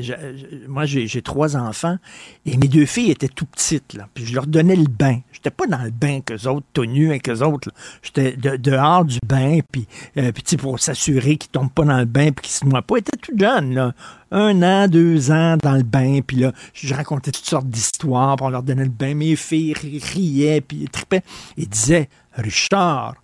moi 0.69 0.87
j'ai 0.87 1.23
trois 1.23 1.57
enfants 1.57 1.99
et 2.47 2.57
mes 2.57 2.69
deux 2.69 2.87
filles 2.87 3.11
étaient 3.11 3.27
tout 3.29 3.47
petites 3.47 3.95
là, 3.95 4.09
puis 4.15 4.25
je 4.25 4.33
leur 4.33 4.47
donnais 4.47 4.77
le 4.77 4.85
bain. 4.85 5.19
J'étais 5.33 5.51
pas 5.51 5.67
dans 5.67 5.83
le 5.83 5.91
bain 5.91 6.21
qu'eux 6.21 6.47
autres, 6.49 6.65
tout 6.73 6.85
nus 6.85 7.09
avec 7.11 7.29
eux 7.29 7.43
autres. 7.43 7.71
J'étais 8.03 8.37
de- 8.37 8.57
dehors 8.57 9.05
du 9.05 9.19
bain, 9.27 9.59
puis 9.73 9.89
euh, 10.19 10.31
pour 10.59 10.79
s'assurer 10.79 11.37
qu'ils 11.37 11.51
tombent 11.51 11.73
pas 11.73 11.85
dans 11.85 11.99
le 11.99 12.05
bain 12.05 12.31
puis 12.31 12.47
qu'ils 12.47 12.53
se 12.55 12.65
noient 12.65 12.83
pas. 12.83 12.95
Ils 12.97 13.01
étaient 13.01 13.17
tout 13.17 13.37
jeunes 13.37 13.75
là, 13.75 13.93
un 14.31 14.63
an, 14.63 14.87
deux 14.87 15.33
ans 15.33 15.57
dans 15.61 15.75
le 15.77 15.83
bain, 15.83 16.21
puis 16.25 16.37
là 16.37 16.53
je 16.75 16.95
racontais 16.95 17.33
toutes 17.33 17.45
sortes 17.47 17.67
d'histoires, 17.69 18.37
puis 18.37 18.47
on 18.47 18.51
leur 18.51 18.63
donnait 18.63 18.85
le 18.85 18.91
bain. 18.91 19.15
Mes 19.15 19.35
filles 19.35 19.73
ri- 19.73 19.99
riaient 20.01 20.61
puis 20.61 20.87
tripaient. 20.93 21.25
Ils 21.57 21.69
disaient 21.69 22.09
Richard, 22.35 23.17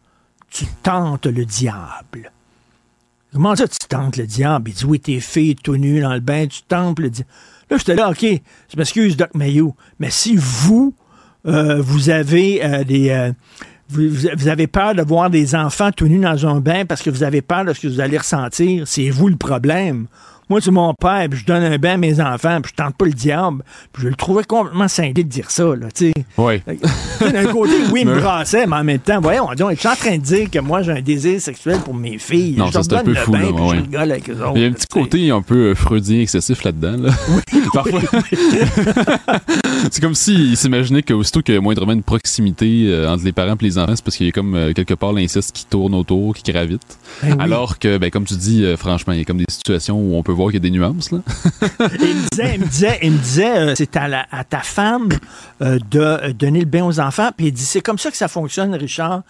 tu 0.50 0.64
tentes 0.82 1.26
le 1.26 1.44
diable. 1.44 2.32
Comment 3.32 3.54
ça, 3.54 3.68
tu 3.68 3.78
tentes 3.88 4.16
le 4.16 4.26
diable? 4.26 4.70
Il 4.70 4.74
dit, 4.74 4.84
oui, 4.84 5.00
tes 5.00 5.20
filles 5.20 5.56
tout 5.56 5.76
nues 5.76 6.00
dans 6.00 6.14
le 6.14 6.20
bain, 6.20 6.46
tu 6.46 6.62
tentes 6.62 6.98
le 6.98 7.10
diable. 7.10 7.30
Là, 7.70 7.76
j'étais 7.76 7.94
là, 7.94 8.10
OK, 8.10 8.22
je 8.24 8.76
m'excuse, 8.76 9.16
Doc 9.16 9.34
Mayou, 9.34 9.74
mais 10.00 10.10
si 10.10 10.34
vous, 10.36 10.94
euh, 11.46 11.80
vous 11.80 12.10
avez 12.10 12.64
euh, 12.64 12.84
des... 12.84 13.10
euh, 13.10 13.32
vous 13.92 14.46
avez 14.46 14.68
peur 14.68 14.94
de 14.94 15.02
voir 15.02 15.30
des 15.30 15.56
enfants 15.56 15.90
tout 15.90 16.06
nus 16.06 16.20
dans 16.20 16.46
un 16.46 16.60
bain 16.60 16.84
parce 16.84 17.02
que 17.02 17.10
vous 17.10 17.24
avez 17.24 17.42
peur 17.42 17.64
de 17.64 17.72
ce 17.72 17.80
que 17.80 17.88
vous 17.88 17.98
allez 17.98 18.18
ressentir, 18.18 18.86
c'est 18.86 19.10
vous 19.10 19.26
le 19.26 19.34
problème. 19.36 20.06
Moi, 20.50 20.60
c'est 20.60 20.72
mon 20.72 20.92
père, 20.94 21.26
puis 21.30 21.38
je 21.38 21.46
donne 21.46 21.62
un 21.62 21.78
bain 21.78 21.94
à 21.94 21.96
mes 21.96 22.20
enfants, 22.20 22.60
puis 22.60 22.72
je 22.76 22.82
tente 22.82 22.96
pas 22.96 23.04
le 23.04 23.12
diable. 23.12 23.62
Puis 23.92 24.02
je 24.02 24.08
le 24.08 24.16
trouvais 24.16 24.42
complètement 24.42 24.88
cinglé 24.88 25.22
de 25.22 25.28
dire 25.28 25.50
ça, 25.50 25.64
là, 25.64 25.86
tu 25.94 26.08
sais. 26.08 26.24
Oui. 26.36 26.60
D'un 27.20 27.46
côté, 27.46 27.72
oui, 27.92 28.00
il 28.02 28.08
me 28.08 28.20
brassait, 28.20 28.66
mais 28.66 28.76
en 28.76 28.84
même 28.84 28.98
temps, 28.98 29.20
voyons, 29.20 29.46
je 29.56 29.74
suis 29.76 29.88
en 29.88 29.94
train 29.94 30.16
de 30.16 30.22
dire 30.22 30.50
que 30.50 30.58
moi, 30.58 30.82
j'ai 30.82 30.92
un 30.92 31.00
désir 31.00 31.40
sexuel 31.40 31.78
pour 31.84 31.94
mes 31.94 32.18
filles. 32.18 32.56
Non, 32.56 32.66
je 32.66 32.72
ça, 32.72 32.82
c'est 32.82 32.94
un 32.94 33.04
peu 33.04 33.14
fou, 33.14 33.30
bain, 33.30 33.38
là, 33.38 33.52
puis 33.54 33.62
ouais. 33.62 33.76
je 33.76 33.82
rigole 33.82 34.10
avec 34.10 34.30
eux 34.30 34.42
autres. 34.42 34.52
Il 34.56 34.62
y 34.62 34.64
a 34.64 34.68
un 34.68 34.72
petit 34.72 34.86
côté 34.86 35.30
un 35.30 35.42
peu 35.42 35.70
euh, 35.70 35.74
freudien 35.76 36.20
excessif 36.20 36.64
là-dedans. 36.64 36.96
Là. 36.96 37.12
Parfois, 37.72 38.00
c'est 39.90 40.00
comme 40.00 40.14
s'il 40.14 40.56
s'imaginait 40.56 41.02
qu'aussitôt 41.02 41.42
qu'il 41.42 41.54
y 41.54 41.58
a 41.58 41.60
moindrement 41.60 41.92
une 41.92 42.02
proximité 42.02 42.86
euh, 42.86 43.08
entre 43.08 43.24
les 43.24 43.32
parents 43.32 43.54
et 43.54 43.64
les 43.64 43.78
enfants, 43.78 43.94
c'est 43.94 44.04
parce 44.04 44.16
qu'il 44.16 44.26
y 44.26 44.28
a 44.28 44.32
comme 44.32 44.54
euh, 44.54 44.72
quelque 44.72 44.94
part 44.94 45.12
l'inceste 45.12 45.52
qui 45.52 45.66
tourne 45.66 45.94
autour, 45.94 46.34
qui 46.34 46.50
gravite. 46.50 46.82
Ben 47.22 47.32
oui. 47.32 47.36
Alors 47.38 47.78
que, 47.78 47.98
ben, 47.98 48.10
comme 48.10 48.24
tu 48.24 48.34
dis, 48.34 48.64
euh, 48.64 48.76
franchement, 48.76 49.12
il 49.12 49.20
y 49.20 49.22
a 49.22 49.24
comme 49.24 49.38
des 49.38 49.44
situations 49.48 49.98
où 49.98 50.16
on 50.16 50.22
peut 50.22 50.32
voir 50.40 50.50
qu'il 50.52 50.62
y 50.62 50.66
a 50.66 50.70
des 50.70 50.76
nuances. 50.76 51.10
Là. 51.12 51.18
Il 52.00 52.16
me 52.16 52.28
disait, 52.30 52.54
il 52.54 52.60
me 52.60 52.66
disait, 52.66 52.98
il 53.02 53.12
me 53.12 53.18
disait, 53.18 53.58
euh, 53.58 53.74
c'est 53.76 53.96
à, 53.96 54.08
la- 54.08 54.26
à 54.30 54.44
ta 54.44 54.60
femme 54.60 55.08
euh, 55.62 55.78
de 55.90 56.00
euh, 56.00 56.32
donner 56.32 56.60
le 56.60 56.66
bain 56.66 56.84
aux 56.84 57.00
enfants. 57.00 57.30
Puis 57.36 57.46
il 57.48 57.52
dit, 57.52 57.64
c'est 57.64 57.80
comme 57.80 57.98
ça 57.98 58.10
que 58.10 58.16
ça 58.16 58.28
fonctionne, 58.28 58.74
Richard. 58.74 59.22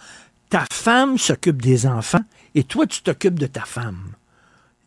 Ta 0.49 0.65
femme 0.71 1.17
s'occupe 1.17 1.61
des 1.61 1.85
enfants 1.85 2.21
et 2.55 2.63
toi, 2.63 2.85
tu 2.85 3.01
t'occupes 3.01 3.39
de 3.39 3.47
ta 3.47 3.61
femme. 3.61 3.99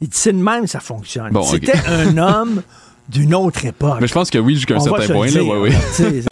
Il 0.01 0.09
dit, 0.09 0.17
c'est 0.19 0.33
de 0.33 0.43
même, 0.43 0.67
ça 0.67 0.81
fonctionne. 0.81 1.31
Bon. 1.33 1.43
C'était 1.43 1.79
un 1.87 2.17
homme 2.19 2.63
d'une 3.09 3.35
autre 3.35 3.65
époque. 3.67 3.99
Mais 4.01 4.07
je 4.07 4.15
pense 4.15 4.31
que 4.31 4.39
oui, 4.39 4.55
jusqu'à 4.55 4.77
un 4.77 4.81
certain 4.81 5.07
point. 5.13 5.27
dire, 5.27 5.45
là, 5.45 5.61
ouais, 5.61 5.71
ouais. 5.71 5.73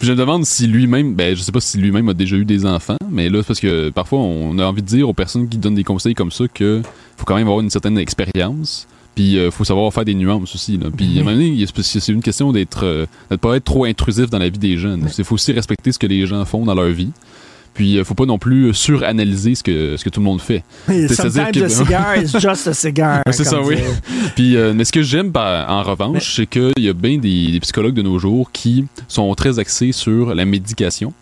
je 0.00 0.10
me 0.12 0.16
demande 0.16 0.44
si 0.44 0.66
lui-même, 0.66 1.14
ben 1.14 1.34
je 1.34 1.40
sais 1.42 1.52
pas 1.52 1.60
si 1.60 1.78
lui-même 1.78 2.08
a 2.10 2.14
déjà 2.14 2.36
eu 2.36 2.44
des 2.44 2.66
enfants, 2.66 2.98
mais 3.10 3.30
là 3.30 3.38
c'est 3.40 3.46
parce 3.46 3.60
que 3.60 3.88
parfois 3.90 4.18
on 4.18 4.58
a 4.58 4.64
envie 4.66 4.82
de 4.82 4.86
dire 4.86 5.08
aux 5.08 5.14
personnes 5.14 5.48
qui 5.48 5.56
donnent 5.56 5.74
des 5.76 5.84
conseils 5.84 6.14
comme 6.14 6.30
ça 6.30 6.44
que 6.52 6.82
faut 7.16 7.24
quand 7.24 7.36
même 7.36 7.46
avoir 7.46 7.60
une 7.60 7.70
certaine 7.70 7.96
expérience. 7.98 8.86
Puis 9.20 9.38
euh, 9.38 9.50
faut 9.50 9.64
savoir 9.64 9.92
faire 9.92 10.04
des 10.06 10.14
nuances 10.14 10.54
aussi. 10.54 10.78
Là. 10.78 10.86
Puis 10.96 11.18
à 11.18 11.20
un 11.20 11.24
moment 11.24 11.32
donné, 11.36 11.48
il 11.48 11.60
y 11.60 11.64
a- 11.64 11.66
c'est 11.82 12.08
une 12.12 12.22
question 12.22 12.52
d'être, 12.52 12.84
euh, 12.86 13.04
de 13.30 13.36
pas 13.36 13.56
être 13.56 13.64
trop 13.64 13.84
intrusif 13.84 14.30
dans 14.30 14.38
la 14.38 14.48
vie 14.48 14.58
des 14.58 14.78
jeunes. 14.78 15.08
Il 15.18 15.24
faut 15.24 15.34
aussi 15.34 15.52
respecter 15.52 15.92
ce 15.92 15.98
que 15.98 16.06
les 16.06 16.26
gens 16.26 16.42
font 16.46 16.64
dans 16.64 16.74
leur 16.74 16.88
vie. 16.88 17.10
Puis 17.74 17.98
euh, 17.98 18.04
faut 18.04 18.14
pas 18.14 18.24
non 18.24 18.38
plus 18.38 18.72
suranalyser 18.72 19.54
ce 19.54 19.62
que 19.62 19.96
ce 19.98 20.04
que 20.04 20.08
tout 20.10 20.20
le 20.20 20.24
monde 20.24 20.40
fait. 20.40 20.64
C'est-à-dire 20.86 21.44
Sometimes 21.44 21.52
que- 21.52 21.66
a 21.66 21.68
cigar 21.68 22.16
is 22.16 22.26
just 22.40 22.66
a 22.68 22.72
cigar. 22.72 23.22
C'est 23.30 23.44
ça, 23.44 23.60
oui. 23.62 23.76
Puis, 24.34 24.56
euh, 24.56 24.72
mais 24.74 24.84
ce 24.84 24.92
que 24.92 25.02
j'aime 25.02 25.30
en 25.36 25.82
revanche, 25.82 26.34
c'est 26.36 26.46
qu'il 26.46 26.72
y 26.78 26.88
a 26.88 26.92
bien 26.94 27.18
des, 27.18 27.52
des 27.52 27.60
psychologues 27.60 27.94
de 27.94 28.02
nos 28.02 28.18
jours 28.18 28.50
qui 28.52 28.86
sont 29.06 29.32
très 29.34 29.58
axés 29.58 29.92
sur 29.92 30.34
la 30.34 30.44
médication. 30.46 31.12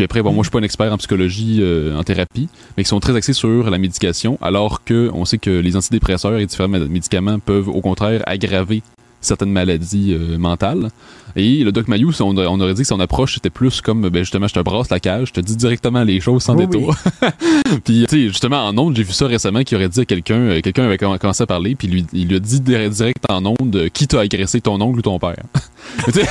Puis 0.00 0.06
après, 0.06 0.22
bon, 0.22 0.32
moi, 0.32 0.42
je 0.42 0.46
suis 0.46 0.52
pas 0.52 0.60
un 0.60 0.62
expert 0.62 0.90
en 0.90 0.96
psychologie, 0.96 1.58
euh, 1.60 1.94
en 1.94 2.02
thérapie, 2.02 2.48
mais 2.74 2.84
qui 2.84 2.88
sont 2.88 3.00
très 3.00 3.14
axés 3.16 3.34
sur 3.34 3.68
la 3.68 3.76
médication, 3.76 4.38
alors 4.40 4.82
que 4.82 5.10
on 5.12 5.26
sait 5.26 5.36
que 5.36 5.50
les 5.50 5.76
antidépresseurs 5.76 6.38
et 6.38 6.46
différents 6.46 6.70
méd- 6.70 6.88
médicaments 6.88 7.38
peuvent, 7.38 7.68
au 7.68 7.82
contraire, 7.82 8.22
aggraver 8.24 8.82
certaines 9.20 9.52
maladies 9.52 10.14
euh, 10.14 10.38
mentales. 10.38 10.88
Et 11.36 11.62
le 11.64 11.72
Doc 11.72 11.88
Mayou, 11.88 12.10
on, 12.20 12.36
aurait 12.60 12.74
dit 12.74 12.82
que 12.82 12.88
son 12.88 13.00
approche 13.00 13.34
c'était 13.34 13.50
plus 13.50 13.80
comme, 13.80 14.08
ben 14.08 14.20
justement, 14.20 14.48
je 14.48 14.54
te 14.54 14.60
brasse 14.60 14.90
la 14.90 15.00
cage, 15.00 15.28
je 15.28 15.32
te 15.34 15.40
dis 15.40 15.56
directement 15.56 16.02
les 16.02 16.20
choses 16.20 16.42
sans 16.42 16.54
Oui, 16.56 16.66
détour. 16.66 16.94
puis, 17.84 18.06
tu 18.08 18.16
sais, 18.16 18.28
justement, 18.28 18.66
en 18.66 18.76
ondes, 18.78 18.96
j'ai 18.96 19.02
vu 19.02 19.12
ça 19.12 19.26
récemment 19.26 19.62
qui 19.62 19.74
aurait 19.76 19.88
dit 19.88 20.00
à 20.00 20.04
quelqu'un, 20.04 20.36
euh, 20.36 20.60
quelqu'un 20.60 20.84
avait 20.84 20.96
comm- 20.96 21.18
commencé 21.18 21.42
à 21.42 21.46
parler, 21.46 21.74
puis 21.74 21.88
lui, 21.88 22.04
il 22.12 22.28
lui 22.28 22.36
a 22.36 22.40
dit 22.40 22.60
dir- 22.60 22.90
direct 22.90 23.24
en 23.28 23.44
ondes, 23.46 23.76
euh, 23.76 23.88
qui 23.88 24.06
t'a 24.06 24.20
agressé, 24.20 24.60
ton 24.60 24.80
oncle 24.80 24.98
ou 24.98 25.02
ton 25.02 25.18
père? 25.18 25.36
Mais 26.06 26.12
tu 26.12 26.20
sais, 26.20 26.26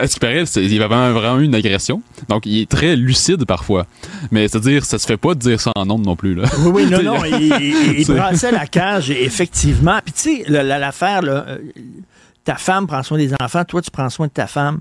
à 0.00 0.06
ce 0.06 0.14
qui 0.14 0.20
paraît, 0.20 0.46
c'est- 0.46 0.64
il 0.64 0.72
y 0.74 0.82
avait 0.82 1.12
vraiment, 1.12 1.38
eu 1.38 1.44
une 1.44 1.54
agression. 1.54 2.02
Donc, 2.28 2.46
il 2.46 2.60
est 2.60 2.68
très 2.68 2.96
lucide 2.96 3.44
parfois. 3.44 3.86
Mais 4.30 4.48
c'est-à-dire, 4.48 4.84
ça 4.84 4.98
se 4.98 5.06
fait 5.06 5.16
pas 5.16 5.34
de 5.34 5.40
dire 5.40 5.60
ça 5.60 5.72
en 5.76 5.88
ondes 5.90 6.04
non 6.04 6.16
plus, 6.16 6.34
là. 6.34 6.44
Oui, 6.60 6.84
oui, 6.84 6.86
non, 6.86 7.02
non, 7.14 7.24
il, 7.24 7.98
il- 7.98 8.06
brassait 8.06 8.52
la 8.52 8.66
cage, 8.66 9.10
effectivement. 9.10 9.98
Puis 10.04 10.12
tu 10.12 10.42
sais, 10.44 10.50
l'affaire, 10.62 11.22
là, 11.22 11.44
euh, 11.48 11.58
ta 12.44 12.56
femme 12.56 12.86
prend 12.86 13.02
soin 13.02 13.18
des 13.18 13.32
enfants, 13.40 13.64
toi, 13.64 13.82
tu 13.82 13.90
prends 13.90 14.10
soin 14.10 14.26
de 14.26 14.32
ta 14.32 14.46
femme. 14.46 14.80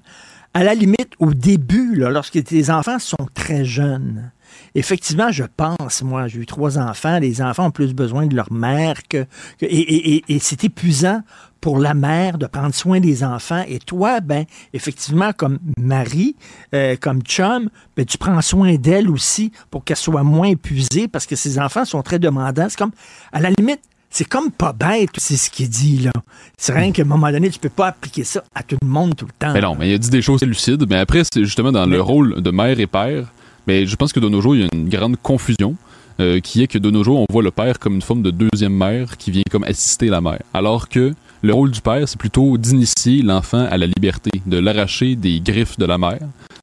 À 0.54 0.64
la 0.64 0.74
limite, 0.74 1.14
au 1.20 1.34
début, 1.34 1.96
là, 1.96 2.10
lorsque 2.10 2.44
tes 2.44 2.70
enfants 2.70 3.00
sont 3.00 3.28
très 3.34 3.64
jeunes, 3.64 4.32
effectivement, 4.76 5.32
je 5.32 5.46
pense, 5.56 6.02
moi, 6.04 6.28
j'ai 6.28 6.40
eu 6.40 6.46
trois 6.46 6.78
enfants, 6.78 7.20
les 7.20 7.42
enfants 7.42 7.68
ont 7.68 7.72
plus 7.72 7.94
besoin 7.94 8.28
de 8.28 8.36
leur 8.36 8.52
mère 8.52 8.96
que... 9.08 9.26
et 9.62 10.40
c'est 10.40 10.64
épuisant 10.66 11.22
pour 11.62 11.78
la 11.78 11.94
mère 11.94 12.40
de 12.40 12.48
prendre 12.48 12.74
soin 12.74 13.00
des 13.00 13.24
enfants. 13.24 13.64
Et 13.68 13.80
toi, 13.80 14.20
ben, 14.20 14.46
effectivement, 14.74 15.32
comme 15.32 15.60
mari, 15.78 16.36
euh, 16.74 16.96
comme 17.00 17.22
chum, 17.22 17.70
ben, 17.96 18.06
tu 18.06 18.18
prends 18.18 18.42
soin 18.42 18.76
d'elle 18.76 19.10
aussi 19.10 19.52
pour 19.70 19.86
qu'elle 19.86 19.96
soit 19.96 20.24
moins 20.24 20.50
épuisée 20.50 21.08
parce 21.08 21.28
que 21.28 21.36
ses 21.36 21.60
enfants 21.60 21.86
sont 21.86 22.02
très 22.02 22.20
demandants. 22.20 22.68
C'est 22.68 22.80
comme, 22.80 22.92
à 23.32 23.40
la 23.40 23.52
limite, 23.52 23.82
c'est 24.12 24.26
comme 24.26 24.52
pas 24.52 24.74
bête, 24.74 25.10
c'est 25.18 25.38
ce 25.38 25.50
qu'il 25.50 25.70
dit, 25.70 26.00
là. 26.00 26.12
C'est 26.58 26.74
rien 26.74 26.92
qu'à 26.92 27.02
un 27.02 27.06
moment 27.06 27.32
donné, 27.32 27.50
tu 27.50 27.58
peux 27.60 27.70
pas 27.70 27.88
appliquer 27.88 28.24
ça 28.24 28.44
à 28.54 28.62
tout 28.62 28.78
le 28.82 28.88
monde 28.88 29.16
tout 29.16 29.26
le 29.26 29.32
temps. 29.40 29.54
Mais 29.54 29.62
non, 29.62 29.76
mais 29.80 29.90
il 29.90 29.94
a 29.96 29.98
dit 29.98 30.10
des 30.10 30.22
choses 30.22 30.44
lucides. 30.44 30.86
Mais 30.90 30.98
après, 30.98 31.24
c'est 31.24 31.44
justement 31.44 31.72
dans 31.72 31.86
le 31.86 32.00
rôle 32.02 32.42
de 32.42 32.52
mère 32.52 32.80
et 32.80 32.88
père. 32.88 33.32
Mais 33.68 33.86
je 33.86 33.96
pense 33.96 34.12
que 34.12 34.20
de 34.20 34.28
nos 34.30 34.42
jours, 34.42 34.56
il 34.56 34.62
y 34.62 34.64
a 34.66 34.68
une 34.74 34.90
grande 34.90 35.16
confusion. 35.18 35.76
euh, 36.20 36.40
qui 36.40 36.62
est 36.62 36.68
que 36.68 36.78
de 36.78 36.92
nos 36.92 37.04
jours, 37.04 37.22
on 37.22 37.26
voit 37.32 37.42
le 37.42 37.52
père 37.52 37.80
comme 37.80 37.96
une 37.96 38.02
forme 38.02 38.22
de 38.22 38.32
deuxième 38.32 38.74
mère 38.74 39.18
qui 39.18 39.32
vient 39.32 39.44
comme 39.50 39.64
assister 39.64 40.08
la 40.08 40.22
mère. 40.22 40.42
Alors 40.54 40.88
que 40.90 41.14
le 41.42 41.54
rôle 41.54 41.72
du 41.72 41.82
père, 41.82 42.08
c'est 42.08 42.20
plutôt 42.20 42.58
d'initier 42.58 43.24
l'enfant 43.24 43.66
à 43.72 43.78
la 43.78 43.88
liberté, 43.88 44.30
de 44.46 44.58
l'arracher 44.60 45.16
des 45.16 45.40
griffes 45.40 45.80
de 45.80 45.86
la 45.86 45.98
mère. 45.98 46.20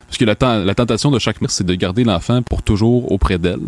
Parce 0.08 0.16
que 0.18 0.24
la, 0.24 0.34
ten- 0.34 0.64
la 0.64 0.74
tentation 0.74 1.10
de 1.10 1.18
chaque 1.18 1.40
mère, 1.42 1.50
c'est 1.50 1.66
de 1.66 1.74
garder 1.74 2.02
l'enfant 2.02 2.40
pour 2.42 2.62
toujours 2.62 3.12
auprès 3.12 3.36
d'elle. 3.38 3.60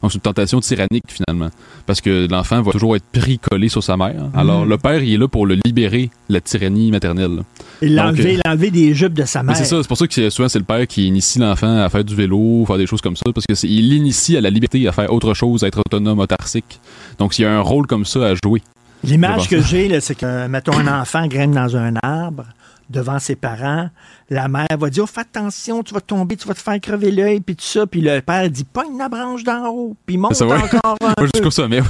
Donc, 0.00 0.12
c'est 0.12 0.14
une 0.14 0.20
tentation 0.20 0.60
tyrannique, 0.60 1.02
finalement. 1.08 1.50
Parce 1.86 2.00
que 2.00 2.28
l'enfant 2.30 2.62
va 2.62 2.70
toujours 2.70 2.94
être 2.94 3.04
pris 3.12 3.40
collé 3.40 3.68
sur 3.68 3.82
sa 3.82 3.96
mère. 3.96 4.26
Alors, 4.32 4.62
Mhm. 4.62 4.68
le 4.68 4.78
père, 4.78 5.02
il 5.02 5.14
est 5.14 5.16
là 5.16 5.26
pour 5.26 5.44
le 5.44 5.56
libérer 5.66 6.08
de 6.28 6.34
la 6.34 6.40
tyrannie 6.40 6.92
maternelle. 6.92 7.42
Et 7.82 7.88
l'enlever, 7.88 8.38
euh, 8.46 8.54
des 8.56 8.94
jupes 8.94 9.14
de 9.14 9.24
sa 9.24 9.42
mère. 9.42 9.56
c'est 9.56 9.64
ça, 9.64 9.82
c'est 9.82 9.88
pour 9.88 9.96
ça 9.98 10.06
que 10.06 10.30
souvent 10.30 10.48
c'est 10.48 10.58
le 10.60 10.64
père 10.64 10.86
qui 10.86 11.08
initie 11.08 11.40
l'enfant 11.40 11.78
à 11.82 11.88
faire 11.88 12.04
du 12.04 12.14
vélo, 12.14 12.64
faire 12.66 12.78
des 12.78 12.86
choses 12.86 13.00
comme 13.00 13.16
ça, 13.16 13.24
parce 13.34 13.46
que 13.48 13.54
c'est- 13.56 13.68
il 13.68 13.88
l'initie 13.90 14.36
à 14.36 14.40
la 14.40 14.50
liberté, 14.50 14.86
à 14.86 14.92
faire 14.92 15.12
autre 15.12 15.34
chose, 15.34 15.64
à 15.64 15.66
être 15.66 15.78
autonome, 15.80 16.18
autarcique. 16.20 16.78
Donc 17.18 17.38
il 17.38 17.42
y 17.42 17.44
a 17.44 17.52
un 17.52 17.60
rôle 17.60 17.86
comme 17.88 18.04
ça 18.04 18.26
à 18.28 18.34
jouer. 18.34 18.62
L'image 19.04 19.48
que 19.48 19.60
j'ai, 19.62 20.00
c'est 20.00 20.16
que, 20.16 20.46
mettons, 20.48 20.76
un 20.76 21.00
enfant 21.02 21.26
grimpe 21.28 21.54
dans 21.54 21.76
un 21.76 21.94
arbre 22.02 22.44
devant 22.90 23.18
ses 23.18 23.36
parents. 23.36 23.90
La 24.30 24.48
mère 24.48 24.66
va 24.78 24.90
dire, 24.90 25.04
oh, 25.04 25.06
fais 25.06 25.20
attention, 25.20 25.82
tu 25.82 25.94
vas 25.94 26.00
tomber, 26.00 26.36
tu 26.36 26.46
vas 26.48 26.54
te 26.54 26.60
faire 26.60 26.78
crever 26.80 27.10
l'œil, 27.10 27.40
puis 27.40 27.56
tout 27.56 27.64
ça. 27.64 27.86
Puis 27.86 28.00
le 28.00 28.20
père 28.20 28.48
dit, 28.50 28.64
pogne 28.64 28.96
la 28.98 29.08
branche 29.08 29.42
d'en 29.44 29.68
haut, 29.68 29.96
puis 30.06 30.16
monte 30.16 30.34
Ça, 30.34 30.46
ouais. 30.46 30.56
encore 30.56 30.96
un 31.00 31.14
jusqu'au 31.34 31.50
sommet, 31.50 31.80
ouais. 31.80 31.86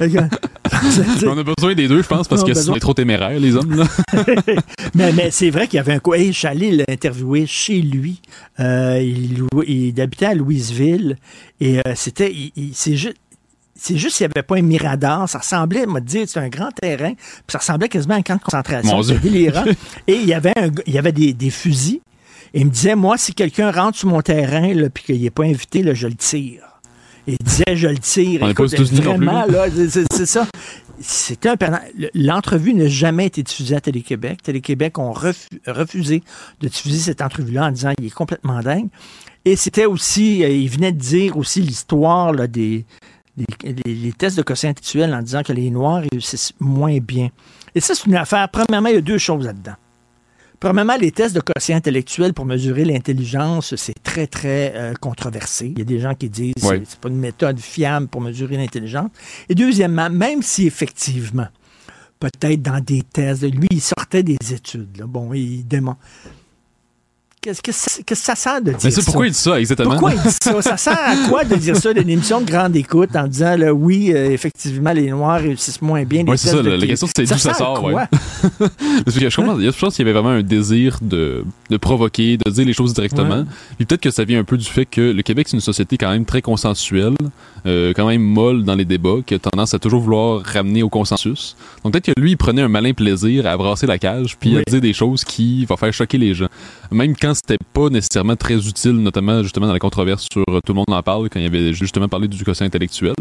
on 1.26 1.38
a 1.38 1.42
besoin 1.42 1.74
des 1.74 1.88
deux, 1.88 2.02
je 2.02 2.08
pense, 2.08 2.28
parce 2.28 2.42
que 2.42 2.48
besoin. 2.48 2.62
sinon 2.62 2.74
on 2.74 2.76
est 2.76 2.80
trop 2.80 2.94
téméraires, 2.94 3.38
les 3.38 3.56
hommes. 3.56 3.74
Là. 3.74 3.84
mais 4.94 5.12
mais 5.12 5.30
c'est 5.30 5.50
vrai 5.50 5.66
qu'il 5.66 5.76
y 5.76 5.80
avait 5.80 5.94
un 5.94 5.98
coup. 5.98 6.14
Hey, 6.14 6.32
je 6.32 6.38
suis 6.38 6.46
allé 6.46 6.72
l'interviewer 6.88 7.46
chez 7.46 7.80
lui. 7.80 8.20
Euh, 8.60 9.00
il, 9.66 10.00
habitait 10.00 10.26
à 10.26 10.34
Louisville. 10.34 11.16
Et 11.60 11.78
euh, 11.78 11.82
c'était. 11.94 12.32
il- 12.32 12.52
il- 12.56 12.74
C'est 12.74 12.96
juste. 12.96 13.16
C'est 13.80 13.96
juste 13.96 14.16
qu'il 14.16 14.26
n'y 14.26 14.32
avait 14.34 14.42
pas 14.42 14.56
un 14.56 14.62
mirador. 14.62 15.28
Ça 15.28 15.38
ressemblait, 15.38 15.86
m'a 15.86 16.00
dit, 16.00 16.24
c'est 16.26 16.40
un 16.40 16.48
grand 16.48 16.70
terrain. 16.72 17.12
Puis 17.14 17.42
ça 17.48 17.58
ressemblait 17.58 17.88
quasiment 17.88 18.14
à 18.14 18.18
un 18.18 18.22
camp 18.22 18.34
de 18.36 18.40
concentration. 18.42 18.96
Mon 18.96 19.02
C'était 19.04 19.20
Dieu. 19.20 19.30
délirant. 19.30 19.64
Et 20.08 20.14
il 20.16 20.26
y 20.26 20.34
avait, 20.34 20.52
un 20.58 20.68
gars- 20.68 20.82
il 20.86 20.94
y 20.94 20.98
avait 20.98 21.12
des, 21.12 21.32
des 21.32 21.50
fusils. 21.50 22.00
Et 22.54 22.60
il 22.60 22.66
me 22.66 22.70
disait, 22.70 22.96
moi, 22.96 23.16
si 23.18 23.34
quelqu'un 23.34 23.70
rentre 23.70 23.96
sur 23.98 24.08
mon 24.08 24.20
terrain, 24.20 24.72
là, 24.74 24.90
puis 24.90 25.04
qu'il 25.04 25.22
n'est 25.22 25.30
pas 25.30 25.44
invité, 25.44 25.82
là, 25.82 25.94
je 25.94 26.08
le 26.08 26.14
tire. 26.14 26.62
Et 27.28 27.36
il 27.38 27.44
disait, 27.46 27.76
je 27.76 27.86
le 27.88 27.98
tire. 27.98 28.40
On 28.42 28.48
Écoute, 28.48 28.74
vraiment, 28.74 29.44
là. 29.46 29.66
là, 29.66 29.70
c'est- 29.74 29.90
c'est 29.90 30.04
c'est 30.12 30.26
ça. 30.26 30.46
C'était 31.00 31.50
un 31.50 31.56
L'entrevue 32.14 32.74
n'a 32.74 32.88
jamais 32.88 33.26
été 33.26 33.42
diffusée 33.44 33.76
à 33.76 33.80
Télé-Québec. 33.80 34.42
Télé-Québec 34.42 34.98
ont 34.98 35.12
refu- 35.12 35.46
refusé 35.66 36.22
de 36.60 36.66
diffuser 36.68 36.98
cette 36.98 37.22
entrevue-là 37.22 37.66
en 37.66 37.70
disant 37.70 37.92
il 38.00 38.06
est 38.06 38.10
complètement 38.10 38.60
dingue. 38.60 38.88
Et 39.44 39.54
c'était 39.54 39.86
aussi, 39.86 40.42
euh, 40.42 40.48
il 40.48 40.68
venait 40.68 40.90
de 40.90 40.98
dire 40.98 41.36
aussi 41.36 41.60
l'histoire 41.62 42.32
là, 42.32 42.48
des, 42.48 42.84
les, 43.62 43.94
les 43.94 44.12
tests 44.12 44.36
de 44.36 44.42
quotient 44.42 44.70
intellectuel 44.70 45.14
en 45.14 45.22
disant 45.22 45.42
que 45.42 45.52
les 45.52 45.70
Noirs 45.70 46.02
réussissent 46.12 46.52
moins 46.60 46.98
bien. 46.98 47.28
Et 47.74 47.80
ça, 47.80 47.94
c'est 47.94 48.06
une 48.06 48.16
affaire. 48.16 48.48
Premièrement, 48.50 48.88
il 48.88 48.94
y 48.96 48.98
a 48.98 49.02
deux 49.02 49.18
choses 49.18 49.44
là-dedans. 49.44 49.74
Premièrement, 50.60 50.96
les 50.96 51.12
tests 51.12 51.36
de 51.36 51.40
quotient 51.40 51.76
intellectuel 51.76 52.34
pour 52.34 52.44
mesurer 52.44 52.84
l'intelligence, 52.84 53.76
c'est 53.76 53.94
très, 54.02 54.26
très 54.26 54.72
euh, 54.74 54.94
controversé. 54.94 55.68
Il 55.68 55.78
y 55.78 55.82
a 55.82 55.84
des 55.84 56.00
gens 56.00 56.14
qui 56.16 56.28
disent 56.28 56.54
que 56.60 56.66
Ouais. 56.66 56.82
c'est 56.84 56.98
pas 56.98 57.08
une 57.08 57.18
méthode 57.20 57.60
fiable 57.60 58.08
pour 58.08 58.20
mesurer 58.20 58.56
l'intelligence. 58.56 59.10
Et 59.48 59.54
deuxièmement, 59.54 60.10
même 60.10 60.42
si 60.42 60.66
effectivement, 60.66 61.46
peut-être 62.18 62.60
dans 62.60 62.80
des 62.80 63.02
tests, 63.02 63.42
lui, 63.44 63.68
il 63.70 63.80
sortait 63.80 64.24
des 64.24 64.36
études. 64.52 64.96
là. 64.98 65.06
Bon, 65.06 65.32
il 65.32 65.62
démontre. 65.64 66.00
Qu'est-ce 67.40 67.62
que, 67.62 67.70
ça- 67.70 68.02
qu'est-ce 68.04 68.20
que 68.20 68.26
ça 68.26 68.34
sert 68.34 68.60
de 68.60 68.70
dire 68.72 68.78
Mais 68.82 68.90
ça? 68.90 69.00
pourquoi 69.04 69.26
il 69.26 69.32
dit 69.32 69.38
ça, 69.38 69.60
exactement? 69.60 69.90
Pourquoi 69.90 70.12
il 70.14 70.20
dit 70.20 70.36
ça? 70.42 70.60
Ça 70.60 70.76
sert 70.76 70.98
à 70.98 71.14
quoi 71.28 71.44
de 71.44 71.54
dire 71.54 71.76
ça 71.76 71.94
d'une 71.94 72.10
émission 72.10 72.40
de 72.40 72.50
grande 72.50 72.74
écoute 72.74 73.14
en 73.14 73.28
disant, 73.28 73.56
là, 73.56 73.72
oui, 73.72 74.12
euh, 74.12 74.30
effectivement, 74.32 74.92
les 74.92 75.10
Noirs 75.10 75.40
réussissent 75.40 75.80
moins 75.80 76.02
bien 76.04 76.24
les 76.24 76.30
Oui, 76.32 76.36
c'est 76.38 76.48
ça. 76.48 76.62
La, 76.62 76.70
la 76.72 76.78
TI. 76.78 76.88
question, 76.88 77.06
c'est 77.14 77.22
d'où 77.24 77.38
ça 77.38 77.54
sort. 77.54 77.84
Ouais. 77.84 77.94
Parce 78.58 79.16
que 79.16 79.30
je, 79.30 79.36
comprends- 79.36 79.60
je 79.60 79.78
pense 79.78 79.94
qu'il 79.94 80.04
y 80.06 80.10
avait 80.10 80.18
vraiment 80.18 80.34
un 80.34 80.42
désir 80.42 80.98
de, 81.00 81.44
de 81.70 81.76
provoquer, 81.76 82.38
de 82.44 82.50
dire 82.50 82.66
les 82.66 82.72
choses 82.72 82.92
directement. 82.92 83.38
Ouais. 83.38 83.44
Puis 83.76 83.86
peut-être 83.86 84.00
que 84.00 84.10
ça 84.10 84.24
vient 84.24 84.40
un 84.40 84.44
peu 84.44 84.56
du 84.56 84.66
fait 84.66 84.84
que 84.86 85.00
le 85.00 85.22
Québec, 85.22 85.46
c'est 85.48 85.56
une 85.56 85.60
société 85.60 85.96
quand 85.96 86.10
même 86.10 86.24
très 86.24 86.42
consensuelle, 86.42 87.14
euh, 87.66 87.92
quand 87.94 88.08
même 88.08 88.22
molle 88.22 88.64
dans 88.64 88.74
les 88.74 88.84
débats, 88.84 89.18
qui 89.24 89.34
a 89.34 89.38
tendance 89.38 89.74
à 89.74 89.78
toujours 89.78 90.00
vouloir 90.00 90.42
ramener 90.42 90.82
au 90.82 90.88
consensus. 90.88 91.56
Donc 91.84 91.92
peut-être 91.92 92.12
que 92.14 92.20
lui, 92.20 92.32
il 92.32 92.36
prenait 92.36 92.62
un 92.62 92.68
malin 92.68 92.92
plaisir 92.94 93.46
à 93.46 93.56
brasser 93.56 93.86
la 93.86 93.98
cage, 93.98 94.36
puis 94.40 94.56
Oui. 94.56 94.62
à 94.66 94.70
dire 94.70 94.80
des 94.80 94.92
choses 94.92 95.22
qui 95.24 95.64
vont 95.66 95.76
faire 95.76 95.92
choquer 95.92 96.18
les 96.18 96.34
gens. 96.34 96.48
Même 96.90 97.14
quand 97.16 97.34
c'était 97.42 97.62
pas 97.72 97.88
nécessairement 97.88 98.36
très 98.36 98.54
utile, 98.66 98.92
notamment 98.92 99.42
justement 99.42 99.66
dans 99.66 99.72
la 99.72 99.78
controverse 99.78 100.26
sur 100.32 100.42
euh, 100.48 100.60
Tout 100.64 100.72
le 100.72 100.76
monde 100.76 100.86
en 100.90 101.02
parle, 101.02 101.28
quand 101.28 101.38
il 101.40 101.44
y 101.44 101.46
avait 101.46 101.72
justement 101.72 102.08
parlé 102.08 102.28
du 102.28 102.42
quotient 102.44 102.66
intellectuel. 102.66 103.14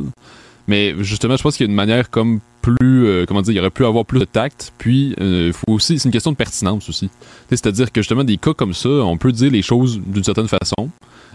Mais 0.67 0.93
justement, 0.99 1.37
je 1.37 1.43
pense 1.43 1.55
qu'il 1.55 1.65
y 1.65 1.69
a 1.69 1.71
une 1.71 1.75
manière 1.75 2.09
comme 2.09 2.39
plus, 2.61 3.05
euh, 3.05 3.25
comment 3.25 3.41
dire, 3.41 3.53
il 3.53 3.57
y 3.57 3.59
aurait 3.59 3.69
pu 3.69 3.85
avoir 3.85 4.05
plus 4.05 4.19
de 4.19 4.25
tact. 4.25 4.73
Puis, 4.77 5.15
il 5.19 5.53
faut 5.53 5.71
aussi, 5.71 5.97
c'est 5.97 6.09
une 6.09 6.11
question 6.11 6.31
de 6.31 6.35
pertinence 6.35 6.89
aussi. 6.89 7.09
C'est-à-dire 7.49 7.91
que 7.91 8.01
justement, 8.01 8.25
des 8.25 8.35
cas 8.37 8.53
comme 8.53 8.73
ça, 8.73 8.89
on 8.89 9.17
peut 9.17 9.31
dire 9.31 9.49
les 9.51 9.61
choses 9.61 10.01
d'une 10.05 10.25
certaine 10.25 10.49
façon. 10.49 10.89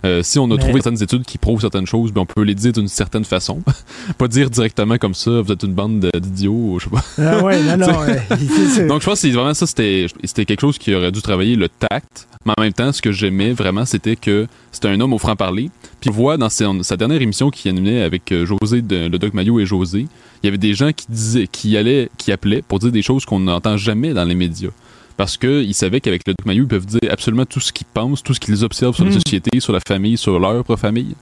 Euh, 0.05 0.23
si 0.23 0.39
on 0.39 0.47
a 0.47 0.57
Mais- 0.57 0.59
trouvé 0.59 0.81
certaines 0.81 1.03
études 1.03 1.25
qui 1.25 1.39
prouvent 1.39 1.61
certaines 1.61 1.87
choses, 1.87 2.13
ben 2.13 2.23
on 2.23 2.27
peut 2.27 2.43
les 2.43 2.57
dire 2.57 2.73
d'une 2.73 2.89
certaine 2.89 3.25
façon. 3.25 3.63
pas 4.19 4.27
dire 4.29 4.51
directement 4.51 4.99
comme 4.99 5.15
ça, 5.15 5.41
vous 5.41 5.53
êtes 5.53 5.63
une 5.63 5.75
bande 5.75 6.01
de- 6.01 6.19
d'idiots, 6.19 6.79
je 6.81 6.85
sais 6.85 6.91
pas. 6.91 7.05
Ah 7.19 7.45
ouais, 7.45 7.63
non, 7.63 7.87
non. 7.87 7.99
Ouais. 8.03 8.87
Donc 8.89 9.01
je 9.01 9.07
pense 9.07 9.23
que 9.23 9.29
vraiment 9.29 9.55
ça, 9.55 9.67
c'était 9.67 10.07
c'était 10.25 10.45
quelque 10.45 10.61
chose 10.61 10.77
qui 10.77 10.93
aurait 10.95 11.13
dû 11.13 11.23
travailler 11.23 11.55
le 11.55 11.69
tact. 11.69 12.27
Mais 12.45 12.53
en 12.57 12.63
même 12.63 12.73
temps, 12.73 12.91
ce 12.93 13.01
que 13.01 13.13
j'aimais 13.13 13.53
vraiment, 13.53 13.85
c'était 13.85 14.17
que 14.17 14.47
c'était 14.73 14.89
un 14.89 15.01
homme 15.01 15.13
au 15.13 15.19
franc-parler. 15.19 15.71
Puis 16.01 16.11
on 16.11 16.13
voit 16.13 16.37
dans 16.37 16.49
sa, 16.49 16.97
dernière 16.97 17.23
émission 17.23 17.51
qui 17.51 17.69
animait 17.69 18.03
avec 18.03 18.33
euh, 18.33 18.45
José, 18.47 18.83
de- 18.83 19.09
le 19.09 19.19
Doc 19.19 19.33
Maillot 19.35 19.61
et 19.61 19.67
José, 19.67 20.07
il 20.43 20.47
y 20.47 20.49
avait 20.49 20.59
des 20.59 20.75
gens 20.75 20.93
qui 20.93 21.07
disaient, 21.09 21.47
qui 21.47 21.77
allaient, 21.77 22.09
qui 22.19 22.33
appelaient 22.33 22.63
pour 22.63 22.81
dire 22.81 22.91
des 22.91 23.03
choses 23.03 23.25
qu'on 23.25 23.39
n'entend 23.41 23.77
jamais 23.77 24.13
dans 24.13 24.25
les 24.25 24.35
médias. 24.35 24.71
Parce 25.17 25.37
qu'ils 25.37 25.75
savaient 25.75 26.01
qu'avec 26.01 26.23
le 26.27 26.33
Doc 26.37 26.47
Maillot, 26.47 26.65
ils 26.65 26.69
peuvent 26.69 26.87
dire 26.87 27.01
absolument 27.11 27.45
tout 27.45 27.61
ce 27.61 27.71
qu'ils 27.73 27.87
pensent, 27.87 28.23
tout 28.25 28.35
ce 28.35 28.41
qu'ils 28.41 28.65
observent 28.65 28.95
sur 28.97 29.05
la 29.05 29.11
Mm. 29.11 29.21
société, 29.21 29.61
sur 29.61 29.73
la 29.73 29.81
famille, 29.87 30.17
sur 30.17 30.41
leur 30.41 30.65
propre 30.65 30.81
famille. 30.81 31.15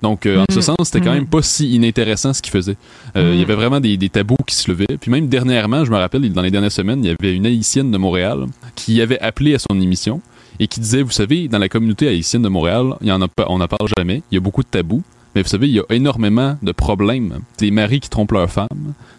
Donc, 0.00 0.26
euh, 0.26 0.42
en 0.48 0.52
ce 0.52 0.60
sens, 0.60 0.76
c'était 0.84 1.00
quand 1.00 1.10
Mm. 1.10 1.14
même 1.14 1.26
pas 1.26 1.42
si 1.42 1.74
inintéressant 1.74 2.32
ce 2.34 2.40
qu'ils 2.42 2.52
faisaient. 2.52 2.76
Euh. 3.16 3.30
Il 3.34 3.40
y 3.40 3.42
avait 3.42 3.54
vraiment 3.56 3.80
des, 3.80 3.96
des 3.96 4.10
tabous 4.10 4.36
qui 4.46 4.54
se 4.54 4.70
levaient. 4.70 4.86
Puis 5.00 5.10
même 5.10 5.26
dernièrement, 5.28 5.84
je 5.84 5.90
me 5.90 5.96
rappelle, 5.96 6.30
dans 6.32 6.42
les 6.42 6.50
dernières 6.52 6.70
semaines, 6.70 7.02
il 7.04 7.08
y 7.10 7.14
avait 7.18 7.34
une 7.34 7.46
haïtienne 7.46 7.90
de 7.90 7.96
Montréal 7.98 8.46
qui 8.76 9.00
avait 9.02 9.18
appelé 9.18 9.54
à 9.54 9.58
son 9.58 9.80
émission 9.80 10.20
et 10.60 10.66
qui 10.66 10.80
disait, 10.80 11.02
vous 11.02 11.10
savez, 11.10 11.48
dans 11.48 11.58
la 11.58 11.68
communauté 11.68 12.08
haïtienne 12.08 12.42
de 12.42 12.48
Montréal, 12.48 12.94
il 13.00 13.08
y 13.08 13.12
en 13.12 13.22
a 13.22 13.26
on 13.48 13.58
n'en 13.58 13.68
parle 13.68 13.88
jamais. 13.96 14.22
Il 14.30 14.34
y 14.34 14.38
a 14.38 14.40
beaucoup 14.40 14.62
de 14.62 14.68
tabous. 14.68 15.02
Mais 15.34 15.42
vous 15.42 15.48
savez, 15.48 15.68
il 15.68 15.74
y 15.74 15.78
a 15.78 15.84
énormément 15.90 16.56
de 16.62 16.72
problèmes. 16.72 17.40
Des 17.58 17.70
maris 17.70 18.00
qui 18.00 18.08
trompent 18.08 18.32
leurs 18.32 18.50
femmes. 18.50 18.66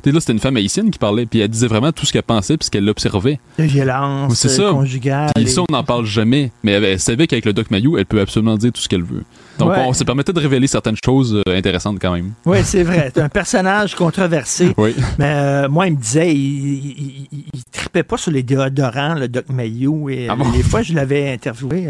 Tu 0.03 0.10
sais, 0.10 0.11
là, 0.11 0.20
c'était 0.20 0.34
une 0.34 0.40
femme 0.40 0.57
haïtienne 0.57 0.90
qui 0.90 0.98
parlait, 0.98 1.28
puis 1.28 1.40
elle 1.40 1.48
disait 1.49 1.68
vraiment 1.68 1.91
tout 1.91 2.06
ce 2.06 2.11
qu'elle 2.11 2.24
pensait, 2.24 2.57
puis 2.57 2.66
ce 2.66 2.72
qu'elle 2.72 2.90
observait. 2.90 3.40
De 3.60 3.64
violence 3.64 4.34
C'est 4.34 4.48
euh, 4.60 4.68
ça. 4.70 4.72
conjugale. 4.72 5.30
Puis 5.36 5.44
et- 5.45 5.48
ça, 5.48 5.61
on 5.61 5.72
n'en 5.72 5.84
parle 5.84 6.06
jamais. 6.06 6.52
Mais 6.64 6.72
elle, 6.72 6.84
elle 6.84 6.99
savait 6.99 7.28
qu'avec 7.28 7.45
le 7.45 7.53
Doc 7.53 7.70
Mayou, 7.70 7.98
elle 7.98 8.07
peut 8.07 8.20
absolument 8.20 8.57
dire 8.57 8.72
tout 8.74 8.82
ce 8.82 8.90
qu'elle 8.90 9.03
veut. 9.03 9.24
Donc, 9.60 9.69
Ouais. 9.72 9.84
on 9.86 9.94
se 9.94 10.03
permettait 10.03 10.34
de 10.34 10.40
révéler 10.40 10.68
certaines 10.68 10.95
choses 11.03 11.36
euh, 11.36 11.56
intéressantes 11.57 11.99
quand 12.02 12.14
même. 12.14 12.31
Oui, 12.45 12.60
c'est 12.64 12.84
vrai. 12.84 13.11
C'est 13.14 13.22
un 13.22 13.30
personnage 13.30 13.94
controversé. 13.94 14.73
Oui. 14.77 14.95
Mais 15.18 15.26
euh, 15.36 15.69
moi, 15.69 15.88
il 15.88 15.94
me 15.95 16.02
disait, 16.02 16.34
il, 16.34 17.27
il, 17.31 17.64
tripait 17.72 18.03
pas 18.03 18.15
sur 18.18 18.31
les 18.31 18.41
déodorants, 18.44 19.15
le 19.15 19.27
Doc 19.27 19.49
Mayou. 19.49 20.10
Et 20.10 20.27
euh, 20.30 20.31
Ah 20.31 20.36
bon? 20.38 20.49
les 20.52 20.64
fois, 20.64 20.81
je 20.81 20.94
l'avais 20.94 21.34
interviewé. 21.34 21.88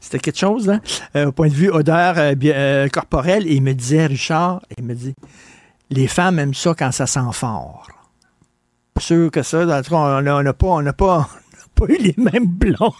C'était 0.00 0.18
quelque 0.18 0.38
chose, 0.38 0.70
hein, 0.70 0.80
euh, 1.16 1.26
au 1.26 1.32
point 1.32 1.48
de 1.48 1.54
vue 1.54 1.70
odeur 1.70 2.14
euh, 2.16 2.88
corporelle. 2.88 3.46
Et 3.46 3.54
il 3.54 3.62
me 3.62 3.74
disait, 3.74 4.06
Richard, 4.06 4.62
il 4.78 4.84
me 4.84 4.94
dit, 4.94 5.14
les 5.90 6.06
femmes 6.08 6.38
aiment 6.38 6.54
ça 6.54 6.74
quand 6.78 6.90
ça 6.92 7.06
sent 7.06 7.20
fort. 7.32 7.86
Pas 8.94 9.00
sûr 9.00 9.30
que 9.30 9.42
ça, 9.42 9.64
dans 9.66 9.76
le 9.76 9.82
cas, 9.82 9.96
on 9.96 10.42
n'a 10.42 10.52
pas, 10.54 10.66
on 10.66 10.82
n'a 10.82 10.92
pas, 10.94 11.28
pas 11.86 11.92
eu 11.92 11.98
les 11.98 12.14
mêmes 12.16 12.46
blondes. 12.46 12.92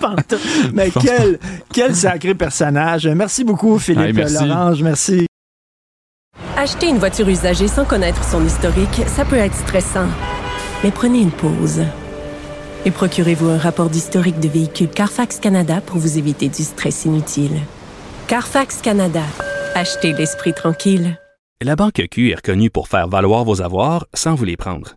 Mais 0.72 0.90
quel, 0.90 1.38
quel 1.72 1.94
sacré 1.94 2.34
personnage. 2.34 3.06
Merci 3.06 3.44
beaucoup, 3.44 3.78
Philippe 3.78 4.16
merci. 4.16 4.46
Lorange. 4.46 4.82
Merci. 4.82 5.26
Acheter 6.56 6.88
une 6.88 6.98
voiture 6.98 7.28
usagée 7.28 7.68
sans 7.68 7.84
connaître 7.84 8.24
son 8.24 8.44
historique, 8.44 9.02
ça 9.06 9.24
peut 9.24 9.36
être 9.36 9.54
stressant. 9.54 10.08
Mais 10.82 10.90
prenez 10.90 11.20
une 11.20 11.30
pause. 11.30 11.82
Et 12.84 12.90
procurez-vous 12.90 13.48
un 13.48 13.58
rapport 13.58 13.90
d'historique 13.90 14.40
de 14.40 14.48
véhicule 14.48 14.88
Carfax 14.88 15.38
Canada 15.40 15.80
pour 15.84 15.98
vous 15.98 16.18
éviter 16.18 16.48
du 16.48 16.62
stress 16.62 17.04
inutile. 17.04 17.58
Carfax 18.28 18.80
Canada. 18.80 19.22
Achetez 19.74 20.12
l'esprit 20.12 20.54
tranquille. 20.54 21.18
La 21.62 21.74
Banque 21.74 22.02
Q 22.10 22.30
est 22.30 22.36
reconnue 22.36 22.70
pour 22.70 22.88
faire 22.88 23.08
valoir 23.08 23.44
vos 23.44 23.62
avoirs 23.62 24.06
sans 24.14 24.34
vous 24.34 24.44
les 24.44 24.56
prendre. 24.56 24.96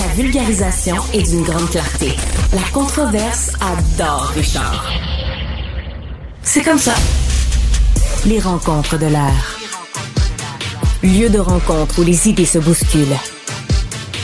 Sa 0.00 0.06
vulgarisation 0.14 0.96
est 1.12 1.28
d'une 1.28 1.42
grande 1.42 1.68
clarté. 1.68 2.16
La 2.54 2.62
controverse 2.72 3.50
adore 3.60 4.32
Richard. 4.34 4.90
C'est 6.42 6.62
comme 6.62 6.78
ça. 6.78 6.94
Les 8.24 8.40
rencontres 8.40 8.98
de 8.98 9.04
l'air. 9.04 9.58
Lieu 11.02 11.28
de 11.28 11.38
rencontre 11.38 11.98
où 11.98 12.02
les 12.02 12.30
idées 12.30 12.46
se 12.46 12.58
bousculent. 12.58 13.18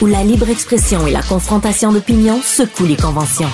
Où 0.00 0.06
la 0.06 0.24
libre 0.24 0.48
expression 0.48 1.06
et 1.06 1.10
la 1.10 1.22
confrontation 1.22 1.92
d'opinions 1.92 2.40
secouent 2.40 2.86
les 2.86 2.96
conventions. 2.96 3.50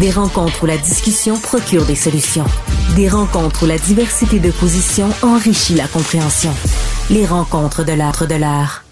Des 0.00 0.10
rencontres 0.10 0.64
où 0.64 0.66
la 0.66 0.78
discussion 0.78 1.38
procure 1.38 1.84
des 1.84 1.94
solutions. 1.94 2.46
Des 2.96 3.08
rencontres 3.08 3.64
où 3.64 3.66
la 3.66 3.76
diversité 3.76 4.38
de 4.38 4.50
positions 4.50 5.10
enrichit 5.22 5.74
la 5.74 5.86
compréhension. 5.86 6.50
Les 7.10 7.26
rencontres 7.26 7.84
de 7.84 7.92
l'art 7.92 8.26
de 8.26 8.34
l'art. 8.34 8.84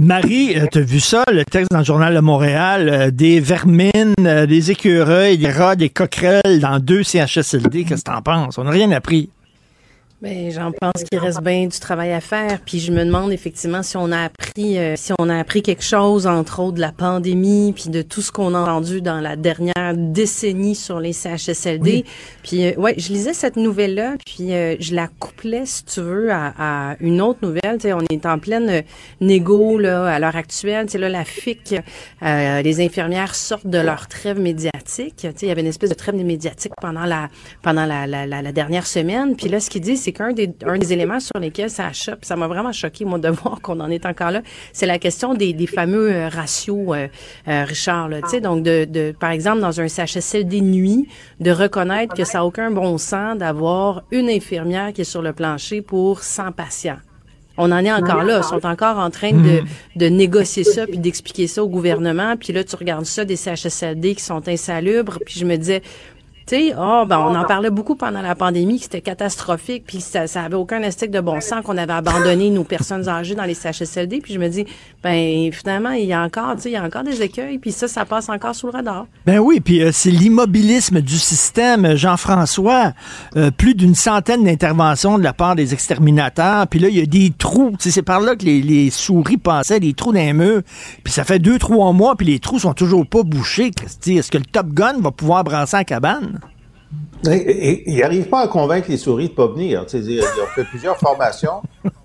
Marie, 0.00 0.58
euh, 0.58 0.66
t'as 0.70 0.80
vu 0.80 0.98
ça, 0.98 1.24
le 1.30 1.44
texte 1.44 1.70
dans 1.70 1.80
le 1.80 1.84
Journal 1.84 2.14
de 2.14 2.20
Montréal, 2.20 2.88
euh, 2.88 3.10
des 3.10 3.38
vermines, 3.38 4.14
euh, 4.20 4.46
des 4.46 4.70
écureuils, 4.70 5.36
des 5.36 5.50
rats, 5.50 5.76
des 5.76 5.90
coquerelles 5.90 6.60
dans 6.60 6.78
deux 6.78 7.02
CHSLD. 7.02 7.84
Qu'est-ce 7.84 8.04
que 8.04 8.10
t'en 8.10 8.22
penses? 8.22 8.56
On 8.56 8.64
n'a 8.64 8.70
rien 8.70 8.90
appris. 8.92 9.28
Ben, 10.22 10.50
j'en 10.50 10.70
pense 10.70 11.02
qu'il 11.04 11.18
reste 11.18 11.40
bien 11.40 11.66
du 11.66 11.78
travail 11.78 12.12
à 12.12 12.20
faire. 12.20 12.60
Puis 12.66 12.78
je 12.78 12.92
me 12.92 13.06
demande 13.06 13.32
effectivement 13.32 13.82
si 13.82 13.96
on 13.96 14.12
a 14.12 14.24
appris, 14.24 14.76
euh, 14.76 14.94
si 14.94 15.14
on 15.18 15.30
a 15.30 15.38
appris 15.38 15.62
quelque 15.62 15.82
chose, 15.82 16.26
entre 16.26 16.60
autres 16.60 16.74
de 16.74 16.80
la 16.80 16.92
pandémie, 16.92 17.72
puis 17.72 17.88
de 17.88 18.02
tout 18.02 18.20
ce 18.20 18.30
qu'on 18.30 18.54
a 18.54 18.58
entendu 18.60 19.00
dans 19.00 19.20
la 19.20 19.36
dernière 19.36 19.94
décennie 19.96 20.74
sur 20.74 21.00
les 21.00 21.14
CHSLD. 21.14 21.90
Oui. 21.90 22.04
Puis 22.42 22.66
euh, 22.66 22.74
ouais, 22.76 22.94
je 22.98 23.14
lisais 23.14 23.32
cette 23.32 23.56
nouvelle-là, 23.56 24.16
puis 24.26 24.52
euh, 24.52 24.76
je 24.78 24.94
la 24.94 25.08
couplais, 25.08 25.64
si 25.64 25.86
tu 25.86 26.02
veux, 26.02 26.30
à, 26.30 26.52
à 26.58 26.96
une 27.00 27.22
autre 27.22 27.38
nouvelle. 27.40 27.78
Tu 27.78 27.88
sais, 27.88 27.94
on 27.94 28.02
est 28.10 28.26
en 28.26 28.38
pleine 28.38 28.68
euh, 28.68 28.82
négo 29.22 29.78
là 29.78 30.06
à 30.06 30.18
l'heure 30.18 30.36
actuelle. 30.36 30.84
Tu 30.84 30.92
sais 30.92 30.98
là, 30.98 31.08
la 31.08 31.24
FIC, 31.24 31.76
euh, 32.22 32.60
les 32.60 32.84
infirmières 32.84 33.34
sortent 33.34 33.66
de 33.66 33.78
leur 33.78 34.06
trêve 34.06 34.38
médiatique. 34.38 35.16
Tu 35.16 35.28
sais, 35.28 35.34
il 35.40 35.48
y 35.48 35.50
avait 35.50 35.62
une 35.62 35.66
espèce 35.68 35.88
de 35.88 35.94
trêve 35.94 36.14
médiatique 36.14 36.72
pendant 36.78 37.06
la 37.06 37.30
pendant 37.62 37.86
la, 37.86 38.06
la, 38.06 38.26
la, 38.26 38.42
la 38.42 38.52
dernière 38.52 38.86
semaine. 38.86 39.34
Puis 39.34 39.48
là, 39.48 39.60
ce 39.60 39.70
qu'ils 39.70 39.80
disent, 39.80 40.02
c'est 40.02 40.09
qu'un 40.12 40.32
des 40.32 40.50
un 40.64 40.78
des 40.78 40.92
éléments 40.92 41.20
sur 41.20 41.38
lesquels 41.38 41.70
ça 41.70 41.86
achoppe, 41.86 42.24
ça 42.24 42.36
m'a 42.36 42.46
vraiment 42.46 42.72
choqué 42.72 43.04
moi 43.04 43.18
de 43.18 43.28
voir 43.42 43.60
qu'on 43.60 43.80
en 43.80 43.90
est 43.90 44.06
encore 44.06 44.30
là, 44.30 44.42
c'est 44.72 44.86
la 44.86 44.98
question 44.98 45.34
des, 45.34 45.52
des 45.52 45.66
fameux 45.66 46.12
euh, 46.12 46.28
ratios, 46.28 46.94
euh, 46.94 47.08
euh, 47.48 47.64
Richard. 47.64 48.08
Là, 48.08 48.22
tu 48.22 48.30
sais, 48.30 48.40
donc 48.40 48.62
de, 48.62 48.84
de 48.84 49.14
par 49.18 49.30
exemple 49.30 49.60
dans 49.60 49.80
un 49.80 49.88
CHSLD 49.88 50.60
nuit, 50.60 51.08
de 51.40 51.50
reconnaître 51.50 52.14
que 52.14 52.24
ça 52.24 52.38
n'a 52.38 52.44
aucun 52.44 52.70
bon 52.70 52.98
sens 52.98 53.36
d'avoir 53.36 54.02
une 54.10 54.28
infirmière 54.28 54.92
qui 54.92 55.02
est 55.02 55.04
sur 55.04 55.22
le 55.22 55.32
plancher 55.32 55.82
pour 55.82 56.22
100 56.22 56.52
patients. 56.52 56.98
On 57.56 57.72
en 57.72 57.84
est 57.84 57.92
encore 57.92 58.22
là. 58.22 58.38
Ils 58.38 58.44
sont 58.44 58.64
encore 58.64 58.98
en 58.98 59.10
train 59.10 59.32
de, 59.32 59.62
de 59.96 60.06
négocier 60.06 60.64
ça 60.64 60.86
puis 60.86 60.96
d'expliquer 60.96 61.46
ça 61.46 61.62
au 61.62 61.68
gouvernement. 61.68 62.36
Puis 62.38 62.54
là, 62.54 62.64
tu 62.64 62.74
regardes 62.74 63.04
ça, 63.04 63.26
des 63.26 63.36
CHSLD 63.36 64.14
qui 64.14 64.22
sont 64.22 64.48
insalubres. 64.48 65.18
Puis 65.26 65.38
je 65.38 65.44
me 65.44 65.56
disais, 65.56 65.82
Tu 66.46 66.56
sais, 66.56 66.74
oh, 66.76 67.04
ben, 67.06 67.18
on 67.18 67.34
en 67.34 67.44
parlait 67.44 67.70
beaucoup 67.70 67.94
pendant 67.94 68.22
la 68.22 68.34
pandémie, 68.34 68.78
que 68.78 68.84
c'était 68.84 69.00
catastrophique, 69.00 69.84
puis 69.86 70.00
ça, 70.00 70.26
ça 70.26 70.42
avait 70.42 70.56
aucun 70.56 70.82
esthétique 70.82 71.12
de 71.12 71.20
bon 71.20 71.40
sens 71.40 71.64
qu'on 71.64 71.76
avait 71.76 71.92
abandonné 71.92 72.50
nos 72.50 72.64
personnes 72.64 73.08
âgées 73.08 73.34
dans 73.34 73.44
les 73.44 73.54
CHSLD. 73.54 74.20
Puis 74.20 74.34
je 74.34 74.38
me 74.38 74.48
dis, 74.48 74.66
ben 75.02 75.50
finalement, 75.52 75.90
il 75.90 76.06
y 76.06 76.12
a 76.12 76.22
encore, 76.22 76.56
tu 76.56 76.62
sais, 76.62 76.70
il 76.70 76.72
y 76.72 76.76
a 76.76 76.82
encore 76.82 77.04
des 77.04 77.22
écueils, 77.22 77.58
puis 77.58 77.72
ça, 77.72 77.88
ça 77.88 78.04
passe 78.04 78.28
encore 78.28 78.54
sous 78.54 78.66
le 78.66 78.72
radar. 78.72 79.06
Ben 79.26 79.38
oui, 79.38 79.60
puis 79.60 79.82
euh, 79.82 79.90
c'est 79.92 80.10
l'immobilisme 80.10 81.00
du 81.00 81.18
système, 81.18 81.94
Jean-François. 81.96 82.92
Euh, 83.36 83.50
plus 83.50 83.74
d'une 83.74 83.94
centaine 83.94 84.44
d'interventions 84.44 85.18
de 85.18 85.22
la 85.22 85.32
part 85.32 85.54
des 85.54 85.72
exterminateurs, 85.72 86.66
puis 86.66 86.80
là, 86.80 86.88
il 86.88 86.98
y 86.98 87.02
a 87.02 87.06
des 87.06 87.32
trous. 87.36 87.72
Tu 87.78 87.84
sais, 87.84 87.90
c'est 87.90 88.02
par 88.02 88.20
là 88.20 88.34
que 88.34 88.44
les, 88.44 88.60
les 88.60 88.90
souris 88.90 89.36
passaient, 89.36 89.80
des 89.80 89.94
trous 89.94 90.12
les 90.12 90.32
murs. 90.32 90.62
Puis 91.04 91.12
ça 91.12 91.24
fait 91.24 91.38
deux, 91.38 91.58
trois 91.58 91.92
mois, 91.92 92.16
puis 92.16 92.26
les 92.26 92.38
trous 92.38 92.58
sont 92.58 92.74
toujours 92.74 93.06
pas 93.06 93.22
bouchés. 93.22 93.70
Christy. 93.70 94.16
Est-ce 94.18 94.30
que 94.30 94.38
le 94.38 94.44
Top 94.44 94.68
Gun 94.68 95.00
va 95.00 95.10
pouvoir 95.10 95.44
brasser 95.44 95.76
la 95.76 95.84
cabane? 95.84 96.39
Ils 97.24 97.98
n'arrivent 98.00 98.28
pas 98.28 98.40
à 98.40 98.48
convaincre 98.48 98.90
les 98.90 98.96
souris 98.96 99.28
de 99.28 99.34
pas 99.34 99.46
venir. 99.46 99.84
Ils 99.92 100.20
ont 100.20 100.46
fait 100.54 100.64
plusieurs 100.64 100.96
formations 100.96 101.62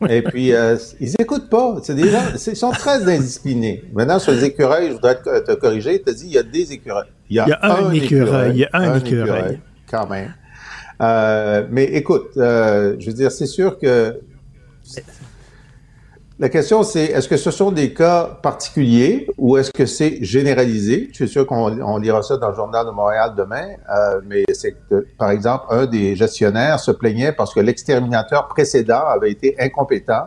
et 0.10 0.22
puis 0.22 0.53
euh, 0.53 0.78
ils 0.99 1.14
écoutent 1.20 1.49
pas. 1.49 1.78
C'est 1.84 1.95
des 1.95 2.10
gens, 2.10 2.22
ils 2.34 2.56
sont 2.56 2.72
très 2.72 3.02
indisciplinés. 3.03 3.86
Maintenant, 3.94 4.20
sur 4.20 4.34
les 4.34 4.44
écureuils, 4.44 4.90
je 4.90 4.94
voudrais 4.94 5.16
te, 5.16 5.40
te 5.40 5.53
corriger. 5.53 6.02
Tu 6.02 6.10
as 6.10 6.14
dit 6.14 6.26
il 6.26 6.34
y 6.34 6.38
a 6.38 6.44
des 6.44 6.74
écureuils. 6.74 7.07
Il 7.30 7.38
y 7.38 7.40
a 7.40 7.48
un 7.62 7.91
écureuil, 7.91 8.52
il 8.52 8.60
y 8.60 8.66
a 8.66 8.70
un 8.74 8.98
écureuil. 8.98 9.60
Quand 9.90 10.07
même. 10.07 10.34
Euh, 11.02 11.66
mais 11.70 11.86
écoute, 11.86 12.32
euh, 12.38 12.95
je 12.99 13.07
veux 13.07 13.14
dire, 13.14 13.32
c'est 13.32 13.45
sûr 13.48 13.78
que 13.80 14.20
la 16.38 16.49
question, 16.49 16.84
c'est 16.84 17.06
est-ce 17.06 17.30
que 17.30 17.38
ce 17.38 17.49
sont 17.49 17.72
des 17.72 17.94
cas 17.94 18.38
particuliers 18.44 19.28
ou 19.38 19.56
est-ce 19.57 19.72
que 19.72 19.86
c'est 19.86 20.18
généralisé? 20.22 21.07
Je 21.12 21.16
suis 21.16 21.30
sûr 21.30 21.45
qu'on 21.48 21.82
on 21.82 21.98
lira 21.98 22.22
ça 22.24 22.36
dans 22.38 22.49
le 22.49 22.56
Journal 22.56 22.86
de 22.86 22.91
Montréal 22.91 23.34
demain, 23.38 23.68
euh, 23.90 24.20
mais 24.28 24.44
c'est 24.53 24.76
que, 24.90 25.06
par 25.18 25.32
exemple, 25.32 25.66
un 25.70 25.86
des 25.86 26.16
gestionnaires 26.16 26.80
se 26.80 26.91
plaignait 26.91 27.32
parce 27.32 27.53
que 27.53 27.62
l'exterminateur 27.62 28.48
précédent 28.49 29.03
avait 29.07 29.32
été 29.32 29.56
incompétent. 29.60 30.24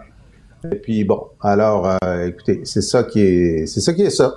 Et 0.72 0.76
puis 0.76 1.04
bon, 1.04 1.24
alors, 1.42 1.96
euh, 2.02 2.26
écoutez, 2.28 2.62
c'est 2.64 2.80
ça 2.82 3.02
qui 3.04 3.20
est, 3.20 3.66
c'est 3.66 3.80
ça 3.80 3.92
qui 3.92 4.02
est 4.02 4.10
ça. 4.10 4.32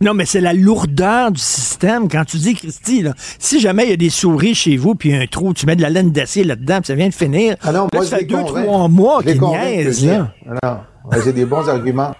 Non, 0.00 0.12
mais 0.12 0.24
c'est 0.26 0.40
la 0.40 0.52
lourdeur 0.52 1.30
du 1.30 1.40
système. 1.40 2.08
Quand 2.08 2.24
tu 2.24 2.36
dis, 2.38 2.54
Christy, 2.54 3.02
là, 3.02 3.12
si 3.38 3.60
jamais 3.60 3.84
il 3.84 3.90
y 3.90 3.92
a 3.92 3.96
des 3.96 4.10
souris 4.10 4.54
chez 4.54 4.76
vous, 4.76 4.94
puis 4.96 5.14
un 5.14 5.26
trou, 5.26 5.54
tu 5.54 5.66
mets 5.66 5.76
de 5.76 5.82
la 5.82 5.90
laine 5.90 6.10
d'acier 6.10 6.44
là-dedans, 6.44 6.78
puis 6.78 6.86
ça 6.88 6.94
vient 6.94 7.08
de 7.08 7.14
finir. 7.14 7.56
Ah 7.62 7.72
non, 7.72 7.84
Là, 7.84 7.88
moi, 7.94 8.04
ça 8.04 8.16
fait 8.18 8.24
deux, 8.24 8.36
convainc. 8.36 8.64
trois 8.66 8.88
mois 8.88 9.22
qu'ils 9.22 9.40
niaisent, 9.40 10.04
là. 10.06 10.32
Ah 10.46 10.54
Non, 10.62 10.78
j'ai 11.24 11.32
des 11.32 11.44
bons 11.44 11.68
arguments. 11.68 12.14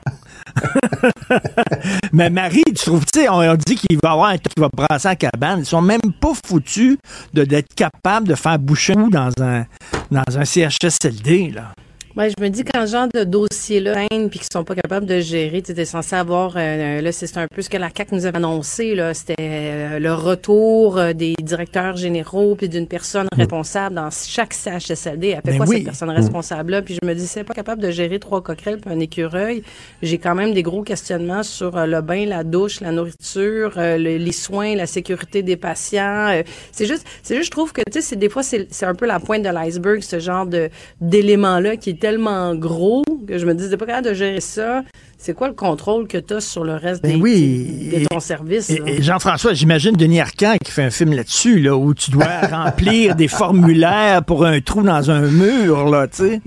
Mais 2.13 2.31
Marie, 2.31 2.63
tu 2.67 2.75
trouves, 2.75 3.05
tu 3.07 3.21
sais, 3.21 3.29
on, 3.29 3.55
dit 3.57 3.77
qu'il 3.77 3.99
va 4.03 4.13
avoir 4.13 4.31
un 4.31 4.39
qui 4.39 4.49
va 4.59 4.69
brasser 4.73 5.09
la 5.09 5.17
cabane. 5.17 5.61
Ils 5.61 5.67
sont 5.67 5.83
même 5.83 6.01
pas 6.21 6.33
foutus 6.47 6.99
d'être 7.33 7.75
capables 7.75 8.29
de 8.29 8.35
faire 8.35 8.59
boucher 8.59 8.95
dans 8.95 9.31
un, 9.41 9.65
dans 10.11 10.39
un 10.39 10.45
CHSLD, 10.45 11.53
là. 11.55 11.73
Ouais, 12.17 12.31
je 12.31 12.41
me 12.41 12.49
dis 12.49 12.63
quand 12.63 12.87
ce 12.87 12.93
genre 12.93 13.09
de 13.13 13.25
dossier-là 13.25 14.07
puis 14.09 14.39
qu'ils 14.39 14.47
sont 14.53 14.63
pas 14.63 14.77
capables 14.77 15.05
de 15.05 15.19
gérer, 15.19 15.63
tu 15.63 15.73
étais 15.73 15.85
censé 15.85 16.15
avoir 16.15 16.55
euh, 16.57 17.01
là 17.01 17.11
c'est 17.11 17.37
un 17.39 17.49
peu 17.53 17.61
ce 17.61 17.69
que 17.69 17.77
la 17.77 17.91
CAC 17.91 18.13
nous 18.13 18.25
avait 18.25 18.37
annoncé 18.37 18.95
là, 18.95 19.13
c'était 19.15 19.35
euh, 19.41 19.99
le 19.99 20.15
retour 20.15 20.97
euh, 20.97 21.13
des 21.13 21.35
directeurs 21.43 21.97
généraux 21.97 22.55
puis 22.55 22.69
d'une 22.69 22.87
personne 22.87 23.27
responsable 23.37 23.97
dans 23.97 24.11
chaque 24.13 24.55
CHSLD. 24.55 25.31
Elle 25.31 25.35
fait 25.35 25.43
Ben 25.45 25.57
quoi 25.57 25.67
oui. 25.67 25.77
cette 25.79 25.85
personne 25.87 26.11
responsable 26.11 26.71
là 26.71 26.83
Puis 26.83 26.97
je 27.03 27.05
me 27.05 27.15
dis 27.17 27.27
c'est 27.27 27.43
pas 27.43 27.53
capable 27.55 27.83
de 27.83 27.91
gérer 27.91 28.21
trois 28.21 28.41
coquerelles 28.43 28.79
puis 28.79 28.93
un 28.95 29.01
écureuil. 29.01 29.65
J'ai 30.01 30.19
quand 30.19 30.37
même 30.37 30.55
des 30.55 30.63
gros 30.63 30.85
questionnements 30.85 31.43
sur 31.43 31.77
euh, 31.77 31.87
le 31.87 32.01
bain, 32.01 32.27
la 32.27 32.45
douche, 32.45 32.81
la 32.81 32.93
nourriture, 32.93 33.73
euh, 33.77 33.97
le- 33.99 34.19
les 34.19 34.33
soins, 34.33 34.77
la 34.77 34.87
sécurité 34.87 35.43
des 35.43 35.57
patients. 35.57 36.29
Euh, 36.29 36.43
c'est 36.71 36.87
juste 36.87 37.05
c'est 37.25 37.35
juste 37.35 37.47
je 37.47 37.51
trouve 37.51 37.73
que 37.73 37.81
tu 37.83 37.95
sais 37.95 38.03
c'est 38.03 38.15
des 38.17 38.29
fois 38.29 38.45
c'est 38.45 38.69
c'est 38.71 38.87
un 38.87 38.95
peu 38.95 39.07
la 39.07 39.19
pointe 39.19 39.43
de 39.43 39.49
l'iceberg 39.49 40.01
ce 40.01 40.21
genre 40.21 40.47
de 40.47 40.71
d'éléments 41.01 41.59
là 41.59 41.77
qui 41.77 41.91
est 41.91 42.04
tellement 42.05 42.55
gros 42.55 43.03
que 43.27 43.39
je 43.39 43.47
me 43.47 43.55
dis 43.55 43.71
t'es 43.71 43.79
pas 43.79 43.87
capable 43.87 44.09
de 44.09 44.13
gérer 44.13 44.43
ça. 44.43 44.83
C'est 45.17 45.33
quoi 45.33 45.49
le 45.49 45.55
contrôle 45.55 46.07
que 46.07 46.19
tu 46.19 46.35
as 46.35 46.41
sur 46.43 46.63
le 46.63 46.75
reste 46.75 47.03
Ben 47.03 47.15
des, 47.17 47.23
oui. 47.23 47.93
de 47.99 48.05
ton 48.07 48.21
service 48.21 48.69
Et, 48.69 48.77
là? 48.79 48.85
et 48.89 49.03
Jean-François, 49.03 49.55
j'imagine 49.55 49.93
Denis 49.93 50.21
Arcand 50.21 50.57
qui 50.63 50.71
fait 50.71 50.83
un 50.83 50.91
film 50.91 51.15
là-dessus, 51.15 51.61
là, 51.61 51.75
où 51.79 51.95
tu 51.95 52.11
dois 52.11 52.27
remplir 52.51 53.15
des 53.17 53.27
formulaires 53.29 54.23
pour 54.23 54.45
un 54.45 54.61
trou 54.61 54.83
dans 54.83 55.11
un 55.11 55.23
mur, 55.31 55.89
là, 55.89 56.07
tu 56.09 56.17
sais. 56.19 56.41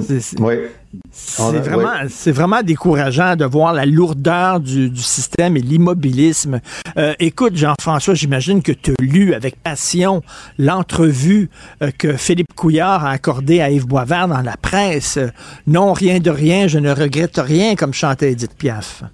C'est- 0.00 0.20
c'est- 0.20 0.40
Oui. 0.40 0.56
C'est 1.12 1.42
vraiment, 1.58 1.92
oui. 2.02 2.32
vraiment 2.32 2.62
décourageant 2.62 3.36
de 3.36 3.44
voir 3.44 3.72
la 3.72 3.86
lourdeur 3.86 4.58
du, 4.58 4.90
du 4.90 5.02
système 5.02 5.56
et 5.56 5.60
l'immobilisme. 5.60 6.60
Euh, 6.96 7.14
écoute, 7.20 7.56
Jean-François, 7.56 8.14
j'imagine 8.14 8.62
que 8.62 8.72
tu 8.72 8.90
as 8.90 9.02
lu 9.02 9.34
avec 9.34 9.56
passion 9.62 10.22
l'entrevue 10.58 11.48
euh, 11.82 11.90
que 11.96 12.16
Philippe 12.16 12.54
Couillard 12.56 13.04
a 13.04 13.10
accordée 13.10 13.60
à 13.60 13.70
Yves 13.70 13.86
Boisvert 13.86 14.28
dans 14.28 14.42
la 14.42 14.56
presse. 14.56 15.18
Non, 15.66 15.92
rien 15.92 16.18
de 16.18 16.30
rien, 16.30 16.66
je 16.66 16.78
ne 16.78 16.90
regrette 16.90 17.38
rien, 17.38 17.76
comme 17.76 17.94
chantait 17.94 18.32
Edith 18.32 18.56
Piaf. 18.56 19.04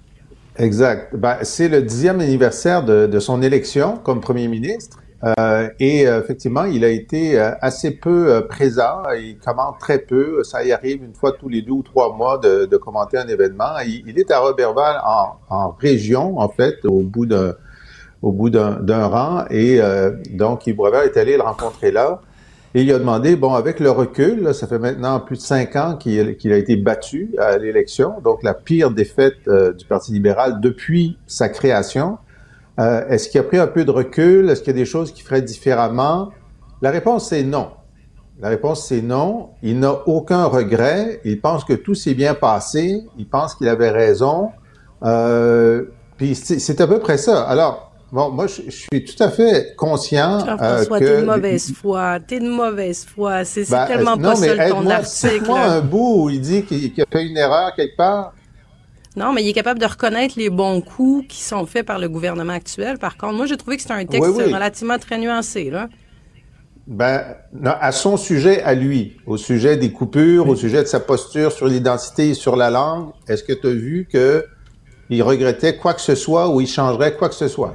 Exact. 0.57 1.15
Ben, 1.15 1.37
c'est 1.43 1.69
le 1.69 1.83
dixième 1.83 2.19
anniversaire 2.19 2.83
de, 2.83 3.05
de 3.05 3.19
son 3.19 3.43
élection 3.43 3.97
comme 3.97 4.21
premier 4.21 4.47
ministre. 4.47 4.97
Euh, 5.23 5.69
et 5.79 6.07
euh, 6.07 6.21
effectivement, 6.21 6.65
il 6.65 6.85
a 6.85 6.89
été 6.89 7.39
euh, 7.39 7.51
assez 7.61 7.91
peu 7.91 8.31
euh, 8.31 8.41
présent. 8.41 9.03
Il 9.17 9.37
commente 9.39 9.79
très 9.79 9.99
peu. 9.99 10.43
Ça 10.43 10.63
y 10.63 10.71
arrive 10.71 11.03
une 11.03 11.15
fois 11.15 11.31
tous 11.31 11.49
les 11.49 11.61
deux 11.61 11.71
ou 11.71 11.83
trois 11.83 12.15
mois 12.15 12.37
de, 12.37 12.65
de 12.65 12.77
commenter 12.77 13.17
un 13.17 13.27
événement. 13.27 13.79
Il, 13.85 14.19
est 14.19 14.29
à 14.31 14.39
Roberval 14.39 15.01
en, 15.05 15.39
en 15.49 15.71
région, 15.71 16.39
en 16.39 16.49
fait, 16.49 16.85
au 16.85 17.01
bout 17.01 17.25
d'un 17.25 17.55
au 18.21 18.31
bout 18.31 18.49
d'un 18.49 19.07
rang. 19.07 19.45
Et 19.49 19.79
euh, 19.79 20.11
donc, 20.31 20.65
Yves 20.67 20.75
Boisvert 20.75 21.03
est 21.03 21.17
allé 21.17 21.37
le 21.37 21.43
rencontrer 21.43 21.91
là. 21.91 22.21
Et 22.75 22.81
il 22.81 22.91
a 22.91 22.99
demandé, 22.99 23.35
bon, 23.35 23.53
avec 23.53 23.79
le 23.79 23.89
recul, 23.89 24.43
là, 24.43 24.53
ça 24.53 24.67
fait 24.67 24.79
maintenant 24.79 25.19
plus 25.19 25.37
de 25.37 25.41
cinq 25.41 25.75
ans 25.75 25.95
qu'il 25.95 26.35
qu'il 26.37 26.51
a 26.51 26.57
été 26.57 26.75
battu 26.75 27.33
à 27.39 27.57
l'élection, 27.57 28.15
donc 28.23 28.43
la 28.43 28.53
pire 28.53 28.91
défaite 28.91 29.37
euh, 29.47 29.73
du 29.73 29.85
Parti 29.85 30.11
libéral 30.11 30.59
depuis 30.61 31.17
sa 31.25 31.49
création. 31.49 32.17
Euh, 32.79 33.07
Est-ce 33.09 33.29
qu'il 33.29 33.39
a 33.39 33.43
pris 33.43 33.57
un 33.57 33.67
peu 33.67 33.85
de 33.85 33.91
recul? 33.91 34.49
Est-ce 34.49 34.61
qu'il 34.61 34.73
y 34.73 34.75
a 34.75 34.79
des 34.79 34.85
choses 34.85 35.11
qu'il 35.11 35.23
ferait 35.23 35.41
différemment? 35.41 36.29
La 36.81 36.91
réponse, 36.91 37.29
c'est 37.29 37.43
non. 37.43 37.69
La 38.39 38.49
réponse, 38.49 38.85
c'est 38.87 39.01
non. 39.01 39.49
Il 39.63 39.79
n'a 39.79 40.07
aucun 40.07 40.45
regret. 40.45 41.19
Il 41.25 41.41
pense 41.41 41.63
que 41.63 41.73
tout 41.73 41.95
s'est 41.95 42.13
bien 42.13 42.35
passé. 42.35 43.01
Il 43.17 43.27
pense 43.27 43.55
qu'il 43.55 43.67
avait 43.67 43.89
raison. 43.89 44.51
Euh, 45.03 45.85
puis 46.17 46.35
c'est 46.35 46.81
à 46.81 46.87
peu 46.87 46.99
près 46.99 47.17
ça. 47.17 47.43
Alors, 47.43 47.91
bon, 48.11 48.29
moi, 48.29 48.45
je, 48.47 48.61
je 48.67 48.85
suis 48.91 49.05
tout 49.05 49.23
à 49.23 49.29
fait 49.29 49.75
conscient 49.75 50.39
euh, 50.61 50.85
que... 50.85 50.99
t'es 50.99 51.21
de 51.21 51.25
mauvaise 51.25 51.71
foi, 51.73 52.19
t'es 52.19 52.39
de 52.39 52.49
mauvaise 52.49 53.05
foi. 53.05 53.43
C'est 53.43 53.69
Ben, 53.69 53.85
tellement 53.87 54.17
non, 54.17 54.33
pas 54.33 54.39
mais 54.39 54.55
ça 54.55 54.69
ton 54.69 54.87
article. 54.87 55.47
là. 55.47 55.71
un 55.73 55.81
bout 55.81 56.23
où 56.25 56.29
il 56.29 56.41
dit 56.41 56.63
qu'il 56.63 56.91
qu'il 56.93 57.03
a 57.03 57.07
fait 57.11 57.25
une 57.25 57.37
erreur 57.37 57.73
quelque 57.75 57.95
part. 57.97 58.33
Non, 59.17 59.33
mais 59.33 59.43
il 59.43 59.49
est 59.49 59.53
capable 59.53 59.79
de 59.79 59.85
reconnaître 59.85 60.35
les 60.37 60.51
bons 60.51 60.79
coups 60.79 61.27
qui 61.27 61.41
sont 61.41 61.65
faits 61.65 61.87
par 61.87 61.97
le 61.97 62.07
gouvernement 62.07 62.53
actuel. 62.53 62.99
Par 62.99 63.17
contre, 63.17 63.33
moi, 63.33 63.47
j'ai 63.47 63.57
trouvé 63.57 63.75
que 63.75 63.81
c'était 63.81 63.95
un 63.95 64.05
texte 64.05 64.29
Oui, 64.31 64.43
oui. 64.45 64.53
relativement 64.53 64.99
très 64.99 65.17
nuancé. 65.17 65.71
Là. 65.71 65.89
Ben, 66.85 67.23
non, 67.51 67.73
à 67.81 67.91
son 67.91 68.15
sujet, 68.15 68.61
à 68.61 68.75
lui, 68.75 69.17
au 69.25 69.35
sujet 69.35 69.75
des 69.75 69.91
coupures, 69.91 70.47
au 70.47 70.55
sujet 70.55 70.83
de 70.83 70.87
sa 70.87 70.99
posture 70.99 71.51
sur 71.51 71.65
l'identité 71.67 72.29
et 72.29 72.33
sur 72.35 72.55
la 72.55 72.69
langue, 72.69 73.09
est-ce 73.27 73.43
que 73.43 73.53
tu 73.53 73.65
as 73.67 73.71
vu 73.71 74.07
que 74.09 74.45
il 75.09 75.23
regrettait 75.23 75.77
quoi 75.77 75.95
que 75.95 76.01
ce 76.01 76.13
soit 76.13 76.49
ou 76.49 76.61
il 76.61 76.67
changerait 76.67 77.15
quoi 77.15 77.27
que 77.27 77.35
ce 77.35 77.47
soit? 77.47 77.73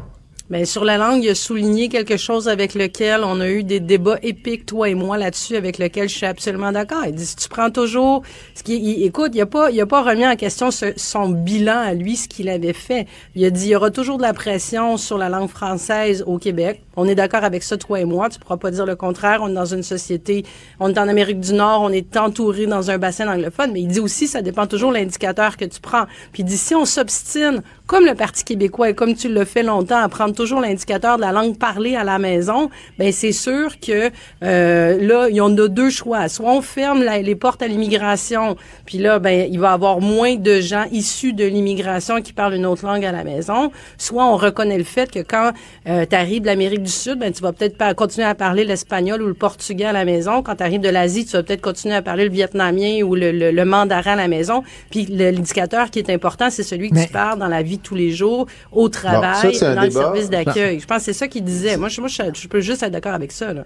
Mais 0.53 0.67
sur 0.67 0.85
la 0.85 0.99
langue, 0.99 1.25
il 1.25 1.31
a 1.31 1.35
souligné 1.35 1.89
quelque 1.89 2.19
chose 2.19 2.47
avec 2.47 2.75
lequel 2.75 3.23
on 3.25 3.41
a 3.41 3.49
eu 3.49 3.65
des 3.65 3.81
débats 3.81 4.19
épiques, 4.23 4.67
toi 4.67 4.91
et 4.91 4.95
moi, 4.95 5.17
là-dessus, 5.17 5.57
avec 5.57 5.79
lequel 5.79 6.11
je 6.11 6.15
suis 6.15 6.27
absolument 6.27 6.73
d'accord. 6.73 7.07
Il 7.07 7.15
dit, 7.15 7.25
si 7.25 7.37
tu 7.37 7.49
prends 7.49 7.71
toujours, 7.71 8.23
ce 8.55 8.63
qui, 8.63 9.03
écoute, 9.03 9.31
il 9.33 9.41
a 9.41 9.47
pas, 9.47 9.71
il 9.71 9.81
a 9.81 9.87
pas 9.87 10.03
remis 10.03 10.27
en 10.27 10.37
question 10.37 10.71
ce- 10.71 10.93
son 10.99 11.31
bilan 11.31 11.79
à 11.79 11.95
lui, 11.95 12.17
ce 12.17 12.29
qu'il 12.29 12.51
avait 12.51 12.75
fait. 12.75 13.07
Il 13.35 13.43
a 13.47 13.49
dit, 13.51 13.69
il 13.69 13.71
y 13.71 13.77
aura 13.77 13.91
toujours 13.91 14.19
de 14.19 14.23
la 14.25 14.35
pression 14.35 14.99
sur 14.99 15.17
la 15.17 15.31
langue 15.31 15.49
française 15.49 16.23
au 16.27 16.37
Québec. 16.37 16.83
On 16.97 17.09
est 17.09 17.15
d'accord 17.15 17.45
avec 17.45 17.63
ça, 17.63 17.79
toi 17.79 17.99
et 18.01 18.05
moi. 18.05 18.29
Tu 18.29 18.39
pourras 18.39 18.59
pas 18.59 18.71
dire 18.71 18.85
le 18.85 18.95
contraire. 18.95 19.39
On 19.41 19.49
est 19.49 19.55
dans 19.55 19.65
une 19.65 19.83
société, 19.83 20.45
on 20.79 20.91
est 20.91 20.99
en 20.99 21.09
Amérique 21.09 21.41
du 21.41 21.55
Nord, 21.55 21.81
on 21.81 21.89
est 21.89 22.15
entouré 22.19 22.67
dans 22.67 22.91
un 22.91 22.99
bassin 22.99 23.27
anglophone. 23.27 23.73
Mais 23.73 23.81
il 23.81 23.89
dit 23.89 24.01
aussi, 24.01 24.27
ça 24.27 24.43
dépend 24.43 24.67
toujours 24.67 24.91
de 24.91 24.97
l'indicateur 24.99 25.57
que 25.57 25.65
tu 25.65 25.81
prends. 25.81 26.05
Puis 26.35 26.43
il 26.43 26.45
dit, 26.45 26.59
si 26.59 26.75
on 26.75 26.85
s'obstine, 26.85 27.63
comme 27.93 28.07
le 28.07 28.15
Parti 28.15 28.43
québécois 28.43 28.89
et 28.89 28.95
comme 28.95 29.15
tu 29.15 29.29
le 29.29 29.45
fais 29.45 29.63
longtemps, 29.63 29.99
à 30.03 30.09
prendre 30.09 30.35
toujours 30.35 30.61
l'indicateur 30.63 31.17
de 31.17 31.21
la 31.21 31.31
langue 31.31 31.59
parlée 31.59 31.95
à 31.95 32.05
la 32.05 32.19
maison, 32.19 32.71
ben 32.99 33.13
c'est 33.13 33.33
sûr 33.33 33.79
que 33.81 34.11
euh, 34.43 34.99
là, 35.07 35.29
il 35.29 35.37
y 35.37 35.43
en 35.43 35.55
a 35.59 35.69
deux 35.69 35.91
choix. 35.91 36.27
Soit 36.29 36.51
on 36.51 36.63
ferme 36.63 37.03
la- 37.03 37.19
les 37.21 37.35
portes 37.35 37.61
à 37.61 37.67
l'immigration, 37.69 38.57
puis 38.87 38.97
là, 38.97 39.19
ben 39.19 39.47
il 39.51 39.59
va 39.61 39.71
y 39.71 39.75
avoir 39.75 40.01
moins 40.01 40.37
de 40.37 40.59
gens 40.61 40.85
issus 40.91 41.35
de 41.35 41.45
l'immigration 41.45 42.23
qui 42.23 42.33
parlent 42.33 42.55
une 42.55 42.65
autre 42.65 42.87
langue 42.87 43.05
à 43.05 43.13
la 43.13 43.25
maison. 43.25 43.71
Soit 43.99 44.25
on 44.25 44.37
reconnaît 44.39 44.79
le 44.79 44.85
fait 44.85 45.11
que 45.11 45.19
quand 45.21 45.53
euh, 45.87 46.07
tu 46.09 46.17
arrives 46.17 46.41
de 46.41 46.47
l'Amérique 46.47 46.83
du 46.83 46.91
Sud, 46.91 47.19
ben 47.19 47.31
tu 47.31 47.43
vas 47.43 47.53
peut-être 47.53 47.77
pas 47.77 47.93
continuer 47.93 48.27
à 48.27 48.35
parler 48.35 48.65
l'espagnol 48.65 49.21
ou 49.21 49.27
le 49.27 49.35
portugais 49.35 49.85
à 49.85 49.93
la 49.93 50.07
maison. 50.07 50.43
Quand 50.43 50.57
tu 50.57 50.63
arrives 50.63 50.81
de 50.81 50.89
l'Asie, 50.89 51.27
tu 51.27 51.33
vas 51.33 51.43
peut-être 51.43 51.61
continuer 51.61 51.95
à 51.95 52.01
parler 52.01 52.25
le 52.25 52.31
vietnamien 52.31 53.03
ou 53.03 53.15
le, 53.15 53.33
le- 53.33 53.51
le 53.51 53.65
mandarin 53.67 54.13
à 54.13 54.17
la 54.17 54.29
maison. 54.29 54.63
Puis 54.91 55.05
l'indicateur 55.11 55.91
qui 55.91 55.99
est 55.99 56.09
important, 56.09 56.49
c'est 56.49 56.63
celui 56.63 56.89
que 56.89 56.95
Mais- 56.95 57.07
tu 57.07 57.13
parles 57.13 57.39
dans 57.39 57.49
la 57.49 57.63
vie 57.63 57.81
tous 57.83 57.95
les 57.95 58.11
jours, 58.11 58.47
au 58.71 58.89
travail, 58.89 59.59
dans 59.61 59.83
le 59.83 59.91
service 59.91 60.31
d'accueil. 60.31 60.81
Je 60.81 60.87
pense 60.87 60.99
que 60.99 61.05
c'est 61.05 61.13
ça 61.13 61.29
qu'il 61.29 61.45
disait. 61.45 61.77
Moi, 61.77 61.89
je, 61.89 62.01
moi, 62.01 62.09
je, 62.09 62.23
je 62.35 62.49
peux 62.49 62.61
juste 62.61 62.83
être 62.83 62.93
d'accord 62.93 63.15
avec 63.15 63.33
ça. 63.33 63.53
Là. 63.53 63.65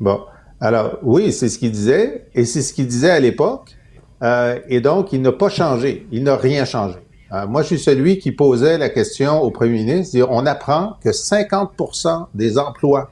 Bon, 0.00 0.20
alors 0.60 0.98
oui, 1.02 1.32
c'est 1.32 1.48
ce 1.48 1.58
qu'il 1.58 1.70
disait, 1.70 2.28
et 2.34 2.44
c'est 2.44 2.62
ce 2.62 2.72
qu'il 2.72 2.86
disait 2.86 3.10
à 3.10 3.20
l'époque, 3.20 3.76
euh, 4.22 4.58
et 4.68 4.80
donc 4.80 5.12
il 5.12 5.20
n'a 5.20 5.32
pas 5.32 5.48
changé, 5.48 6.06
il 6.10 6.22
n'a 6.22 6.36
rien 6.36 6.64
changé. 6.64 6.96
Euh, 7.32 7.46
moi, 7.46 7.62
je 7.62 7.68
suis 7.68 7.78
celui 7.78 8.18
qui 8.18 8.32
posait 8.32 8.78
la 8.78 8.88
question 8.88 9.40
au 9.40 9.50
premier 9.50 9.84
ministre, 9.84 10.12
dire, 10.12 10.30
on 10.30 10.46
apprend 10.46 10.96
que 11.02 11.10
50% 11.10 12.26
des 12.34 12.56
emplois 12.56 13.10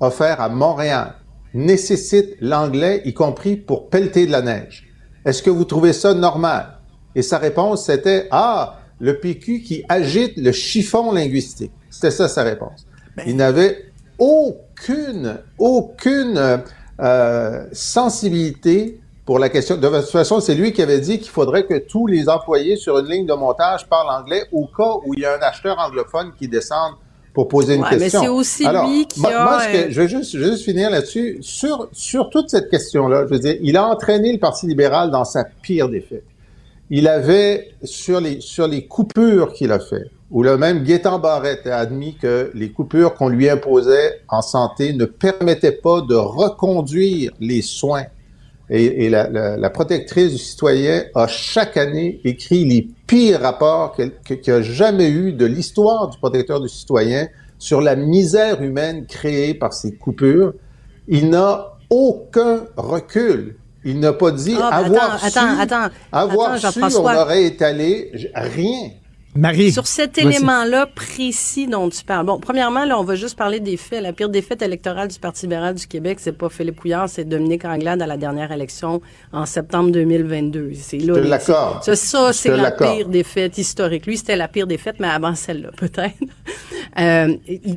offerts 0.00 0.40
à 0.40 0.48
Montréal 0.48 1.14
nécessitent 1.52 2.36
l'anglais, 2.40 3.02
y 3.04 3.12
compris 3.12 3.56
pour 3.56 3.88
pelleter 3.88 4.26
de 4.26 4.32
la 4.32 4.42
neige. 4.42 4.86
Est-ce 5.24 5.42
que 5.42 5.50
vous 5.50 5.64
trouvez 5.64 5.92
ça 5.92 6.14
normal? 6.14 6.78
Et 7.14 7.22
sa 7.22 7.38
réponse, 7.38 7.86
c'était, 7.86 8.28
ah, 8.30 8.78
le 9.00 9.18
PQ 9.18 9.60
qui 9.62 9.84
agite 9.88 10.36
le 10.36 10.52
chiffon 10.52 11.12
linguistique. 11.12 11.72
C'était 11.90 12.10
ça 12.10 12.28
sa 12.28 12.42
réponse. 12.42 12.86
Il 13.26 13.36
n'avait 13.36 13.84
aucune, 14.18 15.38
aucune 15.58 16.60
euh, 17.00 17.64
sensibilité 17.72 19.00
pour 19.24 19.38
la 19.38 19.48
question. 19.48 19.76
De 19.76 19.88
toute 19.88 20.08
façon, 20.10 20.40
c'est 20.40 20.54
lui 20.54 20.72
qui 20.72 20.82
avait 20.82 21.00
dit 21.00 21.18
qu'il 21.18 21.30
faudrait 21.30 21.64
que 21.66 21.78
tous 21.78 22.06
les 22.06 22.28
employés 22.28 22.76
sur 22.76 22.98
une 22.98 23.06
ligne 23.08 23.26
de 23.26 23.34
montage 23.34 23.86
parlent 23.88 24.08
anglais 24.10 24.44
au 24.52 24.66
cas 24.66 24.94
où 25.04 25.14
il 25.14 25.20
y 25.20 25.24
a 25.26 25.34
un 25.36 25.40
acheteur 25.42 25.76
anglophone 25.78 26.32
qui 26.38 26.46
descende 26.48 26.92
pour 27.34 27.48
poser 27.48 27.74
une 27.74 27.82
Ouais, 27.82 27.88
mais 27.92 27.98
question. 27.98 28.22
c'est 28.22 28.28
aussi 28.28 28.64
Alors, 28.66 28.88
lui 28.88 29.06
qui 29.06 29.20
moi, 29.20 29.30
a, 29.34 29.44
moi, 29.44 29.60
ce 29.60 29.68
que- 29.68 29.76
euh, 29.76 29.86
je 29.90 30.00
vais 30.00 30.08
juste, 30.08 30.32
je 30.32 30.38
vais 30.38 30.52
juste 30.52 30.64
finir 30.64 30.88
là-dessus. 30.90 31.38
Sur, 31.42 31.88
sur 31.92 32.30
toute 32.30 32.48
cette 32.48 32.70
question-là, 32.70 33.24
je 33.28 33.34
veux 33.34 33.38
dire, 33.40 33.56
il 33.60 33.76
a 33.76 33.86
entraîné 33.86 34.32
le 34.32 34.38
Parti 34.38 34.66
libéral 34.66 35.10
dans 35.10 35.24
sa 35.24 35.44
pire 35.44 35.88
défaite. 35.90 36.24
Il 36.90 37.08
avait, 37.08 37.70
sur 37.82 38.20
les, 38.20 38.40
sur 38.40 38.68
les 38.68 38.86
coupures 38.86 39.52
qu'il 39.52 39.72
a 39.72 39.80
fait, 39.80 40.04
où 40.30 40.42
le 40.42 40.56
même 40.56 40.84
Gaétan 40.84 41.18
Barrette 41.18 41.66
a 41.66 41.78
admis 41.78 42.14
que 42.16 42.50
les 42.54 42.70
coupures 42.70 43.14
qu'on 43.14 43.28
lui 43.28 43.48
imposait 43.50 44.20
en 44.28 44.40
santé 44.42 44.92
ne 44.92 45.04
permettaient 45.04 45.72
pas 45.72 46.00
de 46.00 46.14
reconduire 46.14 47.32
les 47.40 47.62
soins. 47.62 48.04
Et, 48.68 49.04
et 49.06 49.10
la, 49.10 49.28
la- 49.28 49.56
la 49.56 49.70
protectrice 49.70 50.32
du 50.32 50.38
citoyen 50.38 51.04
a 51.14 51.26
chaque 51.28 51.76
année 51.76 52.20
écrit 52.24 52.64
les 52.64 52.88
pires 53.06 53.40
rapports 53.40 53.94
qu'il 53.94 54.40
y 54.46 54.50
a 54.50 54.62
jamais 54.62 55.08
eu 55.08 55.32
de 55.32 55.46
l'histoire 55.46 56.08
du 56.10 56.18
protecteur 56.18 56.60
du 56.60 56.68
citoyen 56.68 57.28
sur 57.58 57.80
la 57.80 57.94
misère 57.96 58.62
humaine 58.62 59.06
créée 59.06 59.54
par 59.54 59.72
ces 59.72 59.94
coupures. 59.94 60.52
Il 61.08 61.30
n'a 61.30 61.74
aucun 61.90 62.66
recul. 62.76 63.56
Il 63.88 64.00
n'a 64.00 64.12
pas 64.12 64.32
dit 64.32 64.56
Ah, 64.60 64.82
ben 64.82 64.86
avoir 64.86 65.14
attends, 65.14 65.28
su, 65.30 65.38
attends, 65.38 65.60
attends, 65.60 65.94
avoir 66.10 66.52
attends, 66.54 66.70
su, 66.72 66.96
on 66.96 67.04
aurait 67.04 67.44
étalé 67.44 68.10
rien. 68.34 68.90
Marie. 69.36 69.72
Sur 69.72 69.86
cet 69.86 70.18
élément-là 70.18 70.86
précis 70.86 71.66
dont 71.66 71.88
tu 71.88 72.04
parles. 72.04 72.26
Bon, 72.26 72.38
premièrement, 72.38 72.84
là, 72.84 72.98
on 72.98 73.04
va 73.04 73.14
juste 73.14 73.36
parler 73.36 73.60
des 73.60 73.76
faits. 73.76 74.02
La 74.02 74.12
pire 74.12 74.28
défaite 74.28 74.62
électorale 74.62 75.08
du 75.08 75.18
Parti 75.18 75.46
libéral 75.46 75.74
du 75.74 75.86
Québec, 75.86 76.18
c'est 76.20 76.36
pas 76.36 76.48
Philippe 76.48 76.80
Couillard, 76.80 77.08
c'est 77.08 77.24
Dominique 77.24 77.64
Anglade 77.64 78.02
à 78.02 78.06
la 78.06 78.16
dernière 78.16 78.52
élection 78.52 79.00
en 79.32 79.46
septembre 79.46 79.90
2022. 79.90 80.72
C'est 80.74 80.98
là. 80.98 81.38
te. 81.38 81.84
Ça, 81.84 81.96
ça, 81.96 82.32
c'est 82.32 82.56
la 82.56 82.70
pire 82.70 83.08
défaite 83.08 83.58
historique. 83.58 84.06
Lui, 84.06 84.16
c'était 84.16 84.36
la 84.36 84.48
pire 84.48 84.66
défaite, 84.66 84.96
mais 84.98 85.08
avant 85.08 85.34
celle-là, 85.34 85.70
peut-être. 85.76 86.16
Euh, 86.98 87.34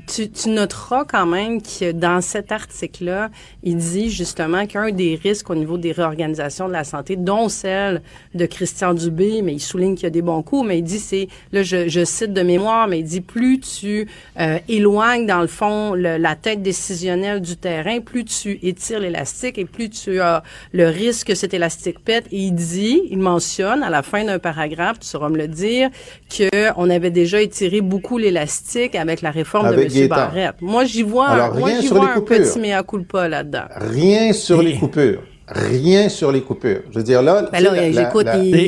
tu, 0.07 0.29
tu 0.29 0.49
noteras 0.49 1.03
quand 1.05 1.25
même 1.25 1.61
que 1.61 1.91
dans 1.91 2.21
cet 2.21 2.51
article-là, 2.51 3.29
il 3.63 3.77
dit 3.77 4.09
justement 4.09 4.65
qu'un 4.65 4.91
des 4.91 5.19
risques 5.21 5.49
au 5.49 5.55
niveau 5.55 5.77
des 5.77 5.91
réorganisations 5.91 6.67
de 6.67 6.73
la 6.73 6.83
santé, 6.83 7.15
dont 7.15 7.49
celle 7.49 8.01
de 8.33 8.45
Christian 8.45 8.93
Dubé, 8.93 9.41
mais 9.41 9.53
il 9.53 9.59
souligne 9.59 9.95
qu'il 9.95 10.03
y 10.03 10.07
a 10.07 10.11
des 10.11 10.21
bons 10.21 10.41
coups, 10.41 10.67
mais 10.67 10.79
il 10.79 10.83
dit 10.83 10.99
c'est, 10.99 11.27
là 11.51 11.63
je, 11.63 11.87
je 11.87 12.03
cite 12.05 12.33
de 12.33 12.41
mémoire, 12.41 12.87
mais 12.87 12.99
il 12.99 13.03
dit 13.05 13.21
plus 13.21 13.59
tu 13.59 14.07
euh, 14.39 14.57
éloignes 14.67 15.25
dans 15.25 15.41
le 15.41 15.47
fond 15.47 15.93
le- 15.93 16.17
la 16.17 16.35
tête 16.35 16.61
décisionnelle 16.61 17.41
du 17.41 17.55
terrain, 17.57 17.99
plus 17.99 18.25
tu 18.25 18.59
étires 18.63 18.99
l'élastique 18.99 19.57
et 19.57 19.65
plus 19.65 19.89
tu 19.89 20.19
as 20.21 20.43
le 20.73 20.87
risque 20.87 21.27
que 21.27 21.35
cet 21.35 21.53
élastique 21.53 21.99
pète. 22.03 22.25
Et 22.31 22.37
il 22.37 22.51
dit, 22.53 23.01
il 23.09 23.19
mentionne 23.19 23.83
à 23.83 23.89
la 23.89 24.01
fin 24.03 24.23
d'un 24.23 24.39
paragraphe, 24.39 24.99
tu 24.99 25.07
sauras 25.07 25.29
me 25.29 25.37
le 25.37 25.47
dire, 25.47 25.89
que 26.29 26.49
on 26.77 26.89
avait 26.89 27.11
déjà 27.11 27.41
étiré 27.41 27.81
beaucoup 27.81 28.17
l'élastique 28.17 28.95
avec 28.95 29.21
la 29.21 29.31
réforme 29.31 29.65
Avec 29.65 29.91
de 29.93 29.99
M. 30.01 30.07
Barrette. 30.07 30.55
Moi, 30.61 30.85
j'y 30.85 31.01
vois, 31.03 31.29
un- 31.29 31.53
moi, 31.53 31.69
j'y 31.79 31.87
sur 31.87 31.95
vois 31.95 32.05
les 32.05 32.11
un 32.11 32.13
coupures. 32.15 32.37
petit 32.37 32.59
mea 32.59 32.83
culpa 32.83 33.27
là-dedans. 33.27 33.65
Rien 33.75 34.33
sur 34.33 34.61
les 34.61 34.75
coupures. 34.75 35.21
Rien 35.51 36.09
sur 36.09 36.31
les 36.31 36.41
coupures. 36.41 36.81
Je 36.91 36.97
veux 36.99 37.03
dire, 37.03 37.21
là. 37.23 37.49
Ben 37.51 37.63
là, 37.63 37.71
la- 37.73 37.91
j'écoute, 37.91 38.27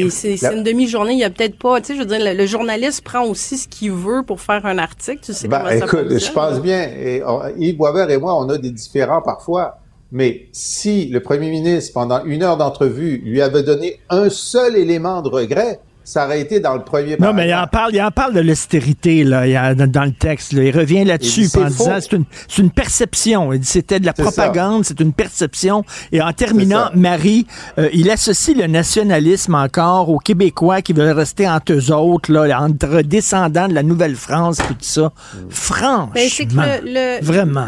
c'est 0.10 0.54
une 0.54 0.64
demi-journée, 0.64 1.14
il 1.14 1.20
y 1.20 1.24
a 1.24 1.30
peut-être 1.30 1.58
pas, 1.58 1.80
tu 1.80 1.88
sais, 1.88 1.94
je 1.96 2.00
veux 2.00 2.06
dire, 2.06 2.20
le, 2.20 2.34
le 2.36 2.46
journaliste 2.48 3.04
prend 3.04 3.24
aussi 3.26 3.58
ce 3.58 3.68
qu'il 3.68 3.92
veut 3.92 4.24
pour 4.24 4.42
faire 4.42 4.66
un 4.66 4.78
article, 4.80 5.20
tu 5.24 5.34
sais 5.34 5.48
Ben, 5.48 5.60
comment 5.60 5.70
ça 5.70 5.76
écoute, 5.78 6.00
fonctionne. 6.10 6.20
je 6.20 6.32
pense 6.32 6.60
bien. 6.62 6.82
Et, 6.82 7.24
on- 7.24 7.42
Yves 7.58 7.78
Boisvert 7.78 8.10
et 8.10 8.18
moi, 8.18 8.36
on 8.38 8.50
a 8.50 8.58
des 8.58 8.72
différends 8.72 9.22
parfois. 9.22 9.78
Mais 10.12 10.48
si 10.52 11.06
le 11.06 11.22
premier 11.22 11.50
ministre, 11.50 11.94
pendant 11.94 12.24
une 12.26 12.44
heure 12.44 12.58
d'entrevue, 12.58 13.22
lui 13.24 13.42
avait 13.42 13.64
donné 13.64 14.00
un 14.10 14.30
seul 14.30 14.76
élément 14.76 15.22
de 15.22 15.30
regret, 15.30 15.80
ça 16.04 16.26
aurait 16.26 16.42
été 16.42 16.60
dans 16.60 16.74
le 16.76 16.84
premier 16.84 17.16
Non, 17.20 17.32
mais 17.34 17.48
il 17.48 17.54
en 17.54 17.68
parle, 17.68 17.94
il 17.94 18.02
en 18.02 18.12
parle 18.12 18.34
de 18.34 18.40
l'austérité 18.40 19.24
là, 19.24 19.46
il 19.48 19.52
y 19.54 19.56
a- 19.56 19.74
dans, 19.76 20.04
le 20.04 20.12
texte. 20.12 20.54
là. 20.54 20.64
Il 20.64 20.76
revient 20.78 21.04
là-dessus 21.06 21.46
en 21.46 21.50
c'est 21.50 21.66
disant 21.66 21.98
c'est 22.00 22.12
une, 22.14 22.26
c'est 22.48 22.62
une 22.62 22.72
perception. 22.72 23.54
Il 23.54 23.60
dit 23.60 23.68
c'était 23.68 24.00
de 24.00 24.06
la 24.06 24.14
propagande, 24.14 24.84
c'est 24.86 25.00
une 25.00 25.14
perception. 25.14 25.84
Et 26.12 26.22
en 26.22 26.34
terminant. 26.34 26.90
Marie, 26.96 27.46
euh, 27.78 27.90
il 27.94 28.10
associe 28.10 28.56
le 28.58 28.68
nationalisme 28.68 29.56
encore 29.56 30.10
aux 30.10 30.18
Québécois 30.20 30.82
qui 30.82 30.94
veulent 30.94 31.16
rester 31.16 31.48
entre 31.48 31.74
eux 31.74 31.92
autres, 31.92 32.32
là, 32.32 32.62
entre 32.62 33.02
descendants 33.02 33.68
de 33.68 33.74
la 33.74 33.84
Nouvelle-France, 33.84 34.58
tout 34.58 34.76
ça. 34.82 35.12
Franchement, 35.50 36.10
Ben, 36.14 36.28
c'est 36.30 36.46
que 36.46 36.54
le- 36.54 37.20
le- 37.20 37.24
vraiment. 37.26 37.68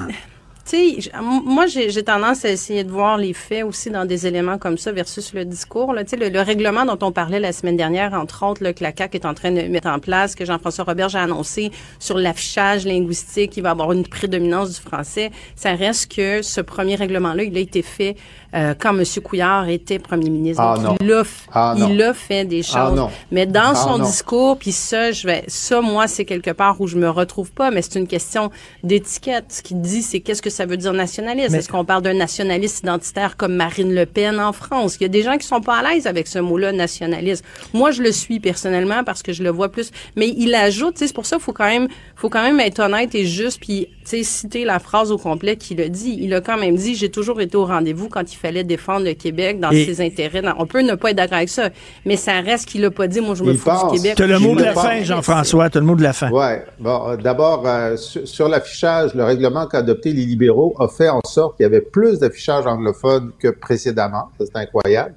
Tu 0.66 1.02
sais, 1.02 1.12
moi, 1.22 1.66
j'ai 1.68 2.04
tendance 2.04 2.46
à 2.46 2.50
essayer 2.50 2.86
de 2.86 2.92
voir 2.92 3.18
les 3.18 3.34
faits 3.34 3.66
aussi 3.66 3.90
dans 3.90 4.06
des 4.06 4.28
éléments 4.28 4.58
comme 4.58 4.78
ça 4.78 4.94
versus 4.94 5.34
le 5.34 5.44
discours. 5.44 5.92
Là. 5.94 6.06
Tu 6.06 6.12
sais, 6.12 6.16
le, 6.16 6.30
le 6.30 6.40
règlement 6.40 6.86
dont 6.86 6.98
on 7.06 7.12
parlait 7.12 7.42
la 7.42 7.52
semaine 7.52 7.76
dernière, 7.76 8.14
entre 8.14 8.46
autres, 8.46 8.64
là, 8.64 8.72
que 8.72 8.82
la 8.82 8.94
CAQ 8.98 9.18
est 9.18 9.26
en 9.26 9.34
train 9.34 9.52
de 9.52 9.62
mettre 9.64 9.90
en 9.90 10.00
place, 10.00 10.36
que 10.36 10.46
Jean-François 10.46 10.86
Roberge 10.86 11.16
a 11.18 11.22
annoncé 11.24 11.70
sur 12.00 12.18
l'affichage 12.18 12.86
linguistique, 12.86 13.58
il 13.58 13.64
va 13.64 13.72
avoir 13.72 13.92
une 13.92 14.08
prédominance 14.08 14.70
du 14.70 14.80
français. 14.80 15.32
Ça 15.58 15.74
reste 15.76 16.10
que 16.16 16.42
ce 16.42 16.62
premier 16.62 16.96
règlement-là, 16.96 17.44
il 17.44 17.58
a 17.58 17.60
été 17.60 17.82
fait 17.82 18.16
euh, 18.56 18.74
quand 18.80 18.98
M. 18.98 19.04
Couillard 19.22 19.68
était 19.68 20.00
premier 20.00 20.30
ministre. 20.30 20.62
Ah, 20.64 20.76
Donc, 20.78 20.86
non. 20.86 20.96
il 21.02 21.12
a, 21.12 21.24
Ah, 21.52 21.76
non. 21.78 21.90
il 21.90 22.02
a 22.02 22.14
fait 22.14 22.46
des 22.46 22.64
choses. 22.64 22.76
Ah, 22.78 22.92
non. 22.96 23.10
Mais 23.32 23.46
dans 23.46 23.72
Ah, 23.72 23.76
son 23.76 23.98
non. 23.98 24.06
discours, 24.06 24.58
puis 24.58 24.72
ça, 24.72 25.12
je 25.12 25.28
vais, 25.28 25.44
ça, 25.48 25.82
moi, 25.82 26.08
c'est 26.08 26.24
quelque 26.24 26.52
part 26.52 26.80
où 26.80 26.88
je 26.88 26.96
me 26.96 27.10
retrouve 27.10 27.52
pas, 27.52 27.70
mais 27.70 27.82
c'est 27.82 28.00
une 28.00 28.08
question 28.08 28.50
d'étiquette. 28.84 29.46
Ce 29.50 29.62
qu'il 29.62 29.82
dit, 29.82 30.02
c'est 30.04 30.22
qu'est-ce 30.22 30.42
que 30.42 30.53
ça 30.54 30.66
veut 30.66 30.78
dire 30.78 30.94
nationaliste? 30.94 31.54
Est-ce 31.54 31.70
qu'on 31.70 31.86
parle 31.86 32.04
d'un 32.04 32.14
nationaliste 32.14 32.80
identitaire 32.80 33.36
comme 33.38 33.56
Marine 33.56 33.94
Le 33.94 34.06
Pen 34.06 34.40
en 34.40 34.54
France? 34.54 34.98
Il 35.00 35.04
y 35.04 35.06
a 35.06 35.10
des 35.10 35.24
gens 35.24 35.38
qui 35.38 35.48
sont 35.48 35.62
pas 35.62 35.78
à 35.78 35.94
l'aise 35.94 36.08
avec 36.08 36.28
ce 36.28 36.40
mot-là, 36.40 36.72
nationaliste. 36.72 37.44
Moi, 37.74 37.92
je 37.92 38.02
le 38.02 38.12
suis 38.12 38.40
personnellement 38.40 39.04
parce 39.04 39.24
que 39.24 39.34
je 39.34 39.44
le 39.44 39.50
vois 39.50 39.70
plus. 39.70 39.92
Mais 40.16 40.30
il 40.30 40.54
ajoute, 40.56 40.98
c'est 40.98 41.14
pour 41.14 41.26
ça 41.26 41.38
qu'il 41.38 41.46
faut 41.46 41.54
quand 41.54 41.70
même, 41.70 41.88
faut 42.16 42.30
quand 42.30 42.44
même 42.44 42.60
être 42.60 42.80
honnête 42.80 43.14
et 43.16 43.26
juste, 43.26 43.60
puis, 43.60 43.90
sais, 44.10 44.24
citer 44.24 44.66
la 44.66 44.80
phrase 44.80 45.12
au 45.12 45.18
complet 45.18 45.56
qu'il 45.58 45.80
a 45.82 45.90
dit. 45.90 46.18
Il 46.20 46.34
a 46.34 46.42
quand 46.42 46.58
même 46.58 46.76
dit, 46.76 46.96
j'ai 46.96 47.10
toujours 47.10 47.42
été 47.42 47.58
au 47.58 47.66
rendez-vous 47.66 48.10
quand 48.10 48.32
il 48.32 48.36
fallait 48.36 48.64
défendre 48.64 49.06
le 49.06 49.14
Québec 49.14 49.60
dans 49.60 49.72
Et- 49.72 49.86
ses 49.86 50.02
intérêts. 50.02 50.42
Dans- 50.42 50.56
on 50.60 50.66
peut 50.66 50.82
ne 50.82 50.96
pas 50.96 51.12
être 51.12 51.18
d'accord 51.18 51.38
avec 51.38 51.50
ça, 51.50 51.70
mais 52.06 52.16
ça 52.16 52.40
reste 52.42 52.68
qu'il 52.68 52.84
a 52.86 52.92
pas 52.92 53.08
dit, 53.08 53.22
moi, 53.22 53.36
je 53.36 53.44
me 53.44 53.54
fous 53.54 53.66
pense. 53.70 53.92
du 53.92 53.98
Québec. 53.98 54.16
Tu 54.16 54.24
as 54.24 54.28
le 54.28 54.40
mot 54.40 54.56
de 54.56 54.64
la 54.64 54.74
fin, 54.74 55.02
Jean-François. 55.04 55.70
Tu 55.70 55.78
as 55.78 55.82
le 55.82 55.88
mot 55.88 55.96
de 55.96 56.04
la 56.04 56.14
fin. 56.14 56.30
Ouais. 56.32 56.64
Bon, 56.80 57.10
euh, 57.10 57.16
d'abord, 57.18 57.64
euh, 57.66 57.98
sur, 57.98 58.28
sur 58.28 58.48
l'affichage, 58.50 59.14
le 59.16 59.24
règlement 59.24 59.68
qu'a 59.68 59.80
adopté 59.80 60.14
les 60.14 60.26
libéraux 60.26 60.76
a 60.80 60.88
fait 60.88 61.10
en 61.10 61.22
sorte 61.26 61.58
qu'il 61.58 61.64
y 61.64 61.68
avait 61.68 61.82
plus 61.82 62.20
d'affichage 62.20 62.66
anglophone 62.66 63.32
que 63.40 63.48
précédemment. 63.50 64.30
Ça, 64.40 64.46
c'est 64.46 64.58
incroyable. 64.60 65.16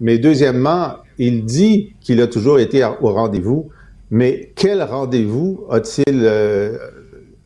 Mais 0.00 0.18
deuxièmement, 0.18 0.94
il 1.18 1.44
dit 1.44 1.94
qu'il 2.00 2.20
a 2.20 2.26
toujours 2.28 2.58
été 2.60 2.84
au 3.00 3.12
rendez-vous. 3.12 3.68
Mais 4.10 4.52
quel 4.56 4.82
rendez-vous 4.82 5.66
a-t-il 5.70 6.22
euh, 6.24 6.78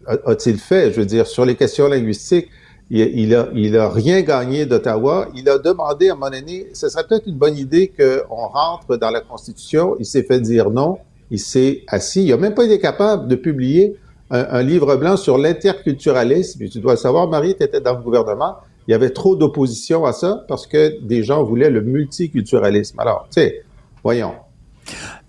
a-t-il 0.07 0.59
fait? 0.59 0.93
Je 0.93 1.01
veux 1.01 1.07
dire, 1.07 1.27
sur 1.27 1.45
les 1.45 1.55
questions 1.57 1.89
linguistiques, 1.89 2.49
il, 2.91 3.01
il 3.01 3.35
a, 3.35 3.49
il 3.55 3.77
a 3.77 3.89
rien 3.89 4.21
gagné 4.23 4.67
d'Ottawa. 4.67 5.29
Il 5.35 5.49
a 5.49 5.59
demandé 5.59 6.11
à 6.11 6.15
moment 6.15 6.31
donné, 6.31 6.69
ce 6.75 6.89
serait 6.89 7.05
peut-être 7.07 7.27
une 7.27 7.37
bonne 7.37 7.57
idée 7.57 7.93
qu'on 7.97 8.47
rentre 8.49 8.97
dans 8.97 9.11
la 9.11 9.21
Constitution. 9.21 9.97
Il 9.99 10.07
s'est 10.07 10.25
fait 10.25 10.41
dire 10.41 10.71
non. 10.71 10.99
Il 11.31 11.39
s'est 11.39 11.85
assis. 11.89 12.25
Il 12.25 12.31
n'a 12.31 12.37
même 12.37 12.55
pas 12.55 12.65
été 12.65 12.79
capable 12.79 13.29
de 13.29 13.37
publier 13.37 13.97
un, 14.31 14.47
un 14.51 14.63
livre 14.63 14.97
blanc 14.97 15.17
sur 15.17 15.39
l'interculturalisme. 15.39 16.69
Tu 16.69 16.81
dois 16.81 16.93
le 16.93 16.99
savoir, 16.99 17.29
Marie, 17.29 17.57
tu 17.57 17.63
étais 17.63 17.81
dans 17.81 17.97
le 17.97 18.03
gouvernement. 18.03 18.57
Il 18.89 18.91
y 18.91 18.95
avait 18.95 19.11
trop 19.11 19.37
d'opposition 19.37 20.05
à 20.05 20.13
ça 20.13 20.45
parce 20.49 20.67
que 20.67 21.01
des 21.01 21.23
gens 21.23 21.45
voulaient 21.45 21.71
le 21.71 21.83
multiculturalisme. 21.83 22.99
Alors, 22.99 23.29
tu 23.35 23.41
sais, 23.41 23.63
voyons. 24.03 24.35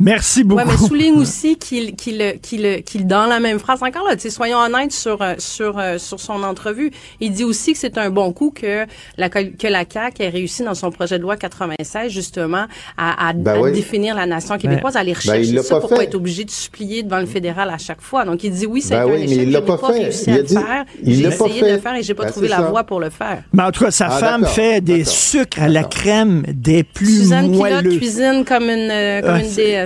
Merci 0.04 0.44
beaucoup. 0.44 0.62
Ouais, 0.62 0.68
mais 0.70 0.88
souligne 0.88 1.16
aussi 1.18 1.58
qu'il, 1.58 1.96
qu'il, 1.96 2.40
qu'il, 2.42 2.84
qu'il, 2.84 3.08
dans 3.08 3.26
la 3.26 3.40
même 3.40 3.58
phrase, 3.60 3.82
encore 3.82 4.06
là, 4.08 4.16
tu 4.16 4.24
sais, 4.24 4.30
soyons 4.30 4.58
honnêtes 4.58 4.92
sur, 4.92 5.22
euh, 5.22 5.36
sur, 5.38 5.80
euh, 5.80 5.98
sur 5.98 6.20
son 6.20 6.44
entrevue. 6.44 6.92
Il 7.22 7.32
dit 7.32 7.44
aussi 7.46 7.72
que 7.74 7.80
c'est 7.80 7.98
un 7.98 8.10
bon 8.10 8.34
coup 8.34 8.52
que 8.54 8.86
la, 9.18 9.30
que 9.30 9.68
la 9.68 9.86
CAQ 9.90 10.24
ait 10.24 10.30
réussi 10.30 10.64
dans 10.64 10.76
son 10.76 10.92
projet 10.92 11.18
de 11.18 11.24
loi 11.24 11.38
96, 11.38 12.12
justement, 12.12 12.66
à, 12.98 13.30
à, 13.30 13.34
Ben 13.34 13.56
à 13.56 13.60
oui. 13.62 13.72
définir 13.72 14.16
la 14.16 14.26
nation 14.26 14.58
québécoise, 14.58 14.96
à 14.98 15.00
aller 15.00 15.14
Ben, 15.14 15.18
rechercher 15.18 15.42
il 15.48 15.56
l'a 15.56 15.64
ça 15.64 15.76
pas 15.76 15.82
pour 15.82 15.90
pas 15.92 16.04
être 16.04 16.16
obligé 16.16 16.44
de 16.44 16.52
supplier 16.52 17.04
devant 17.04 17.20
le 17.20 17.26
fédéral 17.26 17.70
à 17.70 17.78
chaque 17.78 18.02
fois. 18.02 18.26
Donc, 18.26 18.44
il 18.44 18.52
dit 18.52 18.66
oui, 18.66 18.82
c'est 18.82 18.96
Ben 18.96 19.04
un 19.04 19.06
oui, 19.06 19.12
mais 19.20 19.24
échec. 19.26 19.40
il 19.44 19.52
l'a 19.52 19.62
pas 19.62 19.78
pas 19.78 19.94
fait. 19.94 20.04
réussi 20.04 20.24
Il 20.28 20.32
à 20.32 20.34
a 20.34 20.38
le 20.40 20.44
dit- 20.44 20.54
faire. 20.54 20.86
il 21.04 21.16
J'ai 21.16 21.24
l'a 21.24 21.30
pas 21.30 21.46
essayé 21.46 21.62
de 21.62 21.66
fait. 21.68 21.72
le 21.74 21.80
faire 21.80 21.96
et 21.96 22.04
j'ai 22.04 22.14
pas 22.14 22.24
Ben, 22.26 22.32
trouvé 22.32 22.48
la 22.50 22.58
ça. 22.58 22.64
voie 22.64 22.84
pour 22.84 23.00
le 23.00 23.10
faire. 23.10 23.44
Mais 23.54 23.64
en 23.64 23.72
tout 23.72 23.86
cas, 23.86 23.92
sa 23.92 24.08
Ah, 24.08 24.18
femme 24.20 24.42
d'accord, 24.42 24.56
fait 24.56 24.82
des 24.82 24.98
d'accord. 25.00 25.14
sucres 25.14 25.62
à 25.62 25.70
la 25.70 25.84
crème 25.86 26.44
des 26.48 26.84
plus 26.84 27.20
Suzanne 27.20 27.52
Pilote 27.52 27.58
moelleux. 27.72 27.98
cuisine 27.98 28.44
comme 28.46 28.64
une, 28.64 28.92
euh, 28.92 29.22
comme 29.22 29.30
Ah, 29.36 29.40
une 29.40 29.50
c'est 29.50 29.86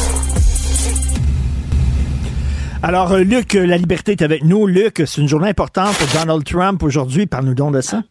Alors, 2.83 3.11
euh, 3.11 3.21
Luc, 3.21 3.53
euh, 3.53 3.67
la 3.67 3.77
liberté 3.77 4.13
est 4.13 4.23
avec 4.23 4.43
nous. 4.43 4.65
Luc, 4.65 5.03
c'est 5.05 5.21
une 5.21 5.27
journée 5.27 5.49
importante 5.49 5.95
pour 5.99 6.07
Donald 6.19 6.43
Trump 6.43 6.81
aujourd'hui. 6.81 7.27
Parle-nous 7.27 7.53
donc 7.53 7.75
de 7.75 7.81
ça. 7.81 8.01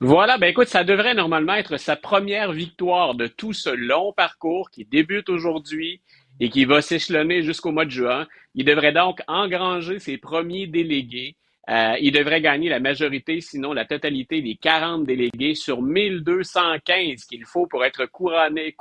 Voilà, 0.00 0.38
ben 0.38 0.48
écoute, 0.48 0.66
ça 0.66 0.82
devrait 0.82 1.14
normalement 1.14 1.54
être 1.54 1.76
sa 1.76 1.94
première 1.94 2.50
victoire 2.50 3.14
de 3.14 3.28
tout 3.28 3.52
ce 3.52 3.70
long 3.70 4.12
parcours 4.12 4.70
qui 4.70 4.84
débute 4.84 5.28
aujourd'hui 5.28 6.00
et 6.40 6.50
qui 6.50 6.64
va 6.64 6.82
s'échelonner 6.82 7.42
jusqu'au 7.42 7.70
mois 7.70 7.84
de 7.84 7.90
juin. 7.90 8.26
Il 8.56 8.64
devrait 8.64 8.92
donc 8.92 9.20
engranger 9.28 10.00
ses 10.00 10.18
premiers 10.18 10.66
délégués. 10.66 11.36
Euh, 11.70 11.94
il 12.00 12.10
devrait 12.10 12.40
gagner 12.40 12.68
la 12.68 12.80
majorité, 12.80 13.40
sinon 13.40 13.72
la 13.72 13.84
totalité 13.84 14.42
des 14.42 14.56
40 14.56 15.04
délégués 15.04 15.54
sur 15.54 15.80
1215 15.80 17.24
qu'il 17.24 17.44
faut 17.44 17.68
pour 17.68 17.84
être 17.84 18.04
couronné, 18.06 18.74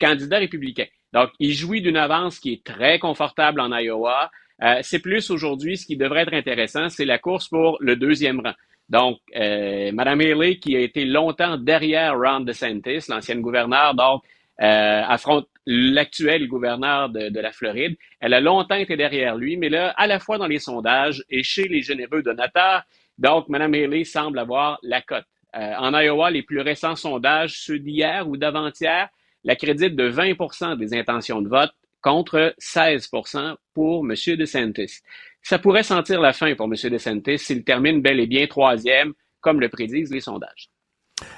candidat 0.00 0.38
républicain. 0.38 0.86
Donc, 1.12 1.30
il 1.38 1.52
jouit 1.52 1.80
d'une 1.80 1.96
avance 1.96 2.38
qui 2.38 2.52
est 2.52 2.64
très 2.64 2.98
confortable 2.98 3.60
en 3.60 3.76
Iowa. 3.76 4.30
Euh, 4.62 4.78
c'est 4.82 4.98
plus 4.98 5.30
aujourd'hui, 5.30 5.76
ce 5.76 5.86
qui 5.86 5.96
devrait 5.96 6.22
être 6.22 6.34
intéressant, 6.34 6.88
c'est 6.88 7.04
la 7.04 7.18
course 7.18 7.48
pour 7.48 7.78
le 7.80 7.96
deuxième 7.96 8.40
rang. 8.40 8.54
Donc, 8.88 9.18
euh, 9.36 9.92
Mme 9.92 10.20
Haley, 10.20 10.56
qui 10.56 10.74
a 10.76 10.80
été 10.80 11.04
longtemps 11.04 11.58
derrière 11.58 12.18
Ron 12.18 12.40
DeSantis, 12.40 13.06
l'ancienne 13.08 13.40
gouverneure, 13.40 13.94
donc, 13.94 14.22
euh, 14.60 15.02
affronte 15.06 15.46
l'actuel 15.66 16.48
gouverneur 16.48 17.10
de, 17.10 17.28
de 17.28 17.40
la 17.40 17.52
Floride. 17.52 17.96
Elle 18.20 18.34
a 18.34 18.40
longtemps 18.40 18.74
été 18.74 18.96
derrière 18.96 19.36
lui, 19.36 19.56
mais 19.56 19.68
là, 19.68 19.90
à 19.96 20.06
la 20.06 20.18
fois 20.18 20.38
dans 20.38 20.46
les 20.46 20.58
sondages 20.58 21.22
et 21.28 21.42
chez 21.42 21.68
les 21.68 21.82
généreux 21.82 22.22
donateurs, 22.22 22.82
donc, 23.18 23.48
Mme 23.48 23.74
Haley 23.74 24.04
semble 24.04 24.38
avoir 24.38 24.78
la 24.82 25.02
cote. 25.02 25.26
Euh, 25.56 25.74
en 25.78 25.98
Iowa, 25.98 26.30
les 26.30 26.42
plus 26.42 26.60
récents 26.60 26.96
sondages, 26.96 27.60
ceux 27.60 27.78
d'hier 27.78 28.28
ou 28.28 28.36
d'avant-hier, 28.36 29.08
la 29.44 29.56
crédite 29.56 29.96
de 29.96 30.10
20% 30.10 30.76
des 30.76 30.94
intentions 30.94 31.40
de 31.42 31.48
vote 31.48 31.72
contre 32.00 32.54
16% 32.60 33.54
pour 33.74 34.04
M. 34.04 34.14
DeSantis. 34.36 35.00
Ça 35.42 35.58
pourrait 35.58 35.82
sentir 35.82 36.20
la 36.20 36.32
fin 36.32 36.54
pour 36.54 36.66
M. 36.66 36.74
DeSantis 36.90 37.38
s'il 37.38 37.64
termine 37.64 38.00
bel 38.00 38.20
et 38.20 38.26
bien 38.26 38.46
troisième, 38.46 39.12
comme 39.40 39.60
le 39.60 39.68
prédisent 39.68 40.12
les 40.12 40.20
sondages. 40.20 40.68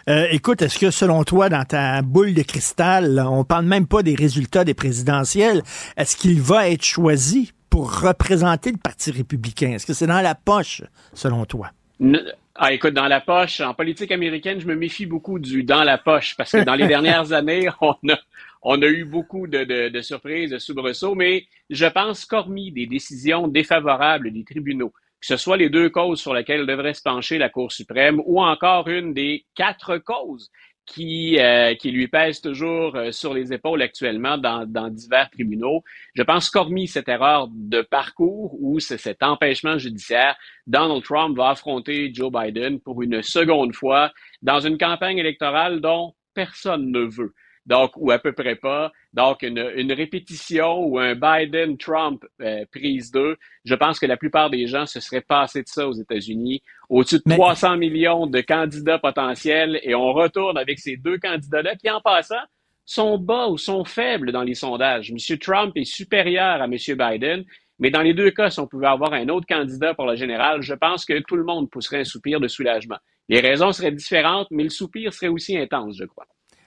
Euh, 0.08 0.26
écoute, 0.30 0.62
est-ce 0.62 0.78
que 0.78 0.90
selon 0.90 1.24
toi, 1.24 1.48
dans 1.48 1.64
ta 1.64 2.02
boule 2.02 2.34
de 2.34 2.42
cristal, 2.42 3.22
on 3.26 3.44
parle 3.44 3.64
même 3.64 3.86
pas 3.86 4.02
des 4.02 4.14
résultats 4.14 4.64
des 4.64 4.74
présidentielles, 4.74 5.62
est-ce 5.96 6.16
qu'il 6.16 6.40
va 6.40 6.68
être 6.68 6.84
choisi 6.84 7.52
pour 7.70 8.00
représenter 8.00 8.72
le 8.72 8.78
Parti 8.78 9.10
républicain? 9.10 9.72
Est-ce 9.72 9.86
que 9.86 9.92
c'est 9.92 10.06
dans 10.06 10.20
la 10.20 10.34
poche, 10.34 10.82
selon 11.14 11.44
toi? 11.46 11.70
Ne- 11.98 12.20
Ah, 12.62 12.74
écoute, 12.74 12.92
dans 12.92 13.08
la 13.08 13.22
poche, 13.22 13.62
en 13.62 13.72
politique 13.72 14.12
américaine, 14.12 14.60
je 14.60 14.66
me 14.66 14.74
méfie 14.76 15.06
beaucoup 15.06 15.38
du 15.38 15.64
dans 15.64 15.82
la 15.82 15.96
poche 15.96 16.36
parce 16.36 16.52
que 16.52 16.62
dans 16.62 16.74
les 16.74 16.86
dernières 16.94 17.32
années, 17.32 17.70
on 17.80 17.94
a, 18.10 18.18
on 18.60 18.82
a 18.82 18.86
eu 18.86 19.06
beaucoup 19.06 19.46
de, 19.46 19.64
de, 19.64 19.88
de 19.88 20.00
surprises, 20.02 20.50
de 20.50 20.58
soubresauts, 20.58 21.14
mais 21.14 21.46
je 21.70 21.86
pense 21.86 22.26
qu'hormis 22.26 22.70
des 22.70 22.86
décisions 22.86 23.48
défavorables 23.48 24.30
des 24.30 24.44
tribunaux, 24.44 24.90
que 24.90 25.26
ce 25.26 25.38
soit 25.38 25.56
les 25.56 25.70
deux 25.70 25.88
causes 25.88 26.20
sur 26.20 26.34
lesquelles 26.34 26.66
devrait 26.66 26.92
se 26.92 27.00
pencher 27.00 27.38
la 27.38 27.48
Cour 27.48 27.72
suprême 27.72 28.20
ou 28.26 28.42
encore 28.42 28.88
une 28.88 29.14
des 29.14 29.46
quatre 29.54 29.96
causes 29.96 30.50
qui, 30.92 31.38
euh, 31.38 31.74
qui 31.74 31.90
lui 31.90 32.08
pèsent 32.08 32.40
toujours 32.40 32.96
euh, 32.96 33.12
sur 33.12 33.32
les 33.32 33.52
épaules 33.52 33.82
actuellement 33.82 34.36
dans, 34.38 34.66
dans 34.66 34.88
divers 34.88 35.30
tribunaux. 35.30 35.82
Je 36.14 36.22
pense 36.22 36.50
qu'hormis 36.50 36.88
cette 36.88 37.08
erreur 37.08 37.48
de 37.52 37.82
parcours 37.82 38.56
ou 38.60 38.80
ce- 38.80 38.96
cet 38.96 39.22
empêchement 39.22 39.78
judiciaire, 39.78 40.36
Donald 40.66 41.02
Trump 41.04 41.36
va 41.36 41.50
affronter 41.50 42.12
Joe 42.12 42.32
Biden 42.32 42.80
pour 42.80 43.02
une 43.02 43.22
seconde 43.22 43.74
fois 43.74 44.12
dans 44.42 44.60
une 44.60 44.78
campagne 44.78 45.18
électorale 45.18 45.80
dont 45.80 46.14
personne 46.34 46.90
ne 46.90 47.00
veut. 47.00 47.34
Donc, 47.70 47.92
ou 47.94 48.10
à 48.10 48.18
peu 48.18 48.32
près 48.32 48.56
pas. 48.56 48.90
Donc, 49.12 49.42
une, 49.42 49.64
une 49.76 49.92
répétition 49.92 50.80
ou 50.80 50.98
un 50.98 51.14
Biden-Trump 51.14 52.26
euh, 52.40 52.64
prise 52.72 53.12
2. 53.12 53.36
Je 53.64 53.74
pense 53.76 54.00
que 54.00 54.06
la 54.06 54.16
plupart 54.16 54.50
des 54.50 54.66
gens 54.66 54.86
se 54.86 54.98
seraient 54.98 55.20
passés 55.20 55.62
de 55.62 55.68
ça 55.68 55.86
aux 55.86 55.92
États-Unis. 55.92 56.64
Au-dessus 56.88 57.20
de 57.24 57.32
300 57.32 57.76
millions 57.76 58.26
de 58.26 58.40
candidats 58.40 58.98
potentiels 58.98 59.78
et 59.84 59.94
on 59.94 60.12
retourne 60.12 60.58
avec 60.58 60.80
ces 60.80 60.96
deux 60.96 61.16
candidats-là 61.18 61.76
qui, 61.76 61.88
en 61.88 62.00
passant, 62.00 62.42
sont 62.84 63.18
bas 63.18 63.46
ou 63.46 63.56
sont 63.56 63.84
faibles 63.84 64.32
dans 64.32 64.42
les 64.42 64.54
sondages. 64.54 65.12
M. 65.12 65.38
Trump 65.38 65.72
est 65.76 65.84
supérieur 65.84 66.60
à 66.60 66.64
M. 66.64 66.72
Biden, 66.72 67.44
mais 67.78 67.90
dans 67.90 68.02
les 68.02 68.14
deux 68.14 68.32
cas, 68.32 68.50
si 68.50 68.58
on 68.58 68.66
pouvait 68.66 68.88
avoir 68.88 69.12
un 69.12 69.28
autre 69.28 69.46
candidat 69.46 69.94
pour 69.94 70.06
le 70.06 70.16
général, 70.16 70.60
je 70.60 70.74
pense 70.74 71.04
que 71.04 71.20
tout 71.20 71.36
le 71.36 71.44
monde 71.44 71.70
pousserait 71.70 72.00
un 72.00 72.04
soupir 72.04 72.40
de 72.40 72.48
soulagement. 72.48 72.98
Les 73.28 73.38
raisons 73.38 73.70
seraient 73.70 73.92
différentes, 73.92 74.48
mais 74.50 74.64
le 74.64 74.70
soupir 74.70 75.12
serait 75.14 75.28
aussi 75.28 75.56
intense, 75.56 75.96
je 75.96 76.04
crois. 76.04 76.26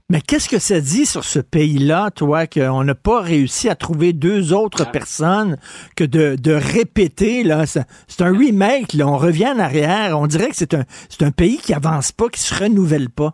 Mais 0.10 0.22
qu'est-ce 0.22 0.50
que 0.50 0.60
ça 0.60 0.82
dit 0.82 1.06
sur 1.06 1.24
ce 1.24 1.40
pays-là, 1.40 2.12
toi, 2.12 2.46
qu'on 2.46 2.84
n'a 2.84 2.94
pas 2.94 3.22
réussi 3.22 3.70
à 3.70 3.76
trouver 3.76 4.14
deux 4.14 4.54
autres 4.54 4.90
personnes 4.92 5.58
que 5.96 6.04
de, 6.04 6.36
de 6.36 6.52
répéter, 6.52 7.44
là? 7.44 7.66
C'est 7.66 8.22
un 8.22 8.38
remake, 8.38 8.94
là. 8.94 9.08
On 9.08 9.18
revient 9.18 9.48
en 9.48 9.60
arrière. 9.60 10.20
On 10.20 10.28
dirait 10.28 10.50
que 10.50 10.56
c'est 10.56 10.74
un, 10.74 10.84
un 11.22 11.32
pays 11.32 11.58
qui 11.58 11.74
avance 11.74 12.12
pas, 12.12 12.30
qui 12.30 12.42
se 12.42 12.54
renouvelle 12.54 13.10
pas. 13.10 13.34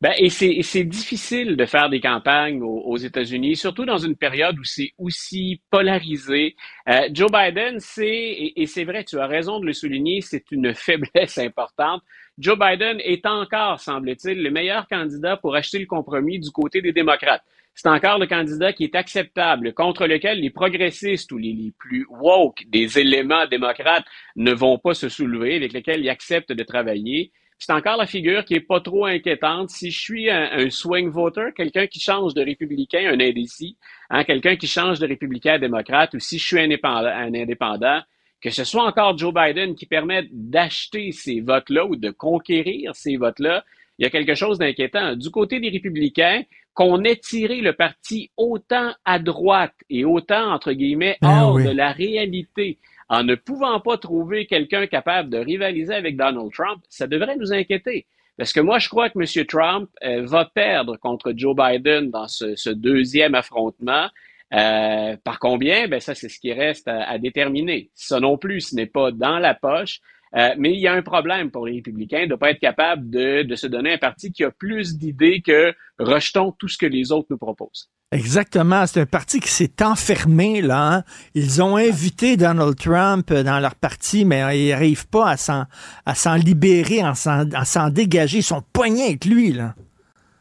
Ben, 0.00 0.14
et 0.16 0.30
c'est 0.30 0.48
et 0.50 0.62
c'est 0.62 0.84
difficile 0.84 1.56
de 1.56 1.66
faire 1.66 1.90
des 1.90 2.00
campagnes 2.00 2.62
aux, 2.62 2.80
aux 2.86 2.96
États-Unis, 2.96 3.54
surtout 3.56 3.84
dans 3.84 3.98
une 3.98 4.16
période 4.16 4.58
où 4.58 4.64
c'est 4.64 4.92
aussi 4.96 5.60
polarisé. 5.70 6.56
Euh, 6.88 7.02
Joe 7.12 7.30
Biden, 7.30 7.80
c'est, 7.80 8.06
et, 8.08 8.62
et 8.62 8.66
c'est 8.66 8.84
vrai, 8.84 9.04
tu 9.04 9.18
as 9.18 9.26
raison 9.26 9.60
de 9.60 9.66
le 9.66 9.74
souligner, 9.74 10.22
c'est 10.22 10.50
une 10.52 10.74
faiblesse 10.74 11.36
importante. 11.36 12.02
Joe 12.40 12.58
Biden 12.58 13.00
est 13.04 13.26
encore, 13.26 13.80
semble-t-il, 13.80 14.42
le 14.42 14.50
meilleur 14.50 14.88
candidat 14.88 15.36
pour 15.36 15.54
acheter 15.54 15.78
le 15.78 15.84
compromis 15.84 16.38
du 16.38 16.50
côté 16.50 16.80
des 16.80 16.90
démocrates. 16.90 17.44
C'est 17.74 17.88
encore 17.88 18.18
le 18.18 18.26
candidat 18.26 18.72
qui 18.72 18.84
est 18.84 18.94
acceptable, 18.94 19.74
contre 19.74 20.06
lequel 20.06 20.40
les 20.40 20.48
progressistes 20.48 21.30
ou 21.32 21.36
les, 21.36 21.72
plus 21.78 22.06
woke 22.08 22.64
des 22.68 22.98
éléments 22.98 23.46
démocrates 23.46 24.06
ne 24.36 24.52
vont 24.52 24.78
pas 24.78 24.94
se 24.94 25.10
soulever, 25.10 25.56
avec 25.56 25.74
lesquels 25.74 26.00
ils 26.00 26.08
acceptent 26.08 26.52
de 26.52 26.64
travailler 26.64 27.30
c'est 27.60 27.74
encore 27.74 27.98
la 27.98 28.06
figure 28.06 28.46
qui 28.46 28.54
est 28.54 28.60
pas 28.60 28.80
trop 28.80 29.04
inquiétante. 29.04 29.68
Si 29.68 29.90
je 29.90 30.00
suis 30.00 30.30
un, 30.30 30.70
swing 30.70 31.10
voter, 31.10 31.50
quelqu'un 31.54 31.86
qui 31.86 32.00
change 32.00 32.32
de 32.32 32.42
républicain, 32.42 33.10
un 33.12 33.20
indécis, 33.20 33.76
hein, 34.08 34.24
quelqu'un 34.24 34.56
qui 34.56 34.66
change 34.66 34.98
de 34.98 35.06
républicain 35.06 35.54
à 35.54 35.58
démocrate, 35.58 36.14
ou 36.14 36.18
si 36.18 36.38
je 36.38 36.46
suis 36.46 36.58
indépendant, 36.58 37.10
un 37.10 37.34
indépendant, 37.34 38.00
que 38.40 38.50
ce 38.50 38.64
soit 38.64 38.84
encore 38.84 39.16
Joe 39.18 39.34
Biden 39.34 39.74
qui 39.74 39.86
permette 39.86 40.28
d'acheter 40.32 41.12
ces 41.12 41.40
votes-là 41.40 41.86
ou 41.86 41.96
de 41.96 42.10
conquérir 42.10 42.94
ces 42.94 43.16
votes-là, 43.16 43.64
il 43.98 44.04
y 44.04 44.06
a 44.06 44.10
quelque 44.10 44.34
chose 44.34 44.58
d'inquiétant. 44.58 45.14
Du 45.14 45.30
côté 45.30 45.60
des 45.60 45.68
républicains, 45.68 46.42
qu'on 46.72 47.04
ait 47.04 47.16
tiré 47.16 47.60
le 47.60 47.74
parti 47.74 48.30
autant 48.36 48.92
à 49.04 49.18
droite 49.18 49.74
et 49.90 50.04
autant, 50.04 50.52
entre 50.52 50.72
guillemets, 50.72 51.18
Ah 51.20 51.44
hors 51.44 51.54
oui. 51.56 51.64
de 51.64 51.70
la 51.70 51.92
réalité 51.92 52.78
en 53.10 53.24
ne 53.24 53.34
pouvant 53.34 53.80
pas 53.80 53.98
trouver 53.98 54.46
quelqu'un 54.46 54.86
capable 54.86 55.30
de 55.30 55.38
rivaliser 55.38 55.92
avec 55.92 56.16
Donald 56.16 56.52
Trump, 56.52 56.80
ça 56.88 57.08
devrait 57.08 57.36
nous 57.36 57.52
inquiéter. 57.52 58.06
Parce 58.38 58.52
que 58.52 58.60
moi, 58.60 58.78
je 58.78 58.88
crois 58.88 59.10
que 59.10 59.18
M. 59.18 59.46
Trump 59.46 59.90
euh, 60.04 60.24
va 60.24 60.44
perdre 60.44 60.96
contre 60.96 61.34
Joe 61.36 61.54
Biden 61.54 62.10
dans 62.10 62.28
ce, 62.28 62.70
deuxième 62.70 63.34
affrontement. 63.34 64.06
Euh, 64.52 65.16
par 65.22 65.38
combien? 65.38 65.88
Ben 65.88 66.00
ça, 66.00 66.14
c'est 66.14 66.28
ce 66.28 66.38
qui 66.38 66.52
reste 66.52 66.88
à, 66.88 67.18
déterminer. 67.18 67.90
Ça 67.94 68.20
non 68.20 68.36
plus, 68.36 68.60
ce 68.60 68.76
n'est 68.76 68.86
pas 68.86 69.12
dans 69.12 69.38
la 69.38 69.54
poche. 69.54 70.00
Euh, 70.36 70.54
mais 70.58 70.72
il 70.72 70.80
y 70.80 70.86
a 70.86 70.92
un 70.92 71.02
problème 71.02 71.50
pour 71.50 71.66
les 71.66 71.76
républicains 71.76 72.26
de 72.26 72.32
ne 72.32 72.36
pas 72.36 72.50
être 72.50 72.60
capable 72.60 73.10
de, 73.10 73.42
de 73.42 73.54
se 73.56 73.66
donner 73.66 73.94
un 73.94 73.98
parti 73.98 74.30
qui 74.30 74.44
a 74.44 74.50
plus 74.52 74.96
d'idées 74.96 75.42
que 75.42 75.74
rejetons 75.98 76.52
tout 76.52 76.68
ce 76.68 76.78
que 76.78 76.86
les 76.86 77.10
autres 77.10 77.26
nous 77.30 77.38
proposent. 77.38 77.90
Exactement. 78.12 78.86
C'est 78.86 79.00
un 79.00 79.06
parti 79.06 79.38
qui 79.38 79.48
s'est 79.48 79.82
enfermé, 79.82 80.62
là. 80.62 80.94
Hein. 80.94 81.04
Ils 81.34 81.62
ont 81.62 81.76
invité 81.76 82.36
Donald 82.36 82.76
Trump 82.76 83.32
dans 83.32 83.60
leur 83.60 83.76
parti, 83.76 84.24
mais 84.24 84.66
ils 84.66 84.70
n'arrivent 84.70 85.06
pas 85.06 85.30
à 85.30 85.36
s'en, 85.36 85.66
à 86.06 86.14
s'en 86.16 86.34
libérer, 86.34 87.00
à 87.02 87.14
s'en, 87.14 87.90
dégager. 87.90 88.38
Ils 88.38 88.42
sont 88.42 88.62
poignés 88.72 89.04
avec 89.04 89.24
lui, 89.24 89.52
là. 89.52 89.74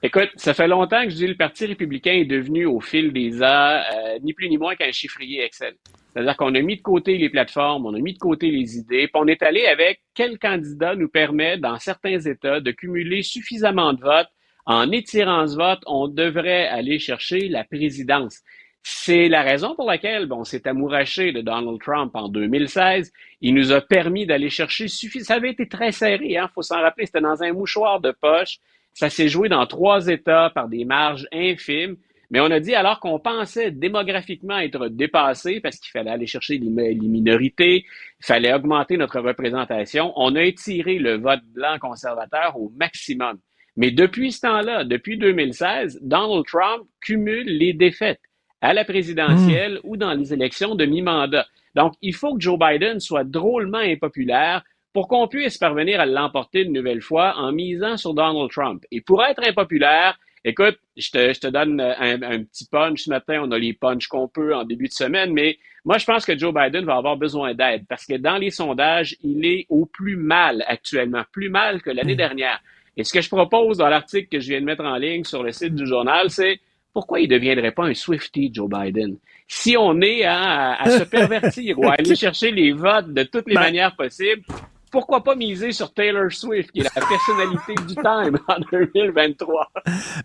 Écoute, 0.01 0.29
ça 0.35 0.53
fait 0.53 0.69
longtemps 0.69 1.03
que 1.03 1.09
je 1.09 1.15
dis 1.15 1.27
le 1.27 1.35
Parti 1.35 1.65
républicain 1.65 2.13
est 2.13 2.25
devenu, 2.25 2.65
au 2.65 2.79
fil 2.79 3.11
des 3.11 3.43
ans, 3.43 3.45
euh, 3.45 4.17
ni 4.21 4.33
plus 4.33 4.47
ni 4.47 4.57
moins 4.57 4.75
qu'un 4.75 4.93
chiffrier 4.93 5.43
Excel. 5.43 5.75
C'est-à-dire 6.13 6.37
qu'on 6.37 6.55
a 6.55 6.61
mis 6.61 6.77
de 6.77 6.81
côté 6.81 7.17
les 7.17 7.29
plateformes, 7.29 7.85
on 7.85 7.93
a 7.93 7.99
mis 7.99 8.13
de 8.13 8.17
côté 8.17 8.49
les 8.49 8.77
idées, 8.77 9.09
puis 9.09 9.21
on 9.21 9.27
est 9.27 9.43
allé 9.43 9.65
avec 9.65 9.99
quel 10.15 10.39
candidat 10.39 10.95
nous 10.95 11.09
permet, 11.09 11.57
dans 11.57 11.77
certains 11.79 12.17
États, 12.17 12.61
de 12.61 12.71
cumuler 12.71 13.23
suffisamment 13.23 13.91
de 13.91 13.99
votes 13.99 14.29
en 14.65 14.89
étirant 14.91 15.45
ce 15.47 15.57
vote, 15.57 15.81
on 15.85 16.07
devrait 16.07 16.67
aller 16.67 16.97
chercher 16.97 17.49
la 17.49 17.65
présidence. 17.65 18.39
C'est 18.83 19.27
la 19.27 19.41
raison 19.41 19.75
pour 19.75 19.85
laquelle 19.85 20.27
bon, 20.27 20.39
on 20.39 20.43
s'est 20.45 20.65
amouraché 20.65 21.33
de 21.33 21.41
Donald 21.41 21.81
Trump 21.81 22.11
en 22.15 22.29
2016. 22.29 23.11
Il 23.41 23.53
nous 23.53 23.73
a 23.73 23.81
permis 23.81 24.25
d'aller 24.25 24.49
chercher 24.49 24.87
suffisamment. 24.87 25.25
Ça 25.27 25.33
avait 25.33 25.51
été 25.51 25.67
très 25.67 25.91
serré, 25.91 26.37
hein, 26.37 26.49
faut 26.55 26.61
s'en 26.61 26.79
rappeler, 26.79 27.05
c'était 27.05 27.19
dans 27.19 27.43
un 27.43 27.51
mouchoir 27.51 27.99
de 27.99 28.11
poche. 28.11 28.59
Ça 28.93 29.09
s'est 29.09 29.29
joué 29.29 29.49
dans 29.49 29.65
trois 29.65 30.07
États 30.07 30.49
par 30.49 30.67
des 30.67 30.85
marges 30.85 31.27
infimes. 31.31 31.95
Mais 32.31 32.39
on 32.39 32.51
a 32.51 32.59
dit, 32.59 32.75
alors 32.75 32.99
qu'on 32.99 33.19
pensait 33.19 33.71
démographiquement 33.71 34.59
être 34.59 34.87
dépassé 34.87 35.61
parce 35.61 35.77
qu'il 35.77 35.91
fallait 35.91 36.11
aller 36.11 36.27
chercher 36.27 36.59
les, 36.59 36.69
minorités, 36.95 37.85
il 38.19 38.25
fallait 38.25 38.53
augmenter 38.53 38.97
notre 38.97 39.19
représentation, 39.19 40.13
on 40.15 40.35
a 40.35 40.43
étiré 40.43 40.99
le 40.99 41.17
vote 41.17 41.41
blanc 41.55 41.77
conservateur 41.79 42.55
au 42.59 42.71
maximum. 42.77 43.39
Mais 43.77 43.89
depuis 43.91 44.31
ce 44.31 44.41
temps-là, 44.41 44.83
depuis 44.83 45.17
2016, 45.17 45.99
Donald 46.03 46.45
Trump 46.45 46.83
cumule 47.01 47.47
les 47.47 47.73
défaites 47.73 48.21
à 48.61 48.73
la 48.73 48.85
présidentielle 48.85 49.75
hmm. 49.75 49.89
ou 49.89 49.97
dans 49.97 50.13
les 50.13 50.33
élections 50.33 50.75
de 50.75 50.85
mi-mandat. 50.85 51.47
Donc, 51.75 51.93
il 52.01 52.13
faut 52.13 52.35
que 52.35 52.41
Joe 52.41 52.59
Biden 52.59 52.99
soit 52.99 53.23
drôlement 53.23 53.77
impopulaire 53.77 54.63
pour 54.99 55.07
qu'on 55.07 55.29
puisse 55.29 55.57
parvenir 55.57 56.01
à 56.01 56.05
l'emporter 56.05 56.63
une 56.63 56.73
nouvelle 56.73 57.01
fois 57.01 57.33
en 57.37 57.53
misant 57.53 57.95
sur 57.95 58.13
Donald 58.13 58.51
Trump. 58.51 58.83
Et 58.91 58.99
pour 58.99 59.23
être 59.23 59.41
impopulaire, 59.47 60.19
écoute, 60.43 60.77
je 60.97 61.09
te, 61.39 61.47
donne 61.47 61.79
un, 61.79 62.21
un, 62.21 62.43
petit 62.43 62.67
punch 62.69 63.03
ce 63.03 63.09
matin, 63.09 63.41
on 63.45 63.51
a 63.51 63.57
les 63.57 63.71
punchs 63.71 64.07
qu'on 64.07 64.27
peut 64.27 64.53
en 64.53 64.65
début 64.65 64.89
de 64.89 64.93
semaine, 64.93 65.31
mais 65.31 65.57
moi, 65.85 65.99
je 65.99 66.05
pense 66.05 66.25
que 66.25 66.37
Joe 66.37 66.53
Biden 66.53 66.83
va 66.83 66.97
avoir 66.97 67.15
besoin 67.15 67.53
d'aide 67.53 67.85
parce 67.87 68.05
que 68.05 68.15
dans 68.15 68.35
les 68.35 68.51
sondages, 68.51 69.15
il 69.23 69.45
est 69.45 69.67
au 69.69 69.85
plus 69.85 70.17
mal 70.17 70.65
actuellement, 70.67 71.23
plus 71.31 71.47
mal 71.47 71.81
que 71.81 71.91
l'année 71.91 72.15
hmm. 72.15 72.17
dernière. 72.17 72.59
Et 72.97 73.05
ce 73.05 73.13
que 73.13 73.21
je 73.21 73.29
propose 73.29 73.77
dans 73.77 73.87
l'article 73.87 74.27
que 74.27 74.41
je 74.41 74.49
viens 74.49 74.59
de 74.59 74.65
mettre 74.65 74.83
en 74.83 74.97
ligne 74.97 75.23
sur 75.23 75.43
le 75.43 75.53
site 75.53 75.75
du 75.75 75.87
journal, 75.87 76.29
c'est 76.29 76.59
pourquoi 76.91 77.21
il 77.21 77.29
ne 77.29 77.35
deviendrait 77.35 77.71
pas 77.71 77.85
un 77.85 77.93
Swifty, 77.93 78.51
Joe 78.53 78.69
Biden? 78.69 79.15
Si 79.47 79.77
on 79.77 80.01
est 80.01 80.25
à, 80.25 80.77
se 80.85 81.03
pervertir 81.09 81.79
ou 81.79 81.87
à 81.87 81.93
aller 81.93 82.15
chercher 82.15 82.51
les 82.51 82.73
votes 82.73 83.13
de 83.13 83.23
toutes 83.23 83.47
les 83.47 83.55
ben, 83.55 83.61
manières 83.61 83.95
possibles, 83.95 84.43
pourquoi 84.91 85.23
pas 85.23 85.35
miser 85.35 85.71
sur 85.71 85.93
Taylor 85.93 86.31
Swift, 86.31 86.71
qui 86.71 86.81
est 86.81 86.83
la 86.95 87.01
personnalité 87.05 87.75
du 87.87 87.95
time 87.95 88.37
en 88.47 88.59
2023? 88.71 89.71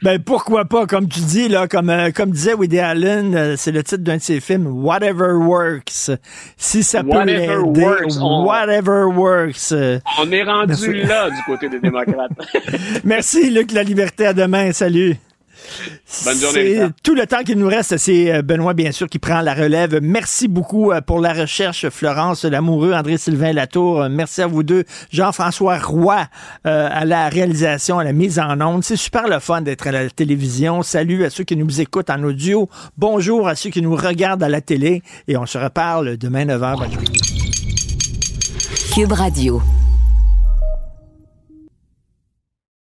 Ben, 0.02 0.22
pourquoi 0.22 0.64
pas, 0.64 0.86
comme 0.86 1.08
tu 1.08 1.20
dis, 1.20 1.48
là, 1.48 1.68
comme, 1.68 1.90
euh, 1.90 2.10
comme 2.10 2.30
disait 2.30 2.54
Woody 2.54 2.78
Allen, 2.78 3.34
euh, 3.34 3.54
c'est 3.56 3.72
le 3.72 3.82
titre 3.82 4.02
d'un 4.02 4.16
de 4.16 4.22
ses 4.22 4.40
films, 4.40 4.66
Whatever 4.66 5.32
Works. 5.32 6.10
Si 6.56 6.82
ça 6.82 7.02
peut 7.02 7.24
l'aider, 7.24 7.86
whatever 8.20 9.04
works. 9.04 9.72
On 10.18 10.30
est 10.30 10.42
rendu 10.42 11.02
là 11.02 11.30
du 11.30 11.42
côté 11.46 11.68
des 11.68 11.80
démocrates. 11.80 12.32
Merci, 13.04 13.50
Luc 13.50 13.72
La 13.72 13.82
Liberté. 13.82 14.26
À 14.26 14.32
demain. 14.32 14.72
Salut. 14.72 15.16
Bonne 16.24 16.38
journée. 16.38 16.80
Tout 17.02 17.14
le 17.14 17.26
temps 17.26 17.42
qu'il 17.42 17.58
nous 17.58 17.68
reste, 17.68 17.96
c'est 17.96 18.32
euh, 18.32 18.42
Benoît, 18.42 18.74
bien 18.74 18.92
sûr, 18.92 19.08
qui 19.08 19.18
prend 19.18 19.40
la 19.40 19.54
relève. 19.54 19.98
Merci 20.02 20.48
beaucoup 20.48 20.92
euh, 20.92 21.00
pour 21.00 21.20
la 21.20 21.32
recherche, 21.32 21.88
Florence 21.88 22.44
Lamoureux, 22.44 22.92
André-Sylvain 22.92 23.52
Latour. 23.52 24.02
Euh, 24.02 24.08
merci 24.10 24.42
à 24.42 24.46
vous 24.46 24.62
deux. 24.62 24.84
Jean-François 25.10 25.78
Roy 25.78 26.26
à 26.64 27.04
la 27.04 27.28
réalisation, 27.28 27.98
à 27.98 28.04
la 28.04 28.12
mise 28.12 28.38
en 28.38 28.60
onde. 28.60 28.84
C'est 28.84 28.96
super 28.96 29.28
le 29.28 29.38
fun 29.38 29.62
d'être 29.62 29.86
à 29.86 29.92
la 29.92 30.10
télévision. 30.10 30.82
Salut 30.82 31.24
à 31.24 31.30
ceux 31.30 31.44
qui 31.44 31.56
nous 31.56 31.80
écoutent 31.80 32.10
en 32.10 32.22
audio. 32.22 32.68
Bonjour 32.96 33.48
à 33.48 33.54
ceux 33.54 33.70
qui 33.70 33.82
nous 33.82 33.96
regardent 33.96 34.42
à 34.42 34.48
la 34.48 34.60
télé. 34.60 35.02
Et 35.28 35.36
on 35.36 35.46
se 35.46 35.58
reparle 35.58 36.16
demain 36.16 36.44
9h. 36.44 36.88
Cube 38.94 39.12
Radio. 39.12 39.62